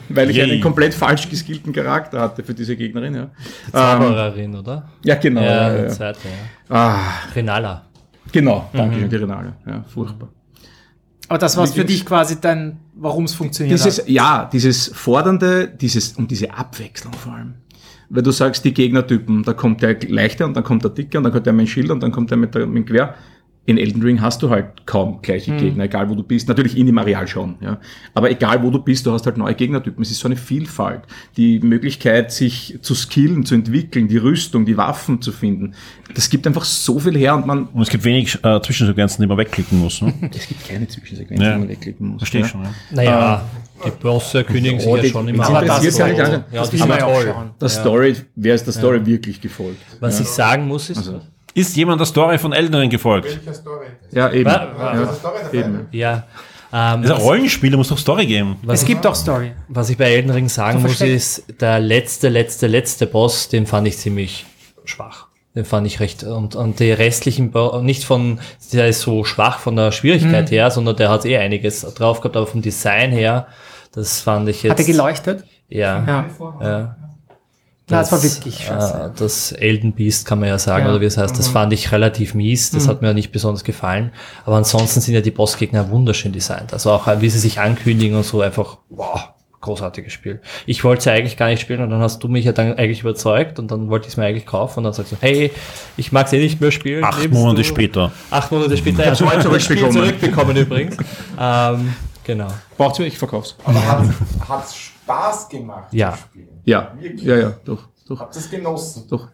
weil 0.08 0.30
ich 0.30 0.36
Yay. 0.36 0.52
einen 0.52 0.60
komplett 0.60 0.94
falsch 0.94 1.28
geskillten 1.28 1.72
Charakter 1.72 2.20
hatte 2.20 2.42
für 2.42 2.54
diese 2.54 2.76
Gegnerin. 2.76 3.14
Ja. 3.14 3.22
Ähm, 3.22 3.30
Zaubererin, 3.72 4.56
oder? 4.56 4.88
ja, 5.04 5.14
genau. 5.16 5.42
Ja, 5.42 5.68
Ja, 5.70 5.76
die 5.76 5.82
ja. 5.84 5.88
zweite, 5.88 6.18
ja. 6.68 6.74
Ah, 6.74 6.98
Renala. 7.34 7.82
genau, 8.32 8.68
danke 8.72 8.98
schön, 8.98 9.08
die 9.10 9.16
Renale. 9.16 9.52
Ja, 9.66 9.84
furchtbar. 9.92 10.28
Aber 11.28 11.38
das 11.38 11.56
war 11.56 11.66
für 11.66 11.84
dich 11.84 12.06
quasi 12.06 12.40
dein, 12.40 12.78
warum 12.94 13.24
es 13.24 13.34
funktioniert 13.34 13.78
Dieses, 13.78 13.98
hat. 13.98 14.08
ja, 14.08 14.48
dieses 14.50 14.88
Fordernde, 14.88 15.68
dieses, 15.68 16.12
und 16.14 16.30
diese 16.30 16.54
Abwechslung 16.54 17.12
vor 17.12 17.34
allem. 17.34 17.54
Weil 18.08 18.22
du 18.22 18.30
sagst, 18.30 18.64
die 18.64 18.72
Gegnertypen, 18.72 19.42
da 19.42 19.52
kommt 19.52 19.82
der 19.82 19.98
leichte 20.08 20.46
und 20.46 20.56
dann 20.56 20.64
kommt 20.64 20.82
der 20.82 20.90
dicke 20.90 21.18
und 21.18 21.24
dann 21.24 21.32
kommt 21.32 21.44
der 21.44 21.52
mit 21.52 21.66
dem 21.66 21.70
Schild 21.70 21.90
und 21.90 22.02
dann 22.02 22.10
kommt 22.10 22.30
der 22.30 22.38
mit, 22.38 22.54
der, 22.54 22.66
mit 22.66 22.76
dem 22.76 22.86
Quer. 22.86 23.14
In 23.68 23.76
Elden 23.76 24.02
Ring 24.02 24.22
hast 24.22 24.40
du 24.42 24.48
halt 24.48 24.86
kaum 24.86 25.20
gleiche 25.20 25.54
Gegner, 25.54 25.84
egal 25.84 26.08
wo 26.08 26.14
du 26.14 26.22
bist. 26.22 26.48
Natürlich 26.48 26.74
in 26.74 26.86
dem 26.86 26.96
Areal 26.96 27.28
schon, 27.28 27.56
ja. 27.60 27.78
Aber 28.14 28.30
egal 28.30 28.62
wo 28.62 28.70
du 28.70 28.78
bist, 28.78 29.04
du 29.04 29.12
hast 29.12 29.26
halt 29.26 29.36
neue 29.36 29.54
Gegnertypen. 29.54 30.00
Es 30.02 30.10
ist 30.10 30.20
so 30.20 30.26
eine 30.28 30.36
Vielfalt. 30.36 31.02
Die 31.36 31.60
Möglichkeit, 31.60 32.32
sich 32.32 32.78
zu 32.80 32.94
skillen, 32.94 33.44
zu 33.44 33.54
entwickeln, 33.54 34.08
die 34.08 34.16
Rüstung, 34.16 34.64
die 34.64 34.78
Waffen 34.78 35.20
zu 35.20 35.32
finden. 35.32 35.74
Das 36.14 36.30
gibt 36.30 36.46
einfach 36.46 36.64
so 36.64 36.98
viel 36.98 37.14
her 37.18 37.34
und 37.34 37.46
man, 37.46 37.66
Und 37.66 37.82
es 37.82 37.90
gibt 37.90 38.04
wenig 38.04 38.42
äh, 38.42 38.58
Zwischensequenzen, 38.62 39.20
die 39.20 39.26
man 39.28 39.36
wegklicken 39.36 39.78
muss. 39.78 40.00
Ne? 40.00 40.14
es 40.34 40.48
gibt 40.48 40.66
keine 40.66 40.88
Zwischensequenzen, 40.88 41.44
Ja. 41.46 41.52
die 41.52 41.58
man 41.58 41.68
wegklicken 41.68 42.08
muss. 42.08 42.20
Verstehe 42.22 42.40
ja. 42.40 42.46
ich 42.46 42.52
schon. 42.52 42.62
Ja. 42.62 42.70
Naja, 42.92 43.44
die 43.84 43.90
Bosse 44.02 44.44
kündigen 44.44 44.80
sich 44.80 44.88
Oh, 44.88 44.96
ja 44.96 45.02
die- 45.02 45.10
schon 45.10 45.28
immer 45.28 45.46
an. 45.46 45.62
interessiert 45.62 45.92
so. 45.92 46.02
ja 46.06 46.44
Das 46.50 46.72
ja 46.72 46.86
toll. 46.96 47.24
schauen. 47.34 47.50
Der 47.60 47.68
Story, 47.68 48.16
wer 48.34 48.54
ist 48.54 48.64
der 48.64 48.72
Story 48.72 49.04
wirklich 49.04 49.42
gefolgt? 49.42 49.82
Was 50.00 50.18
ich 50.20 50.26
sagen 50.26 50.66
muss, 50.66 50.88
ist, 50.88 50.96
Also, 50.96 51.20
Ist 51.58 51.76
jemand 51.76 52.00
der 52.00 52.06
Story 52.06 52.38
von 52.38 52.52
Elden 52.52 52.74
Ring 52.74 52.90
gefolgt? 52.90 53.26
Welcher 53.26 53.54
Story? 53.54 53.86
ja, 54.12 54.30
eben. 54.30 54.44
Wa- 54.50 54.68
wa- 54.76 54.94
ja, 54.94 55.12
Story 55.12 55.38
eben. 55.52 55.86
ja, 55.92 56.24
ähm, 56.72 57.02
Das 57.02 57.10
ist 57.12 57.16
ein 57.16 57.22
Rollenspiel, 57.22 57.70
da 57.70 57.76
muss 57.76 57.88
doch 57.88 57.98
Story 57.98 58.26
geben. 58.26 58.56
was, 58.62 58.80
Es 58.80 58.86
gibt 58.86 59.06
auch 59.06 59.14
Story. 59.14 59.52
was 59.68 59.90
ich 59.90 59.96
bei 59.96 60.04
Elden 60.12 60.30
Ring 60.30 60.48
sagen 60.48 60.80
So 60.80 60.86
muss, 60.88 61.00
ist, 61.00 61.60
der 61.60 61.80
letzte, 61.80 62.28
letzte, 62.28 62.66
letzte 62.66 63.06
Boss, 63.06 63.48
den 63.48 63.66
fand 63.66 63.88
ich 63.88 63.96
ziemlich 63.98 64.44
schwach. 64.84 65.26
Den 65.54 65.64
fand 65.64 65.86
ich 65.86 65.98
recht, 65.98 66.22
und, 66.24 66.54
und 66.54 66.78
die 66.78 66.92
restlichen, 66.92 67.50
Bo 67.50 67.80
nicht 67.82 68.04
von, 68.04 68.38
der 68.72 68.88
ist 68.88 69.00
so 69.00 69.24
schwach 69.24 69.58
von 69.58 69.74
der 69.76 69.90
Schwierigkeit 69.92 70.50
her, 70.50 70.70
sondern 70.70 70.94
der 70.96 71.08
hat 71.10 71.24
eh 71.24 71.38
einiges 71.38 71.80
drauf 71.94 72.20
gehabt, 72.20 72.36
aber 72.36 72.46
vom 72.46 72.62
Design 72.62 73.10
her, 73.10 73.48
das 73.92 74.20
fand 74.20 74.48
ich 74.48 74.62
jetzt. 74.62 74.72
Hat 74.72 74.78
er 74.78 74.84
geleuchtet? 74.84 75.44
Ja. 75.68 76.04
Ja. 76.06 76.24
ja. 76.60 76.96
Na, 77.90 77.98
das 78.00 78.12
war 78.12 78.22
wirklich 78.22 78.64
scheiße. 78.66 79.12
Äh, 79.14 79.18
das 79.18 79.52
Elden 79.52 79.92
Beast 79.92 80.26
kann 80.26 80.40
man 80.40 80.48
ja 80.48 80.58
sagen, 80.58 80.84
Ja. 80.84 80.90
oder 80.90 81.00
wie 81.00 81.06
es 81.06 81.16
heißt. 81.16 81.38
Das 81.38 81.48
fand 81.48 81.72
ich 81.72 81.90
relativ 81.92 82.34
mies. 82.34 82.70
Das 82.70 82.86
hat 82.86 83.00
mir 83.02 83.14
nicht 83.14 83.32
besonders 83.32 83.64
gefallen. 83.64 84.12
Aber 84.44 84.56
ansonsten 84.56 85.00
sind 85.00 85.14
ja 85.14 85.20
die 85.22 85.30
Bossgegner 85.30 85.88
wunderschön 85.90 86.32
designt. 86.32 86.72
Also 86.72 86.90
auch 86.92 87.06
wie 87.20 87.30
sie 87.30 87.38
sich 87.38 87.60
ankündigen 87.60 88.16
und 88.16 88.24
so 88.24 88.40
einfach, 88.42 88.78
wow, 88.90 89.30
großartiges 89.60 90.12
Spiel. 90.12 90.40
Ich 90.66 90.84
wollte 90.84 90.98
es 91.00 91.04
ja 91.06 91.12
eigentlich 91.14 91.36
gar 91.36 91.48
nicht 91.48 91.60
spielen 91.60 91.80
und 91.82 91.90
dann 91.90 92.00
hast 92.00 92.22
du 92.22 92.28
mich 92.28 92.44
ja 92.44 92.52
dann 92.52 92.74
eigentlich 92.74 93.00
überzeugt 93.00 93.58
und 93.58 93.70
dann 93.70 93.88
wollte 93.88 94.06
ich 94.06 94.12
es 94.12 94.16
mir 94.16 94.24
eigentlich 94.26 94.46
kaufen 94.46 94.78
und 94.80 94.84
dann 94.84 94.92
sagst 94.92 95.12
du, 95.12 95.16
hey, 95.20 95.50
ich 95.96 96.12
mag 96.12 96.26
es 96.26 96.32
eh 96.32 96.38
nicht 96.38 96.60
mehr 96.60 96.70
spielen. 96.70 97.02
Acht 97.02 97.28
Monate 97.30 97.56
du- 97.62 97.64
später. 97.64 98.12
Acht 98.30 98.52
Monate 98.52 98.76
später. 98.76 99.02
Ja, 99.04 99.10
das 99.14 99.18
Spiel 99.18 99.40
zurückbekommen. 99.40 99.92
zurückbekommen 99.92 100.56
übrigens. 100.56 100.96
ähm, 101.40 101.94
genau. 102.22 102.48
Braucht's 102.76 102.98
ich 103.00 103.18
verkauf's. 103.18 103.56
Aber 103.64 103.82
hat 104.48 104.64
es 104.66 104.76
Spaß 104.76 105.48
gemacht? 105.48 105.92
Ja. 105.92 106.12
zu 106.12 106.18
spielen? 106.18 106.48
Ja, 106.68 106.92
Wirklich? 107.00 107.22
ja, 107.24 107.36
ja, 107.36 107.54
doch, 107.64 107.82
doch, 108.08 108.20
Habt 108.20 108.34
ihr 108.36 108.40
es 108.40 108.50
genossen? 108.50 109.04
doch. 109.08 109.28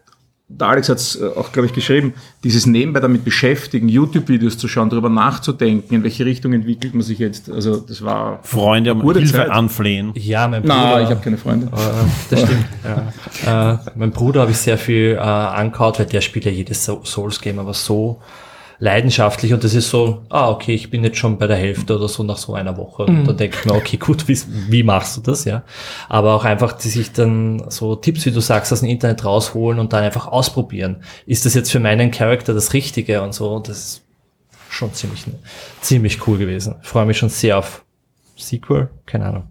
Der 0.47 0.67
Alex 0.67 0.89
hat's 0.89 1.15
äh, 1.15 1.25
auch, 1.35 1.51
glaube 1.51 1.65
ich, 1.65 1.73
geschrieben, 1.73 2.13
dieses 2.43 2.67
nebenbei 2.67 2.99
damit 2.99 3.25
beschäftigen, 3.25 3.89
YouTube-Videos 3.89 4.59
zu 4.59 4.67
schauen, 4.67 4.91
darüber 4.91 5.09
nachzudenken, 5.09 5.95
in 5.95 6.03
welche 6.03 6.23
Richtung 6.23 6.53
entwickelt 6.53 6.93
man 6.93 7.01
sich 7.01 7.17
jetzt. 7.17 7.49
Also 7.49 7.77
das 7.77 8.03
war... 8.03 8.41
Freunde 8.43 8.91
um 8.93 8.99
Gute 9.01 9.19
Hilfe 9.19 9.37
Zeit. 9.37 9.49
anflehen. 9.49 10.11
Ja, 10.15 10.47
mein 10.47 10.61
Bruder. 10.61 11.01
ich 11.01 11.09
habe 11.09 11.19
keine 11.21 11.39
Freunde. 11.39 11.65
Äh, 11.67 11.79
das 12.29 12.41
stimmt. 12.41 12.65
ja. 13.43 13.73
äh, 13.73 13.77
mein 13.95 14.11
Bruder 14.11 14.41
habe 14.41 14.51
ich 14.51 14.57
sehr 14.57 14.77
viel 14.77 15.13
äh, 15.15 15.17
angehaut, 15.19 15.97
weil 15.97 16.05
der 16.05 16.21
spielt 16.21 16.45
ja 16.45 16.51
jedes 16.51 16.85
So- 16.85 17.01
Souls-Game, 17.03 17.57
aber 17.57 17.73
so 17.73 18.21
leidenschaftlich 18.79 19.53
und 19.53 19.63
das 19.63 19.73
ist 19.73 19.89
so, 19.89 20.23
ah, 20.29 20.49
okay, 20.49 20.73
ich 20.75 20.89
bin 20.89 21.03
jetzt 21.03 21.17
schon 21.17 21.37
bei 21.37 21.47
der 21.47 21.55
Hälfte 21.57 21.95
oder 21.97 22.07
so 22.07 22.23
nach 22.23 22.37
so 22.37 22.53
einer 22.55 22.75
Woche. 22.77 23.03
Und 23.03 23.25
dann 23.25 23.37
denke 23.37 23.57
ich 23.59 23.65
mir, 23.65 23.73
okay, 23.73 23.97
gut, 23.97 24.27
wie, 24.27 24.37
wie 24.69 24.83
machst 24.83 25.15
du 25.17 25.21
das, 25.21 25.45
ja? 25.45 25.63
Aber 26.09 26.33
auch 26.35 26.43
einfach, 26.45 26.73
die 26.73 26.89
sich 26.89 27.11
dann 27.13 27.63
so 27.69 27.95
Tipps, 27.95 28.25
wie 28.25 28.31
du 28.31 28.39
sagst, 28.41 28.73
aus 28.73 28.81
dem 28.81 28.89
Internet 28.89 29.23
rausholen 29.23 29.79
und 29.79 29.93
dann 29.93 30.03
einfach 30.03 30.27
ausprobieren. 30.27 30.97
Ist 31.25 31.45
das 31.45 31.53
jetzt 31.53 31.71
für 31.71 31.79
meinen 31.79 32.11
Charakter 32.11 32.53
das 32.53 32.73
Richtige 32.73 33.21
und 33.21 33.33
so? 33.33 33.53
Und 33.53 33.69
das 33.69 33.77
ist 33.77 34.01
schon 34.69 34.93
ziemlich, 34.93 35.23
ziemlich 35.81 36.27
cool 36.27 36.37
gewesen. 36.37 36.75
Ich 36.81 36.87
freue 36.89 37.05
mich 37.05 37.17
schon 37.17 37.29
sehr 37.29 37.57
auf 37.57 37.83
Sequel, 38.35 38.89
keine 39.05 39.25
Ahnung. 39.27 39.43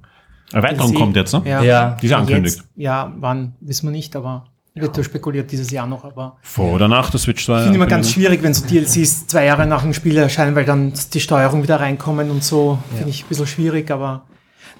Erweiterung 0.52 0.88
Sie- 0.90 0.94
kommt 0.94 1.16
jetzt, 1.16 1.32
ne? 1.32 1.42
Ja. 1.46 1.62
Ja. 1.62 1.96
Die 2.00 2.06
ist 2.06 2.12
angekündigt. 2.12 2.62
Ja, 2.76 3.12
wann, 3.18 3.54
wissen 3.60 3.86
wir 3.88 3.90
nicht, 3.92 4.14
aber 4.16 4.46
wird 4.74 4.96
ja 4.96 5.04
spekuliert 5.04 5.52
dieses 5.52 5.70
Jahr 5.70 5.86
noch, 5.86 6.04
aber 6.04 6.36
Vor 6.42 6.72
oder 6.72 6.88
nach 6.88 7.10
der 7.10 7.20
Switch 7.20 7.44
2. 7.44 7.56
ich 7.56 7.62
finde 7.62 7.76
immer 7.76 7.86
ganz 7.86 8.10
schwierig, 8.10 8.42
wenn 8.42 8.54
so 8.54 8.66
DLCs 8.66 9.28
zwei 9.28 9.44
Jahre 9.44 9.66
nach 9.66 9.82
dem 9.82 9.94
Spiel 9.94 10.16
erscheinen, 10.16 10.56
weil 10.56 10.64
dann 10.64 10.92
die 11.12 11.20
Steuerung 11.20 11.62
wieder 11.62 11.78
reinkommen 11.80 12.30
und 12.30 12.42
so. 12.42 12.78
Finde 12.94 13.10
ich 13.10 13.24
ein 13.24 13.28
bisschen 13.28 13.46
schwierig, 13.46 13.90
aber 13.90 14.24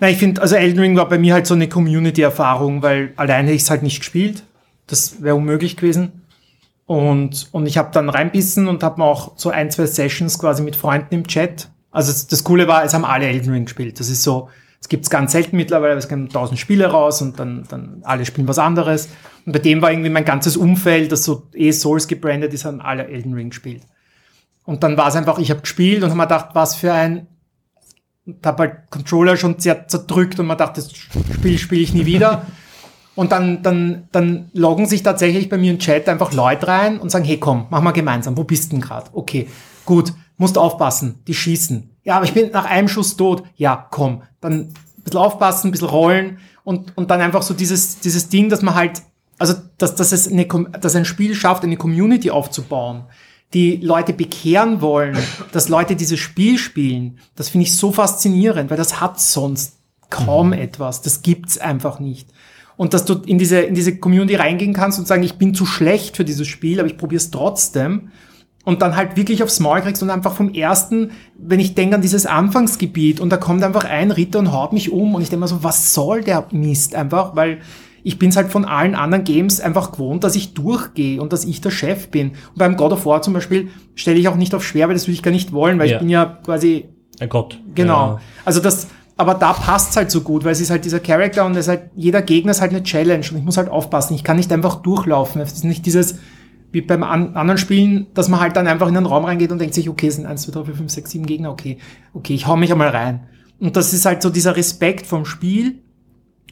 na, 0.00 0.10
ich 0.10 0.18
finde, 0.18 0.42
also 0.42 0.56
Elden 0.56 0.80
Ring 0.80 0.96
war 0.96 1.08
bei 1.08 1.18
mir 1.18 1.34
halt 1.34 1.46
so 1.46 1.54
eine 1.54 1.68
Community-Erfahrung, 1.68 2.82
weil 2.82 3.12
alleine 3.16 3.48
hätte 3.48 3.56
ich 3.56 3.62
es 3.62 3.70
halt 3.70 3.84
nicht 3.84 4.00
gespielt. 4.00 4.42
Das 4.88 5.22
wäre 5.22 5.36
unmöglich 5.36 5.76
gewesen. 5.76 6.24
Und, 6.86 7.48
und 7.52 7.66
ich 7.66 7.78
habe 7.78 7.90
dann 7.92 8.10
reinbissen 8.10 8.66
und 8.68 8.82
habe 8.82 9.02
auch 9.02 9.32
so 9.36 9.50
ein, 9.50 9.70
zwei 9.70 9.86
Sessions 9.86 10.38
quasi 10.38 10.62
mit 10.62 10.76
Freunden 10.76 11.14
im 11.14 11.26
Chat. 11.26 11.70
Also 11.90 12.10
das, 12.12 12.26
das 12.26 12.42
Coole 12.44 12.66
war, 12.66 12.84
es 12.84 12.92
haben 12.92 13.04
alle 13.04 13.26
Elden 13.26 13.52
Ring 13.52 13.64
gespielt. 13.64 14.00
Das 14.00 14.10
ist 14.10 14.24
so, 14.24 14.48
es 14.84 14.88
gibt's 14.90 15.08
ganz 15.08 15.32
selten 15.32 15.56
mittlerweile, 15.56 15.94
es 15.94 16.10
kommen 16.10 16.28
tausend 16.28 16.58
Spiele 16.58 16.88
raus 16.88 17.22
und 17.22 17.40
dann, 17.40 17.64
dann 17.70 18.02
alle 18.04 18.26
spielen 18.26 18.46
was 18.46 18.58
anderes. 18.58 19.08
Und 19.46 19.54
bei 19.54 19.58
dem 19.58 19.80
war 19.80 19.90
irgendwie 19.90 20.10
mein 20.10 20.26
ganzes 20.26 20.58
Umfeld, 20.58 21.10
das 21.10 21.24
so 21.24 21.48
eh 21.54 21.72
Souls 21.72 22.06
gebrandet 22.06 22.52
ist, 22.52 22.66
haben 22.66 22.82
alle 22.82 23.06
Elden 23.08 23.32
Ring 23.32 23.48
gespielt. 23.48 23.80
Und 24.66 24.82
dann 24.82 24.98
war 24.98 25.08
es 25.08 25.16
einfach, 25.16 25.38
ich 25.38 25.48
habe 25.48 25.62
gespielt 25.62 26.02
und 26.02 26.10
habe 26.10 26.18
mir 26.18 26.24
gedacht, 26.24 26.50
was 26.52 26.74
für 26.74 26.92
ein 26.92 27.28
und 28.26 28.44
habe 28.44 28.64
halt 28.64 28.90
Controller 28.90 29.38
schon 29.38 29.58
sehr 29.58 29.88
zerdrückt 29.88 30.38
und 30.38 30.46
man 30.46 30.58
dachte, 30.58 30.82
das 30.82 30.94
Spiel 30.94 31.56
spiele 31.56 31.80
ich 31.80 31.94
nie 31.94 32.04
wieder. 32.06 32.46
Und 33.16 33.30
dann, 33.30 33.62
dann, 33.62 34.08
dann 34.10 34.50
loggen 34.54 34.86
sich 34.86 35.04
tatsächlich 35.04 35.48
bei 35.48 35.56
mir 35.56 35.70
im 35.70 35.78
Chat 35.78 36.08
einfach 36.08 36.32
Leute 36.32 36.66
rein 36.66 36.98
und 36.98 37.12
sagen, 37.12 37.24
hey 37.24 37.38
komm, 37.38 37.68
mach 37.70 37.80
mal 37.80 37.92
gemeinsam, 37.92 38.36
wo 38.36 38.42
bist 38.42 38.64
du 38.64 38.70
denn 38.70 38.80
gerade? 38.80 39.08
Okay, 39.12 39.46
gut, 39.84 40.12
musst 40.36 40.58
aufpassen, 40.58 41.20
die 41.28 41.34
schießen. 41.34 41.93
Ja, 42.04 42.16
aber 42.16 42.26
ich 42.26 42.34
bin 42.34 42.50
nach 42.52 42.66
einem 42.66 42.88
Schuss 42.88 43.16
tot. 43.16 43.42
Ja, 43.56 43.88
komm, 43.90 44.22
dann 44.40 44.52
ein 44.54 44.74
bisschen 45.02 45.20
aufpassen, 45.20 45.68
ein 45.68 45.70
bisschen 45.72 45.88
rollen 45.88 46.38
und, 46.62 46.96
und 46.96 47.10
dann 47.10 47.20
einfach 47.20 47.42
so 47.42 47.54
dieses, 47.54 47.98
dieses 48.00 48.28
Ding, 48.28 48.48
dass 48.48 48.62
man 48.62 48.74
halt 48.74 49.02
Also, 49.38 49.54
dass, 49.78 49.96
dass, 49.96 50.12
es 50.12 50.28
eine, 50.28 50.46
dass 50.46 50.94
ein 50.94 51.04
Spiel 51.04 51.34
schafft, 51.34 51.64
eine 51.64 51.76
Community 51.76 52.30
aufzubauen, 52.30 53.04
die 53.52 53.76
Leute 53.76 54.12
bekehren 54.12 54.80
wollen, 54.80 55.16
dass 55.52 55.68
Leute 55.68 55.96
dieses 55.96 56.20
Spiel 56.20 56.58
spielen, 56.58 57.18
das 57.36 57.48
finde 57.48 57.66
ich 57.66 57.76
so 57.76 57.92
faszinierend, 57.92 58.70
weil 58.70 58.76
das 58.76 59.00
hat 59.00 59.20
sonst 59.20 59.78
kaum 60.10 60.52
etwas. 60.52 61.02
Das 61.02 61.22
gibt's 61.22 61.58
einfach 61.58 62.00
nicht. 62.00 62.28
Und 62.76 62.94
dass 62.94 63.04
du 63.04 63.14
in 63.26 63.38
diese, 63.38 63.60
in 63.60 63.74
diese 63.74 63.96
Community 63.98 64.34
reingehen 64.34 64.72
kannst 64.72 64.98
und 64.98 65.06
sagen, 65.06 65.22
ich 65.22 65.34
bin 65.34 65.54
zu 65.54 65.66
schlecht 65.66 66.16
für 66.16 66.24
dieses 66.24 66.48
Spiel, 66.48 66.80
aber 66.80 66.88
ich 66.88 66.96
probiere 66.96 67.18
es 67.18 67.30
trotzdem. 67.30 68.10
Und 68.64 68.80
dann 68.80 68.96
halt 68.96 69.16
wirklich 69.16 69.42
aufs 69.42 69.60
Maul 69.60 69.82
kriegst 69.82 70.02
und 70.02 70.08
einfach 70.08 70.34
vom 70.34 70.54
ersten, 70.54 71.10
wenn 71.36 71.60
ich 71.60 71.74
denke 71.74 71.96
an 71.96 72.00
dieses 72.02 72.24
Anfangsgebiet 72.24 73.20
und 73.20 73.28
da 73.30 73.36
kommt 73.36 73.62
einfach 73.62 73.84
ein 73.84 74.10
Ritter 74.10 74.38
und 74.38 74.52
haut 74.52 74.72
mich 74.72 74.90
um 74.90 75.14
und 75.14 75.20
ich 75.22 75.28
denke 75.28 75.42
mir 75.42 75.48
so, 75.48 75.62
was 75.62 75.92
soll 75.92 76.22
der 76.22 76.46
Mist 76.50 76.94
einfach, 76.94 77.36
weil 77.36 77.58
ich 78.02 78.18
bin's 78.18 78.36
halt 78.36 78.50
von 78.50 78.64
allen 78.64 78.94
anderen 78.94 79.24
Games 79.24 79.60
einfach 79.60 79.92
gewohnt, 79.92 80.24
dass 80.24 80.34
ich 80.34 80.54
durchgehe 80.54 81.20
und 81.20 81.32
dass 81.32 81.44
ich 81.44 81.60
der 81.60 81.70
Chef 81.70 82.08
bin. 82.08 82.30
Und 82.30 82.56
beim 82.58 82.76
God 82.76 82.92
of 82.92 83.04
War 83.06 83.20
zum 83.22 83.34
Beispiel 83.34 83.68
stelle 83.94 84.18
ich 84.18 84.28
auch 84.28 84.36
nicht 84.36 84.54
auf 84.54 84.64
schwer, 84.64 84.88
weil 84.88 84.94
das 84.94 85.04
würde 85.04 85.12
ich 85.14 85.22
gar 85.22 85.30
nicht 85.30 85.52
wollen, 85.52 85.78
weil 85.78 85.88
Ja. 85.88 85.96
ich 85.96 86.00
bin 86.00 86.08
ja 86.08 86.38
quasi 86.44 86.86
Ein 87.20 87.28
Gott. 87.28 87.60
Genau. 87.74 88.06
Ja. 88.14 88.20
Also 88.46 88.60
das, 88.60 88.88
aber 89.16 89.34
da 89.34 89.52
passt's 89.52 89.96
halt 89.96 90.10
so 90.10 90.22
gut, 90.22 90.44
weil 90.44 90.52
es 90.52 90.60
ist 90.60 90.70
halt 90.70 90.84
dieser 90.84 91.00
Charakter 91.00 91.44
und 91.44 91.52
es 91.52 91.60
ist 91.66 91.68
halt, 91.68 91.82
jeder 91.96 92.22
Gegner 92.22 92.50
ist 92.52 92.60
halt 92.62 92.72
eine 92.72 92.82
Challenge 92.82 93.24
und 93.30 93.36
ich 93.38 93.44
muss 93.44 93.56
halt 93.58 93.68
aufpassen. 93.68 94.14
Ich 94.14 94.24
kann 94.24 94.36
nicht 94.38 94.50
einfach 94.52 94.76
durchlaufen. 94.76 95.40
Es 95.42 95.52
ist 95.52 95.64
nicht 95.64 95.86
dieses, 95.86 96.16
wie 96.74 96.80
beim 96.80 97.02
an, 97.04 97.34
anderen 97.36 97.56
Spielen, 97.58 98.08
dass 98.14 98.28
man 98.28 98.40
halt 98.40 98.56
dann 98.56 98.66
einfach 98.66 98.88
in 98.88 98.96
einen 98.96 99.06
Raum 99.06 99.24
reingeht 99.24 99.52
und 99.52 99.60
denkt 99.60 99.74
sich, 99.74 99.88
okay, 99.88 100.08
es 100.08 100.16
sind 100.16 100.26
1, 100.26 100.42
2, 100.42 100.52
3, 100.52 100.64
4, 100.64 100.74
5, 100.74 100.90
6, 100.90 101.10
7 101.10 101.26
Gegner, 101.26 101.50
okay, 101.50 101.78
okay, 102.12 102.34
ich 102.34 102.46
hau 102.46 102.56
mich 102.56 102.72
einmal 102.72 102.88
rein. 102.88 103.28
Und 103.60 103.76
das 103.76 103.92
ist 103.92 104.04
halt 104.04 104.22
so 104.22 104.28
dieser 104.28 104.56
Respekt 104.56 105.06
vom 105.06 105.24
Spiel 105.24 105.78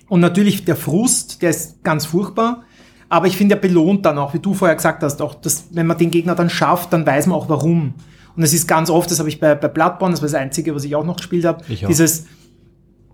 und 0.08 0.20
natürlich 0.20 0.64
der 0.64 0.76
Frust, 0.76 1.42
der 1.42 1.50
ist 1.50 1.82
ganz 1.82 2.06
furchtbar. 2.06 2.62
Aber 3.08 3.26
ich 3.26 3.36
finde, 3.36 3.56
der 3.56 3.60
belohnt 3.60 4.06
dann 4.06 4.16
auch, 4.16 4.32
wie 4.32 4.38
du 4.38 4.54
vorher 4.54 4.76
gesagt 4.76 5.02
hast, 5.02 5.20
auch, 5.20 5.34
dass, 5.34 5.66
wenn 5.72 5.86
man 5.86 5.98
den 5.98 6.10
Gegner 6.10 6.34
dann 6.34 6.48
schafft, 6.48 6.92
dann 6.92 7.04
weiß 7.04 7.26
man 7.26 7.36
auch 7.36 7.48
warum. 7.48 7.94
Und 8.36 8.42
es 8.42 8.54
ist 8.54 8.66
ganz 8.66 8.88
oft, 8.88 9.10
das 9.10 9.18
habe 9.18 9.28
ich 9.28 9.40
bei, 9.40 9.54
bei 9.54 9.68
Bloodborne, 9.68 10.14
das 10.14 10.22
war 10.22 10.28
das 10.28 10.34
Einzige, 10.34 10.74
was 10.74 10.84
ich 10.84 10.94
auch 10.96 11.04
noch 11.04 11.16
gespielt 11.16 11.44
habe, 11.44 11.62
dieses, 11.66 12.26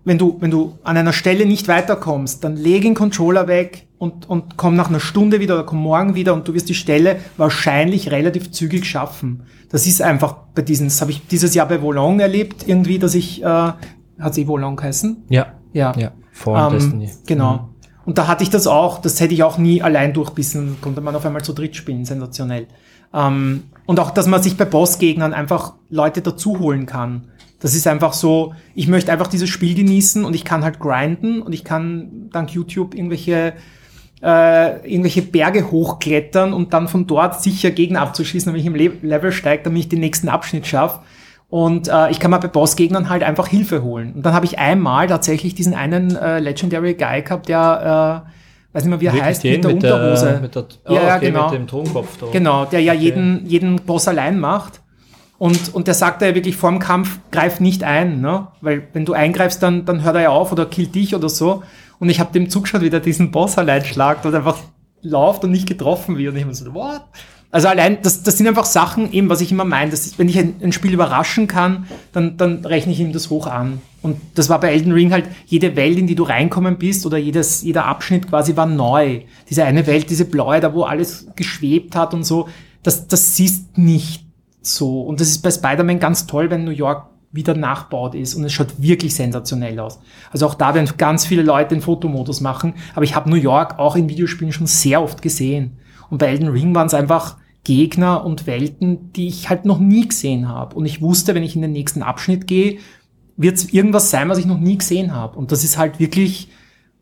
wenn 0.05 0.17
du, 0.17 0.37
wenn 0.39 0.51
du 0.51 0.77
an 0.83 0.95
einer 0.95 1.11
Stelle 1.11 1.45
nicht 1.45 1.67
weiterkommst, 1.67 2.43
dann 2.43 2.55
leg 2.55 2.83
den 2.83 2.93
Controller 2.93 3.47
weg 3.47 3.88
und, 3.99 4.29
und 4.29 4.55
komm 4.57 4.75
nach 4.75 4.89
einer 4.89 5.01
Stunde 5.01 5.39
wieder 5.39 5.55
oder 5.55 5.65
komm 5.65 5.79
morgen 5.79 6.15
wieder 6.15 6.33
und 6.33 6.47
du 6.47 6.53
wirst 6.53 6.69
die 6.69 6.73
Stelle 6.73 7.17
wahrscheinlich 7.37 8.09
relativ 8.09 8.49
zügig 8.49 8.85
schaffen. 8.85 9.43
Das 9.69 9.85
ist 9.85 10.01
einfach 10.01 10.35
bei 10.55 10.61
diesen, 10.61 10.87
das 10.87 11.01
habe 11.01 11.11
ich 11.11 11.27
dieses 11.27 11.53
Jahr 11.53 11.67
bei 11.67 11.81
Volong 11.81 12.19
erlebt, 12.21 12.65
irgendwie, 12.65 12.97
dass 12.97 13.13
ich, 13.13 13.43
äh, 13.43 13.45
hat 13.45 14.33
sie 14.33 14.47
Volong 14.47 14.77
geheißen? 14.77 15.25
Ja. 15.29 15.53
Ja. 15.73 15.93
Ja. 15.97 16.13
Vor 16.31 16.57
Ähm, 16.57 16.73
Destiny. 16.73 17.11
Genau. 17.27 17.53
Mhm. 17.53 17.59
Und 18.05 18.17
da 18.17 18.27
hatte 18.27 18.43
ich 18.43 18.49
das 18.49 18.65
auch, 18.65 19.01
das 19.01 19.19
hätte 19.19 19.33
ich 19.33 19.43
auch 19.43 19.57
nie 19.57 19.83
allein 19.83 20.13
durchbissen, 20.13 20.77
konnte 20.81 21.01
man 21.01 21.15
auf 21.15 21.25
einmal 21.25 21.43
zu 21.43 21.53
dritt 21.53 21.75
spielen, 21.75 22.05
sensationell. 22.05 22.67
Ähm, 23.13 23.63
und 23.85 23.99
auch, 23.99 24.11
dass 24.11 24.27
man 24.27 24.41
sich 24.41 24.55
bei 24.55 24.65
Bossgegnern 24.65 25.33
einfach 25.33 25.73
Leute 25.89 26.21
dazu 26.21 26.57
holen 26.57 26.85
kann. 26.85 27.27
Das 27.59 27.75
ist 27.75 27.85
einfach 27.85 28.13
so, 28.13 28.53
ich 28.73 28.87
möchte 28.87 29.11
einfach 29.11 29.27
dieses 29.27 29.49
Spiel 29.49 29.75
genießen 29.75 30.23
und 30.23 30.33
ich 30.33 30.45
kann 30.45 30.63
halt 30.63 30.79
grinden 30.79 31.41
und 31.41 31.51
ich 31.51 31.65
kann 31.65 32.29
dank 32.31 32.51
YouTube 32.51 32.95
irgendwelche 32.95 33.53
äh, 34.21 34.85
irgendwelche 34.89 35.21
Berge 35.21 35.71
hochklettern 35.71 36.53
und 36.53 36.73
dann 36.73 36.87
von 36.87 37.07
dort 37.07 37.41
sicher 37.41 37.71
Gegner 37.71 38.01
abzuschießen, 38.01 38.51
wenn 38.53 38.59
ich 38.59 38.65
im 38.65 38.75
Le 38.75 38.91
Level 39.01 39.31
steige, 39.31 39.63
damit 39.63 39.79
ich 39.83 39.89
den 39.89 39.99
nächsten 40.01 40.29
Abschnitt 40.29 40.67
schaffe. 40.67 40.99
Und 41.49 41.87
äh, 41.87 42.11
ich 42.11 42.19
kann 42.19 42.29
mal 42.29 42.37
bei 42.37 42.47
Bossgegnern 42.47 43.09
halt 43.09 43.23
einfach 43.23 43.47
Hilfe 43.47 43.81
holen. 43.81 44.13
Und 44.13 44.23
dann 44.25 44.33
habe 44.33 44.45
ich 44.45 44.59
einmal 44.59 45.07
tatsächlich 45.07 45.55
diesen 45.55 45.73
einen 45.73 46.15
äh, 46.15 46.39
Legendary 46.39 46.93
Guy 46.93 47.23
gehabt, 47.23 47.49
der, 47.49 48.23
äh, 48.27 48.75
weiß 48.75 48.83
nicht 48.83 48.89
mehr 48.91 49.01
wie 49.01 49.05
er 49.07 49.13
Wirklich 49.13 49.23
heißt, 49.25 49.43
mit 49.45 49.63
der 49.63 49.73
mit 49.73 49.83
der- 49.83 49.95
Unterhose. 49.95 50.39
mit 50.41 50.53
der- 50.55 50.65
oh, 50.87 50.93
ja, 50.93 51.01
ja, 51.07 51.15
okay, 51.15 51.25
genau. 51.31 51.49
mit 51.49 51.59
dem 51.59 51.67
Thronkopf 51.67 52.17
da. 52.19 52.27
Genau, 52.31 52.65
der 52.65 52.81
ja 52.81 52.93
Okay. 52.93 53.01
jeden, 53.01 53.45
jeden 53.47 53.77
Boss 53.77 54.07
allein 54.07 54.39
macht. 54.39 54.81
Und, 55.39 55.73
und 55.73 55.87
der 55.87 55.93
sagt 55.95 56.21
ja 56.21 56.35
wirklich 56.35 56.55
vorm 56.57 56.79
Kampf, 56.79 57.17
greif 57.31 57.61
nicht 57.61 57.83
ein, 57.83 58.19
ne? 58.19 58.47
Weil 58.59 58.83
wenn 58.93 59.05
du 59.05 59.13
eingreifst, 59.13 59.63
dann, 59.63 59.85
dann 59.85 60.03
hört 60.03 60.17
er 60.17 60.21
ja 60.23 60.29
auf 60.29 60.51
oder 60.51 60.65
killt 60.65 60.93
dich 60.93 61.15
oder 61.15 61.29
so. 61.29 61.63
Und 61.99 62.09
ich 62.09 62.19
habe 62.19 62.31
dem 62.31 62.49
zugeschaut, 62.49 62.81
wie 62.81 62.89
der 62.89 63.01
diesen 63.01 63.31
Boss 63.31 63.57
allein 63.57 63.83
schlagt 63.83 64.25
und 64.25 64.33
einfach 64.33 64.57
läuft 65.01 65.43
und 65.43 65.51
nicht 65.51 65.67
getroffen 65.67 66.17
wird. 66.17 66.31
Und 66.31 66.37
ich 66.37 66.43
hab 66.43 66.49
mir 66.49 66.55
so, 66.55 66.73
what? 66.73 67.03
Also 67.51 67.67
allein, 67.67 67.97
das, 68.03 68.21
das 68.21 68.37
sind 68.37 68.47
einfach 68.47 68.65
Sachen, 68.65 69.11
eben, 69.11 69.29
was 69.29 69.41
ich 69.41 69.51
immer 69.51 69.65
meine, 69.65 69.89
das 69.89 70.05
ist, 70.05 70.19
wenn 70.19 70.29
ich 70.29 70.37
ein, 70.37 70.55
ein 70.61 70.71
Spiel 70.71 70.93
überraschen 70.93 71.47
kann, 71.47 71.87
dann, 72.11 72.37
dann 72.37 72.63
rechne 72.63 72.93
ich 72.93 72.99
ihm 72.99 73.11
das 73.11 73.31
hoch 73.31 73.47
an. 73.47 73.81
Und 74.03 74.17
das 74.35 74.49
war 74.49 74.59
bei 74.59 74.71
Elden 74.71 74.91
Ring 74.91 75.11
halt, 75.11 75.25
jede 75.47 75.75
Welt, 75.75 75.97
in 75.97 76.05
die 76.05 76.15
du 76.15 76.23
reinkommen 76.23 76.77
bist, 76.77 77.05
oder 77.07 77.17
jedes, 77.17 77.63
jeder 77.63 77.85
Abschnitt 77.85 78.29
quasi 78.29 78.55
war 78.55 78.67
neu. 78.67 79.21
Diese 79.49 79.63
eine 79.63 79.87
Welt, 79.87 80.09
diese 80.09 80.25
blaue, 80.25 80.59
da 80.59 80.73
wo 80.73 80.83
alles 80.83 81.27
geschwebt 81.35 81.95
hat 81.95 82.13
und 82.13 82.23
so, 82.23 82.47
das, 82.83 83.07
das 83.07 83.35
siehst 83.35 83.77
nicht 83.77 84.25
so. 84.61 85.01
Und 85.01 85.19
das 85.19 85.29
ist 85.29 85.41
bei 85.41 85.49
Spider-Man 85.49 85.99
ganz 85.99 86.27
toll, 86.27 86.51
wenn 86.51 86.63
New 86.63 86.71
York 86.71 87.09
wieder 87.31 87.53
nachbaut 87.55 88.15
ist 88.15 88.33
und 88.33 88.43
es 88.43 88.53
schaut 88.53 88.81
wirklich 88.81 89.13
sensationell 89.13 89.79
aus. 89.79 89.99
Also 90.31 90.47
auch 90.47 90.55
da 90.55 90.73
werden 90.73 90.89
ganz 90.97 91.25
viele 91.25 91.43
Leute 91.43 91.75
den 91.75 91.81
Fotomodus 91.81 92.41
machen, 92.41 92.73
aber 92.95 93.03
ich 93.03 93.15
habe 93.15 93.29
New 93.29 93.35
York 93.35 93.77
auch 93.77 93.95
in 93.95 94.09
Videospielen 94.09 94.51
schon 94.51 94.67
sehr 94.67 95.01
oft 95.01 95.21
gesehen. 95.21 95.77
Und 96.09 96.17
bei 96.17 96.27
Elden 96.27 96.49
Ring 96.49 96.73
waren 96.73 96.87
es 96.87 96.93
einfach 96.93 97.37
Gegner 97.63 98.25
und 98.25 98.47
Welten, 98.47 99.13
die 99.13 99.27
ich 99.27 99.49
halt 99.49 99.65
noch 99.65 99.79
nie 99.79 100.07
gesehen 100.07 100.47
habe. 100.47 100.75
Und 100.75 100.85
ich 100.85 101.01
wusste, 101.01 101.35
wenn 101.35 101.43
ich 101.43 101.55
in 101.55 101.61
den 101.61 101.71
nächsten 101.71 102.01
Abschnitt 102.01 102.47
gehe, 102.47 102.79
wird 103.37 103.57
es 103.57 103.71
irgendwas 103.71 104.09
sein, 104.09 104.27
was 104.29 104.37
ich 104.37 104.45
noch 104.45 104.59
nie 104.59 104.77
gesehen 104.77 105.13
habe. 105.13 105.37
Und 105.37 105.51
das 105.51 105.63
ist 105.63 105.77
halt 105.77 105.99
wirklich, 105.99 106.49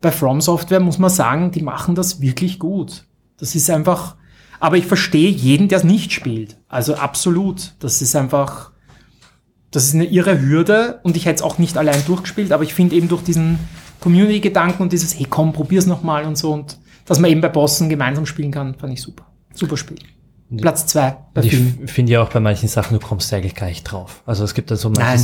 bei 0.00 0.12
From 0.12 0.40
Software 0.40 0.80
muss 0.80 0.98
man 0.98 1.10
sagen, 1.10 1.50
die 1.52 1.62
machen 1.62 1.94
das 1.94 2.20
wirklich 2.20 2.58
gut. 2.58 3.04
Das 3.38 3.54
ist 3.54 3.70
einfach, 3.70 4.16
aber 4.60 4.76
ich 4.76 4.86
verstehe 4.86 5.30
jeden, 5.30 5.68
der 5.68 5.78
es 5.78 5.84
nicht 5.84 6.12
spielt. 6.12 6.58
Also 6.68 6.94
absolut. 6.94 7.74
Das 7.78 8.02
ist 8.02 8.14
einfach, 8.14 8.72
das 9.70 9.84
ist 9.84 9.94
eine 9.94 10.04
irre 10.06 10.40
Hürde 10.40 11.00
und 11.02 11.16
ich 11.16 11.26
hätte 11.26 11.36
es 11.36 11.42
auch 11.42 11.58
nicht 11.58 11.76
allein 11.76 12.02
durchgespielt, 12.06 12.52
aber 12.52 12.62
ich 12.64 12.74
finde 12.74 12.96
eben 12.96 13.08
durch 13.08 13.22
diesen 13.22 13.58
Community-Gedanken 14.00 14.82
und 14.82 14.92
dieses, 14.92 15.18
hey 15.18 15.26
komm, 15.28 15.52
probier's 15.52 15.86
nochmal 15.86 16.24
und 16.24 16.38
so 16.38 16.52
und 16.52 16.78
dass 17.04 17.18
man 17.18 17.30
eben 17.30 17.40
bei 17.40 17.48
Bossen 17.48 17.88
gemeinsam 17.88 18.26
spielen 18.26 18.50
kann, 18.52 18.74
fand 18.74 18.92
ich 18.92 19.02
super. 19.02 19.26
Super 19.54 19.76
Spiel. 19.76 19.98
Platz 20.56 20.86
zwei 20.86 21.14
bei 21.34 21.42
ich 21.42 21.54
finde 21.86 22.12
ja 22.12 22.22
auch 22.22 22.30
bei 22.30 22.40
manchen 22.40 22.68
Sachen, 22.70 22.98
du 22.98 23.06
kommst 23.06 23.32
eigentlich 23.34 23.54
gar 23.54 23.66
nicht 23.66 23.84
drauf. 23.84 24.22
Also 24.24 24.44
es 24.44 24.54
gibt 24.54 24.70
dann 24.70 24.78
so 24.78 24.88
manche 24.88 25.02
Nein. 25.02 25.18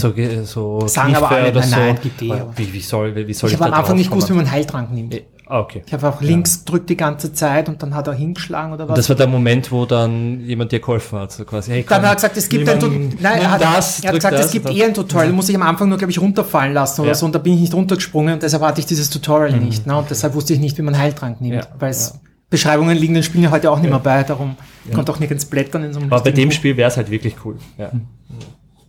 so, 0.44 0.80
so 0.80 0.86
Sagen 0.86 1.14
aber 1.16 1.28
Kniffe 1.28 1.40
alle, 1.42 1.50
oder 1.50 1.60
nein, 1.60 1.68
so. 1.70 1.76
nein, 1.76 1.98
gibt 2.02 2.22
eh, 2.22 2.30
Aber 2.32 2.40
aber- 2.42 2.58
Wie, 2.58 2.72
wie 2.74 2.80
soll, 2.80 3.14
wie 3.16 3.32
soll 3.32 3.48
Ich 3.48 3.54
ich, 3.54 3.60
habe 3.60 3.72
am 3.72 3.80
Anfang 3.80 3.96
nicht 3.96 4.10
gewusst, 4.10 4.28
wie 4.28 4.34
man 4.34 4.50
Heiltrank 4.50 4.92
nimmt. 4.92 5.14
Ah, 5.46 5.60
okay. 5.60 5.82
Ich 5.86 5.92
habe 5.92 6.08
auch 6.08 6.22
links 6.22 6.64
gedrückt 6.64 6.88
die 6.88 6.96
ganze 6.96 7.32
Zeit 7.34 7.68
und 7.68 7.82
dann 7.82 7.94
hat 7.94 8.06
er 8.06 8.14
hingeschlagen 8.14 8.72
oder 8.72 8.84
Und 8.84 8.90
was. 8.90 8.96
das 8.96 9.08
war 9.10 9.16
der 9.16 9.26
Moment, 9.26 9.70
wo 9.70 9.84
dann 9.84 10.40
jemand 10.40 10.72
dir 10.72 10.80
geholfen 10.80 11.18
hat. 11.18 11.32
So 11.32 11.44
quasi, 11.44 11.70
hey, 11.72 11.84
Dann 11.86 12.00
komm, 12.00 12.08
hat 12.08 12.12
er 12.12 12.14
gesagt, 12.16 12.36
es 12.38 12.48
gibt 12.48 12.66
ein 12.68 12.80
Tutorial. 12.80 13.10
Nein, 13.20 13.40
er 13.42 13.50
hat, 13.50 13.60
das, 13.60 14.00
er 14.00 14.08
hat 14.08 14.14
gesagt, 14.16 14.34
das 14.38 14.46
es 14.46 14.52
gibt 14.52 14.66
und 14.70 14.76
eh 14.76 14.84
ein. 14.84 14.94
Tutorial. 14.94 15.32
Muss 15.32 15.48
ich 15.50 15.54
am 15.56 15.62
Anfang 15.62 15.88
nur, 15.90 15.98
glaube 15.98 16.10
ich, 16.12 16.18
runterfallen 16.20 16.72
lassen 16.72 17.02
oder 17.02 17.10
Ja. 17.10 17.14
so. 17.14 17.26
Und 17.26 17.34
da 17.34 17.38
bin 17.38 17.52
ich 17.54 17.60
nicht 17.60 17.74
runtergesprungen 17.74 18.34
und 18.34 18.42
deshalb 18.42 18.62
hatte 18.62 18.80
ich 18.80 18.86
dieses 18.86 19.10
Tutorial 19.10 19.52
nicht. 19.60 19.86
Ne? 19.86 19.96
Und 19.96 20.08
deshalb 20.08 20.34
wusste 20.34 20.54
ich 20.54 20.60
nicht, 20.60 20.78
wie 20.78 20.82
man 20.82 20.96
Heiltrank 20.96 21.40
nimmt. 21.42 21.56
Ja. 21.56 21.66
Weil 21.78 21.90
es 21.90 22.18
Beschreibungen 22.48 22.96
liegen 22.96 23.12
den 23.14 23.22
Spielen 23.22 23.44
ja 23.44 23.50
heute 23.50 23.70
auch 23.70 23.80
nicht 23.80 23.90
mehr 23.90 23.98
bei. 23.98 24.22
Darum 24.22 24.56
konnte 24.94 25.12
auch 25.12 25.18
nirgends 25.18 25.44
blättern 25.44 25.82
in 25.84 25.92
so 25.92 26.00
einem 26.00 26.10
Aber 26.12 26.22
bei 26.22 26.30
dem 26.30 26.48
Buch. 26.48 26.54
Spiel 26.56 26.76
wäre 26.78 26.88
es 26.90 26.96
halt 26.96 27.10
wirklich 27.10 27.34
cool. 27.44 27.58
Ja. 27.76 27.90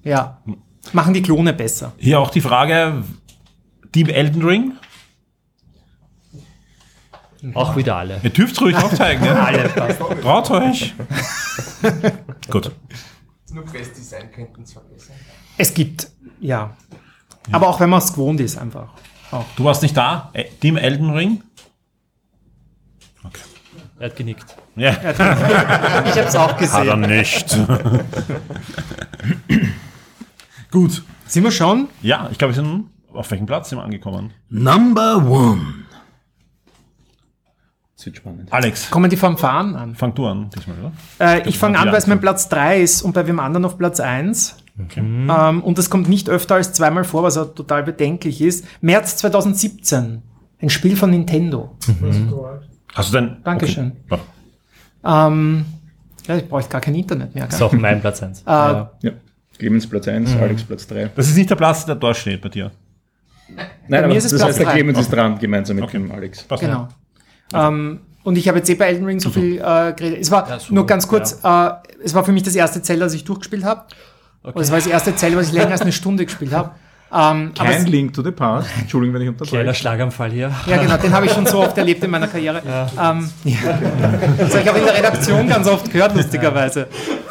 Ja. 0.03 0.37
Machen 0.93 1.13
die 1.13 1.21
Klone 1.21 1.51
besser. 1.51 1.91
Hier 1.97 2.19
auch 2.19 2.29
die 2.29 2.41
Frage, 2.41 3.03
Team 3.91 4.07
Elden 4.07 4.43
Ring? 4.43 4.73
Auch 7.53 7.75
wieder 7.75 7.95
alle. 7.97 8.19
Ihr 8.23 8.29
dürft 8.29 8.59
ruhig 8.61 8.75
aufzeigen. 8.75 9.23
ne? 9.23 9.39
Alle. 9.45 9.69
Traut 10.21 10.51
euch. 10.51 10.93
Gut. 12.49 12.71
Nur 13.51 13.65
Quest-Design 13.65 14.31
könnten 14.31 14.63
es 14.63 14.73
verbessern. 14.73 15.15
Es 15.57 15.73
gibt, 15.73 16.09
ja. 16.39 16.75
Aber 17.51 17.67
auch 17.69 17.79
wenn 17.79 17.89
man 17.89 17.99
es 17.99 18.11
gewohnt 18.11 18.39
ist, 18.39 18.57
einfach. 18.57 18.89
Auch. 19.31 19.45
Du 19.55 19.63
warst 19.63 19.81
nicht 19.81 19.95
da? 19.95 20.31
Team 20.61 20.77
Elden 20.77 21.11
Ring? 21.11 21.43
Er 23.97 24.09
hat 24.09 24.15
genickt. 24.17 24.55
Ja. 24.75 24.89
Ich 24.91 24.97
habe 25.19 26.27
es 26.27 26.35
auch 26.35 26.51
Hat 26.53 26.61
er 26.61 26.97
gesehen. 26.97 26.99
nicht. 27.01 27.57
Gut. 30.71 31.03
Sind 31.27 31.43
wir 31.43 31.51
schon? 31.51 31.87
Ja, 32.01 32.27
ich 32.31 32.37
glaube, 32.37 32.53
wir 32.55 32.61
sind 32.61 32.89
auf 33.13 33.31
welchem 33.31 33.45
Platz 33.45 33.69
sind 33.69 33.77
wir 33.79 33.83
angekommen? 33.83 34.33
Number 34.49 35.17
one. 35.25 35.85
Das 37.95 38.05
wird 38.07 38.17
spannend. 38.17 38.51
Alex, 38.51 38.89
Kommen 38.91 39.09
die 39.09 39.15
Fanfaren 39.17 39.75
an? 39.75 39.95
fang 39.95 40.13
du 40.13 40.25
an 40.27 40.49
diesmal, 40.53 40.75
oder? 40.79 40.91
Äh, 41.19 41.47
ich 41.47 41.57
fange 41.57 41.79
an, 41.79 41.87
weil 41.87 41.95
es 41.97 42.07
mein. 42.07 42.19
Platz 42.19 42.49
3 42.49 42.81
ist 42.81 43.01
und 43.03 43.13
bei 43.13 43.25
wem 43.25 43.39
anderen 43.39 43.63
auf 43.65 43.77
Platz 43.77 43.99
1. 44.01 44.57
Okay. 44.83 44.99
Ähm, 44.99 45.63
und 45.63 45.77
das 45.77 45.89
kommt 45.89 46.09
nicht 46.09 46.27
öfter 46.29 46.55
als 46.55 46.73
zweimal 46.73 47.05
vor, 47.05 47.23
was 47.23 47.37
auch 47.37 47.53
total 47.55 47.83
bedenklich 47.83 48.41
ist. 48.41 48.65
März 48.81 49.15
2017. 49.17 50.21
Ein 50.61 50.69
Spiel 50.69 50.97
von 50.97 51.09
Nintendo. 51.11 51.77
Hast 52.93 53.13
du 53.13 53.17
denn? 53.19 53.37
Dankeschön. 53.45 53.93
Okay. 54.09 54.21
Ähm, 55.05 55.65
ja, 56.27 56.35
ich 56.37 56.49
bräuchte 56.49 56.71
gar 56.71 56.81
kein 56.81 56.95
Internet 56.95 57.33
mehr. 57.35 57.45
Das 57.45 57.55
ist 57.55 57.61
auch 57.61 57.71
mein 57.71 58.01
Platz 58.01 58.21
1. 58.21 58.41
Äh, 58.41 58.45
Ja. 58.45 58.89
Clemens 59.57 59.87
Platz 59.87 60.07
1, 60.09 60.35
Alex 60.35 60.63
Platz 60.63 60.85
3. 60.87 61.11
Das 61.15 61.27
ist 61.29 61.37
nicht 61.37 61.49
der 61.49 61.55
Platz, 61.55 61.85
der 61.85 61.95
dort 61.95 62.17
steht 62.17 62.41
bei 62.41 62.49
dir. 62.49 62.71
Nein, 63.47 63.65
mir 63.87 64.03
aber 64.03 64.15
ist 64.15 64.25
es 64.25 64.31
das 64.31 64.41
Platz 64.41 64.49
heißt, 64.57 64.59
der. 64.65 64.73
Clemens 64.73 64.99
ist 64.99 65.13
dran, 65.13 65.39
gemeinsam 65.39 65.77
mit 65.77 65.85
Okay. 65.85 65.97
dem 65.97 66.11
Alex. 66.11 66.43
Passt 66.43 66.61
Genau. 66.61 66.89
Ähm, 67.53 67.99
Und 68.23 68.37
ich 68.37 68.47
habe 68.47 68.57
jetzt 68.57 68.69
eh 68.69 68.75
bei 68.75 68.85
Elden 68.85 69.05
Ring 69.05 69.19
so 69.19 69.29
viel 69.29 69.57
äh, 69.57 69.93
geredet. 69.93 70.19
Es 70.21 70.31
war 70.31 70.49
Ja, 70.49 70.59
super, 70.59 70.73
nur 70.73 70.85
ganz 70.85 71.07
kurz, 71.07 71.39
äh, 71.43 71.69
es 72.03 72.13
war 72.13 72.23
für 72.23 72.31
mich 72.31 72.43
das 72.43 72.55
erste 72.55 72.81
Zelda, 72.81 73.05
das 73.05 73.13
ich 73.13 73.23
durchgespielt 73.23 73.63
habe. 73.63 73.83
Und 74.41 74.61
es 74.61 74.69
war 74.71 74.77
das 74.77 74.87
erste 74.87 75.15
Zelda, 75.15 75.37
was 75.37 75.47
ich 75.47 75.53
länger 75.53 75.71
als 75.71 75.81
eine 75.81 75.91
Stunde 75.91 76.25
gespielt 76.25 76.53
habe. 76.53 76.71
Ähm, 77.13 77.51
Kein 77.53 77.85
Link 77.85 78.13
to 78.13 78.23
the 78.23 78.31
Past. 78.31 78.67
Entschuldigung, 78.79 79.13
wenn 79.13 79.21
ich 79.21 79.27
Kleiner 79.37 79.41
unterbreche. 79.61 79.73
Schlaganfall 79.79 80.31
hier. 80.31 80.51
ja, 80.65 80.77
genau, 80.77 80.97
den 80.97 81.13
habe 81.13 81.27
ich 81.27 81.31
schon 81.31 81.45
so 81.45 81.59
oft 81.59 81.77
erlebt 81.77 82.03
in 82.03 82.09
meiner 82.11 82.27
Karriere. 82.27 82.61
Ähm, 82.99 83.29
ja. 83.43 83.57
Das 84.37 84.53
habe 84.55 84.61
ich 84.63 84.69
auch 84.69 84.75
in 84.75 84.85
der 84.85 84.97
Redaktion 84.97 85.47
ganz 85.47 85.67
oft 85.67 85.91
gehört, 85.91 86.15
lustigerweise. 86.15 86.87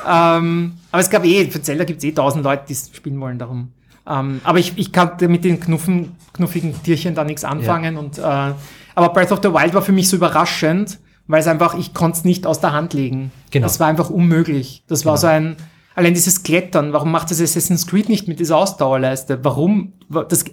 Ähm, 0.09 0.75
aber 0.91 1.01
es 1.03 1.11
gab 1.11 1.25
eh, 1.25 1.51
für 1.51 1.61
Zelda 1.61 1.85
gibt 1.85 1.99
es 1.99 2.05
eh 2.05 2.13
tausend 2.13 2.45
Leute, 2.45 2.65
die 2.69 2.73
es 2.73 2.91
spielen 2.95 3.21
wollen, 3.21 3.39
darum. 3.39 3.73
Ähm, 4.09 4.41
aber 4.45 4.59
ich, 4.59 4.73
ich 4.77 4.93
kann 4.93 5.13
mit 5.29 5.45
den 5.45 5.61
knuffen, 5.61 6.17
knuffigen 6.33 6.81
Tierchen 6.83 7.15
da 7.15 7.25
nichts 7.25 7.45
anfangen. 7.45 7.97
Und, 7.97 8.19
äh, 8.19 8.53
aber 8.95 9.13
Breath 9.13 9.33
of 9.33 9.41
the 9.43 9.53
Wild 9.53 9.75
war 9.75 9.83
für 9.83 9.93
mich 9.93 10.09
so 10.09 10.17
überraschend, 10.17 10.99
weil 11.27 11.41
es 11.41 11.47
einfach, 11.47 11.75
ich 11.75 11.95
konnte 11.95 12.19
es 12.19 12.25
nicht 12.25 12.47
aus 12.47 12.61
der 12.61 12.73
Hand 12.73 12.93
legen. 12.93 13.33
Genau. 13.51 13.67
Das 13.67 13.81
war 13.81 13.87
einfach 13.87 14.11
unmöglich. 14.11 14.85
Das 14.89 15.05
war 15.07 15.17
so 15.17 15.27
ein, 15.27 15.57
allein 15.95 16.15
dieses 16.15 16.43
Klettern, 16.43 16.93
warum 16.93 17.11
macht 17.11 17.31
das 17.31 17.41
Assassin's 17.41 17.87
Creed 17.87 18.09
nicht 18.09 18.29
mit 18.29 18.41
dieser 18.41 18.57
Ausdauerleiste? 18.57 19.45
Warum? 19.45 19.95
Das 20.11 20.45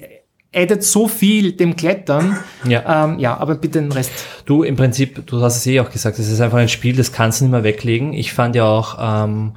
addet 0.53 0.83
so 0.83 1.07
viel 1.07 1.53
dem 1.53 1.75
Klettern. 1.75 2.37
Ja. 2.67 3.05
Ähm, 3.05 3.19
ja, 3.19 3.37
aber 3.37 3.55
bitte 3.55 3.79
den 3.81 3.91
Rest. 3.91 4.11
Du, 4.45 4.63
im 4.63 4.75
Prinzip, 4.75 5.25
du 5.25 5.41
hast 5.41 5.57
es 5.57 5.67
eh 5.67 5.79
auch 5.79 5.89
gesagt, 5.89 6.19
es 6.19 6.29
ist 6.29 6.41
einfach 6.41 6.57
ein 6.57 6.69
Spiel, 6.69 6.95
das 6.95 7.11
kannst 7.11 7.39
du 7.39 7.45
nicht 7.45 7.51
mehr 7.51 7.63
weglegen. 7.63 8.13
Ich 8.13 8.33
fand 8.33 8.55
ja 8.55 8.65
auch, 8.65 8.97
ähm, 8.99 9.53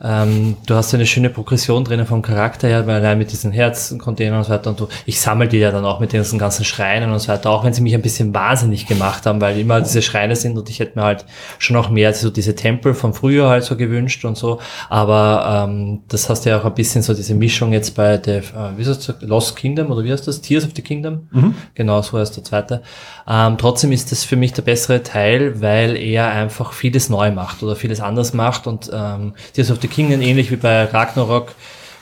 ähm, 0.00 0.56
du 0.66 0.74
hast 0.74 0.94
eine 0.94 1.06
schöne 1.06 1.28
Progression 1.28 1.84
drinnen 1.84 2.06
vom 2.06 2.22
Charakter 2.22 2.68
her, 2.68 2.86
weil 2.86 2.96
allein 2.96 3.18
mit 3.18 3.32
diesen 3.32 3.50
Herzencontainern 3.50 4.38
und 4.38 4.44
so 4.44 4.50
weiter 4.50 4.70
und 4.70 4.80
du, 4.80 4.88
ich 5.06 5.20
sammle 5.20 5.48
die 5.48 5.58
ja 5.58 5.72
dann 5.72 5.84
auch 5.84 5.98
mit 5.98 6.12
diesen 6.12 6.38
ganzen 6.38 6.64
Schreinen 6.64 7.10
und 7.10 7.18
so 7.18 7.28
weiter, 7.28 7.50
auch 7.50 7.64
wenn 7.64 7.72
sie 7.72 7.82
mich 7.82 7.94
ein 7.94 8.02
bisschen 8.02 8.32
wahnsinnig 8.32 8.86
gemacht 8.86 9.26
haben, 9.26 9.40
weil 9.40 9.58
immer 9.58 9.80
diese 9.80 10.00
Schreine 10.02 10.36
sind 10.36 10.56
und 10.56 10.70
ich 10.70 10.78
hätte 10.78 10.98
mir 10.98 11.04
halt 11.04 11.24
schon 11.58 11.76
auch 11.76 11.90
mehr 11.90 12.14
so 12.14 12.30
diese 12.30 12.54
Tempel 12.54 12.94
von 12.94 13.12
früher 13.12 13.48
halt 13.48 13.64
so 13.64 13.76
gewünscht 13.76 14.24
und 14.24 14.36
so, 14.36 14.60
aber 14.88 15.66
ähm, 15.68 16.02
das 16.08 16.28
hast 16.30 16.46
du 16.46 16.50
ja 16.50 16.60
auch 16.60 16.64
ein 16.64 16.74
bisschen 16.74 17.02
so 17.02 17.12
diese 17.12 17.34
Mischung 17.34 17.72
jetzt 17.72 17.96
bei 17.96 18.18
der, 18.18 18.38
äh, 18.38 18.76
wie 18.76 18.82
ist 18.82 19.08
das, 19.08 19.16
Lost 19.22 19.56
Kingdom 19.56 19.90
oder 19.90 20.04
wie 20.04 20.12
heißt 20.12 20.28
das, 20.28 20.40
Tears 20.40 20.64
of 20.64 20.70
the 20.76 20.82
Kingdom? 20.82 21.26
Genau, 21.74 22.00
so 22.02 22.18
heißt 22.18 22.36
der 22.36 22.44
zweite. 22.44 22.82
Ähm, 23.26 23.56
trotzdem 23.58 23.90
ist 23.90 24.12
das 24.12 24.24
für 24.24 24.36
mich 24.36 24.52
der 24.52 24.62
bessere 24.62 25.02
Teil, 25.02 25.60
weil 25.60 25.96
er 25.96 26.28
einfach 26.28 26.72
vieles 26.72 27.10
neu 27.10 27.32
macht 27.32 27.62
oder 27.62 27.74
vieles 27.74 28.00
anders 28.00 28.32
macht 28.32 28.66
und 28.66 28.90
ähm, 28.92 29.34
Tears 29.52 29.70
of 29.70 29.78
the 29.82 29.87
Kingdom, 29.90 30.20
ähnlich 30.20 30.50
wie 30.50 30.56
bei 30.56 30.84
Ragnarok, 30.84 31.54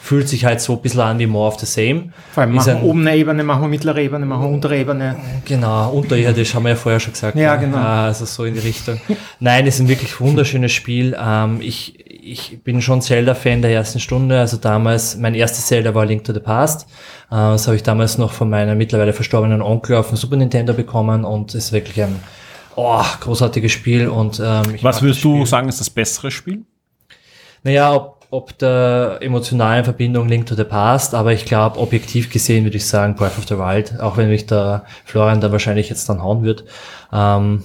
fühlt 0.02 0.28
sich 0.28 0.44
halt 0.44 0.60
so 0.60 0.74
ein 0.74 0.82
bisschen 0.82 1.00
an 1.00 1.18
wie 1.18 1.26
More 1.26 1.48
of 1.48 1.58
the 1.58 1.66
Same. 1.66 2.10
Vor 2.32 2.42
allem 2.44 2.50
Ist 2.56 2.66
machen 2.66 2.76
ein- 2.76 2.82
wir 2.82 2.88
oben 2.88 3.00
eine 3.08 3.16
Ebene, 3.16 3.42
machen 3.42 3.62
wir 3.62 3.68
mittlere 3.68 3.98
Ebene, 3.98 4.24
machen 4.24 4.42
wir 4.42 4.48
untere 4.50 4.78
Ebene. 4.78 5.16
Genau, 5.44 5.90
unterirdisch 5.90 6.54
haben 6.54 6.62
wir 6.62 6.70
ja 6.70 6.76
vorher 6.76 7.00
schon 7.00 7.12
gesagt. 7.12 7.36
Ja, 7.36 7.54
ne? 7.56 7.60
genau. 7.66 7.78
Ah, 7.78 8.04
Also 8.06 8.24
so 8.24 8.44
in 8.44 8.54
die 8.54 8.60
Richtung. 8.60 9.00
Nein, 9.40 9.66
es 9.66 9.74
ist 9.76 9.80
ein 9.80 9.88
wirklich 9.88 10.20
wunderschönes 10.20 10.70
Spiel. 10.70 11.16
Ähm, 11.20 11.58
ich, 11.60 11.98
ich 12.08 12.62
bin 12.62 12.80
schon 12.82 13.02
Zelda-Fan 13.02 13.62
der 13.62 13.72
ersten 13.72 13.98
Stunde. 13.98 14.38
Also 14.38 14.58
damals, 14.58 15.16
mein 15.16 15.34
erstes 15.34 15.66
Zelda 15.66 15.92
war 15.92 16.06
Link 16.06 16.22
to 16.22 16.32
the 16.32 16.38
Past. 16.40 16.82
Äh, 17.30 17.34
das 17.34 17.66
habe 17.66 17.74
ich 17.76 17.82
damals 17.82 18.16
noch 18.16 18.30
von 18.30 18.48
meinem 18.48 18.78
mittlerweile 18.78 19.12
verstorbenen 19.12 19.60
Onkel 19.60 19.96
auf 19.96 20.08
dem 20.10 20.16
Super 20.16 20.36
Nintendo 20.36 20.72
bekommen 20.72 21.24
und 21.24 21.52
es 21.56 21.64
ist 21.66 21.72
wirklich 21.72 22.00
ein 22.00 22.14
oh, 22.76 23.02
großartiges 23.20 23.72
Spiel. 23.72 24.06
Und 24.08 24.40
ähm, 24.44 24.62
ich 24.76 24.84
Was 24.84 25.02
würdest 25.02 25.24
du 25.24 25.44
sagen, 25.46 25.68
ist 25.68 25.80
das 25.80 25.90
bessere 25.90 26.30
Spiel? 26.30 26.62
Naja, 27.66 27.97
ob, 27.97 28.24
ob 28.30 28.59
der 28.59 29.18
emotionalen 29.22 29.82
Verbindung 29.82 30.28
Link 30.28 30.47
to 30.47 30.55
the 30.55 30.62
Past, 30.62 31.16
aber 31.16 31.32
ich 31.32 31.44
glaube, 31.47 31.80
objektiv 31.80 32.30
gesehen 32.30 32.62
würde 32.62 32.76
ich 32.76 32.86
sagen 32.86 33.16
Breath 33.16 33.36
of 33.38 33.48
the 33.48 33.59
Wild, 33.59 33.98
auch 33.98 34.16
wenn 34.16 34.28
mich 34.28 34.47
der 34.47 34.84
Florian 35.05 35.40
da 35.40 35.51
wahrscheinlich 35.51 35.88
jetzt 35.88 36.09
dann 36.09 36.22
hauen 36.22 36.44
wird. 36.44 36.62
Ähm, 37.12 37.64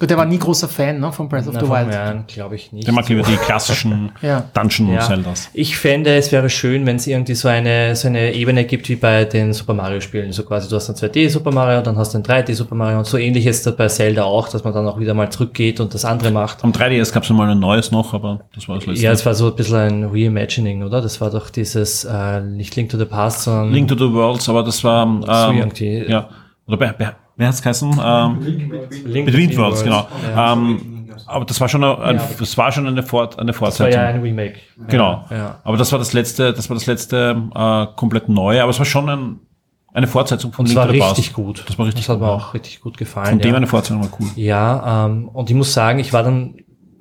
Gut, 0.00 0.08
der 0.10 0.16
war 0.16 0.24
nie 0.24 0.38
großer 0.38 0.66
Fan 0.66 0.98
ne, 0.98 1.12
von 1.12 1.28
Breath 1.28 1.46
of 1.46 1.52
na, 1.54 1.60
the 1.60 1.68
Wild. 1.68 1.94
an 1.94 2.24
glaube 2.26 2.54
ich 2.56 2.72
nicht. 2.72 2.86
Der 2.86 2.94
mag 2.94 3.06
lieber 3.08 3.22
die 3.22 3.36
klassischen 3.36 4.10
Ja. 4.22 4.44
Dungeon 4.54 4.92
Ja. 4.94 5.00
Zeldas. 5.00 5.50
Ich 5.52 5.76
fände, 5.76 6.14
es 6.16 6.32
wäre 6.32 6.48
schön, 6.48 6.86
wenn 6.86 6.96
es 6.96 7.06
irgendwie 7.06 7.34
so 7.34 7.48
eine, 7.48 7.94
so 7.94 8.08
eine 8.08 8.32
Ebene 8.32 8.64
gibt 8.64 8.88
wie 8.88 8.96
bei 8.96 9.26
den 9.26 9.52
Super 9.52 9.74
Mario 9.74 10.00
Spielen. 10.00 10.32
So 10.32 10.42
quasi, 10.44 10.68
du 10.70 10.76
hast 10.76 10.88
ein 10.88 10.96
2D 10.96 11.28
Super 11.28 11.52
Mario, 11.52 11.82
dann 11.82 11.96
hast 11.98 12.14
du 12.14 12.18
ein 12.18 12.24
3D 12.24 12.54
Super 12.54 12.74
Mario 12.74 12.98
und 12.98 13.06
so 13.06 13.18
ähnlich 13.18 13.46
ist 13.46 13.66
das 13.66 13.76
bei 13.76 13.88
Zelda 13.88 14.24
auch, 14.24 14.48
dass 14.48 14.64
man 14.64 14.72
dann 14.72 14.88
auch 14.88 14.98
wieder 14.98 15.12
mal 15.12 15.30
zurückgeht 15.30 15.80
und 15.80 15.92
das 15.92 16.04
andere 16.06 16.30
macht. 16.30 16.64
Am 16.64 16.72
3DS 16.72 17.12
gab 17.12 17.24
es 17.24 17.30
mal 17.30 17.50
ein 17.50 17.58
neues 17.60 17.90
noch, 17.92 18.14
aber 18.14 18.40
das 18.54 18.68
war 18.68 18.76
das 18.76 18.86
letzte. 18.86 19.04
Ja, 19.04 19.12
es 19.12 19.26
war 19.26 19.34
so 19.34 19.48
ein 19.48 19.54
bisschen 19.54 19.76
ein 19.76 20.04
Reimagining, 20.04 20.82
oder? 20.82 21.02
Das 21.02 21.20
war 21.20 21.30
doch 21.30 21.50
dieses, 21.50 22.04
äh, 22.04 22.40
nicht 22.40 22.74
Link 22.76 22.88
to 22.88 22.96
the 22.96 23.04
Past, 23.04 23.42
sondern 23.42 23.70
Link 23.72 23.88
to 23.88 23.94
the 23.96 24.10
Worlds, 24.12 24.48
aber 24.48 24.62
das 24.62 24.82
war 24.82 25.04
ähm, 25.04 25.22
So 25.26 25.52
irgendwie. 25.58 26.04
ja. 26.08 26.28
Oder 26.66 26.76
bei, 26.78 26.92
bei, 26.92 27.12
wer 27.40 27.48
hat's 27.48 27.62
geheißen? 27.62 28.00
Ähm, 28.02 28.40
Link 28.40 28.68
mit 28.70 29.24
Between 29.26 29.48
Wind 29.50 29.56
Worlds, 29.58 29.82
genau. 29.82 30.06
Ja. 30.34 30.52
Ähm, 30.52 31.08
aber 31.26 31.44
das 31.44 31.60
war 31.60 31.68
schon 31.68 31.84
eine, 31.84 31.98
ein, 31.98 32.20
das 32.38 32.56
war 32.58 32.72
schon 32.72 32.86
eine, 32.86 33.02
Fort, 33.02 33.38
eine 33.38 33.52
Das 33.52 33.60
war 33.60 33.68
Fortsetzung. 33.68 34.00
ja 34.00 34.08
ein 34.08 34.20
Remake. 34.20 34.58
Genau. 34.88 35.24
Ja, 35.30 35.36
ja. 35.36 35.60
Aber 35.64 35.76
das 35.76 35.90
war 35.92 35.98
das 35.98 36.12
letzte, 36.12 36.52
das 36.52 36.68
war 36.70 36.74
das 36.74 36.86
letzte 36.86 37.36
äh, 37.54 37.86
komplett 37.96 38.28
neue, 38.28 38.62
aber 38.62 38.70
es 38.70 38.78
war 38.78 38.86
schon 38.86 39.08
ein, 39.08 39.40
eine 39.92 40.06
Fortsetzung 40.06 40.52
von 40.52 40.64
Und 40.64 40.68
es 40.70 40.74
Link 40.74 40.86
war 40.86 40.92
the 40.92 40.98
Past. 40.98 41.18
richtig 41.18 41.34
gut. 41.34 41.64
Das 41.66 41.78
war 41.78 41.86
richtig 41.86 42.06
Das 42.06 42.08
hat 42.14 42.18
gut. 42.20 42.26
mir 42.26 42.32
ja. 42.32 42.36
auch 42.36 42.54
richtig 42.54 42.80
gut 42.80 42.96
gefallen. 42.98 43.28
Von 43.30 43.38
dem 43.40 43.50
ja. 43.50 43.56
eine 43.56 43.66
Fortsetzung 43.66 44.02
war 44.02 44.10
cool. 44.20 44.28
Ja, 44.36 45.06
ähm, 45.06 45.28
und 45.28 45.50
ich 45.50 45.56
muss 45.56 45.72
sagen, 45.72 45.98
ich 45.98 46.12
war 46.12 46.22
dann 46.22 46.54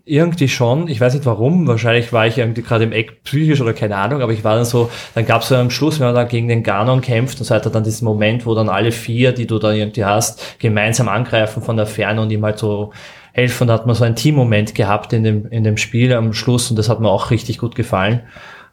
irgendwie 0.09 0.47
schon, 0.47 0.87
ich 0.87 0.99
weiß 0.99 1.13
nicht 1.13 1.25
warum, 1.25 1.67
wahrscheinlich 1.67 2.11
war 2.11 2.25
ich 2.25 2.37
irgendwie 2.37 2.63
gerade 2.63 2.83
im 2.83 2.91
Eck 2.91 3.23
psychisch 3.23 3.61
oder 3.61 3.73
keine 3.73 3.95
Ahnung, 3.95 4.21
aber 4.21 4.31
ich 4.33 4.43
war 4.43 4.55
dann 4.55 4.65
so, 4.65 4.89
dann 5.15 5.25
gab 5.25 5.43
es 5.43 5.49
so 5.49 5.55
am 5.55 5.69
Schluss, 5.69 5.99
wenn 5.99 6.07
man 6.07 6.15
da 6.15 6.23
gegen 6.23 6.47
den 6.47 6.63
Ganon 6.63 7.01
kämpft 7.01 7.39
und 7.39 7.45
so 7.45 7.53
weiter, 7.53 7.69
dann 7.69 7.83
diesen 7.83 8.05
Moment, 8.05 8.45
wo 8.45 8.55
dann 8.55 8.69
alle 8.69 8.91
vier, 8.91 9.31
die 9.31 9.45
du 9.47 9.59
da 9.59 9.71
irgendwie 9.71 10.05
hast, 10.05 10.59
gemeinsam 10.59 11.07
angreifen 11.07 11.61
von 11.61 11.77
der 11.77 11.85
Ferne 11.85 12.21
und 12.21 12.31
ihm 12.31 12.43
halt 12.43 12.57
so 12.57 12.91
helfen. 13.33 13.67
Da 13.67 13.73
hat 13.73 13.85
man 13.85 13.95
so 13.95 14.03
einen 14.03 14.15
Team-Moment 14.15 14.75
gehabt 14.75 15.13
in 15.13 15.23
dem, 15.23 15.47
in 15.49 15.63
dem 15.63 15.77
Spiel 15.77 16.13
am 16.13 16.33
Schluss 16.33 16.69
und 16.69 16.77
das 16.77 16.89
hat 16.89 16.99
mir 16.99 17.09
auch 17.09 17.31
richtig 17.31 17.59
gut 17.59 17.75
gefallen. 17.75 18.21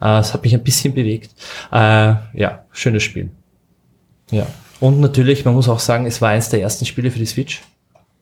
Äh, 0.00 0.18
Es 0.18 0.34
hat 0.34 0.42
mich 0.42 0.54
ein 0.54 0.64
bisschen 0.64 0.94
bewegt. 0.94 1.30
Äh, 1.70 2.14
ja, 2.34 2.64
schönes 2.72 3.02
Spiel. 3.02 3.30
Ja. 4.30 4.46
Und 4.80 5.00
natürlich, 5.00 5.44
man 5.44 5.54
muss 5.54 5.68
auch 5.68 5.78
sagen, 5.78 6.06
es 6.06 6.20
war 6.20 6.30
eins 6.30 6.48
der 6.48 6.60
ersten 6.60 6.84
Spiele 6.84 7.10
für 7.10 7.18
die 7.18 7.26
Switch. 7.26 7.62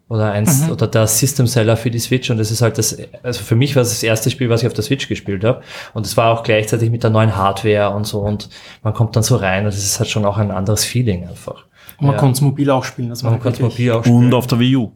Oder 0.08 0.32
eins, 0.32 0.68
oder 0.70 0.86
der 0.86 1.06
System 1.06 1.46
Seller 1.46 1.76
für 1.78 1.90
die 1.90 1.98
Switch. 1.98 2.30
Und 2.30 2.36
das 2.36 2.50
ist 2.50 2.60
halt 2.60 2.76
das, 2.76 2.96
also 3.22 3.42
für 3.42 3.56
mich 3.56 3.74
war 3.74 3.82
es 3.82 3.88
das 3.88 4.02
erste 4.02 4.30
Spiel, 4.30 4.50
was 4.50 4.60
ich 4.62 4.66
auf 4.66 4.74
der 4.74 4.84
Switch 4.84 5.08
gespielt 5.08 5.42
habe. 5.44 5.62
Und 5.94 6.04
es 6.04 6.16
war 6.18 6.30
auch 6.32 6.42
gleichzeitig 6.42 6.90
mit 6.90 7.02
der 7.02 7.10
neuen 7.10 7.34
Hardware 7.36 7.90
und 7.94 8.06
so. 8.06 8.20
Und 8.20 8.50
man 8.82 8.92
kommt 8.92 9.16
dann 9.16 9.22
so 9.22 9.36
rein 9.36 9.62
und 9.64 9.68
es 9.70 9.78
ist 9.78 9.98
halt 9.98 10.10
schon 10.10 10.24
auch 10.26 10.36
ein 10.36 10.50
anderes 10.50 10.84
Feeling 10.84 11.26
einfach. 11.26 11.64
Und 11.98 12.06
man 12.06 12.12
Ja. 12.16 12.20
konnte 12.20 12.34
es 12.34 12.40
mobil 12.42 12.70
auch 12.70 12.84
spielen. 12.84 13.08
Das 13.08 13.24
war 13.24 13.30
Man 13.30 13.40
kann 13.40 13.52
es 13.52 13.60
wirklich- 13.60 13.78
mobil 13.86 13.92
auch 13.92 14.04
spielen. 14.04 14.16
Und 14.26 14.34
auf 14.34 14.46
der 14.46 14.58
Wii 14.58 14.76
U. 14.76 14.92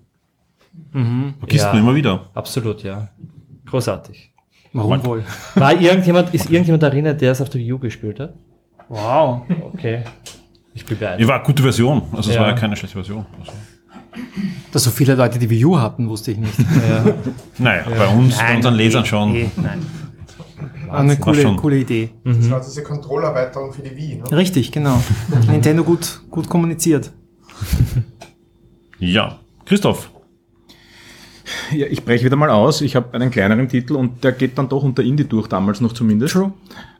Mhm. 0.92 1.34
Man 1.40 1.78
immer 1.78 1.94
wieder. 1.94 2.26
Absolut, 2.34 2.82
ja. 2.82 3.08
Großartig. 3.66 4.32
Warum 4.72 5.04
wohl? 5.04 5.24
War 5.54 5.72
irgendjemand, 5.80 6.34
ist 6.34 6.50
irgendjemand 6.50 6.82
erinnert, 6.82 7.20
der 7.20 7.32
es 7.32 7.40
auf 7.40 7.48
der 7.48 7.60
Wii 7.60 7.72
U 7.72 7.78
gespielt 7.78 8.20
hat? 8.20 8.34
Wow. 8.88 9.42
Okay. 9.74 10.02
Ich 10.74 10.84
bin 10.84 10.98
beeindruckt. 10.98 11.22
Die 11.22 11.28
war 11.28 11.36
eine 11.36 11.44
gute 11.44 11.62
Version. 11.62 12.02
Also 12.12 12.30
es 12.30 12.36
Ja. 12.36 12.42
war 12.42 12.48
ja 12.50 12.54
keine 12.54 12.76
schlechte 12.76 12.94
Version. 12.96 13.26
Also, 13.40 13.52
Dass 14.72 14.84
so 14.84 14.90
viele 14.90 15.14
Leute 15.14 15.38
die 15.38 15.48
Wii 15.48 15.64
U 15.64 15.78
hatten, 15.78 16.08
wusste 16.08 16.32
ich 16.32 16.38
nicht. 16.38 16.54
Ja. 16.58 17.14
naja, 17.58 17.82
bei 17.88 18.06
uns, 18.08 18.36
bei 18.36 18.56
unseren 18.56 18.74
Lesern 18.74 19.04
schon. 19.04 19.34
Eh, 19.34 19.50
nein. 19.56 19.84
Eine 20.90 21.16
coole, 21.18 21.42
schon. 21.42 21.56
coole 21.56 21.78
Idee. 21.78 22.10
Das 22.24 22.50
war 22.50 22.60
diese 22.60 22.82
Controllerweiterung 22.82 23.72
für 23.72 23.82
die 23.82 23.94
Wii. 23.96 24.16
Ne? 24.16 24.36
Richtig, 24.36 24.72
genau. 24.72 25.02
Nintendo 25.50 25.84
gut, 25.84 26.22
gut 26.30 26.48
kommuniziert. 26.48 27.12
Ja. 28.98 29.38
Christoph. 29.64 30.10
Ja, 31.72 31.86
ich 31.88 32.04
breche 32.04 32.24
wieder 32.24 32.36
mal 32.36 32.50
aus. 32.50 32.80
Ich 32.80 32.96
habe 32.96 33.12
einen 33.14 33.30
kleineren 33.30 33.68
Titel 33.68 33.94
und 33.94 34.22
der 34.24 34.32
geht 34.32 34.58
dann 34.58 34.68
doch 34.68 34.82
unter 34.82 35.02
Indie 35.02 35.24
durch, 35.24 35.46
damals 35.48 35.80
noch 35.80 35.92
zumindest. 35.92 36.34
True. 36.34 36.52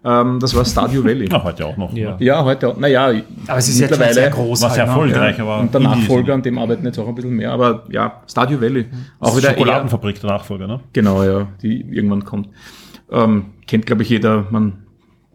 Ähm, 0.04 0.38
das 0.40 0.54
war 0.54 0.64
Stardew 0.64 1.04
Valley. 1.04 1.28
Ja, 1.32 1.42
heute 1.44 1.66
auch 1.66 1.76
noch. 1.76 1.92
Ja. 1.92 2.16
Ja, 2.18 2.44
heute 2.44 2.68
auch. 2.68 2.76
Naja, 2.76 3.12
Aber 3.46 3.58
es 3.58 3.68
ist 3.68 3.78
schon 3.78 4.12
sehr 4.12 4.30
groß. 4.30 4.62
War 4.62 4.70
sehr 4.70 4.86
halt, 4.86 4.88
ne? 4.88 5.12
erfolgreich, 5.12 5.40
aber 5.40 5.58
und 5.58 5.72
der 5.72 5.80
Nachfolger, 5.80 6.34
an 6.34 6.42
dem 6.42 6.58
arbeiten 6.58 6.84
jetzt 6.84 6.98
auch 6.98 7.08
ein 7.08 7.14
bisschen 7.14 7.34
mehr. 7.34 7.52
Aber 7.52 7.84
ja, 7.90 8.22
Stardew 8.26 8.60
Valley. 8.60 8.86
Auch 9.20 9.36
wieder 9.36 9.48
eher, 9.48 9.54
Schokoladenfabrik, 9.54 10.20
der 10.20 10.30
Nachfolger, 10.30 10.66
ne? 10.66 10.80
Genau, 10.92 11.22
ja, 11.22 11.48
die 11.62 11.80
irgendwann 11.80 12.24
kommt. 12.24 12.48
Ähm, 13.10 13.46
kennt, 13.66 13.86
glaube 13.86 14.02
ich, 14.02 14.08
jeder. 14.08 14.46
Man 14.50 14.84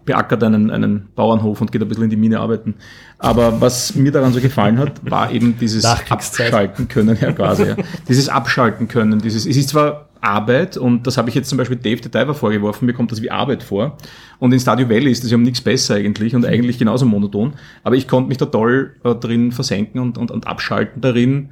beackert 0.05 0.43
einen, 0.43 0.69
einen 0.69 1.09
Bauernhof 1.15 1.61
und 1.61 1.71
geht 1.71 1.81
ein 1.81 1.87
bisschen 1.87 2.05
in 2.05 2.09
die 2.09 2.15
Mine 2.15 2.39
arbeiten. 2.39 2.75
Aber 3.19 3.61
was 3.61 3.95
mir 3.95 4.11
daran 4.11 4.33
so 4.33 4.41
gefallen 4.41 4.77
hat, 4.79 5.09
war 5.09 5.31
eben 5.31 5.57
dieses. 5.59 5.85
Abschalten 5.85 6.87
können, 6.87 7.17
ja 7.19 7.31
quasi. 7.31 7.67
Ja. 7.67 7.75
Dieses 8.07 8.29
Abschalten 8.29 8.87
können, 8.87 9.19
dieses, 9.19 9.45
es 9.45 9.55
ist 9.55 9.69
zwar 9.69 10.09
Arbeit 10.23 10.77
und 10.77 11.05
das 11.05 11.17
habe 11.17 11.29
ich 11.29 11.35
jetzt 11.35 11.49
zum 11.49 11.57
Beispiel 11.57 11.77
Dave 11.77 12.01
the 12.01 12.09
Diver 12.09 12.33
vorgeworfen, 12.33 12.85
mir 12.85 12.93
kommt 12.93 13.11
das 13.11 13.21
wie 13.21 13.29
Arbeit 13.29 13.61
vor. 13.61 13.97
Und 14.39 14.53
in 14.53 14.59
Stardew 14.59 14.89
Valley 14.89 15.11
ist 15.11 15.23
das 15.23 15.31
ja 15.31 15.37
um 15.37 15.43
nichts 15.43 15.61
besser 15.61 15.95
eigentlich 15.95 16.35
und 16.35 16.45
eigentlich 16.45 16.77
genauso 16.77 17.05
monoton. 17.05 17.53
Aber 17.83 17.95
ich 17.95 18.07
konnte 18.07 18.29
mich 18.29 18.37
da 18.37 18.45
toll 18.45 18.95
äh, 19.03 19.15
drin 19.15 19.51
versenken 19.51 19.99
und, 19.99 20.17
und, 20.17 20.31
und 20.31 20.47
abschalten 20.47 21.01
darin 21.01 21.49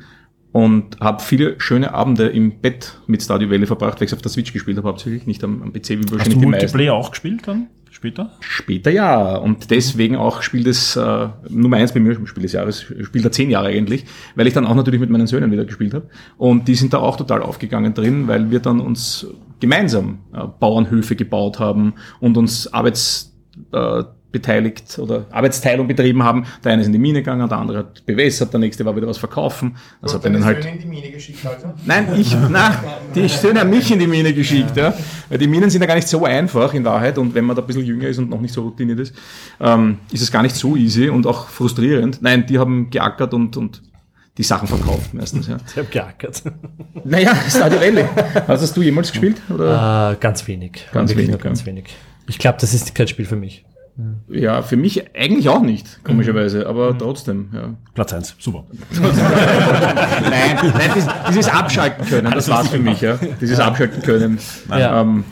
und 0.53 0.99
habe 0.99 1.21
viele 1.21 1.59
schöne 1.59 1.93
Abende 1.93 2.27
im 2.27 2.59
Bett 2.59 2.97
mit 3.07 3.21
Stardew 3.21 3.49
Valley 3.49 3.65
verbracht, 3.65 3.99
weil 3.99 4.07
ich 4.07 4.13
auf 4.13 4.21
der 4.21 4.31
Switch 4.31 4.53
gespielt 4.53 4.77
habe 4.77 4.87
hauptsächlich, 4.87 5.25
nicht 5.25 5.43
am, 5.43 5.61
am 5.61 5.73
PC 5.73 5.89
wie 5.89 5.97
Hast 5.97 6.11
wahrscheinlich 6.11 6.33
du 6.35 6.39
die 6.39 6.45
meisten. 6.47 6.65
Multiplayer 6.65 6.93
auch 6.93 7.11
gespielt 7.11 7.47
dann? 7.47 7.67
Später? 8.01 8.31
Später 8.39 8.89
ja. 8.89 9.35
Und 9.35 9.69
deswegen 9.69 10.15
auch 10.15 10.41
Spiel 10.41 10.63
des, 10.63 10.95
äh, 10.95 11.27
Nummer 11.49 11.77
eins 11.77 11.93
bei 11.93 11.99
mir, 11.99 12.15
Spiel 12.25 12.41
des 12.41 12.53
Jahres, 12.53 12.81
Spiel 12.81 13.21
der 13.21 13.31
zehn 13.31 13.51
Jahre 13.51 13.67
eigentlich, 13.67 14.05
weil 14.33 14.47
ich 14.47 14.55
dann 14.55 14.65
auch 14.65 14.73
natürlich 14.73 14.99
mit 14.99 15.11
meinen 15.11 15.27
Söhnen 15.27 15.51
wieder 15.51 15.65
gespielt 15.65 15.93
habe. 15.93 16.09
Und 16.39 16.67
die 16.67 16.73
sind 16.73 16.93
da 16.93 16.97
auch 16.97 17.15
total 17.15 17.43
aufgegangen 17.43 17.93
drin, 17.93 18.27
weil 18.27 18.49
wir 18.49 18.59
dann 18.59 18.79
uns 18.79 19.27
gemeinsam 19.59 20.17
äh, 20.33 20.47
Bauernhöfe 20.59 21.15
gebaut 21.15 21.59
haben 21.59 21.93
und 22.19 22.37
uns 22.37 22.73
Arbeits, 22.73 23.37
äh, 23.71 24.03
beteiligt 24.31 24.97
oder 24.99 25.25
Arbeitsteilung 25.31 25.87
betrieben 25.87 26.23
haben. 26.23 26.45
Der 26.63 26.73
eine 26.73 26.81
ist 26.81 26.87
in 26.87 26.93
die 26.93 26.99
Mine 26.99 27.19
gegangen, 27.19 27.47
der 27.47 27.57
andere 27.57 27.79
hat 27.79 28.05
bewässert, 28.05 28.53
der 28.53 28.59
nächste 28.59 28.85
war 28.85 28.95
wieder 28.95 29.07
was 29.07 29.17
verkaufen. 29.17 29.75
Also 30.01 30.15
hat 30.15 30.25
denen 30.25 30.43
halt 30.43 30.65
in 30.65 30.79
die 30.79 30.85
Mine 30.85 31.09
geschickt, 31.11 31.45
also? 31.45 31.73
Nein, 31.85 32.07
ich, 32.17 32.35
na, 32.49 32.83
die 33.13 33.27
Söhne 33.27 33.61
haben 33.61 33.69
mich 33.69 33.91
in 33.91 33.99
die 33.99 34.07
Mine 34.07 34.33
geschickt, 34.33 34.75
ja. 34.77 34.93
Weil 35.29 35.37
die 35.37 35.47
Minen 35.47 35.69
sind 35.69 35.81
ja 35.81 35.87
gar 35.87 35.95
nicht 35.95 36.07
so 36.07 36.23
einfach 36.25 36.73
in 36.73 36.83
Wahrheit 36.85 37.17
und 37.17 37.33
wenn 37.33 37.45
man 37.45 37.55
da 37.55 37.61
ein 37.61 37.67
bisschen 37.67 37.85
jünger 37.85 38.07
ist 38.07 38.17
und 38.17 38.29
noch 38.29 38.41
nicht 38.41 38.53
so 38.53 38.61
routiniert 38.61 38.99
ist, 38.99 39.15
ähm, 39.59 39.97
ist 40.11 40.21
es 40.21 40.31
gar 40.31 40.43
nicht 40.43 40.55
so 40.55 40.75
easy 40.75 41.09
und 41.09 41.27
auch 41.27 41.47
frustrierend. 41.47 42.21
Nein, 42.21 42.45
die 42.45 42.57
haben 42.57 42.89
geackert 42.89 43.33
und, 43.33 43.57
und 43.57 43.81
die 44.37 44.43
Sachen 44.43 44.67
verkauft 44.67 45.13
meistens, 45.13 45.47
ja. 45.47 45.57
Ich 45.67 45.77
habe 45.77 45.87
geackert. 45.87 46.43
Naja, 47.03 47.35
Stardew 47.49 47.79
Valley. 47.79 48.05
Hast 48.47 48.63
das 48.63 48.73
du 48.73 48.81
jemals 48.81 49.11
gespielt? 49.11 49.41
Oder? 49.53 50.13
Äh, 50.13 50.15
ganz 50.19 50.47
wenig. 50.47 50.87
Ganz 50.91 51.15
wenig, 51.15 51.37
ganz 51.39 51.61
ja. 51.61 51.65
wenig. 51.67 51.85
Ich 52.27 52.39
glaube, 52.39 52.57
das 52.61 52.73
ist 52.73 52.95
kein 52.95 53.07
Spiel 53.07 53.25
für 53.25 53.35
mich. 53.35 53.65
Ja, 54.29 54.61
für 54.61 54.77
mich 54.77 55.15
eigentlich 55.15 55.49
auch 55.49 55.61
nicht, 55.61 56.03
komischerweise, 56.03 56.67
aber 56.67 56.97
trotzdem, 56.97 57.49
ja. 57.53 57.73
Platz 57.93 58.13
eins, 58.13 58.35
super. 58.39 58.65
nein, 59.01 60.57
nein, 60.61 60.91
dieses, 60.95 61.09
dieses 61.29 61.49
Abschalten 61.49 62.05
können, 62.05 62.31
das 62.31 62.49
war's 62.49 62.69
für 62.69 62.79
mich, 62.79 63.01
ja. 63.01 63.17
Dieses 63.39 63.59
Abschalten 63.59 64.01
können. 64.01 64.39
Ja. 64.69 65.01
Ähm, 65.01 65.25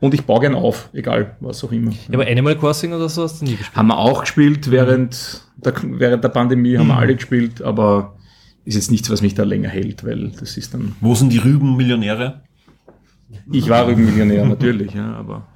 und 0.00 0.14
ich 0.14 0.24
baue 0.24 0.40
gern 0.40 0.54
auf, 0.54 0.88
egal 0.92 1.36
was 1.40 1.62
auch 1.62 1.72
immer. 1.72 1.90
Ja, 1.90 2.14
aber 2.14 2.26
Animal 2.26 2.56
Crossing 2.56 2.92
oder 2.92 3.08
so 3.08 3.22
hast 3.22 3.40
du 3.40 3.44
nie 3.44 3.56
gespielt. 3.56 3.76
Haben 3.76 3.88
wir 3.88 3.98
auch 3.98 4.22
gespielt 4.22 4.70
während 4.70 5.42
der, 5.56 5.74
während 5.82 6.24
der 6.24 6.30
Pandemie, 6.30 6.78
haben 6.78 6.88
wir 6.88 6.96
alle 6.96 7.14
gespielt, 7.14 7.62
aber 7.62 8.16
ist 8.64 8.74
jetzt 8.74 8.90
nichts, 8.90 9.10
was 9.10 9.20
mich 9.20 9.34
da 9.34 9.44
länger 9.44 9.68
hält, 9.68 10.04
weil 10.04 10.30
das 10.30 10.56
ist 10.56 10.74
dann. 10.74 10.96
Wo 11.00 11.14
sind 11.14 11.30
die 11.32 11.38
Rübenmillionäre? 11.38 12.40
Ich 13.52 13.68
war 13.68 13.86
Rübenmillionär, 13.86 14.46
natürlich, 14.46 14.94
ja, 14.94 15.14
aber. 15.14 15.46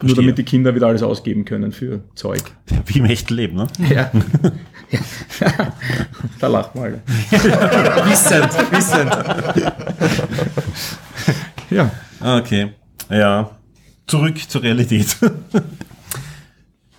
Nur 0.00 0.10
Verstehe. 0.10 0.24
damit 0.26 0.38
die 0.38 0.44
Kinder 0.44 0.74
wieder 0.74 0.86
alles 0.86 1.02
ausgeben 1.02 1.44
können 1.44 1.72
für 1.72 2.00
Zeug. 2.14 2.42
Wie 2.86 2.98
im 3.00 3.04
echten 3.06 3.34
Leben, 3.34 3.56
ne? 3.56 3.66
Ja. 3.90 4.10
ja. 5.40 5.72
da 6.38 6.46
lacht 6.46 6.74
mal. 6.76 6.84
alle. 6.84 7.02
Wissend, 8.10 8.72
wissend. 8.72 9.10
Ja. 11.70 11.90
Okay. 12.20 12.72
Ja. 13.10 13.50
Zurück 14.06 14.38
zur 14.48 14.62
Realität. 14.62 15.16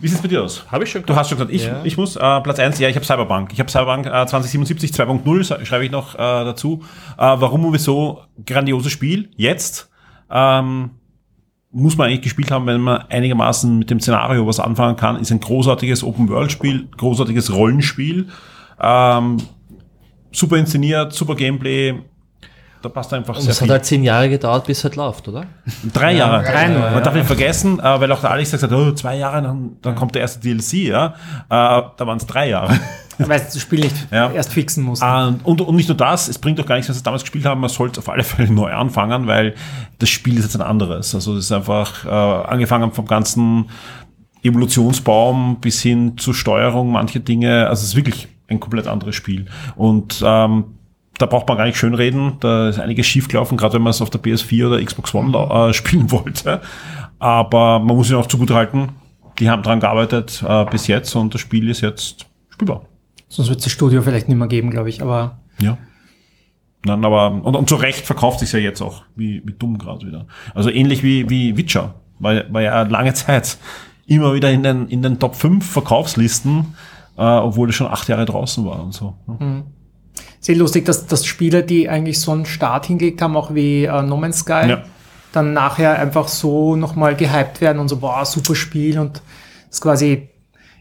Wie 0.02 0.08
sieht's 0.08 0.22
bei 0.22 0.28
dir 0.28 0.44
aus? 0.44 0.66
Habe 0.72 0.84
ich 0.86 0.92
schon 0.92 1.06
Du 1.06 1.16
hast 1.16 1.30
schon 1.30 1.38
gesagt, 1.38 1.54
ich, 1.54 1.66
Ja. 1.66 1.82
ich 1.84 1.98
muss, 1.98 2.16
äh, 2.16 2.20
Platz 2.42 2.60
eins. 2.60 2.80
ja, 2.80 2.88
ich 2.88 2.96
habe 2.96 3.06
Cyberpunk. 3.06 3.52
Ich 3.52 3.60
habe 3.60 3.70
Cyberpunk 3.70 4.06
äh, 4.06 4.26
2077 4.28 4.92
2.0, 4.92 5.44
sa- 5.44 5.66
schreibe 5.66 5.86
ich 5.86 5.92
noch 5.92 6.16
äh, 6.16 6.18
dazu. 6.18 6.84
Äh, 7.18 7.22
warum 7.22 7.66
und 7.66 7.74
wieso? 7.74 8.22
Grandioses 8.46 8.92
Spiel. 8.92 9.30
Jetzt. 9.36 9.90
Ähm, 10.30 10.92
muss 11.72 11.98
man 11.98 12.08
eigentlich 12.08 12.22
gespielt 12.22 12.52
haben, 12.52 12.66
wenn 12.66 12.82
man 12.82 13.04
einigermaßen 13.10 13.78
mit 13.78 13.90
dem 13.90 14.00
Szenario 14.00 14.46
was 14.48 14.60
anfangen 14.60 14.96
kann. 14.96 15.18
Ist 15.18 15.32
ein 15.32 15.40
großartiges 15.40 16.04
Open-World-Spiel, 16.04 16.88
großartiges 16.98 17.54
Rollenspiel. 17.54 18.28
Ähm, 18.82 19.38
super 20.32 20.58
inszeniert, 20.58 21.14
super 21.14 21.36
Gameplay. 21.36 22.02
Da 22.82 22.90
passt 22.90 23.14
einfach 23.14 23.36
Und 23.36 23.42
sehr 23.42 23.52
es 23.52 23.62
hat 23.62 23.70
halt 23.70 23.84
zehn 23.86 24.04
Jahre 24.04 24.30
gedauert, 24.30 24.66
bis 24.66 24.78
es 24.78 24.84
halt 24.86 24.96
läuft, 24.96 25.28
oder? 25.28 25.46
Drei 25.94 26.14
Jahre. 26.16 26.44
drei 26.44 26.68
nur, 26.70 26.80
Man 26.80 26.94
ja. 26.94 27.02
darf 27.02 27.14
nicht 27.14 27.26
vergessen, 27.28 27.78
weil 27.78 28.10
auch 28.12 28.22
der 28.22 28.32
Alex 28.32 28.52
gesagt 28.52 28.72
hat, 28.72 28.80
oh, 28.80 28.92
zwei 28.94 29.18
Jahre, 29.18 29.42
dann, 29.42 29.72
dann 29.82 29.96
kommt 29.96 30.16
der 30.16 30.22
erste 30.22 30.40
DLC, 30.40 30.74
ja. 30.88 31.08
Äh, 31.08 31.12
da 31.50 31.94
waren 32.00 32.18
es 32.18 32.26
drei 32.26 32.50
Jahre. 32.50 32.80
Weil 33.18 33.40
du 33.40 33.46
das 33.46 33.60
Spiel 33.60 33.82
nicht 33.82 33.96
Ja. 34.12 34.32
erst 34.32 34.54
fixen 34.54 34.82
musst. 34.86 35.04
Äh, 35.04 35.32
und, 35.44 35.60
und 35.60 35.76
nicht 35.76 35.90
nur 35.90 35.98
das, 35.98 36.30
es 36.30 36.40
bringt 36.40 36.58
doch 36.58 36.66
gar 36.66 36.76
nichts, 36.76 36.88
wenn 36.88 36.94
sie 36.94 37.00
es 37.00 37.04
damals 37.04 37.24
gespielt 37.24 37.46
haben, 37.46 37.60
man 37.60 37.70
sollte 37.70 38.00
auf 38.00 38.08
alle 38.08 38.24
Fälle 38.24 38.50
neu 38.50 38.72
anfangen, 38.72 39.28
weil 39.28 39.56
das 39.98 40.08
Spiel 40.08 40.38
ist 40.38 40.46
jetzt 40.46 40.56
ein 40.56 40.62
anderes. 40.62 41.14
Also 41.14 41.36
es 41.36 41.46
ist 41.46 41.52
einfach 41.52 42.06
äh, 42.06 42.10
angefangen 42.10 42.94
vom 42.94 43.06
ganzen 43.08 43.66
Evolutionsbaum 44.42 45.60
bis 45.60 45.82
hin 45.82 46.18
zur 46.18 46.34
Steuerung, 46.34 46.92
manche 46.92 47.20
Dinge, 47.20 47.68
also 47.68 47.82
es 47.82 47.90
ist 47.90 47.96
wirklich 47.96 48.30
ein 48.48 48.60
komplett 48.60 48.88
anderes 48.88 49.16
Spiel. 49.16 49.46
Und 49.76 50.24
ähm, 50.26 50.64
da 51.20 51.26
braucht 51.26 51.48
man 51.48 51.58
gar 51.58 51.66
nicht 51.66 51.78
schönreden, 51.78 52.38
da 52.40 52.70
ist 52.70 52.80
einiges 52.80 53.06
schiefgelaufen, 53.06 53.58
gerade 53.58 53.76
wenn 53.76 53.84
man 53.84 53.92
es 53.92 54.02
auf 54.02 54.10
der 54.10 54.22
PS4 54.22 54.68
oder 54.68 54.84
Xbox 54.84 55.14
One 55.14 55.38
äh, 55.38 55.74
spielen 55.74 56.10
wollte. 56.12 56.62
Aber 57.20 57.80
man 57.80 57.96
muss 57.96 58.10
ihnen 58.10 58.20
auch 58.20 58.28
zugutehalten, 58.28 58.90
die 59.38 59.50
haben 59.50 59.62
dran 59.62 59.80
gearbeitet 59.80 60.44
äh, 60.48 60.66
bis 60.66 60.88
jetzt 60.88 61.16
und 61.16 61.34
das 61.34 61.42
Spiel 61.42 61.70
ist 61.70 61.82
jetzt 61.82 62.26
spielbar. 62.50 62.86
Sonst 63.28 63.50
wird 63.50 63.60
es 63.60 63.66
das 63.66 63.74
Studio 63.74 64.02
vielleicht 64.02 64.28
nicht 64.28 64.38
mehr 64.38 64.48
geben, 64.48 64.72
glaube 64.72 64.90
ich. 64.90 65.02
Aber 65.02 65.40
Ja. 65.60 65.78
Nein, 66.86 67.04
aber, 67.04 67.32
und, 67.32 67.56
und 67.58 67.68
zu 67.68 67.76
Recht 67.76 68.06
verkauft 68.06 68.40
sich 68.40 68.54
ja 68.54 68.60
jetzt 68.60 68.82
auch, 68.82 69.04
wie, 69.16 69.42
wie 69.46 69.52
dumm 69.52 69.78
gerade 69.78 70.08
wieder. 70.08 70.28
Also 70.56 70.70
ähnlich 70.70 71.04
wie, 71.04 71.30
wie 71.30 71.58
Witcher, 71.58 71.96
war, 72.20 72.42
war 72.54 72.62
ja 72.62 72.84
lange 72.84 73.14
Zeit 73.14 73.58
immer 74.08 74.34
wieder 74.34 74.50
in 74.50 74.64
den, 74.64 74.88
in 74.88 75.02
den 75.02 75.20
Top 75.20 75.36
5 75.36 75.70
Verkaufslisten, 75.70 76.74
äh, 77.18 77.22
obwohl 77.22 77.70
es 77.70 77.76
schon 77.76 77.88
acht 77.88 78.08
Jahre 78.08 78.26
draußen 78.26 78.66
war 78.66 78.82
und 78.82 78.94
so. 78.94 79.16
Mhm. 79.28 79.64
Sehr 80.40 80.56
lustig, 80.56 80.86
dass, 80.86 81.06
dass 81.08 81.26
Spieler, 81.26 81.62
die 81.62 81.90
eigentlich 81.90 82.20
so 82.20 82.32
einen 82.32 82.46
Start 82.46 82.86
hingelegt 82.86 83.22
haben, 83.22 83.36
auch 83.36 83.54
wie 83.54 83.86
äh, 83.86 84.02
No 84.02 84.18
Man's 84.18 84.40
Sky, 84.40 84.68
Ja. 84.70 84.84
dann 85.34 85.54
nachher 85.54 86.00
einfach 86.00 86.28
so 86.28 86.76
nochmal 86.76 87.16
gehypt 87.16 87.62
werden 87.62 87.80
und 87.80 87.88
so, 87.90 87.98
boah, 87.98 88.26
super 88.26 88.56
Spiel 88.56 88.98
und 89.00 89.18
das 89.68 89.78
ist 89.78 89.82
quasi, 89.82 90.30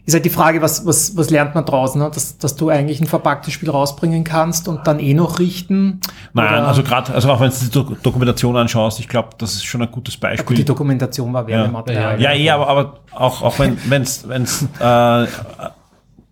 ist 0.05 0.13
halt 0.15 0.25
die 0.25 0.31
Frage, 0.31 0.59
was, 0.63 0.87
was, 0.87 1.15
was 1.17 1.29
lernt 1.29 1.53
man 1.53 1.65
draußen, 1.65 2.01
ne? 2.01 2.09
dass, 2.11 2.39
dass 2.39 2.55
du 2.55 2.69
eigentlich 2.69 2.99
ein 2.99 3.05
verpacktes 3.05 3.53
Spiel 3.53 3.69
rausbringen 3.69 4.23
kannst 4.23 4.67
und 4.67 4.87
dann 4.87 4.99
eh 4.99 5.13
noch 5.13 5.37
richten. 5.37 5.99
Nein, 6.33 6.47
Oder- 6.53 6.67
also 6.67 6.81
gerade, 6.81 7.13
also 7.13 7.29
auch 7.29 7.39
wenn 7.39 7.51
du 7.51 7.55
die 7.59 7.69
Do 7.69 7.95
Dokumentation 8.01 8.55
anschaust, 8.57 8.99
ich 8.99 9.07
glaube, 9.07 9.29
das 9.37 9.53
ist 9.53 9.65
schon 9.65 9.83
ein 9.83 9.91
gutes 9.91 10.15
Ja, 10.15 10.21
Beispiel. 10.21 10.45
gut, 10.45 10.57
die 10.57 10.65
Dokumentation 10.65 11.31
war 11.31 11.45
Werbematerial. 11.45 12.19
Ja, 12.19 12.31
eh, 12.33 12.49
aber, 12.49 12.67
aber 12.67 12.99
auch, 13.13 13.43
auch 13.43 13.59
wenn 13.59 13.77
wenn's, 13.87 14.27
wenn's, 14.27 14.65
äh, 14.79 15.25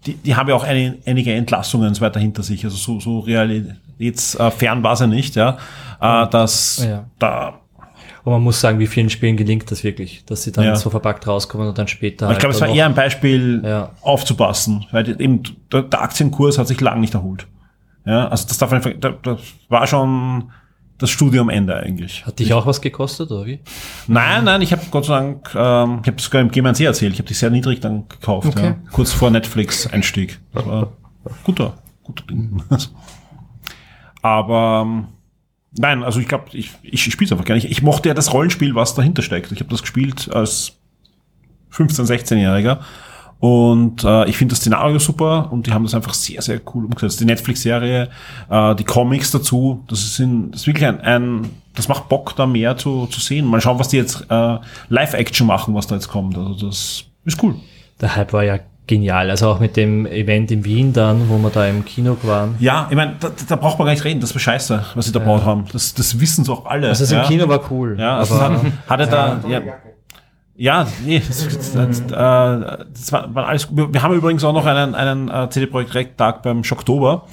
die, 0.08 0.14
die 0.16 0.36
haben 0.36 0.50
ja 0.50 0.56
auch 0.56 0.64
eine, 0.64 0.98
einige 1.06 1.34
Entlassungen 1.34 1.88
und 1.90 1.94
so 1.96 2.02
weiter 2.02 2.20
hinter 2.20 2.42
sich. 2.44 2.64
Also 2.66 2.78
so, 2.78 3.00
so 3.00 3.20
realitätsfern 3.20 4.84
war 4.84 4.96
sie 4.96 5.08
nicht, 5.08 5.36
ja. 5.36 5.58
Äh, 6.02 6.28
dass 6.30 6.86
Ja. 6.88 7.06
da 7.20 7.60
Und 8.24 8.34
man 8.34 8.42
muss 8.44 8.60
sagen, 8.60 8.78
wie 8.80 8.88
vielen 8.88 9.10
Spielen 9.10 9.38
gelingt 9.38 9.72
das 9.72 9.86
wirklich, 9.86 10.26
dass 10.26 10.44
sie 10.44 10.52
dann 10.52 10.66
Ja. 10.66 10.76
so 10.76 10.90
verpackt 10.90 11.26
rauskommen 11.28 11.70
und 11.70 11.78
dann 11.78 11.88
später. 11.88 12.26
Aber 12.26 12.34
ich 12.34 12.40
glaube, 12.40 12.54
es 12.54 12.60
war 12.60 12.68
eher 12.68 12.86
ein 12.86 12.94
Beispiel, 12.94 13.62
Ja. 13.64 13.92
aufzupassen, 14.02 14.86
weil 14.92 15.10
eben 15.22 15.44
der, 15.72 15.84
der 15.84 16.02
Aktienkurs 16.02 16.58
hat 16.58 16.68
sich 16.68 16.82
lang 16.82 17.00
nicht 17.00 17.14
erholt. 17.14 17.48
Ja, 18.06 18.28
also 18.28 18.46
das 18.48 18.58
darf 18.58 18.72
man, 18.72 18.82
da- 19.00 19.16
das 19.24 19.40
war 19.70 19.88
schon 19.88 20.52
das 20.98 21.10
Studium 21.10 21.50
am 21.50 21.56
Ende 21.56 21.76
eigentlich. 21.76 22.26
Hat 22.26 22.40
dich 22.40 22.54
auch 22.54 22.66
was 22.66 22.82
gekostet, 22.82 23.30
oder 23.32 23.46
wie? 23.46 23.60
Nein, 24.08 24.44
nein, 24.46 24.62
ich 24.62 24.72
habe 24.72 24.82
Gott 24.90 25.06
sei 25.06 25.20
Dank, 25.20 25.54
ähm, 25.56 26.00
ich 26.02 26.08
habe 26.08 26.22
sogar 26.22 26.42
im 26.42 26.50
Game 26.50 26.74
sehr 26.74 26.88
erzählt, 26.88 27.14
ich 27.14 27.20
habe 27.20 27.28
die 27.28 27.34
sehr 27.36 27.50
niedrig 27.50 27.80
dann 27.80 28.08
gekauft, 28.10 28.48
Okay. 28.50 28.66
ja, 28.66 28.76
kurz 28.92 29.12
vor 29.12 29.30
Netflix-Einstieg. 29.30 30.40
Das 30.54 30.66
war 30.66 30.92
guter, 31.44 31.78
guter 32.04 32.24
Ding. 32.26 32.64
Aber 34.22 34.84
ähm, 34.86 35.08
nein, 35.78 36.04
also 36.04 36.20
ich 36.20 36.28
glaube, 36.28 36.46
ich, 36.54 36.72
ich 36.82 37.04
spiele 37.04 37.26
es 37.28 37.32
einfach 37.32 37.46
gar 37.46 37.56
nicht. 37.56 37.70
Ich 37.70 37.82
mochte 37.82 38.10
ja 38.10 38.16
das 38.16 38.34
Rollenspiel, 38.34 38.76
was 38.76 38.96
dahinter 38.96 39.22
steckt. 39.22 39.52
Ich 39.52 39.60
habe 39.60 39.70
das 39.70 39.82
gespielt 39.82 40.30
als 40.34 40.74
15-, 41.72 42.08
16-Jähriger. 42.08 42.80
Und 43.40 44.04
äh, 44.04 44.28
ich 44.28 44.38
finde 44.38 44.54
das 44.54 44.60
Szenario 44.60 44.98
super 44.98 45.50
und 45.52 45.68
die 45.68 45.72
haben 45.72 45.84
das 45.84 45.94
einfach 45.94 46.14
sehr, 46.14 46.42
sehr 46.42 46.60
cool 46.74 46.86
umgesetzt. 46.86 47.20
Die 47.20 47.26
Netflix-Serie, 47.26 48.10
äh, 48.50 48.76
die 48.76 48.84
Comics 48.84 49.32
dazu, 49.32 49.84
das 49.88 50.00
ist, 50.00 50.20
in, 50.20 50.52
das 50.52 50.62
ist 50.62 50.68
wirklich 50.68 50.88
ein, 50.88 51.00
ein, 51.02 51.50
das 51.76 51.88
macht 51.88 52.10
Bock, 52.10 52.36
da 52.36 52.48
mehr 52.48 52.78
zu, 52.78 53.06
zu 53.08 53.20
sehen. 53.20 53.46
Mal 53.46 53.62
schauen, 53.62 53.78
was 53.78 53.90
die 53.90 53.98
jetzt 53.98 54.26
äh, 54.30 54.58
Live-Action 54.90 55.46
machen, 55.46 55.76
was 55.76 55.86
da 55.86 55.96
jetzt 55.96 56.08
kommt. 56.08 56.38
Also 56.38 56.68
das 56.68 57.06
ist 57.26 57.44
cool. 57.44 57.56
Der 58.02 58.16
Hype 58.16 58.34
war 58.34 58.44
ja 58.44 58.60
genial. 58.88 59.30
Also 59.30 59.50
auch 59.50 59.60
mit 59.60 59.78
dem 59.78 60.06
Event 60.08 60.50
in 60.50 60.66
Wien 60.66 60.94
dann, 60.94 61.30
wo 61.30 61.38
wir 61.38 61.50
da 61.50 61.68
im 61.68 61.86
Kino 61.86 62.18
waren. 62.24 62.56
Ja, 62.60 62.88
ich 62.90 62.96
meine, 62.96 63.18
da, 63.20 63.30
da 63.48 63.56
braucht 63.56 63.78
man 63.78 63.86
gar 63.86 63.92
nicht 63.92 64.06
reden, 64.06 64.22
das 64.22 64.34
war 64.34 64.40
scheiße, 64.40 64.84
was 64.96 65.06
sie 65.06 65.12
da 65.12 65.20
gebaut 65.20 65.44
haben. 65.46 65.66
Das, 65.74 65.94
das 65.94 66.20
wissen 66.20 66.46
sie 66.46 66.52
auch 66.52 66.66
alle. 66.66 66.88
Also 66.88 67.04
das 67.04 67.12
ja. 67.12 67.22
im 67.22 67.28
Kino 67.28 67.48
war 67.48 67.70
cool. 67.70 67.98
Ja, 68.00 68.18
also 68.18 68.36
aber 68.36 68.56
hat, 68.56 68.72
hatte 68.88 69.08
da, 69.12 69.40
ja, 69.48 69.62
ja, 70.58 70.88
nee, 71.06 71.22
das, 71.26 71.48
das, 71.48 71.74
das, 71.74 72.00
äh, 72.02 72.86
das 72.92 73.12
war, 73.12 73.34
war 73.34 73.48
alles, 73.48 73.76
wir, 73.76 73.94
wir 73.94 74.02
haben 74.02 74.16
übrigens 74.16 74.44
auch 74.44 74.54
noch 74.54 74.66
einen, 74.66 74.96
einen 74.96 75.30
äh, 75.30 75.50
CD 75.50 75.68
Projekt 75.68 75.94
Red 75.94 76.18
Tag 76.18 76.42
beim 76.42 76.64
Schocktober 76.64 77.26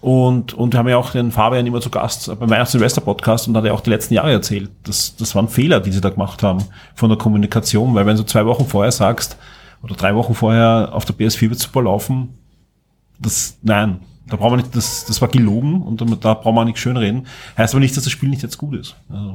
und, 0.00 0.54
und 0.54 0.72
wir 0.72 0.78
haben 0.78 0.88
ja 0.88 0.96
auch 0.96 1.10
den 1.10 1.30
Fabian 1.30 1.66
immer 1.66 1.82
zu 1.82 1.90
Gast 1.90 2.26
beim 2.38 2.48
Weihnachts- 2.48 2.72
Silvester 2.72 3.02
Podcast 3.02 3.48
und 3.48 3.56
hat 3.56 3.66
ja 3.66 3.72
auch 3.72 3.82
die 3.82 3.90
letzten 3.90 4.14
Jahre 4.14 4.32
erzählt. 4.32 4.70
Das, 4.84 5.14
das 5.14 5.34
waren 5.34 5.48
Fehler, 5.48 5.80
die 5.80 5.92
sie 5.92 6.00
da 6.00 6.08
gemacht 6.08 6.42
haben 6.42 6.64
von 6.94 7.10
der 7.10 7.18
Kommunikation, 7.18 7.94
weil 7.94 8.06
wenn 8.06 8.16
du 8.16 8.24
zwei 8.24 8.46
Wochen 8.46 8.64
vorher 8.64 8.92
sagst, 8.92 9.36
oder 9.82 9.94
drei 9.94 10.14
Wochen 10.14 10.34
vorher 10.34 10.90
auf 10.92 11.04
der 11.04 11.14
PS4 11.14 11.50
wird 11.50 11.58
super 11.58 11.82
laufen, 11.82 12.34
das, 13.18 13.58
nein, 13.62 14.00
Da 14.30 14.36
brauchen 14.36 14.52
wir 14.52 14.56
nicht, 14.58 14.74
das, 14.74 15.04
das 15.06 15.20
war 15.20 15.28
gelogen 15.28 15.82
und 15.82 16.00
da 16.24 16.34
brauchen 16.34 16.54
wir 16.54 16.64
nichts 16.64 16.80
schönreden. 16.80 17.26
Heißt 17.58 17.74
aber 17.74 17.80
nicht, 17.80 17.96
dass 17.96 18.04
das 18.04 18.12
Spiel 18.12 18.28
nicht 18.28 18.42
jetzt 18.42 18.58
gut 18.58 18.74
ist. 18.76 18.96
Also. 19.08 19.34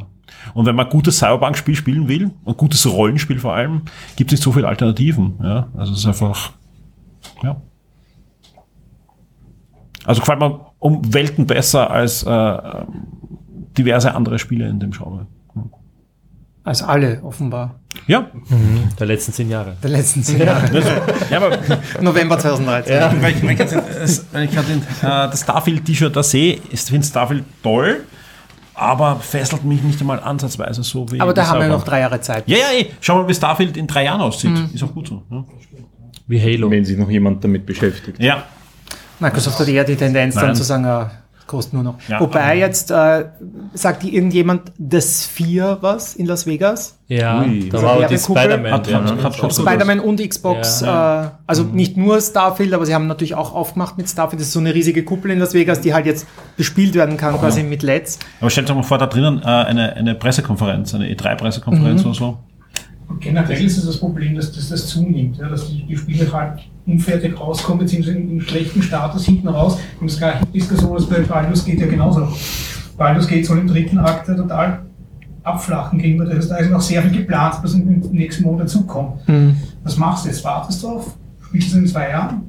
Und 0.53 0.65
wenn 0.65 0.75
man 0.75 0.89
gutes 0.89 1.17
Cyberpunk-Spiel 1.19 1.75
spielen 1.75 2.07
will, 2.07 2.31
ein 2.45 2.57
gutes 2.57 2.85
Rollenspiel 2.85 3.39
vor 3.39 3.53
allem, 3.53 3.83
gibt 4.15 4.31
es 4.31 4.39
nicht 4.39 4.43
so 4.43 4.51
viele 4.51 4.67
Alternativen. 4.67 5.35
Ja? 5.43 5.67
Also 5.75 5.93
es 5.93 5.99
ist 5.99 6.05
einfach, 6.05 6.53
ja. 7.43 7.61
Also 10.05 10.21
gefällt 10.21 10.39
mir 10.39 10.71
um 10.79 11.13
Welten 11.13 11.47
besser 11.47 11.89
als 11.89 12.23
äh, 12.23 12.57
diverse 13.77 14.13
andere 14.13 14.39
Spiele 14.39 14.67
in 14.69 14.79
dem 14.79 14.91
Genre. 14.91 15.27
Als 16.63 16.81
alle, 16.81 17.23
offenbar. 17.23 17.79
Ja. 18.07 18.29
Der 18.99 19.07
letzten 19.07 19.33
zehn 19.33 19.49
Jahre. 19.49 19.75
Der 19.81 19.89
letzten 19.89 20.21
zehn 20.23 20.39
Jahre. 20.39 20.69
Ja, 21.29 21.37
aber 21.37 21.57
November 22.01 22.37
2013. 22.37 22.93
Ja. 22.95 23.11
Wenn 23.19 23.29
ich, 23.31 23.43
ich, 23.43 24.19
ich 24.43 24.51
gerade 24.51 24.71
äh, 24.71 25.31
das 25.31 25.41
Starfield-T-Shirt 25.41 26.15
da 26.15 26.21
sehe, 26.23 26.59
ist- 26.71 26.89
finde 26.89 27.03
ich 27.05 27.09
Starfield 27.09 27.43
toll, 27.63 28.03
aber 28.75 29.15
fesselt 29.21 29.63
mich 29.63 29.81
nicht 29.81 29.99
einmal 30.01 30.19
ansatzweise 30.19 30.83
so 30.83 31.11
wie. 31.11 31.19
Aber 31.19 31.33
da 31.33 31.47
haben 31.47 31.61
wir 31.61 31.67
noch 31.67 31.83
drei 31.83 32.01
Jahre 32.01 32.21
Zeit. 32.21 32.43
Ja, 32.47 32.57
ja, 32.57 32.79
eh. 32.79 32.87
Schau 33.01 33.15
mal, 33.21 33.27
wie 33.27 33.33
Starfield 33.33 33.75
in 33.77 33.87
drei 33.87 34.03
Jahren 34.03 34.21
aussieht. 34.21 34.51
Mhm. 34.51 34.69
Ist 34.73 34.83
auch 34.83 34.93
gut 34.93 35.07
so. 35.07 35.23
Ja. 35.31 35.43
Wie 36.27 36.41
Halo. 36.41 36.69
Wenn 36.69 36.83
sich 36.85 36.97
noch 36.97 37.09
jemand 37.09 37.43
damit 37.43 37.65
beschäftigt. 37.65 38.21
ja. 38.21 38.43
Microsoft 39.17 39.57
hat 39.59 39.67
eher 39.69 39.85
die 39.85 39.95
Tendenz 39.95 40.35
dann 40.35 40.47
Nein. 40.47 40.55
zu 40.55 40.63
sagen, 40.63 40.83
äh, 40.83 41.05
kostet 41.47 41.73
nur 41.73 41.83
noch. 41.83 41.95
Ja, 42.07 42.19
Wobei 42.19 42.57
jetzt, 42.57 42.89
äh, 42.91 43.25
sagt 43.73 44.03
die 44.03 44.15
irgendjemand 44.15 44.71
The 44.77 44.99
Sphere 45.01 45.77
was 45.81 46.15
in 46.15 46.25
Las 46.25 46.45
Vegas? 46.47 46.97
Ja, 47.07 47.41
Ui. 47.43 47.69
da 47.69 47.81
war 47.83 47.93
aber 47.93 48.05
die. 48.07 48.17
Spider-Man. 48.17 48.83
Ja. 48.87 49.23
hat- 49.23 49.53
Spider-Man 49.53 49.99
und 49.99 50.19
Xbox, 50.27 50.81
Äh, 50.81 50.87
also 50.87 51.63
nicht 51.63 51.97
nur 51.97 52.19
Starfield, 52.19 52.73
aber 52.73 52.85
sie 52.85 52.95
haben 52.95 53.07
natürlich 53.07 53.35
auch 53.35 53.53
aufgemacht 53.53 53.97
mit 53.97 54.09
Starfield. 54.09 54.39
Das 54.41 54.47
ist 54.47 54.53
so 54.53 54.59
eine 54.59 54.73
riesige 54.73 55.03
Kuppel 55.03 55.31
in 55.31 55.39
Las 55.39 55.53
Vegas, 55.53 55.81
die 55.81 55.93
halt 55.93 56.05
jetzt 56.07 56.25
bespielt 56.57 56.95
werden 56.95 57.17
kann, 57.17 57.37
quasi 57.37 57.61
mit 57.63 57.83
LEDs. 57.83 58.17
Aber 58.41 58.49
stellt 58.49 58.69
euch 58.69 58.75
mal 58.75 58.83
vor, 58.83 58.97
da 58.97 59.05
drinnen 59.07 59.39
äh, 59.43 59.45
eine, 59.45 59.93
eine 59.95 60.15
Pressekonferenz, 60.15 60.95
eine 60.95 61.07
E3-Pressekonferenz 61.13 62.01
Mhm. 62.01 62.05
oder 62.07 62.15
so. 62.15 62.37
Generell 63.19 63.63
ist 63.63 63.77
es 63.77 63.85
das 63.85 63.97
Problem, 63.97 64.35
dass, 64.35 64.51
dass 64.51 64.69
das 64.69 64.87
zunimmt, 64.87 65.37
ja, 65.37 65.47
dass 65.47 65.69
die, 65.69 65.83
die 65.85 65.95
Spiele 65.95 66.31
halt 66.33 66.59
unfertig 66.87 67.39
rauskommen, 67.39 67.79
beziehungsweise 67.79 68.17
in 68.17 68.41
schlechten 68.41 68.81
Status 68.81 69.25
hinten 69.25 69.47
raus. 69.47 69.77
Und 69.99 70.09
das 70.09 70.17
gleiche 70.17 70.45
Diskussion 70.47 70.97
ist 70.97 71.09
bei 71.09 71.19
Baldur's 71.21 71.65
geht 71.65 71.79
ja 71.79 71.87
genauso. 71.87 72.27
Baldur's 72.97 73.27
geht 73.27 73.45
soll 73.45 73.59
im 73.59 73.67
dritten 73.67 73.97
Akt 73.97 74.27
total 74.27 74.85
abflachen 75.43 75.99
gegenüber. 75.99 76.25
Das 76.25 76.37
heißt, 76.37 76.51
da 76.51 76.57
ist 76.57 76.71
noch 76.71 76.81
sehr 76.81 77.01
viel 77.03 77.19
geplant, 77.19 77.55
was 77.61 77.73
im 77.73 78.03
im 78.03 78.11
nächsten 78.11 78.43
Monat 78.43 78.67
dazukommt. 78.67 79.21
Was 79.83 79.97
machst 79.97 80.25
du 80.25 80.29
jetzt? 80.29 80.43
Wartest 80.43 80.83
du 80.83 80.87
drauf? 80.87 81.15
Spielst 81.47 81.73
du 81.73 81.77
in 81.77 81.87
zwei 81.87 82.09
Jahren? 82.09 82.41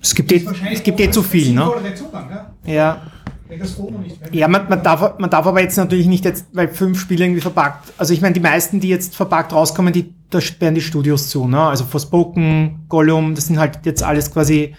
Es 0.00 0.14
gibt 0.14 0.32
eh, 0.32 0.44
es 0.72 0.82
gibt 0.82 1.00
eh 1.00 1.10
zu 1.10 1.22
viel, 1.22 1.54
ne? 1.54 1.70
Zugang, 1.94 2.28
ja? 2.30 2.72
Ja. 2.72 3.02
Ja, 4.32 4.48
man, 4.48 4.68
man, 4.68 4.82
darf, 4.82 5.18
man 5.18 5.30
darf 5.30 5.46
aber 5.46 5.60
jetzt 5.60 5.76
natürlich 5.76 6.06
nicht 6.06 6.24
jetzt, 6.24 6.46
weil 6.52 6.68
fünf 6.68 6.98
Spiele 6.98 7.24
irgendwie 7.24 7.40
verpackt. 7.40 7.92
Also 7.98 8.12
ich 8.12 8.20
meine, 8.20 8.34
die 8.34 8.40
meisten, 8.40 8.80
die 8.80 8.88
jetzt 8.88 9.14
verpackt 9.14 9.52
rauskommen, 9.52 9.92
die, 9.92 10.12
da 10.34 10.40
sperren 10.40 10.74
die 10.74 10.80
Studios 10.80 11.28
zu, 11.28 11.46
ne? 11.46 11.60
Also 11.60 11.84
Forspoken, 11.84 12.86
Gollum, 12.88 13.34
das 13.34 13.46
sind 13.46 13.58
halt 13.58 13.80
jetzt 13.84 14.02
alles 14.02 14.32
quasi, 14.32 14.74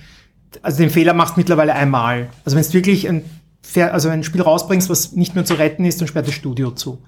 also 0.61 0.77
den 0.77 0.89
Fehler 0.89 1.13
machst 1.13 1.35
du 1.35 1.39
mittlerweile 1.39 1.73
einmal. 1.73 2.29
Also 2.43 2.57
wenn 2.57 2.63
du 2.63 2.73
wirklich 2.73 3.07
ein, 3.07 3.23
also 3.91 4.09
ein 4.09 4.23
Spiel 4.23 4.41
rausbringst, 4.41 4.89
was 4.89 5.13
nicht 5.13 5.35
mehr 5.35 5.45
zu 5.45 5.55
retten 5.55 5.85
ist, 5.85 6.01
dann 6.01 6.07
sperrt 6.07 6.27
das 6.27 6.33
Studio 6.33 6.71
zu. 6.71 7.03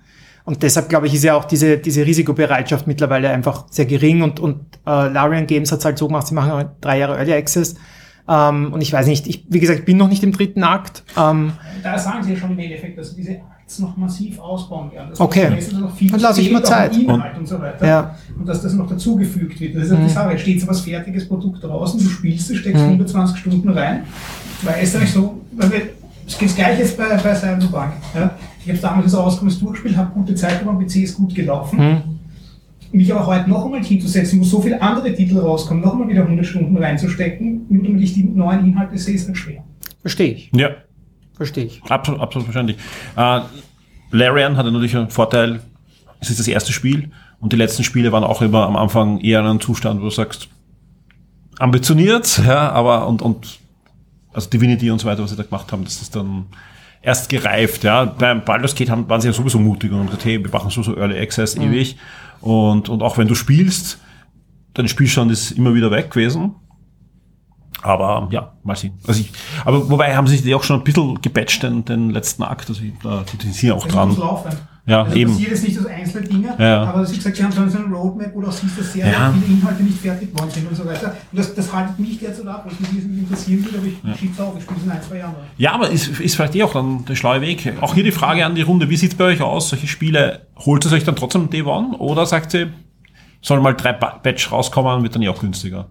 Und 0.45 0.63
deshalb, 0.63 0.87
glaube 0.87 1.07
ich, 1.07 1.13
ist 1.13 1.25
ja 1.25 1.35
auch 1.35 1.43
diese, 1.43 1.77
diese 1.77 2.05
Risikobereitschaft 2.05 2.87
mittlerweile 2.87 3.29
einfach 3.29 3.65
sehr 3.69 3.85
gering 3.85 4.21
und, 4.21 4.39
und 4.39 4.61
äh, 4.85 5.09
Larian 5.09 5.45
Games 5.45 5.71
hat 5.73 5.79
es 5.79 5.85
halt 5.85 5.97
so 5.97 6.07
gemacht, 6.07 6.27
sie 6.27 6.33
machen 6.33 6.53
halt 6.53 6.69
drei 6.79 6.99
Jahre 6.99 7.17
Early 7.17 7.33
Access. 7.33 7.75
Ähm, 8.29 8.71
und 8.71 8.81
ich 8.81 8.93
weiß 8.93 9.07
nicht, 9.07 9.27
ich, 9.27 9.45
wie 9.49 9.59
gesagt, 9.59 9.79
ich 9.79 9.85
bin 9.85 9.97
noch 9.97 10.07
nicht 10.07 10.23
im 10.23 10.31
dritten 10.31 10.63
Akt. 10.63 11.03
Ähm, 11.17 11.53
Da 11.83 11.97
sagen 11.97 12.23
sie 12.23 12.33
ja 12.33 12.39
schon 12.39 12.51
im 12.51 12.59
Endeffekt, 12.59 12.97
dass 12.97 13.13
diese 13.15 13.41
Akts 13.67 13.79
noch 13.79 13.97
massiv 13.97 14.39
ausbauen 14.39 14.89
werden. 14.93 15.09
Das 15.09 15.19
Okay. 15.19 15.49
Dann 16.09 16.19
lasse 16.21 16.39
ich 16.39 16.49
mir 16.53 16.63
Zeit. 16.63 16.95
Inhalt 16.97 17.37
und, 17.37 17.45
so 17.45 17.59
weiter. 17.59 17.85
Ja. 17.85 18.15
Und 18.39 18.47
dass 18.47 18.61
das 18.61 18.73
noch 18.73 18.87
dazugefügt 18.87 19.59
wird. 19.59 19.75
Das 19.75 19.83
ist 19.83 19.91
ja 19.91 19.97
Mhm. 19.99 20.03
die 20.07 20.09
Sache. 20.09 20.37
Steht 20.39 20.61
so 20.61 20.67
was 20.67 20.79
fertiges 20.79 21.27
Produkt 21.27 21.61
draußen, 21.61 21.99
du 21.99 22.05
spielst 22.07 22.49
es, 22.49 22.57
steckst 22.59 22.81
Mhm. 22.81 22.91
120 22.91 23.37
Stunden 23.37 23.67
rein. 23.69 24.03
Weil 24.61 24.75
es 24.81 24.89
ist 24.89 24.95
eigentlich 24.95 25.11
so, 25.11 25.41
weil 25.51 25.69
wir, 25.73 25.81
es 26.25 26.37
geht 26.37 26.55
gleich 26.55 26.79
jetzt 26.79 26.95
bei, 26.97 27.09
bei 27.09 27.35
Cyberpunk. 27.35 27.91
Ja. 28.15 28.31
Ich 28.63 28.69
habe 28.69 28.79
damals 28.79 29.05
das 29.11 29.15
Auskommen 29.15 29.53
durchgespielt, 29.59 29.97
habe 29.97 30.11
gute 30.13 30.33
Zeit, 30.35 30.61
aber 30.65 30.79
PC 30.79 31.03
ist 31.03 31.15
gut 31.17 31.35
gelaufen. 31.35 31.77
hm. 31.77 31.97
Mich 32.93 33.13
aber 33.13 33.27
heute 33.27 33.49
noch 33.49 33.65
einmal 33.65 33.83
hinzusetzen, 33.83 34.39
wo 34.39 34.45
so 34.45 34.61
viele 34.61 34.81
andere 34.81 35.13
Titel 35.13 35.39
rauskommen, 35.39 35.83
noch 35.83 35.91
einmal 35.91 36.07
wieder 36.07 36.23
100 36.23 36.45
Stunden 36.45 36.77
reinzustecken, 36.77 37.65
nur 37.67 37.83
damit 37.83 38.01
ich 38.01 38.13
die 38.13 38.23
neuen 38.23 38.65
Inhalte 38.65 38.97
sehe, 38.97 39.15
ist 39.15 39.27
halt 39.27 39.35
schwer. 39.37 39.61
Verstehe 39.99 40.31
ich. 40.31 40.49
Ja. 40.55 40.69
Verstehe 41.37 41.65
ich. 41.65 41.81
Absolut, 41.87 42.19
absolut 42.19 42.45
verständlich. 42.45 42.77
Äh, 43.15 43.41
Larian 44.11 44.57
hat 44.57 44.65
ja 44.65 44.71
natürlich 44.71 44.95
einen 44.95 45.09
Vorteil, 45.09 45.61
es 46.19 46.29
ist 46.29 46.39
das 46.39 46.47
erste 46.47 46.73
Spiel 46.73 47.11
und 47.39 47.53
die 47.53 47.57
letzten 47.57 47.83
Spiele 47.83 48.11
waren 48.11 48.23
auch 48.23 48.41
immer 48.41 48.65
am 48.65 48.75
Anfang 48.75 49.19
eher 49.19 49.39
in 49.39 49.45
einem 49.45 49.61
Zustand, 49.61 49.99
wo 50.01 50.05
du 50.05 50.09
sagst, 50.09 50.49
ambitioniert, 51.59 52.41
ja, 52.45 52.71
aber 52.71 53.07
und, 53.07 53.21
und 53.21 53.59
also 54.33 54.49
Divinity 54.49 54.91
und 54.91 54.99
so 54.99 55.07
weiter, 55.07 55.23
was 55.23 55.31
sie 55.31 55.35
da 55.37 55.43
gemacht 55.43 55.71
haben, 55.71 55.83
das 55.83 56.01
ist 56.01 56.15
dann 56.15 56.45
erst 57.01 57.29
gereift, 57.29 57.83
ja. 57.83 58.05
Beim 58.05 58.43
Baldur's 58.43 58.75
Gate 58.75 58.89
haben, 58.89 59.07
waren 59.09 59.21
sie 59.21 59.27
ja 59.27 59.33
sowieso 59.33 59.59
mutig 59.59 59.91
und 59.91 60.05
gesagt, 60.07 60.25
hey, 60.25 60.43
wir 60.43 60.51
machen 60.51 60.69
so, 60.69 60.83
so 60.83 60.95
Early 60.95 61.19
Access 61.19 61.55
Mhm. 61.55 61.63
ewig 61.63 61.97
und, 62.41 62.89
und 62.89 63.01
auch 63.01 63.17
wenn 63.17 63.27
du 63.27 63.35
spielst, 63.35 63.99
dein 64.73 64.87
Spielstand 64.87 65.31
ist 65.31 65.51
immer 65.51 65.73
wieder 65.73 65.91
weg 65.91 66.11
gewesen. 66.11 66.55
Aber 67.83 68.27
ja, 68.31 68.53
mal 68.63 68.75
sehen. 68.75 68.93
Also 69.07 69.21
ich, 69.21 69.31
aber 69.63 69.89
wobei 69.89 70.15
haben 70.15 70.27
sie 70.27 70.35
sich 70.35 70.43
die 70.43 70.55
auch 70.55 70.63
schon 70.63 70.79
ein 70.79 70.83
bisschen 70.83 71.21
gepatcht, 71.21 71.61
den, 71.63 71.85
den 71.85 72.09
letzten 72.09 72.43
Akt. 72.43 72.69
Also 72.69 72.81
ich, 72.83 72.93
da, 73.03 73.23
die, 73.41 73.49
sind 73.51 73.71
auch 73.71 73.83
Das 73.85 73.93
dran. 73.93 74.09
muss 74.09 74.17
laufen. 74.17 74.51
Ja, 74.87 75.03
also 75.03 75.15
eben. 75.17 75.31
passiert 75.33 75.51
jetzt 75.51 75.63
nicht 75.67 75.77
so 75.77 75.85
einzelne 75.87 76.27
Dinge, 76.27 76.55
Ja, 76.57 76.83
aber 76.85 77.07
wie 77.11 77.15
gesagt, 77.15 77.35
sie 77.35 77.43
haben 77.43 77.51
so 77.51 77.59
eine 77.61 77.93
Roadmap, 77.93 78.31
wo 78.33 78.39
du 78.39 78.47
auch 78.47 78.51
siehst, 78.53 78.79
dass 78.79 78.93
sehr 78.93 79.05
Ja. 79.11 79.33
viele 79.33 79.57
Inhalte 79.57 79.83
nicht 79.83 79.97
fertig 79.99 80.33
geworden 80.33 80.49
sind 80.49 80.69
und 80.69 80.75
so 80.77 80.85
weiter. 80.85 81.13
Und 81.29 81.37
das, 81.37 81.53
das 81.53 81.73
haltet 81.73 81.99
mich 81.99 82.17
derzeit 82.19 82.47
ab, 82.47 82.63
was 82.65 82.79
mich 82.79 82.95
wesentlich 82.95 83.19
interessieren 83.23 83.65
würde, 83.65 83.77
aber 83.79 83.87
ich 83.87 83.93
Ja. 84.01 84.15
schieb's 84.17 84.39
auf, 84.39 84.53
ich 84.57 84.63
spiele 84.63 84.79
es 84.79 84.85
in 84.85 84.91
ein, 84.91 85.01
zwei 85.01 85.17
Jahren. 85.17 85.35
Ja, 85.57 85.73
aber 85.73 85.89
ist, 85.89 86.07
ist 86.21 86.35
vielleicht 86.37 86.55
eh 86.55 86.63
auch 86.63 86.71
dann 86.71 87.03
der 87.03 87.15
schlaue 87.15 87.41
Weg. 87.41 87.73
Auch 87.81 87.95
hier 87.95 88.03
die 88.05 88.11
Frage 88.13 88.45
an 88.45 88.55
die 88.55 88.61
Runde, 88.61 88.89
wie 88.89 88.95
sieht's 88.95 89.15
bei 89.15 89.25
euch 89.25 89.41
aus? 89.41 89.67
Solche 89.69 89.87
Spiele, 89.87 90.47
holt 90.55 90.85
es 90.85 90.93
euch 90.93 91.03
dann 91.03 91.17
trotzdem 91.17 91.49
Day 91.49 91.63
One 91.63 91.97
oder 91.97 92.25
sagt 92.25 92.53
ihr, 92.53 92.69
sollen 93.41 93.61
mal 93.61 93.73
drei 93.75 93.91
Ba- 93.91 94.19
Batch 94.23 94.51
rauskommen, 94.53 95.03
wird 95.03 95.13
dann 95.15 95.21
ja 95.21 95.31
auch 95.31 95.41
günstiger? 95.41 95.87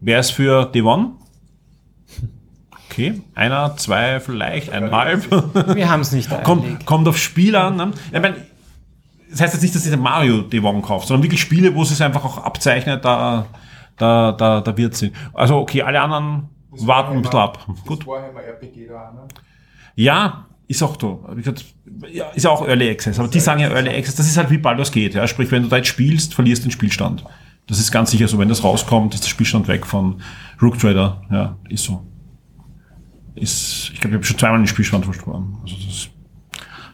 Wer 0.00 0.20
ist 0.20 0.30
für 0.30 0.66
Day 0.66 0.82
One? 0.82 1.12
Okay, 2.90 3.20
einer, 3.34 3.76
zwei, 3.76 4.20
vielleicht 4.20 4.70
eineinhalb. 4.70 5.30
Wir 5.74 5.90
haben's 5.90 6.12
nicht 6.12 6.30
kommt, 6.44 6.62
eingelegt. 6.62 6.86
kommt 6.86 7.08
auf 7.08 7.18
Spiel 7.18 7.56
an. 7.56 7.76
Ne? 7.76 7.92
Ich 8.12 8.20
mein, 8.20 8.36
das 9.30 9.40
heißt 9.40 9.54
jetzt 9.54 9.62
nicht, 9.62 9.74
dass 9.74 9.84
ihr 9.84 9.90
den 9.90 10.00
Mario 10.00 10.42
Day 10.42 10.60
One 10.60 10.80
kauft, 10.80 11.08
sondern 11.08 11.22
wirklich 11.22 11.40
Spiele, 11.40 11.74
wo 11.74 11.82
es 11.82 11.90
sich 11.90 12.02
einfach 12.02 12.24
auch 12.24 12.38
abzeichnet, 12.38 13.04
da, 13.04 13.46
da, 13.96 14.32
da, 14.32 14.60
da 14.60 14.76
wird 14.76 14.94
sie. 14.94 15.12
Also 15.34 15.56
okay, 15.58 15.82
alle 15.82 16.00
anderen 16.00 16.48
warten 16.70 17.16
ein 17.16 17.22
bisschen 17.22 17.38
ab. 17.38 17.66
Gut. 17.86 18.06
Das 18.06 18.44
RPG 18.44 18.88
da, 18.88 19.12
ne? 19.12 19.28
Ja, 19.94 20.46
ist 20.68 20.82
auch 20.82 20.96
gesagt, 20.98 21.64
ja, 22.10 22.26
ist 22.30 22.44
ja 22.44 22.50
auch 22.50 22.66
Early 22.66 22.90
Access, 22.90 23.18
aber 23.18 23.28
die 23.28 23.40
sagen 23.40 23.60
ja 23.60 23.68
Early 23.68 23.90
Access, 23.90 24.16
das 24.16 24.26
ist 24.26 24.36
halt 24.36 24.50
wie 24.50 24.58
Baldur's 24.58 24.92
geht. 24.92 25.14
Ja? 25.14 25.26
Sprich, 25.26 25.50
wenn 25.50 25.62
du 25.62 25.68
da 25.68 25.76
jetzt 25.76 25.88
spielst, 25.88 26.34
verlierst 26.34 26.64
den 26.64 26.70
Spielstand. 26.70 27.24
Das 27.66 27.78
ist 27.80 27.90
ganz 27.90 28.10
sicher 28.10 28.28
so. 28.28 28.38
Wenn 28.38 28.48
das 28.48 28.62
rauskommt, 28.62 29.14
ist 29.14 29.24
der 29.24 29.28
Spielstand 29.28 29.66
weg 29.68 29.86
von 29.86 30.20
Rook 30.62 30.78
Trader. 30.78 31.22
Ja, 31.30 31.56
ist 31.68 31.84
so. 31.84 32.06
Ist, 33.34 33.90
ich 33.92 34.00
glaube, 34.00 34.14
ich 34.14 34.18
habe 34.18 34.24
schon 34.24 34.38
zweimal 34.38 34.58
den 34.60 34.66
Spielstand 34.66 35.04
verloren. 35.04 35.58
Also 35.62 35.74
das, 35.86 36.08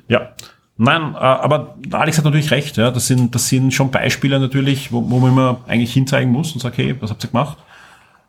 ja. 0.09 0.33
Nein, 0.79 1.15
äh, 1.15 1.19
aber 1.19 1.77
Alex 1.93 2.19
hat 2.19 2.25
natürlich 2.25 2.51
recht. 2.51 2.77
Ja? 2.77 2.91
Das, 2.91 3.07
sind, 3.07 3.35
das 3.35 3.49
sind 3.49 3.73
schon 3.73 3.91
Beispiele 3.91 4.41
natürlich, 4.41 4.91
wo, 4.91 5.09
wo 5.09 5.21
man 5.21 5.31
immer 5.31 5.61
eigentlich 5.69 5.93
hinzeigen 5.93 6.33
muss 6.33 6.53
und 6.53 6.61
sagt, 6.61 6.79
hey, 6.79 6.97
was 7.01 7.11
habt 7.11 7.23
ihr 7.23 7.31
gemacht? 7.31 7.59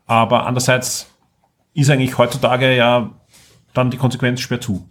Aber 0.06 0.46
andererseits 0.46 1.10
ist 1.74 1.90
eigentlich 1.90 2.18
heutzutage 2.18 2.76
ja 2.76 3.10
dann 3.74 3.90
die 3.90 3.98
Konsequenz 3.98 4.42
schwer 4.42 4.62
zu. 4.62 4.88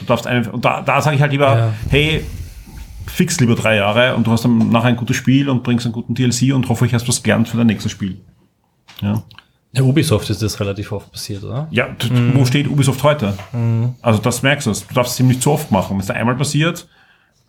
Du 0.00 0.04
darfst 0.06 0.26
eine, 0.26 0.50
und 0.50 0.64
da, 0.64 0.80
da 0.80 1.00
sage 1.02 1.16
ich 1.16 1.22
halt 1.22 1.32
lieber, 1.32 1.56
Ja. 1.56 1.72
hey, 1.90 2.24
fix 3.10 3.38
lieber 3.40 3.54
drei 3.54 3.76
Jahre 3.76 4.14
und 4.16 4.26
du 4.26 4.32
hast 4.32 4.44
dann 4.44 4.70
nachher 4.70 4.88
ein 4.88 4.96
gutes 4.96 5.16
Spiel 5.16 5.48
und 5.48 5.62
bringst 5.62 5.86
einen 5.86 5.92
guten 5.92 6.14
DLC 6.14 6.54
und 6.54 6.68
hoffe, 6.68 6.86
ich 6.86 6.94
hast 6.94 7.06
was 7.08 7.22
gelernt 7.22 7.48
für 7.48 7.56
dein 7.56 7.66
nächstes 7.66 7.92
Spiel. 7.92 8.20
Ja, 9.02 9.22
Der 9.74 9.84
Ubisoft 9.84 10.28
ist 10.30 10.42
das 10.42 10.58
relativ 10.60 10.92
oft 10.92 11.10
passiert, 11.12 11.42
oder? 11.44 11.68
ja 11.70 11.86
t- 11.94 12.10
wo 12.34 12.44
steht 12.44 12.68
Ubisoft 12.68 13.02
heute? 13.02 13.34
Also 14.02 14.20
das 14.20 14.42
merkst 14.42 14.66
du. 14.66 14.72
Du 14.72 14.94
darfst 14.94 15.14
es 15.14 15.20
ihm 15.20 15.28
nicht 15.28 15.42
zu 15.42 15.50
oft 15.52 15.70
machen. 15.70 15.92
Wenn 15.94 16.00
es 16.00 16.06
da 16.06 16.14
einmal 16.14 16.34
passiert, 16.36 16.88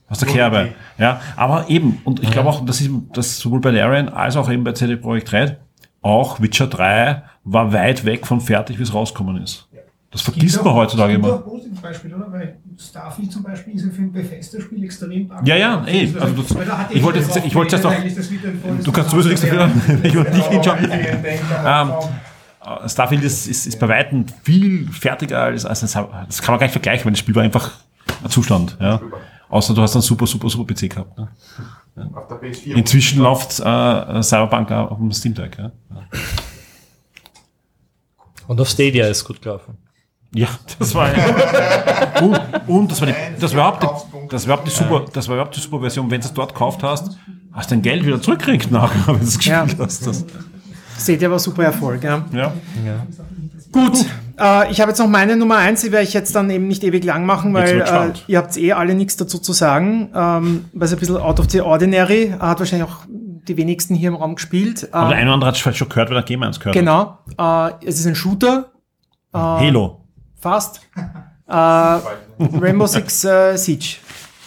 hast 0.07 0.21
du 0.21 0.25
Kerbe. 0.25 0.69
Ja, 0.97 1.19
aber 1.35 1.69
eben, 1.69 1.99
und 2.03 2.21
ich 2.23 2.29
glaube 2.31 2.49
auch, 2.49 2.65
das 2.65 2.79
ist 2.81 2.89
das 3.13 3.39
sowohl 3.39 3.59
bei 3.61 3.71
Larian 3.71 4.09
als 4.09 4.35
auch 4.37 4.49
eben 4.51 4.63
bei 4.63 4.71
CD 4.73 4.95
Projekt 4.97 5.31
Red, 5.33 5.57
auch 6.01 6.39
Witcher 6.41 6.67
3 6.67 7.23
war 7.43 7.73
weit 7.73 8.05
weg 8.05 8.25
von 8.27 8.39
fertig, 8.41 8.77
wie 8.79 8.83
es 8.83 8.93
rausgekommen 8.93 9.41
ist. 9.43 9.67
Das 10.11 10.21
vergisst 10.21 10.63
man 10.63 10.73
heutzutage 10.73 11.13
immer. 11.13 11.41
Beispiele, 11.81 12.15
oder? 12.17 12.31
Weil 12.31 12.57
Starfield 12.77 13.31
zum 13.31 13.43
Beispiel 13.43 13.73
ist 13.75 13.85
ja 13.85 13.91
für 13.91 14.01
ein 14.01 14.11
Bethesda-Spiel 14.11 14.83
extrem 14.83 15.27
buggy. 15.27 15.49
Ja, 15.49 15.55
ja, 15.55 15.85
eh. 15.87 16.13
Also 16.19 16.41
das, 16.43 16.53
Weil 16.55 16.65
da 16.65 16.77
hat 16.77 16.91
ich 16.93 17.01
wollte 17.01 17.19
das 17.19 17.33
jetzt, 17.33 17.45
ich 17.47 17.55
wollte 17.55 17.75
jetzt 17.77 17.83
noch, 17.83 17.91
das 17.93 18.29
ein 18.29 18.83
du 18.83 18.91
kannst 18.91 19.09
sowieso 19.09 19.29
nichts 19.29 19.41
dafür, 19.41 19.71
ich 20.03 20.15
wollte 20.15 20.35
nicht 20.35 20.47
hinschauen. 20.47 20.77
Ja, 21.63 21.81
Ähm, 21.83 21.91
äh, 22.83 22.89
Starfield 22.89 23.23
ist, 23.23 23.47
ist, 23.47 23.65
ist 23.65 23.79
bei 23.79 23.87
Weitem 23.87 24.25
viel 24.43 24.87
fertiger 24.91 25.39
als, 25.41 25.65
als 25.65 25.81
ein, 25.81 25.87
Sa- 25.87 26.25
das 26.27 26.41
kann 26.41 26.53
man 26.53 26.59
gar 26.59 26.65
nicht 26.67 26.73
vergleichen, 26.73 27.05
weil 27.05 27.13
das 27.13 27.19
Spiel 27.19 27.33
war 27.33 27.41
einfach 27.43 27.71
ein 28.23 28.29
Zustand, 28.29 28.77
ja. 28.79 29.01
Außer 29.49 29.73
du 29.73 29.81
hast 29.81 29.95
einen 29.95 30.01
super, 30.03 30.27
super, 30.27 30.49
super 30.49 30.71
PC 30.71 30.89
gehabt. 30.89 31.17
Ne? 31.17 31.29
Auf 32.13 32.27
der 32.27 32.37
PS4. 32.41 32.75
Inzwischen 32.75 33.21
läuft 33.21 33.59
äh, 33.59 34.21
Cyberpunk 34.23 34.71
auch 34.71 34.91
auf 34.91 34.97
dem 34.97 35.11
Steam 35.13 35.33
Deck, 35.33 35.57
ja. 35.57 35.71
Und 38.47 38.59
auf 38.61 38.69
Stadia 38.69 39.07
ist 39.07 39.23
gut 39.25 39.41
gelaufen. 39.41 39.77
Ja, 40.33 40.47
das 40.79 40.95
war 40.95 41.09
und, 42.21 42.39
und 42.67 42.91
das 42.91 43.01
war 43.01 43.07
die, 43.07 43.13
das 43.39 43.55
war 43.55 43.73
überhaupt 43.77 43.83
die, 43.83 44.27
das 44.29 44.47
war 44.47 44.53
überhaupt 44.55 44.67
die 44.67 44.71
super, 44.71 45.05
das 45.11 45.27
war 45.27 45.35
überhaupt 45.35 45.55
die 45.55 45.59
super 45.59 45.79
Version. 45.81 46.09
Wenn 46.09 46.21
du 46.21 46.27
es 46.27 46.33
dort 46.33 46.53
gekauft 46.53 46.83
hast, 46.83 47.17
hast 47.51 47.69
du 47.69 47.75
dein 47.75 47.81
Geld 47.81 48.05
wieder 48.05 48.21
zurückkriegt 48.21 48.71
nachher, 48.71 49.07
wenn 49.07 49.19
du 49.19 49.23
es 49.25 49.37
gespielt 49.37 49.75
Ja. 49.77 49.85
hast. 49.85 50.07
Das, 50.07 50.25
Seht 50.97 51.21
ihr, 51.21 51.31
war 51.31 51.39
super 51.39 51.63
Erfolg, 51.63 52.03
ja. 52.03 52.23
ja. 52.31 52.53
Gut, 53.71 54.05
äh, 54.39 54.71
ich 54.71 54.79
habe 54.81 54.91
jetzt 54.91 54.99
noch 54.99 55.07
meine 55.07 55.35
Nummer 55.35 55.57
eins, 55.57 55.81
die 55.81 55.91
werde 55.91 56.03
ich 56.05 56.13
jetzt 56.13 56.35
dann 56.35 56.49
eben 56.51 56.67
nicht 56.67 56.83
ewig 56.83 57.03
lang 57.03 57.25
machen, 57.25 57.53
weil 57.55 57.81
äh, 57.81 58.11
ihr 58.27 58.37
habt 58.37 58.55
eh 58.55 58.73
alle 58.73 58.93
nichts 58.93 59.17
dazu 59.17 59.39
zu 59.39 59.51
sagen, 59.51 60.11
ähm, 60.13 60.65
weil 60.73 60.85
es 60.85 60.93
ein 60.93 60.99
bisschen 60.99 61.17
out 61.17 61.39
of 61.39 61.49
the 61.49 61.61
ordinary, 61.61 62.35
hat 62.39 62.59
wahrscheinlich 62.59 62.87
auch 62.87 62.97
die 63.09 63.57
wenigsten 63.57 63.95
hier 63.95 64.09
im 64.09 64.15
Raum 64.15 64.35
gespielt. 64.35 64.89
Aber 64.91 65.07
der 65.09 65.17
Ähm, 65.17 65.21
eine 65.21 65.29
oder 65.29 65.33
andere 65.33 65.47
hat 65.47 65.55
es 65.55 65.61
vielleicht 65.61 65.79
schon 65.79 65.89
gehört, 65.89 66.09
weil 66.11 66.17
er 66.17 66.23
Game 66.23 66.43
1 66.43 66.59
gehört 66.59 66.75
hat. 66.75 66.79
genau, 66.79 67.17
äh, 67.37 67.71
es 67.87 67.99
ist 67.99 68.05
ein 68.05 68.15
Shooter. 68.15 68.71
Halo. 69.33 70.00
Fast. 70.41 70.81
Äh, 71.47 71.53
Rainbow 72.39 72.87
Six 72.87 73.25
äh, 73.25 73.57
Siege 73.57 73.97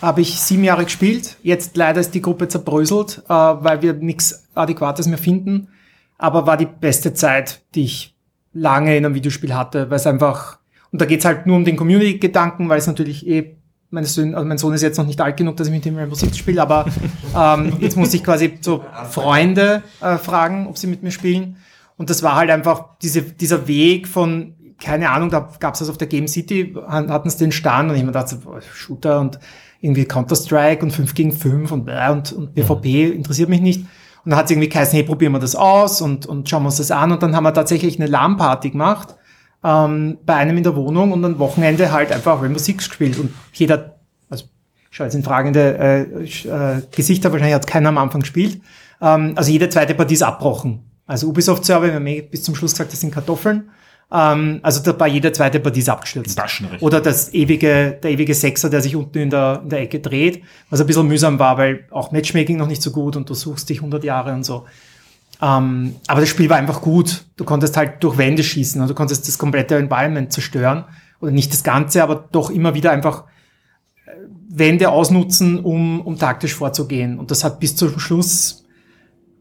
habe 0.00 0.22
ich 0.22 0.40
sieben 0.40 0.64
Jahre 0.64 0.84
gespielt. 0.84 1.36
Jetzt 1.42 1.76
leider 1.76 2.00
ist 2.00 2.14
die 2.14 2.22
Gruppe 2.22 2.48
zerbröselt, 2.48 3.22
äh, 3.28 3.32
weil 3.34 3.82
wir 3.82 3.92
nichts 3.92 4.46
Adäquates 4.54 5.06
mehr 5.06 5.18
finden. 5.18 5.68
Aber 6.16 6.46
war 6.46 6.56
die 6.56 6.64
beste 6.64 7.12
Zeit, 7.12 7.60
die 7.74 7.84
ich 7.84 8.16
lange 8.54 8.96
in 8.96 9.04
einem 9.04 9.14
Videospiel 9.14 9.54
hatte, 9.54 9.90
weil 9.90 9.96
es 9.96 10.06
einfach, 10.06 10.60
und 10.92 11.02
da 11.02 11.04
geht's 11.04 11.26
halt 11.26 11.46
nur 11.46 11.56
um 11.56 11.66
den 11.66 11.76
Community-Gedanken, 11.76 12.70
weil 12.70 12.78
es 12.78 12.86
natürlich 12.86 13.26
eh, 13.26 13.56
mein 13.90 14.04
Sohn, 14.06 14.34
also 14.34 14.48
mein 14.48 14.56
Sohn 14.56 14.72
ist 14.72 14.80
jetzt 14.80 14.96
noch 14.96 15.06
nicht 15.06 15.20
alt 15.20 15.36
genug, 15.36 15.58
dass 15.58 15.66
ich 15.66 15.74
mit 15.74 15.84
dem 15.84 15.98
Rainbow 15.98 16.14
Six 16.14 16.38
spiele, 16.38 16.62
aber 16.62 16.86
ähm, 17.36 17.74
jetzt 17.80 17.98
muss 17.98 18.14
ich 18.14 18.24
quasi 18.24 18.56
so 18.62 18.82
Freunde 19.10 19.82
äh, 20.00 20.16
fragen, 20.16 20.68
ob 20.68 20.78
sie 20.78 20.86
mit 20.86 21.02
mir 21.02 21.10
spielen. 21.10 21.56
Und 21.98 22.08
das 22.08 22.22
war 22.22 22.36
halt 22.36 22.48
einfach 22.48 22.96
diese, 23.02 23.20
dieser 23.20 23.68
Weg 23.68 24.08
von, 24.08 24.54
keine 24.84 25.10
Ahnung, 25.10 25.30
da 25.30 25.50
gab's 25.58 25.78
das 25.78 25.88
auf 25.88 25.98
der 25.98 26.08
Game 26.08 26.28
City, 26.28 26.74
hatten 26.86 27.28
es 27.28 27.36
den 27.36 27.52
Stand 27.52 27.90
und 27.90 27.96
ich 27.96 28.04
mir 28.04 28.12
dachte, 28.12 28.36
boah, 28.36 28.60
Shooter 28.60 29.20
und 29.20 29.38
irgendwie 29.80 30.04
Counter-Strike 30.04 30.82
und 30.82 30.92
5 30.92 31.14
gegen 31.14 31.32
5 31.32 31.72
und, 31.72 31.90
und, 31.90 32.32
und 32.32 32.54
PvP 32.54 33.08
interessiert 33.08 33.48
mich 33.48 33.60
nicht. 33.60 33.80
Und 34.24 34.30
dann 34.30 34.38
hat 34.38 34.46
es 34.46 34.50
irgendwie 34.50 34.68
geheißen, 34.68 34.94
hey, 34.94 35.02
probieren 35.02 35.32
wir 35.32 35.38
das 35.38 35.54
aus 35.54 36.00
und, 36.00 36.26
und 36.26 36.48
schauen 36.48 36.62
wir 36.62 36.68
uns 36.68 36.76
das 36.76 36.90
an. 36.90 37.12
Und 37.12 37.22
dann 37.22 37.36
haben 37.36 37.44
wir 37.44 37.52
tatsächlich 37.52 38.00
eine 38.00 38.10
LAN-Party 38.10 38.70
gemacht 38.70 39.14
ähm, 39.62 40.18
bei 40.24 40.34
einem 40.34 40.56
in 40.56 40.62
der 40.62 40.76
Wohnung 40.76 41.12
und 41.12 41.24
am 41.24 41.38
Wochenende 41.38 41.92
halt 41.92 42.12
einfach 42.12 42.40
Rainbow 42.42 42.58
Six 42.58 42.88
gespielt. 42.88 43.18
Und 43.18 43.34
jeder, 43.52 43.96
also 44.30 44.46
ich 44.90 44.96
schaue 44.96 45.06
jetzt 45.06 45.14
in 45.14 45.22
fragende 45.22 45.78
äh, 45.78 46.22
äh, 46.24 46.82
Gesichter, 46.90 47.32
wahrscheinlich 47.32 47.54
hat 47.54 47.66
keiner 47.66 47.90
am 47.90 47.98
Anfang 47.98 48.22
gespielt. 48.22 48.60
Ähm, 49.02 49.32
also 49.36 49.50
jede 49.50 49.68
zweite 49.68 49.94
Partie 49.94 50.14
ist 50.14 50.22
abbrochen. 50.22 50.90
Also 51.06 51.28
Ubisoft-Server, 51.28 51.86
wir 51.88 51.94
haben 51.94 52.06
eh 52.06 52.22
bis 52.22 52.42
zum 52.42 52.54
Schluss 52.54 52.72
gesagt, 52.72 52.92
das 52.92 53.00
sind 53.00 53.12
Kartoffeln. 53.12 53.70
Ähm, 54.12 54.60
also 54.62 54.82
da 54.82 54.98
war 54.98 55.08
jede 55.08 55.32
zweite 55.32 55.60
Partie 55.60 55.80
ist 55.80 55.88
abgestürzt. 55.88 56.38
Oder 56.82 57.00
das 57.00 57.32
ewige, 57.34 57.98
der 58.02 58.10
ewige 58.10 58.34
Sechser, 58.34 58.70
der 58.70 58.80
sich 58.80 58.96
unten 58.96 59.18
in 59.18 59.30
der, 59.30 59.60
in 59.62 59.70
der 59.70 59.80
Ecke 59.80 60.00
dreht, 60.00 60.42
was 60.70 60.80
ein 60.80 60.86
bisschen 60.86 61.08
mühsam 61.08 61.38
war, 61.38 61.58
weil 61.58 61.86
auch 61.90 62.12
Matchmaking 62.12 62.56
noch 62.56 62.66
nicht 62.66 62.82
so 62.82 62.90
gut 62.90 63.16
und 63.16 63.28
du 63.28 63.34
suchst 63.34 63.68
dich 63.68 63.78
100 63.78 64.04
Jahre 64.04 64.32
und 64.32 64.44
so. 64.44 64.66
Ähm, 65.42 65.96
aber 66.06 66.20
das 66.20 66.28
Spiel 66.28 66.48
war 66.48 66.56
einfach 66.56 66.80
gut. 66.80 67.24
Du 67.36 67.44
konntest 67.44 67.76
halt 67.76 68.02
durch 68.02 68.18
Wände 68.18 68.42
schießen 68.42 68.80
und 68.80 68.88
du 68.88 68.94
konntest 68.94 69.26
das 69.26 69.38
komplette 69.38 69.76
Environment 69.76 70.32
zerstören. 70.32 70.84
Oder 71.20 71.32
nicht 71.32 71.52
das 71.52 71.62
Ganze, 71.62 72.02
aber 72.02 72.28
doch 72.30 72.50
immer 72.50 72.74
wieder 72.74 72.90
einfach 72.90 73.24
äh, 74.06 74.10
Wände 74.48 74.90
ausnutzen, 74.90 75.58
um, 75.58 76.00
um 76.02 76.18
taktisch 76.18 76.54
vorzugehen. 76.54 77.18
Und 77.18 77.30
das 77.30 77.44
hat 77.44 77.60
bis 77.60 77.74
zum 77.76 77.98
Schluss 77.98 78.63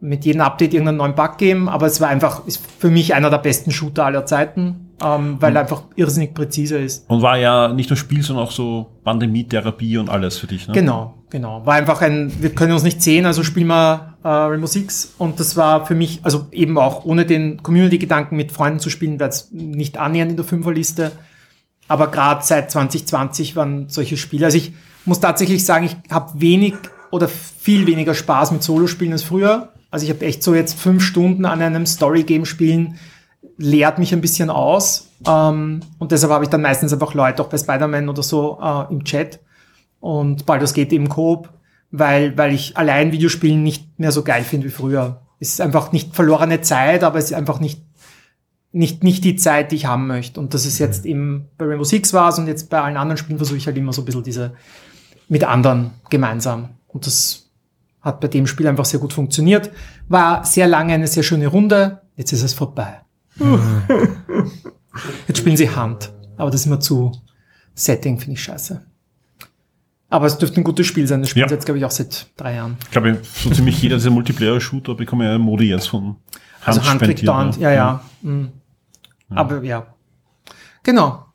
mit 0.03 0.25
jedem 0.25 0.41
Update 0.41 0.73
irgendeinen 0.73 0.97
neuen 0.97 1.15
Bug 1.15 1.37
gegeben, 1.37 1.69
aber 1.69 1.85
es 1.85 2.01
war 2.01 2.09
einfach, 2.09 2.45
ist 2.45 2.61
für 2.77 2.89
mich 2.89 3.15
einer 3.15 3.29
der 3.29 3.37
besten 3.37 3.71
Shooter 3.71 4.05
aller 4.05 4.25
Zeiten, 4.25 4.91
ähm, 5.01 5.37
weil 5.39 5.55
er 5.55 5.61
einfach 5.61 5.83
irrsinnig 5.95 6.33
präzise 6.33 6.77
ist. 6.77 7.09
Und 7.09 7.21
war 7.21 7.37
ja 7.37 7.69
nicht 7.69 7.89
nur 7.89 7.95
Spiel, 7.95 8.21
sondern 8.21 8.45
auch 8.45 8.51
so 8.51 8.87
Pandemie-Therapie 9.05 9.97
und 9.97 10.09
alles 10.09 10.37
für 10.37 10.47
dich, 10.47 10.67
ne? 10.67 10.73
Genau, 10.73 11.13
genau. 11.29 11.65
War 11.65 11.75
einfach 11.75 12.01
ein, 12.01 12.33
wir 12.41 12.49
können 12.49 12.73
uns 12.73 12.83
nicht 12.83 13.01
sehen, 13.01 13.25
also 13.25 13.43
spielen 13.43 13.67
wir 13.67 14.15
äh, 14.23 14.27
Rainbow 14.27 14.67
Six. 14.67 15.13
Und 15.17 15.39
das 15.39 15.55
war 15.55 15.85
für 15.85 15.95
mich, 15.95 16.19
also 16.23 16.47
eben 16.51 16.77
auch 16.77 17.05
ohne 17.05 17.25
den 17.25 17.63
Community-Gedanken 17.63 18.35
mit 18.35 18.51
Freunden 18.51 18.79
zu 18.79 18.89
spielen, 18.89 19.21
wäre 19.21 19.29
es 19.29 19.51
nicht 19.51 19.97
annähernd 19.97 20.31
in 20.31 20.37
der 20.37 20.45
Fünferliste. 20.45 21.13
Aber 21.87 22.11
gerade 22.11 22.43
seit 22.43 22.71
2020 22.71 23.55
waren 23.55 23.87
solche 23.87 24.17
Spiele. 24.17 24.47
Also 24.47 24.57
ich 24.57 24.73
muss 25.05 25.21
tatsächlich 25.21 25.63
sagen, 25.63 25.85
ich 25.85 25.95
habe 26.11 26.41
wenig 26.41 26.73
oder 27.09 27.29
viel 27.29 27.87
weniger 27.87 28.13
Spaß 28.13 28.51
mit 28.51 28.63
Solospielen 28.63 29.13
als 29.13 29.23
früher. 29.23 29.72
Also 29.93 30.05
ich 30.05 30.09
habe 30.09 30.25
echt 30.25 30.41
so 30.41 30.55
jetzt 30.55 30.73
fünf 30.73 31.03
Stunden 31.03 31.45
an 31.45 31.61
einem 31.61 31.85
Story-Game 31.85 32.45
spielen, 32.45 32.97
leert 33.57 33.99
mich 33.99 34.11
ein 34.11 34.21
bisschen 34.21 34.49
aus. 34.49 35.11
Ähm, 35.27 35.81
und 35.99 36.11
deshalb 36.11 36.33
habe 36.33 36.43
ich 36.43 36.49
dann 36.49 36.63
meistens 36.63 36.91
einfach 36.91 37.13
Leute, 37.13 37.43
auch 37.43 37.47
bei 37.47 37.59
Spider-Man 37.59 38.09
oder 38.09 38.23
so, 38.23 38.59
äh, 38.59 38.91
im 38.91 39.03
Chat. 39.03 39.39
Und 39.99 40.47
Baldur's 40.47 40.73
Gate 40.73 40.93
eben 40.93 41.09
Coop, 41.09 41.47
weil, 41.91 42.35
weil 42.35 42.55
ich 42.55 42.75
allein 42.75 43.11
Videospielen 43.11 43.61
nicht 43.61 43.99
mehr 43.99 44.11
so 44.11 44.23
geil 44.23 44.43
finde 44.43 44.65
wie 44.65 44.71
früher. 44.71 45.21
Es 45.39 45.49
ist 45.49 45.61
einfach 45.61 45.91
nicht 45.91 46.15
verlorene 46.15 46.61
Zeit, 46.61 47.03
aber 47.03 47.19
es 47.19 47.25
ist 47.25 47.33
einfach 47.33 47.59
nicht, 47.59 47.83
nicht, 48.71 49.03
nicht 49.03 49.23
die 49.23 49.35
Zeit, 49.35 49.71
die 49.71 49.75
ich 49.75 49.85
haben 49.85 50.07
möchte. 50.07 50.39
Und 50.39 50.55
das 50.55 50.65
ist 50.65 50.79
jetzt 50.79 51.05
eben 51.05 51.49
bei 51.59 51.65
Rainbow 51.65 51.83
Six 51.83 52.13
war 52.13 52.35
und 52.35 52.47
jetzt 52.47 52.71
bei 52.71 52.81
allen 52.81 52.97
anderen 52.97 53.17
Spielen 53.17 53.37
versuche 53.37 53.57
ich 53.57 53.67
halt 53.67 53.77
immer 53.77 53.93
so 53.93 54.01
ein 54.01 54.05
bisschen 54.05 54.23
diese 54.23 54.55
mit 55.29 55.43
anderen 55.43 55.91
gemeinsam. 56.09 56.69
Und 56.87 57.05
das 57.05 57.42
hat 58.03 58.19
bei 58.19 58.27
dem 58.27 58.45
Spiel 58.45 58.67
einfach 58.67 58.85
sehr 58.85 58.99
gut 58.99 59.13
funktioniert. 59.13 59.71
War 60.07 60.45
sehr 60.45 60.67
lange 60.67 60.93
eine 60.93 61.07
sehr 61.07 61.23
schöne 61.23 61.47
Runde. 61.47 62.01
Jetzt 62.15 62.31
ist 62.33 62.43
es 62.43 62.53
vorbei. 62.53 63.01
Jetzt 65.27 65.39
spielen 65.39 65.57
sie 65.57 65.69
Hand. 65.69 66.11
Aber 66.37 66.51
das 66.51 66.61
ist 66.61 66.67
immer 66.67 66.79
zu 66.79 67.11
Setting, 67.73 68.19
finde 68.19 68.33
ich 68.33 68.43
scheiße. 68.43 68.85
Aber 70.09 70.27
es 70.27 70.37
dürfte 70.37 70.61
ein 70.61 70.63
gutes 70.63 70.85
Spiel 70.85 71.07
sein. 71.07 71.21
Das 71.21 71.29
spielt 71.29 71.49
Ja. 71.49 71.55
jetzt, 71.55 71.65
glaube 71.65 71.79
ich, 71.79 71.85
auch 71.85 71.91
seit 71.91 72.27
drei 72.37 72.55
Jahren. 72.55 72.77
Ich 72.83 72.91
glaube, 72.91 73.17
so 73.23 73.49
ziemlich 73.49 73.81
jeder 73.81 73.95
dieser 73.95 74.11
Multiplayer-Shooter 74.11 74.93
bekommt 74.93 75.23
ja 75.23 75.37
Modi 75.39 75.69
jetzt 75.69 75.87
von 75.89 76.03
Hand 76.03 76.17
Also 76.65 76.83
Handclick 76.83 77.17
spendiert, 77.19 77.55
Down, 77.55 77.59
ja, 77.61 77.71
ja. 77.71 78.03
Mhm. 78.21 78.49
Aber 79.29 79.63
ja. 79.63 79.87
Genau. 80.83 81.25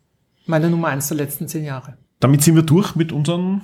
Meine 0.46 0.70
Nummer 0.70 0.88
eins 0.88 1.08
der 1.08 1.16
letzten 1.16 1.48
zehn 1.48 1.64
Jahre. 1.64 1.96
Damit 2.20 2.42
sind 2.44 2.54
wir 2.54 2.62
durch 2.62 2.94
mit 2.94 3.10
unseren, 3.10 3.62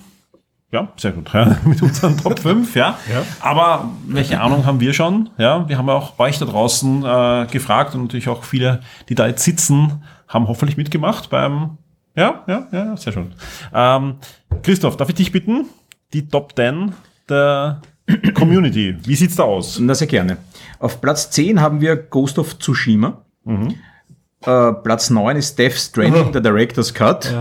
ja, 0.74 0.88
sehr 0.96 1.12
gut, 1.12 1.32
ja, 1.32 1.56
mit 1.64 1.80
unseren 1.80 2.18
Top 2.18 2.40
5, 2.40 2.74
ja. 2.74 2.98
Aber 3.40 3.90
welche 4.06 4.40
Ahnung 4.40 4.66
haben 4.66 4.80
wir 4.80 4.92
schon? 4.92 5.30
Ja, 5.38 5.68
wir 5.68 5.78
haben 5.78 5.86
ja 5.86 5.94
auch 5.94 6.18
euch 6.18 6.38
da 6.38 6.44
draußen 6.46 7.05
äh, 7.05 7.46
gefragt 7.51 7.94
und 7.94 8.02
natürlich 8.02 8.28
auch 8.28 8.42
viele, 8.42 8.80
die 9.09 9.14
da 9.14 9.28
jetzt 9.28 9.44
sitzen, 9.44 10.02
haben 10.26 10.48
hoffentlich 10.48 10.76
mitgemacht 10.76 11.30
beim, 11.30 11.78
ja, 12.16 12.42
ja, 12.48 12.66
ja, 12.72 12.96
sehr 12.96 13.12
schön. 13.12 13.32
Ähm, 13.72 14.16
Christoph, 14.62 14.96
darf 14.96 15.09
ich 15.09 15.14
dich 15.14 15.30
bitten, 15.32 15.66
die 16.12 16.26
Top 16.26 16.55
10 16.56 16.92
der 17.28 17.80
Community, 18.34 18.96
wie 19.05 19.14
sieht's 19.14 19.36
da 19.36 19.44
aus? 19.44 19.78
Na, 19.78 19.94
sehr 19.94 20.09
gerne. 20.09 20.38
Auf 20.80 21.01
Platz 21.01 21.30
10 21.30 21.60
haben 21.60 21.80
wir 21.80 21.96
Ghost 21.96 22.38
of 22.38 22.59
Tsushima. 22.59 23.22
Äh, 23.46 24.72
Platz 24.82 25.09
9 25.09 25.36
ist 25.36 25.56
Death 25.56 25.74
Stranding, 25.74 26.32
der 26.32 26.40
Director's 26.40 26.92
Cut. 26.92 27.32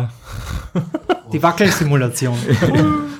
Die 1.31 1.41
Wackelsimulation. 1.41 2.37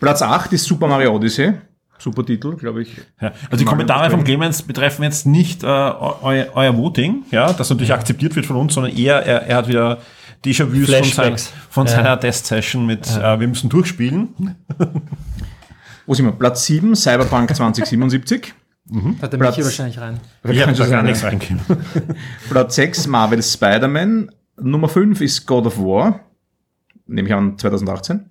Platz 0.00 0.22
8 0.22 0.52
ist 0.52 0.64
Super 0.64 0.86
Mario 0.88 1.14
Odyssey. 1.14 1.54
Super 1.98 2.24
Titel, 2.26 2.56
glaube 2.56 2.82
ich. 2.82 2.94
Ja, 3.20 3.32
also 3.50 3.56
die 3.56 3.64
Kommentare 3.64 4.10
vom 4.10 4.22
Clemens 4.22 4.62
betreffen 4.62 5.02
jetzt 5.02 5.26
nicht 5.26 5.62
äh, 5.62 5.66
eu, 5.66 6.44
euer 6.54 6.76
Voting, 6.76 7.24
ja, 7.30 7.52
das 7.54 7.70
natürlich 7.70 7.92
akzeptiert 7.94 8.36
wird 8.36 8.44
von 8.44 8.56
uns, 8.56 8.74
sondern 8.74 8.94
eher, 8.94 9.16
er, 9.24 9.42
er 9.46 9.56
hat 9.56 9.68
wieder 9.68 9.98
Déjà-vus 10.44 10.94
von, 10.94 11.04
sein, 11.04 11.36
von 11.70 11.86
Ja. 11.86 11.92
seiner 11.92 12.20
Test-Session 12.20 12.84
mit 12.84 13.08
äh, 13.16 13.40
wir 13.40 13.48
müssen 13.48 13.70
durchspielen. 13.70 14.28
Wo 16.06 16.14
sind 16.14 16.26
wir? 16.26 16.32
Platz 16.32 16.66
7, 16.66 16.94
Cyberpunk 16.94 17.54
2077. 17.56 18.52
Hat 19.20 19.32
der 19.32 19.38
Platz- 19.38 19.56
Michi 19.56 19.64
wahrscheinlich 19.64 19.98
rein. 19.98 20.20
Ich 20.48 20.62
habe 20.62 20.72
da 20.74 20.86
gar 20.86 21.02
nichts 21.02 21.22
ja. 21.22 21.28
reingehen. 21.28 21.60
Platz 22.50 22.74
6, 22.76 23.06
Marvel 23.08 23.42
Spider-Man. 23.42 24.30
Nummer 24.60 24.88
5 24.88 25.20
ist 25.22 25.46
God 25.46 25.66
of 25.66 25.78
War. 25.78 26.20
Nehme 27.06 27.26
ich 27.28 27.34
an, 27.34 27.58
2018. 27.58 28.28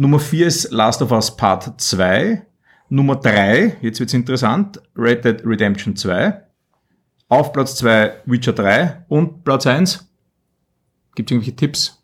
Nummer 0.00 0.18
4 0.18 0.46
ist 0.46 0.72
Last 0.72 1.02
of 1.02 1.12
Us 1.12 1.36
Part 1.36 1.78
2. 1.78 2.40
Nummer 2.88 3.16
3, 3.16 3.76
jetzt 3.82 4.00
wird's 4.00 4.14
interessant, 4.14 4.80
Red 4.96 5.26
Dead 5.26 5.42
Redemption 5.44 5.94
2. 5.94 6.40
Auf 7.28 7.52
Platz 7.52 7.76
2 7.76 8.22
Witcher 8.24 8.54
3. 8.54 9.04
Und 9.08 9.44
Platz 9.44 9.66
1, 9.66 10.10
gibt's 11.14 11.30
irgendwelche 11.30 11.54
Tipps? 11.54 12.02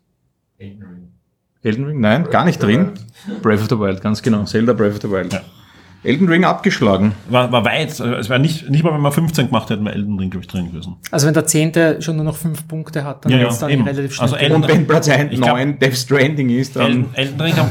Elden 0.59 1.85
Ring, 1.85 1.99
nein, 1.99 2.29
gar 2.29 2.45
nicht 2.45 2.61
drin. 2.61 2.93
Brave 3.41 3.61
of 3.61 3.67
the 3.67 3.79
Wild, 3.79 3.99
ganz 4.01 4.21
genau. 4.21 4.43
Zelda 4.43 4.73
Brave 4.73 4.93
of 4.93 5.01
the 5.01 5.09
Wild. 5.09 5.41
Elden 6.03 6.29
Ring 6.29 6.45
abgeschlagen. 6.45 7.13
War, 7.29 7.51
war 7.51 7.65
weit. 7.65 7.99
Es 7.99 8.29
war 8.29 8.37
nicht, 8.39 8.69
nicht 8.69 8.83
mal, 8.83 8.93
wenn 8.93 9.01
wir 9.01 9.11
15 9.11 9.47
gemacht 9.47 9.69
hätten, 9.69 9.83
wäre 9.83 9.95
Elden 9.95 10.17
Ring, 10.17 10.29
glaube 10.29 10.45
ich, 10.45 10.47
drin 10.51 10.71
gewesen. 10.71 10.95
Also 11.11 11.27
wenn 11.27 11.33
der 11.33 11.45
Zehnte 11.45 12.01
schon 12.01 12.15
nur 12.15 12.25
noch 12.25 12.35
fünf 12.37 12.67
Punkte 12.67 13.03
hat, 13.03 13.25
dann 13.25 13.31
Ja, 13.31 13.39
ja, 13.39 13.49
dann 13.53 13.69
eben. 13.69 13.83
relativ 13.83 14.13
schnell. 14.13 14.23
Also 14.23 14.35
Elden 14.37 14.55
Und 14.55 14.67
wenn 14.67 14.87
Platz 14.87 15.09
1 15.09 15.31
Ich 15.33 15.41
glaub- 15.41 15.57
9 15.57 15.79
Death 15.79 15.95
Stranding 15.97 16.49
ist, 16.51 16.75
dann... 16.75 17.07
Elden, 17.13 17.41
Ring, 17.41 17.55
hat- 17.55 17.69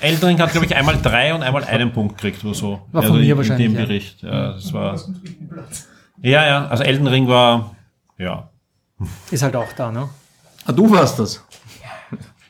Elden 0.00 0.24
Ring 0.24 0.40
hat, 0.40 0.50
glaube 0.52 0.66
ich, 0.66 0.74
einmal 0.74 0.96
drei 1.00 1.34
und 1.34 1.42
einmal 1.42 1.64
einen 1.64 1.92
Punkt 1.92 2.16
gekriegt 2.16 2.42
oder 2.44 2.54
so. 2.54 2.80
War 2.92 3.02
von 3.02 3.16
in, 3.16 3.22
mir 3.22 3.32
in 3.32 3.36
wahrscheinlich, 3.38 3.66
dem 3.68 3.74
ja. 3.78 3.84
Bericht. 3.84 4.22
Ja, 4.22 4.52
das 4.54 4.72
war, 4.72 4.98
ja, 6.22 6.46
ja, 6.46 6.66
also 6.66 6.82
Elden 6.82 7.06
Ring 7.06 7.28
war, 7.28 7.76
ja. 8.18 8.48
Ist 9.30 9.42
halt 9.42 9.54
auch 9.54 9.72
da, 9.76 9.92
ne? 9.92 10.08
Ah, 10.64 10.72
du 10.72 10.90
warst 10.90 11.18
das. 11.18 11.44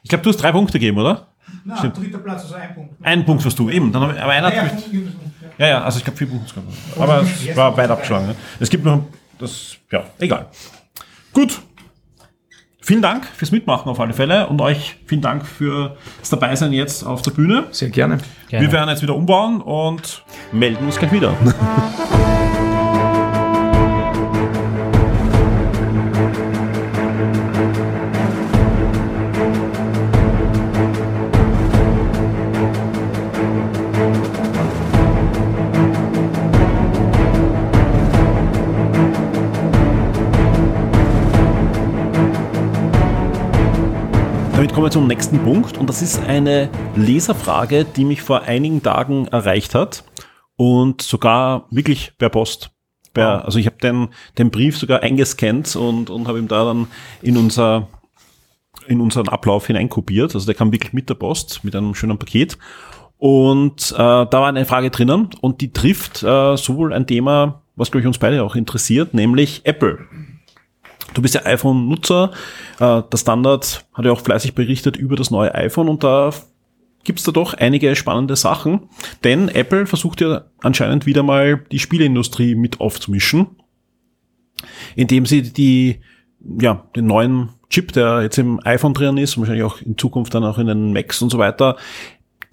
Ich 0.02 0.08
glaube, 0.08 0.22
du 0.22 0.30
hast 0.30 0.36
drei 0.36 0.52
Punkte 0.52 0.74
gegeben, 0.78 0.98
oder? 0.98 1.26
Na, 1.68 1.76
Stimmt. 1.78 1.98
dritter 1.98 2.18
Platz, 2.18 2.42
also 2.42 2.54
ein 2.54 2.74
Punkt. 2.74 2.94
Ein 3.02 3.24
Punkt 3.24 3.44
warst 3.44 3.58
du, 3.58 3.68
eben. 3.70 3.90
Dann 3.92 4.02
aber 4.04 4.14
einer 4.30 4.54
Ja, 4.54 4.62
hat 4.62 4.70
ja, 4.70 4.78
Punkt, 4.90 5.16
ja, 5.58 5.66
ja, 5.66 5.82
also 5.82 5.98
ich 5.98 6.04
glaube 6.04 6.16
vier 6.16 6.28
Punkte. 6.28 6.54
Aber 6.96 7.22
es 7.22 7.56
war 7.56 7.76
weit 7.76 7.90
abgeschlagen. 7.90 8.28
Ne? 8.28 8.36
Es 8.60 8.70
gibt 8.70 8.84
noch, 8.84 9.02
das, 9.38 9.76
ja, 9.90 10.04
egal. 10.18 10.46
Gut. 11.32 11.60
Vielen 12.80 13.02
Dank 13.02 13.26
fürs 13.26 13.50
Mitmachen 13.50 13.88
auf 13.90 13.98
alle 13.98 14.12
Fälle 14.12 14.46
und 14.46 14.60
euch 14.60 14.96
vielen 15.06 15.20
Dank 15.22 15.44
für 15.44 15.96
das 16.20 16.30
Dabeisein 16.30 16.72
jetzt 16.72 17.02
auf 17.02 17.20
der 17.22 17.32
Bühne. 17.32 17.64
Sehr 17.72 17.90
gerne. 17.90 18.18
Wir 18.48 18.70
werden 18.70 18.88
jetzt 18.88 19.02
wieder 19.02 19.16
umbauen 19.16 19.60
und 19.60 20.22
melden 20.52 20.84
uns 20.86 20.96
gleich 20.96 21.10
wieder. 21.10 21.34
kommen 44.76 44.88
wir 44.88 44.90
zum 44.90 45.06
nächsten 45.06 45.38
Punkt 45.38 45.78
und 45.78 45.88
das 45.88 46.02
ist 46.02 46.22
eine 46.24 46.68
Leserfrage, 46.96 47.86
die 47.86 48.04
mich 48.04 48.20
vor 48.20 48.42
einigen 48.42 48.82
Tagen 48.82 49.26
erreicht 49.28 49.74
hat 49.74 50.04
und 50.56 51.00
sogar 51.00 51.64
wirklich 51.70 52.12
per 52.18 52.28
Post. 52.28 52.72
Per, 53.14 53.46
also 53.46 53.58
ich 53.58 53.64
habe 53.64 53.78
den, 53.78 54.08
den 54.36 54.50
Brief 54.50 54.76
sogar 54.76 55.02
eingescannt 55.02 55.76
und, 55.76 56.10
und 56.10 56.28
habe 56.28 56.38
ihm 56.38 56.46
da 56.46 56.66
dann 56.66 56.88
in 57.22 57.38
unser 57.38 57.88
in 58.86 59.00
unseren 59.00 59.28
Ablauf 59.28 59.66
hineinkopiert. 59.66 60.34
Also 60.34 60.44
der 60.44 60.54
kam 60.54 60.70
wirklich 60.70 60.92
mit 60.92 61.08
der 61.08 61.14
Post, 61.14 61.64
mit 61.64 61.74
einem 61.74 61.94
schönen 61.94 62.18
Paket. 62.18 62.58
Und 63.16 63.92
äh, 63.92 63.96
da 63.96 64.30
war 64.30 64.48
eine 64.48 64.66
Frage 64.66 64.90
drinnen 64.90 65.30
und 65.40 65.62
die 65.62 65.72
trifft 65.72 66.22
äh, 66.22 66.54
sowohl 66.58 66.92
ein 66.92 67.06
Thema, 67.06 67.62
was 67.76 67.90
glaube 67.90 68.02
ich 68.02 68.06
uns 68.06 68.18
beide 68.18 68.44
auch 68.44 68.54
interessiert, 68.54 69.14
nämlich 69.14 69.62
Apple. 69.64 70.00
Du 71.16 71.22
bist 71.22 71.34
ja 71.34 71.46
iPhone-Nutzer. 71.46 72.30
Äh, 72.78 73.02
der 73.10 73.16
Standard 73.16 73.86
hat 73.94 74.04
ja 74.04 74.12
auch 74.12 74.20
fleißig 74.20 74.54
berichtet 74.54 74.98
über 74.98 75.16
das 75.16 75.30
neue 75.30 75.54
iPhone 75.54 75.88
und 75.88 76.04
da 76.04 76.30
gibt's 77.04 77.22
da 77.22 77.32
doch 77.32 77.54
einige 77.54 77.96
spannende 77.96 78.36
Sachen. 78.36 78.90
Denn 79.24 79.48
Apple 79.48 79.86
versucht 79.86 80.20
ja 80.20 80.44
anscheinend 80.60 81.06
wieder 81.06 81.22
mal 81.22 81.64
die 81.72 81.78
Spieleindustrie 81.78 82.54
mit 82.54 82.80
aufzumischen, 82.82 83.46
indem 84.94 85.24
sie 85.24 85.40
die, 85.40 86.00
ja, 86.60 86.84
den 86.94 87.06
neuen 87.06 87.48
Chip, 87.70 87.92
der 87.92 88.20
jetzt 88.20 88.36
im 88.36 88.60
iPhone 88.66 88.92
drin 88.92 89.16
ist, 89.16 89.36
und 89.36 89.42
wahrscheinlich 89.42 89.64
auch 89.64 89.80
in 89.80 89.96
Zukunft 89.96 90.34
dann 90.34 90.44
auch 90.44 90.58
in 90.58 90.66
den 90.66 90.92
Macs 90.92 91.22
und 91.22 91.30
so 91.30 91.38
weiter, 91.38 91.76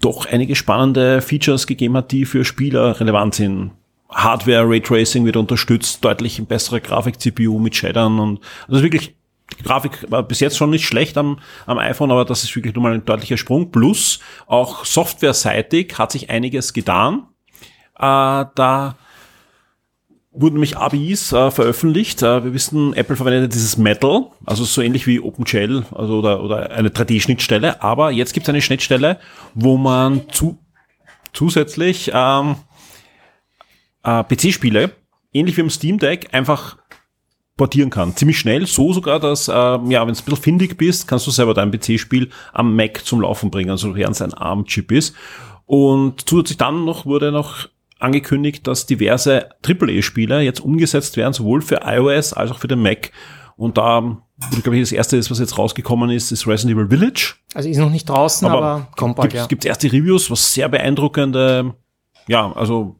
doch 0.00 0.24
einige 0.24 0.56
spannende 0.56 1.20
Features 1.20 1.66
gegeben 1.66 1.98
hat, 1.98 2.12
die 2.12 2.24
für 2.24 2.46
Spieler 2.46 2.98
relevant 2.98 3.34
sind. 3.34 3.72
Hardware, 4.14 4.68
Raytracing 4.68 5.24
wird 5.24 5.36
unterstützt, 5.36 6.04
deutlich 6.04 6.42
bessere 6.46 6.80
Grafik-CPU 6.80 7.58
mit 7.58 7.74
Shadern 7.74 8.18
und 8.18 8.40
also 8.68 8.82
wirklich, 8.82 9.14
die 9.58 9.62
Grafik 9.62 10.10
war 10.10 10.22
bis 10.22 10.40
jetzt 10.40 10.56
schon 10.56 10.70
nicht 10.70 10.86
schlecht 10.86 11.18
am, 11.18 11.38
am 11.66 11.78
iPhone, 11.78 12.10
aber 12.10 12.24
das 12.24 12.44
ist 12.44 12.54
wirklich 12.56 12.74
nochmal 12.74 12.94
ein 12.94 13.04
deutlicher 13.04 13.36
Sprung. 13.36 13.70
Plus 13.70 14.20
auch 14.46 14.84
softwareseitig 14.84 15.98
hat 15.98 16.12
sich 16.12 16.30
einiges 16.30 16.72
getan. 16.72 17.26
Äh, 17.96 18.46
da 18.54 18.96
wurden 20.34 20.54
nämlich 20.54 20.76
APIs 20.76 21.32
äh, 21.32 21.50
veröffentlicht. 21.50 22.22
Äh, 22.22 22.44
wir 22.44 22.54
wissen, 22.54 22.94
Apple 22.94 23.16
verwendet 23.16 23.54
dieses 23.54 23.76
Metal, 23.76 24.26
also 24.44 24.64
so 24.64 24.82
ähnlich 24.82 25.06
wie 25.06 25.20
OpenGL 25.20 25.84
also 25.92 26.18
oder, 26.18 26.42
oder 26.42 26.70
eine 26.70 26.88
3D-Schnittstelle. 26.88 27.82
Aber 27.82 28.10
jetzt 28.10 28.32
gibt 28.34 28.44
es 28.44 28.48
eine 28.48 28.62
Schnittstelle, 28.62 29.18
wo 29.54 29.76
man 29.76 30.28
zu, 30.30 30.58
zusätzlich 31.32 32.10
ähm, 32.12 32.56
äh, 34.04 34.22
PC-Spiele, 34.22 34.92
ähnlich 35.32 35.56
wie 35.56 35.62
im 35.62 35.70
Steam 35.70 35.98
Deck, 35.98 36.28
einfach 36.32 36.76
portieren 37.56 37.90
kann. 37.90 38.16
Ziemlich 38.16 38.38
schnell, 38.38 38.66
so 38.66 38.92
sogar, 38.92 39.20
dass, 39.20 39.48
ähm, 39.48 39.90
ja, 39.90 40.00
wenn 40.06 40.14
du 40.14 40.20
ein 40.20 40.24
bisschen 40.24 40.36
findig 40.36 40.76
bist, 40.76 41.06
kannst 41.06 41.26
du 41.26 41.30
selber 41.30 41.54
dein 41.54 41.70
PC-Spiel 41.70 42.30
am 42.52 42.74
Mac 42.74 43.04
zum 43.04 43.20
Laufen 43.20 43.50
bringen, 43.50 43.70
also 43.70 43.94
während 43.94 44.16
es 44.16 44.22
ein 44.22 44.34
ARM-Chip 44.34 44.90
ist. 44.90 45.14
Und 45.66 46.28
zusätzlich 46.28 46.58
dann 46.58 46.84
noch 46.84 47.06
wurde 47.06 47.32
noch 47.32 47.68
angekündigt, 48.00 48.66
dass 48.66 48.86
diverse 48.86 49.50
AAA-Spiele 49.62 50.42
jetzt 50.42 50.60
umgesetzt 50.60 51.16
werden, 51.16 51.32
sowohl 51.32 51.62
für 51.62 51.80
iOS 51.84 52.32
als 52.32 52.50
auch 52.50 52.58
für 52.58 52.68
den 52.68 52.82
Mac. 52.82 53.12
Und 53.56 53.78
da, 53.78 54.18
glaube 54.62 54.76
ich, 54.76 54.82
das 54.82 54.92
erste 54.92 55.16
ist, 55.16 55.30
was 55.30 55.38
jetzt 55.38 55.56
rausgekommen 55.56 56.10
ist, 56.10 56.32
ist 56.32 56.46
Resident 56.46 56.76
Evil 56.76 56.88
Village. 56.88 57.34
Also 57.54 57.68
ist 57.68 57.78
noch 57.78 57.90
nicht 57.90 58.08
draußen, 58.08 58.48
aber, 58.48 58.88
kommt 58.96 59.14
bald, 59.14 59.30
Gibt 59.30 59.40
ja. 59.40 59.46
gibt's 59.46 59.64
erste 59.64 59.92
Reviews, 59.92 60.28
was 60.28 60.52
sehr 60.52 60.68
beeindruckende, 60.68 61.74
ja, 62.26 62.52
also 62.52 62.96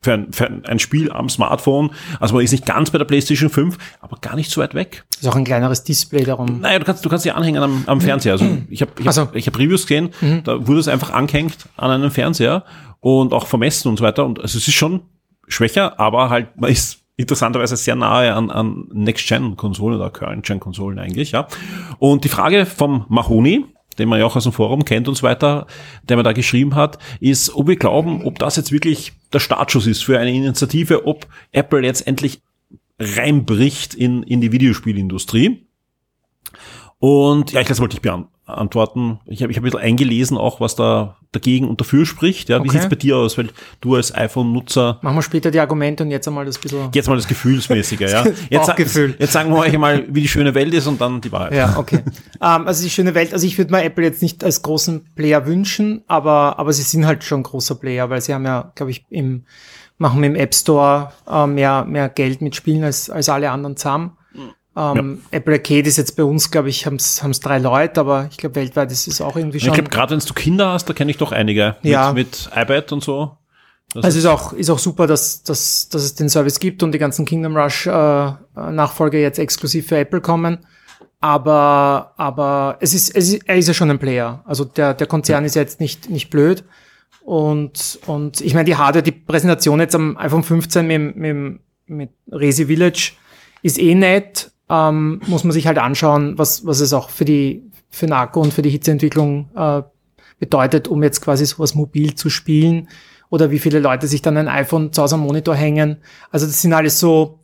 für 0.00 0.12
ein, 0.12 0.32
für 0.32 0.48
ein 0.64 0.78
Spiel 0.78 1.10
am 1.10 1.28
Smartphone. 1.28 1.90
Also 2.20 2.34
man 2.34 2.44
ist 2.44 2.52
nicht 2.52 2.66
ganz 2.66 2.90
bei 2.90 2.98
der 2.98 3.04
PlayStation 3.04 3.50
5, 3.50 3.76
aber 4.00 4.18
gar 4.20 4.36
nicht 4.36 4.50
so 4.50 4.60
weit 4.60 4.74
weg. 4.74 5.04
Ist 5.18 5.26
auch 5.26 5.34
ein 5.36 5.44
kleineres 5.44 5.82
Display 5.82 6.24
darum. 6.24 6.60
Naja, 6.60 6.78
du 6.78 6.84
kannst, 6.84 7.04
du 7.04 7.08
kannst 7.08 7.24
sie 7.24 7.32
anhängen 7.32 7.62
am, 7.62 7.82
am 7.86 8.00
Fernseher. 8.00 8.32
Also 8.32 8.44
ich 8.70 8.82
habe 8.82 8.92
ich 8.98 9.06
hab, 9.06 9.18
Also. 9.18 9.28
ich 9.34 9.46
hab 9.46 9.58
Reviews 9.58 9.86
gesehen, 9.86 10.10
da 10.44 10.66
wurde 10.66 10.80
es 10.80 10.88
einfach 10.88 11.10
angehängt 11.12 11.68
an 11.76 11.90
einen 11.90 12.10
Fernseher 12.10 12.64
und 13.00 13.32
auch 13.32 13.46
vermessen 13.46 13.88
und 13.88 13.98
so 13.98 14.04
weiter. 14.04 14.24
Und 14.24 14.38
also 14.40 14.56
es 14.56 14.68
ist 14.68 14.74
schon 14.74 15.00
schwächer, 15.48 15.98
aber 15.98 16.30
halt, 16.30 16.56
man 16.60 16.70
ist 16.70 17.00
interessanterweise 17.16 17.76
sehr 17.76 17.96
nahe 17.96 18.32
an, 18.32 18.50
an 18.50 18.84
Next-Gen-Konsolen 18.92 19.98
oder 19.98 20.10
Current-Gen-Konsolen 20.10 21.00
eigentlich, 21.00 21.32
ja. 21.32 21.48
Und 21.98 22.22
die 22.22 22.28
Frage 22.28 22.64
vom 22.64 23.04
Mahoney, 23.08 23.64
den 23.98 24.08
man 24.08 24.20
ja 24.20 24.26
auch 24.26 24.36
aus 24.36 24.44
dem 24.44 24.52
Forum 24.52 24.84
kennt 24.84 25.08
und 25.08 25.16
so 25.16 25.24
weiter, 25.24 25.66
der 26.04 26.16
mir 26.16 26.22
da 26.22 26.32
geschrieben 26.32 26.76
hat, 26.76 26.98
ist, 27.18 27.52
ob 27.52 27.66
wir 27.66 27.74
glauben, 27.74 28.22
ob 28.24 28.38
das 28.38 28.54
jetzt 28.54 28.70
wirklich 28.70 29.14
der 29.32 29.40
Startschuss 29.40 29.86
ist 29.86 30.04
für 30.04 30.18
eine 30.18 30.32
Initiative, 30.32 31.06
ob 31.06 31.26
Apple 31.52 31.84
jetzt 31.84 32.06
endlich 32.06 32.42
reinbricht 32.98 33.94
in, 33.94 34.22
in 34.22 34.40
die 34.40 34.52
Videospielindustrie. 34.52 35.66
Und 36.98 37.52
ja, 37.52 37.60
ich 37.60 37.68
das 37.68 37.80
wollte 37.80 37.96
ich 37.96 38.02
beantworten. 38.48 39.20
Ich 39.26 39.42
habe 39.42 39.52
ich 39.52 39.56
hab 39.58 39.62
ein 39.62 39.64
bisschen 39.70 39.80
eingelesen 39.80 40.36
auch, 40.36 40.60
was 40.60 40.74
da 40.74 41.16
dagegen 41.32 41.68
und 41.68 41.80
dafür 41.80 42.06
spricht. 42.06 42.48
Ja, 42.48 42.56
wie 42.58 42.68
Okay. 42.68 42.78
sieht's 42.78 42.88
bei 42.88 42.96
dir 42.96 43.16
aus? 43.18 43.36
Weil 43.36 43.50
du 43.82 43.94
als 43.94 44.14
iPhone-Nutzer 44.14 44.98
Machen 45.02 45.16
wir 45.16 45.22
später 45.22 45.50
die 45.50 45.60
Argumente 45.60 46.02
und 46.02 46.10
jetzt 46.10 46.26
einmal 46.26 46.46
das 46.46 46.58
bisschen. 46.58 46.88
jetzt 46.94 47.08
mal 47.08 47.16
das 47.16 47.28
Gefühlsmäßige, 47.28 48.00
ja. 48.00 48.24
Jetzt, 48.50 48.66
Bauchgefühl. 48.66 49.14
jetzt 49.18 49.32
sagen 49.32 49.50
wir 49.50 49.58
euch 49.58 49.76
mal, 49.76 50.04
wie 50.08 50.22
die 50.22 50.28
schöne 50.28 50.54
Welt 50.54 50.72
ist 50.72 50.86
und 50.86 51.00
dann 51.00 51.20
die 51.20 51.30
Wahrheit. 51.30 51.52
Ja, 51.54 51.76
okay. 51.76 51.98
ähm, 52.40 52.66
also 52.66 52.82
die 52.82 52.90
schöne 52.90 53.14
Welt, 53.14 53.32
also 53.34 53.46
ich 53.46 53.58
würde 53.58 53.70
mir 53.70 53.84
Apple 53.84 54.04
jetzt 54.04 54.22
nicht 54.22 54.42
als 54.42 54.62
großen 54.62 55.04
Player 55.14 55.46
wünschen, 55.46 56.02
aber, 56.08 56.58
aber 56.58 56.72
sie 56.72 56.82
sind 56.82 57.06
halt 57.06 57.24
schon 57.24 57.42
großer 57.42 57.74
Player, 57.74 58.08
weil 58.08 58.22
sie 58.22 58.32
haben 58.32 58.46
ja, 58.46 58.72
glaube 58.74 58.90
ich, 58.90 59.04
im, 59.10 59.44
machen 59.98 60.24
im 60.24 60.34
App 60.34 60.54
Store 60.54 61.12
äh, 61.30 61.46
mehr, 61.46 61.84
mehr 61.84 62.08
Geld 62.08 62.40
mit 62.40 62.56
Spielen 62.56 62.84
als, 62.84 63.10
als 63.10 63.28
alle 63.28 63.50
anderen 63.50 63.76
zusammen. 63.76 64.12
Ähm, 64.78 65.22
Apple 65.32 65.54
Arcade 65.54 65.88
ist 65.88 65.96
jetzt 65.96 66.14
bei 66.16 66.22
uns, 66.22 66.50
glaube 66.50 66.68
ich, 66.68 66.86
haben 66.86 66.96
es 66.96 67.40
drei 67.40 67.58
Leute, 67.58 68.00
aber 68.00 68.28
ich 68.30 68.36
glaube, 68.36 68.54
weltweit 68.54 68.92
ist 68.92 69.08
es 69.08 69.20
auch 69.20 69.36
irgendwie 69.36 69.56
Ich 69.56 69.64
schon. 69.64 69.74
glaube, 69.74 69.90
gerade 69.90 70.12
wenn 70.12 70.20
du 70.24 70.34
Kinder 70.34 70.72
hast, 70.72 70.84
da 70.88 70.92
kenne 70.92 71.10
ich 71.10 71.16
doch 71.16 71.32
einige. 71.32 71.76
Ja. 71.82 72.12
Mit, 72.12 72.48
mit 72.48 72.50
iPad 72.54 72.92
und 72.92 73.02
so. 73.02 73.36
Das 73.94 74.04
Also 74.04 74.18
ist 74.18 74.26
auch, 74.26 74.52
ist 74.52 74.70
auch 74.70 74.78
super, 74.78 75.06
dass, 75.06 75.42
dass, 75.42 75.88
dass 75.88 76.02
es 76.02 76.14
den 76.14 76.28
Service 76.28 76.60
gibt 76.60 76.82
und 76.82 76.92
die 76.92 76.98
ganzen 76.98 77.24
Kingdom 77.24 77.56
Rush 77.56 77.86
äh, 77.86 77.90
Nachfolge 77.90 79.20
jetzt 79.20 79.38
exklusiv 79.38 79.88
für 79.88 79.96
Apple 79.98 80.20
kommen. 80.20 80.58
Aber, 81.20 82.12
aber 82.16 82.76
es 82.80 82.94
ist, 82.94 83.16
es 83.16 83.32
ist, 83.32 83.48
er 83.48 83.56
ist 83.56 83.66
ja 83.66 83.74
schon 83.74 83.90
ein 83.90 83.98
Player. 83.98 84.42
Also 84.46 84.64
der, 84.64 84.94
der 84.94 85.06
Konzern 85.08 85.44
ist 85.44 85.56
ja 85.56 85.62
jetzt 85.62 85.80
nicht, 85.80 86.08
nicht 86.10 86.30
blöd. 86.30 86.62
Und, 87.24 87.98
und 88.06 88.40
ich 88.40 88.54
meine, 88.54 88.64
die 88.66 88.76
Hardware, 88.76 89.02
die 89.02 89.12
Präsentation 89.12 89.80
jetzt 89.80 89.94
am 89.94 90.16
iPhone 90.18 90.44
15 90.44 90.86
mit, 90.86 91.16
mit, 91.16 91.60
mit 91.86 92.10
Resi 92.30 92.66
Village 92.66 93.12
ist 93.62 93.78
eh 93.78 93.94
nett. 93.94 94.52
Ähm, 94.70 95.20
muss 95.26 95.44
man 95.44 95.52
sich 95.52 95.66
halt 95.66 95.78
anschauen, 95.78 96.36
was, 96.38 96.66
was 96.66 96.80
es 96.80 96.92
auch 96.92 97.08
für 97.10 97.24
die, 97.24 97.62
für 97.88 98.10
Akku 98.10 98.40
und 98.40 98.52
für 98.52 98.62
die 98.62 98.70
Hitzeentwicklung 98.70 99.48
äh, 99.56 99.82
bedeutet, 100.38 100.88
um 100.88 101.02
jetzt 101.02 101.20
quasi 101.22 101.46
sowas 101.46 101.74
mobil 101.74 102.14
zu 102.14 102.28
spielen 102.30 102.88
oder 103.30 103.50
wie 103.50 103.58
viele 103.58 103.78
Leute 103.80 104.06
sich 104.06 104.22
dann 104.22 104.36
ein 104.36 104.48
iPhone 104.48 104.92
zu 104.92 105.02
Hause 105.02 105.14
am 105.16 105.22
Monitor 105.22 105.54
hängen. 105.54 105.98
Also 106.30 106.46
das 106.46 106.60
sind 106.62 106.72
alles 106.74 107.00
so, 107.00 107.40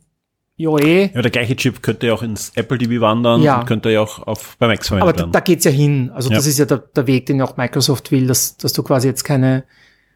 jo 0.55 0.77
eh, 0.77 1.11
Ja, 1.13 1.21
der 1.21 1.31
gleiche 1.31 1.55
Chip 1.55 1.81
könnte 1.83 2.07
ja 2.07 2.13
auch 2.13 2.21
ins 2.23 2.51
Apple 2.55 2.77
TV 2.77 3.01
wandern 3.01 3.41
Ja. 3.41 3.59
und 3.59 3.65
könnte 3.65 3.89
ja 3.89 4.01
auch 4.01 4.25
auf, 4.25 4.55
bei 4.57 4.67
Macs 4.67 4.87
verwendet 4.87 5.03
aber 5.09 5.13
da, 5.13 5.19
werden. 5.23 5.31
da 5.31 5.39
geht's 5.41 5.65
ja 5.65 5.71
hin. 5.71 6.11
Also 6.13 6.29
Ja. 6.29 6.35
das 6.37 6.45
ist 6.47 6.57
ja 6.59 6.65
der, 6.65 6.77
der 6.77 7.07
Weg, 7.07 7.25
den 7.25 7.41
auch 7.41 7.57
Microsoft 7.57 8.11
will, 8.11 8.27
dass, 8.27 8.55
dass 8.57 8.73
du 8.73 8.83
quasi 8.83 9.07
jetzt 9.07 9.23
keine, 9.23 9.63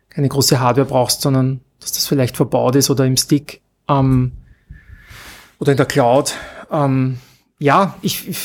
keine 0.09 0.29
große 0.29 0.59
Hardware 0.59 0.87
brauchst, 0.87 1.21
sondern 1.21 1.61
dass 1.79 1.91
das 1.91 2.07
vielleicht 2.07 2.37
verbaut 2.37 2.75
ist 2.75 2.89
oder 2.89 3.05
im 3.05 3.17
Stick 3.17 3.61
ähm, 3.87 4.31
oder 5.59 5.71
in 5.71 5.77
der 5.77 5.85
Cloud. 5.85 6.35
Ähm, 6.71 7.17
ja, 7.59 7.95
ich, 8.01 8.27
ich, 8.27 8.39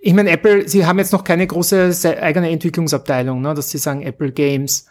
ich 0.00 0.12
meine, 0.14 0.30
Apple, 0.30 0.68
sie 0.68 0.86
haben 0.86 0.98
jetzt 0.98 1.12
noch 1.12 1.24
keine 1.24 1.46
große 1.46 1.92
eigene 2.20 2.50
Entwicklungsabteilung, 2.50 3.40
ne, 3.40 3.54
dass 3.54 3.70
sie 3.70 3.78
sagen 3.78 4.02
Apple 4.02 4.32
Games. 4.32 4.86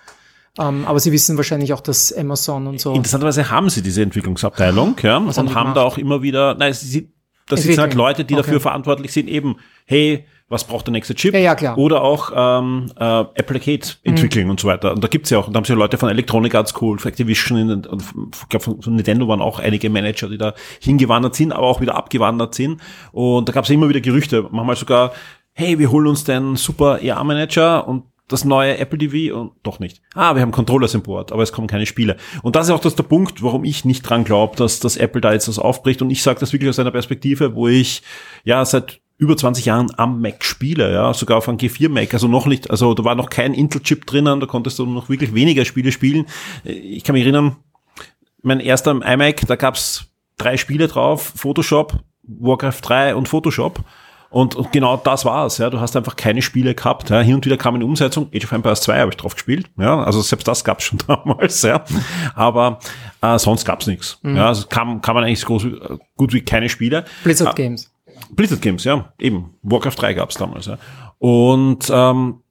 Ähm, 0.58 0.86
aber 0.86 1.00
sie 1.00 1.12
wissen 1.12 1.38
wahrscheinlich 1.38 1.74
auch, 1.74 1.80
dass 1.80 2.12
Amazon 2.12 2.68
und 2.68 2.82
so. 2.82 2.94
Interessanterweise 2.94 3.50
haben 3.50 3.70
sie 3.70 3.82
diese 3.82 4.02
Entwicklungsabteilung, 4.02 4.96
ja, 5.02 5.14
haben 5.14 5.28
und 5.28 5.38
haben 5.38 5.48
gemacht? 5.48 5.78
da 5.78 5.84
auch 5.84 5.98
immer 5.98 6.22
wieder, 6.22 6.56
nein, 6.56 6.74
sie, 6.74 6.88
sie, 6.88 7.14
das 7.48 7.64
sind 7.64 7.78
halt. 7.78 7.94
Leute, 7.94 8.26
die 8.26 8.34
Okay. 8.34 8.44
dafür 8.44 8.60
verantwortlich 8.60 9.14
sind, 9.14 9.30
eben, 9.30 9.58
hey, 9.86 10.26
was 10.50 10.64
braucht 10.64 10.88
der 10.88 10.92
nächste 10.92 11.14
Chip? 11.14 11.34
Ja, 11.34 11.40
ja, 11.40 11.56
klar. 11.56 11.78
Oder 11.78 12.02
auch 12.02 12.32
ähm, 12.36 12.92
äh, 13.00 13.20
Apple 13.36 13.56
Arcade 13.58 13.88
entwickeln 14.04 14.50
und 14.50 14.60
so 14.60 14.68
weiter. 14.68 14.92
Und 14.94 15.04
da 15.04 15.08
gibt's 15.08 15.30
ja 15.30 15.38
auch, 15.38 15.48
und 15.48 15.54
da 15.54 15.58
haben 15.58 15.66
sie 15.66 15.74
ja 15.74 15.78
Leute 15.78 15.98
von 15.98 16.10
Electronic 16.10 16.56
Arts 16.56 16.72
School, 16.72 16.98
von 16.98 17.10
Activision 17.10 17.86
und 17.86 17.88
ich 18.34 18.50
glaube 18.50 18.66
von, 18.66 18.82
von 18.82 18.96
Nintendo 18.96 19.28
waren 19.28 19.42
auch 19.42 19.60
einige 19.60 19.90
Manager, 19.90 20.28
die 20.28 20.40
da 20.40 20.56
hingewandert 20.82 21.36
sind, 21.36 21.54
aber 21.54 21.68
auch 21.68 21.82
wieder 21.82 21.96
abgewandert 21.96 22.56
sind. 22.56 22.82
Und 23.12 23.48
da 23.48 23.54
gab's 23.54 23.70
ja 23.70 23.76
immer 23.76 23.90
wieder 23.90 24.02
Gerüchte, 24.02 24.48
manchmal 24.50 24.76
sogar, 24.76 25.14
hey, 25.54 25.78
wir 25.78 25.92
holen 25.92 26.08
uns 26.08 26.24
den 26.24 26.56
super 26.56 27.00
EA-Manager 27.02 27.88
und 27.88 28.04
das 28.28 28.46
neue 28.46 28.78
Apple 28.78 28.98
TV 28.98 29.36
und 29.38 29.52
doch 29.64 29.80
nicht. 29.80 30.02
Ah, 30.14 30.36
wir 30.36 30.42
haben 30.42 30.52
Controllers 30.52 30.94
im 30.94 31.02
Board, 31.02 31.32
aber 31.32 31.44
es 31.44 31.52
kommen 31.52 31.68
keine 31.68 31.86
Spiele. 31.86 32.16
Und 32.44 32.56
das 32.56 32.68
ist 32.68 32.74
auch 32.74 32.80
das 32.80 32.96
der 32.96 33.04
Punkt, 33.04 33.44
warum 33.44 33.66
ich 33.66 33.86
nicht 33.86 34.04
dran 34.04 34.24
glaube, 34.24 34.56
dass, 34.56 34.80
dass 34.80 34.98
Apple 34.98 35.22
da 35.22 35.34
jetzt 35.34 35.48
was 35.48 35.60
aufbricht. 35.60 36.02
Und 36.02 36.12
ich 36.12 36.22
sage 36.22 36.40
das 36.40 36.54
wirklich 36.54 36.70
aus 36.70 36.80
einer 36.80 36.92
Perspektive, 36.92 37.56
wo 37.56 37.68
ich 37.68 38.04
ja 38.44 38.64
seit 38.66 39.02
über 39.20 39.38
20 39.38 39.66
Jahren 39.66 39.92
am 39.98 40.22
Mac 40.22 40.44
spiele, 40.44 40.92
ja, 40.92 41.14
sogar 41.14 41.38
auf 41.38 41.48
einem 41.48 41.58
G4 41.60 41.90
Mac, 41.90 42.14
also 42.14 42.28
noch 42.28 42.48
nicht, 42.48 42.72
also 42.72 42.94
da 42.94 43.04
war 43.04 43.16
noch 43.16 43.30
kein 43.30 43.54
Intel-Chip 43.54 44.06
drinnen, 44.08 44.40
da 44.40 44.48
konntest 44.48 44.80
du 44.80 44.86
noch 44.88 45.10
wirklich 45.10 45.34
weniger 45.36 45.66
Spiele 45.66 45.92
spielen. 45.92 46.26
Ich 46.64 47.04
kann 47.04 47.14
mich 47.14 47.24
erinnern, 47.24 47.58
mein 48.42 48.62
erster 48.62 48.92
iMac, 48.92 49.46
da 49.46 49.56
gab's 49.58 50.06
drei 50.38 50.56
Spiele 50.58 50.88
drauf, 50.88 51.34
Photoshop, 51.36 52.00
Warcraft 52.24 52.80
3 52.82 53.16
und 53.16 53.28
Photoshop. 53.28 53.82
Und, 54.32 54.56
und 54.56 54.72
genau 54.72 54.96
das 54.96 55.26
war's, 55.26 55.58
ja. 55.58 55.72
Du 55.72 55.80
hast 55.80 55.96
einfach 55.96 56.16
keine 56.16 56.44
Spiele 56.44 56.76
gehabt. 56.76 57.10
Ja. 57.10 57.20
Hin 57.22 57.34
und 57.34 57.46
wieder 57.46 57.58
kam 57.58 57.74
eine 57.74 57.84
Umsetzung. 57.84 58.30
Age 58.32 58.44
of 58.46 58.52
Empires 58.52 58.82
2 58.82 59.00
habe 59.00 59.10
ich 59.10 59.18
drauf 59.18 59.34
gespielt. 59.34 59.66
Ja. 59.80 60.04
Also 60.04 60.22
selbst 60.22 60.48
das 60.48 60.64
gab's 60.64 60.84
schon 60.84 61.00
damals, 61.08 61.64
ja. 61.64 61.84
Aber 62.36 62.78
äh, 63.24 63.40
sonst 63.40 63.66
gab's 63.66 63.88
nichts. 63.88 64.20
Mhm. 64.22 64.36
Ja. 64.36 64.50
Also 64.50 64.68
kam, 64.68 65.02
kam 65.02 65.16
man 65.16 65.24
eigentlich 65.24 65.40
so 65.40 65.58
äh, 65.58 65.98
gut 66.16 66.32
wie 66.32 66.42
keine 66.42 66.70
Spiele. 66.70 67.06
Blizzard 67.24 67.48
Ah, 67.50 67.54
Games. 67.54 67.89
Blizzard 68.32 68.62
Games, 68.62 68.84
ja, 68.84 69.14
eben. 69.20 69.56
Warcraft 69.62 69.96
3 69.98 70.14
gab's 70.14 70.36
damals, 70.36 70.66
ja. 70.66 70.78
Und 71.18 71.90
ähm, 71.92 72.42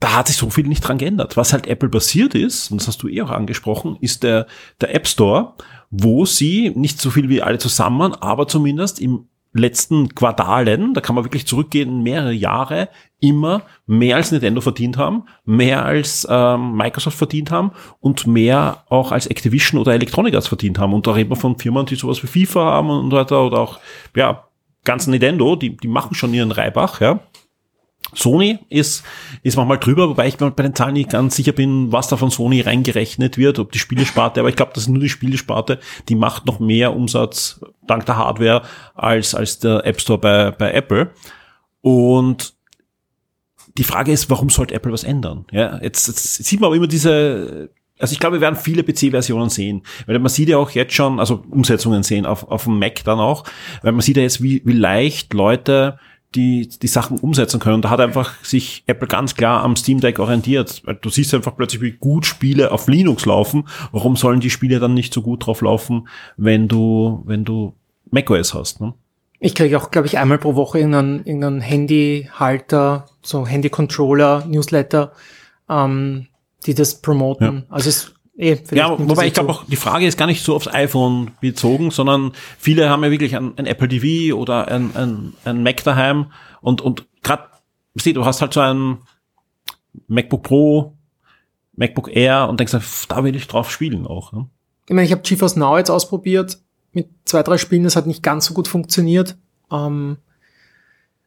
da 0.00 0.16
hat 0.16 0.28
sich 0.28 0.36
so 0.36 0.50
viel 0.50 0.66
nicht 0.66 0.80
dran 0.80 0.98
geändert. 0.98 1.36
Was 1.36 1.52
halt 1.52 1.66
Apple 1.66 1.88
passiert 1.88 2.34
ist, 2.34 2.70
und 2.70 2.80
das 2.80 2.88
hast 2.88 3.02
du 3.02 3.08
eh 3.08 3.22
auch 3.22 3.30
angesprochen, 3.30 3.96
ist 4.00 4.22
der, 4.22 4.46
der 4.80 4.94
App 4.94 5.08
Store, 5.08 5.54
wo 5.90 6.24
sie 6.24 6.70
nicht 6.74 7.00
so 7.00 7.10
viel 7.10 7.28
wie 7.28 7.42
alle 7.42 7.58
zusammen, 7.58 8.14
aber 8.14 8.46
zumindest 8.46 9.00
im 9.00 9.26
letzten 9.52 10.14
Quartalen, 10.14 10.94
da 10.94 11.00
kann 11.00 11.14
man 11.14 11.24
wirklich 11.24 11.46
zurückgehen, 11.46 12.02
mehrere 12.02 12.32
Jahre, 12.32 12.90
immer 13.18 13.62
mehr 13.86 14.16
als 14.16 14.30
Nintendo 14.30 14.60
verdient 14.60 14.96
haben, 14.98 15.24
mehr 15.44 15.84
als 15.84 16.26
ähm, 16.30 16.76
Microsoft 16.76 17.16
verdient 17.16 17.50
haben 17.50 17.72
und 18.00 18.26
mehr 18.26 18.84
auch 18.88 19.10
als 19.10 19.26
Activision 19.26 19.80
oder 19.80 19.94
Electronic 19.94 20.34
Arts 20.34 20.48
verdient 20.48 20.78
haben. 20.78 20.92
Und 20.92 21.06
da 21.06 21.12
reden 21.12 21.30
wir 21.30 21.36
von 21.36 21.58
Firmen, 21.58 21.86
die 21.86 21.96
sowas 21.96 22.22
wie 22.22 22.44
FIFA 22.44 22.60
haben 22.60 22.90
und 22.90 23.10
so 23.10 23.16
weiter 23.16 23.44
oder 23.44 23.58
auch, 23.58 23.80
ja, 24.14 24.47
ganz 24.88 25.06
Nintendo, 25.06 25.54
die, 25.54 25.76
die 25.76 25.86
machen 25.86 26.14
schon 26.14 26.32
ihren 26.32 26.50
Reibach, 26.50 27.02
ja. 27.02 27.20
Sony 28.14 28.58
ist, 28.70 29.04
ist 29.42 29.58
manchmal 29.58 29.78
drüber, 29.78 30.08
wobei 30.08 30.28
ich 30.28 30.38
bei 30.38 30.48
den 30.48 30.74
Zahlen 30.74 30.94
nicht 30.94 31.10
ganz 31.10 31.36
sicher 31.36 31.52
bin, 31.52 31.92
was 31.92 32.08
da 32.08 32.16
von 32.16 32.30
Sony 32.30 32.62
reingerechnet 32.62 33.36
wird, 33.36 33.58
ob 33.58 33.70
die 33.70 33.78
Spielesparte, 33.78 34.40
aber 34.40 34.48
ich 34.48 34.56
glaube, 34.56 34.72
das 34.74 34.84
ist 34.84 34.88
nur 34.88 35.02
die 35.02 35.10
Spielesparte, 35.10 35.78
die 36.08 36.14
macht 36.14 36.46
noch 36.46 36.58
mehr 36.58 36.96
Umsatz 36.96 37.60
dank 37.86 38.06
der 38.06 38.16
Hardware 38.16 38.62
als, 38.94 39.34
als 39.34 39.58
der 39.58 39.84
App 39.84 40.00
Store 40.00 40.18
bei, 40.18 40.52
bei 40.52 40.72
Apple. 40.72 41.10
Und 41.82 42.54
die 43.76 43.84
Frage 43.84 44.10
ist, 44.10 44.30
warum 44.30 44.48
sollte 44.48 44.74
Apple 44.74 44.92
was 44.92 45.04
ändern? 45.04 45.44
Ja, 45.50 45.78
jetzt, 45.82 46.08
jetzt 46.08 46.44
sieht 46.44 46.60
man 46.60 46.68
aber 46.68 46.76
immer 46.76 46.86
diese, 46.86 47.68
also 47.98 48.12
ich 48.12 48.20
glaube, 48.20 48.36
wir 48.36 48.40
werden 48.40 48.56
viele 48.56 48.82
PC-Versionen 48.82 49.50
sehen, 49.50 49.82
weil 50.06 50.18
man 50.18 50.28
sieht 50.28 50.48
ja 50.48 50.58
auch 50.58 50.70
jetzt 50.70 50.94
schon, 50.94 51.18
also 51.20 51.44
Umsetzungen 51.50 52.02
sehen 52.02 52.26
auf, 52.26 52.48
auf 52.48 52.64
dem 52.64 52.78
Mac 52.78 53.04
dann 53.04 53.18
auch, 53.18 53.44
weil 53.82 53.92
man 53.92 54.00
sieht 54.00 54.16
ja 54.16 54.22
jetzt, 54.22 54.42
wie, 54.42 54.62
wie 54.64 54.72
leicht 54.72 55.34
Leute 55.34 55.98
die, 56.34 56.68
die 56.68 56.86
Sachen 56.86 57.18
umsetzen 57.18 57.60
können. 57.60 57.76
Und 57.76 57.84
da 57.84 57.90
hat 57.90 58.00
einfach 58.00 58.42
sich 58.44 58.84
Apple 58.86 59.08
ganz 59.08 59.34
klar 59.34 59.62
am 59.62 59.76
Steam 59.76 60.00
Deck 60.00 60.18
orientiert. 60.18 60.82
Weil 60.84 60.96
du 60.96 61.08
siehst 61.08 61.34
einfach 61.34 61.56
plötzlich, 61.56 61.80
wie 61.80 61.92
gut 61.92 62.26
Spiele 62.26 62.70
auf 62.70 62.86
Linux 62.86 63.24
laufen. 63.24 63.66
Warum 63.92 64.16
sollen 64.16 64.40
die 64.40 64.50
Spiele 64.50 64.78
dann 64.78 64.94
nicht 64.94 65.14
so 65.14 65.22
gut 65.22 65.46
drauf 65.46 65.62
laufen, 65.62 66.08
wenn 66.36 66.68
du, 66.68 67.22
wenn 67.24 67.44
du 67.44 67.74
macOS 68.10 68.54
hast? 68.54 68.80
Ne? 68.80 68.92
Ich 69.40 69.54
kriege 69.54 69.78
auch, 69.78 69.90
glaube 69.90 70.06
ich, 70.06 70.18
einmal 70.18 70.38
pro 70.38 70.54
Woche 70.54 70.78
irgendeinen, 70.78 71.24
irgendeinen 71.24 71.60
Handyhalter, 71.60 73.06
so 73.22 73.46
Handy-Controller, 73.46 74.44
Newsletter, 74.46 75.12
ähm, 75.70 76.27
die 76.66 76.74
das 76.74 77.00
promoten. 77.00 77.64
Also 77.68 77.88
es 77.88 78.14
eh, 78.36 78.56
Ja, 78.72 78.96
wobei 78.98 79.26
ich 79.26 79.34
glaube 79.34 79.50
auch, 79.50 79.64
die 79.64 79.76
Frage 79.76 80.06
ist 80.06 80.18
gar 80.18 80.26
nicht 80.26 80.44
so 80.44 80.54
aufs 80.54 80.68
iPhone 80.68 81.32
bezogen, 81.40 81.90
sondern 81.90 82.32
viele 82.58 82.90
haben 82.90 83.04
ja 83.04 83.10
wirklich 83.10 83.36
ein, 83.36 83.56
ein 83.56 83.66
Apple 83.66 83.88
TV 83.88 84.36
oder 84.36 84.68
ein, 84.68 84.94
ein, 84.94 85.32
ein 85.44 85.62
Mac 85.62 85.82
daheim 85.84 86.32
und, 86.60 86.80
und 86.80 87.06
gerade, 87.22 87.44
sieh, 87.94 88.12
du 88.12 88.24
hast 88.24 88.40
halt 88.40 88.54
so 88.54 88.60
ein 88.60 88.98
MacBook 90.06 90.42
Pro, 90.42 90.96
MacBook 91.76 92.14
Air 92.14 92.48
und 92.48 92.60
denkst, 92.60 92.76
da 93.08 93.24
will 93.24 93.36
ich 93.36 93.46
drauf 93.46 93.70
spielen 93.70 94.06
auch. 94.06 94.32
Ne? 94.32 94.48
Ich 94.86 94.94
meine, 94.94 95.06
ich 95.06 95.12
habe 95.12 95.22
GeForce 95.22 95.56
Now 95.56 95.78
jetzt 95.78 95.90
ausprobiert 95.90 96.58
mit 96.92 97.08
zwei, 97.24 97.42
drei 97.42 97.58
Spielen, 97.58 97.84
das 97.84 97.96
hat 97.96 98.06
nicht 98.06 98.22
ganz 98.22 98.46
so 98.46 98.54
gut 98.54 98.68
funktioniert. 98.68 99.36
Ähm, 99.70 100.18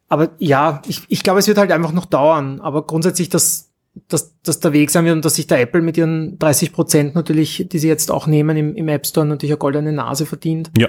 aber 0.08 0.30
ja, 0.38 0.82
ich, 0.86 1.02
ich 1.08 1.22
glaube, 1.22 1.38
es 1.38 1.46
wird 1.46 1.58
halt 1.58 1.72
einfach 1.72 1.92
noch 1.92 2.04
dauern. 2.04 2.60
Aber 2.60 2.86
grundsätzlich, 2.86 3.30
dass, 3.30 3.70
dass, 4.08 4.38
dass 4.42 4.60
der 4.60 4.72
Weg 4.72 4.90
sein 4.90 5.04
wird 5.04 5.14
und 5.16 5.24
dass 5.24 5.34
sich 5.34 5.46
der 5.46 5.60
Apple 5.60 5.82
mit 5.82 5.96
ihren 5.96 6.38
30 6.38 6.72
Prozent 6.72 7.14
natürlich, 7.14 7.66
die 7.70 7.78
sie 7.78 7.88
jetzt 7.88 8.10
auch 8.10 8.26
nehmen 8.26 8.56
im, 8.56 8.74
im 8.74 8.88
App 8.88 9.06
Store, 9.06 9.26
natürlich 9.26 9.52
eine 9.52 9.58
goldene 9.58 9.92
Nase 9.92 10.26
verdient. 10.26 10.70
Ja. 10.78 10.88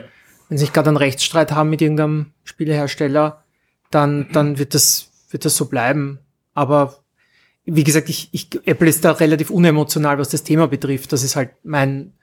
Wenn 0.50 0.58
sie 0.58 0.64
nicht 0.66 0.74
gerade 0.74 0.90
einen 0.90 0.98
Rechtsstreit 0.98 1.52
haben 1.52 1.70
mit 1.70 1.82
irgendeinem 1.82 2.28
Spielehersteller, 2.44 3.44
dann, 3.92 4.28
dann 4.32 4.58
wird 4.58 4.74
das, 4.74 5.10
wird 5.30 5.46
das 5.46 5.56
so 5.56 5.66
bleiben. 5.66 6.20
Aber 6.54 6.96
wie 7.66 7.84
gesagt, 7.84 8.10
ich, 8.10 8.30
ich, 8.32 8.50
Apple 8.66 8.90
ist 8.90 9.04
da 9.06 9.12
relativ 9.12 9.50
unemotional, 9.50 10.18
was 10.18 10.30
das 10.30 10.44
Thema 10.44 10.68
betrifft. 10.68 11.12
Das 11.14 11.24
ist 11.24 11.36
halt 11.36 11.52
mein, 11.64 12.14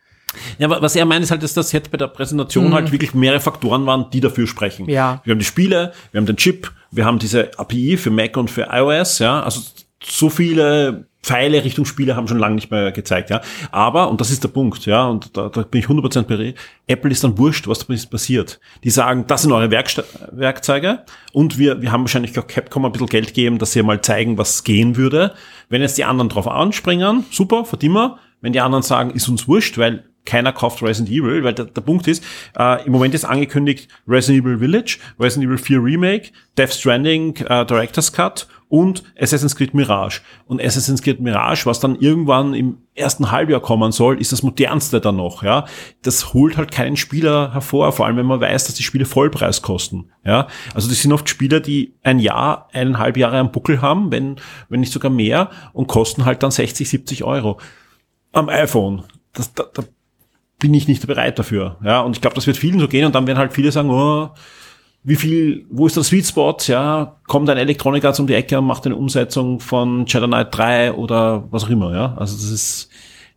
Ja, 0.59 0.67
aber 0.67 0.83
was 0.83 0.97
er 0.97 1.05
meint, 1.07 1.25
ist 1.25 1.31
halt, 1.31 1.42
dass 1.42 1.55
das 1.55 1.73
jetzt 1.73 1.91
bei 1.91 1.97
der 1.99 2.09
Präsentation 2.09 2.68
Mhm. 2.68 2.75
halt 2.75 2.92
wirklich 2.92 3.15
mehrere 3.15 3.41
Faktoren 3.41 3.86
waren, 3.86 4.10
die 4.10 4.20
dafür 4.20 4.47
sprechen. 4.47 4.89
Ja. 4.89 5.20
Wir 5.25 5.33
haben 5.33 5.39
die 5.39 5.44
Spiele, 5.44 5.92
wir 6.12 6.18
haben 6.20 6.26
den 6.26 6.36
Chip, 6.36 6.73
wir 6.91 7.05
haben 7.05 7.18
diese 7.18 7.59
API 7.59 7.97
für 7.97 8.10
Mac 8.10 8.36
und 8.36 8.50
für 8.50 8.68
iOS, 8.70 9.18
ja. 9.18 9.42
Also 9.42 9.60
so 10.02 10.30
viele 10.30 11.06
Pfeile 11.22 11.62
Richtung 11.64 11.84
Spiele 11.84 12.16
haben 12.16 12.28
schon 12.28 12.38
lange 12.38 12.54
nicht 12.54 12.70
mehr 12.70 12.92
gezeigt, 12.92 13.28
ja. 13.28 13.42
Aber, 13.70 14.08
und 14.08 14.20
das 14.20 14.30
ist 14.30 14.42
der 14.42 14.48
Punkt, 14.48 14.86
ja, 14.86 15.06
und 15.06 15.36
da, 15.36 15.50
da 15.50 15.62
bin 15.62 15.80
ich 15.80 15.86
100% 15.86 16.22
bereit, 16.22 16.54
Apple 16.86 17.10
ist 17.10 17.22
dann 17.22 17.36
wurscht, 17.36 17.68
was 17.68 17.80
da 17.80 17.94
passiert. 18.10 18.58
Die 18.84 18.90
sagen, 18.90 19.26
das 19.26 19.42
sind 19.42 19.52
eure 19.52 19.70
Werksta 19.70 20.02
Werkzeuge 20.32 21.04
und 21.32 21.58
wir, 21.58 21.82
wir 21.82 21.92
haben 21.92 22.02
wahrscheinlich 22.02 22.38
auch 22.38 22.46
Capcom 22.46 22.86
ein 22.86 22.92
bisschen 22.92 23.08
Geld 23.08 23.28
gegeben, 23.28 23.58
dass 23.58 23.72
sie 23.72 23.82
mal 23.82 24.00
zeigen, 24.00 24.38
was 24.38 24.64
gehen 24.64 24.96
würde. 24.96 25.34
Wenn 25.68 25.82
jetzt 25.82 25.98
die 25.98 26.04
anderen 26.04 26.30
drauf 26.30 26.48
anspringen, 26.48 27.26
super, 27.30 27.64
verdienen 27.66 27.94
wir. 27.94 28.18
Wenn 28.40 28.54
die 28.54 28.60
anderen 28.60 28.82
sagen, 28.82 29.10
ist 29.10 29.28
uns 29.28 29.46
wurscht, 29.46 29.76
weil 29.76 30.04
keiner 30.24 30.52
kauft 30.52 30.82
Resident 30.82 31.10
Evil, 31.10 31.44
weil 31.44 31.52
der, 31.52 31.66
der 31.66 31.80
Punkt 31.82 32.06
ist, 32.06 32.24
äh, 32.58 32.84
im 32.86 32.92
Moment 32.92 33.14
ist 33.14 33.24
angekündigt 33.24 33.88
Resident 34.08 34.44
Evil 34.44 34.58
Village, 34.58 34.98
Resident 35.18 35.48
Evil 35.48 35.58
4 35.58 35.82
Remake, 35.82 36.30
Death 36.56 36.72
Stranding 36.72 37.36
äh, 37.36 37.66
Director's 37.66 38.12
Cut 38.12 38.46
und 38.70 39.02
Assassin's 39.18 39.57
Creed 39.57 39.74
Mirage. 39.74 40.20
Und 40.47 40.62
Assassin's 40.62 41.02
Creed 41.02 41.20
Mirage, 41.20 41.66
was 41.66 41.81
dann 41.81 41.97
irgendwann 41.97 42.55
im 42.55 42.78
ersten 42.94 43.31
Halbjahr 43.32 43.60
kommen 43.60 43.90
soll, 43.92 44.20
ist 44.20 44.32
das 44.32 44.42
modernste 44.42 45.00
dann 45.00 45.16
noch, 45.16 45.42
ja. 45.42 45.66
Das 46.02 46.32
holt 46.32 46.57
halt 46.57 46.70
keinen 46.70 46.97
Spieler 46.97 47.52
hervor, 47.52 47.92
vor 47.92 48.07
allem 48.07 48.16
wenn 48.16 48.26
man 48.26 48.40
weiß, 48.40 48.66
dass 48.66 48.76
die 48.76 48.84
Spiele 48.84 49.05
Vollpreis 49.05 49.60
kosten, 49.60 50.12
ja. 50.24 50.47
Also 50.73 50.89
das 50.89 51.02
sind 51.02 51.12
oft 51.12 51.28
Spieler, 51.28 51.60
die 51.60 51.94
ein 52.02 52.20
Jahr, 52.20 52.68
eineinhalb 52.73 53.16
Jahre 53.16 53.39
am 53.39 53.50
Buckel 53.50 53.82
haben, 53.82 54.12
wenn, 54.12 54.36
wenn 54.68 54.81
nicht 54.81 54.92
sogar 54.92 55.10
mehr 55.10 55.50
und 55.73 55.89
kosten 55.89 56.24
halt 56.24 56.42
dann 56.42 56.52
60, 56.52 56.89
70 56.89 57.24
Euro 57.24 57.58
am 58.32 58.49
iPhone. 58.49 59.02
Das, 59.32 59.52
da, 59.52 59.65
da 59.74 59.82
bin 60.60 60.73
ich 60.74 60.86
nicht 60.86 61.05
bereit 61.07 61.39
dafür. 61.40 61.78
Ja, 61.84 62.02
und 62.02 62.16
ich 62.16 62.20
glaube, 62.20 62.36
das 62.36 62.47
wird 62.47 62.57
vielen 62.57 62.78
so 62.78 62.86
gehen 62.86 63.05
und 63.05 63.15
dann 63.16 63.26
werden 63.26 63.39
halt 63.39 63.52
viele 63.52 63.73
sagen, 63.73 63.90
oh, 63.90 64.31
wie 65.02 65.16
viel, 65.16 65.66
wo 65.70 65.86
ist 65.86 65.96
der 65.96 66.04
Sweet 66.04 66.26
Spot? 66.26 66.56
Ja, 66.66 67.16
kommt 67.26 67.48
ein 67.48 67.56
Electronic 67.56 68.04
Arts 68.04 68.20
um 68.20 68.26
die 68.26 68.34
Ecke 68.34 68.58
und 68.58 68.66
macht 68.66 68.84
eine 68.84 68.96
Umsetzung 68.96 69.60
von 69.60 70.04
Jedi 70.06 70.26
Knight 70.26 70.54
3 70.54 70.92
oder 70.92 71.44
was 71.50 71.64
auch 71.64 71.70
immer, 71.70 71.94
ja. 71.94 72.14
Also 72.16 72.36
das 72.36 72.50
ist 72.50 72.90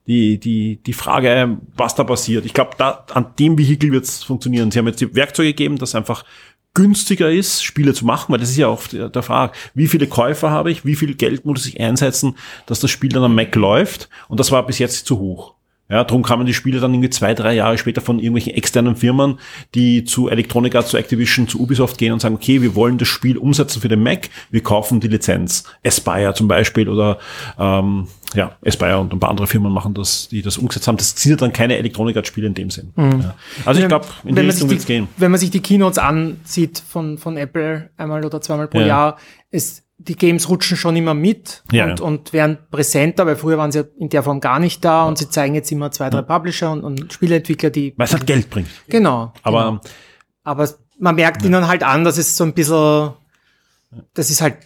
die, 0.06 0.38
die, 0.38 0.78
die 0.84 0.94
Frage, 0.94 1.58
was 1.78 1.96
da 1.96 2.04
passiert. 2.04 2.46
Ich 2.46 2.54
glaube, 2.54 2.72
da, 2.78 3.06
an 3.14 3.28
dem 3.40 3.58
Vehikel 3.58 3.92
wird 3.94 4.04
es 4.04 4.24
funktionieren. 4.24 4.72
Sie 4.72 4.80
haben 4.80 4.88
jetzt 4.88 5.00
die 5.00 5.16
Werkzeuge 5.16 5.50
gegeben, 5.50 5.78
dass 5.78 5.96
einfach 5.96 6.26
günstiger 6.74 7.32
ist, 7.32 7.64
Spiele 7.64 7.94
zu 7.94 8.06
machen, 8.06 8.32
weil 8.32 8.40
das 8.40 8.50
ist 8.50 8.58
ja 8.58 8.68
oft 8.68 8.94
der 8.94 9.10
der 9.10 9.24
Frage, 9.24 9.54
wie 9.74 9.88
viele 9.88 10.08
Käufer 10.08 10.50
habe 10.50 10.72
ich, 10.72 10.86
wie 10.86 10.96
viel 10.96 11.14
Geld 11.14 11.46
muss 11.46 11.66
ich 11.68 11.80
einsetzen, 11.80 12.36
dass 12.66 12.80
das 12.80 12.90
Spiel 12.90 13.10
dann 13.10 13.24
am 13.24 13.36
Mac 13.36 13.54
läuft 13.56 14.10
und 14.28 14.40
das 14.40 14.52
war 14.52 14.66
bis 14.66 14.80
jetzt 14.80 15.06
zu 15.06 15.20
hoch. 15.20 15.54
Ja, 15.94 16.04
darum 16.04 16.24
kann 16.24 16.40
man 16.40 16.48
die 16.48 16.56
Spiele 16.56 16.80
dann 16.80 16.92
irgendwie 16.92 17.12
zwei, 17.12 17.36
drei 17.36 17.54
Jahre 17.54 17.78
später 17.78 18.02
von 18.02 18.18
irgendwelchen 18.18 18.56
externen 18.56 18.96
Firmen, 18.96 19.38
die 19.76 20.04
zu 20.06 20.28
Electronic 20.28 20.74
Arts, 20.74 20.90
zu 20.90 20.98
Activision, 20.98 21.48
zu 21.48 21.60
Ubisoft 21.60 22.00
gehen 22.00 22.12
und 22.12 22.20
sagen, 22.20 22.34
okay, 22.34 22.64
wir 22.64 22.74
wollen 22.74 22.98
das 22.98 23.08
Spiel 23.08 23.38
umsetzen 23.38 23.80
für 23.80 23.90
den 23.90 24.02
Mac, 24.02 24.32
wir 24.50 24.64
kaufen 24.64 25.00
die 25.02 25.08
Lizenz. 25.08 25.66
Aspire 25.86 26.34
zum 26.34 26.48
Beispiel 26.48 26.90
oder 26.90 27.20
ähm, 27.60 28.08
ja, 28.34 28.58
Aspire 28.66 28.98
und 28.98 29.14
ein 29.14 29.20
paar 29.20 29.30
andere 29.30 29.46
Firmen 29.46 29.72
machen 29.72 29.94
das, 29.94 30.30
die 30.30 30.42
das 30.42 30.58
umgesetzt 30.58 30.88
haben. 30.88 30.98
Das 30.98 31.12
sind 31.12 31.30
ja 31.30 31.36
dann 31.36 31.54
keine 31.54 31.78
Electronic 31.78 32.18
Arts 32.18 32.30
Spiele 32.30 32.48
in 32.48 32.56
dem 32.56 32.72
Sinn. 32.72 32.92
Mhm. 32.96 33.22
Ja. 33.22 33.36
Also 33.64 33.80
ich 33.80 33.88
glaube, 33.88 34.08
in 34.24 34.30
die 34.30 34.36
wenn 34.38 34.46
Richtung 34.48 34.70
sich 34.70 34.78
wird's 34.78 34.88
gehen. 34.88 35.08
Wenn 35.18 35.30
man 35.30 35.40
sich 35.40 35.52
die 35.52 35.60
Keynotes 35.60 36.00
ansieht 36.00 36.82
von, 36.90 37.20
von 37.20 37.38
Apple 37.38 37.92
einmal 37.98 38.26
oder 38.26 38.42
zweimal 38.42 38.68
pro 38.68 38.80
Ja. 38.80 38.88
Jahr, 38.88 39.18
ist, 39.52 39.83
die 40.08 40.16
Games 40.16 40.50
rutschen 40.50 40.78
schon 40.78 40.96
immer 40.96 41.14
mit 41.14 41.64
Ja, 41.72 41.86
und, 41.86 42.00
ja. 42.00 42.06
und 42.06 42.34
werden 42.34 42.58
präsenter, 42.72 43.26
weil 43.26 43.36
früher 43.36 43.58
waren 43.58 43.72
sie 43.72 43.80
ja 43.80 43.86
in 43.98 44.10
der 44.10 44.24
Form 44.24 44.40
gar 44.40 44.60
nicht 44.60 44.84
da 44.84 45.06
und 45.06 45.18
sie 45.18 45.30
zeigen 45.30 45.56
jetzt 45.56 45.72
immer 45.72 45.92
zwei, 45.92 46.10
drei 46.10 46.22
Publisher 46.22 46.72
und, 46.72 46.84
und 46.84 47.14
Spieleentwickler, 47.14 47.70
die. 47.70 47.94
Weil 47.98 48.06
es 48.06 48.14
halt 48.14 48.28
Geld 48.28 48.50
bringt. 48.50 48.68
Genau. 48.88 49.34
Aber 49.44 49.66
genau. 49.72 49.82
Aber 50.44 50.70
man 51.00 51.16
merkt 51.16 51.44
ihnen 51.44 51.68
halt 51.68 51.84
an, 51.84 52.04
dass 52.04 52.18
es 52.18 52.36
so 52.38 52.44
ein 52.44 52.54
bisschen, 52.54 53.12
das 54.14 54.30
ist 54.30 54.42
halt 54.42 54.58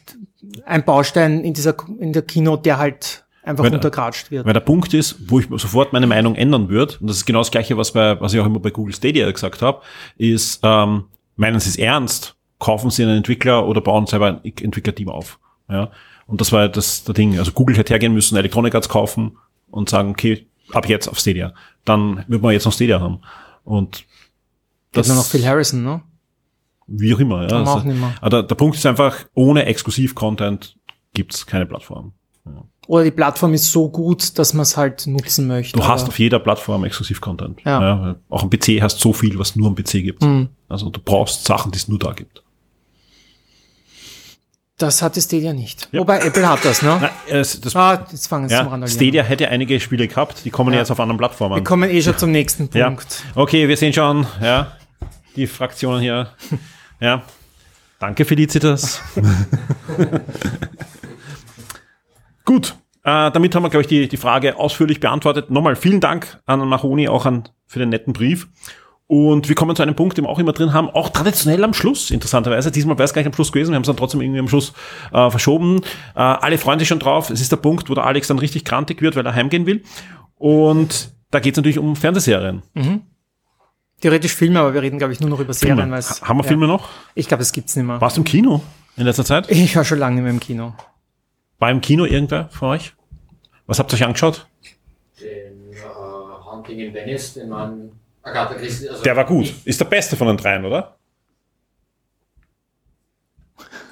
ein 0.66 0.84
Baustein 0.84 1.44
in 1.44 1.54
dieser, 1.54 1.76
in 2.00 2.14
der 2.14 2.22
Keynote, 2.24 2.64
der 2.64 2.78
halt 2.78 3.26
einfach 3.44 3.64
Weil- 3.64 3.74
untergratscht 3.74 4.32
wird. 4.32 4.46
Weil 4.46 4.54
der 4.54 4.60
Punkt 4.62 4.94
ist, 4.94 5.16
wo 5.30 5.40
ich 5.40 5.48
sofort 5.58 5.94
meine 5.94 6.08
Meinung 6.08 6.36
ändern 6.36 6.70
würde, 6.70 6.96
und 7.00 7.08
das 7.08 7.18
ist 7.18 7.26
genau 7.26 7.40
das 7.40 7.52
Gleiche, 7.52 7.78
was, 7.78 7.92
bei, 7.94 8.20
was 8.20 8.34
ich 8.34 8.40
auch 8.40 8.46
immer 8.46 8.60
bei 8.60 8.72
Google 8.72 8.94
Stadia 8.94 9.30
gesagt 9.32 9.62
habe, 9.62 9.82
ist, 10.18 10.60
ähm, 10.64 11.06
meinen 11.36 11.60
Sie 11.60 11.70
es 11.70 11.76
ernst, 11.78 12.36
kaufen 12.60 12.90
Sie 12.90 13.04
einen 13.04 13.18
Entwickler 13.18 13.68
oder 13.68 13.82
bauen 13.82 14.08
selber 14.08 14.28
ein 14.28 14.44
Entwicklerteam 14.44 15.10
auf. 15.10 15.40
Ja? 15.70 15.92
Und 16.26 16.42
das 16.42 16.52
war 16.52 16.68
das 16.70 17.04
der 17.04 17.14
Ding. 17.14 17.38
Also 17.38 17.52
Google 17.52 17.78
hätte 17.78 17.94
hergehen 17.94 18.14
müssen, 18.14 18.36
Electronic 18.38 18.76
Arts 18.76 18.90
kaufen 18.90 19.38
und 19.70 19.90
sagen, 19.90 20.10
okay, 20.12 20.48
ab 20.74 20.88
jetzt 20.90 21.08
auf 21.08 21.20
Stadia. 21.20 21.54
Dann 21.86 22.24
wird 22.28 22.42
man 22.42 22.52
jetzt 22.54 22.66
noch 22.66 22.74
Stadia 22.74 23.00
haben. 23.00 23.20
Und 23.64 24.06
Das 24.92 25.08
nur 25.08 25.18
noch 25.18 25.26
Phil 25.26 25.46
Harrison, 25.46 25.84
ne? 25.84 26.02
wie 26.88 27.14
auch 27.14 27.20
immer. 27.20 27.44
Ja. 27.44 27.50
Wir 27.50 27.58
Also, 27.58 27.72
auch 27.72 27.84
nicht 27.84 28.00
mehr. 28.00 28.16
aber 28.22 28.30
der, 28.30 28.44
der 28.44 28.56
Punkt 28.56 28.78
ist 28.78 28.86
einfach, 28.86 29.26
ohne 29.34 29.66
Exklusiv-Content 29.66 30.78
gibt's 31.14 31.46
keine 31.46 31.66
Plattform. 31.66 32.14
Oder 32.88 33.04
die 33.04 33.12
Plattform 33.12 33.54
ist 33.54 33.70
so 33.70 33.90
gut, 33.90 34.40
dass 34.40 34.54
man 34.54 34.62
es 34.62 34.78
halt 34.78 35.06
nutzen 35.08 35.48
möchte. 35.48 35.78
Du 35.78 35.86
hast 35.86 36.08
auf 36.08 36.18
jeder 36.18 36.40
Plattform 36.40 36.86
Exklusiv-Content. 36.86 37.60
Ja. 37.66 38.02
weil 38.02 38.16
auch 38.30 38.44
am 38.44 38.50
PC 38.50 38.82
hast 38.82 39.00
so 39.00 39.12
viel, 39.12 39.38
was 39.38 39.58
nur 39.58 39.68
am 39.68 39.76
PC 39.76 39.92
gibt. 40.04 40.24
Mhm. 40.24 40.48
Also 40.70 40.90
du 40.90 41.02
brauchst 41.04 41.44
Sachen, 41.44 41.74
die 41.74 41.78
es 41.78 41.90
nur 41.90 42.00
da 42.00 42.14
gibt. 42.14 42.44
Das 44.78 45.02
hat 45.02 45.16
Stadia 45.18 45.54
nicht. 45.54 45.90
Wobei 45.92 46.20
Apple 46.20 46.48
hat 46.48 46.64
das, 46.64 46.84
ne? 46.84 47.00
Na, 47.02 47.10
es, 47.28 47.60
das, 47.60 47.76
ah, 47.76 48.06
jetzt 48.12 48.28
fangen 48.28 48.48
sie 48.48 48.56
zum 48.56 48.66
ja, 48.66 48.72
Randalieren. 48.72 48.96
Stadia 48.96 49.24
hätte 49.24 49.50
einige 49.50 49.80
Spiele 49.80 50.08
gehabt, 50.08 50.46
die 50.46 50.52
kommen 50.52 50.72
Ja. 50.72 50.80
jetzt 50.80 50.92
auf 50.92 51.00
anderen 51.00 51.18
Plattformen. 51.18 51.56
Wir 51.56 51.64
kommen 51.64 51.90
eh 51.90 52.00
schon 52.00 52.16
zum 52.16 52.32
nächsten 52.32 52.70
ja. 52.74 52.86
Punkt. 52.86 53.24
Okay, 53.34 53.68
wir 53.68 53.76
sehen 53.76 53.92
schon, 53.92 54.28
ja, 54.40 54.78
die 55.36 55.48
Fraktionen 55.48 56.02
hier. 56.02 56.30
ja. 57.00 57.24
Danke, 58.00 58.24
Felicitas. 58.24 59.02
Gut, 62.46 62.76
äh, 63.04 63.32
damit 63.32 63.56
haben 63.56 63.64
wir, 63.64 63.72
glaube 63.72 63.82
ich, 63.82 63.88
die, 63.88 64.08
die 64.08 64.18
Frage 64.18 64.58
ausführlich 64.60 65.00
beantwortet. 65.00 65.50
Nochmal 65.50 65.76
vielen 65.76 66.02
Dank 66.02 66.40
an 66.46 66.60
Mahoni, 66.68 67.08
auch 67.08 67.26
an, 67.26 67.50
für 67.66 67.80
den 67.80 67.90
netten 67.90 68.14
Brief. 68.14 68.48
Und 69.10 69.48
wir 69.48 69.56
kommen 69.56 69.74
zu 69.76 69.82
einem 69.84 69.96
Punkt, 69.96 70.18
den 70.18 70.26
wir 70.26 70.30
auch 70.30 70.38
immer 70.40 70.52
drin 70.52 70.74
haben, 70.74 70.90
auch 70.90 71.08
traditionell 71.10 71.64
am 71.64 71.74
Schluss, 71.74 72.12
interessanterweise. 72.12 72.72
Diesmal 72.72 72.98
wäre 72.98 73.06
es 73.06 73.14
gleich 73.14 73.26
am 73.26 73.32
Schluss 73.34 73.54
gewesen, 73.54 73.72
wir 73.72 73.76
haben 73.76 73.84
es 73.84 73.88
dann 73.88 73.96
trotzdem 73.96 74.20
irgendwie 74.22 74.40
am 74.40 74.50
Schluss 74.50 74.74
äh, 75.14 75.30
verschoben. 75.30 75.78
Äh, 76.14 76.20
alle 76.20 76.58
freuen 76.58 76.78
sich 76.80 76.90
schon 76.90 77.00
drauf. 77.00 77.30
Es 77.30 77.40
ist 77.40 77.50
der 77.52 77.56
Punkt, 77.58 77.90
wo 77.90 77.94
der 77.94 78.04
Alex 78.06 78.28
dann 78.28 78.38
richtig 78.38 78.66
krantig 78.66 79.02
wird, 79.02 79.16
weil 79.16 79.26
er 79.26 79.34
heimgehen 79.34 79.66
will. 79.66 79.82
Und 80.36 81.14
da 81.32 81.40
geht 81.40 81.54
es 81.54 81.58
natürlich 81.58 81.80
um 81.80 81.96
Fernsehserien. 81.96 82.64
Mhm. 82.74 83.02
Theoretisch 84.02 84.34
Filme, 84.36 84.60
aber 84.60 84.74
wir 84.74 84.82
reden, 84.82 84.98
glaube 85.00 85.14
ich, 85.14 85.20
nur 85.22 85.30
noch 85.30 85.40
über 85.40 85.54
Serien. 85.54 85.78
Filme. 85.78 85.92
weil 85.94 86.00
es- 86.00 86.22
Ha- 86.22 86.28
haben 86.28 86.38
wir 86.38 86.44
Filme 86.44 86.68
noch? 86.68 86.90
Ich 87.16 87.28
glaube, 87.28 87.40
das 87.40 87.52
gibt's 87.54 87.76
nicht 87.76 87.86
mehr. 87.86 88.00
Warst 88.02 88.18
du 88.18 88.22
im 88.22 88.26
Kino 88.26 88.62
in 88.98 89.06
letzter 89.06 89.26
Zeit? 89.26 89.50
Ich 89.50 89.76
war 89.76 89.86
schon 89.86 90.00
lange 90.00 90.16
nicht 90.16 90.24
mehr 90.24 90.32
im 90.34 90.40
Kino. 90.40 90.74
War 91.60 91.72
im 91.72 91.82
Kino 91.82 92.06
irgendwer 92.06 92.50
von 92.50 92.70
euch? 92.70 92.94
Was 93.66 93.80
habt 93.80 93.92
ihr 93.92 93.96
euch 93.96 94.04
angeschaut? 94.06 94.48
Den 95.20 95.72
äh, 95.72 96.52
Hunting 96.52 96.78
in 96.80 96.94
Venice, 96.94 97.34
den 97.36 97.50
man 97.50 97.92
Agatha 98.28 98.54
Christie. 98.56 98.90
Also 98.90 99.04
Der 99.04 99.16
war 99.16 99.26
gut. 99.26 99.54
Ist 99.66 99.80
der 99.80 99.86
beste 99.86 100.16
von 100.16 100.28
den 100.28 100.38
dreien, 100.38 100.66
oder? 100.66 100.96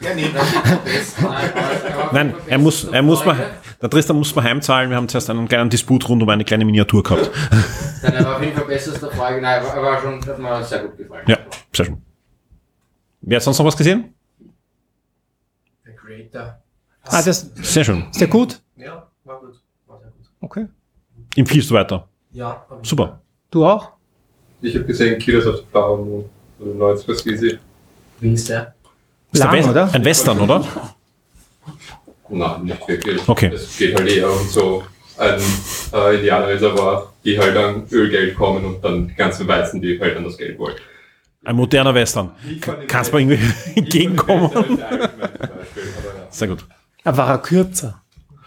Ja, 0.01 0.13
nee. 0.13 0.27
Nein, 2.11 2.35
er 2.47 2.57
muss, 2.57 2.83
er 2.83 3.01
muss 3.01 3.25
mal, 3.25 3.51
der 3.81 3.89
Tristan 3.89 4.17
muss 4.17 4.35
mal 4.35 4.43
heimzahlen. 4.43 4.89
Wir 4.89 4.97
haben 4.97 5.07
zuerst 5.07 5.29
einen 5.29 5.47
kleinen 5.47 5.69
Disput 5.69 6.07
rund 6.09 6.21
um 6.21 6.29
eine 6.29 6.43
kleine 6.43 6.65
Miniatur 6.65 7.01
gehabt. 7.01 7.31
Dann 8.01 8.13
er 8.13 8.25
war 8.25 8.35
auf 8.35 8.41
jeden 8.43 8.55
Fall 8.55 8.65
besser 8.65 8.91
als 8.91 8.99
der 8.99 9.11
Frage. 9.11 9.41
Nein, 9.41 9.63
er 9.63 9.81
war, 9.81 10.01
schon, 10.01 10.23
hat 10.25 10.37
mir 10.37 10.63
sehr 10.63 10.79
gut 10.83 10.97
gefallen. 10.97 11.23
Ja, 11.27 11.37
sehr 11.73 11.85
schön. 11.85 12.01
Wer 13.21 13.37
hat 13.37 13.43
sonst 13.43 13.57
noch 13.57 13.65
was 13.65 13.77
gesehen? 13.77 14.13
The 15.85 15.91
Creator. 15.95 16.61
Ah, 17.03 17.21
das 17.21 17.49
Sehr 17.55 17.83
schön. 17.83 18.05
ist 18.11 18.19
der 18.19 18.27
gut? 18.27 18.61
Ja, 18.75 19.07
war 19.23 19.39
gut. 19.39 19.61
War 19.87 19.99
sehr 19.99 20.09
gut. 20.09 20.25
Okay. 20.41 20.67
Empfiehlst 21.35 21.69
du 21.69 21.75
weiter? 21.75 22.07
Ja. 22.31 22.65
Super. 22.83 23.21
Du 23.49 23.65
auch? 23.65 23.93
Ich 24.65 24.75
habe 24.75 24.85
gesehen 24.85 25.19
Killers 25.19 25.45
of 25.45 25.57
the 25.57 25.63
Flower 25.71 25.97
Moon, 25.97 26.25
also 26.59 26.73
neues 26.73 27.01
Scorsese. 27.01 27.59
Wie 28.19 28.33
ist 28.33 28.49
der? 28.49 28.73
Ist 29.31 29.43
der 29.43 29.51
Lang, 29.51 29.59
West- 29.59 29.69
oder? 29.69 29.93
Ein 29.93 30.05
Western, 30.05 30.39
oder? 30.39 30.65
Nein, 32.29 32.63
nicht 32.63 32.87
wirklich. 32.87 33.27
Okay. 33.27 33.51
Es 33.53 33.77
geht 33.77 33.95
halt 33.95 34.07
eher 34.09 34.31
um 34.31 34.47
so 34.47 34.83
ein 35.17 35.39
äh, 35.93 36.15
Indianerreservat, 36.15 37.09
die 37.23 37.37
halt 37.37 37.55
an 37.55 37.85
Ölgeld 37.91 38.35
kommen 38.35 38.65
und 38.65 38.83
dann 38.83 39.07
die 39.07 39.13
ganzen 39.13 39.47
Weißen, 39.47 39.79
die 39.81 39.99
halt 39.99 40.17
an 40.17 40.23
das 40.23 40.37
Geld 40.37 40.57
wollen. 40.57 40.75
Ein 41.43 41.55
moderner 41.57 41.93
Western. 41.93 42.31
Kannst 42.87 43.13
du 43.13 43.17
mir 43.17 43.33
irgendwie 43.35 43.79
entgegenkommen? 43.79 44.79
Sehr 46.31 46.47
gut. 46.47 46.65
Er 47.03 47.15
war 47.15 47.29
er 47.29 47.37
kürzer. 47.37 48.01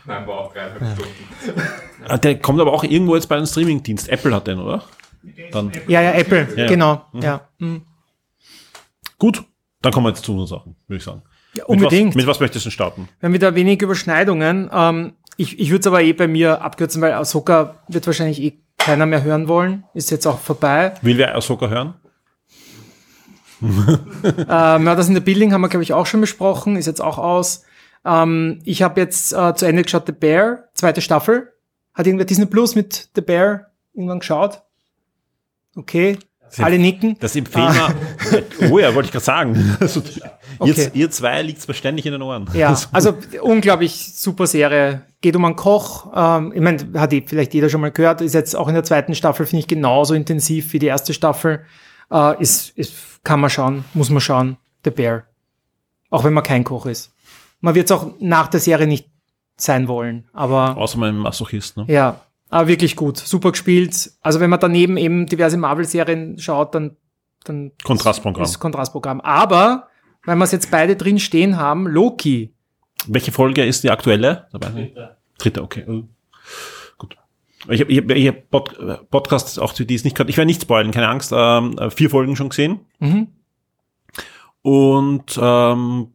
Nein, 0.05 0.27
war 0.27 0.39
auch 0.41 0.53
dreieinhalb 0.53 0.97
Stunden. 0.99 1.63
Ah, 2.09 2.17
Der 2.19 2.39
kommt 2.41 2.61
aber 2.61 2.73
auch 2.73 2.83
irgendwo 2.83 3.15
jetzt 3.15 3.29
bei 3.29 3.37
einem 3.37 3.47
Streamingdienst. 3.47 4.09
Apple 4.09 4.35
hat 4.35 4.47
den, 4.49 4.59
oder? 4.59 4.83
Dann. 5.53 5.73
Ja, 5.87 6.01
ja, 6.03 6.13
Apple, 6.13 6.49
Ja, 6.57 6.63
ja. 6.63 6.69
genau. 6.69 7.05
Mhm. 7.13 7.23
Ja. 7.23 7.49
Mhm. 7.59 7.83
Gut, 9.19 9.45
dann 9.83 9.93
kommen 9.93 10.07
wir 10.07 10.11
jetzt 10.11 10.25
zu 10.25 10.33
unseren 10.33 10.59
Sachen, 10.59 10.77
würde 10.87 10.99
ich 10.99 11.05
sagen. 11.05 11.23
Ja, 11.55 11.65
unbedingt. 11.65 12.15
Mit 12.15 12.15
was, 12.15 12.17
mit 12.17 12.27
was 12.29 12.41
möchtest 12.41 12.67
du 12.67 12.71
starten? 12.71 13.09
Wir 13.21 13.29
haben 13.29 13.35
wieder 13.35 13.55
wenig 13.55 13.83
Überschneidungen. 13.83 14.71
Ähm, 14.73 15.13
ich 15.37 15.59
ich 15.59 15.71
würde 15.71 15.81
es 15.81 15.87
aber 15.87 16.03
eh 16.03 16.13
bei 16.13 16.29
mir 16.29 16.63
abkürzen, 16.63 17.01
weil 17.01 17.13
Ahsoka 17.13 17.77
wird 17.89 18.07
wahrscheinlich 18.07 18.41
eh 18.43 18.59
keiner 18.77 19.07
mehr 19.07 19.23
hören 19.23 19.49
wollen. 19.49 19.85
Ist 19.95 20.11
jetzt 20.11 20.27
auch 20.27 20.39
vorbei. 20.39 20.95
Will 21.03 21.19
wer 21.19 21.35
Ahsoka 21.35 21.69
hören? 21.69 21.95
äh, 23.63 24.79
Murders 24.79 25.09
in 25.09 25.15
the 25.15 25.21
Building 25.21 25.53
haben 25.53 25.61
wir, 25.63 25.69
glaube 25.69 25.83
ich, 25.83 25.93
auch 25.93 26.07
schon 26.07 26.21
besprochen. 26.21 26.77
Ist 26.77 26.87
jetzt 26.87 27.01
auch 27.01 27.19
aus. 27.19 27.65
Ähm, 28.05 28.61
ich 28.65 28.83
habe 28.83 29.01
jetzt 29.01 29.33
äh, 29.33 29.55
zu 29.55 29.67
Ende 29.67 29.83
geschaut 29.83 30.07
The 30.07 30.13
Bear, 30.13 30.65
zweite 30.75 31.01
Staffel. 31.01 31.53
Hat 31.95 32.07
irgendwer 32.07 32.27
Disney 32.27 32.47
Plus 32.47 32.75
mit 32.77 33.11
The 33.15 33.21
Bear 33.21 33.73
irgendwann 33.95 34.21
geschaut? 34.21 34.63
Okay. 35.79 36.19
Alle 36.59 36.79
nicken. 36.79 37.17
Das 37.21 37.37
empfehlen 37.37 37.67
Ah. 37.69 37.93
wir. 38.31 38.71
Oh 38.71 38.79
ja, 38.79 38.95
wollte 38.95 39.07
ich 39.09 39.13
gerade 39.13 39.25
sagen. 39.25 39.77
Also, 39.81 40.03
Okay. 40.61 40.91
ihr, 40.95 41.03
ihr 41.03 41.11
zwei 41.11 41.43
liegt 41.43 41.63
ständig 41.77 42.05
in 42.07 42.13
den 42.13 42.23
Ohren. 42.23 42.49
Ja, 42.55 42.77
also 42.91 43.15
unglaublich 43.43 44.13
super 44.17 44.47
Serie. 44.47 45.03
Geht 45.21 45.37
um 45.37 45.45
einen 45.45 45.55
Koch. 45.57 46.11
Ähm, 46.17 46.53
ich 46.55 46.61
meine, 46.61 46.79
hat 46.99 47.13
die 47.13 47.21
vielleicht 47.25 47.53
jeder 47.55 47.69
schon 47.69 47.81
mal 47.83 47.93
gehört. 47.93 48.23
Ist 48.23 48.35
jetzt 48.35 48.57
auch 48.57 48.67
in 48.67 48.75
der 48.75 48.83
zweiten 48.83 49.15
Staffel, 49.15 49.47
finde 49.47 49.61
ich, 49.61 49.67
genauso 49.69 50.15
intensiv 50.15 50.73
wie 50.73 50.79
die 50.81 50.87
erste 50.87 51.13
Staffel. 51.15 51.65
Äh, 52.11 52.43
ist, 52.43 52.71
ist, 52.77 53.23
kann 53.25 53.39
man 53.41 53.51
schauen, 53.51 53.85
muss 53.95 54.11
man 54.11 54.21
schauen. 54.21 54.57
The 54.85 54.91
Bear. 54.91 55.25
Auch 56.11 56.25
wenn 56.25 56.33
man 56.33 56.43
kein 56.43 56.65
Koch 56.65 56.87
ist. 56.87 57.13
Man 57.61 57.75
wird 57.75 57.91
es 57.91 57.93
auch 57.97 58.11
nach 58.19 58.49
der 58.49 58.61
Serie 58.61 58.87
nicht 58.87 59.09
sein 59.59 59.87
wollen. 59.87 60.27
Aber 60.33 60.77
Außer 60.77 60.99
meinem 60.99 61.19
Masochist, 61.19 61.77
ne? 61.77 61.85
ja, 61.89 62.21
aber 62.51 62.69
wirklich 62.69 62.97
gut. 62.97 63.19
Super 63.19 63.53
gespielt. 63.53 64.13
Also 64.23 64.41
wenn 64.41 64.51
man 64.51 64.61
daneben 64.61 64.97
eben 64.97 65.27
diverse 65.27 65.57
Marvel-Serien 65.57 66.39
schaut, 66.39 66.75
dann, 66.75 66.97
dann 67.45 67.73
Kontrastprogramm. 67.85 68.45
ist 68.45 68.59
Kontrastprogramm. 68.59 69.21
Aber, 69.21 69.89
weil 70.25 70.37
wir 70.37 70.45
es 70.45 70.53
jetzt 70.53 70.71
beide 70.71 70.97
drin 70.97 71.19
stehen 71.19 71.57
haben, 71.57 71.87
Loki. 71.87 72.55
Welche 73.07 73.33
Folge 73.33 73.65
ist 73.65 73.85
die 73.85 73.91
aktuelle? 73.91 74.49
Dabei? 74.53 74.71
Dritte. 74.71 75.17
Dritte, 75.39 75.63
okay. 75.63 75.81
Äh, 75.81 76.05
Gut. 76.97 77.17
Ich 77.69 77.81
habe 77.81 77.93
ich 77.93 77.99
hab, 77.99 78.11
ich 78.11 78.29
hab 78.29 78.51
Pod, 78.51 79.11
Podcasts 79.11 79.59
auch, 79.59 79.73
die 79.73 79.95
es 79.95 80.05
nicht 80.05 80.17
gehört. 80.17 80.31
Ich 80.31 80.37
werde 80.37 80.47
nicht 80.47 80.63
spoilen, 80.63 80.91
keine 80.91 81.09
Angst. 81.09 81.33
Ähm, 81.35 81.79
äh, 81.79 81.91
vier 81.91 82.11
Folgen 82.11 82.35
schon 82.35 82.49
gesehen. 82.49 82.81
Mhm. 82.99 83.29
Und 84.63 85.39
ähm, 85.41 86.09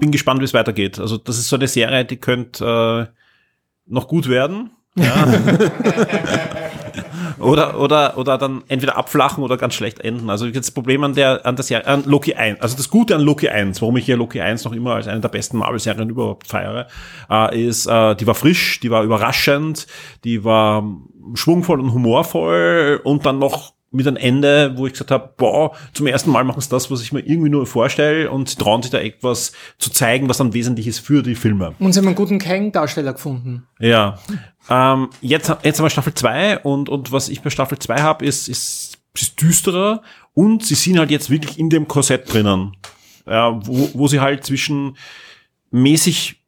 bin 0.00 0.10
gespannt, 0.10 0.40
wie 0.40 0.44
es 0.44 0.54
weitergeht. 0.54 0.98
Also 0.98 1.18
das 1.18 1.38
ist 1.38 1.48
so 1.48 1.56
eine 1.56 1.68
Serie, 1.68 2.04
die 2.04 2.16
könnte 2.16 3.12
äh, 3.14 3.21
noch 3.86 4.08
gut 4.08 4.28
werden. 4.28 4.70
Ja. 4.94 5.26
oder, 7.38 7.80
oder, 7.80 8.18
oder 8.18 8.36
dann 8.36 8.62
entweder 8.68 8.96
abflachen 8.96 9.42
oder 9.42 9.56
ganz 9.56 9.74
schlecht 9.74 10.00
enden. 10.00 10.28
Also 10.28 10.50
das 10.50 10.70
Problem 10.70 11.02
an 11.02 11.14
der, 11.14 11.46
an 11.46 11.56
der 11.56 11.62
Serie, 11.62 11.86
an 11.86 12.04
Loki 12.04 12.34
1, 12.34 12.60
also 12.60 12.76
das 12.76 12.90
Gute 12.90 13.16
an 13.16 13.22
Loki 13.22 13.48
1, 13.48 13.80
warum 13.80 13.96
ich 13.96 14.04
hier 14.04 14.16
Loki 14.16 14.40
1 14.40 14.64
noch 14.64 14.72
immer 14.72 14.94
als 14.94 15.08
eine 15.08 15.20
der 15.20 15.28
besten 15.28 15.56
Marvel-Serien 15.58 16.10
überhaupt 16.10 16.46
feiere, 16.46 16.88
äh, 17.30 17.62
ist, 17.62 17.86
äh, 17.86 18.14
die 18.16 18.26
war 18.26 18.34
frisch, 18.34 18.80
die 18.80 18.90
war 18.90 19.02
überraschend, 19.02 19.86
die 20.24 20.44
war 20.44 20.84
schwungvoll 21.34 21.80
und 21.80 21.94
humorvoll 21.94 23.00
und 23.02 23.24
dann 23.24 23.38
noch 23.38 23.72
mit 23.92 24.06
einem 24.06 24.16
Ende, 24.16 24.72
wo 24.76 24.86
ich 24.86 24.92
gesagt 24.92 25.10
habe, 25.10 25.32
boah, 25.36 25.72
zum 25.92 26.06
ersten 26.06 26.30
Mal 26.30 26.44
machen 26.44 26.60
sie 26.60 26.68
das, 26.68 26.90
was 26.90 27.02
ich 27.02 27.12
mir 27.12 27.20
irgendwie 27.20 27.50
nur 27.50 27.66
vorstelle 27.66 28.30
und 28.30 28.48
sie 28.48 28.56
trauen 28.56 28.82
sich 28.82 28.90
da 28.90 28.98
etwas 28.98 29.52
zu 29.78 29.90
zeigen, 29.90 30.28
was 30.28 30.38
dann 30.38 30.54
wesentlich 30.54 30.86
ist 30.86 31.00
für 31.00 31.22
die 31.22 31.34
Filme. 31.34 31.74
Und 31.78 31.92
sie 31.92 32.00
haben 32.00 32.06
einen 32.06 32.16
guten 32.16 32.38
Kang-Darsteller 32.38 33.12
gefunden. 33.12 33.66
Ja. 33.78 34.18
Ähm, 34.68 35.10
jetzt, 35.20 35.52
jetzt 35.62 35.78
haben 35.78 35.84
wir 35.84 35.90
Staffel 35.90 36.14
2 36.14 36.58
und, 36.60 36.88
und 36.88 37.12
was 37.12 37.28
ich 37.28 37.42
bei 37.42 37.50
Staffel 37.50 37.78
2 37.78 38.00
habe, 38.00 38.24
ist, 38.24 38.48
ist, 38.48 38.98
ist 39.14 39.40
düsterer 39.40 40.02
und 40.34 40.64
sie 40.64 40.74
sind 40.74 40.98
halt 40.98 41.10
jetzt 41.10 41.30
wirklich 41.30 41.58
in 41.58 41.70
dem 41.70 41.86
Korsett 41.86 42.32
drinnen. 42.32 42.76
Ja, 43.26 43.60
wo, 43.66 43.90
wo 43.94 44.08
sie 44.08 44.20
halt 44.20 44.44
zwischen 44.44 44.96
mäßig 45.70 46.42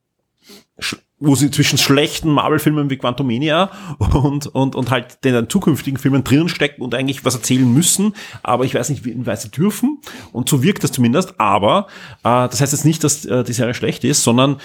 wo 1.27 1.35
sie 1.35 1.51
zwischen 1.51 1.78
schlechten 1.78 2.31
Marvel-Filmen 2.31 2.91
wie 2.91 2.97
Quantumania 2.97 3.70
und, 3.99 4.47
und, 4.47 4.75
und 4.75 4.91
halt 4.91 5.25
den 5.25 5.49
zukünftigen 5.49 5.99
Filmen 5.99 6.25
drinnen 6.25 6.49
stecken 6.49 6.83
und 6.83 6.94
eigentlich 6.94 7.25
was 7.25 7.35
erzählen 7.35 7.70
müssen, 7.73 8.15
aber 8.43 8.65
ich 8.65 8.75
weiß 8.75 8.91
nicht, 8.91 9.05
wie 9.05 9.15
sie 9.36 9.51
dürfen. 9.51 9.99
Und 10.33 10.49
so 10.49 10.62
wirkt 10.62 10.85
das 10.85 10.93
zumindest. 10.93 11.41
Aber 11.41 11.86
äh, 12.23 12.49
das 12.49 12.61
heißt 12.61 12.73
jetzt 12.73 12.85
nicht, 12.85 13.03
dass 13.05 13.25
äh, 13.25 13.44
die 13.44 13.53
Serie 13.53 13.75
schlecht 13.75 14.05
ist, 14.05 14.23
sondern 14.23 14.59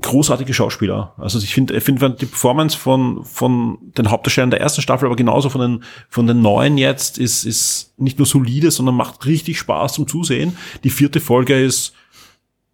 großartige 0.00 0.52
Schauspieler. 0.52 1.14
Also 1.16 1.38
ich 1.38 1.54
finde, 1.54 1.76
ich 1.76 1.84
finde 1.84 2.10
die 2.10 2.26
Performance 2.26 2.76
von, 2.76 3.24
von 3.24 3.78
den 3.96 4.10
Hauptdarstellern 4.10 4.50
der 4.50 4.60
ersten 4.60 4.82
Staffel, 4.82 5.06
aber 5.06 5.16
genauso 5.16 5.48
von 5.48 5.60
den, 5.60 5.84
von 6.08 6.26
den 6.26 6.42
neuen 6.42 6.76
jetzt, 6.76 7.18
ist, 7.18 7.44
ist 7.44 7.94
nicht 7.98 8.18
nur 8.18 8.26
solide, 8.26 8.70
sondern 8.70 8.94
macht 8.94 9.26
richtig 9.26 9.58
Spaß 9.58 9.94
zum 9.94 10.06
Zusehen. 10.06 10.56
Die 10.84 10.90
vierte 10.90 11.20
Folge 11.20 11.58
ist 11.62 11.94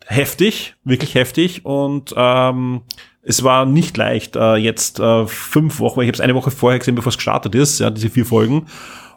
heftig, 0.07 0.75
wirklich 0.85 1.15
heftig 1.15 1.65
und 1.65 2.13
ähm, 2.17 2.83
es 3.23 3.45
war 3.45 3.65
nicht 3.67 3.97
leicht, 3.97 4.37
äh, 4.37 4.57
jetzt 4.57 4.99
äh, 4.99 5.27
fünf 5.27 5.79
Wochen, 5.79 6.01
ich 6.01 6.09
habe 6.09 6.15
es 6.15 6.21
eine 6.21 6.35
Woche 6.35 6.51
vorher 6.51 6.79
gesehen, 6.79 6.97
bevor 6.97 7.11
es 7.11 7.17
gestartet 7.17 7.55
ist, 7.55 7.79
ja, 7.79 7.91
diese 7.91 8.11
vier 8.11 8.27
Folgen. 8.27 8.67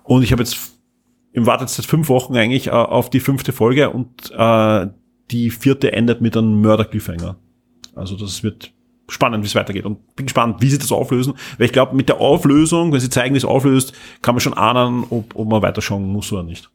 Und 0.03 0.21
ich 0.23 0.31
habe 0.31 0.43
jetzt 0.43 0.57
im 1.33 1.45
Wartet 1.47 1.69
seit 1.69 1.85
fünf 1.85 2.07
Wochen 2.07 2.35
eigentlich 2.37 2.67
äh, 2.67 2.71
auf 2.71 3.09
die 3.09 3.19
fünfte 3.19 3.51
Folge 3.51 3.89
und 3.89 4.31
äh, 4.31 4.87
die 5.31 5.49
vierte 5.49 5.91
endet 5.91 6.21
mit 6.21 6.37
einem 6.37 6.61
Mörder-Cliffhanger. 6.61 7.35
Also 7.95 8.15
das 8.15 8.43
wird 8.43 8.71
spannend, 9.09 9.43
wie 9.43 9.47
es 9.47 9.55
weitergeht. 9.55 9.85
Und 9.85 10.15
bin 10.15 10.27
gespannt, 10.27 10.61
wie 10.61 10.69
sie 10.69 10.77
das 10.77 10.91
auflösen. 10.91 11.33
Weil 11.57 11.65
ich 11.65 11.73
glaube, 11.73 11.95
mit 11.95 12.09
der 12.09 12.19
Auflösung, 12.19 12.91
wenn 12.93 12.99
sie 12.99 13.09
zeigen, 13.09 13.33
wie 13.33 13.39
es 13.39 13.45
auflöst, 13.45 13.93
kann 14.21 14.35
man 14.35 14.39
schon 14.39 14.53
ahnen, 14.53 15.03
ob, 15.09 15.35
ob 15.35 15.47
man 15.47 15.61
weiterschauen 15.61 16.07
muss 16.07 16.31
oder 16.31 16.43
nicht. 16.43 16.69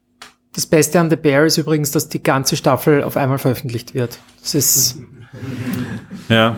Das 0.53 0.67
Beste 0.67 0.99
an 0.99 1.09
The 1.09 1.15
Bear 1.15 1.45
ist 1.45 1.57
übrigens, 1.57 1.91
dass 1.91 2.09
die 2.09 2.21
ganze 2.21 2.57
Staffel 2.57 3.03
auf 3.03 3.15
einmal 3.15 3.37
veröffentlicht 3.37 3.93
wird. 3.93 4.19
Das 4.41 4.53
ist, 4.53 4.99
Ja. 6.27 6.57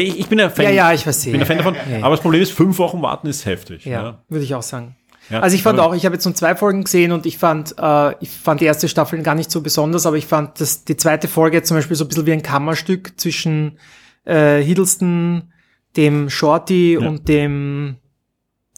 Ich, 0.00 0.18
ich 0.20 0.26
bin 0.26 0.40
ein 0.40 0.50
Fan. 0.50 0.64
Ja, 0.66 0.70
ja, 0.70 0.92
ich 0.92 1.02
verstehe. 1.04 1.32
bin 1.32 1.40
ein 1.40 1.46
Fan 1.46 1.58
davon. 1.58 1.74
Ja, 1.74 1.98
ja. 1.98 2.04
Aber 2.04 2.10
das 2.14 2.20
Problem 2.20 2.42
ist, 2.42 2.52
fünf 2.52 2.78
Wochen 2.78 3.00
warten 3.02 3.26
ist 3.28 3.46
heftig. 3.46 3.84
ja, 3.84 4.22
würde 4.28 4.44
ich 4.44 4.54
auch 4.54 4.62
sagen. 4.62 4.96
Ja, 5.30 5.40
also 5.40 5.56
ich 5.56 5.62
fand 5.62 5.78
aber- 5.78 5.88
auch, 5.88 5.94
ich 5.94 6.04
habe 6.04 6.14
jetzt 6.14 6.24
nur 6.26 6.34
zwei 6.34 6.54
Folgen 6.54 6.84
gesehen 6.84 7.10
und 7.12 7.24
ich 7.24 7.38
fand, 7.38 7.74
äh, 7.78 8.14
ich 8.20 8.28
fand 8.30 8.60
die 8.60 8.66
erste 8.66 8.88
Staffel 8.88 9.22
gar 9.22 9.34
nicht 9.34 9.50
so 9.50 9.62
besonders, 9.62 10.04
aber 10.04 10.16
ich 10.18 10.26
fand 10.26 10.60
dass 10.60 10.84
die 10.84 10.96
zweite 10.96 11.28
Folge 11.28 11.62
zum 11.62 11.78
Beispiel 11.78 11.96
so 11.96 12.04
ein 12.04 12.08
bisschen 12.08 12.26
wie 12.26 12.32
ein 12.32 12.42
Kammerstück 12.42 13.18
zwischen 13.18 13.78
äh, 14.26 14.60
Hiddleston, 14.60 15.50
dem 15.96 16.28
Shorty 16.28 16.98
und 16.98 17.28
dem 17.28 17.96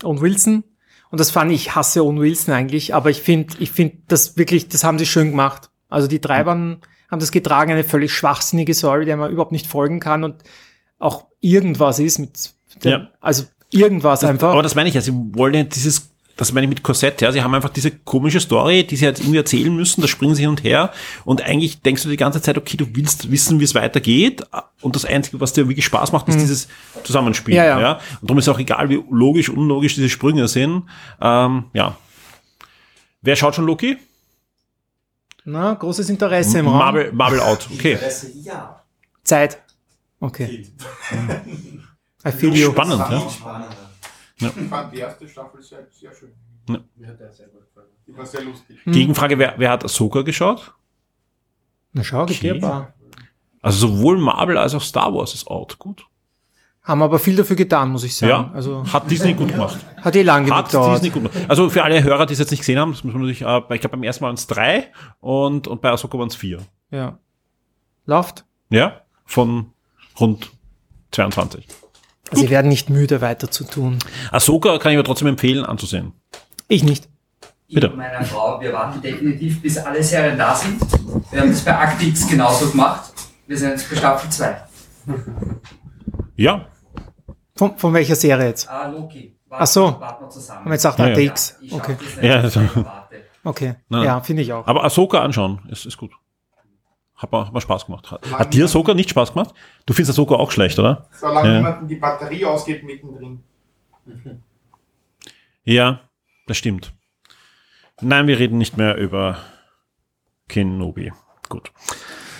Owen 0.04 0.20
Wilson. 0.20 0.64
Und 1.10 1.18
das 1.20 1.30
fand 1.30 1.50
ich, 1.50 1.66
ich 1.68 1.74
hasse 1.74 2.04
Owen 2.04 2.20
Wilson 2.20 2.54
eigentlich, 2.54 2.94
aber 2.94 3.10
ich 3.10 3.22
finde, 3.22 3.54
ich 3.58 3.70
finde 3.72 3.96
das 4.06 4.36
wirklich, 4.36 4.68
das 4.68 4.84
haben 4.84 4.98
sie 4.98 5.06
schön 5.06 5.30
gemacht. 5.30 5.70
Also 5.88 6.06
die 6.08 6.20
drei 6.20 6.46
waren, 6.46 6.80
haben 7.10 7.20
das 7.20 7.32
getragen, 7.32 7.72
eine 7.72 7.84
völlig 7.84 8.12
schwachsinnige 8.12 8.74
Story, 8.74 9.04
der 9.04 9.16
man 9.16 9.30
überhaupt 9.32 9.52
nicht 9.52 9.66
folgen 9.66 9.98
kann 9.98 10.24
und 10.24 10.42
auch 10.98 11.26
irgendwas 11.40 11.98
ist 11.98 12.18
mit, 12.18 12.52
Ja. 12.82 13.08
also 13.20 13.44
irgendwas 13.70 14.20
Das, 14.20 14.30
einfach. 14.30 14.52
Aber 14.52 14.62
das 14.62 14.74
meine 14.74 14.88
ich 14.88 14.94
ja, 14.94 15.00
sie 15.00 15.12
wollen 15.14 15.54
ja 15.54 15.62
dieses, 15.64 16.10
das 16.36 16.52
meine 16.52 16.64
ich 16.66 16.68
mit 16.68 16.82
Korsett, 16.82 17.20
ja, 17.22 17.32
sie 17.32 17.42
haben 17.42 17.54
einfach 17.54 17.70
diese 17.70 17.90
komische 17.90 18.40
Story, 18.40 18.84
die 18.86 18.96
sie 18.96 19.04
jetzt 19.06 19.20
irgendwie 19.20 19.38
erzählen 19.38 19.74
müssen, 19.74 20.00
da 20.02 20.08
springen 20.08 20.34
sie 20.34 20.42
hin 20.42 20.50
und 20.50 20.62
her 20.64 20.92
und 21.24 21.42
eigentlich 21.42 21.80
denkst 21.82 22.02
du 22.02 22.08
die 22.08 22.16
ganze 22.16 22.40
Zeit, 22.42 22.58
okay, 22.58 22.76
du 22.76 22.86
willst 22.94 23.30
wissen, 23.30 23.58
wie 23.60 23.64
es 23.64 23.74
weitergeht 23.74 24.42
und 24.82 24.94
das 24.96 25.04
Einzige, 25.04 25.40
was 25.40 25.52
dir 25.52 25.68
wirklich 25.68 25.84
Spaß 25.86 26.12
macht, 26.12 26.28
ist 26.28 26.36
Mhm. 26.36 26.40
dieses 26.40 26.68
Zusammenspiel, 27.04 27.54
Ja, 27.54 27.64
ja, 27.64 27.80
ja. 27.80 27.92
Und 28.20 28.30
darum 28.30 28.38
ist 28.38 28.48
auch 28.48 28.58
egal, 28.58 28.88
wie 28.90 29.02
logisch, 29.10 29.48
unlogisch 29.48 29.94
diese 29.94 30.08
Sprünge 30.08 30.48
sind, 30.48 30.84
ähm, 31.20 31.64
ja. 31.72 31.96
Wer 33.22 33.34
schaut 33.36 33.54
schon 33.56 33.66
Loki? 33.66 33.96
Na, 35.44 35.74
großes 35.74 36.08
Interesse 36.10 36.58
im 36.58 36.66
Raum. 36.68 36.78
Marvel, 36.78 37.12
Marvel 37.12 37.40
out, 37.40 37.68
okay. 37.72 37.98
ja. 38.42 38.80
Zeit. 39.24 39.58
Okay. 40.20 40.72
I 42.24 42.30
feel 42.32 42.54
you. 42.54 42.70
Spannend, 42.72 42.98
ja. 42.98 43.28
Ja. 44.38 44.52
Ich 44.54 44.68
fand 44.68 44.92
die 44.92 44.98
erste 44.98 45.28
Staffel 45.28 45.62
sehr, 45.62 45.86
sehr 45.90 46.14
schön. 46.14 46.32
Ja. 46.68 46.78
Mir 46.96 47.08
hat 47.08 47.20
der 47.20 47.32
sehr 47.32 47.46
gut 47.48 47.62
gefallen. 47.66 47.88
Die 48.06 48.16
war 48.16 48.26
sehr 48.26 48.42
lustig. 48.42 48.78
Gegenfrage, 48.84 49.38
wer, 49.38 49.54
wer 49.56 49.70
hat 49.70 49.84
Ahsoka 49.84 50.22
geschaut? 50.22 50.74
Na 51.92 52.04
schau, 52.04 52.26
geht 52.26 52.62
Okay. 52.62 52.86
Also 53.62 53.88
sowohl 53.88 54.18
Marvel 54.18 54.58
als 54.58 54.74
auch 54.74 54.82
Star 54.82 55.12
Wars 55.14 55.34
ist 55.34 55.48
out, 55.48 55.78
gut. 55.78 56.06
Haben 56.82 57.02
aber 57.02 57.18
viel 57.18 57.34
dafür 57.34 57.56
getan, 57.56 57.90
muss 57.90 58.04
ich 58.04 58.14
sagen. 58.14 58.30
Ja, 58.30 58.50
Also 58.54 58.84
hat 58.92 59.10
Disney 59.10 59.34
gut 59.34 59.48
gemacht. 59.48 59.84
Hat 60.02 60.14
eh 60.14 60.22
lang 60.22 60.44
genug 60.44 60.58
Hat 60.58 60.66
gedauert. 60.66 60.96
Disney 61.02 61.10
gut 61.10 61.32
gemacht. 61.32 61.50
Also 61.50 61.68
für 61.68 61.82
alle 61.82 62.00
Hörer, 62.04 62.26
die 62.26 62.34
es 62.34 62.38
jetzt 62.38 62.52
nicht 62.52 62.60
gesehen 62.60 62.78
haben, 62.78 62.92
das 62.92 63.02
muss 63.02 63.12
man 63.12 63.22
natürlich, 63.22 63.42
äh, 63.42 63.74
ich 63.74 63.80
glaube 63.80 63.96
beim 63.96 64.04
ersten 64.04 64.22
Mal 64.22 64.28
waren 64.28 64.36
es 64.36 64.46
drei 64.46 64.92
und, 65.18 65.66
und 65.66 65.80
bei 65.80 65.90
Ahsoka 65.90 66.16
waren 66.16 66.28
es 66.28 66.36
vier. 66.36 66.60
Ja. 66.92 67.18
Läuft. 68.04 68.44
Ja, 68.70 69.00
von 69.24 69.72
rund 70.18 70.50
22. 71.12 71.66
Also 72.30 72.42
sie 72.42 72.50
werden 72.50 72.68
nicht 72.68 72.90
müde, 72.90 73.20
weiter 73.20 73.50
zu 73.50 73.64
tun. 73.64 73.98
Ahsoka 74.32 74.78
kann 74.78 74.92
ich 74.92 74.98
aber 74.98 75.06
trotzdem 75.06 75.28
empfehlen 75.28 75.64
anzusehen. 75.64 76.12
Ich 76.68 76.82
nicht. 76.82 77.08
Bitte. 77.68 77.86
Ich 77.86 77.92
und 77.92 77.98
meiner 77.98 78.24
Frau, 78.24 78.60
wir 78.60 78.72
warten 78.72 79.00
definitiv, 79.00 79.62
bis 79.62 79.78
alle 79.78 80.02
Serien 80.02 80.38
da 80.38 80.54
sind. 80.54 80.80
Wir 81.30 81.40
haben 81.40 81.50
das 81.50 81.64
bei 81.64 81.76
Actix 81.76 82.26
genauso 82.26 82.70
gemacht. 82.70 83.12
Wir 83.46 83.56
sind 83.56 83.70
jetzt 83.70 83.88
bei 83.90 83.96
Staffel 83.96 84.30
2. 84.30 84.56
Ja. 86.36 86.66
Von, 87.54 87.76
von 87.78 87.94
welcher 87.94 88.16
Serie 88.16 88.48
jetzt? 88.48 88.68
Ah, 88.68 88.88
Loki. 88.88 89.36
Ach 89.48 89.66
so. 89.66 89.98
Warten 90.00 90.24
wir 90.24 90.30
zusammen. 90.30 90.60
Haben 90.60 90.66
wir 90.66 90.72
jetzt 90.74 90.82
gesagt 90.82 90.98
Ja, 90.98 91.08
ja. 91.08 91.30
ATX. 91.30 91.56
Ich 91.60 91.70
schaff 91.70 91.80
Okay. 91.80 91.96
Ja, 92.22 92.40
also-. 92.40 92.60
Okay. 93.44 93.74
Ja, 93.90 94.20
finde 94.20 94.42
ich 94.42 94.52
auch. 94.52 94.66
Aber 94.66 94.84
Ahsoka 94.84 95.20
anschauen, 95.20 95.60
ist, 95.70 95.86
ist 95.86 95.96
gut. 95.96 96.10
Hat 97.16 97.32
mir, 97.32 97.46
hat 97.46 97.52
mir 97.52 97.60
Spaß 97.60 97.86
gemacht. 97.86 98.10
Hat, 98.10 98.30
hat 98.30 98.52
dir 98.54 98.64
Ahsoka 98.66 98.92
nicht 98.94 99.10
Spaß 99.10 99.32
gemacht? 99.32 99.54
Du 99.86 99.94
findest 99.94 100.10
Ahsoka 100.18 100.34
auch 100.34 100.50
schlecht, 100.50 100.78
oder? 100.78 101.08
Solange 101.18 101.48
Ja. 101.48 101.54
jemanden 101.56 101.88
die 101.88 101.96
Batterie 101.96 102.44
ausgeht 102.44 102.84
mittendrin. 102.84 103.42
Ja, 105.64 106.00
das 106.46 106.56
stimmt. 106.58 106.92
Nein, 108.00 108.26
wir 108.26 108.38
reden 108.38 108.58
nicht 108.58 108.76
mehr 108.76 108.96
über 108.96 109.38
Kenobi. 110.48 111.12
Gut. 111.48 111.72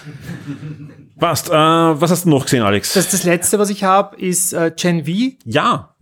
Passt. 1.19 1.49
Äh, 1.49 1.53
was 1.55 2.11
hast 2.11 2.27
du 2.27 2.31
noch 2.31 2.45
gesehen, 2.45 2.63
Alex? 2.63 2.93
Das, 2.93 3.11
das 3.11 3.25
letzte, 3.25 3.59
was 3.59 3.71
ich 3.71 3.83
habe, 3.83 4.17
ist 4.17 4.53
äh, 4.53 4.71
Gen 4.77 5.05
V, 5.07 5.37
ja, 5.45 5.95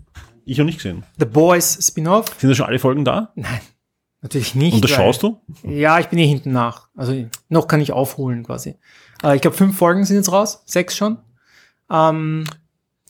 ich 0.44 0.58
noch 0.58 0.66
nicht 0.66 0.76
gesehen. 0.78 1.04
The 1.18 1.24
Boys 1.24 1.78
Spin-off. 1.88 2.34
Sind 2.38 2.50
da 2.50 2.54
schon 2.54 2.66
alle 2.66 2.78
Folgen 2.78 3.04
da? 3.04 3.32
Nein, 3.34 3.60
natürlich 4.24 4.56
nicht. 4.56 4.74
Und 4.74 4.82
das 4.84 4.90
weil- 4.90 4.96
schaust 4.98 5.22
du? 5.22 5.38
Ja, 5.62 6.00
ich 6.00 6.06
bin 6.08 6.18
eh 6.18 6.26
hinten 6.26 6.50
nach. 6.50 6.88
Also 6.96 7.14
noch 7.48 7.68
kann 7.68 7.80
ich 7.80 7.92
aufholen 7.92 8.42
quasi. 8.42 8.74
Äh, 9.22 9.36
ich 9.36 9.42
glaube, 9.42 9.56
fünf 9.56 9.76
Folgen 9.78 10.04
sind 10.04 10.16
jetzt 10.16 10.32
raus, 10.32 10.62
sechs 10.66 10.96
schon. 10.96 11.18
Ähm, 11.90 12.44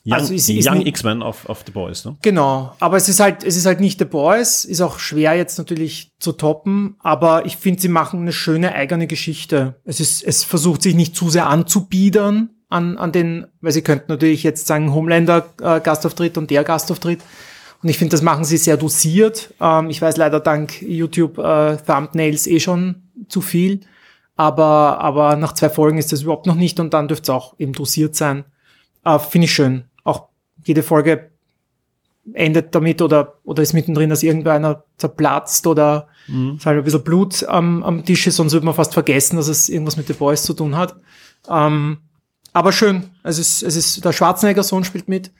Young, 0.06 0.12
Also 0.12 0.34
ist- 0.34 0.50
ist 0.50 0.68
Young 0.68 0.84
X-Men 0.84 1.22
auf, 1.22 1.48
auf 1.48 1.62
The 1.64 1.72
Boys, 1.72 2.04
ne? 2.04 2.14
Genau, 2.20 2.74
aber 2.78 2.98
es 2.98 3.08
ist 3.08 3.20
halt, 3.20 3.42
es 3.42 3.56
ist 3.56 3.64
halt 3.64 3.80
nicht 3.80 3.98
The 3.98 4.04
Boys, 4.04 4.66
ist 4.66 4.82
auch 4.82 4.98
schwer 4.98 5.32
jetzt 5.34 5.56
natürlich 5.56 6.12
zu 6.18 6.32
toppen, 6.32 6.96
aber 6.98 7.46
ich 7.46 7.56
finde, 7.56 7.80
sie 7.80 7.88
machen 7.88 8.20
eine 8.20 8.32
schöne 8.34 8.74
eigene 8.74 9.06
Geschichte. 9.06 9.76
Es 9.84 10.00
ist, 10.00 10.22
es 10.22 10.44
versucht 10.44 10.82
sich 10.82 10.94
nicht 10.94 11.16
zu 11.16 11.30
sehr 11.30 11.46
anzubiedern 11.48 12.50
an, 12.68 12.98
an 12.98 13.12
den, 13.12 13.46
weil 13.62 13.72
sie 13.72 13.80
könnten 13.80 14.12
natürlich 14.12 14.42
jetzt 14.42 14.66
sagen, 14.66 14.92
Homelander 14.92 15.46
äh, 15.62 15.80
Gastauftritt 15.80 16.36
und 16.36 16.50
der 16.50 16.64
Gastauftritt. 16.64 17.20
Und 17.84 17.90
ich 17.90 17.98
finde, 17.98 18.12
das 18.12 18.22
machen 18.22 18.44
sie 18.44 18.56
sehr 18.56 18.78
dosiert. 18.78 19.52
Ähm, 19.60 19.90
ich 19.90 20.00
weiß 20.00 20.16
leider 20.16 20.40
dank 20.40 20.80
YouTube 20.80 21.36
äh, 21.38 21.76
Thumbnails 21.76 22.46
eh 22.46 22.58
schon 22.58 23.02
zu 23.28 23.42
viel. 23.42 23.80
Aber, 24.36 24.98
aber 25.00 25.36
nach 25.36 25.52
zwei 25.52 25.68
Folgen 25.68 25.98
ist 25.98 26.10
das 26.10 26.22
überhaupt 26.22 26.46
noch 26.46 26.54
nicht 26.54 26.80
und 26.80 26.94
dann 26.94 27.06
dürfte 27.08 27.24
es 27.24 27.30
auch 27.30 27.54
eben 27.58 27.74
dosiert 27.74 28.16
sein. 28.16 28.44
Äh, 29.04 29.18
finde 29.18 29.44
ich 29.44 29.52
schön. 29.52 29.84
Auch 30.02 30.28
jede 30.64 30.82
Folge 30.82 31.30
endet 32.32 32.74
damit 32.74 33.02
oder, 33.02 33.34
oder 33.44 33.62
ist 33.62 33.74
mittendrin, 33.74 34.08
dass 34.08 34.22
irgendeiner 34.22 34.82
zerplatzt 34.96 35.66
oder 35.66 36.08
Mhm. 36.26 36.58
halt 36.64 36.78
ein 36.78 36.84
bisschen 36.84 37.04
Blut 37.04 37.44
am, 37.44 37.82
am 37.82 38.02
Tisch 38.02 38.26
ist, 38.26 38.36
sonst 38.36 38.54
würde 38.54 38.64
man 38.64 38.74
fast 38.74 38.94
vergessen, 38.94 39.36
dass 39.36 39.48
es 39.48 39.68
irgendwas 39.68 39.98
mit 39.98 40.06
The 40.06 40.14
Boys 40.14 40.42
zu 40.42 40.54
tun 40.54 40.74
hat. 40.74 40.96
Ähm, 41.50 41.98
aber 42.54 42.72
schön. 42.72 43.10
Es 43.22 43.38
ist, 43.38 43.62
es 43.62 43.76
ist, 43.76 44.02
der 44.02 44.12
Schwarzenegger-Sohn 44.14 44.84
spielt 44.84 45.06
mit. 45.06 45.32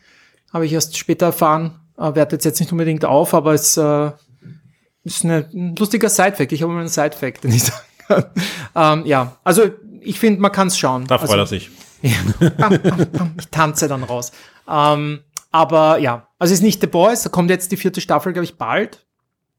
Habe 0.52 0.66
ich 0.66 0.74
erst 0.74 0.98
später 0.98 1.26
erfahren. 1.26 1.80
Äh, 1.96 2.14
wertet 2.14 2.44
jetzt 2.44 2.60
nicht 2.60 2.72
unbedingt 2.72 3.04
auf, 3.04 3.34
aber 3.34 3.54
es 3.54 3.76
äh, 3.76 4.10
ist 5.04 5.24
eine, 5.24 5.48
ein 5.52 5.76
lustiger 5.76 6.08
Side-Fact. 6.08 6.52
Ich 6.52 6.62
habe 6.62 6.72
mal 6.72 6.80
einen 6.80 6.88
Side-Fact, 6.88 7.44
den 7.44 7.52
ich 7.52 7.62
sagen 7.64 7.84
kann. 8.08 8.24
ähm, 8.74 9.06
ja, 9.06 9.36
also 9.44 9.70
ich 10.00 10.18
finde, 10.18 10.40
man 10.40 10.52
kann 10.52 10.68
es 10.68 10.78
schauen. 10.78 11.06
Da 11.06 11.18
freut 11.18 11.38
also, 11.38 11.42
er 11.42 11.46
sich. 11.46 11.70
Ja. 12.04 12.18
Bam, 12.58 12.82
bam, 12.82 13.10
bam. 13.12 13.34
Ich 13.40 13.48
tanze 13.48 13.88
dann 13.88 14.02
raus. 14.02 14.30
Ähm, 14.68 15.20
aber 15.50 15.96
ja, 15.98 16.28
also 16.38 16.52
es 16.52 16.58
ist 16.58 16.64
nicht 16.64 16.82
The 16.82 16.86
Boys, 16.86 17.22
da 17.22 17.30
kommt 17.30 17.48
jetzt 17.48 17.72
die 17.72 17.78
vierte 17.78 18.02
Staffel, 18.02 18.34
glaube 18.34 18.44
ich, 18.44 18.58
bald. 18.58 19.06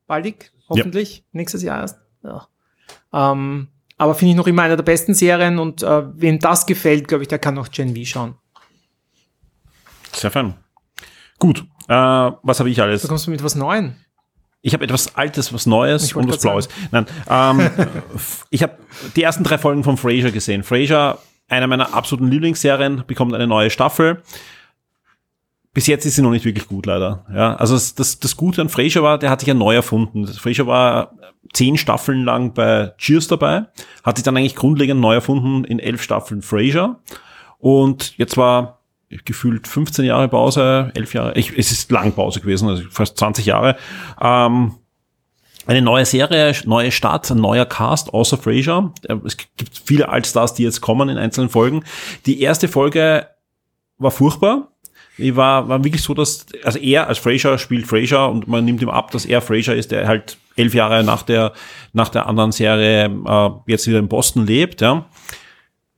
Baldig, 0.06 0.52
hoffentlich. 0.70 1.26
Nächstes 1.32 1.64
Jahr 1.64 1.80
erst. 1.80 1.98
Ja. 2.24 2.48
Ähm, 3.14 3.70
aber 3.98 4.14
finde 4.14 4.32
ich 4.32 4.38
noch 4.38 4.46
immer 4.46 4.62
eine 4.62 4.76
der 4.76 4.84
besten 4.84 5.16
Serien 5.16 5.58
und 5.58 5.82
äh, 5.82 6.04
wem 6.20 6.38
das 6.38 6.68
gefällt, 6.68 7.08
glaube 7.08 7.24
ich, 7.24 7.30
der 7.30 7.40
kann 7.40 7.58
auch 7.58 7.70
Gen 7.72 7.96
V 7.96 8.04
schauen. 8.04 8.36
Sehr 10.14 10.30
fein. 10.30 10.54
Gut, 11.40 11.66
äh, 11.88 12.32
was 12.44 12.60
habe 12.60 12.70
ich 12.70 12.82
alles? 12.82 13.02
Da 13.02 13.08
kommst 13.08 13.28
du 13.28 13.32
mit 13.32 13.44
was 13.44 13.56
Neuem. 13.56 13.96
Ich 14.62 14.74
habe 14.74 14.84
etwas 14.84 15.16
Altes, 15.16 15.54
was 15.54 15.68
Neues 15.68 16.14
und 16.14 16.28
was 16.28 16.40
Blaues. 16.40 16.70
Nein, 16.92 17.06
ähm, 17.30 17.70
ich 18.50 18.64
habe 18.64 18.74
die 19.16 19.22
ersten 19.22 19.44
drei 19.44 19.60
Folgen 19.60 19.84
von 19.84 19.96
Frasier 19.96 20.32
gesehen. 20.32 20.64
Frasier, 20.64 21.20
einer 21.48 21.68
meiner 21.68 21.94
absoluten 21.94 22.32
Lieblingsserien, 22.32 23.04
bekommt 23.06 23.36
eine 23.36 23.46
neue 23.46 23.70
Staffel. 23.70 24.24
Bis 25.72 25.86
jetzt 25.86 26.06
ist 26.06 26.16
sie 26.16 26.24
noch 26.24 26.32
nicht 26.32 26.46
wirklich 26.46 26.68
gut, 26.68 26.88
leider. 26.88 27.26
Ja, 27.32 27.56
also 27.58 27.76
das, 27.76 27.94
das, 27.94 28.20
das 28.20 28.38
Gute 28.38 28.62
an 28.62 28.70
Frasier 28.70 29.04
war, 29.04 29.20
der 29.20 29.30
hat 29.30 29.42
sich 29.42 29.48
ja 29.48 29.54
neu 29.54 29.76
erfunden. 29.76 30.26
Frasier 30.26 30.66
war 30.66 31.12
zehn 31.54 31.78
Staffeln 31.78 32.24
lang 32.24 32.54
bei 32.54 32.94
Cheers 32.98 33.28
dabei, 33.28 33.66
hat 34.04 34.18
sich 34.18 34.24
dann 34.24 34.36
eigentlich 34.36 34.56
grundlegend 34.56 35.00
neu 35.00 35.14
erfunden 35.14 35.64
in 35.64 35.80
elf 35.80 36.02
Staffeln 36.02 36.42
Frasier. 36.42 36.98
Und 37.60 38.18
jetzt 38.18 38.36
war 38.38 38.75
gefühlt 39.24 39.68
15 39.68 40.06
Jahre 40.06 40.28
Pause, 40.28 40.92
11 40.96 41.14
Jahre, 41.14 41.34
ich, 41.36 41.58
es 41.58 41.72
ist 41.72 41.92
lang 41.92 42.14
Pause 42.14 42.42
gewesen, 42.42 42.68
also 42.70 42.84
fast 42.90 43.18
20 43.18 43.46
Jahre. 43.46 43.78
Ähm, 44.22 44.74
eine 45.68 45.82
neue 45.82 46.06
Serie, 46.06 46.54
neue 46.66 46.92
Start, 46.92 47.30
ein 47.32 47.38
neuer 47.40 47.66
Cast 47.66 48.14
außer 48.14 48.38
Frasier. 48.38 48.92
Äh, 49.08 49.16
Es 49.26 49.38
gibt 49.38 49.82
viele 49.84 50.10
Altstars, 50.10 50.54
die 50.54 50.64
jetzt 50.64 50.82
kommen 50.82 51.10
in 51.10 51.18
einzelnen 51.18 51.50
Folgen. 51.50 51.84
Die 52.26 52.42
erste 52.42 52.68
Folge 52.68 53.28
war 53.98 54.12
furchtbar. 54.12 54.70
Die 55.18 55.36
war, 55.36 55.70
war 55.70 55.84
wirklich 55.84 56.04
so, 56.04 56.14
dass, 56.14 56.46
also 56.64 56.78
er 56.78 57.08
als 57.08 57.20
Frasier 57.20 57.58
spielt 57.58 57.88
Frasier 57.88 58.28
und 58.28 58.48
man 58.48 58.66
nimmt 58.66 58.82
ihm 58.82 58.90
ab, 58.90 59.12
dass 59.12 59.26
er 59.26 59.42
Frasier 59.42 59.74
ist, 59.76 59.92
der 59.92 60.08
halt 60.08 60.38
elf 60.58 60.74
Jahre 60.74 61.04
nach 61.04 61.24
der, 61.24 61.54
nach 61.94 62.10
der 62.10 62.28
anderen 62.28 62.52
Serie 62.52 63.06
äh, 63.06 63.50
jetzt 63.72 63.88
wieder 63.88 64.00
in 64.00 64.10
Boston 64.10 64.46
lebt, 64.46 64.82
ja. 64.82 65.06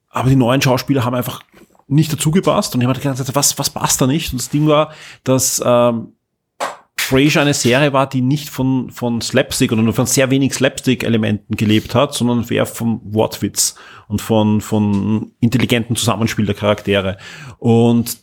Aber 0.09 0.29
die 0.29 0.35
neuen 0.35 0.61
Schauspieler 0.61 1.03
haben 1.03 1.15
einfach 1.15 1.43
nicht 1.87 2.11
dazu 2.11 2.31
gepasst 2.31 2.75
und 2.75 2.81
ich 2.81 2.87
habe 2.87 2.99
gedacht, 2.99 3.35
was, 3.35 3.57
was 3.57 3.69
passt 3.69 4.01
da 4.01 4.07
nicht? 4.07 4.31
Und 4.33 4.41
das 4.41 4.49
Ding 4.49 4.67
war, 4.67 4.91
dass 5.23 5.61
ähm, 5.65 6.13
Frasier 7.07 7.41
eine 7.41 7.53
Serie 7.53 7.93
war, 7.93 8.09
die 8.09 8.21
nicht 8.21 8.49
von, 8.49 8.91
von 8.91 9.21
Slapstick 9.21 9.71
oder 9.71 9.81
nur 9.81 9.93
von 9.93 10.05
sehr 10.05 10.29
wenig 10.29 10.53
Slapstick-Elementen 10.53 11.55
gelebt 11.55 11.95
hat, 11.95 12.13
sondern 12.13 12.45
eher 12.49 12.65
vom 12.65 12.99
Wortwitz 13.05 13.75
und 14.09 14.21
von, 14.21 14.59
von 14.59 15.31
intelligentem 15.39 15.95
Zusammenspiel 15.95 16.45
der 16.45 16.55
Charaktere. 16.55 17.17
Und 17.59 18.17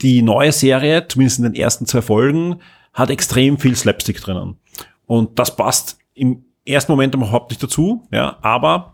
die 0.00 0.22
neue 0.22 0.52
Serie, 0.52 1.08
zumindest 1.08 1.38
in 1.38 1.44
den 1.44 1.54
ersten 1.54 1.86
zwei 1.86 2.02
Folgen, 2.02 2.60
hat 2.92 3.10
extrem 3.10 3.58
viel 3.58 3.74
Slapstick 3.74 4.20
drinnen. 4.20 4.58
Und 5.06 5.38
das 5.40 5.56
passt 5.56 5.98
im 6.14 6.44
ersten 6.64 6.92
Moment 6.92 7.14
überhaupt 7.14 7.50
nicht 7.50 7.62
dazu, 7.62 8.06
ja, 8.12 8.38
aber 8.42 8.93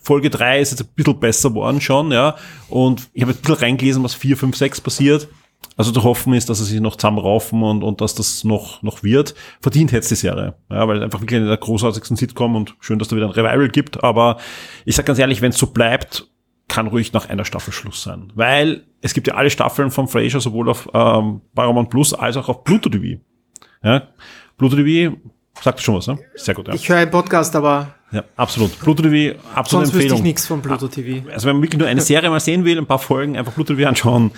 Folge 0.00 0.30
drei 0.30 0.60
ist 0.60 0.70
jetzt 0.70 0.82
ein 0.82 0.88
bisschen 0.94 1.20
besser 1.20 1.54
worden 1.54 1.80
schon, 1.80 2.12
ja. 2.12 2.36
Und 2.68 3.08
ich 3.12 3.22
habe 3.22 3.32
ein 3.32 3.38
bisschen 3.38 3.54
reingelesen, 3.54 4.02
was 4.02 4.14
vier, 4.14 4.36
fünf, 4.36 4.56
sechs 4.56 4.80
passiert. 4.80 5.28
Also 5.76 5.92
zu 5.92 6.02
hoffen 6.02 6.32
ist, 6.34 6.48
dass 6.48 6.58
sie 6.58 6.64
sich 6.64 6.80
noch 6.80 6.96
zusammenraufen 6.96 7.62
und, 7.62 7.84
und 7.84 8.00
dass 8.00 8.14
das 8.14 8.42
noch, 8.42 8.82
noch 8.82 9.02
wird. 9.02 9.34
Verdient 9.60 9.92
hätte 9.92 10.08
die 10.08 10.14
Serie. 10.14 10.54
Ja, 10.70 10.88
weil 10.88 11.02
einfach 11.02 11.20
wirklich 11.20 11.38
eine 11.38 11.48
der 11.48 11.56
großartigsten 11.56 12.16
Sitcom 12.16 12.56
und 12.56 12.74
schön, 12.80 12.98
dass 12.98 13.08
da 13.08 13.16
wieder 13.16 13.26
ein 13.26 13.32
Revival 13.32 13.68
gibt. 13.68 14.02
Aber 14.02 14.38
ich 14.84 14.96
sag 14.96 15.06
ganz 15.06 15.18
ehrlich, 15.18 15.40
wenn 15.40 15.50
es 15.50 15.58
so 15.58 15.68
bleibt, 15.68 16.28
kann 16.68 16.88
ruhig 16.88 17.12
nach 17.12 17.28
einer 17.28 17.44
Staffel 17.44 17.72
Schluss 17.72 18.02
sein. 18.02 18.32
Weil 18.34 18.84
es 19.00 19.14
gibt 19.14 19.26
ja 19.26 19.34
alle 19.34 19.50
Staffeln 19.50 19.90
von 19.90 20.08
Frasier 20.08 20.40
sowohl 20.40 20.68
auf 20.68 20.88
ähm, 20.92 21.42
Paramount 21.54 21.90
Plus 21.90 22.12
als 22.12 22.36
auch 22.36 22.48
auf 22.48 22.64
Pluto 22.64 22.88
TV. 22.88 23.20
Ja, 23.82 24.08
Pluto 24.56 24.76
TV 24.76 25.16
sagt 25.62 25.80
schon 25.80 25.96
was, 25.96 26.06
ne? 26.06 26.18
Sehr 26.34 26.54
gut, 26.54 26.68
ja. 26.68 26.74
Ich 26.74 26.88
höre 26.88 26.98
einen 26.98 27.10
Podcast, 27.10 27.54
aber 27.56 27.94
Ja, 28.10 28.24
absolut. 28.36 28.78
Pluto 28.80 29.02
TV, 29.02 29.38
absolute 29.54 29.68
sonst 29.68 29.82
wüsste 29.88 29.96
Empfehlung. 29.96 30.16
ich 30.18 30.22
nichts 30.24 30.46
von 30.46 30.62
Pluto 30.62 30.88
TV. 30.88 31.28
Also 31.30 31.46
wenn 31.48 31.56
man 31.56 31.62
wirklich 31.62 31.78
nur 31.78 31.88
eine 31.88 32.00
Serie 32.00 32.30
mal 32.30 32.40
sehen 32.40 32.64
will, 32.64 32.78
ein 32.78 32.86
paar 32.86 32.98
Folgen, 32.98 33.36
einfach 33.36 33.54
Pluto 33.54 33.74
TV 33.74 33.88
anschauen, 33.88 34.30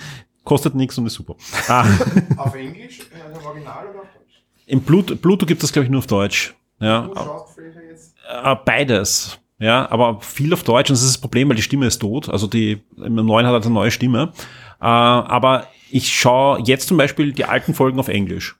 kostet 0.44 0.74
nichts 0.74 0.96
und 0.98 1.06
ist 1.06 1.14
super. 1.14 1.36
Ah, 1.68 1.84
Auf 2.36 2.54
Englisch, 2.54 2.98
äh, 3.00 3.38
im 3.38 3.46
Original 3.46 3.86
oder 3.90 4.00
auf 4.00 4.06
Deutsch? 4.14 4.42
Im 4.66 4.82
Pluto, 4.82 5.16
Pluto 5.16 5.46
gibt 5.46 5.62
es 5.62 5.72
glaube 5.72 5.84
ich 5.84 5.90
nur 5.90 5.98
auf 5.98 6.06
Deutsch. 6.06 6.54
Ja, 6.80 7.02
Du 7.08 7.14
schaust 7.14 7.58
jetzt? 7.90 8.14
äh, 8.42 8.56
beides. 8.64 9.38
Ja, 9.58 9.90
aber 9.90 10.20
viel 10.22 10.52
auf 10.54 10.62
Deutsch 10.62 10.88
und 10.88 10.94
das 10.94 11.02
ist 11.02 11.16
das 11.16 11.20
Problem, 11.20 11.48
weil 11.50 11.56
die 11.56 11.62
Stimme 11.62 11.86
ist 11.86 11.98
tot. 11.98 12.30
Also 12.30 12.46
die 12.46 12.80
im 12.96 13.14
neuen 13.16 13.46
hat 13.46 13.52
er 13.52 13.60
eine 13.62 13.70
neue 13.74 13.90
Stimme. 13.90 14.32
Äh, 14.80 14.84
aber 14.86 15.66
ich 15.90 16.08
schaue 16.18 16.62
jetzt 16.64 16.88
zum 16.88 16.96
Beispiel 16.96 17.32
die 17.32 17.44
alten 17.44 17.74
Folgen 17.74 17.98
auf 18.00 18.08
Englisch 18.08 18.56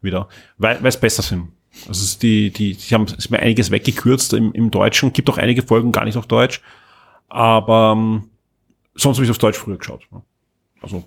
wieder, 0.00 0.28
weil 0.56 0.78
weil 0.82 0.88
es 0.88 0.98
besser 0.98 1.22
sind. 1.22 1.48
Also 1.88 2.18
die, 2.18 2.50
die, 2.50 2.74
die 2.74 2.94
haben 2.94 3.06
ist 3.06 3.30
mir 3.30 3.38
einiges 3.38 3.70
weggekürzt 3.70 4.32
im, 4.32 4.52
im 4.52 4.70
Deutschen. 4.70 5.12
Gibt 5.12 5.28
auch 5.30 5.38
einige 5.38 5.62
Folgen 5.62 5.92
gar 5.92 6.04
nicht 6.04 6.16
auf 6.16 6.26
Deutsch. 6.26 6.60
Aber 7.28 7.94
ähm, 7.96 8.30
sonst 8.94 9.16
habe 9.18 9.24
ich 9.24 9.30
auf 9.30 9.38
Deutsch 9.38 9.58
früher 9.58 9.76
geschaut. 9.76 10.02
Also 10.80 11.04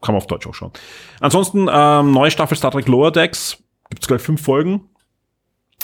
kann 0.00 0.14
man 0.14 0.22
auf 0.22 0.26
Deutsch 0.26 0.46
auch 0.46 0.54
schauen. 0.54 0.72
Ansonsten 1.20 1.68
ähm, 1.70 2.12
neue 2.12 2.30
Staffel 2.30 2.56
Star 2.56 2.70
Trek 2.70 2.88
Lower 2.88 3.10
Decks. 3.10 3.58
Gibt 3.90 4.02
es 4.02 4.08
gleich 4.08 4.20
fünf 4.20 4.42
Folgen. 4.42 4.82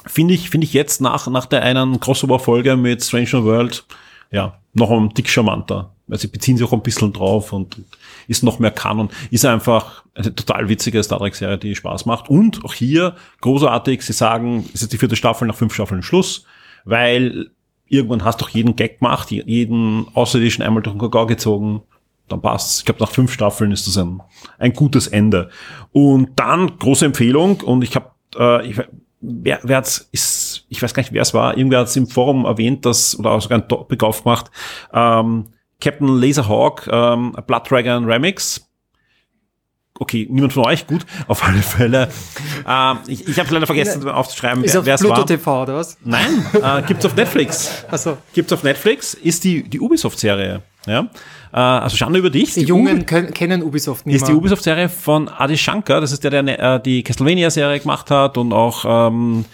Finde 0.07 0.35
ich, 0.35 0.51
finde 0.51 0.67
ich 0.67 0.75
jetzt 0.75 1.01
nach, 1.01 1.27
nach 1.29 1.47
der 1.47 1.63
einen 1.63 1.99
Crossover-Folge 1.99 2.77
mit 2.77 3.03
Stranger 3.03 3.45
World, 3.45 3.87
ja, 4.35 4.59
noch 4.73 4.91
ein 4.91 5.11
dick 5.11 5.29
charmanter. 5.29 5.93
Weil 6.09 6.19
sie 6.19 6.27
beziehen 6.27 6.57
sich 6.57 6.67
auch 6.67 6.73
ein 6.73 6.83
bisschen 6.83 7.13
drauf 7.13 7.53
und 7.53 7.81
ist 8.27 8.43
noch 8.43 8.59
mehr 8.59 8.73
Kanon. 8.73 9.09
Ist 9.31 9.47
einfach 9.47 10.05
eine 10.15 10.35
total 10.35 10.69
witzige 10.69 11.03
Star 11.03 11.19
Trek-Serie, 11.19 11.57
die 11.57 11.75
Spaß 11.75 12.05
macht. 12.05 12.29
Und 12.29 12.65
auch 12.65 12.75
hier 12.75 13.15
großartig, 13.41 14.03
sie 14.03 14.13
sagen, 14.13 14.69
es 14.75 14.83
ist 14.83 14.93
die 14.93 14.99
vierte 14.99 15.17
Staffel, 15.17 15.47
nach 15.47 15.55
fünf 15.55 15.73
Staffeln 15.73 16.03
Schluss, 16.03 16.45
weil 16.85 17.53
irgendwann 17.87 18.25
hast 18.25 18.41
du 18.41 18.45
doch 18.45 18.51
jeden 18.51 18.75
Gag 18.77 18.99
gemacht, 18.99 19.31
jeden 19.31 20.07
Außerirdischen 20.15 20.65
einmal 20.65 20.83
durch 20.83 20.97
den 20.97 21.01
Kakao 21.01 21.27
gezogen, 21.27 21.83
dann 22.29 22.43
passt's. 22.43 22.81
Ich 22.81 22.85
glaube, 22.85 23.01
nach 23.01 23.11
fünf 23.11 23.33
Staffeln 23.33 23.71
ist 23.71 23.87
das 23.87 23.97
ein, 23.97 24.21
ein 24.59 24.73
gutes 24.73 25.07
Ende. 25.07 25.49
Und 25.93 26.31
dann 26.37 26.77
große 26.79 27.07
Empfehlung 27.07 27.61
und 27.61 27.83
ich 27.83 27.95
habe, 27.95 28.11
äh, 28.37 28.69
ich, 28.69 28.79
wer, 29.27 29.61
wer 29.63 29.79
hat's, 29.79 30.09
ist, 30.13 30.65
ich 30.69 30.83
weiß 30.83 30.95
gar 30.95 31.03
nicht, 31.03 31.13
wer 31.13 31.23
es 31.23 31.35
war, 31.35 31.57
irgendwer 31.57 31.81
hat 31.81 31.89
es 31.89 31.97
im 31.97 32.07
Forum 32.07 32.45
erwähnt, 32.45 32.85
dass, 32.85 33.19
oder 33.19 33.33
auch 33.33 33.41
sogar 33.41 33.59
ein 33.59 33.69
Topic 33.69 34.05
aufgemacht, 34.05 34.51
ähm, 34.93 35.47
Captain 35.81 36.09
Laserhawk, 36.09 36.89
ähm, 36.91 37.37
Blood 37.47 37.71
Dragon 37.71 38.05
Remix. 38.05 38.69
Okay, 40.01 40.27
niemand 40.29 40.53
von 40.53 40.67
euch, 40.67 40.87
gut, 40.89 41.07
auf 41.29 41.45
alle 41.45 41.63
Fälle. 41.63 42.09
Ähm, 42.67 42.99
ich 43.07 43.29
ich 43.29 43.39
habe 43.39 43.53
leider 43.55 43.67
vergessen 43.67 44.09
aufzuschreiben, 44.09 44.65
Ist 44.65 44.75
wer 44.75 44.81
auf 44.81 44.89
es 44.89 45.01
Pluto 45.01 45.19
war. 45.19 45.27
TV, 45.27 45.63
oder 45.63 45.77
was? 45.77 45.99
Nein, 46.05 46.45
äh, 46.61 46.83
gibt's 46.83 47.05
auf 47.07 47.15
Netflix. 47.15 47.85
Also 47.91 48.19
Gibt's 48.33 48.53
auf 48.53 48.65
Netflix, 48.65 49.15
ist 49.15 49.45
die, 49.45 49.63
die 49.63 49.79
Ubisoft-Serie. 49.81 50.63
Ja? 50.87 51.09
Äh, 51.53 51.57
also 51.57 51.97
Schande 51.97 52.19
über 52.19 52.31
dich. 52.31 52.55
die 52.55 52.63
Jungen 52.63 53.07
können, 53.07 53.33
kennen 53.33 53.63
Ubisoft 53.63 54.07
nicht 54.07 54.17
ist 54.17 54.29
die 54.29 54.33
Ubisoft-Serie 54.33 54.89
von 54.89 55.29
Adi 55.29 55.57
Shankar, 55.57 56.01
das 56.01 56.13
ist 56.13 56.25
der, 56.25 56.43
der 56.43 56.59
äh, 56.59 56.83
die 56.83 57.03
Castlevania-Serie 57.03 57.81
gemacht 57.81 58.11
hat 58.11 58.39
und 58.39 58.53
auch 58.53 58.85
ähm, 59.09 59.45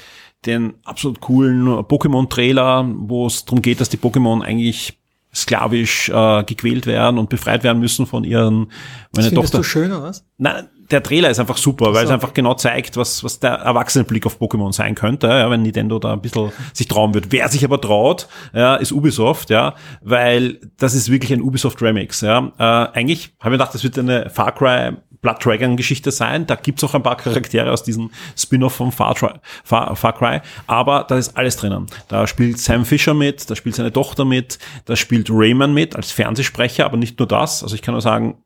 den 0.47 0.75
absolut 0.85 1.21
coolen 1.21 1.67
Pokémon-Trailer, 1.67 2.91
wo 2.97 3.27
es 3.27 3.45
darum 3.45 3.63
geht, 3.63 3.81
dass 3.81 3.89
die 3.89 3.99
Pokémon 3.99 4.43
eigentlich 4.43 4.99
sklavisch 5.35 6.09
äh, 6.09 6.45
gequält 6.45 6.87
werden 6.87 7.19
und 7.19 7.29
befreit 7.29 7.63
werden 7.63 7.79
müssen 7.81 8.07
von 8.07 8.25
ihren 8.25 8.67
Das 9.13 9.25
meine 9.25 9.29
findest 9.29 9.35
Tochter. 9.53 9.59
du 9.59 9.65
schön, 9.65 9.93
oder 9.93 10.03
was? 10.03 10.25
Nein, 10.39 10.69
der 10.91 11.03
Trailer 11.03 11.31
ist 11.31 11.39
einfach 11.39 11.57
super, 11.57 11.95
weil 11.95 12.03
es 12.05 12.09
So. 12.09 12.15
einfach 12.15 12.35
genau 12.35 12.55
zeigt, 12.55 12.97
was, 12.97 13.23
was 13.25 13.41
der 13.41 13.53
Erwachsenenblick 13.53 14.27
auf 14.27 14.41
Pokémon 14.41 14.73
sein 14.73 14.95
könnte, 14.95 15.29
ja, 15.29 15.51
wenn 15.51 15.63
Nintendo 15.63 15.99
da 15.99 16.13
ein 16.13 16.21
bisschen 16.21 16.53
sich 16.73 16.89
trauen 16.89 17.15
wird. 17.15 17.31
Wer 17.33 17.49
sich 17.49 17.65
aber 17.65 17.81
traut, 17.81 18.29
ja, 18.53 18.77
ist 18.77 18.93
Ubisoft, 18.93 19.51
ja, 19.51 19.75
weil 20.03 20.59
das 20.79 20.95
ist 20.95 21.11
wirklich 21.11 21.33
ein 21.33 21.43
Ubisoft 21.43 21.81
Remix, 21.83 22.21
ja. 22.21 22.53
Äh, 22.59 22.63
eigentlich 22.99 23.35
habe 23.41 23.55
ich 23.55 23.59
gedacht, 23.59 23.75
das 23.75 23.85
wird 23.85 23.99
eine 23.99 24.31
Far 24.31 24.53
Cry 24.53 24.93
Blood 25.23 25.45
Dragon 25.45 25.77
Geschichte 25.77 26.11
sein. 26.13 26.47
Da 26.47 26.55
gibt's 26.55 26.83
auch 26.83 26.95
ein 26.95 27.03
paar 27.03 27.19
Charaktere 27.19 27.71
aus 27.71 27.83
diesem 27.83 28.11
Spin-off 28.39 28.73
von 28.77 28.91
Far, 28.91 29.15
Cry- 29.15 29.39
Far, 29.65 29.95
Far 29.95 30.15
Cry, 30.15 30.41
aber 30.67 31.05
da 31.07 31.19
ist 31.19 31.37
alles 31.37 31.57
drinnen. 31.59 31.87
Da 32.09 32.27
spielt 32.27 32.59
Sam 32.59 32.87
Fisher 32.87 33.13
mit, 33.13 33.51
da 33.51 33.55
spielt 33.55 33.75
seine 33.75 33.93
Tochter 33.93 34.25
mit, 34.25 34.59
da 34.87 34.97
spielt 34.97 35.29
Rayman 35.31 35.75
mit 35.75 35.95
als 35.95 36.11
Fernsehsprecher, 36.11 36.87
aber 36.87 36.97
nicht 36.97 37.19
nur 37.19 37.29
das. 37.29 37.63
Also 37.63 37.75
ich 37.75 37.83
kann 37.83 37.93
nur 37.93 38.01
sagen, 38.01 38.39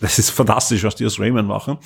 das 0.00 0.18
ist 0.18 0.30
fantastisch, 0.30 0.84
was 0.84 0.94
die 0.94 1.06
aus 1.06 1.18
Rayman 1.18 1.46
machen. 1.46 1.78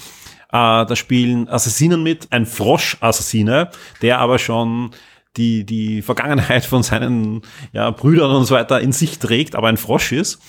Äh, 0.49 0.87
da 0.87 0.97
spielen 0.97 1.49
Assassinen 1.49 2.03
mit, 2.03 2.29
ein 2.33 2.47
Frosch-Assassine, 2.47 3.71
der 4.03 4.19
aber 4.19 4.39
schon 4.39 4.91
die, 5.37 5.65
die 5.65 6.03
Vergangenheit 6.03 6.65
von 6.65 6.83
seinen 6.83 7.43
ja, 7.73 7.91
Brüdern 7.91 8.31
und 8.31 8.45
so 8.45 8.55
weiter 8.55 8.81
in 8.81 8.93
sich 8.93 9.19
trägt, 9.19 9.55
aber 9.55 9.69
ein 9.69 9.77
Frosch 9.77 10.13
ist. 10.13 10.41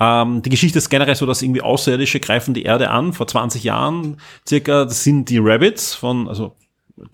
Ähm, 0.00 0.42
die 0.42 0.50
Geschichte 0.50 0.78
ist 0.78 0.88
generell 0.88 1.14
so, 1.14 1.26
dass 1.26 1.42
irgendwie 1.42 1.62
Außerirdische 1.62 2.20
greifen 2.20 2.54
die 2.54 2.64
Erde 2.64 2.90
an, 2.90 3.12
vor 3.12 3.28
20 3.28 3.62
Jahren 3.62 4.18
circa. 4.48 4.84
Das 4.84 5.04
sind 5.04 5.28
die 5.28 5.38
Rabbits 5.38 5.94
von, 5.94 6.28
also 6.28 6.56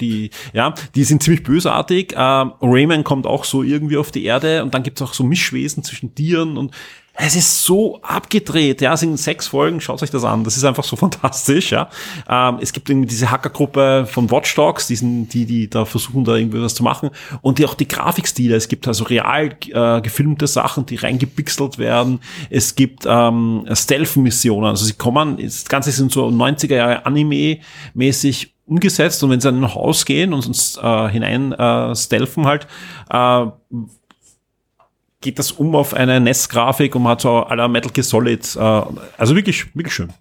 die, 0.00 0.31
ja, 0.52 0.74
die 0.94 1.05
sind 1.05 1.23
ziemlich 1.23 1.42
bösartig. 1.42 2.15
Ähm, 2.16 2.52
Rayman 2.60 3.05
kommt 3.05 3.26
auch 3.26 3.44
so 3.44 3.62
irgendwie 3.62 3.97
auf 3.97 4.10
die 4.10 4.24
Erde 4.24 4.62
und 4.62 4.74
dann 4.74 4.82
gibt's 4.82 5.02
auch 5.02 5.12
so 5.12 5.24
Mischwesen 5.24 5.84
zwischen 5.84 6.15
Tieren 6.15 6.57
und 6.57 6.73
es 7.20 7.34
ist 7.34 7.64
so 7.64 8.00
abgedreht, 8.02 8.80
ja, 8.80 8.94
es 8.94 9.00
sind 9.00 9.18
sechs 9.18 9.48
Folgen, 9.48 9.80
schaut 9.80 10.02
euch 10.02 10.10
das 10.10 10.22
an, 10.22 10.44
das 10.44 10.56
ist 10.56 10.64
einfach 10.64 10.84
so 10.84 10.94
fantastisch, 10.97 11.72
ja. 11.72 11.88
Ähm, 12.28 12.58
es 12.60 12.72
gibt 12.72 12.88
irgendwie 12.88 13.08
diese 13.08 13.30
Hackergruppe 13.30 14.06
von 14.08 14.30
Watch 14.30 14.55
Dogs, 14.55 14.86
diesen, 14.86 15.28
die, 15.28 15.44
die 15.44 15.68
da 15.68 15.84
versuchen, 15.84 16.24
da 16.24 16.36
irgendwie 16.36 16.62
was 16.62 16.76
zu 16.76 16.84
machen 16.84 17.10
und 17.42 17.58
die 17.58 17.66
auch 17.66 17.74
die 17.74 17.88
Grafikstile, 17.88 18.55
es 18.55 18.68
gibt 18.68 18.86
also 18.86 19.05
real 19.05 19.50
äh, 19.66 20.00
gefilmte 20.00 20.47
Sachen, 20.47 20.86
die 20.86 20.94
reingepixelt 20.94 21.78
werden, 21.78 22.20
es 22.50 22.76
gibt 22.76 23.05
ähm, 23.05 23.66
Stealth-Missionen, 23.72 24.66
also 24.66 24.84
sie 24.84 24.94
kommen, 24.94 25.38
das 25.42 25.64
Ganze 25.64 25.90
sind 25.90 26.12
so 26.12 26.28
90er 26.28 26.76
Jahre 26.76 27.05
Anime-mäßig 27.05 28.55
umgesetzt 28.64 29.24
und 29.24 29.30
wenn 29.30 29.40
sie 29.40 29.48
in 29.48 29.64
ein 29.64 29.74
Haus 29.74 30.05
gehen 30.05 30.32
und 30.32 30.47
uns 30.47 30.76
äh, 30.76 31.08
hinein 31.08 31.52
äh, 31.52 31.97
stealthen 31.97 32.47
halt, 32.47 32.68
äh, 33.10 33.47
geht 35.20 35.38
das 35.38 35.52
um 35.52 35.74
auf 35.74 35.94
eine 35.94 36.20
NES-Grafik 36.20 36.94
und 36.94 37.02
man 37.02 37.12
hat 37.12 37.20
so 37.20 37.38
aller 37.38 37.68
Metal 37.68 37.90
Gear 37.92 38.05
Solid, 38.05 38.56
äh, 38.56 38.82
also 39.18 39.34
wirklich, 39.34 39.74
wirklich 39.74 39.94
schön. 39.94 40.12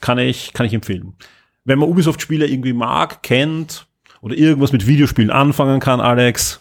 Kann 0.00 0.18
ich, 0.18 0.52
kann 0.52 0.66
ich 0.66 0.74
empfehlen. 0.74 1.14
Wenn 1.64 1.78
man 1.78 1.88
Ubisoft-Spiele 1.88 2.46
irgendwie 2.46 2.72
mag, 2.72 3.22
kennt 3.22 3.86
oder 4.20 4.36
irgendwas 4.36 4.72
mit 4.72 4.86
Videospielen 4.86 5.30
anfangen 5.30 5.80
kann, 5.80 6.00
Alex, 6.00 6.60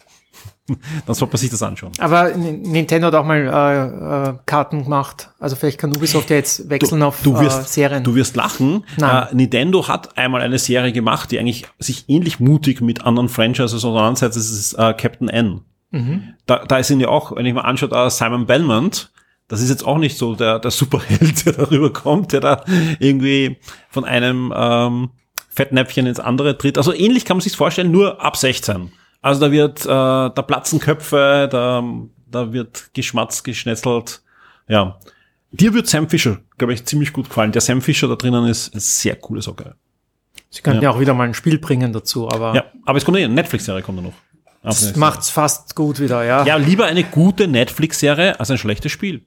dann 1.06 1.16
sollte 1.16 1.34
man 1.34 1.40
sich 1.40 1.50
das 1.50 1.62
anschauen. 1.62 1.92
Aber 2.00 2.36
Nintendo 2.36 3.08
hat 3.08 3.16
auch 3.16 3.26
mal 3.26 3.38
äh, 3.38 4.30
äh, 4.30 4.34
Karten 4.46 4.84
gemacht. 4.84 5.30
Also 5.40 5.56
vielleicht 5.56 5.78
kann 5.78 5.96
Ubisoft 5.96 6.30
ja 6.30 6.38
jetzt 6.38 6.70
wechseln 6.70 7.04
auf 7.04 7.22
du 7.24 7.40
wirst, 7.40 7.62
äh, 7.62 7.64
Serien. 7.64 8.04
Du 8.04 8.16
wirst 8.16 8.36
lachen. 8.36 8.86
Nein. 8.98 9.28
Äh, 9.32 9.36
Nintendo 9.36 9.88
hat 9.88 10.18
einmal 10.18 10.42
eine 10.42 10.58
Serie 10.58 10.92
gemacht, 10.92 11.32
die 11.32 11.40
eigentlich 11.40 11.66
sich 11.80 12.06
ähnlich 12.08 12.40
mutig 12.40 12.82
mit 12.82 13.06
anderen 13.06 13.30
Franchises 13.30 13.74
auseinandersetzt. 13.86 14.36
Das 14.38 14.50
ist 14.50 14.74
äh, 14.74 14.94
Captain 14.94 15.30
N. 15.30 15.62
Mhm. 15.92 16.36
Da, 16.46 16.66
da 16.66 16.84
sind 16.84 17.00
ja 17.00 17.08
auch, 17.08 17.36
wenn 17.36 17.46
ich 17.46 17.54
mal 17.54 17.62
anschaue, 17.62 18.10
Simon 18.10 18.46
Belmont, 18.46 19.12
das 19.48 19.62
ist 19.62 19.70
jetzt 19.70 19.86
auch 19.86 19.98
nicht 19.98 20.18
so 20.18 20.36
der, 20.36 20.60
der 20.60 20.72
Superheld, 20.72 21.46
der 21.46 21.54
darüber 21.54 21.92
kommt, 21.92 22.34
der 22.34 22.42
da 22.42 22.66
irgendwie 23.00 23.58
von 23.90 24.06
einem 24.06 24.54
ähm, 24.56 25.10
Fettnäpfchen 25.50 26.06
ins 26.06 26.20
andere 26.20 26.58
tritt. 26.58 26.78
Also 26.78 26.94
ähnlich 26.94 27.26
kann 27.26 27.38
man 27.38 27.42
sich 27.42 27.56
vorstellen, 27.56 27.92
nur 27.92 28.22
ab 28.22 28.38
16. 28.38 28.92
Also 29.22 29.42
da 29.42 29.52
wird, 29.52 29.86
äh, 29.86 29.88
da 29.88 30.30
platzen 30.30 30.80
Köpfe, 30.80 31.48
da, 31.52 31.84
da 32.30 32.54
wird 32.54 32.92
geschmatzt, 32.94 33.44
geschnetzelt. 33.44 34.22
Ja. 34.68 35.00
Dir 35.52 35.74
wird 35.74 35.88
Sam 35.88 36.10
Fisher, 36.10 36.40
glaube 36.58 36.74
ich, 36.74 36.86
ziemlich 36.86 37.14
gut 37.14 37.30
gefallen. 37.30 37.52
Der 37.54 37.62
Sam 37.62 37.82
Fisher 37.82 38.08
da 38.08 38.16
drinnen 38.16 38.46
ist 38.46 38.74
eine 38.74 38.82
sehr 38.82 39.16
coole 39.16 39.42
Socke. 39.42 39.76
Sie 40.50 40.62
könnten 40.62 40.84
ja. 40.84 40.90
Ja. 40.90 40.96
auch 40.96 41.00
wieder 41.00 41.14
mal 41.14 41.24
ein 41.24 41.34
Spiel 41.34 41.58
bringen 41.58 41.94
dazu, 41.94 42.30
aber 42.30 42.54
Ja, 42.54 42.66
aber 42.86 42.98
es 42.98 43.06
kommt 43.06 43.18
eh, 43.18 43.24
eine 43.24 43.34
Netflix-Serie 43.34 43.82
kommt 43.82 43.98
da 43.98 44.02
noch. 44.04 44.14
Das 44.64 44.96
macht's 44.96 45.30
fast 45.30 45.76
gut 45.76 46.00
wieder, 46.00 46.24
ja. 46.24 46.46
Ja, 46.46 46.58
lieber 46.58 46.86
eine 46.86 47.04
gute 47.04 47.48
Netflix-Serie 47.48 48.40
als 48.40 48.52
ein 48.52 48.58
schlechtes 48.58 48.92
Spiel. 48.92 49.26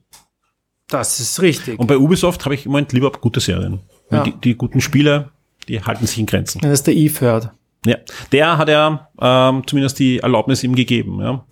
Das 0.87 1.19
ist 1.19 1.41
richtig. 1.41 1.79
Und 1.79 1.87
bei 1.87 1.97
Ubisoft 1.97 2.45
habe 2.45 2.53
ich 2.53 2.65
im 2.65 2.71
Moment 2.71 2.91
lieber 2.93 3.11
gute 3.11 3.39
Serien. 3.39 3.79
Ja. 4.11 4.23
Die, 4.23 4.33
die 4.33 4.55
guten 4.55 4.81
Spiele, 4.81 5.29
die 5.67 5.81
halten 5.81 6.05
sich 6.05 6.19
in 6.19 6.25
Grenzen. 6.25 6.61
Wenn 6.61 6.69
das 6.69 6.83
der 6.83 6.93
Eve 6.93 7.21
hört. 7.21 7.51
Ja, 7.85 7.97
der 8.31 8.57
hat 8.57 8.69
ja 8.69 9.09
ähm, 9.19 9.63
zumindest 9.65 9.97
die 9.99 10.19
Erlaubnis 10.19 10.63
ihm 10.63 10.75
gegeben. 10.75 11.19
Ja. 11.21 11.45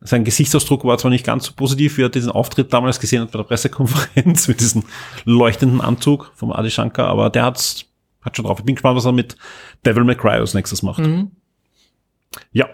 Sein 0.00 0.24
Gesichtsausdruck 0.24 0.84
war 0.84 0.98
zwar 0.98 1.10
nicht 1.10 1.24
ganz 1.24 1.46
so 1.46 1.52
positiv, 1.54 1.96
wie 1.96 2.02
er 2.02 2.08
diesen 2.10 2.30
Auftritt 2.30 2.72
damals 2.72 3.00
gesehen 3.00 3.22
hat 3.22 3.30
bei 3.30 3.38
der 3.38 3.44
Pressekonferenz 3.44 4.48
mit 4.48 4.60
diesem 4.60 4.84
leuchtenden 5.24 5.80
Anzug 5.80 6.32
vom 6.34 6.52
Adi 6.52 6.70
Shankar, 6.70 7.08
aber 7.08 7.30
der 7.30 7.44
hat's, 7.44 7.86
hat 8.20 8.36
schon 8.36 8.44
drauf. 8.44 8.58
Ich 8.58 8.64
bin 8.64 8.74
gespannt, 8.74 8.96
was 8.96 9.06
er 9.06 9.12
mit 9.12 9.36
Devil 9.86 10.04
May 10.04 10.16
Cry 10.16 10.32
als 10.32 10.52
nächstes 10.52 10.82
macht. 10.82 10.98
Mhm. 10.98 11.30
Ja. 12.52 12.68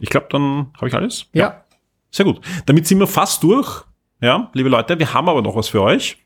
Ich 0.00 0.10
glaube, 0.10 0.26
dann 0.30 0.72
habe 0.76 0.88
ich 0.88 0.94
alles. 0.94 1.26
Ja. 1.32 1.64
Sehr 2.10 2.24
gut. 2.24 2.40
Damit 2.66 2.86
sind 2.86 2.98
wir 2.98 3.06
fast 3.06 3.42
durch. 3.42 3.84
Ja, 4.20 4.50
liebe 4.52 4.68
Leute, 4.68 4.98
wir 4.98 5.14
haben 5.14 5.28
aber 5.28 5.42
noch 5.42 5.54
was 5.54 5.68
für 5.68 5.82
euch. 5.82 6.18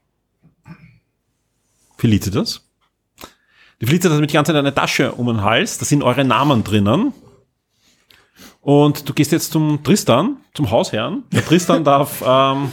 Felicitas. 1.98 2.68
Die 3.80 3.86
Felicitas 3.86 4.12
hat 4.12 4.16
nämlich 4.16 4.30
die 4.30 4.36
ganze 4.36 4.52
Zeit 4.52 4.58
eine 4.58 4.74
Tasche 4.74 5.12
um 5.12 5.26
den 5.26 5.42
Hals. 5.42 5.78
Da 5.78 5.84
sind 5.84 6.02
eure 6.02 6.24
Namen 6.24 6.64
drinnen. 6.64 7.12
Und 8.60 9.08
du 9.08 9.12
gehst 9.12 9.32
jetzt 9.32 9.52
zum 9.52 9.82
Tristan, 9.82 10.36
zum 10.54 10.70
Hausherrn. 10.70 11.24
Der 11.32 11.44
Tristan 11.44 11.84
darf 11.84 12.22
ähm, 12.24 12.72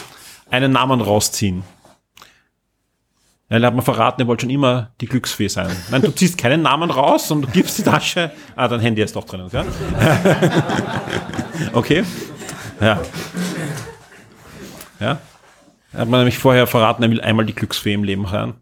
einen 0.49 0.71
Namen 0.71 1.01
rausziehen. 1.01 1.63
Ja, 3.49 3.57
er 3.57 3.65
hat 3.67 3.75
mir 3.75 3.81
verraten, 3.81 4.21
er 4.21 4.27
wollte 4.27 4.41
schon 4.41 4.51
immer 4.51 4.91
die 5.01 5.07
Glücksfee 5.07 5.47
sein. 5.47 5.75
Nein, 5.89 6.03
du 6.03 6.11
ziehst 6.11 6.37
keinen 6.37 6.61
Namen 6.61 6.91
raus, 6.91 7.27
sondern 7.27 7.51
du 7.51 7.57
gibst 7.57 7.77
die 7.79 7.83
Tasche. 7.83 8.31
Ah, 8.55 8.67
dein 8.67 8.79
Handy 8.79 9.01
ist 9.01 9.15
doch 9.15 9.23
drinnen, 9.25 9.49
gell? 9.49 9.65
okay. 11.73 12.03
Ja. 12.79 12.99
Ja. 14.99 15.19
Er 15.91 16.01
hat 16.01 16.07
mir 16.07 16.17
nämlich 16.17 16.37
vorher 16.37 16.67
verraten, 16.67 17.01
er 17.03 17.09
will 17.09 17.21
einmal 17.21 17.45
die 17.45 17.55
Glücksfee 17.55 17.93
im 17.93 18.03
Leben 18.03 18.31
hören. 18.31 18.55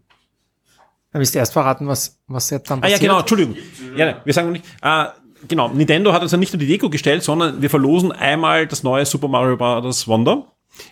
Dann 1.12 1.20
willst 1.20 1.34
du 1.34 1.38
erst 1.38 1.52
verraten, 1.52 1.86
was, 1.88 2.18
was 2.26 2.50
jetzt 2.50 2.70
dann 2.70 2.78
Ah 2.78 2.86
ja, 2.86 2.94
passiert. 2.94 3.00
genau, 3.00 3.20
Entschuldigung. 3.20 3.56
Ja, 3.96 4.20
wir 4.24 4.32
sagen 4.32 4.52
nicht. 4.52 4.64
Äh, 4.82 5.04
genau, 5.46 5.68
Nintendo 5.68 6.12
hat 6.12 6.22
uns 6.22 6.32
ja 6.32 6.38
nicht 6.38 6.52
nur 6.52 6.60
die 6.60 6.66
Deko 6.66 6.90
gestellt, 6.90 7.22
sondern 7.22 7.60
wir 7.60 7.70
verlosen 7.70 8.12
einmal 8.12 8.66
das 8.66 8.82
neue 8.82 9.04
Super 9.04 9.28
Mario 9.28 9.56
Bros. 9.56 10.08
Wonder. 10.08 10.46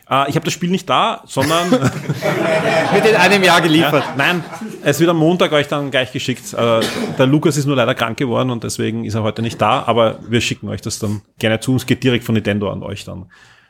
Äh, 0.09 0.29
ich 0.29 0.37
habe 0.37 0.45
das 0.45 0.53
Spiel 0.53 0.71
nicht 0.71 0.89
da, 0.89 1.23
sondern 1.27 1.71
Wird 2.97 3.07
in 3.09 3.17
einem 3.17 3.43
Jahr 3.43 3.61
geliefert. 3.61 4.05
Ja, 4.05 4.15
nein, 4.17 4.45
es 4.83 5.01
wird 5.01 5.11
am 5.11 5.19
Montag 5.19 5.53
euch 5.53 5.69
dann 5.69 5.91
gleich 5.91 6.13
geschickt. 6.13 6.55
Äh, 6.55 6.81
der 7.19 7.27
Lukas 7.27 7.57
ist 7.57 7.67
nur 7.67 7.77
leider 7.77 7.95
krank 7.95 8.17
geworden 8.17 8.51
und 8.51 8.65
deswegen 8.65 9.05
ist 9.05 9.15
er 9.15 9.23
heute 9.23 9.43
nicht 9.43 9.61
da, 9.61 9.85
aber 9.87 10.19
wir 10.29 10.41
schicken 10.41 10.69
euch 10.69 10.81
das 10.81 10.99
dann 10.99 11.23
gerne 11.39 11.61
zu. 11.61 11.77
Es 11.77 11.87
geht 11.87 12.03
direkt 12.03 12.25
von 12.25 12.35
Nintendo 12.35 12.71
an 12.71 12.83
euch 12.83 13.05
dann. 13.05 13.27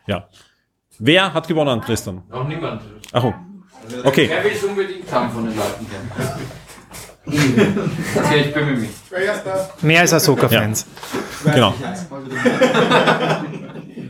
Ja. 0.06 0.28
Wer 0.98 1.34
hat 1.34 1.48
gewonnen, 1.48 1.80
Tristan? 1.82 2.22
Noch 2.30 2.46
niemand. 2.48 2.82
Ach, 3.12 3.24
oh. 3.24 3.34
okay. 4.04 4.28
Wer 4.28 4.44
will 4.44 4.52
es 4.52 4.64
unbedingt 4.64 5.12
haben 5.12 5.30
von 5.30 5.44
den 5.44 5.56
Leuten 5.56 5.86
hier? 5.88 6.00
okay, 7.26 8.40
ich 8.46 8.54
bemühe 8.54 8.76
mich. 8.76 8.90
Mehr 9.82 10.00
als 10.00 10.12
Ahsoka-Fans. 10.14 10.86
Genau. 11.44 11.74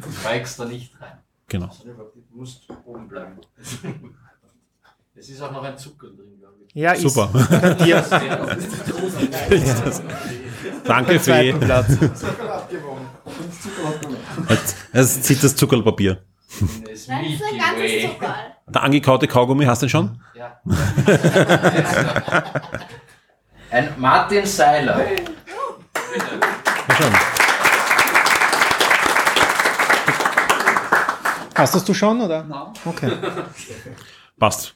Du 0.02 0.12
steigst 0.20 0.60
da 0.60 0.64
nicht 0.66 0.92
rein. 1.00 1.18
Genau. 1.48 1.70
Du 1.84 2.36
musst 2.38 2.68
oben 2.84 3.08
bleiben. 3.08 3.38
Es 5.18 5.30
ist 5.30 5.40
auch 5.40 5.50
noch 5.50 5.62
ein 5.64 5.78
Zucker 5.78 6.08
drin, 6.08 6.36
glaube 6.38 6.56
ich. 6.68 6.74
Ja, 6.74 6.94
Super. 6.94 7.30
Könnt 7.32 7.80
ihr- 7.86 8.04
Danke, 10.84 11.18
zweiten 11.22 11.58
Fee. 11.58 11.64
Platz. 11.64 11.88
Jetzt 14.92 15.24
zieht 15.24 15.42
das 15.42 15.56
Zuckerpapier. 15.56 16.22
Nein, 16.60 16.82
ist 16.92 17.08
ein 17.08 17.24
ganzes 17.58 18.02
Zucker. 18.02 18.34
Der 18.68 18.82
angekaute 18.82 19.26
Kaugummi, 19.26 19.64
hast 19.64 19.80
du 19.80 19.86
den 19.86 19.90
schon? 19.90 20.20
Ja. 20.34 20.60
Ein 23.70 23.94
Martin 23.96 24.44
Seiler. 24.44 25.02
Ja, 25.02 25.16
schon. 26.94 27.12
Hast 31.56 31.88
du 31.88 31.94
schon, 31.94 32.20
oder? 32.20 32.72
Okay. 32.84 33.12
Passt. 34.38 34.74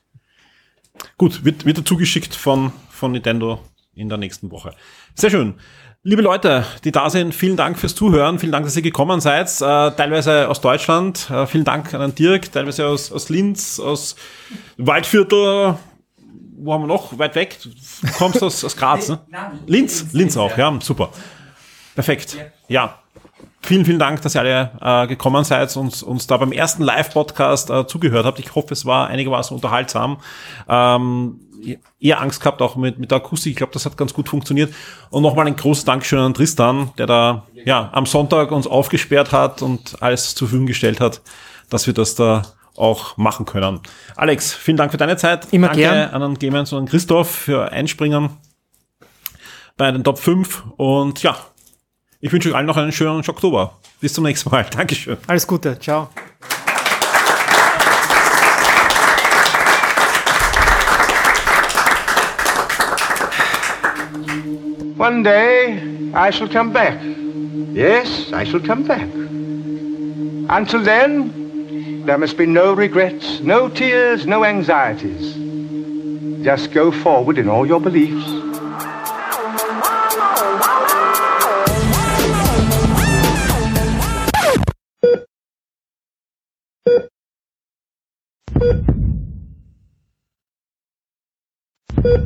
Gut, 1.18 1.44
wird, 1.44 1.64
wird 1.64 1.78
dazu 1.78 1.96
geschickt 1.96 2.34
von, 2.34 2.72
von 2.90 3.12
Nintendo 3.12 3.60
in 3.94 4.08
der 4.08 4.18
nächsten 4.18 4.50
Woche. 4.50 4.74
Sehr 5.14 5.30
schön. 5.30 5.54
Liebe 6.02 6.22
Leute, 6.22 6.64
die 6.84 6.92
da 6.92 7.10
sind, 7.10 7.34
vielen 7.34 7.58
Dank 7.58 7.78
fürs 7.78 7.94
Zuhören. 7.94 8.38
Vielen 8.38 8.52
Dank, 8.52 8.64
dass 8.64 8.74
ihr 8.74 8.82
gekommen 8.82 9.20
seid. 9.20 9.48
Äh, 9.60 9.90
teilweise 9.94 10.48
aus 10.48 10.62
Deutschland. 10.62 11.28
Äh, 11.28 11.46
vielen 11.46 11.64
Dank 11.64 11.92
an 11.92 12.00
den 12.00 12.14
Dirk. 12.14 12.50
Teilweise 12.50 12.86
aus, 12.86 13.12
aus 13.12 13.28
Linz, 13.28 13.78
aus 13.78 14.16
Waldviertel. 14.78 15.76
Wo 16.56 16.72
haben 16.72 16.82
wir 16.82 16.86
noch? 16.86 17.18
Weit 17.18 17.34
weg. 17.34 17.58
Du 17.62 18.12
kommst 18.16 18.42
aus, 18.42 18.64
aus 18.64 18.76
Graz, 18.76 19.08
ne? 19.10 19.20
Linz. 19.66 20.06
Linz 20.12 20.38
auch, 20.38 20.56
ja. 20.56 20.74
Super. 20.80 21.10
Perfekt. 21.94 22.38
Ja. 22.68 22.98
Vielen, 23.62 23.84
vielen 23.84 23.98
Dank, 23.98 24.22
dass 24.22 24.34
ihr 24.34 24.40
alle 24.40 24.70
äh, 24.80 25.06
gekommen 25.06 25.44
seid 25.44 25.76
und 25.76 26.02
uns 26.02 26.26
da 26.26 26.36
beim 26.38 26.50
ersten 26.50 26.82
Live-Podcast 26.82 27.70
äh, 27.70 27.86
zugehört 27.86 28.24
habt. 28.24 28.38
Ich 28.38 28.54
hoffe, 28.54 28.72
es 28.72 28.86
war 28.86 29.08
einigermaßen 29.08 29.54
unterhaltsam. 29.54 30.18
Ähm, 30.68 31.40
eher 32.00 32.20
Angst 32.20 32.40
gehabt, 32.40 32.62
auch 32.62 32.76
mit, 32.76 32.98
mit 32.98 33.10
der 33.10 33.18
Akustik. 33.18 33.50
Ich 33.50 33.56
glaube, 33.56 33.72
das 33.72 33.84
hat 33.84 33.96
ganz 33.96 34.14
gut 34.14 34.28
funktioniert. 34.28 34.72
Und 35.10 35.22
nochmal 35.22 35.46
ein 35.46 35.56
großes 35.56 35.84
Dankeschön 35.84 36.18
an 36.18 36.34
Tristan, 36.34 36.90
der 36.96 37.06
da 37.06 37.46
ja 37.64 37.90
am 37.92 38.06
Sonntag 38.06 38.50
uns 38.50 38.66
aufgesperrt 38.66 39.32
hat 39.32 39.62
und 39.62 40.02
alles 40.02 40.34
zur 40.34 40.48
Verfügung 40.48 40.66
gestellt 40.66 41.00
hat, 41.00 41.20
dass 41.68 41.86
wir 41.86 41.94
das 41.94 42.14
da 42.14 42.42
auch 42.76 43.16
machen 43.16 43.44
können. 43.46 43.80
Alex, 44.16 44.54
vielen 44.54 44.78
Dank 44.78 44.90
für 44.90 44.96
deine 44.96 45.16
Zeit. 45.16 45.48
Immer 45.52 45.68
Danke 45.68 45.82
gern. 45.82 46.10
an 46.10 46.22
den 46.22 46.38
Gamers 46.38 46.72
und 46.72 46.78
an 46.78 46.86
Christoph 46.86 47.30
für 47.30 47.70
Einspringen 47.70 48.30
bei 49.76 49.90
den 49.90 50.04
Top 50.04 50.18
5. 50.18 50.64
Und 50.76 51.22
ja, 51.22 51.36
ich 52.22 52.30
wünsche 52.30 52.50
euch 52.50 52.54
allen 52.54 52.66
noch 52.66 52.76
einen 52.76 52.92
schönen 52.92 53.26
Oktober. 53.26 53.78
Bis 53.98 54.12
zum 54.12 54.24
nächsten 54.24 54.50
Mal. 54.50 54.66
Dankeschön. 54.76 55.16
Alles 55.26 55.46
Gute. 55.46 55.78
Ciao. 55.78 56.10
One 64.98 65.22
day 65.22 66.12
I 66.12 66.30
shall 66.30 66.46
come 66.46 66.72
back. 66.74 67.00
Yes, 67.72 68.30
I 68.34 68.44
shall 68.44 68.60
come 68.60 68.84
back. 68.84 69.08
Until 70.50 70.82
then, 70.82 72.04
there 72.04 72.18
must 72.18 72.36
be 72.36 72.44
no 72.44 72.74
regrets, 72.74 73.40
no 73.40 73.70
tears, 73.70 74.26
no 74.26 74.44
anxieties. 74.44 75.36
Just 76.44 76.72
go 76.72 76.90
forward 76.90 77.38
in 77.38 77.48
all 77.48 77.66
your 77.66 77.80
beliefs. 77.80 78.49
Heute 92.00 92.24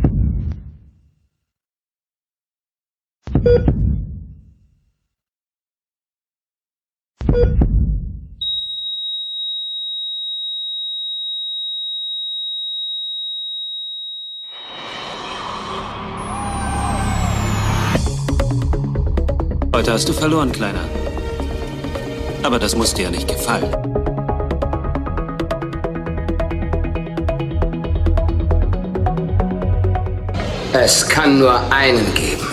hast 19.92 20.08
du 20.08 20.12
verloren, 20.12 20.52
Kleiner. 20.52 20.78
Aber 22.44 22.60
das 22.60 22.76
muss 22.76 22.94
dir 22.94 23.06
ja 23.06 23.10
nicht 23.10 23.26
gefallen. 23.26 24.13
Es 30.76 31.08
kann 31.08 31.38
nur 31.38 31.72
einen 31.72 32.12
geben. 32.16 32.44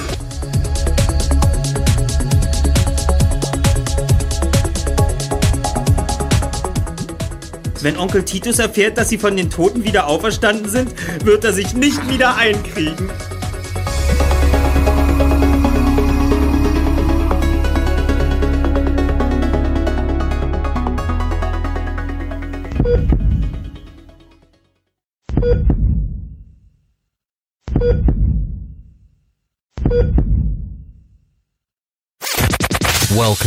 Wenn 7.81 7.97
Onkel 7.97 8.23
Titus 8.23 8.59
erfährt, 8.59 8.99
dass 8.99 9.09
sie 9.09 9.17
von 9.17 9.35
den 9.35 9.49
Toten 9.49 9.83
wieder 9.83 10.05
auferstanden 10.05 10.69
sind, 10.69 10.93
wird 11.25 11.43
er 11.45 11.53
sich 11.53 11.73
nicht 11.73 12.07
wieder 12.07 12.35
einkriegen. 12.35 13.09